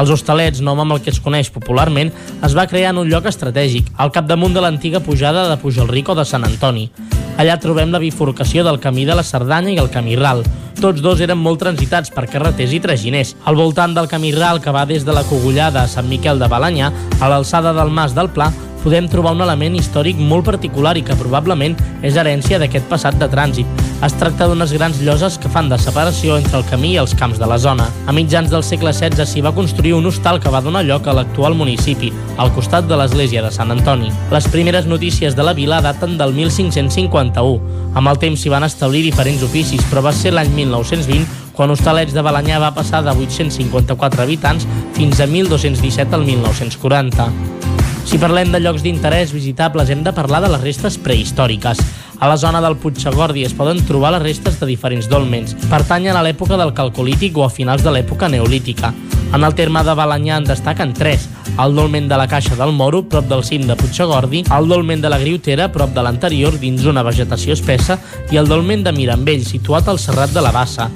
Els 0.00 0.10
hostalets, 0.10 0.64
nom 0.64 0.80
amb 0.80 0.96
el 0.96 1.04
que 1.04 1.12
es 1.12 1.20
coneix 1.20 1.52
popularment, 1.52 2.08
es 2.40 2.56
va 2.56 2.64
crear 2.72 2.96
en 2.96 3.04
un 3.04 3.12
lloc 3.12 3.28
estratègic, 3.28 3.92
al 4.00 4.16
capdamunt 4.16 4.56
de 4.56 4.64
l'antiga 4.64 5.04
pujada 5.04 5.44
de 5.50 5.60
Pujalric 5.60 6.08
o 6.08 6.16
de 6.16 6.24
Sant 6.24 6.48
Antoni. 6.48 6.88
Allà 7.36 7.60
trobem 7.60 7.92
la 7.92 8.00
bifurcació 8.00 8.64
del 8.64 8.80
camí 8.80 9.04
de 9.04 9.14
la 9.14 9.28
Cerdanya 9.28 9.76
i 9.76 9.80
el 9.82 9.92
camí 9.92 10.16
Ral. 10.16 10.40
Tots 10.84 11.00
dos 11.00 11.20
eren 11.24 11.38
molt 11.40 11.62
transitats 11.62 12.10
per 12.12 12.26
carreters 12.28 12.74
i 12.76 12.78
traginers. 12.84 13.30
Al 13.48 13.56
voltant 13.56 13.94
del 13.96 14.04
camí 14.04 14.34
Ral, 14.36 14.58
que 14.60 14.72
va 14.74 14.82
des 14.84 15.06
de 15.08 15.14
la 15.16 15.22
Cogullada 15.24 15.80
a 15.80 15.88
Sant 15.88 16.10
Miquel 16.10 16.36
de 16.36 16.44
Balanyà, 16.52 16.90
a 17.24 17.30
l'alçada 17.32 17.72
del 17.72 17.88
Mas 17.88 18.12
del 18.12 18.28
Pla, 18.36 18.50
podem 18.84 19.08
trobar 19.08 19.32
un 19.32 19.40
element 19.40 19.74
històric 19.78 20.20
molt 20.20 20.44
particular 20.44 20.92
i 21.00 21.02
que 21.02 21.16
probablement 21.16 21.74
és 22.04 22.18
herència 22.20 22.60
d'aquest 22.60 22.86
passat 22.90 23.16
de 23.18 23.28
trànsit. 23.32 23.82
Es 24.04 24.12
tracta 24.20 24.44
d'unes 24.50 24.74
grans 24.76 24.98
lloses 25.00 25.38
que 25.40 25.48
fan 25.48 25.70
de 25.70 25.78
separació 25.80 26.36
entre 26.36 26.58
el 26.60 26.66
camí 26.68 26.92
i 26.92 26.98
els 27.00 27.14
camps 27.16 27.40
de 27.40 27.48
la 27.48 27.56
zona. 27.58 27.86
A 28.06 28.12
mitjans 28.12 28.52
del 28.52 28.64
segle 28.66 28.92
XVI 28.92 29.24
s'hi 29.24 29.40
va 29.40 29.54
construir 29.56 29.94
un 29.96 30.04
hostal 30.10 30.40
que 30.40 30.52
va 30.52 30.60
donar 30.60 30.84
lloc 30.84 31.08
a 31.08 31.14
l'actual 31.16 31.56
municipi, 31.56 32.12
al 32.36 32.52
costat 32.52 32.84
de 32.90 32.98
l'església 33.00 33.42
de 33.42 33.52
Sant 33.54 33.72
Antoni. 33.72 34.12
Les 34.30 34.48
primeres 34.52 34.84
notícies 34.86 35.34
de 35.34 35.46
la 35.48 35.56
vila 35.56 35.80
daten 35.80 36.18
del 36.20 36.36
1551. 36.36 37.80
Amb 37.94 38.10
el 38.10 38.20
temps 38.20 38.44
s'hi 38.44 38.52
van 38.52 38.68
establir 38.68 39.00
diferents 39.06 39.42
oficis, 39.46 39.80
però 39.88 40.04
va 40.04 40.12
ser 40.12 40.34
l'any 40.36 40.52
1920 40.52 41.42
quan 41.54 41.70
Hostalets 41.70 42.12
de 42.12 42.22
Balanyà 42.26 42.58
va 42.60 42.74
passar 42.74 43.04
de 43.06 43.14
854 43.14 44.26
habitants 44.26 44.66
fins 44.98 45.22
a 45.22 45.30
1.217 45.30 46.18
al 46.18 46.26
1940. 46.26 47.73
Si 48.04 48.18
parlem 48.20 48.50
de 48.52 48.60
llocs 48.60 48.82
d'interès 48.84 49.32
visitables, 49.32 49.88
hem 49.88 50.02
de 50.04 50.12
parlar 50.12 50.42
de 50.44 50.50
les 50.52 50.60
restes 50.60 50.98
prehistòriques. 51.00 51.80
A 52.20 52.28
la 52.28 52.36
zona 52.36 52.60
del 52.60 52.76
Puigsegordi 52.76 53.46
es 53.48 53.54
poden 53.56 53.80
trobar 53.88 54.12
les 54.14 54.22
restes 54.22 54.60
de 54.60 54.68
diferents 54.68 55.08
dolmens. 55.08 55.56
Pertanyen 55.70 56.16
a 56.16 56.22
l'època 56.22 56.58
del 56.60 56.74
Calcolític 56.76 57.36
o 57.40 57.46
a 57.46 57.50
finals 57.50 57.82
de 57.82 57.94
l'època 57.96 58.28
Neolítica. 58.28 58.92
En 59.34 59.42
el 59.42 59.56
terme 59.56 59.82
de 59.82 59.96
Balanyà 59.96 60.36
en 60.38 60.46
destaquen 60.52 60.92
tres. 60.94 61.26
El 61.56 61.76
dolmen 61.76 62.08
de 62.08 62.16
la 62.16 62.26
Caixa 62.26 62.56
del 62.56 62.72
Moro, 62.72 63.04
prop 63.08 63.28
del 63.30 63.44
cim 63.46 63.62
de 63.68 63.76
Puigsegordi, 63.78 64.40
el 64.50 64.66
dolmen 64.66 65.00
de 65.00 65.08
la 65.08 65.20
Griutera, 65.20 65.68
prop 65.70 65.92
de 65.94 66.02
l'anterior, 66.02 66.56
dins 66.58 66.82
una 66.90 67.04
vegetació 67.06 67.54
espessa, 67.54 67.94
i 68.34 68.40
el 68.40 68.50
dolmen 68.50 68.82
de 68.82 68.90
Mirambell, 68.92 69.44
situat 69.46 69.86
al 69.86 70.00
Serrat 70.02 70.34
de 70.34 70.42
la 70.42 70.50
Bassa. 70.50 70.88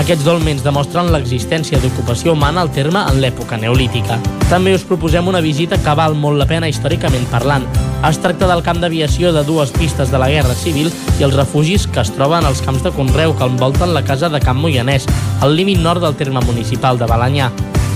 Aquests 0.00 0.24
dolmens 0.24 0.64
demostren 0.64 1.12
l'existència 1.12 1.76
d'ocupació 1.82 2.32
humana 2.32 2.64
al 2.64 2.72
terme 2.72 3.04
en 3.12 3.20
l'època 3.20 3.60
neolítica. 3.60 4.16
També 4.48 4.72
us 4.72 4.88
proposem 4.88 5.28
una 5.28 5.44
visita 5.44 5.76
que 5.76 5.96
val 6.00 6.16
molt 6.16 6.40
la 6.40 6.48
pena 6.48 6.72
històricament 6.72 7.28
parlant. 7.28 7.68
Es 8.08 8.16
tracta 8.24 8.48
del 8.48 8.64
camp 8.64 8.80
d'aviació 8.80 9.36
de 9.36 9.44
dues 9.44 9.72
pistes 9.76 10.08
de 10.08 10.20
la 10.20 10.32
Guerra 10.32 10.56
Civil 10.56 10.88
i 11.20 11.28
els 11.28 11.36
refugis 11.36 11.84
que 11.92 12.00
es 12.00 12.16
troben 12.16 12.48
als 12.48 12.64
camps 12.64 12.84
de 12.88 12.96
Conreu 12.96 13.36
que 13.36 13.52
envolten 13.52 13.92
la 13.92 14.04
casa 14.04 14.32
de 14.32 14.40
Camp 14.40 14.64
Moianès, 14.64 15.08
al 15.44 15.56
límit 15.56 15.84
nord 15.84 16.00
del 16.00 16.16
terme 16.16 16.40
municipal 16.48 16.96
de 16.96 17.04
Balanyà. 17.04 17.52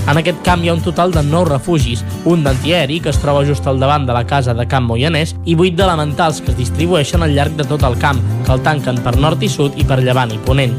En 0.09 0.17
aquest 0.17 0.39
camp 0.43 0.63
hi 0.63 0.69
ha 0.71 0.73
un 0.73 0.81
total 0.81 1.11
de 1.13 1.21
9 1.23 1.51
refugis, 1.51 2.01
un 2.25 2.43
d'antiaeri, 2.43 2.99
que 2.99 3.11
es 3.13 3.19
troba 3.21 3.45
just 3.45 3.67
al 3.69 3.79
davant 3.79 4.07
de 4.07 4.15
la 4.15 4.25
casa 4.25 4.55
de 4.57 4.65
Camp 4.67 4.87
Moianès, 4.89 5.35
i 5.45 5.53
8 5.55 5.77
d'elementals, 5.77 6.41
que 6.41 6.51
es 6.51 6.57
distribueixen 6.57 7.21
al 7.21 7.35
llarg 7.37 7.53
de 7.59 7.67
tot 7.69 7.85
el 7.85 7.99
camp, 8.01 8.19
que 8.45 8.55
el 8.55 8.63
tanquen 8.65 8.97
per 9.05 9.15
nord 9.17 9.43
i 9.45 9.49
sud 9.49 9.77
i 9.77 9.85
per 9.85 10.01
llevant 10.01 10.33
i 10.33 10.41
ponent. 10.47 10.73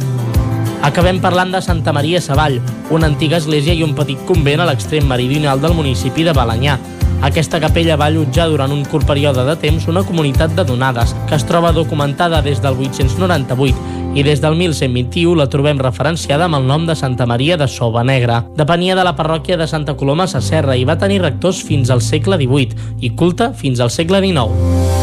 Acabem 0.83 1.21
parlant 1.23 1.53
de 1.55 1.63
Santa 1.63 1.95
Maria 1.95 2.21
Savall, 2.21 2.59
una 2.91 3.07
antiga 3.07 3.39
església 3.39 3.77
i 3.79 3.85
un 3.87 3.95
petit 3.95 4.19
convent 4.27 4.61
a 4.61 4.67
l'extrem 4.67 5.07
meridional 5.07 5.63
del 5.63 5.79
municipi 5.79 6.27
de 6.27 6.35
Balanyà. 6.35 6.75
Aquesta 7.23 7.61
capella 7.63 7.95
va 7.95 8.09
allotjar 8.11 8.49
durant 8.51 8.73
un 8.75 8.81
curt 8.83 9.07
període 9.07 9.45
de 9.47 9.55
temps 9.63 9.85
una 9.87 10.03
comunitat 10.03 10.57
de 10.57 10.65
donades, 10.67 11.13
que 11.29 11.37
es 11.39 11.45
troba 11.47 11.71
documentada 11.71 12.41
des 12.43 12.59
del 12.65 12.75
898 12.75 14.01
i 14.19 14.25
des 14.27 14.43
del 14.43 14.57
1121 14.59 15.39
la 15.39 15.47
trobem 15.49 15.79
referenciada 15.79 16.49
amb 16.51 16.59
el 16.59 16.67
nom 16.67 16.83
de 16.89 16.97
Santa 16.99 17.25
Maria 17.31 17.57
de 17.57 17.69
Soba 17.71 18.03
Negra. 18.03 18.43
Depenia 18.59 18.99
de 18.99 19.07
la 19.07 19.15
parròquia 19.15 19.57
de 19.57 19.71
Santa 19.71 19.95
Coloma 19.95 20.27
Sacerra 20.27 20.75
i 20.77 20.85
va 20.85 20.99
tenir 20.99 21.23
rectors 21.23 21.63
fins 21.63 21.95
al 21.95 22.03
segle 22.03 22.43
XVIII 22.43 22.99
i 23.07 23.15
culte 23.15 23.53
fins 23.55 23.79
al 23.79 23.95
segle 23.95 24.19
XIX. 24.19 25.02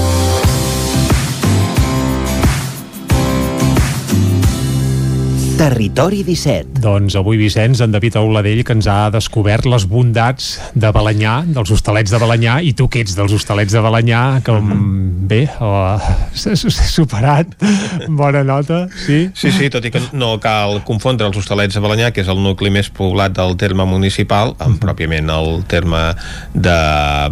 Territori 5.60 6.22
17. 6.24 6.80
Doncs 6.80 7.18
avui, 7.20 7.36
Vicenç, 7.36 7.82
en 7.84 7.92
David 7.92 8.16
Auladell, 8.16 8.62
que 8.64 8.72
ens 8.78 8.86
ha 8.88 9.10
descobert 9.12 9.66
les 9.68 9.84
bondats 9.92 10.54
de 10.72 10.88
Balanyà, 10.96 11.34
dels 11.52 11.74
hostalets 11.76 12.14
de 12.14 12.20
Balanyà, 12.22 12.54
i 12.64 12.72
tu 12.72 12.86
que 12.88 13.02
ets 13.04 13.18
dels 13.18 13.34
hostalets 13.36 13.76
de 13.76 13.82
Balanyà, 13.84 14.40
que 14.40 14.54
mm 14.56 14.70
-hmm. 14.72 15.28
bé, 15.28 15.50
s'ha 16.32 16.56
superat. 16.56 17.48
Bona 18.08 18.44
nota, 18.44 18.88
sí? 19.06 19.32
Sí, 19.34 19.52
sí, 19.52 19.70
tot 19.70 19.84
i 19.84 19.92
que 19.92 20.00
no 20.14 20.40
cal 20.40 20.82
confondre 20.86 21.28
els 21.28 21.36
hostalets 21.36 21.76
de 21.76 21.82
Balanyà, 21.82 22.14
que 22.14 22.22
és 22.22 22.30
el 22.30 22.40
nucli 22.40 22.70
més 22.70 22.90
poblat 22.90 23.36
del 23.36 23.58
terme 23.58 23.84
municipal, 23.84 24.56
amb 24.60 24.76
-hmm. 24.76 24.80
pròpiament 24.80 25.30
el 25.30 25.64
terme 25.68 26.16
de 26.54 26.80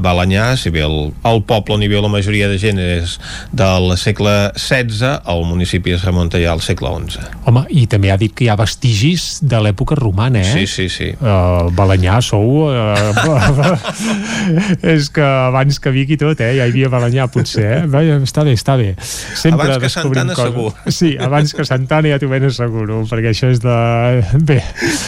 Balanyà, 0.03 0.57
si 0.57 0.69
bé 0.69 0.83
el, 0.83 1.13
el 1.23 1.43
poble 1.43 1.75
on 1.75 1.83
hi 1.83 1.87
viu 1.87 2.01
la 2.01 2.09
majoria 2.09 2.49
de 2.49 2.57
gent 2.57 2.77
és 2.77 3.19
del 3.53 3.97
segle 3.97 4.51
XVI, 4.57 5.21
el 5.25 5.45
municipi 5.45 5.91
es 5.91 6.03
remunta 6.03 6.37
ja 6.37 6.51
al 6.51 6.59
segle 6.59 6.89
XI. 7.07 7.19
Home, 7.45 7.65
i 7.69 7.87
també 7.87 8.11
ha 8.11 8.16
dit 8.19 8.33
que 8.33 8.45
hi 8.45 8.49
ha 8.51 8.57
vestigis 8.59 9.27
de 9.41 9.59
l'època 9.63 9.97
romana, 9.99 10.41
eh? 10.41 10.53
Sí, 10.53 10.67
sí, 10.67 10.87
sí. 10.93 11.11
Uh, 11.19 11.69
Balanyà 11.77 12.19
sou... 12.25 12.67
Uh, 12.69 13.77
és 14.93 15.09
que 15.13 15.23
abans 15.23 15.79
que 15.81 15.93
Vic 15.93 16.13
i 16.15 16.19
tot, 16.19 16.39
eh? 16.41 16.53
Ja 16.57 16.67
hi 16.67 16.73
havia 16.73 16.91
Balanyà, 16.91 17.27
potser, 17.31 17.65
eh? 17.65 17.81
Vaja, 17.91 18.19
està 18.23 18.45
bé, 18.47 18.55
està 18.57 18.77
bé. 18.79 18.93
Sempre 18.99 19.67
abans 19.67 19.83
que 19.83 19.91
Santana 19.93 20.35
coses. 20.35 20.51
segur. 20.51 20.93
Sí, 20.93 21.11
abans 21.21 21.53
que 21.55 21.65
Santana 21.67 22.13
ja 22.13 22.19
t'ho 22.21 22.29
ben 22.31 22.47
asseguro, 22.49 23.01
perquè 23.09 23.33
això 23.33 23.51
és 23.53 23.61
de... 23.63 23.77
Bé, 24.47 24.59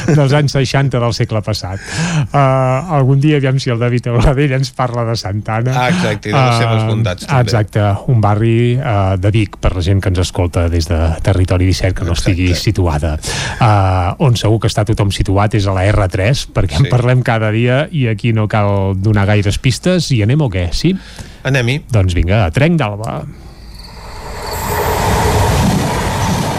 dels 0.09 0.35
anys 0.37 0.55
60 0.57 1.01
del 1.01 1.15
segle 1.17 1.41
passat. 1.45 1.83
Uh, 2.29 2.95
algun 2.99 3.21
dia, 3.23 3.39
aviam 3.39 3.59
si 3.61 3.73
el 3.73 3.79
David 3.81 4.11
Auladell 4.13 4.57
ens 4.59 4.73
parla 4.75 5.05
de 5.07 5.15
Santana. 5.19 5.75
Ah, 5.75 5.89
exacte, 5.93 6.31
i 6.31 6.35
de 6.35 6.39
les 6.39 6.55
uh, 6.55 6.63
seves 6.63 6.85
bondats, 6.89 7.27
també. 7.27 7.45
Exacte, 7.47 7.85
un 8.11 8.21
barri 8.23 8.57
uh, 8.77 9.15
de 9.19 9.33
Vic, 9.35 9.59
per 9.61 9.73
la 9.77 9.85
gent 9.85 10.03
que 10.03 10.11
ens 10.13 10.21
escolta 10.25 10.67
des 10.71 10.89
de 10.89 10.99
Territori 11.25 11.69
17, 11.69 11.95
que 11.97 12.07
no 12.07 12.15
exacte. 12.15 12.33
estigui 12.33 12.55
situat 12.57 12.98
situada. 12.99 13.19
Uh, 13.59 14.15
on 14.25 14.35
segur 14.35 14.59
que 14.59 14.69
està 14.69 14.85
tothom 14.85 15.11
situat 15.11 15.55
és 15.55 15.67
a 15.67 15.73
la 15.75 15.85
R3, 15.89 16.49
perquè 16.53 16.77
sí. 16.77 16.83
en 16.83 16.91
parlem 16.91 17.23
cada 17.23 17.51
dia 17.51 17.87
i 17.91 18.07
aquí 18.07 18.33
no 18.33 18.47
cal 18.47 18.95
donar 18.99 19.25
gaires 19.29 19.57
pistes. 19.57 20.11
I 20.11 20.23
anem 20.23 20.41
o 20.41 20.49
què, 20.49 20.69
sí? 20.73 20.95
Anem-hi. 21.43 21.83
Doncs 21.91 22.15
vinga, 22.17 22.45
a 22.45 22.51
Trenc 22.51 22.79
d'Alba. 22.79 23.19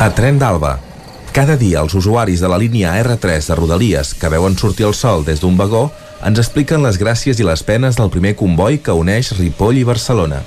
A 0.01 0.09
Tren 0.17 0.39
d'Alba. 0.41 0.78
Cada 1.31 1.55
dia 1.57 1.83
els 1.85 1.94
usuaris 1.94 2.41
de 2.41 2.49
la 2.51 2.59
línia 2.59 2.97
R3 3.05 3.51
de 3.52 3.55
Rodalies 3.59 4.15
que 4.19 4.31
veuen 4.33 4.57
sortir 4.59 4.89
el 4.89 4.97
sol 4.97 5.23
des 5.25 5.41
d'un 5.41 5.59
vagó 5.60 5.91
ens 6.27 6.41
expliquen 6.41 6.83
les 6.83 6.99
gràcies 7.01 7.39
i 7.39 7.47
les 7.47 7.62
penes 7.62 7.97
del 7.97 8.10
primer 8.10 8.35
comboi 8.36 8.81
que 8.83 8.97
uneix 8.97 9.31
Ripoll 9.39 9.78
i 9.78 9.85
Barcelona. 9.86 10.41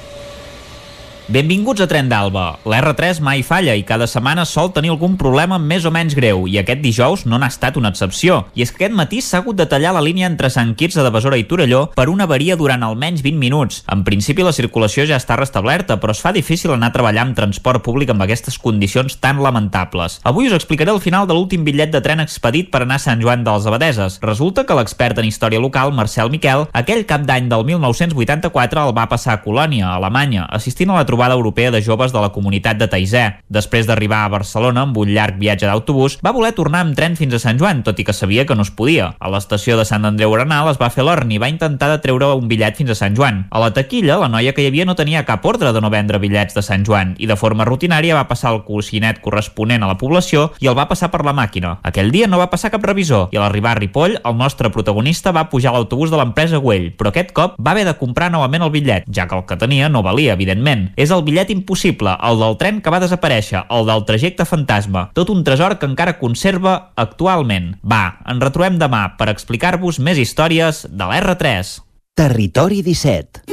Benvinguts 1.31 1.79
a 1.79 1.85
Tren 1.87 2.09
d'Alba. 2.11 2.57
L'R3 2.67 3.21
mai 3.23 3.45
falla 3.47 3.71
i 3.79 3.85
cada 3.87 4.03
setmana 4.11 4.43
sol 4.43 4.73
tenir 4.75 4.89
algun 4.91 5.13
problema 5.15 5.55
més 5.55 5.85
o 5.87 5.91
menys 5.93 6.17
greu 6.17 6.41
i 6.51 6.57
aquest 6.59 6.81
dijous 6.83 7.21
no 7.23 7.37
n'ha 7.39 7.47
estat 7.47 7.77
una 7.79 7.93
excepció. 7.93 8.41
I 8.59 8.65
és 8.65 8.73
que 8.73 8.81
aquest 8.81 8.97
matí 8.97 9.21
s'ha 9.23 9.39
hagut 9.39 9.55
de 9.55 9.63
tallar 9.71 9.93
la 9.95 10.01
línia 10.03 10.27
entre 10.27 10.49
Sant 10.51 10.73
Quirze 10.75 10.99
de 10.99 11.11
Besora 11.15 11.39
i 11.39 11.45
Torelló 11.47 11.85
per 11.95 12.09
una 12.11 12.27
avaria 12.27 12.57
durant 12.59 12.83
almenys 12.83 13.23
20 13.23 13.39
minuts. 13.39 13.77
En 13.87 14.03
principi 14.03 14.43
la 14.43 14.51
circulació 14.51 15.05
ja 15.07 15.15
està 15.15 15.37
restablerta, 15.39 15.95
però 16.01 16.11
es 16.11 16.19
fa 16.19 16.33
difícil 16.35 16.73
anar 16.75 16.89
a 16.91 16.97
treballar 16.97 17.23
amb 17.23 17.39
transport 17.39 17.85
públic 17.87 18.11
amb 18.11 18.27
aquestes 18.27 18.59
condicions 18.59 19.15
tan 19.23 19.39
lamentables. 19.39 20.19
Avui 20.27 20.51
us 20.51 20.57
explicaré 20.59 20.91
el 20.91 20.99
final 20.99 21.23
de 21.23 21.39
l'últim 21.39 21.63
bitllet 21.63 21.95
de 21.95 22.03
tren 22.03 22.19
expedit 22.19 22.67
per 22.67 22.83
anar 22.83 22.99
a 22.99 23.05
Sant 23.05 23.23
Joan 23.23 23.47
de 23.47 23.55
les 23.55 23.71
Abadeses. 23.71 24.19
Resulta 24.27 24.67
que 24.67 24.75
l'expert 24.75 25.23
en 25.23 25.31
història 25.31 25.63
local, 25.63 25.95
Marcel 25.95 26.35
Miquel, 26.35 26.67
aquell 26.75 27.07
cap 27.07 27.23
d'any 27.23 27.47
del 27.47 27.63
1984 27.71 28.87
el 28.89 28.95
va 28.99 29.07
passar 29.07 29.39
a 29.39 29.43
Colònia, 29.47 29.87
a 29.87 29.95
Alemanya, 30.03 30.49
assistint 30.51 30.91
a 30.91 30.99
la 30.99 31.07
trobada 31.13 31.35
europea 31.35 31.69
de 31.69 31.79
joves 31.85 32.11
de 32.11 32.19
la 32.19 32.31
comunitat 32.33 32.79
de 32.81 32.87
Taizé. 32.89 33.35
Després 33.45 33.85
d'arribar 33.85 34.23
a 34.25 34.31
Barcelona 34.33 34.81
amb 34.87 34.97
un 34.97 35.11
llarg 35.13 35.37
viatge 35.37 35.67
d'autobús, 35.69 36.15
va 36.25 36.33
voler 36.33 36.55
tornar 36.57 36.79
amb 36.81 36.95
tren 36.97 37.13
fins 37.13 37.35
a 37.37 37.39
Sant 37.43 37.59
Joan, 37.61 37.83
tot 37.85 37.99
i 38.01 38.05
que 38.07 38.15
sabia 38.17 38.47
que 38.49 38.55
no 38.57 38.65
es 38.65 38.71
podia. 38.73 39.11
A 39.21 39.29
l'estació 39.29 39.77
de 39.77 39.85
Sant 39.85 40.07
Andreu 40.09 40.33
Arenal 40.33 40.71
es 40.71 40.79
va 40.81 40.89
fer 40.89 41.05
l'orn 41.05 41.29
i 41.29 41.37
va 41.37 41.51
intentar 41.53 41.91
de 41.91 41.99
treure 42.01 42.31
un 42.33 42.47
bitllet 42.49 42.79
fins 42.81 42.89
a 42.89 42.97
Sant 42.97 43.13
Joan. 43.13 43.43
A 43.53 43.61
la 43.61 43.69
taquilla, 43.75 44.15
la 44.17 44.31
noia 44.33 44.55
que 44.57 44.63
hi 44.65 44.71
havia 44.71 44.87
no 44.89 44.95
tenia 44.97 45.21
cap 45.27 45.45
ordre 45.45 45.69
de 45.69 45.83
no 45.85 45.91
vendre 45.93 46.17
bitllets 46.17 46.57
de 46.57 46.63
Sant 46.65 46.81
Joan 46.87 47.13
i 47.21 47.29
de 47.29 47.37
forma 47.37 47.69
rutinària 47.69 48.17
va 48.17 48.25
passar 48.31 48.55
el 48.55 48.63
coixinet 48.65 49.21
corresponent 49.21 49.85
a 49.85 49.91
la 49.91 49.99
població 50.01 50.47
i 50.65 50.71
el 50.71 50.77
va 50.79 50.87
passar 50.89 51.11
per 51.13 51.21
la 51.27 51.35
màquina. 51.37 51.75
Aquell 51.85 52.09
dia 52.09 52.25
no 52.25 52.41
va 52.41 52.49
passar 52.49 52.73
cap 52.73 52.89
revisor 52.89 53.29
i 53.29 53.37
a 53.37 53.45
l'arribar 53.45 53.75
a 53.75 53.81
Ripoll, 53.83 54.17
el 54.17 54.37
nostre 54.41 54.73
protagonista 54.73 55.29
va 55.29 55.45
pujar 55.53 55.75
a 55.75 55.77
l'autobús 55.77 56.09
de 56.09 56.17
l'empresa 56.17 56.57
Güell, 56.57 56.89
però 56.97 57.13
aquest 57.13 57.37
cop 57.37 57.61
va 57.61 57.77
haver 57.77 57.85
de 57.85 57.97
comprar 58.01 58.31
novament 58.33 58.65
el 58.65 58.73
bitllet, 58.73 59.05
ja 59.13 59.29
que 59.29 59.37
el 59.37 59.45
que 59.45 59.61
tenia 59.61 59.93
no 59.93 60.01
valia, 60.01 60.33
evidentment. 60.33 60.89
És 61.03 61.11
el 61.11 61.19
bitllet 61.25 61.49
impossible, 61.51 62.13
el 62.23 62.37
del 62.39 62.53
tren 62.61 62.77
que 62.79 62.91
va 62.93 63.01
desaparèixer, 63.03 63.65
el 63.75 63.89
del 63.89 64.05
trajecte 64.07 64.45
fantasma, 64.47 65.09
tot 65.17 65.27
un 65.33 65.41
tresor 65.43 65.75
que 65.81 65.89
encara 65.89 66.15
conserva 66.15 66.93
actualment. 66.95 67.73
Va, 67.83 68.21
ens 68.31 68.39
retrobem 68.39 68.77
demà 68.79 69.01
per 69.19 69.27
explicar-vos 69.33 69.99
més 69.99 70.21
històries 70.21 70.85
de 70.87 71.09
l'R3. 71.09 71.73
Territori 72.15 72.79
17 72.85 73.43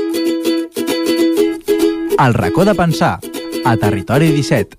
El 2.20 2.34
racó 2.38 2.68
de 2.68 2.76
pensar, 2.78 3.18
a 3.64 3.76
Territori 3.80 4.30
17. 4.36 4.76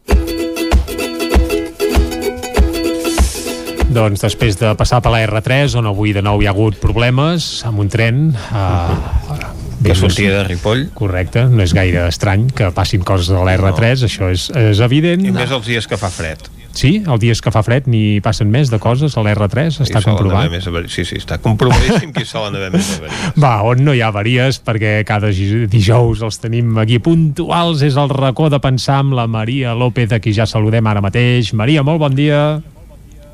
Doncs 3.92 4.24
després 4.24 4.56
de 4.56 4.72
passar 4.80 5.02
per 5.04 5.12
la 5.12 5.26
R3, 5.26 5.76
on 5.82 5.92
avui 5.92 6.16
de 6.16 6.24
nou 6.24 6.40
hi 6.40 6.48
ha 6.48 6.56
hagut 6.56 6.80
problemes 6.80 7.66
amb 7.68 7.84
un 7.84 7.92
tren... 7.92 8.30
Uh, 8.54 9.51
que 9.84 9.96
sortia 9.98 10.32
de 10.38 10.44
Ripoll. 10.48 10.88
Correcte, 10.98 11.46
no 11.50 11.64
és 11.64 11.76
gaire 11.76 12.08
estrany 12.08 12.48
que 12.56 12.72
passin 12.76 13.06
coses 13.08 13.32
a 13.34 13.44
l'R3, 13.46 14.04
no. 14.06 14.10
això 14.10 14.32
és, 14.34 14.48
és 14.72 14.82
evident. 14.84 15.26
I 15.26 15.36
més 15.36 15.52
els 15.52 15.68
dies 15.68 15.88
que 15.90 16.00
fa 16.00 16.12
fred. 16.14 16.50
Sí, 16.72 17.02
els 17.04 17.20
dies 17.20 17.42
que 17.44 17.52
fa 17.52 17.64
fred 17.68 17.88
n'hi 17.92 18.22
passen 18.24 18.48
més 18.52 18.70
de 18.72 18.80
coses 18.80 19.18
a 19.18 19.24
l'R3, 19.26 19.82
està 19.84 20.02
comprovat. 20.06 20.52
Més 20.54 20.68
sí, 20.94 21.04
sí, 21.08 21.20
està 21.20 21.38
comprovadíssim 21.44 22.14
que 22.16 22.24
hi 22.24 22.30
solen 22.30 22.56
haver 22.56 22.72
més 22.74 22.94
avaries. 22.98 23.40
Va, 23.44 23.54
on 23.68 23.84
no 23.84 23.96
hi 23.96 24.04
ha 24.04 24.12
avaries, 24.12 24.62
perquè 24.64 25.02
cada 25.08 25.32
dijous 25.32 26.24
els 26.24 26.40
tenim 26.44 26.78
aquí 26.82 27.02
puntuals, 27.04 27.84
és 27.84 28.00
el 28.00 28.12
racó 28.14 28.50
de 28.52 28.62
pensar 28.64 29.02
amb 29.04 29.18
la 29.20 29.28
Maria 29.28 29.76
López, 29.76 30.16
a 30.16 30.22
qui 30.24 30.36
ja 30.38 30.48
saludem 30.48 30.88
ara 30.88 31.04
mateix. 31.04 31.52
Maria, 31.58 31.84
molt 31.84 32.00
bon 32.06 32.16
dia. 32.16 32.62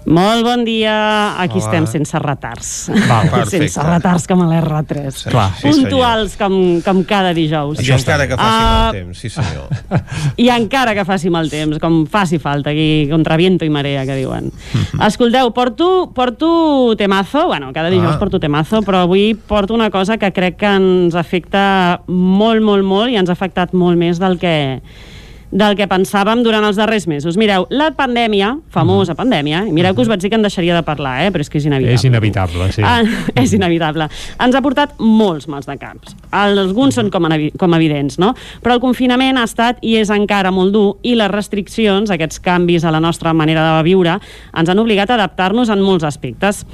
Molt 0.08 0.46
bon 0.46 0.64
dia. 0.64 1.36
Aquí 1.42 1.60
Hola. 1.60 1.66
estem 1.66 1.88
sense 1.92 2.20
retards. 2.24 2.70
Val, 3.10 3.28
sense 3.52 3.84
retards 3.84 4.28
com 4.30 4.40
a 4.46 4.48
l'R3. 4.48 5.10
Sí, 5.12 5.32
Clar. 5.34 5.50
Sí, 5.60 5.68
Puntuals 5.68 6.38
com, 6.40 6.56
com 6.86 7.02
cada 7.08 7.34
dijous. 7.36 7.82
I 7.84 7.92
encara 7.92 8.28
que 8.30 8.38
faci 8.40 8.56
uh, 8.56 8.70
mal 8.70 8.96
temps, 8.96 9.20
sí 9.20 9.32
senyor. 9.34 9.68
I 10.40 10.48
encara 10.56 10.94
que 10.96 11.04
faci 11.08 11.32
mal 11.34 11.52
temps, 11.52 11.82
com 11.84 12.00
faci 12.08 12.40
falta, 12.40 12.72
aquí 12.72 13.10
contra 13.12 13.36
viento 13.36 13.68
i 13.68 13.74
marea, 13.74 14.06
que 14.08 14.16
diuen. 14.16 14.48
Escolteu, 15.10 15.52
porto, 15.52 15.90
porto 16.16 16.96
temazo, 16.96 17.48
bueno, 17.52 17.74
cada 17.76 17.92
dijous 17.92 18.16
ah. 18.16 18.22
porto 18.22 18.40
temazo, 18.40 18.82
però 18.88 19.04
avui 19.04 19.34
porto 19.36 19.76
una 19.76 19.92
cosa 19.92 20.16
que 20.18 20.32
crec 20.32 20.56
que 20.64 20.72
ens 20.80 21.20
afecta 21.20 22.00
molt, 22.08 22.64
molt, 22.64 22.88
molt 22.88 23.12
i 23.12 23.20
ens 23.20 23.28
ha 23.28 23.36
afectat 23.36 23.76
molt 23.76 24.00
més 24.00 24.24
del 24.24 24.40
que 24.40 24.56
del 25.52 25.78
que 25.80 25.88
pensàvem 25.88 26.42
durant 26.44 26.66
els 26.68 26.78
darrers 26.80 27.08
mesos. 27.08 27.38
Mireu, 27.40 27.66
la 27.72 27.90
pandèmia, 27.96 28.52
famosa 28.74 29.14
mm. 29.14 29.20
pandèmia, 29.20 29.64
i 29.68 29.74
mireu 29.76 29.96
que 29.96 30.04
us 30.04 30.10
vaig 30.12 30.22
dir 30.22 30.32
que 30.32 30.40
en 30.40 30.44
deixaria 30.44 30.76
de 30.76 30.84
parlar, 30.84 31.22
eh? 31.24 31.32
però 31.32 31.46
és 31.46 31.52
que 31.52 31.60
és 31.62 31.68
inevitable. 31.70 31.96
És 31.96 32.06
inevitable, 32.08 32.70
sí. 32.76 32.84
Ah, 32.84 33.00
és 33.44 33.54
inevitable. 33.56 34.10
Ens 34.44 34.58
ha 34.58 34.62
portat 34.64 34.98
molts 35.00 35.48
mals 35.48 35.70
de 35.70 35.78
caps. 35.80 36.18
Alguns 36.36 37.00
són 37.00 37.12
com, 37.14 37.30
com 37.60 37.78
evidents, 37.78 38.20
no? 38.20 38.34
Però 38.64 38.76
el 38.76 38.84
confinament 38.84 39.40
ha 39.40 39.46
estat 39.48 39.80
i 39.88 39.96
és 40.02 40.12
encara 40.14 40.52
molt 40.52 40.76
dur 40.76 40.88
i 41.08 41.16
les 41.16 41.32
restriccions, 41.32 42.12
aquests 42.12 42.42
canvis 42.44 42.84
a 42.84 42.92
la 42.92 43.02
nostra 43.04 43.34
manera 43.38 43.64
de 43.70 43.86
viure, 43.88 44.18
ens 44.58 44.72
han 44.72 44.84
obligat 44.84 45.14
a 45.14 45.20
adaptar-nos 45.22 45.72
en 45.72 45.84
molts 45.84 46.08
aspectes. 46.08 46.66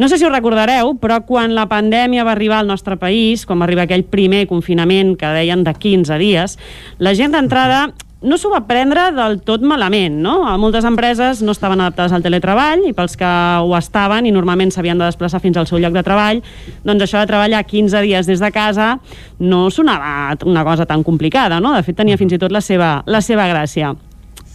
No 0.00 0.08
sé 0.08 0.16
si 0.16 0.24
us 0.24 0.32
recordareu, 0.32 0.94
però 1.00 1.20
quan 1.28 1.52
la 1.56 1.66
pandèmia 1.68 2.24
va 2.24 2.32
arribar 2.32 2.62
al 2.62 2.70
nostre 2.70 2.96
país, 2.96 3.44
quan 3.46 3.60
va 3.60 3.68
arribar 3.68 3.84
aquell 3.84 4.06
primer 4.08 4.46
confinament 4.48 5.18
que 5.20 5.34
deien 5.36 5.64
de 5.66 5.74
15 5.76 6.16
dies, 6.22 6.56
la 6.98 7.12
gent 7.18 7.36
d'entrada 7.36 7.90
no 8.22 8.38
s'ho 8.38 8.50
va 8.52 8.62
prendre 8.68 9.08
del 9.16 9.40
tot 9.46 9.64
malament, 9.66 10.20
no? 10.22 10.36
Moltes 10.62 10.86
empreses 10.88 11.42
no 11.42 11.54
estaven 11.54 11.82
adaptades 11.82 12.14
al 12.14 12.22
teletreball 12.24 12.86
i 12.88 12.94
pels 12.96 13.16
que 13.18 13.26
ho 13.62 13.74
estaven 13.78 14.28
i 14.28 14.34
normalment 14.34 14.70
s'havien 14.74 14.98
de 14.98 15.08
desplaçar 15.08 15.42
fins 15.42 15.58
al 15.58 15.68
seu 15.70 15.82
lloc 15.82 15.96
de 15.96 16.04
treball, 16.06 16.42
doncs 16.86 17.06
això 17.06 17.22
de 17.22 17.30
treballar 17.30 17.64
15 17.66 18.04
dies 18.06 18.30
des 18.30 18.42
de 18.42 18.52
casa 18.54 18.94
no 19.42 19.68
sonava 19.70 20.38
una 20.46 20.64
cosa 20.64 20.86
tan 20.86 21.02
complicada, 21.02 21.60
no? 21.60 21.74
De 21.74 21.82
fet, 21.82 21.98
tenia 21.98 22.20
fins 22.20 22.32
i 22.32 22.40
tot 22.42 22.54
la 22.54 22.62
seva, 22.62 23.00
la 23.06 23.22
seva 23.24 23.50
gràcia. 23.50 23.94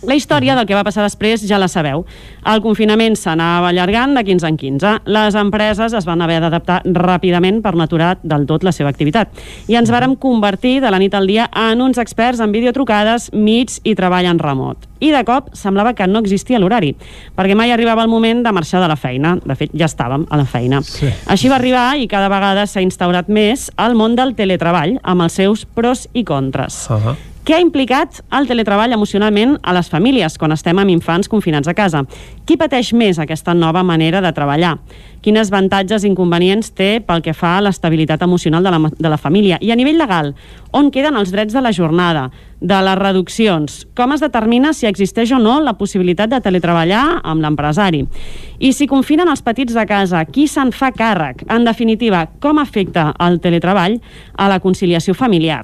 La 0.05 0.13
història 0.13 0.53
del 0.53 0.67
que 0.69 0.75
va 0.77 0.83
passar 0.85 1.01
després 1.01 1.41
ja 1.49 1.57
la 1.57 1.65
sabeu. 1.71 2.03
El 2.45 2.61
confinament 2.61 3.15
s'anava 3.17 3.71
allargant 3.71 4.13
de 4.13 4.21
15 4.27 4.45
en 4.45 4.57
15. 4.61 4.91
Les 5.09 5.35
empreses 5.39 5.93
es 5.97 6.05
van 6.05 6.21
haver 6.21 6.37
d'adaptar 6.43 6.83
ràpidament 6.85 7.63
per 7.63 7.73
no 7.73 7.87
aturar 7.87 8.11
del 8.21 8.45
tot 8.45 8.61
la 8.63 8.73
seva 8.75 8.91
activitat. 8.93 9.31
I 9.65 9.79
ens 9.79 9.89
vàrem 9.89 10.13
convertir 10.21 10.75
de 10.83 10.91
la 10.93 10.99
nit 11.01 11.15
al 11.17 11.25
dia 11.25 11.47
en 11.49 11.81
uns 11.81 11.97
experts 11.97 12.43
en 12.45 12.53
videotrucades, 12.53 13.31
mits 13.33 13.79
i 13.83 13.95
treball 13.97 14.29
en 14.29 14.37
remot. 14.37 14.85
I 15.01 15.09
de 15.13 15.23
cop 15.25 15.49
semblava 15.57 15.95
que 15.97 16.05
no 16.09 16.21
existia 16.21 16.59
l'horari, 16.61 16.91
perquè 17.37 17.55
mai 17.57 17.73
arribava 17.73 18.05
el 18.05 18.11
moment 18.11 18.43
de 18.45 18.53
marxar 18.53 18.83
de 18.83 18.89
la 18.89 18.97
feina. 18.97 19.35
De 19.45 19.57
fet, 19.57 19.73
ja 19.73 19.89
estàvem 19.89 20.27
a 20.29 20.37
la 20.37 20.45
feina. 20.45 20.83
Sí. 20.85 21.09
Així 21.25 21.49
va 21.49 21.57
arribar 21.57 21.87
i 21.97 22.05
cada 22.09 22.29
vegada 22.29 22.67
s'ha 22.69 22.85
instaurat 22.85 23.29
més 23.29 23.71
el 23.81 23.97
món 23.97 24.13
del 24.17 24.35
teletreball, 24.37 24.99
amb 25.01 25.25
els 25.25 25.41
seus 25.41 25.65
pros 25.65 26.05
i 26.13 26.23
contres. 26.23 26.85
Uh 26.89 27.01
-huh. 27.01 27.17
Què 27.47 27.55
ha 27.55 27.63
implicat 27.63 28.17
el 28.35 28.43
teletreball 28.43 28.91
emocionalment 28.91 29.53
a 29.63 29.71
les 29.71 29.87
famílies 29.87 30.33
quan 30.35 30.51
estem 30.51 30.81
amb 30.81 30.91
infants 30.91 31.29
confinats 31.31 31.69
a 31.71 31.73
casa? 31.77 32.01
Qui 32.43 32.57
pateix 32.59 32.89
més 32.91 33.21
aquesta 33.23 33.53
nova 33.55 33.85
manera 33.87 34.19
de 34.19 34.31
treballar? 34.35 34.73
Quines 35.23 35.47
avantatges 35.47 36.03
i 36.03 36.09
inconvenients 36.09 36.73
té 36.75 36.89
pel 37.07 37.21
que 37.23 37.31
fa 37.31 37.53
a 37.55 37.61
l'estabilitat 37.63 38.25
emocional 38.27 38.67
de 38.67 38.73
la, 38.73 38.91
de 38.91 39.11
la 39.13 39.19
família? 39.21 39.61
I 39.63 39.71
a 39.71 39.77
nivell 39.79 39.95
legal, 39.95 40.33
on 40.75 40.89
queden 40.91 41.15
els 41.15 41.31
drets 41.31 41.55
de 41.55 41.63
la 41.63 41.71
jornada, 41.71 42.25
de 42.59 42.81
les 42.83 42.99
reduccions? 42.99 43.77
Com 43.95 44.11
es 44.11 44.25
determina 44.25 44.73
si 44.75 44.91
existeix 44.91 45.31
o 45.31 45.39
no 45.39 45.61
la 45.63 45.77
possibilitat 45.79 46.33
de 46.33 46.41
teletreballar 46.43 47.21
amb 47.23 47.47
l'empresari? 47.47 48.03
I 48.59 48.73
si 48.75 48.89
confinen 48.91 49.31
els 49.31 49.45
petits 49.45 49.77
de 49.77 49.87
casa, 49.87 50.25
qui 50.27 50.49
se'n 50.51 50.75
fa 50.75 50.91
càrrec? 50.91 51.47
En 51.47 51.63
definitiva, 51.63 52.25
com 52.43 52.59
afecta 52.59 53.13
el 53.23 53.39
teletreball 53.39 54.01
a 54.35 54.51
la 54.51 54.59
conciliació 54.59 55.15
familiar? 55.15 55.63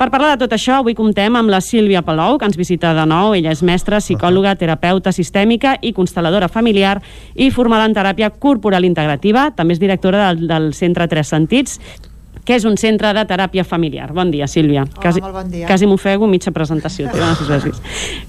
Per 0.00 0.06
parlar 0.08 0.30
de 0.32 0.40
tot 0.40 0.54
això, 0.56 0.78
avui 0.80 0.94
comptem 0.96 1.34
amb 1.36 1.52
la 1.52 1.58
Sílvia 1.60 2.00
Palou, 2.00 2.38
que 2.40 2.48
ens 2.48 2.56
visita 2.56 2.94
de 2.96 3.02
nou. 3.04 3.34
Ella 3.36 3.52
és 3.52 3.60
mestra, 3.60 3.98
psicòloga, 4.00 4.54
terapeuta 4.56 5.12
sistèmica 5.12 5.74
i 5.84 5.92
constel·ladora 5.92 6.48
familiar 6.48 7.02
i 7.36 7.50
formada 7.52 7.84
en 7.84 7.92
teràpia 7.98 8.30
corporal 8.32 8.88
integrativa. 8.88 9.50
També 9.52 9.76
és 9.76 9.82
directora 9.82 10.30
del, 10.30 10.46
del 10.48 10.72
Centre 10.72 11.04
Tres 11.04 11.34
Sentits 11.36 11.76
que 12.50 12.56
és 12.56 12.64
un 12.64 12.78
centre 12.80 13.12
de 13.14 13.22
teràpia 13.28 13.62
familiar. 13.68 14.08
Bon 14.16 14.30
dia, 14.32 14.48
Sílvia. 14.48 14.86
Hola, 14.86 15.02
quasi, 15.02 15.20
molt 15.22 15.36
bon 15.36 15.50
dia. 15.52 15.66
Quasi 15.68 15.86
m'ofego 15.86 16.26
mitja 16.26 16.50
presentació. 16.50 17.10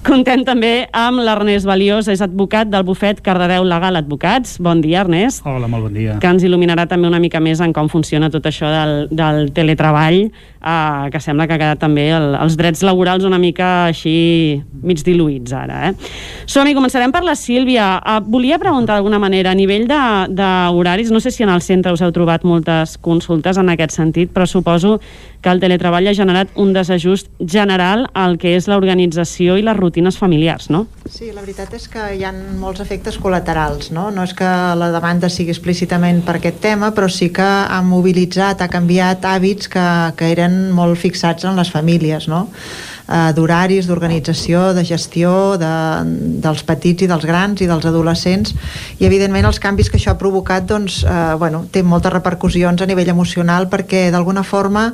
Contem 0.06 0.44
també 0.46 0.72
amb 0.92 1.24
l'Ernest 1.24 1.66
Valiós, 1.66 2.06
és 2.12 2.22
advocat 2.22 2.70
del 2.70 2.84
bufet 2.86 3.22
Cardedeu 3.24 3.64
Legal 3.66 3.98
Advocats. 3.98 4.58
Bon 4.62 4.84
dia, 4.84 5.00
Ernest. 5.02 5.42
Hola, 5.48 5.66
molt 5.72 5.88
bon 5.88 5.96
dia. 5.96 6.20
Que 6.22 6.30
ens 6.30 6.44
il·luminarà 6.46 6.86
també 6.90 7.08
una 7.08 7.22
mica 7.22 7.40
més 7.42 7.64
en 7.64 7.72
com 7.74 7.88
funciona 7.90 8.30
tot 8.30 8.46
això 8.46 8.70
del, 8.70 9.08
del 9.10 9.48
teletreball, 9.56 10.26
eh, 10.62 11.10
que 11.12 11.20
sembla 11.20 11.46
que 11.46 11.56
ha 11.56 11.60
quedat 11.60 11.82
també 11.82 12.08
el, 12.14 12.32
els 12.38 12.56
drets 12.58 12.82
laborals 12.86 13.26
una 13.28 13.40
mica 13.42 13.88
així 13.90 14.62
mig 14.82 15.02
diluïts 15.04 15.52
ara. 15.56 15.90
Eh? 15.90 16.12
Som-hi, 16.46 16.74
començarem 16.76 17.12
per 17.14 17.24
la 17.26 17.36
Sílvia. 17.38 17.96
Eh, 17.98 18.18
volia 18.26 18.60
preguntar 18.62 18.96
d'alguna 18.96 19.20
manera, 19.22 19.52
a 19.52 19.58
nivell 19.58 19.88
d'horaris, 19.88 21.12
no 21.12 21.20
sé 21.20 21.34
si 21.34 21.44
en 21.44 21.52
el 21.52 21.62
centre 21.62 21.92
us 21.92 22.02
heu 22.02 22.12
trobat 22.14 22.46
moltes 22.48 22.96
consultes 23.02 23.58
en 23.58 23.72
aquest 23.72 23.96
sentit, 23.96 24.32
però 24.32 24.46
suposo 24.46 24.98
que 25.42 25.50
el 25.50 25.60
teletreball 25.60 26.06
ha 26.06 26.14
generat 26.14 26.52
un 26.54 26.72
desajust 26.72 27.28
general 27.40 28.06
al 28.14 28.38
que 28.38 28.54
és 28.56 28.68
l'organització 28.70 29.56
i 29.58 29.64
les 29.66 29.76
rutines 29.76 30.16
familiars, 30.18 30.70
no? 30.70 30.86
Sí, 31.10 31.32
la 31.34 31.42
veritat 31.42 31.74
és 31.74 31.88
que 31.90 32.04
hi 32.14 32.22
ha 32.24 32.30
molts 32.32 32.80
efectes 32.84 33.18
col·laterals, 33.20 33.90
no? 33.92 34.08
No 34.14 34.22
és 34.22 34.36
que 34.38 34.48
la 34.78 34.92
demanda 34.94 35.28
sigui 35.32 35.50
explícitament 35.52 36.22
per 36.26 36.38
aquest 36.38 36.62
tema, 36.62 36.92
però 36.94 37.10
sí 37.10 37.32
que 37.34 37.42
ha 37.42 37.82
mobilitzat, 37.82 38.62
ha 38.62 38.70
canviat 38.70 39.26
hàbits 39.26 39.68
que, 39.72 39.88
que 40.16 40.30
eren 40.32 40.70
molt 40.72 41.00
fixats 41.02 41.44
en 41.48 41.58
les 41.58 41.74
famílies, 41.74 42.30
no? 42.30 42.46
eh, 43.08 43.32
d'horaris, 43.36 43.86
d'organització, 43.88 44.72
de 44.76 44.84
gestió 44.86 45.32
de, 45.60 45.72
dels 46.44 46.62
petits 46.68 47.04
i 47.04 47.10
dels 47.10 47.26
grans 47.28 47.62
i 47.62 47.68
dels 47.70 47.86
adolescents 47.88 48.54
i 49.00 49.08
evidentment 49.08 49.48
els 49.48 49.60
canvis 49.62 49.90
que 49.90 49.98
això 50.00 50.14
ha 50.14 50.20
provocat 50.20 50.66
doncs, 50.68 51.02
eh, 51.04 51.34
bueno, 51.40 51.64
té 51.72 51.82
moltes 51.82 52.14
repercussions 52.14 52.82
a 52.82 52.88
nivell 52.88 53.12
emocional 53.12 53.68
perquè 53.72 54.08
d'alguna 54.14 54.44
forma 54.46 54.90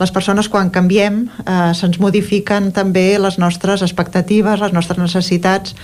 les 0.00 0.10
persones 0.10 0.48
quan 0.48 0.70
canviem 0.72 1.26
eh, 1.44 1.72
se'ns 1.76 2.00
modifiquen 2.00 2.70
també 2.72 3.18
les 3.20 3.36
nostres 3.38 3.84
expectatives, 3.84 4.62
les 4.62 4.72
nostres 4.72 4.98
necessitats 4.98 5.74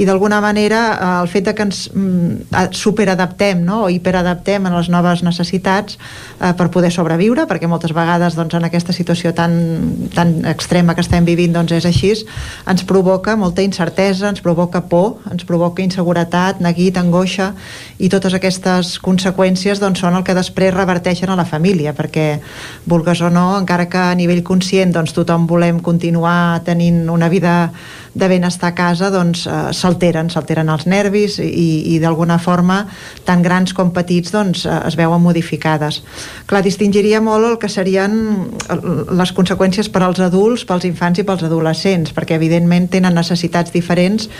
i 0.00 0.06
d'alguna 0.08 0.40
manera 0.40 0.80
eh, 0.94 1.10
el 1.20 1.28
fet 1.28 1.50
de 1.50 1.54
que 1.54 1.66
ens 1.66 1.82
mm, 1.92 2.72
superadaptem 2.72 3.60
no? 3.66 3.82
o 3.84 3.90
hiperadaptem 3.92 4.64
a 4.64 4.72
les 4.78 4.88
noves 4.92 5.22
necessitats 5.26 5.98
eh, 6.40 6.54
per 6.56 6.70
poder 6.72 6.90
sobreviure, 6.94 7.44
perquè 7.50 7.68
moltes 7.68 7.92
vegades 7.96 8.38
doncs, 8.38 8.56
en 8.56 8.64
aquesta 8.64 8.96
situació 8.96 9.34
tan, 9.36 10.08
tan 10.14 10.38
extrema 10.48 10.96
que 10.96 11.04
estem 11.04 11.28
vivint 11.28 11.52
doncs, 11.56 11.76
és 11.76 11.88
així, 11.88 12.14
ens 12.70 12.84
provoca 12.86 13.36
molta 13.36 13.64
incertesa, 13.64 14.30
ens 14.30 14.40
provoca 14.44 14.84
por, 14.88 15.18
ens 15.32 15.44
provoca 15.44 15.82
inseguretat, 15.84 16.60
neguit, 16.64 16.96
angoixa 16.96 17.52
i 17.98 18.08
totes 18.12 18.36
aquestes 18.36 18.96
conseqüències 19.02 19.80
doncs, 19.82 20.00
són 20.00 20.16
el 20.16 20.24
que 20.24 20.36
després 20.36 20.74
reverteixen 20.74 21.32
a 21.32 21.38
la 21.38 21.44
família, 21.48 21.92
perquè 21.96 22.38
vulgues 22.86 23.20
o 23.20 23.30
no, 23.32 23.65
encara 23.66 23.88
que 23.90 23.98
a 23.98 24.14
nivell 24.14 24.44
conscient 24.46 24.94
doncs, 24.94 25.10
tothom 25.16 25.48
volem 25.50 25.82
continuar 25.82 26.62
tenint 26.62 27.08
una 27.10 27.26
vida 27.28 27.72
de 28.16 28.28
benestar 28.28 28.72
a 28.72 28.74
casa 28.74 29.10
doncs 29.12 29.44
eh, 29.46 29.54
s'alteren, 29.76 30.30
s'alteren 30.32 30.70
els 30.72 30.86
nervis 30.88 31.36
i, 31.42 31.94
i 31.94 31.98
d'alguna 32.00 32.38
forma 32.40 32.80
tant 33.28 33.42
grans 33.44 33.74
com 33.76 33.92
petits 33.92 34.32
doncs 34.32 34.64
eh, 34.64 34.76
es 34.88 34.96
veuen 34.96 35.20
modificades. 35.20 36.00
Clar, 36.48 36.62
distingiria 36.64 37.20
molt 37.20 37.50
el 37.50 37.58
que 37.60 37.68
serien 37.68 38.16
les 39.16 39.32
conseqüències 39.36 39.90
per 39.92 40.02
als 40.06 40.22
adults, 40.24 40.64
pels 40.64 40.86
infants 40.88 41.20
i 41.20 41.26
pels 41.28 41.44
adolescents, 41.44 42.14
perquè 42.16 42.38
evidentment 42.40 42.88
tenen 42.94 43.16
necessitats 43.16 43.74
diferents 43.74 44.30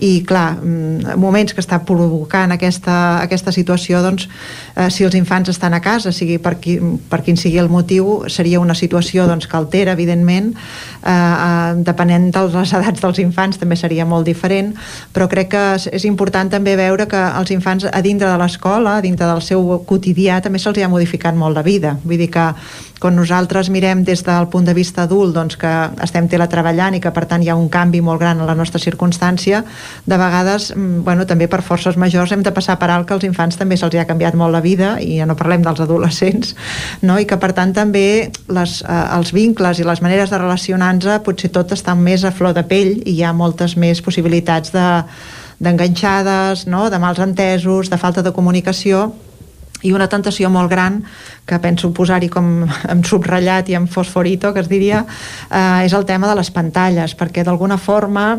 i 0.00 0.22
clar, 0.26 0.56
mm, 0.56 1.18
moments 1.20 1.52
que 1.52 1.60
està 1.60 1.82
provocant 1.84 2.56
aquesta, 2.56 3.20
aquesta 3.20 3.52
situació 3.52 4.00
doncs 4.04 4.30
eh, 4.76 4.88
si 4.88 5.04
els 5.04 5.16
infants 5.18 5.52
estan 5.52 5.76
a 5.76 5.82
casa, 5.84 6.12
sigui 6.12 6.38
per, 6.40 6.56
qui, 6.62 6.78
per 7.10 7.20
quin 7.26 7.36
sigui 7.36 7.60
el 7.60 7.68
motiu, 7.68 8.22
seria 8.32 8.64
una 8.64 8.74
situació 8.78 9.28
doncs, 9.28 9.44
que 9.50 9.60
altera, 9.60 9.92
evidentment, 9.92 10.54
eh, 10.56 11.12
eh, 11.12 11.84
depenent 11.84 12.30
de 12.32 12.46
les 12.56 12.76
edats 12.80 13.04
dels 13.04 13.18
infants 13.18 13.25
també 13.34 13.76
seria 13.76 14.04
molt 14.06 14.26
diferent, 14.26 14.74
però 15.12 15.28
crec 15.28 15.50
que 15.50 15.64
és 15.92 16.04
important 16.04 16.50
també 16.50 16.76
veure 16.76 17.06
que 17.06 17.22
els 17.38 17.50
infants 17.50 17.86
a 17.90 18.02
dintre 18.02 18.28
de 18.28 18.38
l'escola, 18.38 18.96
a 18.96 19.00
dintre 19.00 19.26
del 19.26 19.42
seu 19.42 19.82
quotidià, 19.86 20.40
també 20.42 20.58
se'ls 20.58 20.78
ha 20.82 20.88
modificat 20.88 21.34
molt 21.34 21.56
la 21.56 21.62
vida. 21.62 21.96
Vull 22.04 22.18
dir 22.18 22.30
que 22.30 22.54
quan 23.00 23.16
nosaltres 23.16 23.68
mirem 23.70 24.04
des 24.04 24.22
del 24.24 24.48
punt 24.48 24.64
de 24.64 24.74
vista 24.74 25.04
adult 25.04 25.34
doncs, 25.36 25.56
que 25.60 25.72
estem 26.02 26.28
teletreballant 26.32 26.96
i 26.96 27.00
que 27.02 27.12
per 27.12 27.26
tant 27.28 27.42
hi 27.44 27.50
ha 27.52 27.56
un 27.58 27.68
canvi 27.72 28.00
molt 28.00 28.20
gran 28.20 28.40
a 28.40 28.48
la 28.48 28.54
nostra 28.56 28.80
circumstància, 28.80 29.62
de 30.06 30.16
vegades 30.16 30.70
mm, 30.74 31.04
bueno, 31.04 31.26
també 31.26 31.48
per 31.48 31.62
forces 31.62 31.98
majors 32.00 32.32
hem 32.32 32.42
de 32.42 32.52
passar 32.56 32.78
per 32.80 32.90
alt 32.90 33.08
que 33.08 33.16
als 33.16 33.26
infants 33.28 33.60
també 33.60 33.76
se'ls 33.76 33.96
ha 34.00 34.08
canviat 34.08 34.34
molt 34.34 34.52
la 34.52 34.64
vida 34.64 34.96
i 35.00 35.18
ja 35.20 35.26
no 35.28 35.36
parlem 35.36 35.64
dels 35.64 35.80
adolescents 35.84 36.54
no? 37.02 37.18
i 37.18 37.26
que 37.28 37.36
per 37.36 37.52
tant 37.52 37.74
també 37.76 38.30
les, 38.48 38.78
eh, 38.82 39.04
els 39.18 39.32
vincles 39.32 39.80
i 39.80 39.86
les 39.86 40.02
maneres 40.02 40.32
de 40.32 40.40
relacionar-nos 40.40 41.22
potser 41.24 41.50
tot 41.52 41.72
estan 41.72 42.00
més 42.00 42.24
a 42.24 42.32
flor 42.32 42.54
de 42.56 42.64
pell 42.64 42.96
i 43.04 43.18
hi 43.18 43.22
ha 43.24 43.32
moltes 43.36 43.76
més 43.76 44.00
possibilitats 44.02 44.72
de 44.72 44.86
d'enganxades, 45.56 46.66
no? 46.68 46.90
de 46.92 46.98
mals 47.00 47.20
entesos, 47.24 47.88
de 47.88 47.96
falta 47.96 48.20
de 48.22 48.32
comunicació 48.36 49.14
i 49.84 49.92
una 49.92 50.08
tentació 50.08 50.48
molt 50.50 50.70
gran 50.72 51.02
que 51.46 51.58
penso 51.60 51.92
posar-hi 51.92 52.30
com 52.32 52.64
en 52.92 53.04
subratllat 53.04 53.68
i 53.70 53.76
en 53.78 53.88
fosforito, 53.88 54.54
que 54.54 54.64
es 54.64 54.72
diria, 54.72 55.04
eh, 55.50 55.84
és 55.86 55.92
el 55.92 56.08
tema 56.08 56.30
de 56.30 56.38
les 56.40 56.50
pantalles, 56.50 57.16
perquè 57.18 57.44
d'alguna 57.44 57.78
forma 57.78 58.34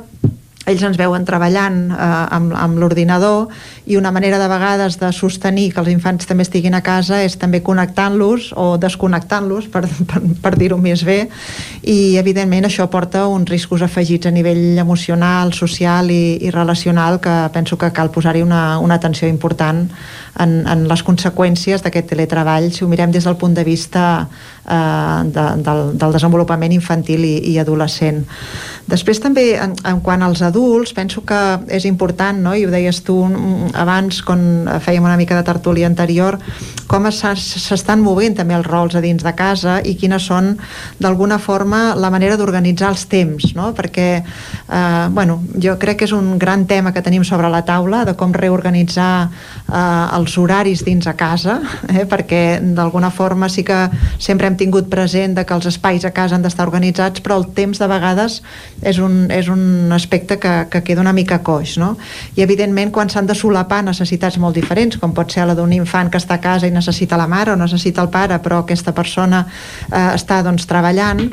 ells 0.68 0.84
ens 0.84 0.98
veuen 1.00 1.24
treballant 1.28 1.78
eh, 1.96 2.08
amb, 2.36 2.52
amb 2.58 2.80
l'ordinador 2.82 3.48
i 3.88 3.96
una 3.96 4.12
manera 4.12 4.40
de 4.42 4.50
vegades 4.52 4.98
de 5.00 5.12
sostenir 5.16 5.70
que 5.72 5.80
els 5.80 5.92
infants 5.94 6.28
també 6.28 6.44
estiguin 6.44 6.76
a 6.76 6.84
casa 6.84 7.22
és 7.24 7.38
també 7.40 7.62
connectant-los 7.64 8.52
o 8.60 8.68
desconnectant-los, 8.82 9.70
per, 9.72 9.86
per, 10.10 10.22
per 10.44 10.54
dir-ho 10.60 10.80
més 10.82 11.06
bé, 11.08 11.22
i 11.88 12.18
evidentment 12.20 12.68
això 12.68 12.90
porta 12.92 13.26
uns 13.32 13.50
riscos 13.50 13.86
afegits 13.86 14.28
a 14.28 14.36
nivell 14.36 14.78
emocional, 14.84 15.56
social 15.56 16.12
i, 16.12 16.38
i 16.44 16.52
relacional 16.52 17.22
que 17.24 17.38
penso 17.56 17.80
que 17.80 17.94
cal 17.96 18.12
posar-hi 18.12 18.44
una, 18.44 18.80
una 18.84 19.00
atenció 19.00 19.32
important 19.32 19.88
en, 20.40 20.62
en 20.70 20.86
les 20.90 21.04
conseqüències 21.04 21.84
d'aquest 21.84 22.12
teletreball, 22.14 22.72
si 22.74 22.86
ho 22.86 22.90
mirem 22.92 23.12
des 23.12 23.26
del 23.28 23.38
punt 23.38 23.56
de 23.58 23.66
vista 23.68 24.06
eh, 24.68 25.22
de, 25.26 25.46
del, 25.66 25.84
del 25.98 26.18
desenvolupament 26.18 26.74
infantil 26.76 27.26
i, 27.26 27.36
i 27.54 27.58
adolescent. 27.62 28.24
Després 28.88 29.20
també, 29.20 29.50
en, 29.60 29.74
en 29.84 30.00
quant 30.00 30.22
als 30.24 30.42
adults, 30.48 30.94
penso 30.96 31.26
que 31.28 31.38
és 31.76 31.84
important, 31.90 32.38
no? 32.40 32.54
i 32.56 32.64
ho 32.64 32.72
deies 32.72 33.02
tu 33.04 33.18
abans, 33.76 34.22
quan 34.24 34.70
fèiem 34.84 35.04
una 35.04 35.18
mica 35.20 35.36
de 35.36 35.44
tertúlia 35.48 35.90
anterior, 35.90 36.38
com 36.88 37.04
s'estan 37.12 38.00
movent 38.00 38.38
també 38.38 38.56
els 38.56 38.68
rols 38.68 38.96
a 38.96 39.02
dins 39.04 39.26
de 39.26 39.34
casa 39.36 39.82
i 39.84 39.98
quines 40.00 40.30
són, 40.30 40.54
d'alguna 41.04 41.36
forma, 41.44 41.98
la 42.00 42.12
manera 42.14 42.38
d'organitzar 42.40 42.94
els 42.94 43.04
temps, 43.12 43.50
no? 43.58 43.74
perquè 43.76 44.08
eh, 44.24 45.08
bueno, 45.12 45.42
jo 45.60 45.76
crec 45.82 46.00
que 46.00 46.08
és 46.08 46.16
un 46.16 46.38
gran 46.40 46.64
tema 46.68 46.94
que 46.96 47.04
tenim 47.04 47.28
sobre 47.28 47.52
la 47.52 47.66
taula, 47.68 48.06
de 48.08 48.16
com 48.16 48.32
reorganitzar 48.32 49.12
eh, 49.28 49.76
els 50.28 50.36
horaris 50.38 50.84
dins 50.84 51.08
a 51.08 51.16
casa, 51.16 51.62
eh? 51.88 52.04
perquè 52.10 52.60
d'alguna 52.76 53.10
forma 53.14 53.48
sí 53.50 53.64
que 53.64 53.78
sempre 54.20 54.50
hem 54.50 54.58
tingut 54.60 54.90
present 54.92 55.38
de 55.38 55.46
que 55.48 55.56
els 55.56 55.68
espais 55.72 56.04
a 56.06 56.12
casa 56.12 56.36
han 56.36 56.44
d'estar 56.44 56.68
organitzats, 56.68 57.24
però 57.24 57.40
el 57.40 57.48
temps 57.56 57.80
de 57.80 57.88
vegades 57.88 58.42
és 58.84 59.00
un, 59.00 59.30
és 59.32 59.48
un 59.48 59.94
aspecte 59.96 60.38
que, 60.40 60.54
que 60.72 60.84
queda 60.84 61.04
una 61.04 61.16
mica 61.16 61.40
coix, 61.40 61.78
no? 61.80 61.96
I 62.36 62.44
evidentment 62.44 62.92
quan 62.92 63.10
s'han 63.10 63.30
de 63.30 63.38
solapar 63.38 63.84
necessitats 63.88 64.38
molt 64.42 64.58
diferents, 64.60 65.00
com 65.00 65.16
pot 65.16 65.32
ser 65.32 65.48
la 65.48 65.56
d'un 65.56 65.74
infant 65.74 66.12
que 66.12 66.20
està 66.20 66.38
a 66.38 66.44
casa 66.44 66.68
i 66.68 66.76
necessita 66.76 67.20
la 67.20 67.30
mare 67.32 67.56
o 67.56 67.60
necessita 67.60 68.04
el 68.04 68.12
pare, 68.12 68.42
però 68.44 68.64
aquesta 68.66 68.94
persona 68.94 69.46
eh, 69.48 70.10
està 70.18 70.42
doncs 70.44 70.68
treballant, 70.68 71.24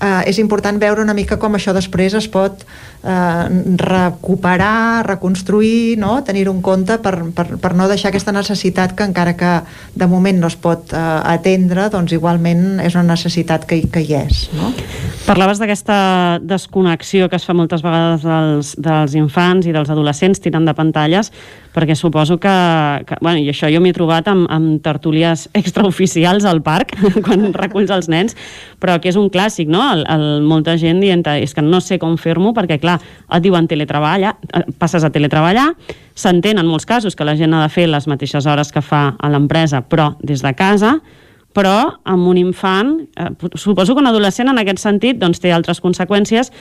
eh, 0.00 0.22
és 0.30 0.38
important 0.38 0.78
veure 0.78 1.02
una 1.02 1.16
mica 1.16 1.40
com 1.40 1.58
això 1.58 1.74
després 1.74 2.14
es 2.14 2.28
pot 2.30 2.66
eh, 3.06 3.76
recuperar, 3.78 5.06
reconstruir, 5.06 5.96
no? 5.98 6.18
tenir-ho 6.26 6.52
en 6.52 6.62
compte 6.62 6.98
per, 7.02 7.14
per, 7.36 7.46
per 7.62 7.72
no 7.78 7.88
deixar 7.88 8.10
aquesta 8.10 8.34
necessitat 8.34 8.96
que 8.98 9.06
encara 9.06 9.36
que 9.38 9.52
de 9.94 10.08
moment 10.10 10.40
no 10.42 10.50
es 10.50 10.58
pot 10.58 10.92
eh, 10.92 11.04
atendre, 11.36 11.88
doncs 11.92 12.16
igualment 12.16 12.80
és 12.84 12.98
una 12.98 13.06
necessitat 13.14 13.66
que, 13.68 13.84
que 13.92 14.02
hi 14.02 14.16
és. 14.18 14.46
No? 14.56 14.72
Parlaves 15.26 15.58
d'aquesta 15.58 16.38
desconnexió 16.42 17.30
que 17.30 17.38
es 17.38 17.46
fa 17.46 17.54
moltes 17.56 17.82
vegades 17.82 18.22
dels, 18.26 18.74
dels 18.78 19.16
infants 19.18 19.66
i 19.66 19.74
dels 19.74 19.90
adolescents 19.90 20.42
tirant 20.42 20.66
de 20.68 20.74
pantalles, 20.76 21.32
perquè 21.76 21.96
suposo 21.98 22.38
que, 22.40 22.54
que 23.08 23.18
bueno, 23.20 23.42
i 23.42 23.50
això 23.52 23.68
jo 23.72 23.82
m'he 23.84 23.92
trobat 23.96 24.30
amb, 24.32 24.46
amb 24.52 24.78
tertúlies 24.84 25.48
extraoficials 25.60 26.46
al 26.48 26.62
parc, 26.64 26.94
quan 27.26 27.50
reculls 27.56 27.92
els 27.92 28.10
nens, 28.12 28.36
però 28.80 28.96
que 29.02 29.10
és 29.10 29.18
un 29.20 29.28
clàssic, 29.32 29.68
no? 29.72 29.82
El, 29.92 30.06
el, 30.08 30.26
molta 30.46 30.76
gent 30.80 31.02
dient 31.02 31.24
és 31.36 31.52
que 31.56 31.64
no 31.64 31.82
sé 31.82 31.98
com 31.98 32.16
fer-m'ho, 32.20 32.54
perquè 32.56 32.78
clar, 32.80 32.95
et 32.98 33.42
diuen 33.44 33.68
teletreballa, 33.68 34.36
eh, 34.52 34.64
passes 34.78 35.04
a 35.04 35.10
teletreballar, 35.10 35.68
s'entén 36.14 36.58
en 36.58 36.66
molts 36.66 36.86
casos 36.86 37.16
que 37.16 37.24
la 37.24 37.36
gent 37.36 37.54
ha 37.54 37.62
de 37.62 37.72
fer 37.72 37.86
les 37.88 38.06
mateixes 38.06 38.46
hores 38.46 38.72
que 38.72 38.82
fa 38.82 39.14
a 39.18 39.30
l'empresa, 39.30 39.82
però 39.82 40.14
des 40.20 40.42
de 40.42 40.54
casa, 40.54 40.96
però 41.56 41.98
amb 42.04 42.28
un 42.28 42.36
infant, 42.36 42.98
eh, 43.16 43.30
suposo 43.54 43.94
que 43.94 44.00
un 44.00 44.10
adolescent 44.12 44.48
en 44.48 44.58
aquest 44.58 44.78
sentit 44.78 45.18
doncs, 45.18 45.40
té 45.40 45.52
altres 45.52 45.80
conseqüències, 45.80 46.52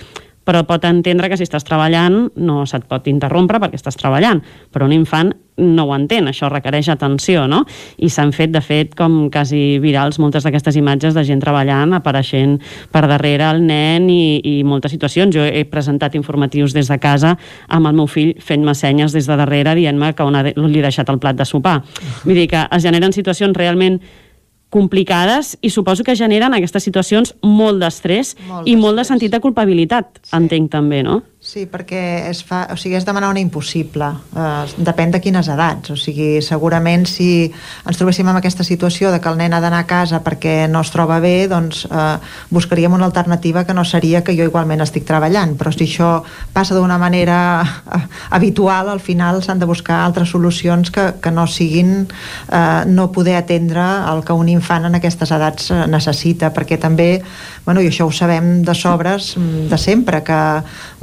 però 0.45 0.61
pot 0.63 0.85
entendre 0.85 1.27
que 1.29 1.37
si 1.37 1.43
estàs 1.43 1.65
treballant 1.65 2.29
no 2.37 2.65
se't 2.69 2.85
pot 2.87 3.07
interrompre 3.09 3.59
perquè 3.59 3.79
estàs 3.79 3.97
treballant, 3.97 4.43
però 4.71 4.85
un 4.85 4.93
infant 4.93 5.33
no 5.57 5.85
ho 5.87 5.93
entén, 5.95 6.27
això 6.27 6.49
requereix 6.51 6.89
atenció, 6.91 7.45
no? 7.47 7.63
I 7.97 8.09
s'han 8.11 8.33
fet, 8.35 8.51
de 8.51 8.61
fet, 8.63 8.95
com 8.97 9.29
quasi 9.31 9.77
virals 9.83 10.19
moltes 10.19 10.43
d'aquestes 10.43 10.75
imatges 10.79 11.15
de 11.15 11.23
gent 11.27 11.39
treballant, 11.43 11.95
apareixent 11.95 12.57
per 12.91 13.05
darrere 13.07 13.47
el 13.53 13.63
nen 13.63 14.09
i, 14.11 14.41
i 14.43 14.55
moltes 14.67 14.91
situacions. 14.95 15.35
Jo 15.35 15.45
he 15.47 15.63
presentat 15.69 16.17
informatius 16.19 16.75
des 16.75 16.91
de 16.91 16.99
casa 16.99 17.35
amb 17.67 17.87
el 17.87 17.95
meu 17.95 18.09
fill 18.11 18.35
fent-me 18.43 18.75
senyes 18.75 19.15
des 19.15 19.29
de 19.29 19.39
darrere 19.39 19.75
dient-me 19.79 20.13
que 20.15 20.27
on 20.27 20.35
li 20.43 20.79
he 20.79 20.85
deixat 20.85 21.09
el 21.09 21.21
plat 21.23 21.39
de 21.39 21.47
sopar. 21.47 21.81
Vull 22.25 22.35
dir 22.35 22.49
que 22.51 22.67
es 22.69 22.83
generen 22.83 23.15
situacions 23.15 23.55
realment 23.55 24.01
complicades 24.75 25.55
i 25.61 25.69
suposo 25.69 26.03
que 26.03 26.17
generen 26.19 26.53
aquestes 26.57 26.83
situacions 26.83 27.31
molt 27.45 27.79
d'estrès 27.79 28.33
i 28.67 28.75
molt 28.75 28.99
de 28.99 29.05
sentit 29.07 29.31
de 29.31 29.39
culpabilitat, 29.39 30.19
sí. 30.19 30.33
entenc 30.35 30.71
també, 30.73 30.99
no? 31.05 31.21
Sí, 31.45 31.67
perquè 31.69 31.99
es 32.25 32.39
fa, 32.41 32.63
o 32.73 32.75
sigui, 32.75 32.95
és 32.97 33.03
demanar 33.05 33.27
una 33.29 33.37
impossible. 33.37 34.07
Eh, 34.33 34.71
depèn 34.81 35.11
de 35.13 35.19
quines 35.21 35.45
edats. 35.53 35.91
O 35.93 35.95
sigui, 35.95 36.39
segurament 36.41 37.03
si 37.05 37.27
ens 37.85 37.99
trobéssim 37.99 38.25
en 38.31 38.39
aquesta 38.39 38.63
situació 38.65 39.11
de 39.13 39.19
que 39.21 39.29
el 39.29 39.37
nen 39.37 39.53
ha 39.53 39.59
d'anar 39.61 39.83
a 39.83 39.85
casa 39.85 40.23
perquè 40.25 40.65
no 40.65 40.81
es 40.81 40.89
troba 40.89 41.19
bé, 41.21 41.45
doncs 41.45 41.83
eh, 41.85 42.05
buscaríem 42.49 42.95
una 42.97 43.05
alternativa 43.05 43.61
que 43.63 43.75
no 43.77 43.83
seria 43.85 44.23
que 44.25 44.33
jo 44.33 44.47
igualment 44.49 44.81
estic 44.81 45.05
treballant. 45.05 45.53
Però 45.59 45.69
si 45.69 45.85
això 45.85 46.23
passa 46.55 46.73
d'una 46.73 46.97
manera 46.97 47.37
eh, 47.61 48.01
habitual, 48.33 48.89
al 48.89 49.03
final 49.05 49.43
s'han 49.45 49.61
de 49.61 49.69
buscar 49.69 50.01
altres 50.01 50.33
solucions 50.33 50.89
que, 50.89 51.11
que 51.21 51.29
no 51.29 51.45
siguin 51.45 52.07
eh, 52.49 52.81
no 52.89 53.11
poder 53.13 53.37
atendre 53.37 53.85
el 54.09 54.23
que 54.25 54.33
un 54.33 54.49
infant 54.49 54.89
en 54.89 54.97
aquestes 54.97 55.29
edats 55.37 55.69
eh, 55.69 55.85
necessita, 55.93 56.49
perquè 56.57 56.81
també, 56.81 57.21
bueno, 57.69 57.85
i 57.85 57.93
això 57.93 58.09
ho 58.09 58.17
sabem 58.23 58.63
de 58.65 58.73
sobres 58.73 59.35
mm, 59.37 59.69
de 59.69 59.81
sempre, 59.85 60.25
que 60.25 60.41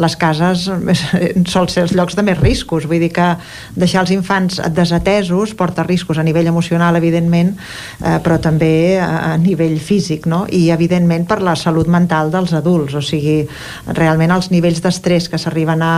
les 0.02 0.18
cases 0.18 0.31
cases 0.32 0.70
sol 1.52 1.68
ser 1.68 1.86
els 1.86 1.94
llocs 1.96 2.16
de 2.16 2.24
més 2.24 2.38
riscos, 2.40 2.86
vull 2.88 3.02
dir 3.02 3.12
que 3.14 3.28
deixar 3.76 4.02
els 4.04 4.12
infants 4.14 4.60
desatesos 4.74 5.54
porta 5.58 5.84
riscos 5.86 6.18
a 6.18 6.24
nivell 6.24 6.48
emocional, 6.50 6.96
evidentment, 6.96 7.54
eh, 8.00 8.18
però 8.24 8.38
també 8.42 8.98
a, 9.00 9.32
a 9.32 9.36
nivell 9.40 9.78
físic, 9.80 10.26
no? 10.26 10.44
I, 10.48 10.70
evidentment, 10.74 11.26
per 11.28 11.40
la 11.44 11.54
salut 11.56 11.90
mental 11.90 12.32
dels 12.32 12.54
adults, 12.56 12.96
o 12.98 13.02
sigui, 13.04 13.42
realment 13.98 14.32
els 14.34 14.50
nivells 14.52 14.82
d'estrès 14.84 15.28
que 15.30 15.40
s'arriben 15.40 15.82
a, 15.82 15.92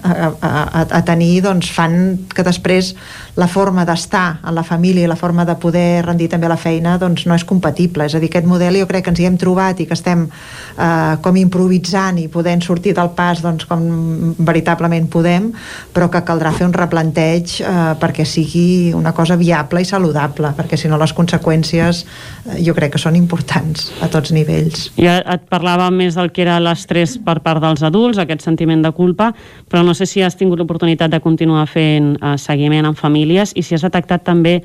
a, 0.00 0.30
a, 0.30 0.84
a 1.00 1.02
tenir 1.06 1.40
doncs 1.44 1.70
fan 1.74 2.00
que 2.30 2.44
després 2.46 2.94
la 3.40 3.48
forma 3.48 3.86
d'estar 3.88 4.40
en 4.44 4.54
la 4.56 4.64
família 4.66 5.06
i 5.06 5.10
la 5.10 5.18
forma 5.18 5.46
de 5.48 5.56
poder 5.60 6.04
rendir 6.04 6.28
també 6.32 6.48
la 6.50 6.58
feina 6.60 6.96
doncs 7.00 7.26
no 7.26 7.36
és 7.36 7.44
compatible, 7.46 8.06
és 8.06 8.14
a 8.14 8.22
dir, 8.22 8.30
aquest 8.30 8.48
model 8.48 8.80
jo 8.80 8.88
crec 8.90 9.06
que 9.06 9.14
ens 9.14 9.22
hi 9.22 9.28
hem 9.28 9.38
trobat 9.40 9.80
i 9.80 9.86
que 9.88 9.96
estem 9.96 10.26
eh, 10.28 11.14
com 11.22 11.38
improvisant 11.40 12.18
i 12.20 12.28
podent 12.32 12.62
sortir 12.64 12.94
del 12.96 13.12
pas 13.16 13.39
doncs, 13.44 13.66
com 13.68 14.34
veritablement 14.38 15.08
podem, 15.10 15.50
però 15.94 16.10
que 16.12 16.22
caldrà 16.26 16.52
fer 16.56 16.68
un 16.68 16.74
replanteig 16.76 17.56
eh, 17.60 17.72
perquè 18.00 18.26
sigui 18.28 18.92
una 18.96 19.12
cosa 19.16 19.36
viable 19.40 19.82
i 19.82 19.88
saludable, 19.88 20.52
perquè 20.56 20.78
si 20.80 20.90
no 20.90 20.98
les 21.00 21.14
conseqüències 21.16 22.04
eh, 22.04 22.60
jo 22.64 22.74
crec 22.76 22.94
que 22.94 23.02
són 23.02 23.18
importants 23.18 23.90
a 24.04 24.10
tots 24.12 24.34
nivells. 24.36 24.90
Ja 25.00 25.20
et 25.20 25.48
parlava 25.50 25.90
més 25.94 26.18
del 26.18 26.32
que 26.34 26.44
era 26.46 26.60
l'estrès 26.62 27.16
per 27.24 27.40
part 27.44 27.62
dels 27.62 27.84
adults, 27.86 28.20
aquest 28.20 28.44
sentiment 28.46 28.84
de 28.84 28.94
culpa, 28.96 29.32
però 29.70 29.84
no 29.86 29.94
sé 29.94 30.08
si 30.08 30.24
has 30.24 30.38
tingut 30.38 30.60
l'oportunitat 30.60 31.12
de 31.12 31.22
continuar 31.24 31.66
fent 31.70 32.14
eh, 32.16 32.36
seguiment 32.38 32.90
en 32.90 32.98
famílies 32.98 33.54
i 33.56 33.64
si 33.66 33.76
has 33.76 33.86
detectat 33.86 34.24
també 34.26 34.60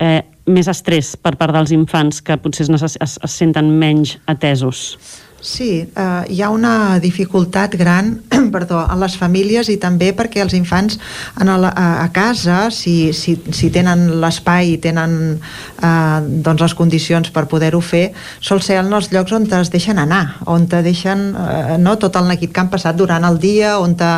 eh, 0.00 0.20
més 0.50 0.68
estrès 0.70 1.14
per 1.20 1.36
part 1.40 1.54
dels 1.54 1.72
infants 1.76 2.20
que 2.24 2.36
potser 2.40 2.66
es, 2.66 2.96
es, 3.00 3.18
es 3.22 3.34
senten 3.36 3.70
menys 3.78 4.16
atesos. 4.30 4.96
Sí, 5.40 5.88
eh, 5.96 6.24
hi 6.28 6.42
ha 6.42 6.50
una 6.52 6.98
dificultat 7.00 7.72
gran 7.80 8.18
perdó, 8.52 8.82
en 8.84 9.00
les 9.00 9.14
famílies 9.16 9.70
i 9.72 9.78
també 9.80 10.10
perquè 10.16 10.42
els 10.44 10.52
infants 10.56 10.98
en 11.40 11.48
el, 11.48 11.64
a, 11.64 11.86
a 12.04 12.08
casa, 12.12 12.66
si, 12.74 13.14
si, 13.16 13.38
si 13.56 13.70
tenen 13.72 14.20
l'espai 14.20 14.74
i 14.74 14.78
tenen 14.84 15.14
eh, 15.40 16.18
doncs 16.44 16.60
les 16.66 16.76
condicions 16.76 17.32
per 17.32 17.46
poder-ho 17.48 17.80
fer, 17.80 18.10
sol 18.44 18.60
ser 18.60 18.76
en 18.82 18.92
els 18.92 19.08
llocs 19.14 19.32
on 19.32 19.48
es 19.60 19.72
deixen 19.72 19.98
anar, 19.98 20.36
on 20.44 20.68
te 20.68 20.82
deixen 20.84 21.30
eh, 21.32 21.78
no, 21.80 21.96
tot 21.96 22.20
el 22.20 22.28
neguit 22.28 22.52
que 22.52 22.60
han 22.60 22.72
passat 22.72 23.00
durant 23.00 23.24
el 23.24 23.40
dia, 23.40 23.78
on 23.80 23.96
te, 23.96 24.10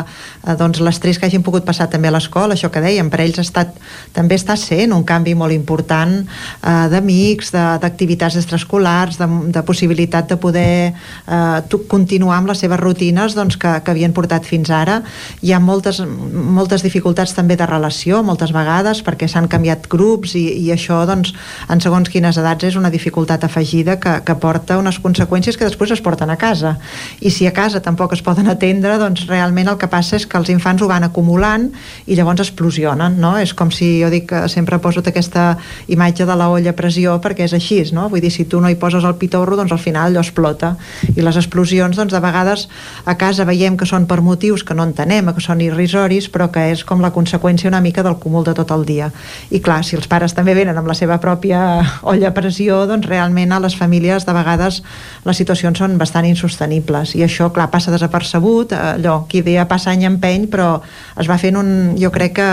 eh, 0.46 0.56
doncs, 0.58 0.80
l'estrès 0.82 1.18
que 1.18 1.26
hagin 1.26 1.42
pogut 1.42 1.64
passar 1.66 1.88
també 1.90 2.10
a 2.10 2.14
l'escola, 2.14 2.54
això 2.54 2.70
que 2.72 2.82
dèiem, 2.82 3.10
per 3.10 3.22
ells 3.24 3.40
ha 3.40 3.46
estat, 3.46 3.74
també 4.14 4.36
està 4.38 4.56
sent 4.58 4.92
un 4.94 5.04
canvi 5.08 5.34
molt 5.38 5.54
important 5.54 6.18
eh, 6.22 6.86
d'amics, 6.92 7.52
d'activitats 7.54 8.38
extraescolars, 8.40 9.18
de, 9.20 9.28
de 9.54 9.62
possibilitat 9.66 10.28
de 10.30 10.38
poder 10.40 10.92
eh, 10.92 11.78
continuar 11.88 12.38
amb 12.38 12.52
les 12.52 12.62
seves 12.62 12.80
rutines 12.80 13.36
doncs, 13.38 13.58
que, 13.60 13.74
que 13.84 13.94
havien 13.94 14.14
portat 14.14 14.46
fins 14.48 14.70
ara. 14.72 15.00
Hi 15.42 15.52
ha 15.52 15.60
moltes, 15.62 16.02
moltes 16.02 16.84
dificultats 16.84 17.34
també 17.36 17.56
de 17.56 17.68
relació, 17.68 18.22
moltes 18.26 18.52
vegades, 18.54 19.02
perquè 19.04 19.28
s'han 19.28 19.50
canviat 19.52 19.88
grups 19.92 20.36
i, 20.38 20.46
i 20.64 20.70
això, 20.74 21.02
doncs, 21.08 21.34
en 21.72 21.82
segons 21.82 22.10
quines 22.12 22.38
edats 22.38 22.68
és 22.68 22.78
una 22.78 22.90
dificultat 22.92 23.44
afegida 23.44 23.98
que, 24.00 24.18
que 24.26 24.36
porta 24.40 24.78
unes 24.80 24.98
conseqüències 25.02 25.58
que 25.58 25.68
després 25.68 25.92
es 25.94 26.02
porten 26.04 26.30
a 26.30 26.38
casa. 26.40 26.76
I 27.20 27.30
si 27.30 27.46
a 27.46 27.54
casa 27.54 27.82
tampoc 27.84 28.14
es 28.16 28.22
poden 28.24 28.48
atendre, 28.50 28.98
doncs 29.00 29.26
realment 29.28 29.72
el 29.72 29.78
que 29.80 29.90
passa 29.90 30.16
és 30.18 30.26
que 30.26 30.31
els 30.38 30.50
infants 30.52 30.82
ho 30.82 30.88
van 30.90 31.04
acumulant 31.04 31.68
i 32.06 32.16
llavors 32.16 32.44
explosionen, 32.44 33.18
no? 33.20 33.34
És 33.38 33.54
com 33.54 33.70
si 33.74 34.00
jo 34.00 34.10
dic 34.12 34.28
que 34.32 34.44
sempre 34.48 34.78
poso 34.82 35.02
aquesta 35.04 35.56
imatge 35.88 36.26
de 36.26 36.36
la 36.38 36.48
olla 36.52 36.72
a 36.72 36.76
pressió 36.78 37.18
perquè 37.22 37.46
és 37.48 37.54
així, 37.56 37.80
no? 37.92 38.08
Vull 38.12 38.22
dir, 38.22 38.30
si 38.30 38.44
tu 38.44 38.60
no 38.60 38.70
hi 38.70 38.76
poses 38.76 39.04
el 39.04 39.16
pitorro, 39.20 39.56
doncs 39.56 39.72
al 39.72 39.80
final 39.82 40.10
allò 40.10 40.22
explota 40.22 40.76
i 41.16 41.20
les 41.22 41.36
explosions 41.36 41.96
doncs 41.96 42.12
de 42.12 42.20
vegades 42.22 42.68
a 43.04 43.16
casa 43.18 43.46
veiem 43.48 43.76
que 43.76 43.88
són 43.88 44.06
per 44.06 44.20
motius 44.22 44.64
que 44.64 44.74
no 44.74 44.86
entenem, 44.86 45.32
que 45.34 45.44
són 45.44 45.60
irrisoris 45.64 46.28
però 46.32 46.50
que 46.52 46.68
és 46.72 46.84
com 46.84 47.02
la 47.02 47.12
conseqüència 47.14 47.70
una 47.70 47.80
mica 47.80 48.04
del 48.04 48.18
cúmul 48.20 48.44
de 48.44 48.54
tot 48.54 48.70
el 48.74 48.84
dia 48.88 49.10
i 49.50 49.60
clar, 49.60 49.82
si 49.84 49.96
els 49.96 50.08
pares 50.10 50.34
també 50.36 50.54
venen 50.54 50.78
amb 50.78 50.88
la 50.88 50.96
seva 50.98 51.18
pròpia 51.22 51.62
olla 52.02 52.30
a 52.30 52.36
pressió, 52.36 52.82
doncs 52.86 53.08
realment 53.08 53.52
a 53.52 53.60
les 53.62 53.76
famílies 53.78 54.26
de 54.26 54.36
vegades 54.36 54.82
les 55.24 55.38
situacions 55.38 55.78
són 55.78 55.98
bastant 56.00 56.26
insostenibles 56.28 57.16
i 57.18 57.24
això 57.26 57.50
clar 57.54 57.68
passa 57.72 57.92
desapercebut, 57.94 58.74
allò 58.76 59.22
qui 59.28 59.42
dia 59.42 59.66
passa 59.70 59.92
any 59.92 60.06
empeny 60.22 60.46
però 60.50 60.80
es 61.18 61.28
va 61.28 61.38
fent 61.38 61.58
un, 61.58 61.96
jo 61.98 62.10
crec 62.14 62.38
que 62.38 62.48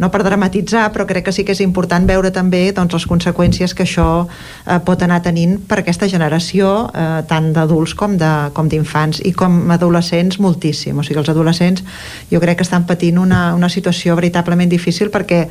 no 0.00 0.08
per 0.10 0.22
dramatitzar, 0.24 0.88
però 0.94 1.04
crec 1.06 1.26
que 1.28 1.32
sí 1.32 1.44
que 1.44 1.52
és 1.52 1.60
important 1.60 2.06
veure 2.08 2.30
també 2.32 2.72
doncs, 2.72 2.94
les 2.96 3.06
conseqüències 3.06 3.74
que 3.76 3.84
això 3.84 4.24
eh, 4.24 4.78
pot 4.84 5.02
anar 5.04 5.20
tenint 5.22 5.58
per 5.68 5.82
aquesta 5.82 6.08
generació, 6.08 6.88
eh, 6.94 7.20
tant 7.28 7.50
d'adults 7.52 7.94
com 7.94 8.16
d'infants, 8.16 9.20
i 9.28 9.32
com 9.36 9.70
adolescents 9.70 10.40
moltíssim. 10.40 10.96
O 10.96 11.04
sigui, 11.04 11.20
els 11.20 11.28
adolescents 11.28 11.84
jo 12.30 12.40
crec 12.40 12.60
que 12.60 12.66
estan 12.66 12.86
patint 12.88 13.20
una, 13.20 13.54
una 13.54 13.68
situació 13.68 14.16
veritablement 14.16 14.70
difícil 14.70 15.10
perquè, 15.12 15.42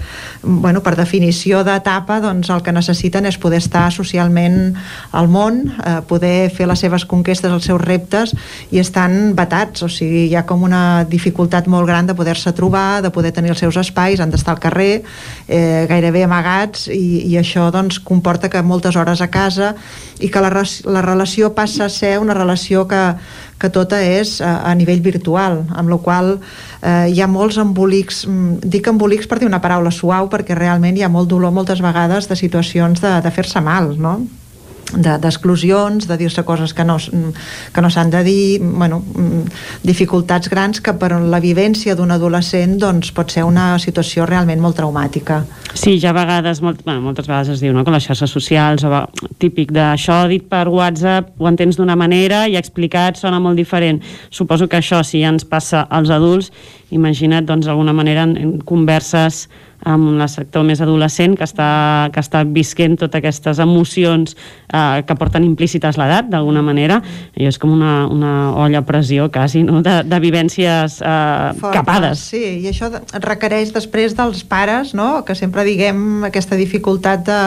bueno, 0.42 0.82
per 0.82 0.96
definició 0.98 1.62
d'etapa, 1.64 2.20
doncs 2.24 2.50
el 2.50 2.64
que 2.66 2.74
necessiten 2.74 3.30
és 3.30 3.38
poder 3.38 3.62
estar 3.62 3.90
socialment 3.94 4.74
al 5.14 5.30
món, 5.30 5.62
eh, 5.78 6.00
poder 6.10 6.50
fer 6.50 6.68
les 6.68 6.82
seves 6.82 7.06
conquestes, 7.06 7.54
els 7.54 7.70
seus 7.70 7.82
reptes, 7.82 8.34
i 8.72 8.82
estan 8.82 9.36
batats, 9.38 9.84
o 9.86 9.90
sigui, 9.92 10.26
hi 10.30 10.36
ha 10.36 10.46
com 10.50 10.64
una 10.66 11.06
dificultat 11.10 11.59
molt 11.68 11.88
gran 11.88 12.08
de 12.08 12.16
poder-se 12.16 12.54
trobar, 12.56 13.02
de 13.02 13.12
poder 13.12 13.32
tenir 13.36 13.52
els 13.52 13.60
seus 13.60 13.76
espais, 13.82 14.20
han 14.20 14.32
d'estar 14.32 14.56
al 14.56 14.62
carrer 14.64 15.02
eh, 15.48 15.86
gairebé 15.90 16.24
amagats 16.24 16.88
i, 16.88 17.26
i 17.28 17.36
això 17.40 17.68
doncs, 17.74 18.00
comporta 18.00 18.50
que 18.50 18.62
moltes 18.64 18.96
hores 18.96 19.22
a 19.22 19.28
casa 19.28 19.74
i 20.20 20.30
que 20.32 20.42
la, 20.44 20.52
la 20.86 21.04
relació 21.06 21.54
passa 21.56 21.86
a 21.86 21.94
ser 21.94 22.18
una 22.20 22.38
relació 22.38 22.86
que, 22.88 23.04
que 23.60 23.70
tota 23.74 24.00
és 24.02 24.40
a, 24.42 24.60
a 24.70 24.76
nivell 24.76 25.04
virtual, 25.04 25.64
amb 25.76 25.92
la 25.92 26.00
qual 26.04 26.34
eh, 26.38 27.12
hi 27.12 27.22
ha 27.22 27.28
molts 27.28 27.60
embolics, 27.60 28.24
mm, 28.28 28.70
dic 28.72 28.88
embolics 28.88 29.28
per 29.28 29.40
dir 29.40 29.50
una 29.50 29.62
paraula 29.64 29.92
suau 29.92 30.30
perquè 30.32 30.58
realment 30.58 30.98
hi 30.98 31.04
ha 31.04 31.12
molt 31.12 31.30
dolor 31.32 31.52
moltes 31.56 31.84
vegades 31.84 32.30
de 32.30 32.40
situacions 32.40 33.02
de, 33.04 33.18
de 33.24 33.32
fer-se 33.36 33.62
mal, 33.64 33.96
no? 34.00 34.20
D'exclusions, 34.94 36.06
de, 36.06 36.14
de 36.14 36.18
dir-se 36.24 36.44
coses 36.48 36.74
que 36.74 36.86
no, 36.86 36.98
que 37.74 37.82
no 37.82 37.90
s'han 37.94 38.10
de 38.10 38.24
dir, 38.26 38.60
bueno, 38.62 39.02
dificultats 39.84 40.50
grans 40.50 40.82
que 40.82 40.94
per 40.98 41.12
la 41.20 41.42
vivència 41.44 41.96
d'un 41.96 42.12
adolescent 42.16 42.78
doncs, 42.82 43.12
pot 43.16 43.32
ser 43.32 43.46
una 43.48 43.72
situació 43.82 44.26
realment 44.30 44.62
molt 44.62 44.80
traumàtica. 44.80 45.44
Sí, 45.74 45.98
ja 46.02 46.12
a 46.14 46.18
vegades, 46.18 46.64
molt, 46.66 46.82
bueno, 46.86 47.04
moltes 47.06 47.30
vegades 47.30 47.54
es 47.56 47.64
diu 47.64 47.74
no, 47.76 47.86
que 47.86 47.94
les 47.94 48.08
xarxes 48.10 48.34
socials, 48.34 48.84
o, 48.84 49.04
típic 49.42 49.74
d'això 49.76 50.24
dit 50.32 50.46
per 50.50 50.66
WhatsApp, 50.68 51.32
ho 51.38 51.48
entens 51.50 51.78
d'una 51.80 51.98
manera 52.00 52.46
i 52.50 52.58
explicat 52.60 53.20
sona 53.20 53.40
molt 53.40 53.60
diferent. 53.60 54.02
Suposo 54.30 54.68
que 54.68 54.82
això, 54.82 55.04
si 55.06 55.22
ja 55.24 55.34
ens 55.34 55.46
passa 55.46 55.86
als 55.90 56.10
adults, 56.14 56.52
imagina't, 56.90 57.46
doncs, 57.46 57.70
manera, 57.94 58.24
en, 58.24 58.38
en 58.38 58.54
converses 58.66 59.48
amb 59.88 60.10
el 60.12 60.24
sector 60.30 60.66
més 60.68 60.82
adolescent 60.84 61.38
que 61.40 61.46
està, 61.48 62.10
que 62.14 62.20
està 62.24 62.44
visquent 62.44 62.98
totes 63.00 63.20
aquestes 63.20 63.60
emocions 63.64 64.36
eh, 64.36 65.02
que 65.08 65.18
porten 65.20 65.46
implícites 65.48 66.00
l'edat, 66.00 66.30
d'alguna 66.32 66.64
manera. 66.66 67.00
I 67.40 67.48
és 67.50 67.60
com 67.62 67.72
una, 67.76 68.08
una 68.12 68.34
olla 68.60 68.82
a 68.84 68.88
pressió, 68.88 69.30
quasi, 69.32 69.64
no? 69.64 69.84
de, 69.86 70.00
de 70.04 70.20
vivències 70.20 71.00
eh, 71.00 71.54
Fortes, 71.60 71.76
capades. 71.78 72.26
Sí, 72.34 72.44
i 72.64 72.70
això 72.72 72.92
requereix 73.24 73.74
després 73.76 74.16
dels 74.18 74.44
pares, 74.48 74.94
no? 74.98 75.24
que 75.28 75.38
sempre 75.38 75.66
diguem 75.68 76.26
aquesta 76.28 76.60
dificultat 76.60 77.26
de, 77.28 77.40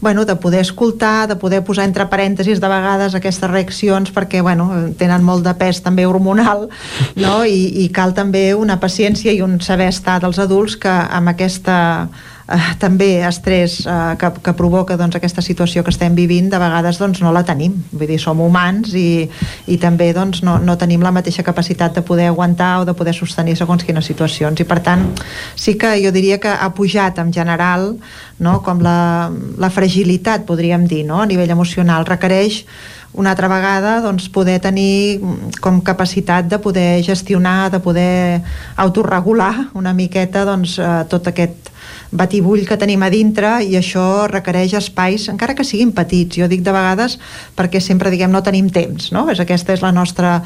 bueno, 0.00 0.24
de 0.28 0.36
poder 0.36 0.64
escoltar, 0.66 1.28
de 1.28 1.36
poder 1.40 1.62
posar 1.64 1.86
entre 1.88 2.08
parèntesis 2.12 2.60
de 2.60 2.68
vegades 2.70 3.16
aquestes 3.16 3.50
reaccions 3.50 4.12
perquè 4.14 4.42
bueno, 4.44 4.68
tenen 4.98 5.24
molt 5.24 5.44
de 5.46 5.54
pes 5.58 5.80
també 5.84 6.06
hormonal 6.08 6.68
no? 7.16 7.34
I, 7.44 7.84
i 7.84 7.88
cal 7.94 8.14
també 8.16 8.50
una 8.56 8.78
paciència 8.82 9.32
i 9.32 9.42
un 9.44 9.58
saber 9.64 9.90
estar 9.92 10.18
dels 10.22 10.40
adults 10.42 10.76
que 10.80 10.90
amb 10.90 11.32
aquesta 11.32 11.69
aquesta 11.70 12.08
eh, 12.50 12.74
també 12.80 13.20
estrès 13.26 13.80
eh, 13.86 14.16
que, 14.18 14.30
que 14.42 14.54
provoca 14.58 14.96
doncs, 14.98 15.16
aquesta 15.16 15.42
situació 15.42 15.84
que 15.84 15.92
estem 15.94 16.16
vivint 16.18 16.50
de 16.50 16.58
vegades 16.58 16.98
doncs, 16.98 17.20
no 17.22 17.32
la 17.32 17.44
tenim. 17.46 17.76
Vull 17.92 18.10
dir, 18.10 18.18
som 18.18 18.40
humans 18.42 18.94
i, 18.98 19.28
i 19.70 19.78
també 19.78 20.10
doncs, 20.16 20.42
no, 20.46 20.58
no 20.58 20.76
tenim 20.80 21.02
la 21.02 21.14
mateixa 21.14 21.46
capacitat 21.46 21.94
de 21.94 22.02
poder 22.02 22.30
aguantar 22.30 22.80
o 22.80 22.86
de 22.88 22.94
poder 22.94 23.14
sostenir 23.14 23.56
segons 23.56 23.84
quines 23.86 24.06
situacions. 24.06 24.60
I 24.60 24.66
per 24.66 24.80
tant 24.82 25.06
sí 25.54 25.76
que 25.78 25.94
jo 26.02 26.12
diria 26.14 26.40
que 26.42 26.50
ha 26.50 26.70
pujat 26.74 27.20
en 27.22 27.32
general 27.32 27.94
no, 28.40 28.60
com 28.64 28.80
la, 28.82 29.30
la 29.60 29.70
fragilitat 29.70 30.46
podríem 30.48 30.88
dir 30.90 31.04
no, 31.06 31.22
a 31.22 31.28
nivell 31.30 31.54
emocional. 31.54 32.08
Requereix 32.08 32.64
una 33.12 33.30
altra 33.34 33.48
vegada 33.50 33.98
doncs, 34.04 34.28
poder 34.30 34.60
tenir 34.62 35.20
com 35.60 35.80
capacitat 35.82 36.46
de 36.50 36.58
poder 36.62 37.02
gestionar, 37.02 37.70
de 37.70 37.80
poder 37.82 38.42
autorregular 38.76 39.70
una 39.74 39.94
miqueta 39.94 40.44
doncs, 40.46 40.78
eh, 40.78 40.92
tot 41.10 41.26
aquest 41.30 41.69
batibull 42.10 42.66
que 42.66 42.78
tenim 42.80 43.02
a 43.06 43.10
dintre 43.12 43.60
i 43.62 43.76
això 43.78 44.26
requereix 44.30 44.74
espais, 44.78 45.28
encara 45.30 45.54
que 45.54 45.66
siguin 45.66 45.92
petits. 45.94 46.38
Jo 46.40 46.48
dic 46.50 46.64
de 46.66 46.74
vegades 46.74 47.18
perquè 47.56 47.80
sempre 47.82 48.10
diguem 48.10 48.32
no 48.32 48.42
tenim 48.42 48.70
temps, 48.72 49.10
no? 49.14 49.28
És, 49.30 49.40
aquesta 49.42 49.74
és 49.76 49.84
la 49.84 49.92
nostra... 49.94 50.40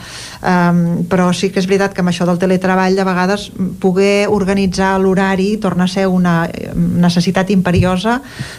Um, 0.45 1.05
però 1.09 1.31
sí 1.37 1.51
que 1.53 1.61
és 1.63 1.69
veritat 1.69 1.95
que 1.95 2.03
amb 2.05 2.13
això 2.13 2.27
del 2.29 2.39
teletreball 2.41 2.97
de 2.97 3.07
vegades 3.07 3.47
poder 3.81 4.27
organitzar 4.33 4.95
l'horari 5.01 5.55
torna 5.63 5.87
a 5.89 5.91
ser 5.91 6.07
una 6.11 6.45
necessitat 6.75 7.51
imperiosa 7.55 8.19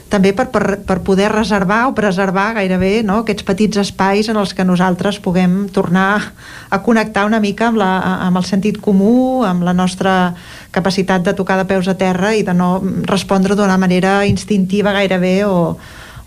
també 0.09 0.33
per, 0.33 0.47
per, 0.53 0.79
per 0.85 0.99
poder 1.05 1.29
reservar 1.33 1.85
o 1.89 1.95
preservar 1.97 2.51
gairebé 2.57 3.03
no? 3.05 3.21
aquests 3.23 3.45
petits 3.47 3.81
espais 3.81 4.29
en 4.31 4.39
els 4.41 4.53
que 4.55 4.65
nosaltres 4.65 5.19
puguem 5.23 5.65
tornar 5.73 6.33
a 6.69 6.81
connectar 6.85 7.25
una 7.29 7.41
mica 7.43 7.69
amb, 7.69 7.79
la, 7.81 7.91
amb 8.27 8.41
el 8.41 8.47
sentit 8.47 8.79
comú, 8.81 9.43
amb 9.45 9.65
la 9.65 9.73
nostra 9.77 10.33
capacitat 10.75 11.23
de 11.23 11.33
tocar 11.33 11.57
de 11.61 11.67
peus 11.69 11.87
a 11.87 11.95
terra 11.97 12.33
i 12.35 12.43
de 12.43 12.53
no 12.53 12.81
respondre 13.07 13.55
d'una 13.55 13.79
manera 13.81 14.25
instintiva 14.27 14.93
gairebé 14.95 15.37
o, 15.47 15.77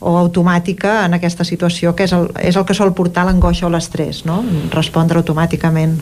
o 0.01 0.15
automàtica 0.17 1.05
en 1.07 1.17
aquesta 1.17 1.45
situació 1.45 1.95
que 1.99 2.07
és 2.07 2.13
el, 2.15 2.29
és 2.39 2.57
el 2.57 2.67
que 2.67 2.77
sol 2.77 2.93
portar 2.95 3.25
l'angoixa 3.27 3.67
o 3.67 3.71
l'estrès 3.73 4.23
no? 4.29 4.43
respondre 4.71 5.19
automàticament 5.19 5.97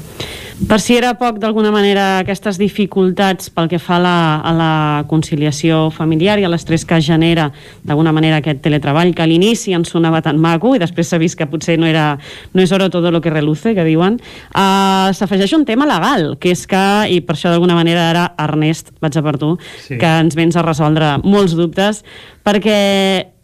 per 0.68 0.78
si 0.80 0.94
era 0.96 1.14
poc 1.20 1.36
d'alguna 1.40 1.68
manera 1.72 2.04
aquestes 2.22 2.56
dificultats 2.60 3.48
pel 3.52 3.68
que 3.68 3.80
fa 3.80 3.96
a 3.96 4.00
la, 4.00 4.16
a 4.40 4.52
la 4.56 4.72
conciliació 5.08 5.90
familiar 5.92 6.38
i 6.40 6.44
a 6.44 6.50
l'estrès 6.52 6.84
que 6.88 7.00
genera 7.04 7.50
d'alguna 7.84 8.12
manera 8.16 8.42
aquest 8.42 8.62
teletreball 8.64 9.14
que 9.16 9.24
a 9.24 9.28
l'inici 9.28 9.72
ens 9.76 9.92
sonava 9.92 10.20
tan 10.24 10.40
maco 10.40 10.74
i 10.76 10.80
després 10.80 11.08
s'ha 11.08 11.20
vist 11.20 11.36
que 11.36 11.48
potser 11.48 11.78
no, 11.80 11.88
era, 11.88 12.18
no 12.52 12.64
és 12.64 12.72
oro 12.76 12.88
tot 12.92 13.04
lo 13.04 13.20
que 13.24 13.32
reluce 13.32 13.74
que 13.76 13.84
diuen 13.84 14.16
uh, 14.16 15.12
s'afegeix 15.16 15.56
un 15.56 15.64
tema 15.68 15.88
legal 15.88 16.34
que 16.40 16.52
és 16.52 16.66
que, 16.68 16.84
i 17.12 17.20
per 17.24 17.36
això 17.36 17.52
d'alguna 17.52 17.76
manera 17.76 18.10
ara 18.10 18.26
Ernest, 18.40 18.92
vaig 19.00 19.16
a 19.16 19.24
per 19.24 19.36
tu 19.40 19.54
sí. 19.84 19.96
que 20.00 20.12
ens 20.24 20.36
vens 20.36 20.56
a 20.56 20.64
resoldre 20.64 21.16
molts 21.24 21.56
dubtes 21.56 22.04
perquè 22.46 23.35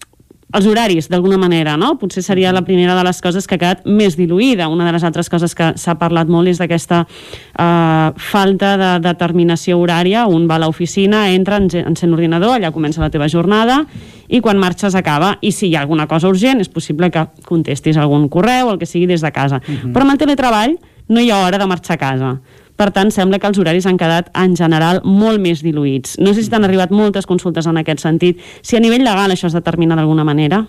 els 0.53 0.67
horaris, 0.69 1.09
d'alguna 1.09 1.39
manera, 1.41 1.79
no? 1.81 1.95
Potser 1.99 2.23
seria 2.25 2.53
la 2.53 2.63
primera 2.67 2.95
de 2.95 3.05
les 3.07 3.21
coses 3.25 3.47
que 3.49 3.57
ha 3.57 3.61
quedat 3.61 3.87
més 3.89 4.19
diluïda. 4.19 4.69
Una 4.69 4.85
de 4.85 4.93
les 4.93 5.05
altres 5.05 5.31
coses 5.33 5.55
que 5.57 5.71
s'ha 5.81 5.95
parlat 6.01 6.29
molt 6.29 6.51
és 6.51 6.61
d'aquesta 6.61 7.03
eh, 7.07 8.09
falta 8.33 8.75
de 8.81 8.91
determinació 9.07 9.79
horària. 9.81 10.27
Un 10.29 10.45
va 10.51 10.59
a 10.61 10.65
l'oficina, 10.67 11.25
entra, 11.33 11.57
encén 11.63 12.13
l'ordinador, 12.13 12.59
allà 12.59 12.73
comença 12.75 13.01
la 13.01 13.11
teva 13.13 13.31
jornada 13.33 13.83
i 14.29 14.41
quan 14.45 14.61
marxes 14.61 14.97
acaba. 14.99 15.37
I 15.41 15.53
si 15.57 15.71
hi 15.71 15.77
ha 15.77 15.83
alguna 15.87 16.07
cosa 16.09 16.29
urgent, 16.29 16.61
és 16.61 16.69
possible 16.73 17.11
que 17.13 17.27
contestis 17.49 17.97
algun 17.97 18.29
correu, 18.33 18.73
el 18.73 18.81
que 18.81 18.89
sigui 18.89 19.09
des 19.09 19.25
de 19.25 19.33
casa. 19.33 19.57
Uh 19.57 19.71
mhm. 19.71 19.79
-huh. 19.79 19.93
Però 19.93 20.03
amb 20.03 20.13
el 20.13 20.19
teletreball 20.19 20.77
no 21.09 21.21
hi 21.21 21.31
ha 21.31 21.47
hora 21.47 21.59
de 21.59 21.67
marxar 21.67 21.95
a 21.95 21.99
casa. 21.99 22.41
Per 22.83 22.91
tant, 22.91 23.13
sembla 23.15 23.39
que 23.39 23.47
els 23.47 23.61
horaris 23.63 23.85
han 23.87 23.99
quedat, 23.99 24.33
en 24.35 24.57
general, 24.59 24.99
molt 25.07 25.39
més 25.39 25.61
diluïts. 25.63 26.17
No 26.19 26.33
sé 26.35 26.43
si 26.43 26.51
t'han 26.51 26.67
arribat 26.67 26.91
moltes 26.91 27.29
consultes 27.31 27.69
en 27.71 27.77
aquest 27.79 28.03
sentit. 28.03 28.41
Si 28.67 28.75
a 28.75 28.81
nivell 28.83 29.05
legal 29.07 29.31
això 29.31 29.47
es 29.47 29.55
determina 29.55 29.95
d'alguna 29.95 30.25
manera? 30.27 30.65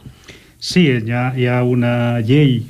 Sí, 0.62 0.84
hi 0.94 1.10
ha, 1.12 1.24
hi 1.34 1.48
ha 1.50 1.58
una 1.66 2.22
llei 2.22 2.62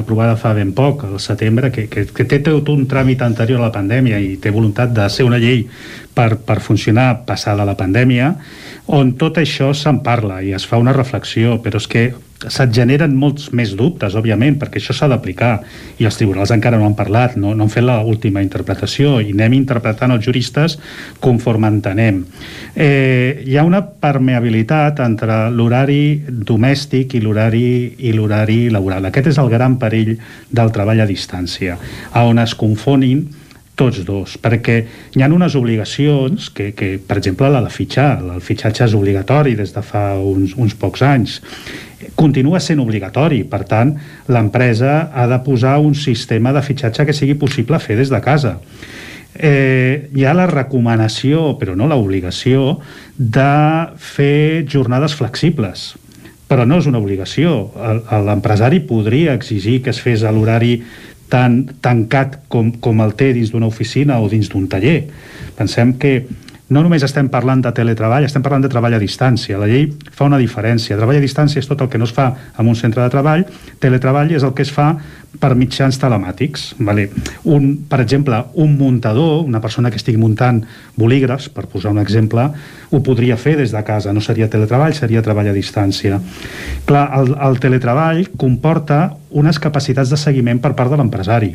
aprovada 0.00 0.38
fa 0.40 0.54
ben 0.56 0.72
poc, 0.72 1.04
al 1.04 1.20
setembre, 1.20 1.68
que, 1.70 1.84
que, 1.92 2.06
que 2.16 2.24
té 2.30 2.40
tot 2.42 2.72
un 2.72 2.88
tràmit 2.88 3.20
anterior 3.22 3.60
a 3.60 3.68
la 3.68 3.74
pandèmia 3.76 4.18
i 4.24 4.38
té 4.40 4.50
voluntat 4.50 4.96
de 4.96 5.04
ser 5.12 5.28
una 5.28 5.38
llei 5.42 5.66
per, 6.16 6.40
per 6.40 6.62
funcionar 6.64 7.26
passada 7.28 7.68
la 7.68 7.76
pandèmia, 7.76 8.32
on 8.88 9.12
tot 9.20 9.36
això 9.38 9.74
se'n 9.76 10.00
parla 10.02 10.40
i 10.40 10.56
es 10.56 10.64
fa 10.66 10.80
una 10.80 10.96
reflexió, 10.96 11.60
però 11.60 11.78
és 11.78 11.92
que 11.92 12.08
se't 12.48 12.72
generen 12.74 13.14
molts 13.18 13.50
més 13.56 13.74
dubtes, 13.78 14.16
òbviament, 14.18 14.56
perquè 14.60 14.80
això 14.80 14.94
s'ha 14.96 15.08
d'aplicar 15.10 15.52
i 16.00 16.06
els 16.08 16.18
tribunals 16.18 16.52
encara 16.54 16.78
no 16.80 16.86
han 16.88 16.96
parlat, 16.98 17.36
no, 17.36 17.52
no 17.54 17.66
han 17.66 17.72
fet 17.72 17.84
l'última 17.86 18.42
interpretació 18.44 19.18
i 19.20 19.34
anem 19.34 19.58
interpretant 19.58 20.14
els 20.14 20.24
juristes 20.26 20.78
conforme 21.20 21.70
entenem. 21.70 22.22
Eh, 22.74 23.42
hi 23.46 23.58
ha 23.58 23.66
una 23.66 23.82
permeabilitat 23.82 25.02
entre 25.04 25.44
l'horari 25.54 26.22
domèstic 26.28 27.18
i 27.18 27.22
l'horari 27.22 27.66
i 28.08 28.14
l'horari 28.16 28.64
laboral. 28.72 29.10
Aquest 29.10 29.32
és 29.34 29.42
el 29.42 29.52
gran 29.52 29.78
perill 29.82 30.16
del 30.50 30.74
treball 30.74 31.04
a 31.04 31.08
distància, 31.08 31.78
on 32.22 32.42
es 32.42 32.56
confonin 32.58 33.26
tots 33.74 34.02
dos, 34.04 34.36
perquè 34.40 34.76
hi 35.16 35.22
ha 35.24 35.30
unes 35.32 35.54
obligacions 35.56 36.50
que, 36.52 36.70
que 36.76 36.98
per 37.00 37.16
exemple, 37.18 37.48
la 37.50 37.62
de 37.64 37.72
fitxar, 37.72 38.20
el 38.34 38.42
fitxatge 38.44 38.84
és 38.84 38.96
obligatori 38.96 39.56
des 39.58 39.72
de 39.72 39.82
fa 39.86 40.12
uns, 40.20 40.52
uns 40.60 40.76
pocs 40.78 41.02
anys, 41.06 41.38
continua 42.14 42.60
sent 42.60 42.80
obligatori. 42.82 43.42
Per 43.48 43.62
tant, 43.68 43.94
l'empresa 44.28 45.10
ha 45.12 45.26
de 45.30 45.38
posar 45.44 45.78
un 45.80 45.94
sistema 45.94 46.52
de 46.52 46.62
fitxatge 46.62 47.06
que 47.08 47.16
sigui 47.16 47.38
possible 47.38 47.80
fer 47.82 47.96
des 48.00 48.12
de 48.12 48.20
casa. 48.24 48.58
Eh, 49.32 50.10
hi 50.12 50.26
ha 50.28 50.34
la 50.36 50.46
recomanació, 50.50 51.54
però 51.60 51.74
no 51.78 51.88
l'obligació, 51.88 52.78
de 53.16 53.52
fer 53.96 54.64
jornades 54.68 55.16
flexibles 55.16 55.92
però 56.52 56.66
no 56.68 56.76
és 56.82 56.84
una 56.84 57.00
obligació. 57.00 57.70
L'empresari 58.26 58.82
podria 58.84 59.32
exigir 59.32 59.78
que 59.80 59.88
es 59.88 60.02
fes 60.04 60.20
a 60.20 60.32
l'horari 60.36 60.82
tan 61.32 61.62
tancat 61.80 62.42
com, 62.52 62.74
com 62.76 63.00
el 63.00 63.14
té 63.16 63.30
dins 63.32 63.54
d'una 63.54 63.70
oficina 63.70 64.18
o 64.20 64.28
dins 64.28 64.50
d'un 64.52 64.66
taller. 64.68 64.98
Pensem 65.56 65.94
que 65.96 66.12
no 66.72 66.82
només 66.84 67.02
estem 67.04 67.28
parlant 67.28 67.62
de 67.64 67.72
teletreball, 67.74 68.24
estem 68.24 68.42
parlant 68.44 68.62
de 68.64 68.70
treball 68.72 68.94
a 68.96 69.00
distància. 69.02 69.58
La 69.60 69.68
llei 69.68 69.88
fa 70.14 70.28
una 70.28 70.38
diferència. 70.40 70.96
Treball 70.96 71.18
a 71.18 71.24
distància 71.24 71.60
és 71.60 71.68
tot 71.68 71.82
el 71.82 71.90
que 71.92 71.98
no 72.00 72.06
es 72.08 72.14
fa 72.14 72.30
en 72.58 72.68
un 72.70 72.78
centre 72.78 73.02
de 73.02 73.10
treball, 73.12 73.44
teletreball 73.82 74.32
és 74.32 74.46
el 74.46 74.54
que 74.56 74.64
es 74.64 74.72
fa 74.72 74.94
per 75.42 75.52
mitjans 75.58 75.98
telemàtics. 76.00 76.64
Vale. 76.86 77.08
Un, 77.50 77.74
per 77.88 78.00
exemple, 78.04 78.38
un 78.62 78.76
muntador, 78.78 79.42
una 79.44 79.60
persona 79.60 79.90
que 79.90 80.00
estigui 80.00 80.20
muntant 80.20 80.62
bolígrafs, 80.96 81.50
per 81.52 81.66
posar 81.72 81.92
un 81.92 82.00
exemple, 82.00 82.46
ho 82.92 83.02
podria 83.04 83.36
fer 83.36 83.56
des 83.60 83.72
de 83.74 83.84
casa, 83.84 84.12
no 84.12 84.24
seria 84.24 84.48
teletreball, 84.52 84.94
seria 84.96 85.24
treball 85.24 85.50
a 85.50 85.56
distància. 85.56 86.20
Clar, 86.88 87.06
el, 87.20 87.34
el 87.36 87.60
teletreball 87.60 88.26
comporta 88.36 89.04
unes 89.30 89.58
capacitats 89.60 90.12
de 90.12 90.20
seguiment 90.20 90.60
per 90.62 90.76
part 90.78 90.92
de 90.92 91.00
l'empresari. 91.00 91.54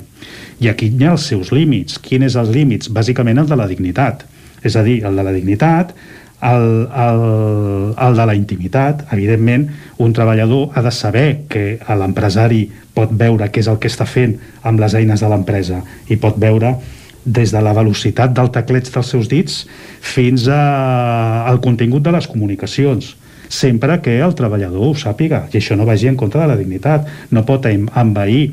I 0.61 0.69
aquí 0.69 0.89
hi 0.89 1.05
ha 1.05 1.13
els 1.13 1.29
seus 1.29 1.53
límits. 1.53 2.01
Quins 2.01 2.31
és 2.31 2.37
els 2.37 2.49
límits? 2.53 2.89
Bàsicament 2.93 3.41
el 3.41 3.49
de 3.49 3.57
la 3.57 3.69
dignitat 3.69 4.25
és 4.67 4.77
a 4.79 4.83
dir, 4.85 5.01
el 5.07 5.15
de 5.17 5.25
la 5.25 5.33
dignitat, 5.35 5.93
el, 6.41 6.87
el, 6.93 7.21
el 7.97 8.15
de 8.15 8.25
la 8.25 8.35
intimitat. 8.35 9.05
Evidentment, 9.13 9.67
un 9.97 10.13
treballador 10.13 10.69
ha 10.75 10.83
de 10.85 10.91
saber 10.91 11.27
que 11.49 11.79
l'empresari 11.87 12.67
pot 12.97 13.13
veure 13.13 13.49
què 13.49 13.61
és 13.63 13.69
el 13.69 13.79
que 13.81 13.89
està 13.91 14.07
fent 14.09 14.37
amb 14.65 14.81
les 14.81 14.95
eines 14.97 15.21
de 15.21 15.29
l'empresa 15.29 15.83
i 16.09 16.17
pot 16.21 16.37
veure 16.41 16.75
des 17.27 17.51
de 17.51 17.61
la 17.61 17.73
velocitat 17.75 18.31
del 18.33 18.49
tecleig 18.55 18.87
dels 18.87 19.09
seus 19.11 19.27
dits 19.27 19.65
fins 19.99 20.47
a, 20.47 21.43
al 21.49 21.59
contingut 21.61 22.05
de 22.05 22.13
les 22.15 22.27
comunicacions. 22.27 23.15
Sempre 23.47 23.99
que 24.03 24.17
el 24.23 24.35
treballador 24.35 24.89
ho 24.89 24.93
sàpiga 24.95 25.45
i 25.51 25.59
això 25.59 25.75
no 25.79 25.87
vagi 25.87 26.09
en 26.09 26.19
contra 26.19 26.43
de 26.43 26.51
la 26.51 26.59
dignitat. 26.59 27.07
No 27.31 27.45
pot 27.47 27.67
envair 27.67 28.51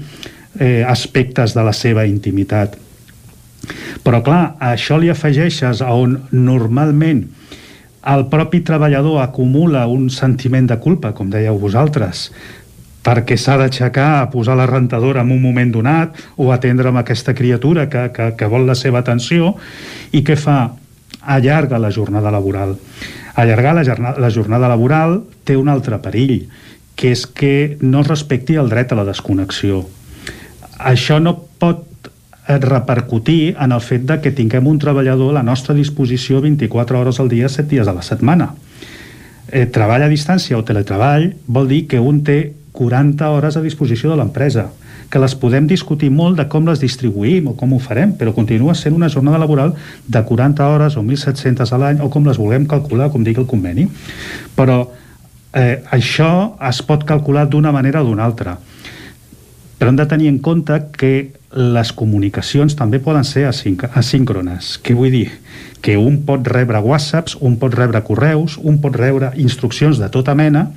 eh, 0.59 0.85
aspectes 0.87 1.55
de 1.55 1.65
la 1.67 1.75
seva 1.75 2.07
intimitat 2.07 2.79
però 4.05 4.23
clar, 4.25 4.43
això 4.61 4.99
li 5.01 5.11
afegeixes 5.13 5.83
a 5.83 5.95
on 5.95 6.19
normalment 6.33 7.25
el 8.05 8.27
propi 8.29 8.61
treballador 8.61 9.23
acumula 9.23 9.87
un 9.89 10.11
sentiment 10.13 10.67
de 10.69 10.77
culpa, 10.77 11.15
com 11.17 11.31
dèieu 11.33 11.57
vosaltres, 11.57 12.27
perquè 13.05 13.37
s'ha 13.41 13.57
d'aixecar 13.61 14.09
a 14.19 14.27
posar 14.33 14.57
la 14.61 14.69
rentadora 14.69 15.23
en 15.25 15.33
un 15.33 15.41
moment 15.41 15.73
donat 15.73 16.17
o 16.37 16.51
atendre 16.53 16.91
amb 16.91 17.01
aquesta 17.01 17.35
criatura 17.37 17.89
que, 17.89 18.11
que, 18.13 18.31
que 18.37 18.49
vol 18.49 18.69
la 18.69 18.77
seva 18.77 19.01
atenció 19.01 19.55
i 20.13 20.25
què 20.25 20.37
fa? 20.41 20.59
Allarga 21.25 21.81
la 21.81 21.89
jornada 21.89 22.29
laboral. 22.33 22.75
Allargar 23.41 23.73
la 23.79 23.85
jornada, 23.85 24.21
la 24.21 24.31
jornada 24.31 24.69
laboral 24.69 25.23
té 25.45 25.57
un 25.57 25.73
altre 25.73 25.97
perill, 26.05 26.51
que 26.97 27.15
és 27.17 27.25
que 27.25 27.79
no 27.81 28.05
es 28.05 28.11
respecti 28.13 28.61
el 28.61 28.69
dret 28.69 28.93
a 28.93 29.01
la 29.01 29.07
desconnexió. 29.09 29.81
Això 30.77 31.17
no 31.25 31.39
pot 31.61 31.87
repercutir 32.47 33.57
en 33.59 33.73
el 33.73 33.81
fet 33.81 34.05
de 34.05 34.19
que 34.21 34.33
tinguem 34.33 34.67
un 34.69 34.79
treballador 34.79 35.33
a 35.33 35.39
la 35.41 35.47
nostra 35.47 35.75
disposició 35.75 36.43
24 36.45 37.01
hores 37.01 37.21
al 37.21 37.29
dia, 37.29 37.49
7 37.49 37.69
dies 37.71 37.89
a 37.89 37.95
la 37.97 38.03
setmana. 38.03 38.53
Eh, 39.49 39.67
treball 39.67 40.05
a 40.05 40.11
distància 40.13 40.59
o 40.59 40.65
teletreball 40.65 41.31
vol 41.47 41.69
dir 41.69 41.87
que 41.89 42.01
un 42.01 42.23
té 42.25 42.53
40 42.73 43.31
hores 43.31 43.57
a 43.57 43.63
disposició 43.63 44.11
de 44.11 44.17
l'empresa, 44.19 44.67
que 45.09 45.21
les 45.23 45.37
podem 45.39 45.69
discutir 45.71 46.11
molt 46.11 46.37
de 46.41 46.49
com 46.51 46.67
les 46.67 46.81
distribuïm 46.83 47.53
o 47.53 47.55
com 47.57 47.73
ho 47.73 47.79
farem, 47.79 48.13
però 48.19 48.35
continua 48.35 48.75
sent 48.75 48.97
una 48.97 49.09
jornada 49.09 49.39
laboral 49.39 49.75
de 50.07 50.23
40 50.27 50.69
hores 50.69 50.97
o 50.97 51.05
1.700 51.05 51.71
a 51.71 51.79
l'any 51.79 52.03
o 52.03 52.11
com 52.11 52.27
les 52.27 52.41
vulguem 52.41 52.67
calcular, 52.67 53.11
com 53.13 53.25
digui 53.25 53.45
el 53.45 53.49
conveni. 53.49 53.87
Però 54.57 54.81
eh, 55.55 55.85
això 55.95 56.57
es 56.69 56.83
pot 56.83 57.07
calcular 57.07 57.47
d'una 57.47 57.73
manera 57.73 58.03
o 58.03 58.09
d'una 58.09 58.25
altra. 58.27 58.59
Però 59.85 59.93
hem 59.93 59.99
de 59.99 60.07
tenir 60.09 60.31
en 60.33 60.39
compte 60.41 60.79
que 60.97 61.09
les 61.53 61.91
comunicacions 61.93 62.73
també 62.73 63.03
poden 63.05 63.27
ser 63.29 63.43
asíncrones. 63.45 64.79
Què 64.81 64.95
vull 64.97 65.13
dir? 65.13 65.27
Que 65.85 65.99
un 66.01 66.23
pot 66.25 66.49
rebre 66.49 66.81
whatsapps, 66.81 67.35
un 67.45 67.59
pot 67.61 67.77
rebre 67.77 68.01
correus, 68.07 68.55
un 68.57 68.79
pot 68.81 68.97
rebre 68.97 69.35
instruccions 69.37 70.01
de 70.01 70.09
tota 70.09 70.33
mena, 70.33 70.71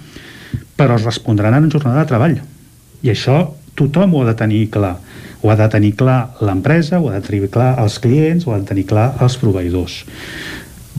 però 0.75 0.99
es 0.99 1.07
respondran 1.07 1.55
en 1.55 1.71
jornada 1.71 2.03
de 2.03 2.11
treball. 2.11 2.37
I 2.99 3.15
això 3.15 3.39
tothom 3.79 4.11
ho 4.11 4.25
ha 4.25 4.33
de 4.33 4.35
tenir 4.43 4.65
clar. 4.75 4.97
Ho 5.39 5.55
ha 5.55 5.55
de 5.55 5.71
tenir 5.71 5.95
clar 5.95 6.19
l'empresa, 6.43 6.99
ho 6.99 7.07
ha 7.07 7.15
de 7.15 7.23
tenir 7.31 7.47
clar 7.47 7.77
els 7.79 8.01
clients, 8.03 8.43
ho 8.43 8.57
ha 8.57 8.59
de 8.59 8.67
tenir 8.75 8.89
clar 8.91 9.13
els 9.23 9.39
proveïdors. 9.39 10.01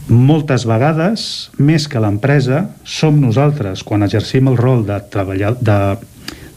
Moltes 0.09 0.65
vegades, 0.65 1.51
més 1.61 1.93
que 1.93 2.01
l'empresa, 2.01 2.71
som 2.89 3.21
nosaltres, 3.21 3.85
quan 3.85 4.09
exercim 4.09 4.49
el 4.49 4.57
rol 4.57 4.89
de, 4.89 4.97
treballar, 5.13 5.59
de 5.61 5.83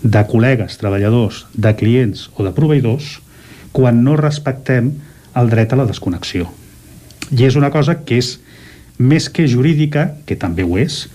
de 0.04 0.22
col·legues, 0.28 0.78
treballadors, 0.82 1.46
de 1.54 1.74
clients 1.78 2.30
o 2.36 2.46
de 2.46 2.54
proveïdors 2.56 3.20
quan 3.72 4.02
no 4.04 4.18
respectem 4.20 4.92
el 5.38 5.52
dret 5.52 5.74
a 5.74 5.80
la 5.80 5.88
desconnexió. 5.88 6.50
I 7.32 7.46
és 7.48 7.56
una 7.56 7.72
cosa 7.72 8.02
que 8.04 8.18
és 8.20 8.36
més 9.00 9.30
que 9.32 9.48
jurídica, 9.48 10.10
que 10.26 10.36
també 10.36 10.66
ho 10.66 10.78
és, 10.78 11.06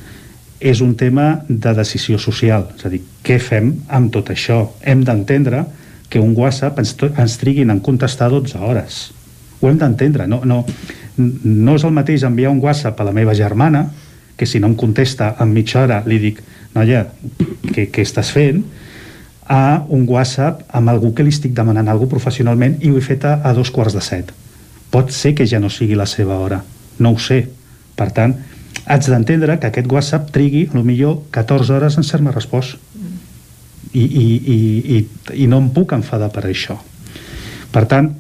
és 0.61 0.81
un 0.81 0.95
tema 0.97 1.43
de 1.49 1.75
decisió 1.77 2.19
social. 2.19 2.71
És 2.79 2.87
a 2.87 2.93
dir, 2.93 3.03
què 3.23 3.37
fem 3.43 3.75
amb 3.93 4.13
tot 4.15 4.31
això? 4.33 4.63
Hem 4.83 5.05
d'entendre 5.05 5.67
que 6.09 6.23
un 6.23 6.33
WhatsApp 6.37 6.79
ens, 6.81 6.95
ens 7.19 7.37
triguin 7.43 7.71
en 7.71 7.83
contestar 7.85 8.31
12 8.33 8.59
hores. 8.59 9.01
Ho 9.61 9.69
hem 9.69 9.79
d'entendre. 9.79 10.27
No, 10.31 10.41
no, 10.45 10.63
no 11.19 11.77
és 11.77 11.85
el 11.85 11.95
mateix 11.97 12.25
enviar 12.25 12.55
un 12.55 12.63
WhatsApp 12.65 13.01
a 13.01 13.09
la 13.09 13.15
meva 13.17 13.35
germana, 13.35 13.87
que 14.37 14.47
si 14.47 14.61
no 14.61 14.69
em 14.69 14.77
contesta 14.77 15.35
en 15.41 15.53
mitja 15.53 15.83
hora 15.83 16.03
li 16.07 16.19
dic 16.21 16.43
noia, 16.77 17.07
què, 17.73 17.87
què 17.93 18.05
estàs 18.05 18.31
fent? 18.35 18.63
A 19.49 19.85
un 19.89 20.05
WhatsApp 20.09 20.65
amb 20.75 20.91
algú 20.91 21.13
que 21.15 21.23
li 21.23 21.31
estic 21.35 21.55
demanant 21.55 21.89
alguna 21.89 22.17
professionalment 22.17 22.81
i 22.83 22.91
ho 22.91 22.99
he 22.99 23.05
fet 23.05 23.25
a, 23.25 23.39
a 23.45 23.53
dos 23.55 23.71
quarts 23.71 23.95
de 23.95 24.03
set. 24.03 24.33
Pot 24.91 25.13
ser 25.15 25.35
que 25.39 25.47
ja 25.47 25.61
no 25.63 25.71
sigui 25.71 25.95
la 25.99 26.07
seva 26.07 26.39
hora, 26.43 26.63
no 26.99 27.15
ho 27.15 27.19
sé. 27.23 27.45
Per 27.97 28.11
tant, 28.17 28.35
haig 28.87 29.09
d'entendre 29.11 29.59
que 29.61 29.71
aquest 29.71 29.91
WhatsApp 29.93 30.31
trigui, 30.35 30.67
a 30.71 30.77
lo 30.79 30.85
millor, 30.85 31.21
14 31.35 31.75
hores 31.79 31.99
en 31.99 32.07
ser-me 32.07 32.35
respost. 32.35 32.77
I, 33.97 34.03
i, 34.03 34.27
i, 34.53 34.59
i, 34.97 34.99
I 35.45 35.47
no 35.49 35.63
em 35.63 35.71
puc 35.73 35.95
enfadar 35.97 36.29
per 36.35 36.45
això. 36.49 36.77
Per 37.73 37.85
tant, 37.89 38.11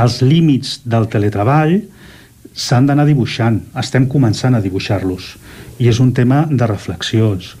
els 0.00 0.20
límits 0.22 0.78
del 0.86 1.08
teletreball 1.10 1.80
s'han 2.54 2.86
d'anar 2.86 3.06
dibuixant, 3.08 3.58
estem 3.78 4.06
començant 4.10 4.54
a 4.54 4.62
dibuixar-los 4.62 5.34
i 5.80 5.88
és 5.90 6.00
un 6.02 6.12
tema 6.14 6.44
de 6.50 6.66
reflexions. 6.68 7.54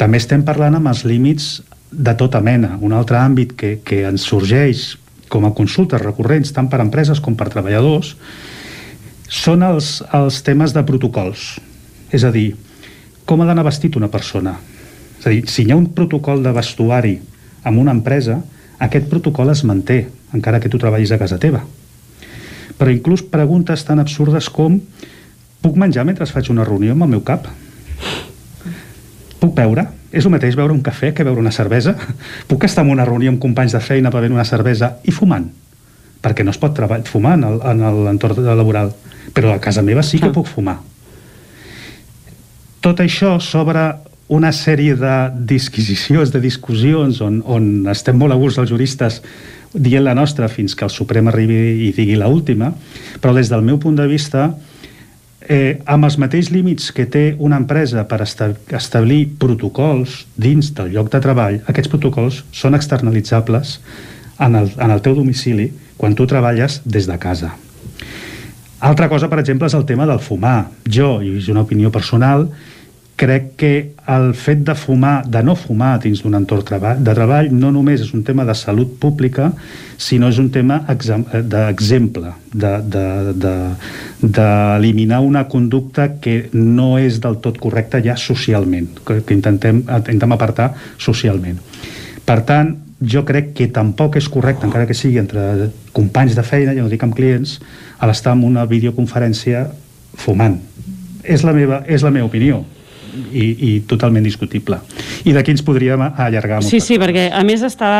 També 0.00 0.18
estem 0.18 0.42
parlant 0.46 0.78
amb 0.78 0.90
els 0.90 1.04
límits 1.04 1.60
de 1.90 2.14
tota 2.14 2.40
mena. 2.40 2.76
Un 2.80 2.94
altre 2.94 3.18
àmbit 3.18 3.54
que, 3.58 3.76
que 3.84 4.04
ens 4.08 4.24
sorgeix 4.26 4.94
com 5.30 5.46
a 5.46 5.54
consultes 5.54 6.02
recurrents 6.02 6.52
tant 6.54 6.70
per 6.70 6.80
empreses 6.82 7.20
com 7.22 7.36
per 7.38 7.50
treballadors 7.50 8.16
són 9.30 9.62
els, 9.62 10.00
els 10.14 10.40
temes 10.46 10.74
de 10.74 10.82
protocols. 10.86 11.58
És 12.10 12.26
a 12.26 12.32
dir, 12.34 12.54
com 13.26 13.42
ha 13.42 13.46
d'anar 13.46 13.66
vestit 13.68 13.98
una 13.98 14.10
persona. 14.10 14.56
És 15.20 15.26
a 15.26 15.34
dir, 15.34 15.44
si 15.50 15.66
hi 15.66 15.70
ha 15.70 15.78
un 15.78 15.90
protocol 15.94 16.42
de 16.42 16.54
vestuari 16.54 17.18
en 17.66 17.78
una 17.78 17.94
empresa, 17.94 18.40
aquest 18.82 19.06
protocol 19.10 19.52
es 19.52 19.62
manté, 19.68 20.08
encara 20.34 20.58
que 20.58 20.70
tu 20.72 20.80
treballis 20.82 21.12
a 21.12 21.20
casa 21.20 21.38
teva. 21.38 21.62
Però 22.78 22.90
inclús 22.90 23.22
preguntes 23.22 23.84
tan 23.84 24.00
absurdes 24.00 24.48
com 24.50 24.80
puc 25.60 25.76
menjar 25.76 26.06
mentre 26.08 26.26
faig 26.26 26.48
una 26.50 26.64
reunió 26.64 26.96
amb 26.96 27.04
el 27.04 27.14
meu 27.14 27.22
cap? 27.22 27.46
Puc 29.40 29.52
beure? 29.54 29.84
És 30.10 30.26
el 30.26 30.32
mateix 30.34 30.56
beure 30.58 30.74
un 30.74 30.82
cafè 30.82 31.12
que 31.14 31.24
beure 31.26 31.40
una 31.40 31.54
cervesa? 31.54 31.94
Puc 32.50 32.66
estar 32.66 32.84
en 32.84 32.92
una 32.92 33.06
reunió 33.06 33.30
amb 33.30 33.42
companys 33.42 33.76
de 33.76 33.82
feina 33.84 34.10
bevent 34.10 34.34
una 34.34 34.46
cervesa 34.48 34.96
i 35.06 35.14
fumant? 35.14 35.46
Perquè 36.20 36.44
no 36.44 36.52
es 36.52 36.58
pot 36.60 36.74
treballar 36.76 37.06
fumar 37.08 37.36
en 37.38 37.84
l'entorn 38.04 38.42
laboral. 38.44 38.92
Però 39.32 39.54
a 39.54 39.60
casa 39.62 39.84
meva 39.86 40.02
sí 40.02 40.18
que 40.20 40.32
puc 40.34 40.50
fumar. 40.50 40.80
Tot 42.80 43.00
això 43.04 43.36
sobre 43.44 43.84
una 44.30 44.52
sèrie 44.54 44.94
de 44.94 45.14
disquisicions, 45.50 46.30
de 46.30 46.40
discussions, 46.40 47.20
on, 47.20 47.40
on 47.44 47.88
estem 47.90 48.18
molt 48.18 48.32
a 48.32 48.38
gust 48.38 48.60
els 48.62 48.70
juristes 48.70 49.20
dient 49.74 50.04
la 50.06 50.14
nostra 50.14 50.48
fins 50.50 50.74
que 50.74 50.86
el 50.86 50.92
Suprem 50.94 51.28
arribi 51.30 51.88
i 51.88 51.90
digui 51.94 52.16
la 52.18 52.30
última, 52.30 52.72
però 53.22 53.34
des 53.34 53.50
del 53.50 53.62
meu 53.66 53.78
punt 53.82 53.98
de 53.98 54.06
vista 54.10 54.48
eh, 55.50 55.82
amb 55.90 56.06
els 56.06 56.16
mateixos 56.22 56.52
límits 56.54 56.92
que 56.94 57.08
té 57.10 57.24
una 57.42 57.58
empresa 57.58 58.04
per 58.08 58.20
establir 58.22 59.20
protocols 59.42 60.24
dins 60.38 60.70
del 60.76 60.92
lloc 60.94 61.10
de 61.10 61.20
treball, 61.24 61.58
aquests 61.66 61.90
protocols 61.90 62.44
són 62.54 62.78
externalitzables 62.78 63.80
en 64.40 64.54
el, 64.60 64.70
en 64.78 64.94
el 64.94 65.02
teu 65.02 65.18
domicili 65.18 65.72
quan 65.98 66.14
tu 66.14 66.28
treballes 66.30 66.80
des 66.86 67.10
de 67.10 67.18
casa. 67.20 67.50
Altra 68.80 69.10
cosa, 69.12 69.28
per 69.28 69.42
exemple, 69.42 69.68
és 69.68 69.76
el 69.76 69.84
tema 69.84 70.06
del 70.08 70.22
fumar. 70.24 70.70
Jo, 70.88 71.18
i 71.20 71.34
és 71.36 71.50
una 71.52 71.66
opinió 71.66 71.90
personal, 71.92 72.46
crec 73.20 73.56
que 73.60 73.92
el 74.08 74.32
fet 74.34 74.62
de 74.64 74.74
fumar, 74.74 75.26
de 75.28 75.42
no 75.44 75.52
fumar 75.52 75.98
dins 76.00 76.22
d'un 76.24 76.38
entorn 76.38 76.64
de 77.04 77.12
treball 77.14 77.50
no 77.52 77.68
només 77.74 78.00
és 78.00 78.14
un 78.16 78.22
tema 78.24 78.46
de 78.48 78.54
salut 78.56 78.94
pública, 79.02 79.50
sinó 80.00 80.30
és 80.32 80.38
un 80.40 80.48
tema 80.54 80.78
d'exemple, 80.88 82.32
d'eliminar 82.54 83.20
de, 83.20 83.34
de, 84.24 85.12
de, 85.12 85.18
una 85.28 85.44
conducta 85.52 86.08
que 86.16 86.48
no 86.56 86.96
és 86.98 87.20
del 87.20 87.36
tot 87.44 87.60
correcta 87.60 88.00
ja 88.00 88.16
socialment, 88.16 88.88
que, 89.04 89.20
que 89.20 89.36
intentem, 89.36 89.84
intentem 89.84 90.32
apartar 90.32 90.72
socialment. 90.96 91.60
Per 92.24 92.40
tant, 92.48 92.72
jo 93.04 93.24
crec 93.28 93.52
que 93.56 93.68
tampoc 93.68 94.16
és 94.16 94.32
correcte, 94.32 94.64
encara 94.64 94.88
que 94.88 94.96
sigui 94.96 95.20
entre 95.20 95.68
companys 95.92 96.34
de 96.36 96.42
feina, 96.42 96.72
ja 96.72 96.80
no 96.80 96.88
dic 96.88 97.04
amb 97.04 97.16
clients, 97.16 97.60
a 98.00 98.08
l'estar 98.08 98.32
en 98.32 98.48
una 98.48 98.64
videoconferència 98.64 99.68
fumant. 100.16 100.56
És 101.20 101.44
la 101.44 101.52
meva, 101.52 101.84
és 101.84 102.00
la 102.00 102.10
meva 102.16 102.32
opinió 102.32 102.64
i, 103.32 103.44
i 103.44 103.70
totalment 103.88 104.24
discutible. 104.26 104.80
I 105.24 105.34
d'aquí 105.36 105.54
ens 105.54 105.64
podríem 105.66 106.02
allargar 106.08 106.60
molt. 106.60 106.70
Sí, 106.70 106.80
sí, 106.84 106.98
perquè 107.00 107.28
a 107.34 107.42
més 107.46 107.64
està, 107.66 107.90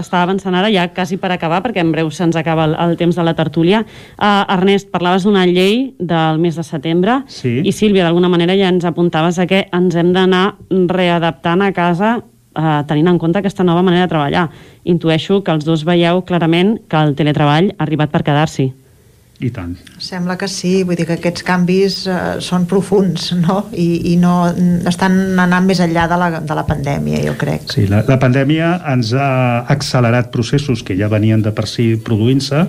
està 0.00 0.22
avançant 0.24 0.54
ara, 0.56 0.70
ja 0.72 0.88
quasi 0.94 1.18
per 1.20 1.32
acabar, 1.34 1.62
perquè 1.64 1.82
en 1.84 1.92
breu 1.94 2.10
se'ns 2.10 2.36
acaba 2.38 2.68
el, 2.68 2.76
el 2.86 2.96
temps 3.00 3.16
de 3.16 3.26
la 3.26 3.36
tertúlia. 3.38 3.82
Uh, 4.16 4.44
Ernest, 4.56 4.90
parlaves 4.94 5.26
d'una 5.26 5.46
llei 5.48 5.92
del 5.98 6.40
mes 6.42 6.56
de 6.58 6.64
setembre 6.66 7.20
sí. 7.32 7.58
i 7.64 7.74
Sílvia, 7.74 8.06
d'alguna 8.06 8.30
manera 8.32 8.56
ja 8.58 8.70
ens 8.72 8.86
apuntaves 8.88 9.40
a 9.40 9.48
que 9.50 9.66
ens 9.74 9.96
hem 9.96 10.14
d'anar 10.16 10.46
readaptant 10.90 11.62
a 11.64 11.72
casa 11.76 12.16
eh, 12.56 12.82
tenint 12.88 13.12
en 13.12 13.20
compte 13.20 13.40
aquesta 13.40 13.64
nova 13.64 13.84
manera 13.86 14.06
de 14.06 14.12
treballar. 14.14 14.48
Intueixo 14.88 15.42
que 15.44 15.54
els 15.54 15.66
dos 15.68 15.84
veieu 15.86 16.22
clarament 16.28 16.76
que 16.88 17.02
el 17.02 17.14
teletreball 17.18 17.72
ha 17.76 17.86
arribat 17.86 18.12
per 18.12 18.24
quedar-s'hi. 18.26 18.70
I 19.36 19.50
tant. 19.52 19.74
Sembla 20.00 20.38
que 20.40 20.46
sí, 20.48 20.80
vull 20.88 20.96
dir 20.96 21.04
que 21.04 21.18
aquests 21.18 21.44
canvis 21.44 21.96
eh, 22.08 22.18
són 22.40 22.64
profuns, 22.68 23.28
no? 23.36 23.66
I, 23.76 24.12
I 24.12 24.14
no 24.16 24.32
estan 24.88 25.18
anant 25.42 25.66
més 25.68 25.82
enllà 25.84 26.06
de 26.08 26.16
la, 26.16 26.28
de 26.40 26.56
la 26.56 26.64
pandèmia, 26.64 27.20
jo 27.26 27.34
crec. 27.36 27.66
Sí, 27.74 27.84
la, 27.90 28.00
la 28.08 28.16
pandèmia 28.22 28.70
ens 28.94 29.12
ha 29.12 29.66
accelerat 29.72 30.30
processos 30.32 30.80
que 30.86 30.96
ja 30.96 31.10
venien 31.12 31.44
de 31.44 31.52
per 31.52 31.66
si 31.68 31.90
produint-se, 32.00 32.62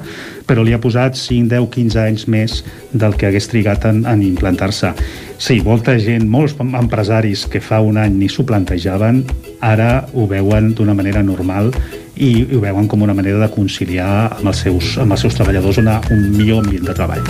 però 0.47 0.65
li 0.67 0.75
ha 0.75 0.81
posat 0.83 1.15
5, 1.15 1.47
10, 1.55 1.69
15 1.77 2.01
anys 2.03 2.27
més 2.27 2.57
del 2.91 3.15
que 3.15 3.29
hagués 3.29 3.47
trigat 3.47 3.87
en, 3.87 4.03
en 4.03 4.25
implantar-se. 4.27 4.91
Sí, 5.39 5.61
molta 5.63 5.95
gent, 6.01 6.27
molts 6.27 6.57
empresaris 6.59 7.45
que 7.47 7.63
fa 7.63 7.79
un 7.79 7.99
any 8.01 8.19
ni 8.19 8.27
s'ho 8.27 8.43
plantejaven, 8.47 9.23
ara 9.63 10.03
ho 10.11 10.27
veuen 10.27 10.73
d'una 10.75 10.97
manera 10.97 11.23
normal 11.23 11.71
i 12.19 12.31
ho 12.55 12.61
veuen 12.61 12.87
com 12.89 13.01
una 13.05 13.13
manera 13.17 13.39
de 13.41 13.49
conciliar 13.53 14.09
amb 14.37 14.49
els 14.51 14.63
seus, 14.65 14.95
amb 15.01 15.13
els 15.15 15.23
seus 15.25 15.37
treballadors 15.37 15.79
una, 15.81 15.99
un 16.13 16.23
millor 16.35 16.63
ambient 16.65 16.87
de 16.87 16.95
treball. 16.97 17.23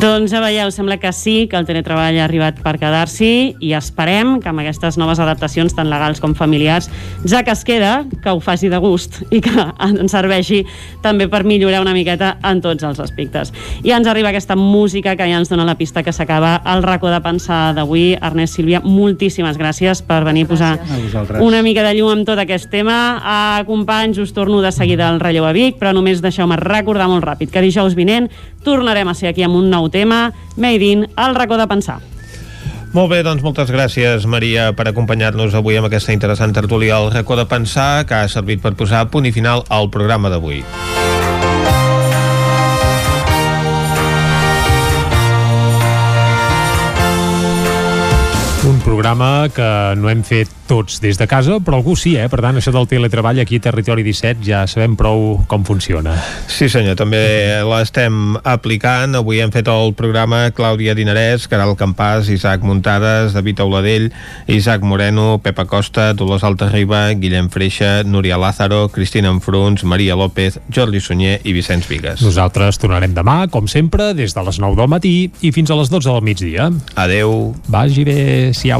Doncs 0.00 0.32
ja 0.32 0.42
veieu, 0.42 0.70
sembla 0.74 0.98
que 1.00 1.12
sí, 1.16 1.46
que 1.50 1.58
el 1.60 1.68
teletreball 1.68 2.18
ha 2.18 2.26
arribat 2.26 2.60
per 2.64 2.76
quedar-s'hi 2.80 3.32
i 3.60 3.74
esperem 3.76 4.38
que 4.40 4.50
amb 4.50 4.62
aquestes 4.64 4.98
noves 5.00 5.20
adaptacions 5.22 5.74
tant 5.76 5.90
legals 5.90 6.22
com 6.22 6.34
familiars, 6.38 6.90
ja 7.28 7.42
que 7.44 7.54
es 7.54 7.64
queda, 7.66 8.04
que 8.22 8.32
ho 8.32 8.40
faci 8.40 8.70
de 8.72 8.80
gust 8.80 9.20
i 9.30 9.42
que 9.44 9.52
ens 9.86 10.12
serveixi 10.12 10.62
també 11.04 11.28
per 11.30 11.42
millorar 11.44 11.82
una 11.84 11.94
miqueta 11.96 12.36
en 12.46 12.62
tots 12.64 12.84
els 12.86 13.00
aspectes. 13.02 13.52
I 13.84 13.94
ens 13.96 14.08
arriba 14.10 14.30
aquesta 14.30 14.56
música 14.56 15.16
que 15.16 15.28
ja 15.28 15.40
ens 15.40 15.50
dona 15.52 15.66
la 15.68 15.76
pista 15.78 16.02
que 16.02 16.12
s'acaba 16.12 16.60
el 16.72 16.82
racó 16.82 17.10
de 17.12 17.20
pensar 17.24 17.74
d'avui. 17.76 18.16
Ernest 18.20 18.56
Sílvia, 18.56 18.80
moltíssimes 18.84 19.58
gràcies 19.60 20.02
per 20.06 20.22
venir 20.24 20.46
gràcies. 20.46 20.78
a 20.80 21.24
posar 21.24 21.42
una 21.42 21.62
mica 21.62 21.82
de 21.86 21.94
llum 21.98 22.10
amb 22.18 22.26
tot 22.26 22.38
aquest 22.38 22.70
tema. 22.70 23.20
A 23.22 23.64
companys, 23.66 24.18
us 24.18 24.29
torno 24.32 24.60
de 24.62 24.72
seguida 24.72 25.08
al 25.08 25.20
relleu 25.20 25.46
a 25.48 25.52
Vic, 25.56 25.78
però 25.80 25.94
només 25.96 26.22
deixeu-me 26.22 26.58
recordar 26.60 27.08
molt 27.10 27.24
ràpid 27.24 27.50
que 27.50 27.64
dijous 27.64 27.96
vinent 27.98 28.30
tornarem 28.64 29.08
a 29.08 29.14
ser 29.14 29.30
aquí 29.30 29.42
amb 29.46 29.58
un 29.58 29.70
nou 29.70 29.90
tema, 29.90 30.30
Made 30.56 30.86
in, 30.86 31.06
el 31.16 31.34
racó 31.34 31.58
de 31.60 31.68
pensar. 31.70 32.00
Molt 32.90 33.12
bé, 33.12 33.20
doncs 33.22 33.44
moltes 33.46 33.70
gràcies, 33.70 34.26
Maria, 34.26 34.72
per 34.74 34.88
acompanyar-nos 34.90 35.54
avui 35.54 35.78
amb 35.78 35.86
aquesta 35.86 36.16
interessant 36.16 36.56
tertúlia 36.56 36.96
al 36.96 37.12
racó 37.14 37.38
de 37.38 37.46
pensar, 37.46 38.02
que 38.06 38.18
ha 38.18 38.28
servit 38.28 38.64
per 38.64 38.74
posar 38.74 39.06
punt 39.14 39.30
i 39.30 39.34
final 39.36 39.62
al 39.70 39.92
programa 39.94 40.32
d'avui. 40.32 40.64
Programa 48.90 49.46
que 49.54 49.94
no 49.94 50.10
hem 50.10 50.24
fet 50.26 50.50
tots 50.66 51.00
des 51.02 51.18
de 51.18 51.26
casa, 51.30 51.58
però 51.62 51.78
algú 51.78 51.96
sí, 51.98 52.16
eh? 52.18 52.26
Per 52.30 52.40
tant, 52.42 52.56
això 52.58 52.72
del 52.74 52.88
teletreball 52.90 53.38
aquí 53.42 53.58
a 53.58 53.62
Territori 53.62 54.02
17 54.06 54.42
ja 54.46 54.62
sabem 54.70 54.96
prou 54.98 55.40
com 55.50 55.64
funciona. 55.66 56.16
Sí, 56.50 56.68
senyor, 56.70 56.96
també 56.98 57.20
l'estem 57.66 58.36
aplicant. 58.42 59.14
Avui 59.18 59.40
hem 59.42 59.50
fet 59.54 59.70
el 59.70 59.94
programa 59.98 60.42
Clàudia 60.54 60.94
Dinarès, 60.98 61.46
Caral 61.50 61.76
Campàs, 61.78 62.30
Isaac 62.34 62.66
Muntades, 62.66 63.34
David 63.34 63.62
Auladell, 63.62 64.08
Isaac 64.50 64.86
Moreno, 64.86 65.38
Pepa 65.42 65.66
Costa, 65.70 66.10
Dolors 66.14 66.46
Altarriba, 66.46 67.04
Guillem 67.14 67.50
Freixa, 67.50 68.02
Núria 68.06 68.38
Lázaro, 68.38 68.88
Cristina 68.94 69.30
Enfruns, 69.30 69.84
Maria 69.84 70.18
López, 70.18 70.58
Jordi 70.70 71.02
Sunyer 71.02 71.38
i 71.44 71.54
Vicenç 71.54 71.90
Vigues. 71.90 72.22
Nosaltres 72.26 72.78
tornarem 72.82 73.14
demà, 73.14 73.44
com 73.50 73.70
sempre, 73.70 74.12
des 74.18 74.34
de 74.34 74.46
les 74.46 74.62
9 74.62 74.78
del 74.82 74.90
matí 74.90 75.14
i 75.42 75.54
fins 75.54 75.70
a 75.70 75.78
les 75.78 75.90
12 75.90 76.10
del 76.10 76.26
migdia. 76.26 76.70
Adeu. 76.98 77.54
Vagi 77.70 78.06
bé, 78.06 78.20
siau. 78.54 78.79